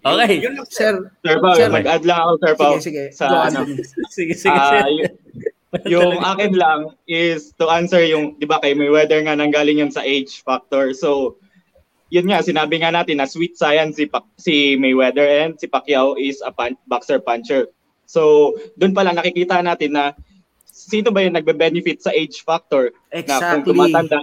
Okay. 0.00 0.40
Yun 0.42 0.58
lang, 0.58 0.66
Sir, 0.66 1.12
Sir 1.22 1.36
Pao, 1.38 1.54
Sir, 1.54 1.68
mag-add 1.70 2.02
lang 2.02 2.18
ako, 2.18 2.32
Sir 2.40 2.54
Pao. 2.56 2.72
Sige, 2.80 2.82
sige. 2.82 3.04
Sa, 3.14 3.24
ano. 3.46 3.60
Sige, 4.16 4.34
sige, 4.34 4.58
sir. 4.58 4.82
y- 4.90 5.12
yung 5.94 6.18
akin 6.18 6.52
lang 6.58 6.80
is 7.06 7.54
to 7.54 7.70
answer 7.70 8.02
yung, 8.02 8.34
di 8.42 8.48
ba 8.48 8.58
kay 8.58 8.74
Mayweather 8.74 9.22
nga 9.22 9.38
nanggaling 9.38 9.78
yun 9.78 9.92
sa 9.92 10.02
age 10.02 10.42
factor. 10.42 10.90
So, 10.90 11.38
yun 12.10 12.26
nga, 12.26 12.42
sinabi 12.42 12.82
nga 12.82 12.90
natin 12.90 13.22
na 13.22 13.30
sweet 13.30 13.54
science 13.54 13.96
si, 13.96 14.04
Pac- 14.04 14.26
si 14.34 14.74
Mayweather 14.74 15.24
and 15.24 15.54
si 15.56 15.70
Pacquiao 15.70 16.18
is 16.18 16.42
a 16.42 16.50
pun- 16.50 16.78
boxer 16.84 17.22
puncher. 17.22 17.70
So, 18.04 18.52
doon 18.74 18.90
pa 18.90 19.06
lang 19.06 19.14
nakikita 19.14 19.62
natin 19.62 19.94
na 19.94 20.18
sino 20.66 21.14
ba 21.14 21.22
yung 21.22 21.38
nagbe-benefit 21.38 22.02
sa 22.02 22.10
age 22.10 22.42
factor 22.42 22.90
na 23.08 23.22
kung 23.22 23.62
Exactly. 23.62 23.66
tumatanda 23.70 24.16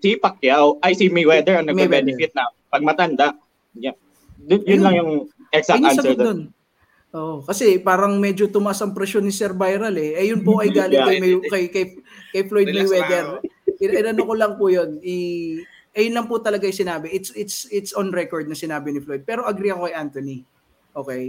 si 0.00 0.10
Pacquiao 0.16 0.80
ay 0.80 0.96
si 0.96 1.12
Mayweather 1.12 1.60
ang 1.60 1.68
nagbe-benefit 1.68 2.32
na 2.32 2.48
pag 2.72 2.80
matanda. 2.80 3.36
Yeah. 3.76 3.94
Yun 4.40 4.64
Ayun. 4.64 4.80
lang 4.80 4.94
yung 4.96 5.10
exact 5.52 5.84
Ayun 5.84 5.90
answer 5.92 6.16
doon. 6.16 6.40
Oh, 7.16 7.40
kasi 7.40 7.80
parang 7.80 8.20
medyo 8.20 8.44
tumaas 8.48 8.80
ang 8.80 8.92
presyon 8.92 9.24
ni 9.24 9.32
Sir 9.32 9.52
Viral 9.52 9.94
eh. 9.96 10.20
Ayun 10.20 10.40
po 10.40 10.60
ay 10.60 10.72
galing 10.76 10.96
Yeah. 10.96 11.08
kay, 11.08 11.18
May, 11.20 11.32
kay, 11.48 11.64
kay, 11.68 11.84
kay 12.32 12.42
Floyd 12.48 12.68
Relax 12.68 12.88
Mayweather. 12.88 13.26
Inano 13.76 14.22
ko 14.24 14.34
lang 14.34 14.52
po 14.56 14.72
yun. 14.72 14.96
I, 15.04 15.16
ayun 15.96 16.12
lang 16.12 16.28
po 16.28 16.36
talaga 16.44 16.68
yung 16.68 16.76
sinabi. 16.76 17.08
It's, 17.08 17.32
it's, 17.32 17.64
it's 17.72 17.92
on 17.96 18.12
record 18.12 18.44
na 18.46 18.54
sinabi 18.54 18.92
ni 18.92 19.00
Floyd. 19.00 19.24
Pero 19.24 19.48
agree 19.48 19.72
ako 19.72 19.88
kay 19.88 19.96
Anthony. 19.96 20.38
Okay? 20.92 21.24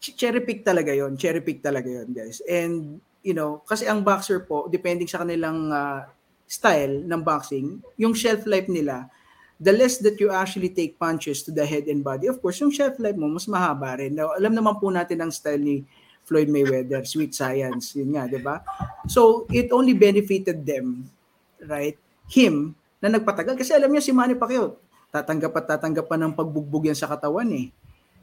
Ch- 0.00 0.16
Cherry 0.16 0.40
pick 0.40 0.64
talaga 0.64 0.96
yon 0.96 1.20
Cherry 1.20 1.44
pick 1.44 1.60
talaga 1.60 1.92
yon 1.92 2.08
guys. 2.16 2.40
And, 2.48 3.04
you 3.20 3.36
know, 3.36 3.60
kasi 3.68 3.84
ang 3.84 4.00
boxer 4.00 4.48
po, 4.48 4.64
depending 4.72 5.12
sa 5.12 5.20
kanilang 5.20 5.68
ah, 5.68 6.08
style 6.48 7.04
ng 7.04 7.20
boxing, 7.20 7.84
yung 8.00 8.16
shelf 8.16 8.48
life 8.48 8.72
nila, 8.72 9.12
the 9.60 9.74
less 9.74 10.00
that 10.00 10.16
you 10.16 10.32
actually 10.32 10.72
take 10.72 10.96
punches 10.96 11.44
to 11.44 11.52
the 11.52 11.66
head 11.66 11.84
and 11.90 12.00
body, 12.00 12.32
of 12.32 12.40
course, 12.40 12.62
yung 12.64 12.72
shelf 12.72 12.96
life 12.96 13.18
mo, 13.18 13.28
mas 13.28 13.44
mahaba 13.44 14.00
rin. 14.00 14.16
Now, 14.16 14.32
alam 14.32 14.56
naman 14.56 14.80
po 14.80 14.88
natin 14.88 15.20
ang 15.20 15.34
style 15.34 15.60
ni 15.60 15.84
Floyd 16.24 16.48
Mayweather, 16.48 17.02
sweet 17.04 17.34
science, 17.34 17.92
yun 17.98 18.14
nga, 18.14 18.30
di 18.30 18.38
ba? 18.38 18.62
So, 19.10 19.50
it 19.50 19.74
only 19.74 19.98
benefited 19.98 20.62
them, 20.62 21.10
right? 21.66 21.98
Him, 22.30 22.77
na 22.98 23.08
nagpatagal. 23.18 23.54
Kasi 23.58 23.74
alam 23.74 23.90
niya 23.90 24.02
si 24.02 24.12
Manny 24.14 24.34
Pacquiao, 24.34 24.78
tatanggap 25.10 25.54
at 25.58 25.64
tatanggap 25.76 26.06
pa 26.06 26.16
ng 26.18 26.34
pagbugbog 26.34 26.90
yan 26.90 26.98
sa 26.98 27.08
katawan 27.08 27.48
eh. 27.54 27.72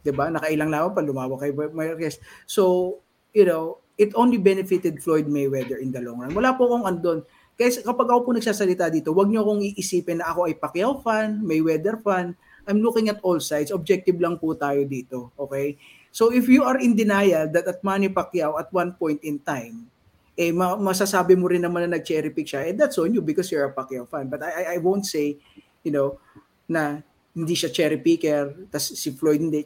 'Di 0.05 0.11
ba? 0.13 0.29
Nakailang 0.29 0.69
laban 0.69 0.93
pa 0.93 1.01
lumawa 1.01 1.33
kay 1.41 1.49
Marquez. 1.51 2.21
So, 2.45 2.95
you 3.33 3.47
know, 3.49 3.81
it 3.97 4.13
only 4.13 4.37
benefited 4.37 5.01
Floyd 5.01 5.25
Mayweather 5.25 5.81
in 5.81 5.89
the 5.89 6.03
long 6.03 6.21
run. 6.21 6.35
Wala 6.35 6.53
po 6.53 6.69
akong 6.69 6.85
andon. 6.85 7.19
Guys, 7.55 7.79
kapag 7.79 8.11
ako 8.11 8.19
po 8.27 8.31
nagsasalita 8.35 8.91
dito, 8.91 9.15
wag 9.15 9.31
niyo 9.31 9.47
akong 9.47 9.63
iisipin 9.63 10.19
na 10.19 10.27
ako 10.27 10.51
ay 10.51 10.59
Pacquiao 10.59 10.99
fan, 10.99 11.39
Mayweather 11.39 11.97
fan. 12.03 12.35
I'm 12.67 12.83
looking 12.83 13.07
at 13.07 13.23
all 13.23 13.39
sides. 13.39 13.71
Objective 13.71 14.19
lang 14.19 14.35
po 14.35 14.51
tayo 14.59 14.83
dito. 14.83 15.31
Okay? 15.39 15.79
So 16.11 16.35
if 16.35 16.51
you 16.51 16.67
are 16.67 16.75
in 16.75 16.99
denial 16.99 17.47
that 17.55 17.63
at 17.63 17.79
Manny 17.79 18.11
Pacquiao 18.11 18.59
at 18.59 18.67
one 18.75 18.95
point 18.99 19.23
in 19.23 19.39
time, 19.39 19.87
eh 20.35 20.51
ma- 20.51 20.75
masasabi 20.75 21.39
mo 21.39 21.47
rin 21.47 21.63
naman 21.63 21.87
na 21.87 21.95
nag-cherry 21.95 22.29
pick 22.29 22.51
siya, 22.51 22.67
eh 22.67 22.75
that's 22.75 22.99
on 22.99 23.11
you 23.15 23.23
because 23.23 23.47
you're 23.47 23.63
a 23.63 23.71
Pacquiao 23.71 24.03
fan. 24.03 24.27
But 24.27 24.43
I, 24.43 24.75
I, 24.75 24.77
won't 24.83 25.07
say, 25.07 25.39
you 25.81 25.91
know, 25.95 26.19
na 26.67 26.99
hindi 27.31 27.55
siya 27.55 27.71
cherry 27.71 27.99
picker, 27.99 28.67
tas 28.71 28.95
si 28.95 29.11
Floyd 29.15 29.39
hindi. 29.39 29.63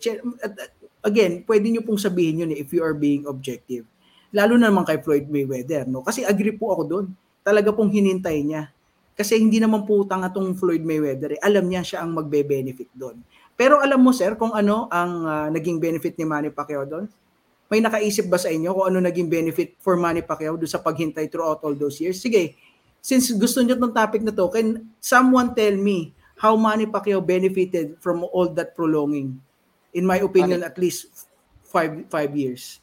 Again, 1.05 1.45
pwede 1.45 1.65
niyo 1.69 1.81
pong 1.81 2.01
sabihin 2.01 2.45
yun 2.45 2.51
eh, 2.53 2.61
if 2.61 2.69
you 2.69 2.85
are 2.85 2.93
being 2.97 3.25
objective. 3.25 3.85
Lalo 4.29 4.57
na 4.57 4.69
naman 4.69 4.85
kay 4.85 5.01
Floyd 5.01 5.25
Mayweather, 5.25 5.89
no? 5.89 6.05
Kasi 6.05 6.21
agree 6.21 6.53
po 6.53 6.69
ako 6.73 6.83
doon. 6.85 7.05
Talaga 7.41 7.73
pong 7.73 7.89
hinintay 7.89 8.45
niya. 8.45 8.69
Kasi 9.17 9.41
hindi 9.41 9.57
naman 9.57 9.89
po 9.89 10.05
tanga 10.05 10.29
tong 10.29 10.53
Floyd 10.53 10.85
Mayweather. 10.85 11.37
Eh. 11.37 11.41
Alam 11.41 11.65
niya 11.65 11.81
siya 11.81 12.05
ang 12.05 12.13
magbe-benefit 12.13 12.93
doon. 12.93 13.21
Pero 13.59 13.81
alam 13.83 13.99
mo 13.99 14.15
sir 14.15 14.39
kung 14.39 14.55
ano 14.55 14.87
ang 14.87 15.11
ah, 15.27 15.47
naging 15.51 15.81
benefit 15.81 16.15
ni 16.15 16.23
Manny 16.23 16.53
Pacquiao 16.53 16.87
doon? 16.87 17.11
May 17.69 17.79
nakaisip 17.85 18.25
ba 18.25 18.41
sa 18.41 18.49
inyo 18.49 18.73
kung 18.73 18.85
ano 18.89 18.97
naging 18.97 19.29
benefit 19.29 19.77
for 19.77 19.93
Manny 19.93 20.25
Pacquiao 20.25 20.57
doon 20.57 20.69
sa 20.69 20.81
paghintay 20.81 21.29
throughout 21.29 21.61
all 21.61 21.77
those 21.77 22.01
years? 22.01 22.17
Sige, 22.17 22.57
since 22.97 23.29
gusto 23.37 23.61
niyo 23.61 23.77
tong 23.77 23.93
topic 23.93 24.25
na 24.25 24.33
to, 24.33 24.49
can 24.49 24.89
someone 24.97 25.53
tell 25.53 25.77
me 25.77 26.11
how 26.41 26.57
Manny 26.57 26.89
Pacquiao 26.89 27.21
benefited 27.21 28.01
from 28.01 28.25
all 28.33 28.49
that 28.57 28.73
prolonging? 28.73 29.37
In 29.93 30.05
my 30.05 30.17
opinion, 30.17 30.65
at 30.65 30.81
least 30.81 31.29
five 31.61 32.09
five 32.09 32.33
years. 32.33 32.81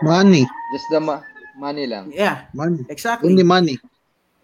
Money. 0.00 0.48
Just 0.72 0.88
the 0.88 1.00
ma- 1.00 1.24
money 1.60 1.84
lang. 1.84 2.08
Yeah, 2.10 2.48
Money. 2.56 2.88
exactly. 2.88 3.28
Only 3.28 3.44
money. 3.44 3.76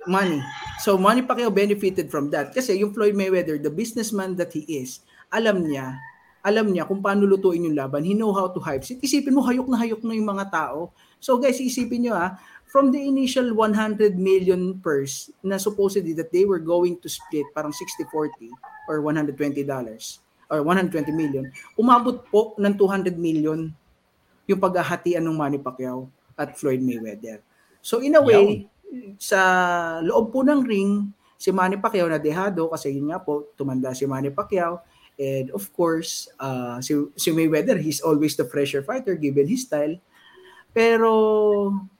money. 0.08 0.40
So 0.80 0.96
Manny 0.96 1.22
Pacquiao 1.22 1.52
benefited 1.52 2.08
from 2.08 2.32
that 2.32 2.56
kasi 2.56 2.80
yung 2.80 2.96
Floyd 2.96 3.14
Mayweather, 3.14 3.60
the 3.60 3.70
businessman 3.70 4.34
that 4.40 4.50
he 4.56 4.64
is, 4.64 5.04
alam 5.28 5.68
niya, 5.68 6.00
alam 6.48 6.72
niya 6.72 6.88
kung 6.88 7.04
paano 7.04 7.28
lutuin 7.28 7.68
yung 7.68 7.76
laban. 7.76 8.00
He 8.00 8.16
know 8.16 8.32
how 8.32 8.48
to 8.48 8.60
hype. 8.64 8.80
Isipin 8.80 9.36
mo, 9.36 9.44
hayok 9.44 9.68
na 9.68 9.76
hayok 9.76 10.00
na 10.00 10.16
yung 10.16 10.28
mga 10.32 10.48
tao. 10.48 10.96
So 11.20 11.36
guys, 11.36 11.60
isipin 11.60 12.08
nyo 12.08 12.16
ha, 12.16 12.40
from 12.68 12.88
the 12.88 13.00
initial 13.00 13.52
100 13.52 14.16
million 14.16 14.80
purse 14.80 15.28
na 15.44 15.60
supposedly 15.60 16.16
that 16.16 16.32
they 16.32 16.48
were 16.48 16.60
going 16.60 16.96
to 17.04 17.08
split 17.08 17.44
parang 17.52 17.72
60-40 17.72 18.48
or 18.88 19.04
120 19.04 19.36
dollars 19.68 20.24
or 20.48 20.64
120 20.64 21.12
million, 21.12 21.44
umabot 21.76 22.24
po 22.32 22.56
ng 22.56 22.72
200 22.72 23.12
million 23.20 23.68
yung 24.48 24.60
paghahatian 24.60 25.20
ng 25.20 25.36
Manny 25.36 25.60
Pacquiao 25.60 26.08
at 26.32 26.56
Floyd 26.56 26.80
Mayweather. 26.80 27.44
So 27.84 28.00
in 28.00 28.16
a 28.16 28.22
way, 28.24 28.64
sa 29.20 30.00
loob 30.00 30.32
po 30.32 30.40
ng 30.40 30.64
ring, 30.64 31.12
si 31.36 31.52
Manny 31.52 31.76
Pacquiao 31.76 32.08
na 32.08 32.16
dehado 32.16 32.72
kasi 32.72 32.96
yun 32.96 33.12
nga 33.12 33.20
po, 33.20 33.52
tumanda 33.54 33.92
si 33.92 34.08
Manny 34.08 34.32
Pacquiao. 34.32 34.80
And 35.18 35.50
of 35.50 35.66
course, 35.74 36.30
uh, 36.38 36.78
si, 36.78 36.94
si 37.18 37.34
Mayweather, 37.34 37.74
he's 37.82 37.98
always 38.00 38.38
the 38.38 38.46
fresher 38.46 38.86
fighter 38.86 39.18
given 39.18 39.50
his 39.50 39.66
style. 39.66 39.98
Pero 40.70 41.10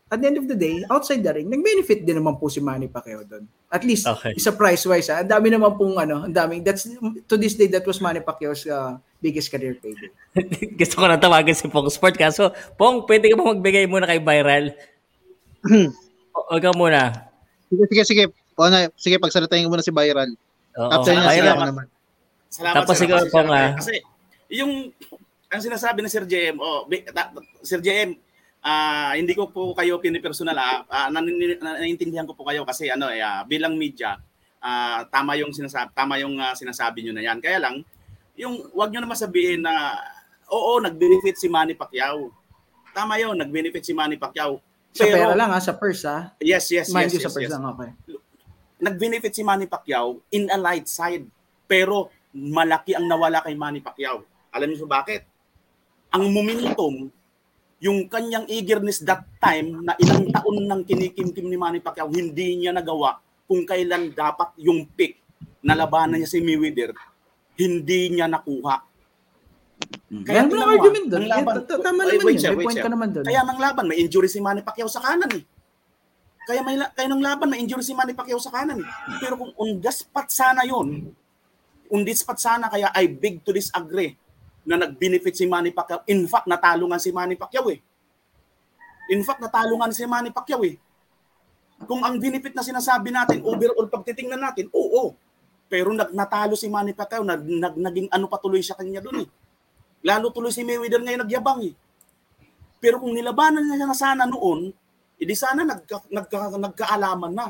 at 0.08 0.22
the 0.22 0.26
end 0.30 0.38
of 0.38 0.47
the 0.47 0.55
day, 0.55 0.86
outside 0.88 1.20
the 1.20 1.34
ring, 1.34 1.50
nag-benefit 1.50 2.06
din 2.06 2.16
naman 2.16 2.38
po 2.38 2.48
si 2.48 2.62
Manny 2.62 2.88
Pacquiao 2.88 3.26
doon. 3.26 3.44
At 3.68 3.84
least, 3.84 4.08
Okay. 4.08 4.32
isa 4.38 4.55
price-wise, 4.55 5.12
ang 5.12 5.28
dami 5.28 5.52
naman 5.52 5.76
pong 5.76 6.00
ano, 6.00 6.24
ang 6.24 6.32
daming, 6.32 6.64
that's, 6.64 6.88
to 7.28 7.36
this 7.36 7.58
day, 7.58 7.68
that 7.68 7.84
was 7.84 8.00
Manny 8.00 8.24
Pacquiao's 8.24 8.64
uh, 8.64 8.97
biggest 9.20 9.52
career 9.52 9.76
payday. 9.76 10.08
Gusto 10.80 11.02
ko 11.02 11.10
na 11.10 11.20
tawagan 11.20 11.52
si 11.52 11.68
Pong 11.68 11.90
Sport. 11.92 12.16
Kaso, 12.16 12.55
Pong, 12.80 13.05
pwede 13.05 13.28
ka 13.28 13.36
ba 13.36 13.52
magbigay 13.52 13.84
muna 13.84 14.08
kay 14.08 14.22
Viral? 14.22 14.72
Huwag 16.48 16.62
ka 16.64 16.72
muna. 16.72 17.28
Sige, 17.68 17.84
sige, 17.90 18.02
sige. 18.06 18.24
O 18.56 18.70
na, 18.70 18.88
sige, 18.97 19.20
pagsalitain 19.20 19.66
ko 19.66 19.74
muna 19.74 19.84
si 19.84 19.92
Viral. 19.92 20.32
Oo. 20.78 20.88
After 20.88 21.12
niya, 21.12 21.34
sige 21.34 21.42
naman. 21.44 21.86
Salamat 22.48 22.84
Tapos 22.84 22.96
Kasi, 22.96 23.28
Pong, 23.28 23.52
ah. 23.52 23.76
Kasi 23.76 23.94
yung 24.48 24.92
ang 25.48 25.60
sinasabi 25.64 26.04
ni 26.04 26.08
Sir 26.12 26.28
JM, 26.28 26.60
oh, 26.60 26.84
Sir 27.64 27.80
JM, 27.80 28.16
ah 28.58 29.14
hindi 29.14 29.32
ko 29.38 29.48
po 29.48 29.70
kayo 29.72 30.02
pinipersonal 30.02 30.56
ah, 30.58 30.82
ah 30.90 31.08
nan- 31.08 31.30
naiintindihan 31.80 32.26
ko 32.26 32.34
po 32.34 32.42
kayo 32.44 32.66
kasi 32.66 32.90
ano 32.90 33.08
eh, 33.08 33.22
ah, 33.22 33.46
bilang 33.46 33.78
media, 33.78 34.18
ah 34.60 35.06
tama 35.08 35.38
yung 35.38 35.54
sinasabi, 35.54 35.94
tama 35.94 36.18
yung 36.20 36.36
ah, 36.36 36.52
sinasabi 36.52 37.00
niyo 37.00 37.12
na 37.14 37.24
yan. 37.24 37.38
Kaya 37.40 37.62
lang 37.62 37.80
yung 38.38 38.70
wag 38.74 38.90
niyo 38.92 39.00
naman 39.02 39.18
sabihin 39.18 39.64
na 39.64 39.98
oo, 40.48 40.80
nag-benefit 40.80 41.36
si 41.36 41.48
Manny 41.50 41.76
Pacquiao. 41.76 42.32
Tama 42.92 43.20
'yon, 43.20 43.36
nag-benefit 43.36 43.84
si 43.84 43.92
Manny 43.92 44.16
Pacquiao. 44.16 44.60
Sa 44.96 45.04
pera 45.04 45.36
lang 45.36 45.52
ha, 45.52 45.60
sa 45.60 45.76
purse 45.76 46.02
ha. 46.08 46.32
Yes, 46.40 46.72
yes, 46.72 46.88
Mind 46.90 47.12
yes. 47.12 47.20
yes, 47.20 47.24
sa 47.28 47.30
purse 47.30 47.46
yes. 47.46 47.52
lang, 47.54 47.64
okay. 47.68 47.90
Nag-benefit 48.78 49.32
si 49.34 49.42
Manny 49.46 49.66
Pacquiao 49.66 50.22
in 50.34 50.48
a 50.50 50.58
light 50.58 50.86
side. 50.88 51.26
Pero 51.68 52.08
malaki 52.32 52.92
ang 52.92 53.08
nawala 53.08 53.40
kay 53.40 53.55
Manny 53.55 53.81
Pacquiao. 53.81 54.24
Alam 54.52 54.68
niyo 54.68 54.84
ba 54.84 55.02
bakit? 55.02 55.24
Ang 56.08 56.32
momentum, 56.32 57.12
yung 57.78 58.08
kanyang 58.08 58.48
eagerness 58.48 59.05
that 59.05 59.23
time 59.39 59.84
na 59.84 59.94
ilang 59.97 60.28
taon 60.32 60.65
nang 60.65 60.82
kinikimkim 60.82 61.47
ni 61.47 61.57
Manny 61.57 61.78
Pacquiao, 61.78 62.08
hindi 62.08 62.58
niya 62.58 62.73
nagawa 62.73 63.20
kung 63.44 63.65
kailan 63.65 64.12
dapat 64.12 64.52
yung 64.60 64.84
pick 64.89 65.20
na 65.62 65.73
labanan 65.73 66.20
niya 66.20 66.28
si 66.28 66.40
Mayweather, 66.40 66.92
hindi 67.57 68.12
niya 68.12 68.28
nakuha. 68.28 68.76
Kaya 70.08 70.44
tingnan 70.44 70.52
walang 70.52 70.68
mo, 70.68 70.74
argument 70.74 71.07
doon. 71.07 71.20
ang 71.20 71.31
laban- 71.31 71.57
Eh, 71.58 71.81
tama 71.81 72.00
naman 72.02 72.24
wait, 72.24 72.40
yun. 72.40 72.50
May 72.57 72.66
point 72.66 72.78
ka 72.81 72.90
naman 72.90 73.08
doon. 73.12 73.24
Kaya 73.24 73.40
ng 73.44 73.60
laban, 73.60 73.84
may 73.86 73.98
injury 74.00 74.28
si 74.28 74.40
Manny 74.40 74.62
Pacquiao 74.65 74.89
sa 74.90 75.00
kanan 75.00 75.31
eh. 75.32 75.44
Kaya 76.48 76.60
may 76.65 76.81
kaya 76.81 77.08
ng 77.12 77.23
laban, 77.23 77.48
may 77.52 77.60
injury 77.60 77.84
si 77.84 77.92
Manny 77.92 78.16
Pacquiao 78.16 78.40
sa 78.40 78.50
kanan. 78.50 78.81
eh. 78.81 78.89
Pero 79.20 79.36
kung 79.36 79.52
on 79.55 79.78
the 79.78 79.92
spot 79.92 80.28
sana 80.28 80.65
yon, 80.65 81.12
spot 82.15 82.39
sana 82.39 82.68
kaya 82.68 82.92
I 82.92 83.08
beg 83.08 83.41
to 83.44 83.52
disagree 83.52 84.15
na 84.68 84.76
nag-benefit 84.76 85.33
si 85.33 85.49
Manny 85.49 85.73
Pacquiao. 85.73 86.05
In 86.05 86.28
fact, 86.28 86.44
natalo 86.44 86.84
nga 86.92 87.00
si 87.00 87.08
Manny 87.08 87.41
Pacquiao 87.41 87.73
eh. 87.73 87.81
In 89.08 89.25
fact, 89.25 89.41
natalo 89.41 89.81
nga 89.81 89.89
si 89.89 90.05
Manny 90.05 90.28
Pacquiao 90.28 90.60
eh. 90.68 90.76
Kung 91.89 92.05
ang 92.05 92.20
benefit 92.20 92.52
na 92.52 92.60
sinasabi 92.60 93.08
natin, 93.08 93.41
overall 93.41 93.89
pagtitingnan 93.89 94.36
natin, 94.36 94.68
oo. 94.75 95.17
Pero 95.68 95.92
nag 95.97 96.12
natalo 96.12 96.52
si 96.52 96.68
Manny 96.68 96.92
Pacquiao, 96.92 97.25
nag, 97.25 97.41
nag, 97.41 97.75
naging 97.81 98.08
ano 98.12 98.28
patuloy 98.28 98.60
siya 98.60 98.76
kanya 98.76 99.00
doon 99.00 99.25
eh. 99.25 99.28
Lalo 100.05 100.28
tuloy 100.31 100.52
si 100.52 100.62
Mayweather 100.62 101.00
ngayon 101.00 101.25
nagyabang 101.25 101.60
eh. 101.65 101.75
Pero 102.78 103.02
kung 103.02 103.17
nilabanan 103.17 103.65
niya 103.65 103.89
na 103.89 103.97
sana 103.97 104.28
noon, 104.28 104.70
edi 105.18 105.34
sana 105.34 105.67
nagka, 105.67 106.05
nagka, 106.12 106.55
nagkaalaman 106.55 107.33
na. 107.34 107.49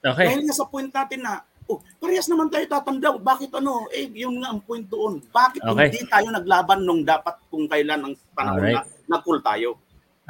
Okay. 0.00 0.26
Dahil 0.26 0.40
nga 0.46 0.54
sa 0.54 0.68
point 0.68 0.88
natin 0.88 1.20
na, 1.24 1.42
oh, 1.70 1.78
parehas 2.02 2.26
naman 2.26 2.50
tayo 2.50 2.66
tatanda. 2.66 3.14
Bakit 3.14 3.54
ano? 3.54 3.86
Eh, 3.94 4.10
yun 4.10 4.42
nga 4.42 4.50
ang 4.50 4.60
point 4.66 4.82
doon. 4.82 5.22
Bakit 5.30 5.62
Okay. 5.62 5.86
hindi 5.94 6.02
tayo 6.10 6.26
naglaban 6.34 6.82
nung 6.82 7.06
dapat 7.06 7.38
kung 7.46 7.70
kailan 7.70 8.02
ang 8.02 8.14
panahon 8.34 8.58
Alright. 8.58 8.76
na 8.82 9.14
nag-cool 9.14 9.38
tayo? 9.38 9.78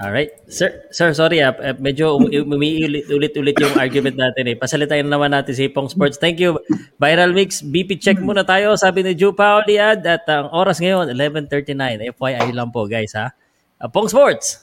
Alright. 0.00 0.32
Sir, 0.48 0.88
sir 0.88 1.12
sorry 1.12 1.44
ah. 1.44 1.52
Eh, 1.60 1.76
Medyo 1.76 2.16
um- 2.16 2.32
umiulit-ulit 2.32 3.56
yung 3.60 3.76
argument 3.76 4.16
natin 4.16 4.48
eh. 4.48 4.56
Pasalitain 4.56 5.04
na 5.04 5.16
naman 5.16 5.28
natin 5.28 5.52
si 5.52 5.68
Pong 5.68 5.92
Sports. 5.92 6.16
Thank 6.16 6.40
you. 6.40 6.56
Viral 6.96 7.36
Mix, 7.36 7.60
BP 7.60 8.00
check 8.00 8.16
muna 8.16 8.40
tayo. 8.40 8.76
Sabi 8.80 9.04
ni 9.04 9.12
Joe 9.12 9.36
Pauliad 9.36 10.00
at 10.08 10.24
ang 10.28 10.48
oras 10.56 10.80
ngayon, 10.80 11.12
11.39. 11.12 12.16
FYI 12.16 12.48
lang 12.52 12.72
po 12.72 12.88
guys 12.88 13.12
ha. 13.12 13.32
Ah, 13.76 13.88
Pong 13.92 14.08
Sports. 14.08 14.60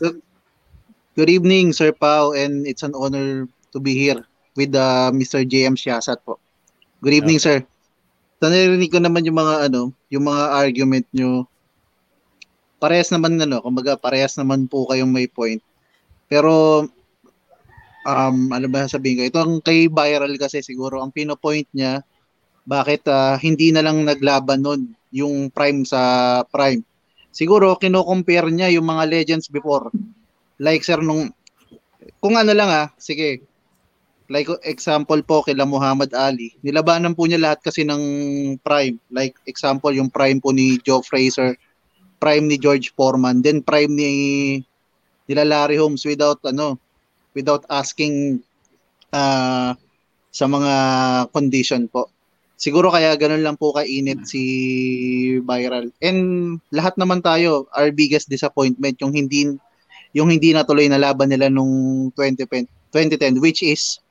Good 1.17 1.29
evening, 1.33 1.73
Sir 1.73 1.93
Pao, 1.93 2.33
and 2.33 2.65
it's 2.69 2.85
an 2.85 2.93
honor 2.93 3.49
to 3.73 3.77
be 3.81 3.97
here 3.97 4.21
with 4.57 4.73
uh, 4.73 5.09
Mr. 5.13 5.45
JM 5.45 5.73
Siasat 5.73 6.21
po. 6.21 6.37
Good 6.97 7.13
evening, 7.13 7.37
sir. 7.37 7.61
So, 8.41 8.49
narinig 8.49 8.89
ko 8.89 8.97
naman 8.97 9.21
yung 9.21 9.37
mga 9.37 9.69
ano, 9.69 9.93
yung 10.09 10.25
mga 10.25 10.43
argument 10.49 11.05
nyo. 11.13 11.45
Parehas 12.81 13.13
naman 13.13 13.37
ano, 13.37 13.61
kumbaga 13.61 13.93
parehas 13.93 14.33
naman 14.33 14.65
po 14.65 14.89
kayong 14.89 15.13
may 15.13 15.29
point. 15.29 15.61
Pero 16.25 16.81
um 18.01 18.37
ano 18.49 18.65
ba 18.65 18.89
sabihin 18.89 19.21
ko? 19.21 19.23
Ito 19.29 19.39
ang 19.45 19.55
kay 19.61 19.93
viral 19.93 20.33
kasi 20.41 20.65
siguro 20.65 20.97
ang 20.97 21.13
pinopoint 21.13 21.69
niya 21.69 22.01
bakit 22.65 23.05
ah, 23.13 23.37
hindi 23.37 23.69
na 23.69 23.85
lang 23.85 24.01
naglaban 24.01 24.65
nun 24.65 24.97
yung 25.13 25.53
prime 25.53 25.85
sa 25.85 26.41
prime. 26.49 26.81
Siguro 27.29 27.77
kino-compare 27.77 28.49
niya 28.49 28.73
yung 28.73 28.89
mga 28.89 29.05
legends 29.05 29.53
before. 29.53 29.93
Like 30.57 30.81
sir 30.81 30.97
nung 30.97 31.29
kung 32.17 32.41
ano 32.41 32.57
lang 32.57 32.73
ah, 32.73 32.87
sige. 32.97 33.45
Like 34.27 34.51
example 34.67 35.23
po 35.23 35.39
kila 35.47 35.63
Muhammad 35.63 36.11
Ali. 36.11 36.51
Nilabanan 36.59 37.15
po 37.15 37.23
niya 37.23 37.39
lahat 37.39 37.63
kasi 37.63 37.87
ng 37.87 38.03
prime. 38.59 38.99
Like 39.07 39.39
example 39.47 39.95
yung 39.95 40.11
prime 40.11 40.43
po 40.43 40.51
ni 40.51 40.75
Joe 40.83 40.99
Fraser, 40.99 41.55
prime 42.19 42.45
ni 42.45 42.59
George 42.59 42.91
Foreman, 42.91 43.39
then 43.39 43.63
prime 43.63 43.95
ni 43.95 44.11
nila 45.31 45.47
Larry 45.47 45.79
Holmes 45.79 46.03
without 46.03 46.43
ano, 46.43 46.75
without 47.31 47.63
asking 47.71 48.43
ah, 49.15 49.79
sa 50.31 50.45
mga 50.45 50.73
condition 51.31 51.87
po. 51.87 52.11
Siguro 52.57 52.89
kaya 52.89 53.13
ganun 53.15 53.45
lang 53.45 53.55
po 53.55 53.69
kainit 53.69 54.25
si 54.25 54.41
Viral. 55.45 55.93
And 56.01 56.57
lahat 56.73 56.97
naman 56.97 57.21
tayo, 57.21 57.69
our 57.71 57.93
biggest 57.93 58.27
disappointment 58.33 58.97
yung 58.99 59.13
hindi 59.13 59.55
yung 60.17 60.33
hindi 60.33 60.51
natuloy 60.51 60.89
na 60.89 60.97
laban 60.97 61.29
nila 61.29 61.53
nung 61.53 62.09
2010, 62.17 62.65
2010 62.89 63.37
which 63.37 63.61
is 63.61 64.01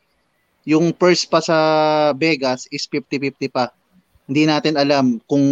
yung 0.67 0.91
first 0.99 1.31
pa 1.31 1.39
sa 1.39 1.57
Vegas 2.19 2.67
is 2.75 2.85
50-50 2.91 3.55
pa. 3.55 3.71
Hindi 4.27 4.51
natin 4.51 4.75
alam 4.75 5.23
kung 5.31 5.47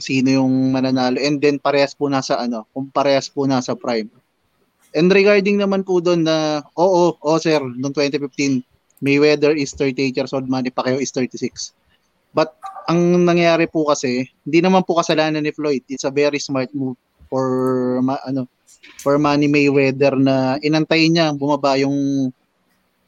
sino 0.00 0.40
yung 0.40 0.72
mananalo 0.72 1.20
and 1.20 1.44
then 1.44 1.60
parehas 1.60 1.92
po 1.92 2.08
nasa 2.08 2.40
ano, 2.40 2.64
kung 2.72 2.88
parehas 2.88 3.28
po 3.28 3.44
nasa 3.44 3.76
prime. 3.76 4.08
And 4.96 5.12
regarding 5.12 5.60
naman 5.60 5.84
po 5.84 6.00
doon 6.00 6.24
na 6.24 6.64
oo, 6.80 7.12
oh 7.12 7.38
sir, 7.38 7.60
noong 7.60 7.92
2015 7.92 8.64
Mayweather 9.04 9.52
is 9.52 9.76
38 9.76 10.16
years 10.16 10.32
old, 10.32 10.48
Manny 10.48 10.72
Pacquiao 10.72 10.96
is 10.96 11.12
36. 11.12 11.76
But 12.32 12.56
ang 12.88 13.28
nangyayari 13.28 13.68
po 13.68 13.84
kasi, 13.84 14.24
hindi 14.48 14.58
naman 14.64 14.88
po 14.88 14.96
kasalanan 14.96 15.44
ni 15.44 15.52
Floyd. 15.52 15.84
It's 15.92 16.08
a 16.08 16.14
very 16.14 16.40
smart 16.40 16.72
move 16.72 16.96
for 17.28 17.44
ma, 18.00 18.16
ano 18.24 18.48
for 19.04 19.20
Manny 19.20 19.44
Mayweather 19.44 20.16
na 20.16 20.56
inantay 20.64 21.12
niya 21.12 21.36
bumaba 21.36 21.76
yung 21.76 22.30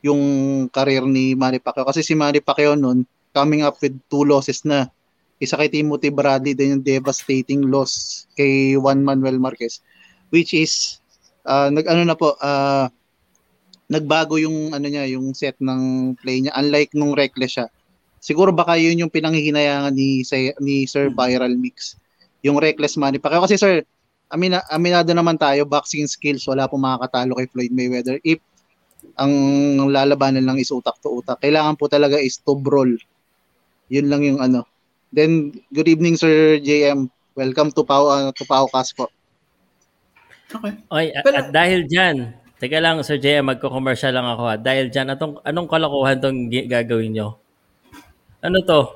yung 0.06 0.22
career 0.70 1.02
ni 1.02 1.34
Manny 1.34 1.58
Pacquiao. 1.58 1.86
Kasi 1.86 2.06
si 2.06 2.14
Manny 2.14 2.38
Pacquiao 2.38 2.78
noon 2.78 3.02
coming 3.34 3.66
up 3.66 3.76
with 3.82 3.92
two 4.06 4.22
losses 4.22 4.62
na. 4.62 4.86
Isa 5.36 5.58
kay 5.60 5.68
Timothy 5.68 6.08
Bradley 6.08 6.56
din 6.56 6.80
yung 6.80 6.84
devastating 6.86 7.68
loss 7.68 8.24
kay 8.32 8.72
Juan 8.78 9.04
Manuel 9.04 9.36
Marquez 9.36 9.84
which 10.30 10.54
is 10.54 10.98
uh, 11.46 11.70
nag 11.70 11.86
ano 11.86 12.02
na 12.02 12.16
po 12.18 12.34
uh, 12.40 12.88
nagbago 13.86 14.40
yung 14.40 14.74
ano 14.74 14.86
niya 14.90 15.06
yung 15.06 15.30
set 15.36 15.54
ng 15.62 16.14
play 16.18 16.42
niya 16.42 16.52
unlike 16.58 16.90
nung 16.96 17.14
reckless 17.14 17.60
siya. 17.60 17.66
Siguro 18.18 18.50
baka 18.50 18.74
yun 18.74 18.98
yung 18.98 19.12
pinanghihinayangan 19.12 19.94
ni 19.94 20.26
ni 20.58 20.88
Sir 20.90 21.12
Viral 21.14 21.54
Mix 21.54 21.94
yung 22.42 22.58
reckless 22.58 22.98
Manny 22.98 23.22
Pacquiao. 23.22 23.46
Kasi 23.46 23.54
sir 23.60 23.86
amina, 24.26 24.62
aminado 24.66 25.14
naman 25.14 25.38
tayo 25.38 25.62
boxing 25.62 26.10
skills 26.10 26.42
wala 26.50 26.66
pong 26.66 26.82
makakatalo 26.82 27.38
kay 27.38 27.46
Floyd 27.46 27.72
Mayweather. 27.74 28.18
If 28.26 28.42
ang 29.16 29.32
lalabanan 29.88 30.44
lang 30.44 30.58
is 30.60 30.72
utak 30.72 30.96
to 31.00 31.20
utak 31.20 31.40
kailangan 31.40 31.76
po 31.76 31.88
talaga 31.88 32.20
is 32.20 32.36
to 32.40 32.56
brawl 32.56 32.90
yun 33.88 34.06
lang 34.10 34.22
yung 34.26 34.40
ano 34.42 34.66
then 35.14 35.54
good 35.72 35.88
evening 35.88 36.18
Sir 36.18 36.60
JM 36.60 37.08
welcome 37.38 37.72
to 37.72 37.84
Pau 37.86 38.08
uh, 38.08 38.32
to 38.34 38.44
Paucast 38.44 38.92
po 38.96 39.08
Okay. 40.46 40.72
Oy, 40.94 41.06
at, 41.10 41.26
at 41.26 41.48
dahil 41.50 41.90
dyan, 41.90 42.30
teka 42.62 42.78
lang 42.78 43.02
Sir 43.02 43.18
Jay, 43.18 43.42
magko-commercial 43.42 44.14
lang 44.14 44.30
ako. 44.30 44.42
ha. 44.46 44.54
Dahil 44.54 44.94
dyan, 44.94 45.10
atong, 45.10 45.42
anong 45.42 45.66
kalokohan 45.66 46.22
tong 46.22 46.46
gagawin 46.46 47.12
nyo? 47.18 47.28
Ano 48.46 48.62
to? 48.62 48.94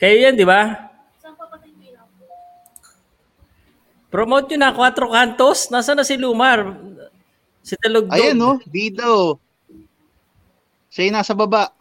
Kayo 0.00 0.16
yan, 0.18 0.34
di 0.40 0.48
ba? 0.48 0.91
Promote 4.12 4.52
nyo 4.52 4.58
na, 4.60 4.76
Quatro 4.76 5.08
Cantos. 5.08 5.72
Nasaan 5.72 5.96
na 5.96 6.04
si 6.04 6.20
Lumar? 6.20 6.76
Si 7.64 7.78
Talugdog. 7.80 8.12
ayan 8.12 8.36
no 8.36 8.58
oh 8.58 9.38
siya 10.92 11.08
yung 11.08 11.16
nasa 11.16 11.32
baba 11.32 11.72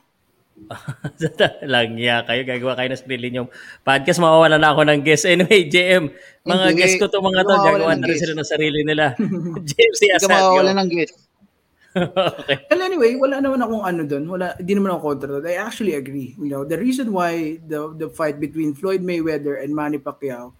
Langya 1.73 2.21
kayo, 2.21 2.45
gagawa 2.45 2.77
kayo 2.77 2.93
ng 2.93 3.01
sarili 3.01 3.33
yung 3.33 3.49
podcast, 3.81 4.21
mawawala 4.21 4.61
na 4.61 4.77
ako 4.77 4.85
ng 4.85 5.01
guest. 5.01 5.25
Anyway, 5.25 5.65
JM, 5.65 6.13
mga 6.45 6.65
Hindi. 6.69 6.77
guest 6.77 6.95
ko 7.01 7.09
to 7.09 7.17
mga 7.17 7.41
Hindi 7.41 7.49
to, 7.49 7.57
mawawala 7.57 7.81
gagawa 7.81 7.93
na 7.97 8.05
rin 8.05 8.19
sila 8.21 8.35
ng 8.37 8.49
sarili 8.53 8.79
nila. 8.85 9.05
JM, 9.73 9.93
si 9.97 10.05
Hindi 10.05 10.21
Asad, 10.21 10.29
mawawala 10.29 10.71
go. 10.71 10.77
ng 10.77 10.89
guest. 10.93 11.15
okay. 12.45 12.57
Well, 12.69 12.83
anyway, 12.85 13.17
wala 13.17 13.41
naman 13.41 13.57
akong 13.65 13.83
ano 13.89 14.01
doon. 14.05 14.23
Wala, 14.29 14.53
di 14.61 14.73
naman 14.77 14.93
ako 14.93 14.99
kontra 15.01 15.27
doon. 15.33 15.49
I 15.49 15.57
actually 15.57 15.97
agree. 15.97 16.37
You 16.37 16.53
know, 16.53 16.61
the 16.61 16.77
reason 16.77 17.09
why 17.09 17.57
the 17.65 17.97
the 17.97 18.07
fight 18.13 18.37
between 18.37 18.77
Floyd 18.77 19.01
Mayweather 19.01 19.57
and 19.57 19.73
Manny 19.73 19.97
Pacquiao 19.97 20.53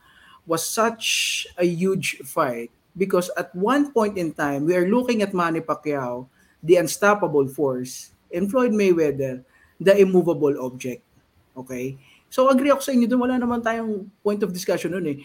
was 0.46 0.66
such 0.66 1.46
a 1.58 1.66
huge 1.66 2.20
fight 2.26 2.72
because 2.98 3.30
at 3.38 3.54
one 3.56 3.92
point 3.92 4.18
in 4.18 4.34
time, 4.34 4.66
we 4.66 4.76
are 4.76 4.88
looking 4.88 5.22
at 5.22 5.34
Manny 5.34 5.62
Pacquiao, 5.62 6.28
the 6.64 6.78
unstoppable 6.78 7.48
force, 7.48 8.12
and 8.34 8.50
Floyd 8.50 8.72
Mayweather, 8.72 9.44
the 9.80 9.94
immovable 9.98 10.54
object. 10.64 11.04
Okay? 11.56 11.98
So 12.32 12.48
agree 12.48 12.72
ako 12.72 12.80
sa 12.80 12.96
inyo 12.96 13.08
doon. 13.12 13.28
Wala 13.28 13.36
naman 13.36 13.60
tayong 13.60 14.08
point 14.24 14.40
of 14.40 14.56
discussion 14.56 14.96
noon 14.96 15.08
eh. 15.12 15.18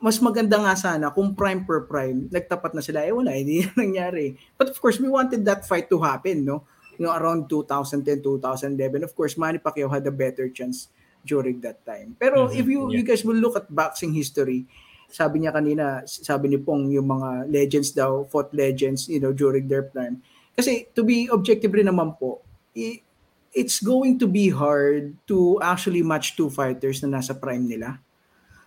Mas 0.00 0.16
maganda 0.20 0.56
nga 0.56 0.76
sana 0.76 1.12
kung 1.12 1.36
prime 1.36 1.64
per 1.64 1.84
prime, 1.84 2.28
nagtapat 2.32 2.72
na 2.72 2.84
sila. 2.84 3.04
Eh 3.04 3.12
wala, 3.12 3.32
hindi 3.36 3.64
na 3.64 3.84
nangyari. 3.84 4.36
But 4.56 4.72
of 4.72 4.76
course, 4.80 5.00
we 5.00 5.08
wanted 5.08 5.44
that 5.48 5.64
fight 5.64 5.88
to 5.92 6.00
happen, 6.00 6.44
no? 6.44 6.64
You 7.00 7.08
know, 7.08 7.16
around 7.16 7.48
2010, 7.48 8.20
2011. 8.20 8.76
Of 9.04 9.16
course, 9.16 9.40
Manny 9.40 9.56
Pacquiao 9.56 9.88
had 9.88 10.04
a 10.04 10.12
better 10.12 10.52
chance 10.52 10.92
during 11.22 11.60
that 11.60 11.84
time. 11.84 12.16
Pero 12.16 12.48
Mhm, 12.48 12.56
if 12.56 12.64
you 12.64 12.80
yeah. 12.88 12.94
you 12.96 13.02
guys 13.02 13.22
will 13.22 13.36
look 13.36 13.54
at 13.54 13.68
boxing 13.68 14.10
history, 14.10 14.64
sabi 15.06 15.42
niya 15.42 15.52
kanina, 15.52 16.00
sabi 16.06 16.48
ni 16.48 16.58
Pong, 16.58 16.88
yung 16.88 17.10
mga 17.10 17.50
legends 17.50 17.90
daw, 17.90 18.22
fought 18.26 18.54
legends, 18.54 19.10
you 19.10 19.18
know, 19.18 19.34
during 19.34 19.66
their 19.66 19.82
prime. 19.82 20.22
Kasi 20.54 20.86
to 20.94 21.02
be 21.02 21.26
objective 21.26 21.72
rin 21.72 21.90
naman 21.90 22.14
po, 22.14 22.40
it's 23.50 23.82
going 23.82 24.14
to 24.18 24.30
be 24.30 24.50
hard 24.50 25.14
to 25.26 25.58
actually 25.58 26.02
match 26.02 26.38
two 26.38 26.46
fighters 26.46 27.02
na 27.02 27.18
nasa 27.18 27.34
prime 27.34 27.66
nila. 27.66 27.98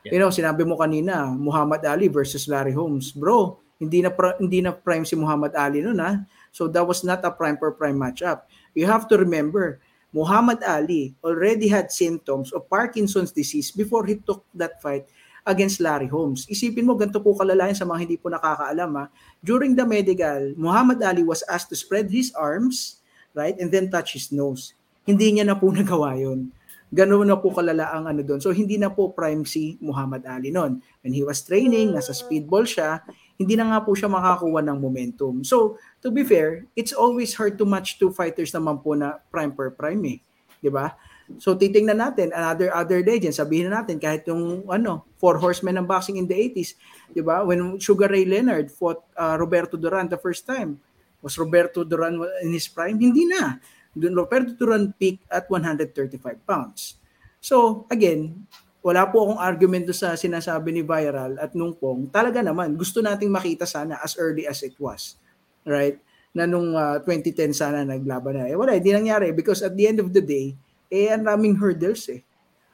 You 0.03 0.19
know, 0.19 0.27
sinabi 0.27 0.67
mo 0.67 0.75
kanina, 0.75 1.31
Muhammad 1.31 1.79
Ali 1.87 2.11
versus 2.11 2.51
Larry 2.51 2.75
Holmes. 2.75 3.15
Bro, 3.15 3.63
hindi 3.79 4.03
na 4.03 4.11
pra- 4.11 4.35
hindi 4.35 4.59
na 4.59 4.75
prime 4.75 5.07
si 5.07 5.15
Muhammad 5.15 5.55
Ali 5.55 5.79
noon 5.79 5.95
ha. 6.03 6.27
So 6.51 6.67
that 6.67 6.83
was 6.83 7.07
not 7.07 7.23
a 7.23 7.31
prime 7.31 7.55
per 7.55 7.71
prime 7.71 7.95
matchup. 7.95 8.43
You 8.75 8.83
have 8.83 9.07
to 9.07 9.15
remember, 9.15 9.79
Muhammad 10.13 10.61
Ali 10.61 11.17
already 11.25 11.65
had 11.65 11.89
symptoms 11.89 12.53
of 12.53 12.69
Parkinson's 12.69 13.33
disease 13.33 13.73
before 13.73 14.05
he 14.05 14.21
took 14.21 14.45
that 14.53 14.77
fight 14.77 15.09
against 15.43 15.83
Larry 15.83 16.07
Holmes. 16.07 16.47
Isipin 16.47 16.87
mo, 16.87 16.95
ganito 16.95 17.19
po 17.19 17.35
kalalayan 17.35 17.75
sa 17.75 17.83
mga 17.83 17.99
hindi 18.07 18.15
po 18.15 18.31
nakakaalam 18.31 18.91
ha. 18.95 19.05
During 19.43 19.75
the 19.75 19.83
medical, 19.83 20.55
Muhammad 20.55 21.03
Ali 21.03 21.25
was 21.25 21.43
asked 21.51 21.73
to 21.73 21.77
spread 21.77 22.07
his 22.07 22.31
arms, 22.37 23.03
right, 23.35 23.57
and 23.59 23.73
then 23.73 23.91
touch 23.91 24.15
his 24.15 24.31
nose. 24.31 24.77
Hindi 25.03 25.35
niya 25.35 25.49
na 25.49 25.57
po 25.59 25.67
nagawa 25.75 26.15
yun. 26.15 26.53
Ganun 26.93 27.25
na 27.25 27.41
po 27.41 27.49
kalala 27.49 27.89
ang 27.89 28.05
ano 28.05 28.21
doon. 28.21 28.37
So 28.37 28.53
hindi 28.53 28.77
na 28.77 28.93
po 28.93 29.09
prime 29.09 29.49
si 29.49 29.81
Muhammad 29.81 30.29
Ali 30.29 30.53
noon. 30.53 30.77
When 31.01 31.09
he 31.09 31.25
was 31.25 31.41
training, 31.41 31.89
nasa 31.89 32.13
speedball 32.13 32.69
siya, 32.69 33.01
hindi 33.37 33.53
na 33.57 33.73
nga 33.73 33.79
po 33.81 33.97
siya 33.97 34.09
makakuha 34.09 34.61
ng 34.61 34.77
momentum. 34.77 35.41
So 35.41 35.81
to 36.05 36.13
be 36.13 36.21
fair, 36.21 36.69
it's 36.77 36.93
always 36.93 37.33
hard 37.33 37.57
to 37.57 37.65
match 37.65 37.97
two 37.97 38.13
fighters 38.13 38.53
naman 38.53 38.81
po 38.81 38.93
na 38.93 39.17
prime 39.33 39.53
per 39.53 39.73
prime 39.73 40.03
eh. 40.05 40.19
'Di 40.61 40.69
ba? 40.69 40.93
So 41.41 41.55
titingnan 41.55 41.97
natin 41.97 42.29
another 42.35 42.69
other 42.75 42.99
legend, 43.01 43.33
sabihin 43.33 43.71
na 43.71 43.81
natin 43.81 43.97
kahit 43.97 44.27
yung 44.29 44.67
ano, 44.69 45.07
four 45.17 45.39
horsemen 45.39 45.79
ng 45.81 45.87
boxing 45.87 46.19
in 46.21 46.29
the 46.29 46.35
80s, 46.35 46.77
'di 47.11 47.21
ba? 47.25 47.41
When 47.41 47.81
Sugar 47.81 48.11
Ray 48.11 48.27
Leonard 48.27 48.69
fought 48.69 49.01
uh, 49.17 49.35
Roberto 49.39 49.79
Duran 49.79 50.11
the 50.11 50.19
first 50.19 50.45
time, 50.45 50.77
was 51.23 51.39
Roberto 51.39 51.87
Duran 51.87 52.19
in 52.43 52.51
his 52.51 52.67
prime? 52.67 52.99
Hindi 52.99 53.25
na. 53.25 53.57
Roberto 53.95 54.53
Duran 54.57 54.91
peak 54.97 55.23
at 55.31 55.47
135 55.47 56.43
pounds. 56.43 56.97
So, 57.39 57.87
again, 57.87 58.47
wala 58.83 59.07
po 59.07 59.23
akong 59.23 59.39
argument 59.39 59.87
doon 59.87 59.95
sa 59.95 60.19
sinasabi 60.19 60.75
ni 60.75 60.83
Viral 60.83 61.39
at 61.39 61.55
nung 61.55 61.71
pong, 61.71 62.11
talaga 62.11 62.43
naman, 62.43 62.75
gusto 62.75 62.99
nating 62.99 63.31
makita 63.31 63.63
sana 63.63 63.95
as 64.03 64.19
early 64.19 64.43
as 64.43 64.59
it 64.59 64.75
was. 64.75 65.15
Right? 65.63 66.03
Na 66.35 66.43
nung 66.43 66.75
uh, 66.75 66.99
2010 66.99 67.55
sana 67.55 67.87
naglaban 67.87 68.43
na. 68.43 68.51
Eh 68.51 68.59
wala, 68.59 68.75
hindi 68.75 68.91
nangyari 68.91 69.31
because 69.31 69.63
at 69.63 69.71
the 69.79 69.87
end 69.87 70.03
of 70.03 70.11
the 70.11 70.19
day, 70.19 70.51
eh 70.91 71.07
ang 71.15 71.23
daming 71.23 71.55
hurdles 71.55 72.11
eh. 72.11 72.21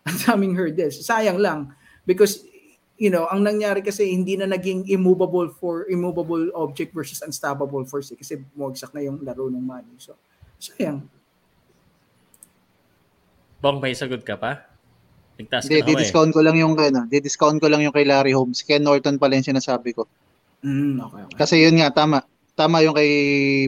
Ang 0.10 0.18
daming 0.26 0.54
hurdles. 0.58 1.06
Sayang 1.06 1.38
lang 1.38 1.70
because 2.08 2.42
you 3.00 3.08
know, 3.08 3.30
ang 3.32 3.46
nangyari 3.46 3.80
kasi 3.80 4.12
hindi 4.12 4.36
na 4.36 4.50
naging 4.50 4.90
immovable 4.92 5.48
for 5.56 5.88
immovable 5.88 6.52
object 6.58 6.92
versus 6.92 7.24
unstoppable 7.24 7.88
force 7.88 8.12
eh, 8.12 8.18
kasi 8.20 8.44
bumagsak 8.52 8.92
na 8.92 9.06
yung 9.06 9.24
laro 9.24 9.48
ng 9.48 9.64
money. 9.64 9.96
So, 10.02 10.20
sayang. 10.60 11.08
Bong, 13.64 13.80
may 13.80 13.96
sagot 13.96 14.24
ka 14.28 14.36
pa? 14.36 14.69
Nagtaas 15.40 15.64
ka 15.66 15.72
Hindi, 15.72 15.80
na 15.80 15.80
ako 15.80 15.88
eh. 15.88 15.90
di-discount 15.96 16.32
ko 16.36 16.42
lang 16.44 16.56
yung 16.60 16.74
ano, 16.76 17.02
di-discount 17.08 17.58
ko 17.64 17.68
lang 17.72 17.82
yung 17.88 17.96
kay 17.96 18.04
Larry 18.04 18.36
Holmes. 18.36 18.60
Ken 18.68 18.84
Norton 18.84 19.16
pala 19.16 19.40
yung 19.40 19.48
sinasabi 19.48 19.96
ko. 19.96 20.04
Mm, 20.60 21.00
okay, 21.00 21.22
okay. 21.32 21.38
Kasi 21.40 21.56
yun 21.64 21.80
nga, 21.80 21.96
tama. 21.96 22.20
Tama 22.60 22.84
yung 22.84 22.92
kay 22.92 23.12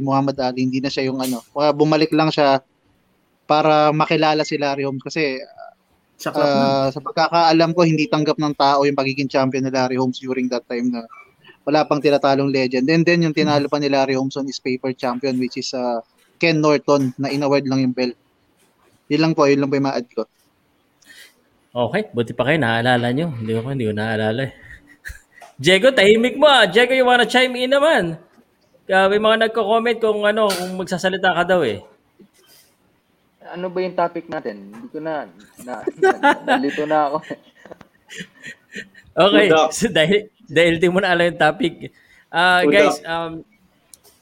Muhammad 0.04 0.36
Ali. 0.44 0.68
Hindi 0.68 0.84
na 0.84 0.92
siya 0.92 1.08
yung 1.08 1.24
ano. 1.24 1.40
Bumalik 1.56 2.12
lang 2.12 2.28
siya 2.28 2.60
para 3.48 3.96
makilala 3.96 4.44
si 4.44 4.60
Larry 4.60 4.84
Holmes. 4.84 5.04
Kasi 5.04 5.40
Sa 6.22 6.30
ah, 6.38 6.94
sa 6.94 7.02
pagkakaalam 7.02 7.74
ko, 7.74 7.82
hindi 7.82 8.06
tanggap 8.06 8.38
ng 8.38 8.54
tao 8.54 8.86
yung 8.86 8.94
pagiging 8.94 9.26
champion 9.26 9.66
ni 9.66 9.74
Larry 9.74 9.98
Holmes 9.98 10.22
during 10.22 10.46
that 10.54 10.62
time 10.70 10.94
na 10.94 11.02
wala 11.66 11.82
pang 11.88 11.98
tinatalong 11.98 12.54
legend. 12.54 12.86
And 12.94 13.02
then 13.02 13.26
yung 13.26 13.34
tinalo 13.34 13.66
pa 13.66 13.82
ni 13.82 13.90
Larry 13.90 14.14
Holmes 14.14 14.38
on 14.38 14.46
is 14.46 14.62
paper 14.62 14.94
champion 14.94 15.42
which 15.42 15.58
is 15.58 15.74
ah, 15.74 16.04
Ken 16.38 16.62
Norton 16.62 17.16
na 17.18 17.34
inaward 17.34 17.66
lang 17.66 17.82
yung 17.82 17.96
belt. 17.96 18.14
Yun 19.10 19.22
lang 19.24 19.34
po, 19.34 19.50
yun 19.50 19.66
lang 19.66 19.70
po 19.74 19.82
yung 19.82 19.88
ma-add 19.90 20.08
ko. 20.14 20.30
Okay, 21.72 22.12
buti 22.12 22.36
pa 22.36 22.52
kayo, 22.52 22.60
naalala 22.60 23.16
nyo. 23.16 23.32
Hindi 23.32 23.56
ko, 23.56 23.72
hindi 23.72 23.88
ko 23.88 23.96
naalala 23.96 24.44
eh. 24.44 24.52
Diego, 25.64 25.96
tahimik 25.96 26.36
mo 26.36 26.44
ah. 26.44 26.68
Diego, 26.68 26.92
you 26.92 27.08
wanna 27.08 27.24
chime 27.24 27.56
in 27.56 27.72
naman? 27.72 28.20
Uh, 28.92 29.08
may 29.08 29.24
mga 29.24 29.48
nagko-comment 29.48 29.96
kung 30.04 30.20
ano, 30.28 30.52
kung 30.52 30.76
magsasalita 30.76 31.32
ka 31.32 31.44
daw 31.48 31.64
eh. 31.64 31.80
Ano 33.56 33.72
ba 33.72 33.80
yung 33.80 33.96
topic 33.96 34.28
natin? 34.28 34.68
Hindi 34.68 34.88
ko 34.92 35.00
na, 35.00 35.32
na, 35.64 35.74
na 35.96 36.10
nalito 36.60 36.84
na 36.84 37.08
ako. 37.08 37.18
Okay, 39.16 39.48
so 39.72 39.88
dahil, 39.96 40.28
dahil 40.52 40.76
di 40.76 40.92
mo 40.92 41.00
na 41.00 41.16
alam 41.16 41.32
yung 41.32 41.40
topic. 41.40 41.88
Ah, 42.28 42.68
Huda. 42.68 42.72
guys, 42.76 43.00
um, 43.08 43.48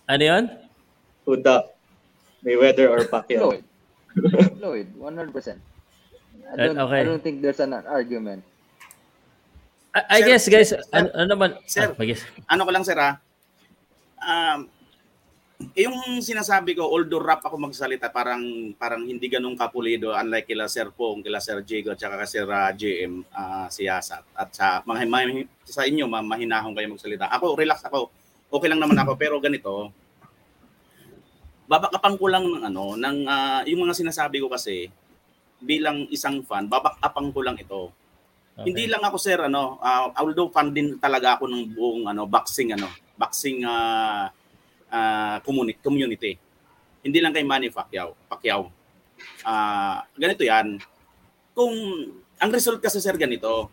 ano 0.05 0.21
yun? 0.21 0.43
Huda. 1.25 1.65
Mayweather 2.45 2.93
or 2.93 3.01
Pacquiao. 3.09 3.57
Lloyd. 3.57 3.65
Lloyd, 4.61 4.87
100%. 5.01 5.68
I 6.49 6.55
don't, 6.57 6.77
Okay. 6.77 7.01
I 7.01 7.03
don't 7.05 7.21
think 7.21 7.41
there's 7.41 7.61
an 7.61 7.73
argument. 7.73 8.41
I, 9.93 10.01
I 10.05 10.19
Sir, 10.21 10.27
guess, 10.27 10.43
guys, 10.49 10.69
sir, 10.69 10.81
ano, 10.93 11.07
ano 11.13 11.27
naman? 11.29 11.49
Sir. 11.65 11.93
Ah, 11.93 11.97
mag-guess. 11.97 12.21
ano 12.45 12.61
ko 12.61 12.71
lang 12.73 12.85
sir 12.85 12.97
ha, 12.97 13.17
um, 14.21 14.69
yung 15.75 16.23
sinasabi 16.23 16.71
ko, 16.71 16.87
although 16.87 17.19
rap 17.19 17.43
ako 17.43 17.59
magsalita, 17.59 18.07
parang 18.07 18.39
parang 18.79 19.03
hindi 19.03 19.27
ganun 19.27 19.59
kapulido 19.59 20.15
unlike 20.15 20.47
kila 20.47 20.71
Sir 20.71 20.87
Pong, 20.87 21.19
kila 21.19 21.43
Sir 21.43 21.59
Diego, 21.67 21.91
at 21.91 21.99
saka 21.99 22.23
Sir 22.23 22.47
uh, 22.47 22.71
JM, 22.71 23.27
ah, 23.35 23.67
si 23.67 23.83
Yasat. 23.83 24.23
At 24.31 24.49
sa, 24.55 24.79
mga, 24.87 25.03
ma- 25.11 25.27
sa 25.67 25.83
inyo, 25.83 26.07
ma- 26.07 26.23
mahinahon 26.23 26.71
kayo 26.71 26.87
magsalita. 26.95 27.27
Ako, 27.35 27.59
relax 27.59 27.83
ako. 27.83 28.07
Okay 28.49 28.71
lang 28.71 28.79
naman 28.79 28.97
ako, 29.03 29.19
pero 29.19 29.35
ganito, 29.43 29.91
babakapan 31.67 32.15
ko 32.15 32.25
lang 32.31 32.43
ng 32.47 32.63
ano, 32.71 32.95
ng, 32.95 33.17
ah, 33.27 33.61
yung 33.67 33.83
mga 33.83 33.99
sinasabi 33.99 34.39
ko 34.39 34.47
kasi, 34.47 34.87
bilang 35.59 36.07
isang 36.09 36.41
fan, 36.43 36.67
babakapang 36.71 37.31
ko 37.35 37.39
lang 37.43 37.59
ito. 37.59 37.91
Hindi 38.59 38.91
lang 38.91 38.99
ako 38.99 39.15
sir 39.15 39.39
ano, 39.39 39.79
ah, 39.79 40.11
although 40.19 40.51
fan 40.51 40.75
din 40.75 40.99
talaga 40.99 41.39
ako 41.39 41.47
ng 41.47 41.63
buong 41.79 42.03
ano 42.11 42.27
boxing 42.27 42.75
ano, 42.75 42.91
boxing 43.15 43.63
ah 43.63 44.27
ah, 44.91 45.37
community, 45.47 45.79
community. 45.79 46.31
Hindi 46.99 47.23
lang 47.23 47.31
kay 47.31 47.47
Manny 47.47 47.71
Pacquiao, 47.71 48.19
Pacquiao. 48.27 48.67
Ah, 49.47 50.03
ganito 50.19 50.43
'yan. 50.43 50.75
Kung 51.55 51.71
ang 52.35 52.51
result 52.51 52.83
kasi 52.83 52.99
sir 52.99 53.15
ganito, 53.15 53.71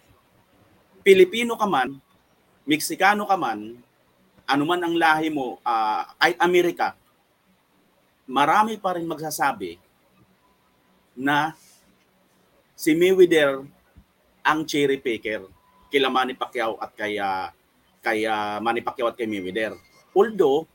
Pilipino 1.03 1.59
ka 1.59 1.67
man, 1.67 1.99
Meksikano 2.67 3.27
ka 3.27 3.35
man, 3.39 3.79
anuman 4.47 4.83
ang 4.83 4.95
lahi 4.95 5.31
mo, 5.31 5.59
ah, 5.67 6.07
kahit 6.19 6.39
Amerika, 6.39 6.95
marami 8.27 8.79
pa 8.79 8.95
rin 8.95 9.07
magsasabi 9.07 9.79
na 11.15 11.55
si 12.77 12.93
Mayweather 12.93 13.65
ang 14.45 14.63
cherry 14.69 15.01
picker 15.01 15.49
kila 15.89 16.13
Manny 16.13 16.37
Pacquiao 16.37 16.77
at 16.77 16.93
kay 16.93 17.17
ah, 17.17 17.49
kay 18.05 18.29
ah, 18.29 18.61
Manny 18.61 18.85
Pacquiao 18.85 19.09
at 19.09 19.17
kay 19.17 19.25
Mayweather. 19.25 19.75
Although 20.13 20.69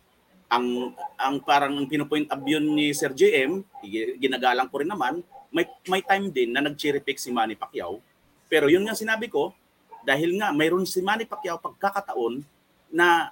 ang 0.51 0.91
ang 1.15 1.39
parang 1.39 1.80
ang 1.80 1.88
pinopoint 1.88 2.27
up 2.27 2.43
yun 2.43 2.65
ni 2.75 2.91
Sir 2.91 3.15
JM, 3.15 3.63
gi- 3.85 4.19
ginagalang 4.19 4.67
ko 4.67 4.83
rin 4.83 4.91
naman, 4.91 5.23
may 5.53 5.63
may 5.88 6.03
time 6.03 6.27
din 6.27 6.51
na 6.51 6.59
nag-cherry 6.59 6.99
pick 6.99 7.21
si 7.21 7.31
Manny 7.31 7.55
Pacquiao. 7.55 8.03
Pero 8.51 8.67
yun 8.67 8.83
nga 8.83 8.97
sinabi 8.97 9.31
ko, 9.31 9.55
dahil 10.03 10.35
nga 10.41 10.51
mayroon 10.51 10.83
si 10.83 10.99
Manny 10.99 11.23
Pacquiao 11.23 11.61
pagkakataon 11.61 12.43
na 12.91 13.31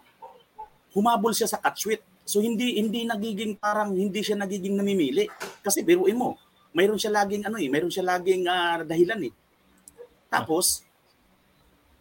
humabol 0.93 1.35
siya 1.35 1.49
sa 1.49 1.59
catchweight. 1.59 2.06
So 2.23 2.39
hindi 2.39 2.77
hindi 2.77 3.03
nagiging 3.03 3.57
parang 3.57 3.98
hindi 3.98 4.22
siya 4.22 4.38
nagiging 4.38 4.77
namimili 4.77 5.25
kasi 5.65 5.81
biruin 5.81 6.15
mo. 6.15 6.38
Mayroon 6.73 6.99
siya 7.01 7.14
laging 7.14 7.45
ano 7.45 7.57
eh, 7.57 7.67
mayroon 7.67 7.93
siya 7.93 8.06
laging 8.06 8.45
ah, 8.45 8.81
dahilan 8.85 9.30
eh. 9.30 9.33
Tapos 10.30 10.85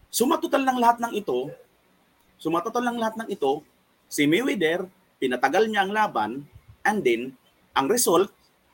sumatotal 0.08 0.64
ng 0.64 0.78
lahat 0.80 0.98
ng 1.04 1.12
ito, 1.16 1.52
sumatotal 2.40 2.84
ng 2.92 2.98
lahat 3.00 3.14
ng 3.24 3.28
ito, 3.32 3.64
si 4.08 4.24
Mayweather 4.24 4.88
pinatagal 5.18 5.68
niya 5.68 5.84
ang 5.84 5.92
laban 5.92 6.30
and 6.86 7.02
then 7.04 7.36
ang 7.76 7.90
result, 7.90 8.30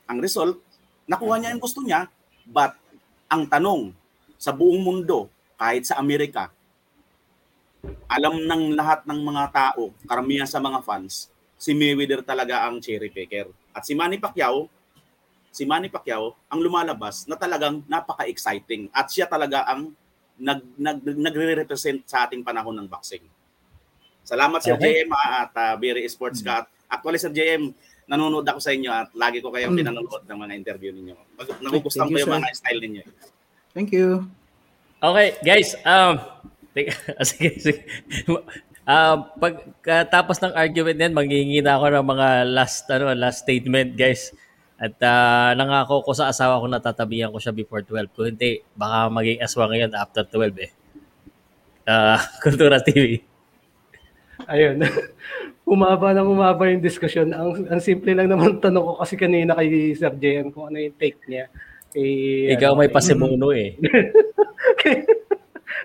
ang 0.07 0.21
result 0.21 0.61
nakuha 1.05 1.37
niya 1.37 1.53
yung 1.53 1.63
gusto 1.63 1.79
niya, 1.81 2.09
but 2.49 2.73
ang 3.29 3.45
tanong 3.45 3.93
sa 4.37 4.51
buong 4.53 4.81
mundo, 4.81 5.29
kahit 5.55 5.87
sa 5.87 5.97
Amerika, 6.01 6.51
alam 8.09 8.41
ng 8.41 8.73
lahat 8.73 9.05
ng 9.05 9.19
mga 9.21 9.43
tao, 9.53 9.93
karamihan 10.05 10.49
sa 10.49 10.61
mga 10.61 10.81
fans, 10.81 11.29
si 11.55 11.71
Mayweather 11.73 12.25
talaga 12.25 12.65
ang 12.65 12.81
cherry 12.81 13.09
picker. 13.13 13.49
At 13.71 13.85
si 13.85 13.93
Manny 13.93 14.17
Pacquiao, 14.17 14.67
si 15.55 15.63
Manny 15.63 15.87
Pacquiao 15.87 16.35
ang 16.51 16.59
lumalabas 16.59 17.23
na 17.25 17.39
talagang 17.39 17.79
napaka-exciting 17.87 18.91
at 18.91 19.07
siya 19.07 19.23
talaga 19.23 19.63
ang 19.63 19.95
nag, 20.35 20.59
nag, 20.75 20.99
nagre-represent 20.99 22.03
sa 22.03 22.27
ating 22.27 22.43
panahon 22.43 22.75
ng 22.75 22.91
boxing. 22.91 23.23
Salamat 24.19 24.59
Sir 24.59 24.75
Okay. 24.75 25.07
JM 25.07 25.15
ah, 25.15 25.47
at 25.47 25.53
uh, 25.55 25.73
Berry 25.79 26.03
Sports 26.11 26.43
Cat. 26.43 26.67
Actually 26.91 27.21
Sir 27.23 27.31
JM, 27.31 27.71
nanonood 28.03 28.43
ako 28.43 28.59
sa 28.59 28.75
inyo 28.75 28.91
at 28.91 29.09
lagi 29.15 29.39
ko 29.39 29.47
kayong 29.47 29.71
Mm. 29.71 29.79
pinanonood 29.79 30.23
ng 30.27 30.37
mga 30.37 30.53
interview 30.59 30.91
ninyo. 30.91 31.15
Mag- 31.39 31.61
Nagugustuhan 31.63 32.05
Thank 32.05 32.11
ko 32.11 32.19
you, 32.19 32.23
yung 32.27 32.33
sir. 32.35 32.39
mga 32.43 32.51
style 32.51 32.81
ninyo. 32.83 33.03
Thank 33.71 33.89
you. 33.95 34.07
Okay, 34.99 35.27
guys. 35.39 35.71
Um, 35.87 36.19
teka, 36.75 36.91
sige, 37.31 37.49
sige. 37.63 37.79
Um, 38.85 39.17
pagkatapos 39.39 40.37
ng 40.41 40.53
argument 40.53 40.99
yan, 40.99 41.13
maghihingi 41.15 41.63
na 41.63 41.79
ako 41.79 41.95
ng 41.95 42.05
mga 42.05 42.27
last, 42.51 42.85
ano, 42.91 43.09
last 43.15 43.41
statement, 43.41 43.95
guys. 43.95 44.29
At 44.75 44.99
ah, 45.07 45.55
nangako 45.55 46.03
ko 46.03 46.11
sa 46.11 46.27
asawa 46.27 46.59
ko 46.59 46.67
na 46.67 46.83
tatabihan 46.83 47.31
ko 47.31 47.39
siya 47.39 47.55
before 47.55 47.79
12. 47.83 48.11
Kung 48.11 48.27
hindi, 48.27 48.59
baka 48.75 49.07
maging 49.07 49.39
aswang 49.39 49.71
ngayon 49.71 49.95
after 49.95 50.27
12 50.27 50.67
eh. 50.67 50.71
Ah, 51.87 52.19
Kultura 52.43 52.83
TV. 52.83 53.23
Ayun. 54.51 54.83
umaba 55.65 56.13
nang 56.13 56.29
umaba 56.29 56.69
yung 56.69 56.83
diskusyon. 56.83 57.33
Ang, 57.33 57.65
ang 57.71 57.81
simple 57.81 58.13
lang 58.13 58.29
naman 58.29 58.61
tanong 58.61 58.85
ko 58.85 58.93
kasi 59.01 59.17
kanina 59.17 59.57
kay 59.57 59.95
Sir 59.97 60.13
JM 60.13 60.53
kung 60.53 60.69
ano 60.69 60.77
yung 60.77 60.95
take 60.95 61.17
niya. 61.25 61.49
Kay, 61.89 62.53
Ikaw 62.53 62.71
ano, 62.75 62.79
may 62.83 62.89
kay- 62.91 62.95
pasimuno 62.95 63.47
eh. 63.51 63.73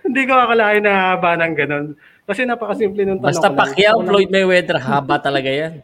Hindi 0.05 0.23
ko 0.27 0.33
akalain 0.36 0.83
na 0.85 1.15
haba 1.15 1.39
ng 1.39 1.55
ganun. 1.57 1.86
Kasi 2.28 2.44
napakasimple 2.44 3.02
nung 3.07 3.20
tanong 3.23 3.31
Basta 3.33 3.49
ko 3.49 3.55
lang. 3.55 3.59
Pacquiao, 3.59 3.97
Floyd 4.05 4.31
Mayweather, 4.31 4.78
haba 4.78 5.17
talaga 5.19 5.49
yan. 5.49 5.81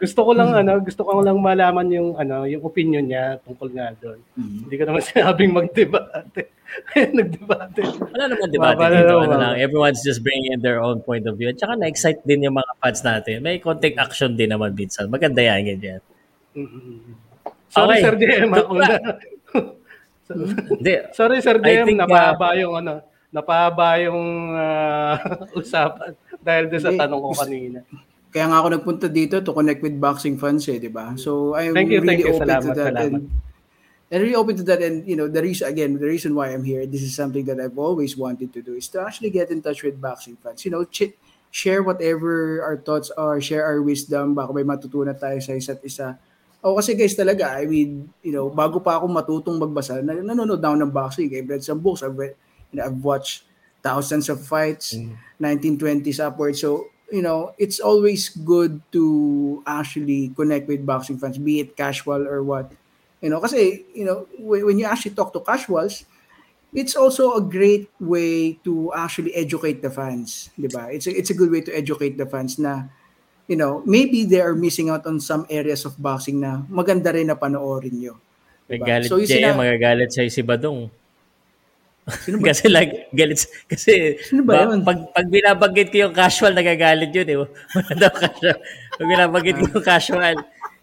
Gusto 0.00 0.20
ko 0.24 0.32
lang 0.32 0.56
ano, 0.56 0.80
gusto 0.80 1.04
ko 1.04 1.20
lang 1.20 1.36
malaman 1.44 1.92
yung 1.92 2.16
ano, 2.16 2.48
yung 2.48 2.64
opinion 2.64 3.04
niya 3.04 3.36
tungkol 3.44 3.68
nga 3.76 3.92
doon. 4.00 4.16
Hindi 4.32 4.74
ko 4.80 4.84
naman 4.88 5.02
sinabing 5.08 5.52
magdebate. 5.52 6.56
Nagdebate. 7.20 7.82
Wala 8.08 8.24
naman 8.32 8.48
debate 8.48 8.80
dito. 8.80 9.12
lang, 9.12 9.28
Ano 9.28 9.36
lang, 9.36 9.54
everyone's 9.60 10.00
just 10.00 10.24
bringing 10.24 10.56
in 10.56 10.60
their 10.64 10.80
own 10.80 11.04
point 11.04 11.28
of 11.28 11.36
view. 11.36 11.52
At 11.52 11.60
saka 11.60 11.76
na-excite 11.76 12.24
din 12.24 12.48
yung 12.48 12.56
mga 12.56 12.72
fans 12.80 13.00
natin. 13.04 13.44
May 13.44 13.60
konting 13.60 14.00
action 14.00 14.32
din 14.38 14.48
naman 14.48 14.72
minsan. 14.72 15.12
Maganda 15.12 15.44
yan, 15.44 15.68
ganyan. 15.68 16.00
Sorry 17.70 18.00
Okay. 18.00 18.02
Sir 18.02 18.14
JM, 18.18 18.50
ako 18.56 18.72
na. 18.78 18.88
Sorry 21.14 21.38
Sir 21.42 21.56
think, 21.60 22.00
uh, 22.00 22.06
napahaba 22.06 22.48
yung 22.58 22.74
ano, 22.78 23.04
napahaba 23.30 24.00
yung 24.02 24.20
ah, 24.58 25.14
usapan 25.60 26.14
dahil 26.42 26.66
doon 26.66 26.82
sa 26.82 26.92
tanong 26.94 27.20
ko 27.20 27.30
kanina. 27.34 27.78
Kaya 28.30 28.46
nga 28.46 28.62
ako 28.62 28.68
nagpunta 28.70 29.06
dito 29.10 29.42
to 29.42 29.50
connect 29.50 29.82
with 29.82 29.98
boxing 29.98 30.38
fans 30.38 30.62
eh, 30.70 30.78
di 30.78 30.86
ba? 30.86 31.18
So 31.18 31.58
I'm 31.58 31.74
Thank 31.74 31.90
you, 31.90 31.98
really 31.98 32.06
thank 32.06 32.22
you. 32.22 32.30
open 32.30 32.46
Salamat, 32.46 32.62
to 32.62 32.70
that. 32.78 32.92
salamat. 32.94 33.10
And, 33.10 33.14
and 34.10 34.18
really 34.22 34.38
open 34.38 34.54
to 34.58 34.66
that. 34.70 34.80
And 34.82 35.02
you 35.02 35.18
know, 35.18 35.26
the 35.26 35.42
reason 35.42 35.66
again, 35.66 35.98
the 35.98 36.06
reason 36.06 36.38
why 36.38 36.54
I'm 36.54 36.62
here, 36.62 36.86
this 36.86 37.02
is 37.02 37.14
something 37.14 37.42
that 37.50 37.58
I've 37.58 37.74
always 37.74 38.14
wanted 38.14 38.54
to 38.54 38.62
do, 38.62 38.78
is 38.78 38.86
to 38.94 39.02
actually 39.02 39.34
get 39.34 39.50
in 39.50 39.58
touch 39.62 39.82
with 39.82 39.98
boxing 39.98 40.38
fans. 40.38 40.62
You 40.62 40.70
know, 40.70 40.86
ch- 40.86 41.14
share 41.50 41.82
whatever 41.82 42.62
our 42.62 42.78
thoughts 42.78 43.10
are, 43.18 43.42
share 43.42 43.66
our 43.66 43.82
wisdom, 43.82 44.38
baka 44.38 44.54
may 44.54 44.62
matutunan 44.62 45.18
tayo 45.18 45.42
sa 45.42 45.58
isa't 45.58 45.82
isa. 45.82 46.14
O 46.62 46.78
kasi 46.78 46.94
guys 46.94 47.18
talaga, 47.18 47.58
I 47.58 47.66
mean, 47.66 48.06
you 48.22 48.30
know, 48.30 48.46
bago 48.46 48.78
pa 48.78 49.02
ako 49.02 49.10
matutong 49.10 49.58
magbasa, 49.58 49.98
na- 50.06 50.22
nanonood 50.22 50.62
na 50.62 50.70
ako 50.70 50.76
ng 50.78 50.92
boxing. 50.94 51.26
I've 51.34 51.50
read 51.50 51.66
some 51.66 51.82
books, 51.82 52.06
I've 52.06 52.14
read, 52.14 52.38
you 52.70 52.78
know, 52.78 52.86
I've 52.86 53.00
watched 53.02 53.42
thousands 53.82 54.30
of 54.30 54.38
fights, 54.44 54.94
1920s 55.40 56.20
upwards. 56.20 56.60
So, 56.60 56.92
you 57.10 57.22
know, 57.22 57.54
it's 57.58 57.80
always 57.80 58.28
good 58.30 58.80
to 58.92 59.62
actually 59.66 60.32
connect 60.36 60.68
with 60.68 60.86
boxing 60.86 61.18
fans, 61.18 61.38
be 61.38 61.60
it 61.60 61.76
casual 61.76 62.26
or 62.26 62.42
what. 62.42 62.72
You 63.20 63.28
know, 63.28 63.40
kasi, 63.40 63.84
you 63.94 64.04
know, 64.04 64.26
when, 64.38 64.64
when 64.66 64.78
you 64.78 64.86
actually 64.86 65.12
talk 65.12 65.32
to 65.34 65.40
casuals, 65.40 66.04
it's 66.72 66.94
also 66.94 67.34
a 67.34 67.42
great 67.42 67.90
way 67.98 68.54
to 68.64 68.92
actually 68.94 69.34
educate 69.34 69.82
the 69.82 69.90
fans, 69.90 70.50
di 70.54 70.70
ba? 70.70 70.88
It's 70.90 71.06
a, 71.06 71.12
it's 71.12 71.30
a 71.30 71.36
good 71.36 71.50
way 71.50 71.60
to 71.62 71.72
educate 71.74 72.16
the 72.16 72.26
fans 72.26 72.58
na, 72.58 72.86
you 73.50 73.56
know, 73.56 73.82
maybe 73.84 74.24
they 74.24 74.40
are 74.40 74.54
missing 74.54 74.88
out 74.88 75.04
on 75.06 75.18
some 75.18 75.44
areas 75.50 75.84
of 75.84 75.98
boxing 75.98 76.40
na 76.40 76.62
maganda 76.70 77.12
rin 77.12 77.26
na 77.26 77.34
panoorin 77.34 77.98
nyo. 77.98 78.14
Diba? 78.70 78.86
galit 78.86 79.10
So, 79.10 79.18
yung 79.18 79.26
siya, 79.26 79.50
sina- 79.50 79.58
magagalit 79.58 80.08
siya 80.14 80.30
si 80.30 80.42
Badong. 80.46 80.86
Kasi 82.42 82.66
like, 82.66 83.08
galit, 83.10 83.40
kasi 83.66 84.18
ba 84.42 84.66
ba- 84.66 84.66
yun? 84.70 84.82
pag, 84.82 84.98
pag 85.10 85.26
binabanggit 85.26 85.88
ko 85.88 85.96
yung 86.04 86.14
casual, 86.14 86.52
nagagalit 86.52 87.10
yun 87.10 87.28
eh. 87.28 87.36
Wala 87.40 87.92
daw 87.96 88.12
casual. 88.12 88.58
Pag 88.94 89.06
binabanggit 89.08 89.56
ko 89.56 89.64
yung 89.70 89.86
casual. 89.86 90.34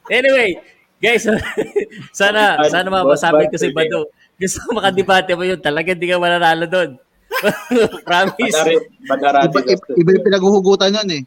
Anyway, 0.08 0.58
guys, 0.98 1.28
sana, 2.16 2.58
Bad- 2.58 2.72
sana 2.72 2.88
mapasabi 2.88 3.52
ko 3.52 3.56
si. 3.56 3.70
Badong. 3.70 4.08
Gusto 4.38 4.58
ko 4.64 4.70
makadebate 4.78 5.34
mo 5.34 5.44
yun. 5.44 5.58
Talaga 5.58 5.94
hindi 5.94 6.08
ka 6.08 6.22
mananalo 6.22 6.66
doon. 6.66 6.90
Promise. 8.08 8.56
Badari. 9.06 9.46
Iba, 9.50 9.60
iba, 9.66 9.84
iba 9.98 10.10
yung 10.16 10.26
pinaghuhugutan 10.26 10.94
nun 10.94 11.10
eh. 11.12 11.24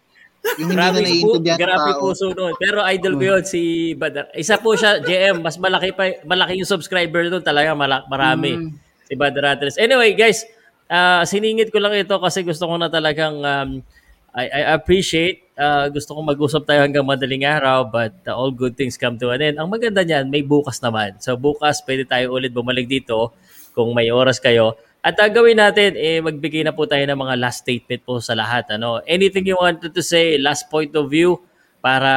Yung 0.57 0.73
hindi 0.73 0.81
na 0.81 0.89
Grabe 0.89 0.97
po, 0.97 1.05
naiintindihan 1.05 1.59
grabe 1.61 1.91
tao. 1.93 2.01
puso 2.01 2.27
noon. 2.33 2.55
Pero 2.57 2.81
idol 2.89 3.15
ko 3.21 3.25
yun, 3.37 3.43
si 3.45 3.61
Badar. 3.93 4.33
Isa 4.33 4.57
po 4.57 4.73
siya, 4.73 4.97
JM, 5.05 5.45
mas 5.45 5.61
malaki 5.61 5.93
pa, 5.93 6.17
malaki 6.25 6.57
yung 6.57 6.71
subscriber 6.71 7.29
doon 7.29 7.45
talaga, 7.45 7.77
marami. 7.77 8.57
Mm. 8.57 8.71
Si 9.11 9.19
Badar 9.19 9.59
Atlas. 9.59 9.75
Anyway, 9.75 10.15
guys, 10.15 10.47
ah, 10.87 11.27
siningit 11.27 11.75
ko 11.75 11.83
lang 11.83 11.99
ito 11.99 12.15
kasi 12.23 12.47
gusto 12.47 12.71
ko 12.71 12.79
na 12.79 12.87
talagang 12.87 13.43
um, 13.43 13.83
I, 14.31 14.47
I 14.47 14.61
appreciate, 14.79 15.51
ah, 15.59 15.91
gusto 15.91 16.15
ko 16.15 16.23
mag-usap 16.23 16.63
tayo 16.63 16.87
hanggang 16.87 17.03
madaling 17.03 17.43
araw, 17.43 17.91
but 17.91 18.15
uh, 18.31 18.35
all 18.39 18.55
good 18.55 18.79
things 18.79 18.95
come 18.95 19.19
to 19.19 19.35
an 19.35 19.43
end. 19.43 19.59
Ang 19.59 19.67
maganda 19.67 20.07
niyan, 20.07 20.31
may 20.31 20.47
bukas 20.47 20.79
naman. 20.79 21.19
So 21.19 21.35
bukas, 21.35 21.83
pwede 21.83 22.07
tayo 22.07 22.31
ulit 22.39 22.55
bumalik 22.55 22.87
dito 22.87 23.35
kung 23.75 23.91
may 23.91 24.15
oras 24.15 24.39
kayo. 24.39 24.79
At 25.03 25.19
ang 25.19 25.35
gawin 25.35 25.59
natin, 25.59 25.99
eh, 25.99 26.23
magbigay 26.23 26.63
na 26.63 26.71
po 26.71 26.87
tayo 26.87 27.03
ng 27.03 27.19
mga 27.19 27.35
last 27.43 27.67
statement 27.67 28.07
po 28.07 28.23
sa 28.23 28.39
lahat. 28.39 28.71
Ano? 28.71 29.03
Anything 29.09 29.51
you 29.51 29.59
wanted 29.59 29.91
to 29.91 30.03
say, 30.05 30.39
last 30.39 30.71
point 30.71 30.95
of 30.95 31.11
view, 31.11 31.43
para 31.81 32.13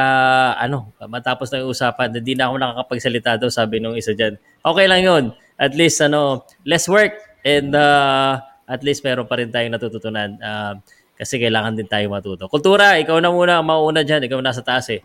ano, 0.60 0.92
matapos 1.08 1.48
na 1.48 1.64
yung 1.64 1.72
usapan, 1.72 2.12
hindi 2.12 2.36
na 2.36 2.52
ako 2.52 2.54
nakakapagsalita 2.60 3.40
daw, 3.40 3.48
sabi 3.48 3.80
nung 3.80 3.96
isa 3.96 4.12
dyan. 4.12 4.36
Okay 4.60 4.86
lang 4.86 5.02
yun. 5.02 5.24
At 5.56 5.72
least, 5.78 6.02
ano, 6.02 6.44
less 6.66 6.90
work 6.90 7.14
and 7.44 7.74
uh, 7.76 8.40
at 8.66 8.80
least 8.82 9.04
meron 9.04 9.28
pa 9.28 9.38
rin 9.38 9.52
tayong 9.52 9.74
natututunan. 9.76 10.40
Uh, 10.40 10.74
kasi 11.14 11.38
kailangan 11.38 11.78
din 11.78 11.86
tayo 11.86 12.10
matuto. 12.10 12.50
Kultura, 12.50 12.98
ikaw 12.98 13.22
na 13.22 13.30
muna, 13.30 13.62
ang 13.62 13.66
mauna 13.66 14.02
dyan. 14.02 14.26
Ikaw 14.26 14.40
nasa 14.42 14.66
taas 14.66 14.90
eh. 14.90 15.00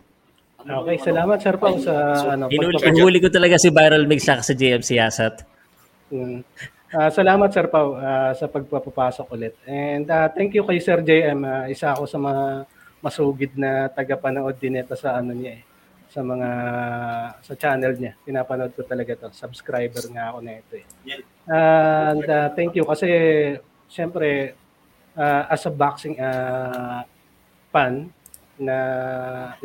Okay, 0.60 0.96
salamat 1.00 1.40
Sir 1.40 1.56
Pao 1.56 1.72
sa 1.80 1.94
ano, 2.36 2.52
Hinuli, 2.52 3.16
ko 3.16 3.32
talaga 3.32 3.56
si 3.56 3.72
Viral 3.72 4.04
Mix 4.04 4.28
sa 4.28 4.44
si 4.44 4.52
JMC 4.52 5.00
Asat. 5.00 5.40
Mm. 6.12 6.44
Ah, 6.90 7.08
salamat 7.08 7.48
Sir 7.48 7.70
Pau 7.72 7.96
ah, 7.96 8.34
sa 8.36 8.44
pagpapapasok 8.50 9.26
ulit. 9.32 9.54
And 9.64 10.04
ah, 10.12 10.28
thank 10.28 10.52
you 10.52 10.66
kay 10.68 10.82
Sir 10.82 11.00
JM. 11.00 11.40
Ah, 11.46 11.64
isa 11.70 11.96
ako 11.96 12.04
sa 12.04 12.18
mga 12.20 12.44
masugid 13.00 13.56
na 13.56 13.88
tagapanood 13.88 14.58
din 14.60 14.76
ito 14.76 14.92
sa 14.98 15.16
ano 15.16 15.32
niya 15.32 15.56
eh. 15.56 15.69
Sa 16.10 16.20
mga 16.26 16.50
sa 17.38 17.54
channel 17.54 17.94
niya. 17.94 18.18
Pinapanood 18.26 18.74
ko 18.74 18.82
talaga 18.82 19.14
to. 19.14 19.30
Subscriber 19.30 20.02
nga 20.10 20.34
ako 20.34 20.38
na 20.42 20.52
ito 20.58 20.74
eh. 20.82 20.86
And 21.46 22.26
ah, 22.26 22.50
thank 22.50 22.74
you 22.74 22.82
kasi 22.82 23.08
siyempre 23.86 24.58
ah, 25.14 25.46
as 25.46 25.62
a 25.66 25.72
boxing 25.72 26.18
ah, 26.18 27.06
fan 27.70 28.10
na 28.60 28.76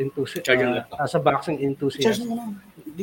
enthusiast 0.00 0.48
laptop. 0.48 1.04
as 1.04 1.12
a 1.12 1.20
boxing 1.20 1.60
enthusiast 1.60 2.24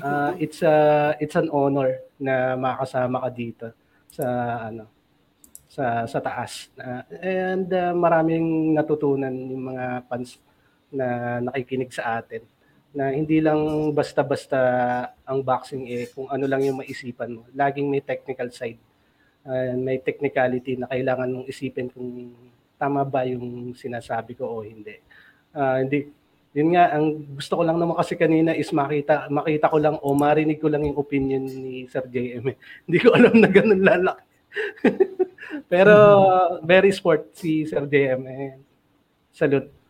Ah, 0.02 0.34
it's 0.42 0.66
a 0.66 1.14
it's 1.22 1.38
an 1.38 1.54
honor 1.54 2.02
na 2.18 2.58
makasama 2.58 3.22
ka 3.22 3.30
dito 3.30 3.68
sa 4.10 4.26
ano 4.72 4.90
sa 5.70 6.10
sa 6.10 6.18
taas. 6.18 6.74
Ah, 6.82 7.06
and 7.22 7.70
ah, 7.70 7.94
maraming 7.94 8.74
natutunan 8.74 9.30
yung 9.30 9.70
mga 9.70 10.10
fans 10.10 10.42
na 10.90 11.38
nakikinig 11.46 11.94
sa 11.94 12.22
atin 12.22 12.42
na 12.94 13.10
hindi 13.10 13.42
lang 13.42 13.90
basta-basta 13.92 14.60
ang 15.26 15.42
boxing 15.42 15.90
eh 15.90 16.06
kung 16.14 16.30
ano 16.30 16.46
lang 16.46 16.62
yung 16.62 16.78
maisipan 16.80 17.42
mo. 17.42 17.42
Laging 17.58 17.90
may 17.90 18.06
technical 18.06 18.54
side. 18.54 18.78
Ah, 19.44 19.74
may 19.76 19.98
technicality 20.00 20.78
na 20.78 20.88
kailangan 20.88 21.28
mong 21.34 21.50
isipin 21.50 21.90
kung 21.90 22.32
tama 22.78 23.02
ba 23.04 23.26
yung 23.26 23.74
sinasabi 23.74 24.38
ko 24.38 24.46
o 24.46 24.56
hindi. 24.62 25.02
Ah, 25.52 25.82
hindi 25.82 26.24
Yun 26.54 26.78
nga, 26.78 26.94
ang 26.94 27.34
gusto 27.34 27.58
ko 27.58 27.64
lang 27.66 27.82
naman 27.82 27.98
kasi 27.98 28.14
kanina 28.14 28.54
is 28.54 28.70
makita, 28.70 29.26
makita 29.26 29.74
ko 29.74 29.78
lang 29.82 29.98
o 30.06 30.14
marinig 30.14 30.62
ko 30.62 30.70
lang 30.70 30.86
yung 30.86 31.02
opinion 31.02 31.42
ni 31.50 31.90
Sir 31.90 32.06
JM. 32.06 32.46
Hindi 32.86 32.98
ko 33.02 33.10
alam 33.10 33.42
na 33.42 33.50
ganun 33.50 33.82
lalaki. 33.82 34.22
Pero 35.74 35.94
very 36.62 36.94
sport 36.94 37.34
si 37.34 37.66
Sir 37.66 37.90
JM. 37.90 38.22
Eh. 38.30 38.54
Salute. 39.34 39.83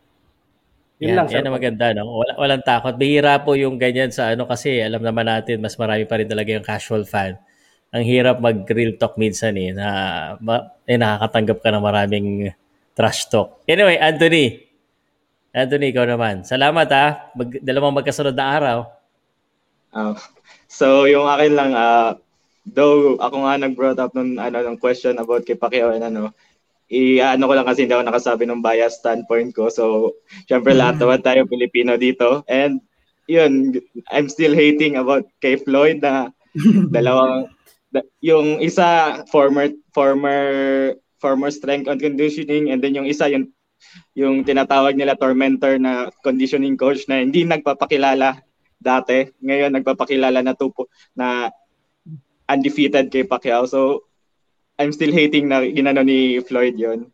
Yun 1.03 1.11
Yan, 1.11 1.17
lang, 1.19 1.27
yan 1.27 1.43
Sir. 1.43 1.47
ang 1.51 1.55
maganda. 1.59 1.85
No? 1.91 2.23
Wala, 2.23 2.33
walang 2.39 2.63
takot. 2.63 2.95
Bihira 2.95 3.35
po 3.43 3.59
yung 3.59 3.75
ganyan 3.75 4.07
sa 4.15 4.31
ano 4.31 4.47
kasi 4.47 4.79
alam 4.79 5.03
naman 5.03 5.27
natin 5.27 5.59
mas 5.59 5.75
marami 5.75 6.07
pa 6.07 6.15
rin 6.15 6.31
talaga 6.31 6.55
yung 6.55 6.63
casual 6.63 7.03
fan. 7.03 7.35
Ang 7.91 8.07
hirap 8.07 8.39
mag-real 8.39 8.95
talk 8.95 9.19
minsan 9.19 9.53
eh 9.59 9.75
na 9.75 9.87
ma, 10.39 10.71
eh, 10.87 10.95
nakakatanggap 10.95 11.59
ka 11.59 11.69
ng 11.75 11.83
maraming 11.83 12.27
trash 12.95 13.27
talk. 13.27 13.59
Anyway, 13.67 13.99
Anthony. 13.99 14.63
Anthony, 15.53 15.91
ikaw 15.91 16.07
naman. 16.07 16.47
Salamat 16.47 16.87
ha. 16.89 17.29
Mag, 17.35 17.61
dalawang 17.61 17.93
magkasunod 17.99 18.33
na 18.33 18.45
araw. 18.47 18.77
Ah, 19.93 20.17
so 20.65 21.05
yung 21.05 21.29
akin 21.29 21.53
lang 21.53 21.71
ah 21.77 22.17
though 22.65 23.19
ako 23.19 23.45
nga 23.45 23.61
nag-brought 23.61 23.99
up 23.99 24.15
nung 24.15 24.39
ano 24.39 24.57
ng 24.63 24.79
question 24.79 25.19
about 25.19 25.45
kay 25.45 25.53
Pacquiao 25.53 25.93
and 25.93 26.07
ano 26.07 26.31
i-ano 26.91 27.43
ko 27.47 27.53
lang 27.55 27.67
kasi 27.67 27.85
hindi 27.85 27.95
ako 27.95 28.05
nakasabi 28.05 28.43
ng 28.47 28.63
bias 28.63 28.99
standpoint 28.99 29.55
ko. 29.55 29.71
So, 29.71 30.15
syempre 30.45 30.75
lahat 30.75 30.99
naman 30.99 31.23
tayo 31.23 31.49
Pilipino 31.49 31.95
dito. 31.95 32.43
And 32.45 32.83
yun, 33.27 33.79
I'm 34.11 34.27
still 34.27 34.51
hating 34.51 34.99
about 34.99 35.25
kay 35.39 35.55
Floyd 35.59 36.03
na 36.03 36.29
dalawang 36.95 37.49
da- 37.89 38.07
yung 38.19 38.59
isa 38.59 39.21
former 39.31 39.71
former 39.95 40.41
former 41.21 41.49
strength 41.49 41.87
and 41.87 42.03
conditioning 42.03 42.69
and 42.69 42.83
then 42.83 42.93
yung 42.93 43.07
isa 43.07 43.31
yung 43.31 43.47
yung 44.15 44.43
tinatawag 44.43 44.95
nila 44.95 45.15
tormentor 45.15 45.79
na 45.79 46.11
conditioning 46.23 46.75
coach 46.79 47.07
na 47.07 47.19
hindi 47.19 47.43
nagpapakilala 47.43 48.39
dati. 48.79 49.31
Ngayon 49.39 49.71
nagpapakilala 49.79 50.43
na 50.43 50.55
tupo 50.55 50.91
na 51.15 51.47
undefeated 52.47 53.07
kay 53.07 53.23
Pacquiao. 53.23 53.63
So 53.67 54.07
I'm 54.77 54.91
still 54.91 55.13
hating 55.13 55.49
na 55.49 55.61
ginano 55.61 56.01
ni 56.01 56.41
Floyd 56.41 56.75
yon. 56.77 57.13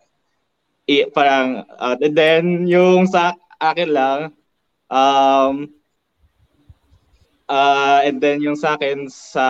I, 0.90 1.06
parang 1.14 1.70
uh, 1.78 1.96
then 2.02 2.66
yung 2.66 3.06
sa 3.06 3.38
akin 3.62 3.90
lang 3.94 4.20
um 4.90 5.70
uh, 7.46 8.00
and 8.02 8.18
then 8.18 8.42
yung 8.42 8.58
sa 8.58 8.74
akin 8.74 9.06
sa 9.06 9.48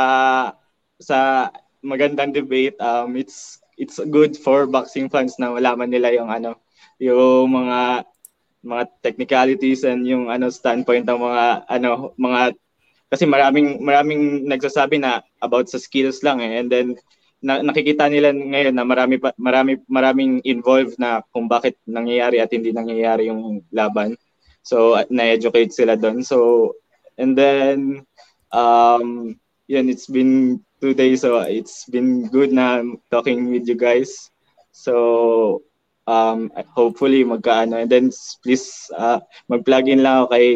sa 1.00 1.48
magandang 1.80 2.36
debate 2.36 2.76
um 2.84 3.16
it's 3.16 3.64
it's 3.80 4.04
good 4.12 4.36
for 4.36 4.68
boxing 4.68 5.08
fans 5.08 5.40
na 5.40 5.56
malaman 5.56 5.88
nila 5.88 6.12
yung 6.12 6.28
ano 6.28 6.60
yung 7.00 7.56
mga 7.56 8.04
mga 8.60 8.84
technicalities 9.00 9.88
and 9.88 10.04
yung 10.04 10.28
ano 10.28 10.52
standpoint 10.52 11.08
ng 11.08 11.16
mga 11.16 11.46
ano 11.72 12.12
mga 12.20 12.52
kasi 13.08 13.24
maraming 13.24 13.80
maraming 13.80 14.44
nagsasabi 14.44 15.00
na 15.00 15.24
about 15.40 15.72
sa 15.72 15.80
skills 15.80 16.20
lang 16.20 16.44
eh 16.44 16.60
and 16.60 16.68
then 16.68 17.00
na, 17.40 17.64
nakikita 17.64 18.12
nila 18.12 18.36
ngayon 18.36 18.76
na 18.76 18.84
marami 18.84 19.16
pa, 19.20 19.32
marami 19.40 19.80
maraming 19.88 20.44
involved 20.44 21.00
na 21.00 21.24
kung 21.32 21.48
bakit 21.48 21.80
nangyayari 21.88 22.44
at 22.44 22.52
hindi 22.52 22.76
nangyayari 22.76 23.32
yung 23.32 23.64
laban. 23.72 24.16
So 24.64 25.00
na-educate 25.08 25.72
sila 25.72 25.96
doon 25.96 26.22
so 26.22 26.72
and 27.16 27.34
then 27.34 28.04
um 28.52 29.36
yun 29.72 29.88
it's 29.88 30.08
been 30.08 30.60
two 30.84 30.92
days 30.94 31.24
so 31.24 31.40
it's 31.44 31.88
been 31.88 32.28
good 32.28 32.52
na 32.52 32.84
talking 33.08 33.52
with 33.52 33.66
you 33.68 33.80
guys. 33.80 34.30
So 34.76 35.64
um 36.10 36.52
hopefully 36.76 37.24
magkaano. 37.24 37.80
And 37.80 37.90
then 37.90 38.12
please 38.44 38.92
uh, 38.92 39.24
mag-plug 39.48 39.88
in 39.88 40.04
lang 40.04 40.28
ako 40.28 40.36
kay 40.36 40.48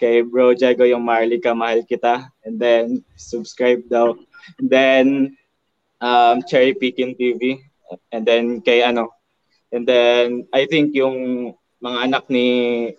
kay 0.00 0.16
Bro 0.24 0.56
Jago 0.56 0.88
yung 0.88 1.04
Marley 1.04 1.42
ka 1.42 1.52
mahal 1.52 1.82
kita. 1.84 2.30
And 2.46 2.56
then 2.56 3.04
subscribe 3.18 3.84
daw. 3.90 4.16
And 4.56 4.68
then 4.70 5.06
um 6.00 6.42
Cherry 6.48 6.74
Picking 6.74 7.14
TV 7.14 7.60
and 8.10 8.24
then 8.24 8.64
kay 8.64 8.82
ano 8.82 9.12
and 9.70 9.84
then 9.86 10.48
I 10.50 10.66
think 10.66 10.96
yung 10.96 11.52
mga 11.80 11.98
anak 12.10 12.24
ni 12.28 12.48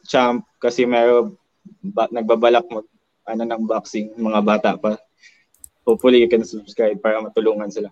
Champ 0.07 0.45
kasi 0.57 0.85
meron 0.85 1.37
ba, 1.81 2.09
nagbabalak 2.09 2.65
mag 2.69 2.87
ano 3.29 3.43
ng 3.45 3.63
boxing 3.69 4.13
mga 4.17 4.39
bata 4.41 4.71
pa 4.77 4.97
hopefully 5.85 6.21
you 6.21 6.29
can 6.29 6.45
subscribe 6.45 6.97
para 6.97 7.21
matulungan 7.21 7.69
sila 7.69 7.89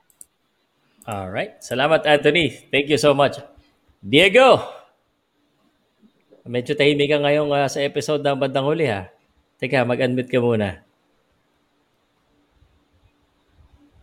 All 1.10 1.34
right. 1.34 1.58
Salamat, 1.58 2.06
Anthony. 2.06 2.54
Thank 2.70 2.86
you 2.86 3.02
so 3.02 3.18
much. 3.18 3.42
Diego! 3.98 4.62
Medyo 6.46 6.78
tahimik 6.78 7.10
ka 7.10 7.18
ngayong 7.18 7.50
ah, 7.50 7.66
sa 7.66 7.82
episode 7.82 8.22
ng 8.22 8.38
Bandang 8.38 8.70
Huli 8.70 8.86
ha. 8.86 9.10
Teka, 9.58 9.90
mag-unmute 9.90 10.30
ka 10.30 10.38
muna. 10.38 10.86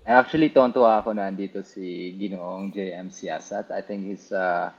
Actually, 0.07 0.55
tontuwa 0.55 1.02
ako 1.02 1.18
na 1.18 1.26
andito 1.26 1.67
si 1.67 2.15
Ginoong 2.15 2.70
JM 2.70 3.10
Siasat. 3.10 3.75
I 3.75 3.83
think 3.83 4.07
he's, 4.07 4.31
uh, 4.31 4.70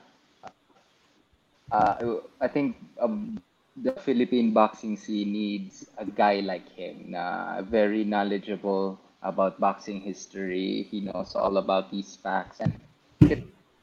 uh, 1.67 2.23
I 2.39 2.47
think 2.47 2.79
um, 2.95 3.35
the 3.75 3.91
Philippine 4.07 4.55
boxing 4.55 4.95
scene 4.95 5.35
needs 5.35 5.83
a 5.99 6.07
guy 6.07 6.39
like 6.39 6.71
him 6.71 7.11
na 7.11 7.59
very 7.59 8.07
knowledgeable 8.07 8.95
about 9.19 9.59
boxing 9.59 9.99
history. 9.99 10.87
He 10.87 11.03
knows 11.03 11.35
all 11.35 11.59
about 11.59 11.91
these 11.91 12.15
facts. 12.15 12.63
And 12.63 12.79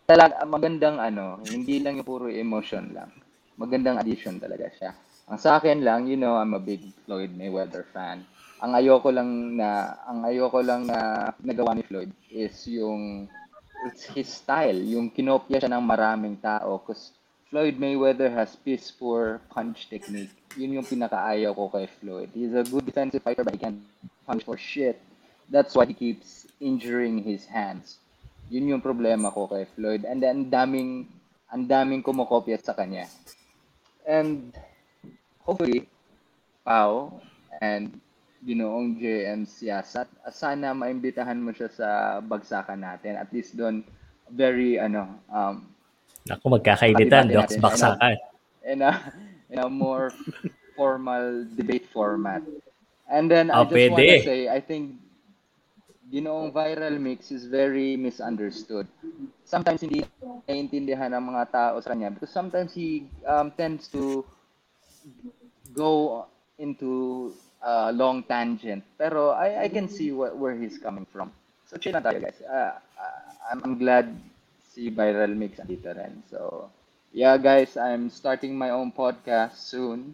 talaga, 0.09 0.41
magandang 0.49 0.97
ano, 0.97 1.45
hindi 1.45 1.77
lang 1.85 2.01
yung 2.01 2.09
puro 2.09 2.33
emotion 2.33 2.97
lang. 2.97 3.13
Magandang 3.61 4.01
addition 4.01 4.41
talaga 4.41 4.73
siya. 4.81 4.97
Ang 5.29 5.37
sa 5.37 5.61
akin 5.61 5.85
lang, 5.85 6.09
you 6.09 6.17
know, 6.17 6.41
I'm 6.41 6.57
a 6.57 6.61
big 6.61 6.81
Floyd 7.05 7.37
Mayweather 7.37 7.85
fan 7.93 8.25
ang 8.65 8.73
ayoko 8.81 9.13
lang 9.13 9.61
na 9.61 9.93
ang 10.09 10.25
ayoko 10.25 10.65
lang 10.65 10.89
na 10.89 11.29
nagawa 11.45 11.77
ni 11.77 11.85
Floyd 11.85 12.09
is 12.33 12.65
yung 12.65 13.29
it's 13.85 14.09
his 14.17 14.41
style, 14.41 14.81
yung 14.81 15.13
kinopya 15.13 15.61
siya 15.61 15.77
ng 15.77 15.85
maraming 15.85 16.41
tao 16.41 16.81
cause 16.81 17.13
Floyd 17.53 17.77
Mayweather 17.77 18.33
has 18.33 18.57
piss 18.57 18.89
poor 18.89 19.45
punch 19.53 19.93
technique. 19.93 20.33
Yun 20.57 20.81
yung 20.81 20.89
pinakaayaw 20.89 21.53
ko 21.53 21.69
kay 21.69 21.85
Floyd. 22.01 22.33
He's 22.33 22.57
a 22.57 22.65
good 22.65 22.89
defensive 22.89 23.21
fighter 23.21 23.45
but 23.45 23.53
he 23.53 23.61
can't 23.61 23.85
punch 24.25 24.49
for 24.49 24.57
shit. 24.57 24.97
That's 25.53 25.77
why 25.77 25.85
he 25.85 25.93
keeps 25.93 26.49
injuring 26.57 27.21
his 27.21 27.45
hands. 27.45 28.01
Yun 28.49 28.73
yung 28.73 28.83
problema 28.83 29.29
ko 29.29 29.45
kay 29.45 29.69
Floyd. 29.77 30.09
And 30.09 30.25
then, 30.25 30.49
daming, 30.49 31.05
ang 31.53 31.69
daming 31.69 32.01
kumokopya 32.01 32.57
sa 32.65 32.73
kanya. 32.73 33.07
And, 34.09 34.57
hopefully, 35.45 35.87
Pao 36.65 37.21
and 37.61 38.01
Ginoong 38.45 39.01
JM 39.01 39.49
Siasat. 39.49 40.07
Sana 40.29 40.77
maimbitahan 40.77 41.41
mo 41.41 41.51
siya 41.51 41.73
sa 41.73 41.89
bagsakan 42.21 42.85
natin. 42.85 43.17
At 43.17 43.33
least 43.33 43.57
doon, 43.57 43.81
very, 44.29 44.77
ano, 44.77 45.09
um, 45.33 45.65
Naku, 46.25 46.49
magkakainitan. 46.53 47.29
Docs 47.33 47.61
baksakan. 47.61 48.17
in 48.65 48.81
a, 48.81 48.93
in 49.53 49.61
a 49.61 49.69
more 49.69 50.13
formal 50.77 51.45
debate 51.57 51.85
format. 51.93 52.41
And 53.09 53.29
then, 53.29 53.53
I 53.53 53.61
Ah, 53.61 53.65
just 53.69 53.93
want 53.93 54.01
to 54.01 54.25
say, 54.25 54.49
I 54.49 54.61
think, 54.61 55.01
Ginoong 56.13 56.53
viral 56.53 57.01
mix 57.01 57.33
is 57.33 57.49
very 57.49 57.97
misunderstood. 57.97 58.87
Sometimes 59.43 59.83
hindi 59.83 60.05
naiintindihan 60.47 61.11
ng 61.11 61.25
mga 61.33 61.45
tao 61.51 61.75
sa 61.83 61.91
kanya 61.91 62.13
because 62.13 62.31
sometimes 62.31 62.71
he 62.71 63.09
um, 63.27 63.51
tends 63.57 63.91
to 63.91 64.23
go 65.75 66.23
into 66.61 67.33
a 67.65 67.91
long 67.91 68.21
tangent. 68.29 68.85
Pero 69.01 69.33
I, 69.33 69.65
I 69.65 69.69
can 69.73 69.89
see 69.89 70.13
what, 70.13 70.37
where 70.37 70.53
he's 70.53 70.77
coming 70.77 71.09
from. 71.09 71.33
So 71.65 71.81
chill 71.81 71.97
lang 71.97 72.05
tayo 72.05 72.21
guys. 72.21 72.37
Uh, 72.45 72.77
uh, 72.77 73.21
I'm, 73.49 73.61
I'm 73.65 73.75
glad 73.81 74.13
si 74.69 74.93
Viral 74.93 75.33
Mix 75.33 75.57
andito 75.57 75.89
rin. 75.97 76.21
So 76.29 76.69
yeah 77.17 77.41
guys, 77.41 77.81
I'm 77.81 78.13
starting 78.13 78.53
my 78.53 78.69
own 78.71 78.93
podcast 78.93 79.57
soon. 79.57 80.13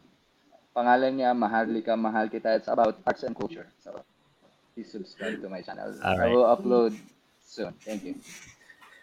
Pangalan 0.71 1.19
niya 1.19 1.35
Maharlika 1.35 1.99
Mahal 1.99 2.31
Kita. 2.31 2.55
It's 2.55 2.71
about 2.71 3.03
arts 3.03 3.27
and 3.27 3.35
culture. 3.35 3.67
So 3.83 3.99
please 4.73 4.95
subscribe 4.95 5.43
to 5.43 5.51
my 5.51 5.67
channel. 5.67 5.91
I 5.99 6.15
Alright. 6.15 6.31
will 6.31 6.47
upload 6.47 6.95
soon. 7.43 7.75
Thank 7.83 8.07
you. 8.07 8.15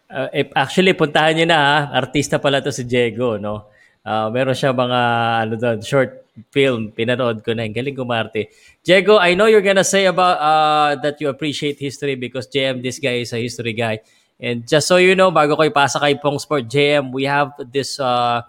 Uh, 0.07 0.31
eh, 0.31 0.47
actually, 0.55 0.95
puntahan 0.95 1.35
nyo 1.35 1.45
na 1.51 1.59
ha. 1.59 1.77
Artista 1.99 2.39
pala 2.39 2.63
to 2.63 2.71
si 2.71 2.87
Diego, 2.87 3.35
no? 3.35 3.67
Uh, 4.07 4.31
meron 4.31 4.55
siya 4.55 4.71
mga 4.71 5.01
ano 5.43 5.53
doon, 5.59 5.83
short 5.83 6.26
film. 6.51 6.91
Pinanood 6.91 7.41
ko 7.41 7.53
na. 7.53 7.65
Ang 7.65 7.75
galing 7.75 7.97
kumarte. 7.97 8.51
Diego, 8.83 9.17
I 9.17 9.33
know 9.33 9.45
you're 9.45 9.65
gonna 9.65 9.87
say 9.87 10.05
about 10.05 10.37
uh, 10.37 10.95
that 11.01 11.19
you 11.19 11.29
appreciate 11.29 11.79
history 11.79 12.15
because 12.15 12.47
JM, 12.47 12.81
this 12.81 12.99
guy 12.99 13.23
is 13.23 13.33
a 13.33 13.41
history 13.41 13.73
guy. 13.73 14.01
And 14.37 14.67
just 14.69 14.85
so 14.85 15.01
you 15.01 15.17
know, 15.17 15.33
bago 15.33 15.57
ko 15.57 15.65
ipasa 15.65 15.97
kay 15.97 16.15
Pong 16.21 16.37
Sport 16.37 16.69
JM, 16.69 17.09
we 17.09 17.25
have 17.25 17.57
this 17.73 17.97
uh, 17.97 18.45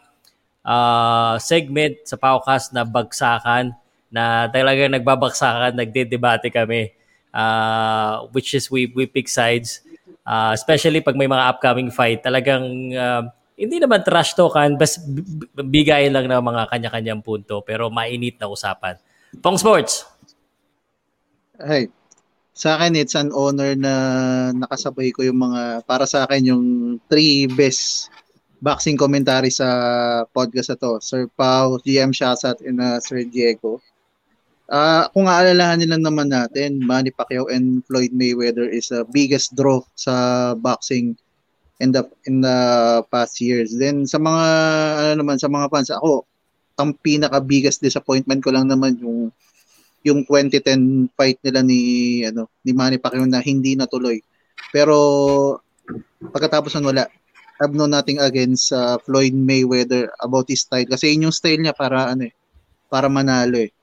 uh, 0.61 1.35
segment 1.41 2.05
sa 2.05 2.21
Paukas 2.21 2.71
na 2.77 2.85
bagsakan 2.85 3.73
na 4.13 4.49
talagang 4.53 4.93
nagbabagsakan, 4.93 5.77
nagdedebate 5.77 6.53
kami. 6.53 6.93
Uh, 7.29 8.25
which 8.33 8.57
is 8.57 8.73
we, 8.73 8.89
we 8.97 9.05
pick 9.05 9.29
sides. 9.29 9.85
Uh, 10.25 10.53
especially 10.53 11.01
pag 11.01 11.17
may 11.17 11.29
mga 11.29 11.45
upcoming 11.49 11.89
fight, 11.89 12.21
talagang 12.21 12.93
uh, 12.93 13.29
hindi 13.59 13.83
naman 13.83 14.07
trash 14.07 14.39
talkan, 14.39 14.79
bas 14.79 15.03
b- 15.03 15.27
b- 15.27 15.67
bigay 15.67 16.07
lang 16.15 16.31
ng 16.31 16.43
mga 16.47 16.63
kanya-kanyang 16.71 17.21
punto 17.27 17.59
pero 17.67 17.91
mainit 17.91 18.39
na 18.39 18.47
usapan. 18.47 18.95
Pong 19.43 19.59
Sports. 19.59 20.07
Ay, 21.59 21.91
sa 22.55 22.79
akin 22.79 22.95
it's 22.95 23.19
an 23.19 23.35
honor 23.35 23.75
na 23.75 23.93
nakasabay 24.55 25.11
ko 25.11 25.27
yung 25.27 25.43
mga 25.43 25.83
para 25.91 26.07
sa 26.07 26.23
akin 26.23 26.55
yung 26.55 26.65
three 27.11 27.51
best 27.51 28.15
boxing 28.63 28.99
commentary 28.99 29.51
sa 29.51 29.67
podcast 30.31 30.75
na 30.75 30.79
to. 30.79 30.93
Sir 31.03 31.27
Pau, 31.35 31.79
GM 31.83 32.15
Shasat, 32.15 32.63
and 32.63 32.79
uh, 32.79 32.99
Sir 33.03 33.27
Diego. 33.27 33.83
Ah, 34.69 35.09
kung 35.17 35.25
aalalahanin 35.25 35.89
lang 35.89 36.05
naman 36.05 36.29
natin, 36.29 36.83
Manny 36.85 37.09
Pacquiao 37.09 37.49
and 37.49 37.81
Floyd 37.89 38.13
Mayweather 38.13 38.69
is 38.69 38.93
the 38.93 39.01
biggest 39.09 39.57
draw 39.57 39.81
sa 39.97 40.53
boxing 40.53 41.17
in 41.79 41.95
the 41.95 42.03
in 42.27 42.43
the 42.43 42.59
past 43.11 43.39
years. 43.39 43.75
Then 43.75 44.07
sa 44.07 44.19
mga 44.19 44.45
ano 44.99 45.15
naman 45.23 45.39
sa 45.39 45.47
mga 45.47 45.71
fans, 45.71 45.91
ako 45.95 46.27
ang 46.79 46.95
pinaka 46.95 47.43
biggest 47.43 47.83
disappointment 47.83 48.43
ko 48.43 48.55
lang 48.55 48.71
naman 48.71 48.99
yung 49.03 49.35
yung 50.07 50.23
2010 50.23 51.11
fight 51.19 51.39
nila 51.43 51.63
ni 51.63 52.23
ano 52.23 52.47
ni 52.63 52.71
Manny 52.75 52.99
Pacquiao 53.03 53.27
na 53.27 53.43
hindi 53.43 53.75
natuloy. 53.75 54.23
Pero 54.71 54.97
pagkatapos 56.35 56.75
nun 56.79 56.91
wala. 56.95 57.07
Have 57.59 57.75
no 57.75 57.91
nothing 57.91 58.23
against 58.23 58.71
uh, 58.71 59.03
Floyd 59.03 59.35
Mayweather 59.35 60.15
about 60.23 60.47
his 60.47 60.63
style 60.63 60.87
kasi 60.87 61.11
yun 61.11 61.27
yung 61.27 61.35
style 61.35 61.59
niya 61.59 61.75
para 61.75 62.15
ano 62.15 62.31
eh, 62.31 62.35
para 62.87 63.11
manalo 63.11 63.59
eh. 63.59 63.75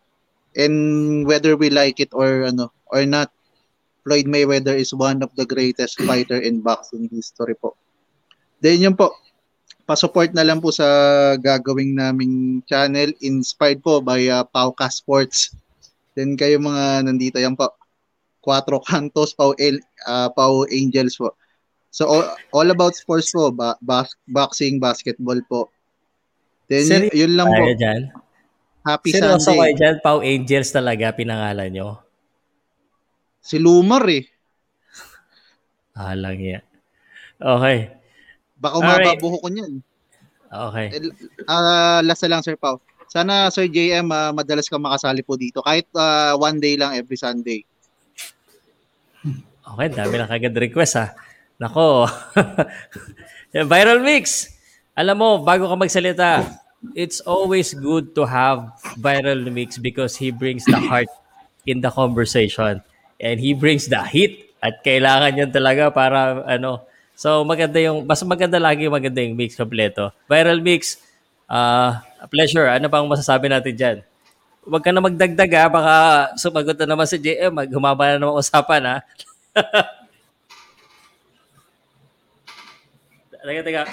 And 0.56 1.28
whether 1.28 1.60
we 1.60 1.68
like 1.68 2.00
it 2.00 2.16
or 2.16 2.48
ano 2.48 2.72
or 2.88 3.04
not, 3.04 3.36
Floyd 4.08 4.32
Mayweather 4.32 4.80
is 4.80 4.96
one 4.96 5.20
of 5.20 5.36
the 5.36 5.44
greatest 5.44 6.00
fighter 6.00 6.40
in 6.40 6.64
boxing 6.64 7.12
history 7.12 7.60
po. 7.60 7.76
Then 8.66 8.82
yun 8.82 8.98
po, 8.98 9.14
pa-support 9.86 10.34
na 10.34 10.42
lang 10.42 10.58
po 10.58 10.74
sa 10.74 10.90
gagawing 11.38 11.94
naming 11.94 12.66
channel 12.66 13.14
inspired 13.22 13.86
po 13.86 14.02
by 14.02 14.26
uh, 14.26 14.42
Pauka 14.42 14.90
Sports. 14.90 15.54
Then 16.18 16.34
kayo 16.34 16.58
mga 16.58 17.06
nandito 17.06 17.38
yan 17.38 17.54
po. 17.54 17.70
Quatro 18.42 18.82
Cantos, 18.82 19.38
Pau, 19.38 19.54
El, 19.62 19.86
uh, 20.10 20.34
Pau 20.34 20.66
Angels 20.74 21.14
po. 21.14 21.38
So 21.94 22.10
all, 22.10 22.26
all 22.58 22.70
about 22.74 22.98
sports 22.98 23.30
po, 23.30 23.54
ba, 23.54 23.78
bas, 23.86 24.10
boxing, 24.26 24.82
basketball 24.82 25.38
po. 25.46 25.70
Then 26.66 26.90
yun, 26.90 26.90
Seryoso 26.90 27.18
yun 27.22 27.34
lang 27.38 27.48
po. 27.54 27.66
dyan? 27.78 28.02
Happy 28.82 29.10
Seryoso 29.14 29.54
Sunday. 29.54 29.62
kayo 29.62 29.74
dyan? 29.78 29.96
Pau 30.02 30.20
Angels 30.26 30.70
talaga 30.74 31.14
pinangalan 31.14 31.70
nyo? 31.70 32.02
Si 33.46 33.62
Lumar 33.62 34.10
eh. 34.10 34.26
Ah, 35.94 36.18
lang 36.18 36.42
yan. 36.42 36.66
Okay. 37.38 38.05
Baka 38.60 38.76
umababuho 38.80 39.38
ko 39.44 39.48
niyan. 39.52 39.84
Okay. 40.50 40.88
Ah, 41.50 42.00
last 42.06 42.24
na 42.26 42.38
lang 42.38 42.44
Sir 42.46 42.56
Pau. 42.56 42.80
Sana 43.12 43.52
Sir 43.52 43.68
JM 43.68 44.08
ah, 44.12 44.32
madalas 44.32 44.72
kang 44.72 44.84
makasali 44.84 45.22
po 45.22 45.36
dito 45.36 45.60
kahit 45.62 45.88
ah, 45.96 46.34
one 46.40 46.58
day 46.60 46.80
lang 46.80 46.96
every 46.96 47.20
Sunday. 47.20 47.64
Okay, 49.66 49.88
dami 49.92 50.16
na 50.22 50.30
kagad 50.30 50.56
request 50.56 50.96
ha. 50.96 51.12
Nako. 51.60 52.06
Viral 53.72 54.04
Mix. 54.04 54.52
Alam 54.96 55.16
mo, 55.20 55.30
bago 55.44 55.68
ka 55.68 55.76
magsalita, 55.76 56.44
it's 56.96 57.20
always 57.24 57.76
good 57.76 58.16
to 58.16 58.24
have 58.24 58.72
Viral 59.00 59.48
Mix 59.52 59.80
because 59.80 60.16
he 60.16 60.32
brings 60.32 60.64
the 60.68 60.80
heart 60.80 61.12
in 61.68 61.82
the 61.82 61.92
conversation. 61.92 62.80
And 63.20 63.40
he 63.40 63.56
brings 63.56 63.88
the 63.88 64.04
heat. 64.04 64.56
At 64.64 64.84
kailangan 64.84 65.40
yun 65.40 65.52
talaga 65.52 65.92
para 65.92 66.44
ano. 66.48 66.84
So 67.16 67.48
maganda 67.48 67.80
yung, 67.80 68.04
mas 68.04 68.20
maganda 68.28 68.60
lagi 68.60 68.86
maganda 68.92 69.24
yung 69.24 69.40
mix 69.40 69.56
kompleto. 69.56 70.12
Viral 70.28 70.60
Mix, 70.60 71.00
a 71.48 72.28
pleasure. 72.28 72.68
Ano 72.68 72.92
bang 72.92 73.08
masasabi 73.08 73.48
natin 73.48 73.74
dyan? 73.76 73.98
Huwag 74.66 74.84
ka 74.84 74.92
na 74.92 75.04
magdagdag 75.04 75.52
ha. 75.56 75.66
Baka 75.72 75.96
sumagot 76.36 76.78
na 76.84 76.88
naman 76.90 77.08
si 77.08 77.22
JM. 77.22 77.54
Humaba 77.72 78.14
na 78.14 78.20
naman 78.20 78.36
usapan 78.38 78.84
ha. 78.84 78.98
Teka, 83.46 83.62
teka. 83.62 83.84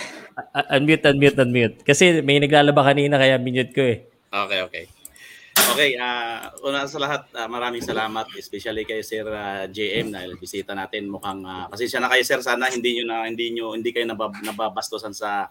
Uh, 0.57 0.81
unmute, 0.81 1.05
unmute, 1.12 1.36
unmute. 1.44 1.76
Kasi 1.84 2.25
may 2.25 2.41
naglalaba 2.41 2.89
kanina 2.89 3.20
kaya 3.20 3.36
minute 3.36 3.76
ko 3.76 3.84
eh. 3.84 4.09
Okay, 4.33 4.60
okay. 4.65 4.84
Okay, 5.63 5.95
ah 5.95 6.51
una 6.67 6.91
sa 6.91 6.99
lahat, 6.99 7.31
ah, 7.39 7.47
maraming 7.47 7.87
salamat 7.87 8.27
especially 8.35 8.83
kay 8.83 8.99
Sir 9.07 9.23
ah, 9.31 9.71
JM 9.71 10.11
na 10.11 10.27
bisita 10.35 10.75
natin. 10.75 11.07
Mukhang 11.07 11.47
uh, 11.47 11.71
pasensya 11.71 12.03
na 12.03 12.11
kayo 12.11 12.27
Sir, 12.27 12.43
sana 12.43 12.67
hindi 12.67 12.99
niyo 12.99 13.07
na 13.07 13.31
hindi 13.31 13.55
niyo 13.55 13.79
hindi 13.79 13.95
kayo 13.95 14.03
nabab, 14.11 14.43
nababastusan 14.43 15.15
sa 15.15 15.47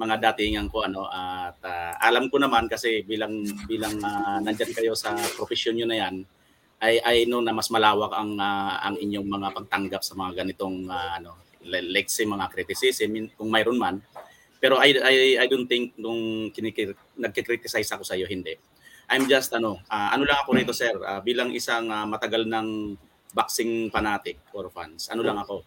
mga 0.00 0.24
datingan 0.24 0.72
ko 0.72 0.88
ano. 0.88 1.04
At 1.04 1.60
ah, 1.68 1.92
alam 2.00 2.32
ko 2.32 2.40
naman 2.40 2.64
kasi 2.64 3.04
bilang 3.04 3.44
bilang 3.68 4.00
uh, 4.00 4.40
nandiyan 4.40 4.72
kayo 4.72 4.96
sa 4.96 5.12
profession 5.36 5.76
niyo 5.76 5.84
na 5.84 6.00
yan 6.00 6.24
ay 6.80 6.98
I 7.04 7.16
know 7.28 7.44
na 7.44 7.52
mas 7.52 7.68
malawak 7.68 8.10
ang 8.16 8.40
ah, 8.40 8.80
ang 8.80 8.96
inyong 8.96 9.28
mga 9.28 9.48
pagtanggap 9.52 10.00
sa 10.00 10.16
mga 10.16 10.42
ganitong 10.42 10.88
ah, 10.88 11.20
ano 11.20 11.36
le- 11.68 11.92
let's 11.92 12.16
say 12.16 12.24
mga 12.24 12.48
criticism 12.48 13.28
kung 13.36 13.52
mayroon 13.52 13.76
man. 13.76 14.00
Pero 14.56 14.80
I 14.80 14.96
I 14.96 15.14
I 15.42 15.46
don't 15.46 15.68
think 15.68 15.92
nung 16.00 16.48
kinikir 16.50 16.96
nagki-criticize 17.20 17.92
ako 17.92 18.02
sa 18.02 18.16
iyo 18.16 18.24
hindi 18.26 18.71
I'm 19.10 19.26
just 19.26 19.50
ano, 19.54 19.82
ah, 19.90 20.14
ano 20.14 20.22
lang 20.26 20.38
ako 20.42 20.50
rito 20.56 20.72
sir, 20.74 20.94
ah, 21.02 21.18
bilang 21.18 21.50
isang 21.54 21.90
ah, 21.90 22.06
matagal 22.06 22.46
ng 22.46 22.98
boxing 23.32 23.88
fanatic 23.88 24.38
or 24.52 24.68
fans. 24.68 25.08
Ano 25.08 25.24
lang 25.24 25.40
ako. 25.40 25.64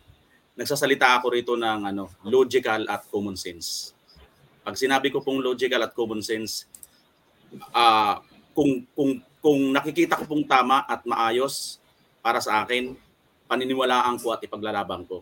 Nagsasalita 0.56 1.20
ako 1.20 1.36
rito 1.36 1.54
ng 1.58 1.82
ano, 1.92 2.14
logical 2.24 2.88
at 2.88 3.04
common 3.12 3.36
sense. 3.36 3.92
Pag 4.66 4.80
sinabi 4.80 5.12
ko 5.12 5.20
pong 5.22 5.44
logical 5.44 5.84
at 5.84 5.92
common 5.94 6.24
sense, 6.24 6.66
ah 7.76 8.22
kung 8.56 8.88
kung 8.96 9.20
kung 9.44 9.62
nakikita 9.70 10.18
ko 10.18 10.26
pong 10.26 10.48
tama 10.48 10.82
at 10.88 11.06
maayos 11.06 11.78
para 12.24 12.42
sa 12.42 12.66
akin, 12.66 12.98
paniniwalaan 13.46 14.18
ko 14.18 14.34
at 14.34 14.42
ipaglalaban 14.42 15.06
ko. 15.06 15.22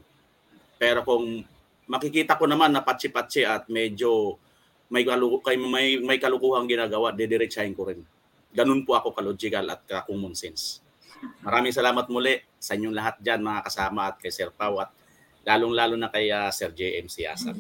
Pero 0.80 1.04
kung 1.04 1.44
makikita 1.90 2.40
ko 2.40 2.48
naman 2.48 2.72
na 2.72 2.80
patsi-patsi 2.80 3.44
at 3.44 3.68
medyo 3.68 4.40
may, 4.94 5.02
kalu- 5.02 5.42
kay- 5.42 5.58
may, 5.58 5.98
may 5.98 6.22
kalukuhang 6.22 6.70
ginagawa, 6.70 7.10
didiretsahin 7.10 7.74
ko 7.74 7.90
rin. 7.90 8.06
Ganun 8.54 8.86
po 8.86 8.94
ako 8.94 9.18
ka-logical 9.18 9.66
at 9.74 9.82
ka-common 9.90 10.38
sense. 10.38 10.86
Maraming 11.42 11.74
salamat 11.74 12.06
muli 12.14 12.38
sa 12.62 12.78
inyong 12.78 12.94
lahat 12.94 13.16
dyan, 13.18 13.42
mga 13.42 13.66
kasama 13.66 14.14
at 14.14 14.22
kay 14.22 14.30
Sir 14.30 14.54
Pau 14.54 14.78
at 14.78 14.94
lalong-lalo 15.42 15.98
na 15.98 16.14
kay 16.14 16.30
ah, 16.30 16.54
Sir 16.54 16.70
JM 16.70 17.10
Siasat. 17.10 17.58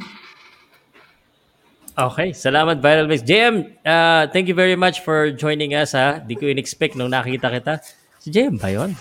Okay, 1.93 2.33
salamat 2.33 2.81
Viral 2.81 3.05
Mix. 3.05 3.21
JM, 3.21 3.69
uh, 3.85 4.25
thank 4.33 4.49
you 4.49 4.57
very 4.57 4.73
much 4.73 5.05
for 5.05 5.29
joining 5.29 5.77
us 5.77 5.93
ha. 5.93 6.17
Di 6.17 6.33
ko 6.33 6.49
in-expect 6.49 6.97
nung 6.97 7.13
nakita 7.13 7.53
kita. 7.53 7.81
Si 8.17 8.33
JM 8.33 8.57
ba 8.57 8.73
yun? 8.73 8.97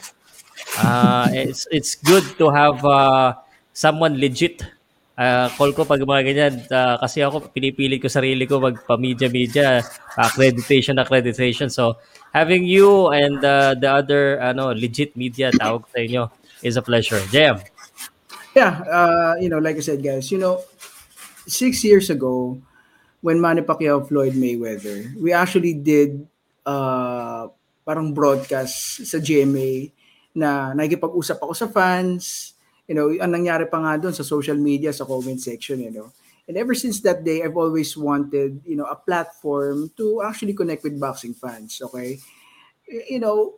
Uh, 0.77 1.25
it's, 1.33 1.65
it's 1.73 1.97
good 1.97 2.25
to 2.36 2.52
have 2.52 2.85
uh, 2.85 3.33
someone 3.73 4.20
legit. 4.20 4.61
Uh, 5.23 5.47
call 5.55 5.70
ko 5.70 5.86
pag 5.86 6.02
mga 6.02 6.23
ganyan. 6.26 6.55
Uh, 6.67 6.99
kasi 6.99 7.23
ako 7.23 7.47
pinipilit 7.55 8.02
ko 8.02 8.10
sarili 8.10 8.42
ko 8.42 8.59
magpa 8.59 8.99
media 8.99 9.31
media 9.31 9.78
accreditation 10.18 10.99
accreditation. 10.99 11.70
So 11.70 12.02
having 12.34 12.67
you 12.67 13.15
and 13.15 13.39
uh, 13.39 13.78
the 13.78 13.86
other 13.86 14.42
ano 14.42 14.75
legit 14.75 15.15
media 15.15 15.55
tawag 15.55 15.86
sa 15.94 16.02
inyo 16.02 16.26
is 16.67 16.75
a 16.75 16.83
pleasure. 16.83 17.23
JM 17.31 17.62
Yeah, 18.52 18.84
uh, 18.84 19.33
you 19.41 19.49
know, 19.49 19.62
like 19.62 19.81
I 19.81 19.84
said, 19.84 20.05
guys, 20.05 20.28
you 20.28 20.36
know, 20.36 20.60
six 21.49 21.81
years 21.81 22.12
ago, 22.12 22.60
when 23.25 23.41
Manny 23.41 23.65
Pacquiao 23.65 24.05
Floyd 24.05 24.36
Mayweather, 24.36 25.09
we 25.17 25.33
actually 25.33 25.73
did 25.73 26.20
uh, 26.68 27.49
parang 27.81 28.12
broadcast 28.12 29.09
sa 29.09 29.17
GMA 29.17 29.89
na 30.36 30.76
nakikipag-usap 30.76 31.41
ako 31.41 31.52
sa 31.57 31.68
fans. 31.68 32.52
You 32.93 32.97
know, 33.01 33.09
ang 33.09 33.33
nangyari 33.33 33.65
pa 33.73 33.81
nga 33.81 33.97
doon 33.97 34.12
sa 34.12 34.21
social 34.21 34.61
media, 34.61 34.93
sa 34.93 35.09
comment 35.09 35.41
section, 35.41 35.81
you 35.81 35.89
know. 35.89 36.12
And 36.45 36.61
ever 36.61 36.77
since 36.77 37.01
that 37.09 37.25
day, 37.25 37.41
I've 37.41 37.57
always 37.57 37.97
wanted, 37.97 38.61
you 38.69 38.77
know, 38.77 38.85
a 38.85 39.01
platform 39.01 39.89
to 39.97 40.21
actually 40.21 40.53
connect 40.53 40.85
with 40.85 41.01
boxing 41.01 41.33
fans, 41.33 41.81
okay? 41.81 42.21
You 42.85 43.17
know, 43.17 43.57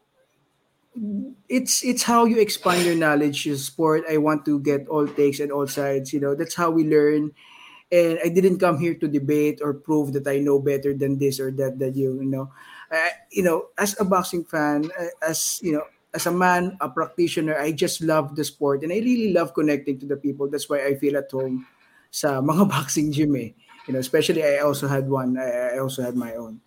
it's 1.49 1.83
it's 1.83 2.07
how 2.07 2.25
you 2.25 2.39
expand 2.39 2.87
your 2.87 2.95
knowledge 2.95 3.47
your 3.47 3.59
sport. 3.59 4.05
I 4.07 4.19
want 4.19 4.45
to 4.47 4.61
get 4.61 4.87
all 4.87 5.09
takes 5.11 5.41
and 5.41 5.51
all 5.51 5.67
sides. 5.67 6.13
You 6.15 6.21
know, 6.21 6.35
that's 6.39 6.55
how 6.55 6.71
we 6.71 6.87
learn. 6.87 7.35
And 7.91 8.19
I 8.25 8.31
didn't 8.31 8.59
come 8.59 8.79
here 8.79 8.95
to 8.95 9.09
debate 9.09 9.61
or 9.63 9.75
prove 9.75 10.13
that 10.15 10.27
I 10.27 10.39
know 10.39 10.59
better 10.59 10.95
than 10.95 11.19
this 11.19 11.41
or 11.41 11.51
that 11.59 11.79
that 11.83 11.97
you 11.97 12.23
you 12.23 12.31
know. 12.31 12.55
Uh, 12.87 13.11
you 13.31 13.43
know, 13.43 13.75
as 13.75 13.99
a 13.99 14.05
boxing 14.07 14.45
fan, 14.45 14.87
as 15.27 15.59
you 15.63 15.73
know, 15.73 15.83
as 16.15 16.26
a 16.26 16.33
man, 16.33 16.76
a 16.81 16.89
practitioner, 16.89 17.59
I 17.59 17.73
just 17.73 18.01
love 18.01 18.36
the 18.36 18.44
sport 18.44 18.83
and 18.83 18.93
I 18.93 18.99
really 19.02 19.33
love 19.34 19.55
connecting 19.55 19.99
to 20.01 20.07
the 20.07 20.17
people. 20.17 20.49
That's 20.49 20.68
why 20.70 20.86
I 20.86 20.94
feel 20.94 21.17
at 21.18 21.31
home 21.31 21.67
sa 22.10 22.41
mga 22.51 22.68
boxing 22.70 23.10
gym 23.12 23.34
eh. 23.36 23.52
You 23.86 23.93
know, 23.93 24.01
especially 24.01 24.41
I 24.43 24.65
also 24.65 24.89
had 24.89 25.10
one. 25.10 25.36
I, 25.36 25.76
also 25.76 26.01
had 26.02 26.17
my 26.17 26.34
own. 26.41 26.60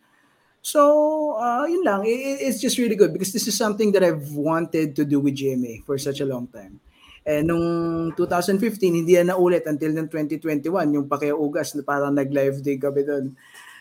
So, 0.62 1.34
uh, 1.40 1.66
yun 1.66 1.84
lang. 1.84 2.04
I- 2.04 2.24
i- 2.36 2.42
It's 2.52 2.60
just 2.60 2.78
really 2.78 2.96
good 3.00 3.14
because 3.16 3.32
this 3.32 3.48
is 3.48 3.56
something 3.56 3.92
that 3.96 4.04
I've 4.04 4.36
wanted 4.36 4.96
to 5.00 5.04
do 5.08 5.20
with 5.24 5.36
GMA 5.40 5.82
for 5.88 5.98
such 5.98 6.20
a 6.20 6.28
long 6.28 6.48
time. 6.52 6.80
Eh, 7.28 7.44
nung 7.44 8.12
2015, 8.16 8.96
hindi 9.04 9.16
yan 9.20 9.32
naulit 9.32 9.68
until 9.68 9.92
ng 9.96 10.08
2021, 10.12 10.92
yung 10.96 11.08
Pacquiao 11.08 11.40
Ugas 11.40 11.76
na 11.76 11.84
parang 11.84 12.16
nag-live 12.16 12.64
day 12.64 12.80
kami 12.80 13.04
doon. 13.04 13.36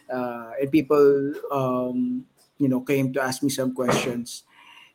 Uh, 0.06 0.50
and 0.62 0.70
people, 0.70 1.34
um, 1.50 2.22
you 2.58 2.70
know, 2.70 2.82
came 2.82 3.10
to 3.14 3.18
ask 3.22 3.42
me 3.42 3.50
some 3.50 3.74
questions. 3.74 4.45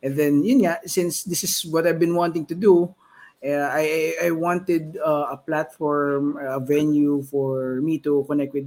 And 0.02 0.18
then, 0.18 0.42
yun 0.42 0.66
nga, 0.66 0.82
since 0.82 1.22
this 1.22 1.46
is 1.46 1.62
what 1.64 1.86
I've 1.86 2.02
been 2.02 2.18
wanting 2.18 2.44
to 2.50 2.58
do, 2.58 2.90
uh, 3.38 3.70
I, 3.70 4.18
I 4.18 4.30
wanted 4.34 4.98
uh, 4.98 5.30
a 5.30 5.38
platform, 5.38 6.36
a 6.42 6.58
venue 6.58 7.22
for 7.22 7.80
me 7.80 7.98
to 8.02 8.26
connect 8.26 8.52
with 8.52 8.66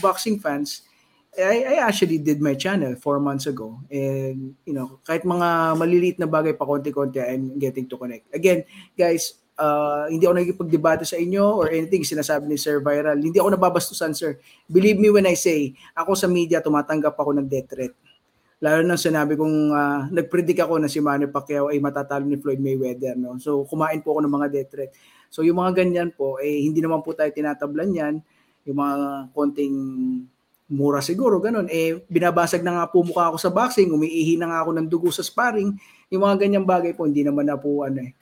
boxing 0.00 0.40
fans. 0.40 0.82
I, 1.36 1.76
I 1.78 1.86
actually 1.86 2.18
did 2.18 2.40
my 2.40 2.54
channel 2.56 2.96
four 2.96 3.20
months 3.20 3.46
ago. 3.46 3.78
And, 3.92 4.56
you 4.64 4.72
know, 4.72 4.98
kahit 5.04 5.22
mga 5.22 5.78
maliliit 5.78 6.18
na 6.18 6.26
bagay 6.26 6.56
pa 6.56 6.64
konti-konti, 6.64 7.20
I'm 7.20 7.60
getting 7.60 7.86
to 7.86 7.96
connect. 7.96 8.34
Again, 8.34 8.64
guys, 8.98 9.36
uh, 9.60 10.08
hindi 10.08 10.26
ako 10.26 10.34
nagkipagdebate 10.40 11.04
sa 11.04 11.20
inyo 11.20 11.44
or 11.60 11.68
anything 11.70 12.02
sinasabi 12.02 12.48
ni 12.48 12.56
Sir 12.56 12.80
Viral. 12.80 13.20
Hindi 13.20 13.38
ako 13.38 13.52
nababastusan, 13.52 14.16
sir. 14.16 14.40
Believe 14.66 14.96
me 14.98 15.12
when 15.12 15.28
I 15.28 15.36
say, 15.36 15.76
ako 15.92 16.16
sa 16.16 16.26
media, 16.26 16.64
tumatanggap 16.64 17.14
ako 17.14 17.36
ng 17.36 17.46
death 17.46 17.68
threat. 17.68 17.92
Lalo 18.60 18.84
nang 18.84 19.00
sinabi 19.00 19.40
kong 19.40 19.72
uh, 19.72 20.12
nag-predict 20.12 20.68
ako 20.68 20.76
na 20.76 20.88
si 20.92 21.00
Manny 21.00 21.24
Pacquiao 21.32 21.72
ay 21.72 21.80
matatalo 21.80 22.28
ni 22.28 22.36
Floyd 22.36 22.60
Mayweather. 22.60 23.16
No? 23.16 23.40
So, 23.40 23.64
kumain 23.64 24.04
po 24.04 24.12
ako 24.12 24.20
ng 24.28 24.34
mga 24.36 24.48
death 24.52 24.70
threat. 24.76 24.92
So, 25.32 25.40
yung 25.40 25.56
mga 25.56 25.80
ganyan 25.80 26.12
po, 26.12 26.36
eh, 26.36 26.60
hindi 26.60 26.84
naman 26.84 27.00
po 27.00 27.16
tayo 27.16 27.32
tinatablan 27.32 27.88
yan. 27.96 28.14
Yung 28.68 28.76
mga 28.76 28.96
konting 29.32 29.76
mura 30.68 31.00
siguro, 31.00 31.40
ganun. 31.40 31.72
Eh, 31.72 32.04
binabasag 32.12 32.60
na 32.60 32.76
nga 32.76 32.86
po 32.92 33.00
mukha 33.00 33.32
ako 33.32 33.40
sa 33.40 33.48
boxing, 33.48 33.96
umiihi 33.96 34.36
na 34.36 34.52
nga 34.52 34.58
ako 34.62 34.70
ng 34.76 34.86
dugo 34.92 35.08
sa 35.08 35.24
sparring. 35.24 35.72
Yung 36.12 36.20
mga 36.20 36.44
ganyang 36.44 36.68
bagay 36.68 36.92
po, 36.92 37.08
hindi 37.08 37.24
naman 37.24 37.48
na 37.48 37.56
po, 37.56 37.88
ano 37.88 38.04
eh, 38.04 38.12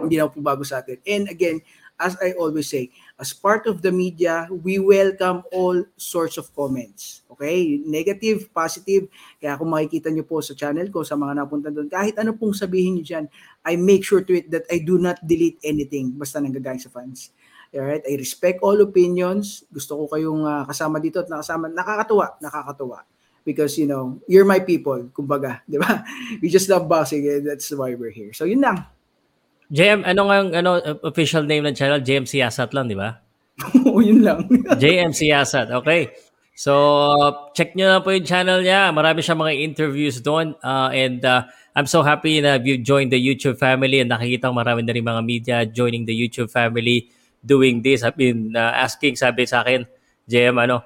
hindi 0.00 0.14
na 0.14 0.30
po 0.30 0.38
bago 0.38 0.62
sa 0.62 0.78
atin. 0.78 1.02
And 1.02 1.26
again, 1.26 1.58
as 1.98 2.14
I 2.22 2.38
always 2.38 2.70
say, 2.70 2.92
as 3.16 3.32
part 3.32 3.64
of 3.64 3.80
the 3.80 3.88
media, 3.88 4.44
we 4.52 4.76
welcome 4.76 5.40
all 5.48 5.80
sorts 5.96 6.36
of 6.36 6.52
comments. 6.52 7.24
Okay? 7.32 7.80
Negative, 7.80 8.44
positive. 8.52 9.08
Kaya 9.40 9.56
kung 9.56 9.72
makikita 9.72 10.12
nyo 10.12 10.24
po 10.28 10.44
sa 10.44 10.52
channel 10.52 10.92
ko, 10.92 11.00
sa 11.00 11.16
mga 11.16 11.40
napunta 11.40 11.72
doon, 11.72 11.88
kahit 11.88 12.12
ano 12.20 12.36
pong 12.36 12.52
sabihin 12.52 13.00
nyo 13.00 13.04
dyan, 13.04 13.24
I 13.64 13.80
make 13.80 14.04
sure 14.04 14.20
to 14.20 14.32
it 14.36 14.52
that 14.52 14.68
I 14.68 14.84
do 14.84 15.00
not 15.00 15.16
delete 15.24 15.56
anything 15.64 16.12
basta 16.12 16.44
nanggagaling 16.44 16.80
sa 16.80 16.92
fans. 16.92 17.32
Alright? 17.72 18.04
I 18.04 18.20
respect 18.20 18.60
all 18.60 18.76
opinions. 18.84 19.64
Gusto 19.72 19.96
ko 19.96 20.04
kayong 20.12 20.44
uh, 20.44 20.64
kasama 20.68 21.00
dito 21.00 21.24
at 21.24 21.32
nakasama. 21.32 21.72
Nakakatuwa, 21.72 22.36
nakakatuwa. 22.40 23.00
Because, 23.48 23.78
you 23.78 23.86
know, 23.86 24.20
you're 24.28 24.48
my 24.48 24.60
people, 24.60 25.08
kumbaga. 25.16 25.64
Di 25.70 25.80
ba? 25.80 26.04
We 26.44 26.52
just 26.52 26.68
love 26.68 26.84
boxing 26.84 27.24
and 27.24 27.48
that's 27.48 27.72
why 27.72 27.96
we're 27.96 28.12
here. 28.12 28.36
So, 28.36 28.44
yun 28.44 28.60
lang. 28.60 28.84
JM, 29.72 30.06
ano 30.06 30.20
nga 30.30 30.36
yung 30.38 30.52
ano, 30.54 30.70
official 31.02 31.42
name 31.42 31.66
ng 31.66 31.74
channel? 31.74 31.98
JM 31.98 32.26
Siyasat 32.26 32.70
lang, 32.70 32.86
di 32.86 32.94
ba? 32.94 33.18
Oo, 33.86 33.98
yun 33.98 34.22
lang. 34.22 34.46
JM 34.82 35.10
Siyasat, 35.10 35.74
okay. 35.74 36.14
So, 36.56 36.72
check 37.52 37.76
nyo 37.76 37.92
na 37.92 38.00
po 38.00 38.14
yung 38.16 38.24
channel 38.24 38.64
niya. 38.64 38.88
Marami 38.88 39.20
siyang 39.20 39.42
mga 39.44 39.54
interviews 39.60 40.24
doon. 40.24 40.56
Uh, 40.64 40.88
and 40.88 41.20
uh, 41.20 41.44
I'm 41.76 41.84
so 41.84 42.00
happy 42.00 42.40
na 42.40 42.56
you 42.56 42.80
joined 42.80 43.12
the 43.12 43.20
YouTube 43.20 43.60
family 43.60 44.00
and 44.00 44.08
nakikita 44.08 44.48
marami 44.48 44.80
na 44.80 44.96
rin 44.96 45.04
mga 45.04 45.22
media 45.22 45.56
joining 45.68 46.08
the 46.08 46.16
YouTube 46.16 46.48
family 46.48 47.12
doing 47.44 47.84
this. 47.84 48.00
I've 48.00 48.16
been 48.16 48.56
uh, 48.56 48.72
asking, 48.72 49.20
sabi 49.20 49.44
sa 49.44 49.60
akin, 49.60 49.84
JM, 50.24 50.56
ano, 50.56 50.80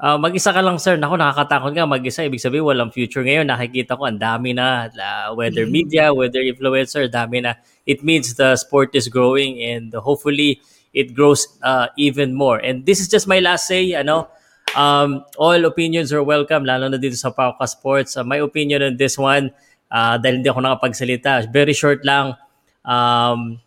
uh, 0.00 0.18
mag-isa 0.18 0.50
ka 0.50 0.62
lang 0.64 0.78
sir. 0.80 0.96
Nako, 0.98 1.18
nakakatakot 1.18 1.72
nga 1.74 1.86
mag-isa. 1.86 2.26
Ibig 2.26 2.42
sabihin, 2.42 2.66
walang 2.66 2.94
future 2.94 3.22
ngayon. 3.22 3.46
Nakikita 3.50 3.98
ko, 3.98 4.08
ang 4.08 4.18
dami 4.18 4.54
na. 4.54 4.90
Uh, 4.90 5.34
whether 5.38 5.66
Mm-hmm. 5.66 5.78
media, 5.78 6.04
whether 6.14 6.42
influencer, 6.42 7.06
dami 7.10 7.44
na. 7.44 7.58
It 7.84 8.02
means 8.02 8.34
the 8.34 8.56
sport 8.56 8.96
is 8.96 9.12
growing 9.12 9.60
and 9.60 9.92
hopefully 9.92 10.64
it 10.94 11.12
grows 11.12 11.46
uh, 11.60 11.90
even 11.98 12.32
more. 12.32 12.62
And 12.62 12.86
this 12.86 13.02
is 13.02 13.10
just 13.10 13.26
my 13.26 13.42
last 13.42 13.66
say, 13.66 13.92
ano, 13.92 14.30
um, 14.78 15.26
all 15.36 15.58
opinions 15.66 16.12
are 16.12 16.22
welcome, 16.22 16.64
lalo 16.64 16.88
na 16.88 16.96
dito 16.96 17.18
sa 17.18 17.34
Pauka 17.34 17.66
Sports. 17.66 18.16
Uh, 18.16 18.24
my 18.24 18.38
opinion 18.38 18.80
on 18.82 18.96
this 18.96 19.18
one, 19.18 19.50
uh, 19.90 20.16
dahil 20.16 20.40
hindi 20.40 20.48
ako 20.48 20.60
nakapagsalita, 20.62 21.50
very 21.50 21.74
short 21.74 22.06
lang. 22.06 22.38
Um, 22.86 23.58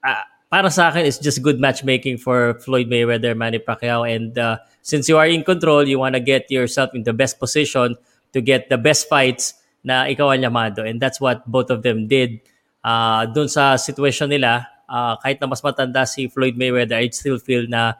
uh, 0.00 0.24
para 0.50 0.70
sa 0.70 0.90
akin, 0.90 1.04
it's 1.04 1.18
just 1.18 1.42
good 1.42 1.58
matchmaking 1.58 2.18
for 2.18 2.58
Floyd 2.62 2.88
Mayweather, 2.88 3.36
Manny 3.36 3.58
Pacquiao. 3.58 4.06
And 4.06 4.34
uh, 4.38 4.58
since 4.82 5.08
you 5.08 5.16
are 5.16 5.28
in 5.28 5.44
control, 5.44 5.86
you 5.86 5.98
want 5.98 6.14
to 6.14 6.22
get 6.22 6.50
yourself 6.50 6.90
in 6.94 7.04
the 7.04 7.12
best 7.12 7.38
position 7.38 7.96
to 8.32 8.38
get 8.40 8.68
the 8.68 8.78
best 8.78 9.08
fights 9.08 9.54
na 9.84 10.04
ikaw 10.08 10.32
ang 10.32 10.44
llamado. 10.44 10.84
And 10.84 11.00
that's 11.00 11.20
what 11.20 11.44
both 11.48 11.70
of 11.70 11.82
them 11.82 12.06
did. 12.06 12.40
Uh, 12.84 13.26
Doon 13.28 13.48
sa 13.48 13.76
situation 13.76 14.28
nila, 14.28 14.68
uh, 14.88 15.16
kahit 15.20 15.40
na 15.40 15.46
mas 15.48 15.62
matanda 15.62 16.04
si 16.04 16.28
Floyd 16.28 16.56
Mayweather, 16.56 16.98
I 17.00 17.08
still 17.12 17.38
feel 17.38 17.68
na 17.68 17.96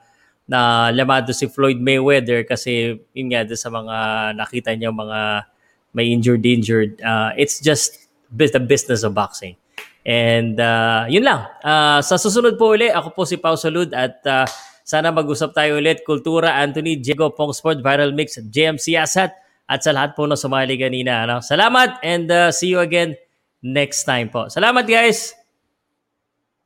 na 0.50 0.90
llamado 0.90 1.30
si 1.30 1.46
Floyd 1.46 1.78
Mayweather 1.78 2.42
kasi 2.42 2.98
yun 3.14 3.30
nga 3.30 3.46
sa 3.54 3.70
mga 3.70 3.96
nakita 4.34 4.74
niya 4.74 4.90
mga 4.90 5.46
may 5.94 6.10
injured 6.10 6.42
injured 6.42 6.98
uh, 7.06 7.30
it's 7.38 7.62
just 7.62 8.10
the 8.34 8.58
business 8.58 9.06
of 9.06 9.14
boxing 9.14 9.54
and 10.02 10.58
uh, 10.58 11.06
yun 11.06 11.22
lang 11.22 11.46
uh, 11.62 12.02
sa 12.02 12.18
susunod 12.18 12.58
po 12.58 12.74
uli 12.74 12.90
ako 12.90 13.14
po 13.14 13.22
si 13.22 13.38
Pau 13.38 13.54
Salud 13.54 13.94
at 13.94 14.18
uh, 14.26 14.42
sana 14.90 15.14
mag-usap 15.14 15.54
tayo 15.54 15.78
ulit. 15.78 16.02
Kultura 16.02 16.58
Anthony 16.58 16.98
Diego 16.98 17.30
Pong 17.30 17.54
Sport 17.54 17.78
Viral 17.78 18.10
Mix 18.10 18.42
JM 18.42 18.74
Siasat 18.74 19.30
at 19.70 19.86
sa 19.86 19.94
lahat 19.94 20.18
po 20.18 20.26
na 20.26 20.34
sumali 20.34 20.74
kanina 20.74 21.22
ano? 21.22 21.38
salamat 21.38 22.02
and 22.02 22.26
uh, 22.26 22.50
see 22.50 22.74
you 22.74 22.82
again 22.82 23.14
next 23.62 24.02
time 24.02 24.26
po. 24.26 24.50
Salamat 24.50 24.82
guys! 24.82 25.38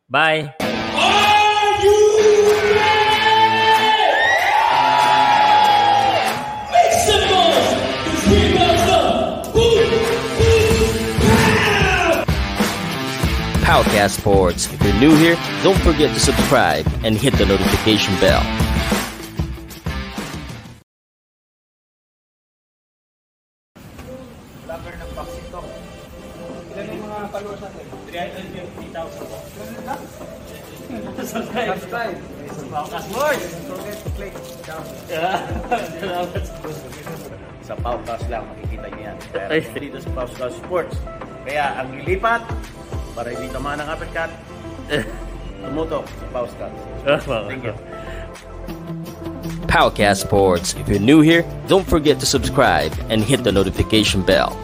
Bye 0.08 0.73
Powcast 13.74 14.22
Sports. 14.22 14.70
If 14.70 14.78
you're 14.86 14.94
new 15.02 15.18
here, 15.18 15.34
don't 15.66 15.74
forget 15.82 16.14
to 16.14 16.20
subscribe 16.22 16.86
and 17.02 17.18
hit 17.18 17.34
the 17.34 17.42
notification 17.42 18.14
bell. 18.22 18.38
Vlogger 24.62 24.94
ng 24.94 25.10
boxing 25.18 25.42
talk. 25.50 25.66
Ilan 26.70 26.86
yung 26.86 27.02
mga 27.02 27.26
followers 27.34 27.58
natin? 27.66 27.82
350,000 28.14 29.26
po. 29.26 29.42
Subscribe. 31.26 31.74
Subscribe. 31.74 32.14
Pauka 32.70 32.98
Sports. 33.02 33.58
Don't 33.66 33.74
forget 33.82 33.98
to 33.98 34.10
click 34.14 34.34
down. 34.70 34.86
Sa 37.66 37.74
Paucast 37.82 38.30
lang, 38.30 38.46
makikita 38.54 38.86
niyo 38.94 39.02
yan. 39.10 39.16
Pero 39.34 39.50
dito 39.82 39.98
sa 39.98 40.10
Paucast 40.14 40.62
Sports. 40.62 40.94
Kaya 41.42 41.82
ang 41.82 41.90
lilipat, 41.90 42.40
para 43.14 43.30
hindi 43.30 43.48
naman 43.54 43.78
ang 43.80 43.88
uppercut, 43.94 44.30
tumutok 45.64 46.04
sa 46.04 46.26
Paucast. 46.34 46.76
Thank 47.48 47.64
you. 47.64 47.74
Powcast 49.70 50.20
Sports. 50.22 50.74
If 50.74 50.86
you're 50.88 51.02
new 51.02 51.20
here, 51.20 51.42
don't 51.66 51.86
forget 51.86 52.20
to 52.20 52.26
subscribe 52.26 52.92
and 53.08 53.22
hit 53.22 53.42
the 53.42 53.50
notification 53.50 54.22
bell. 54.22 54.54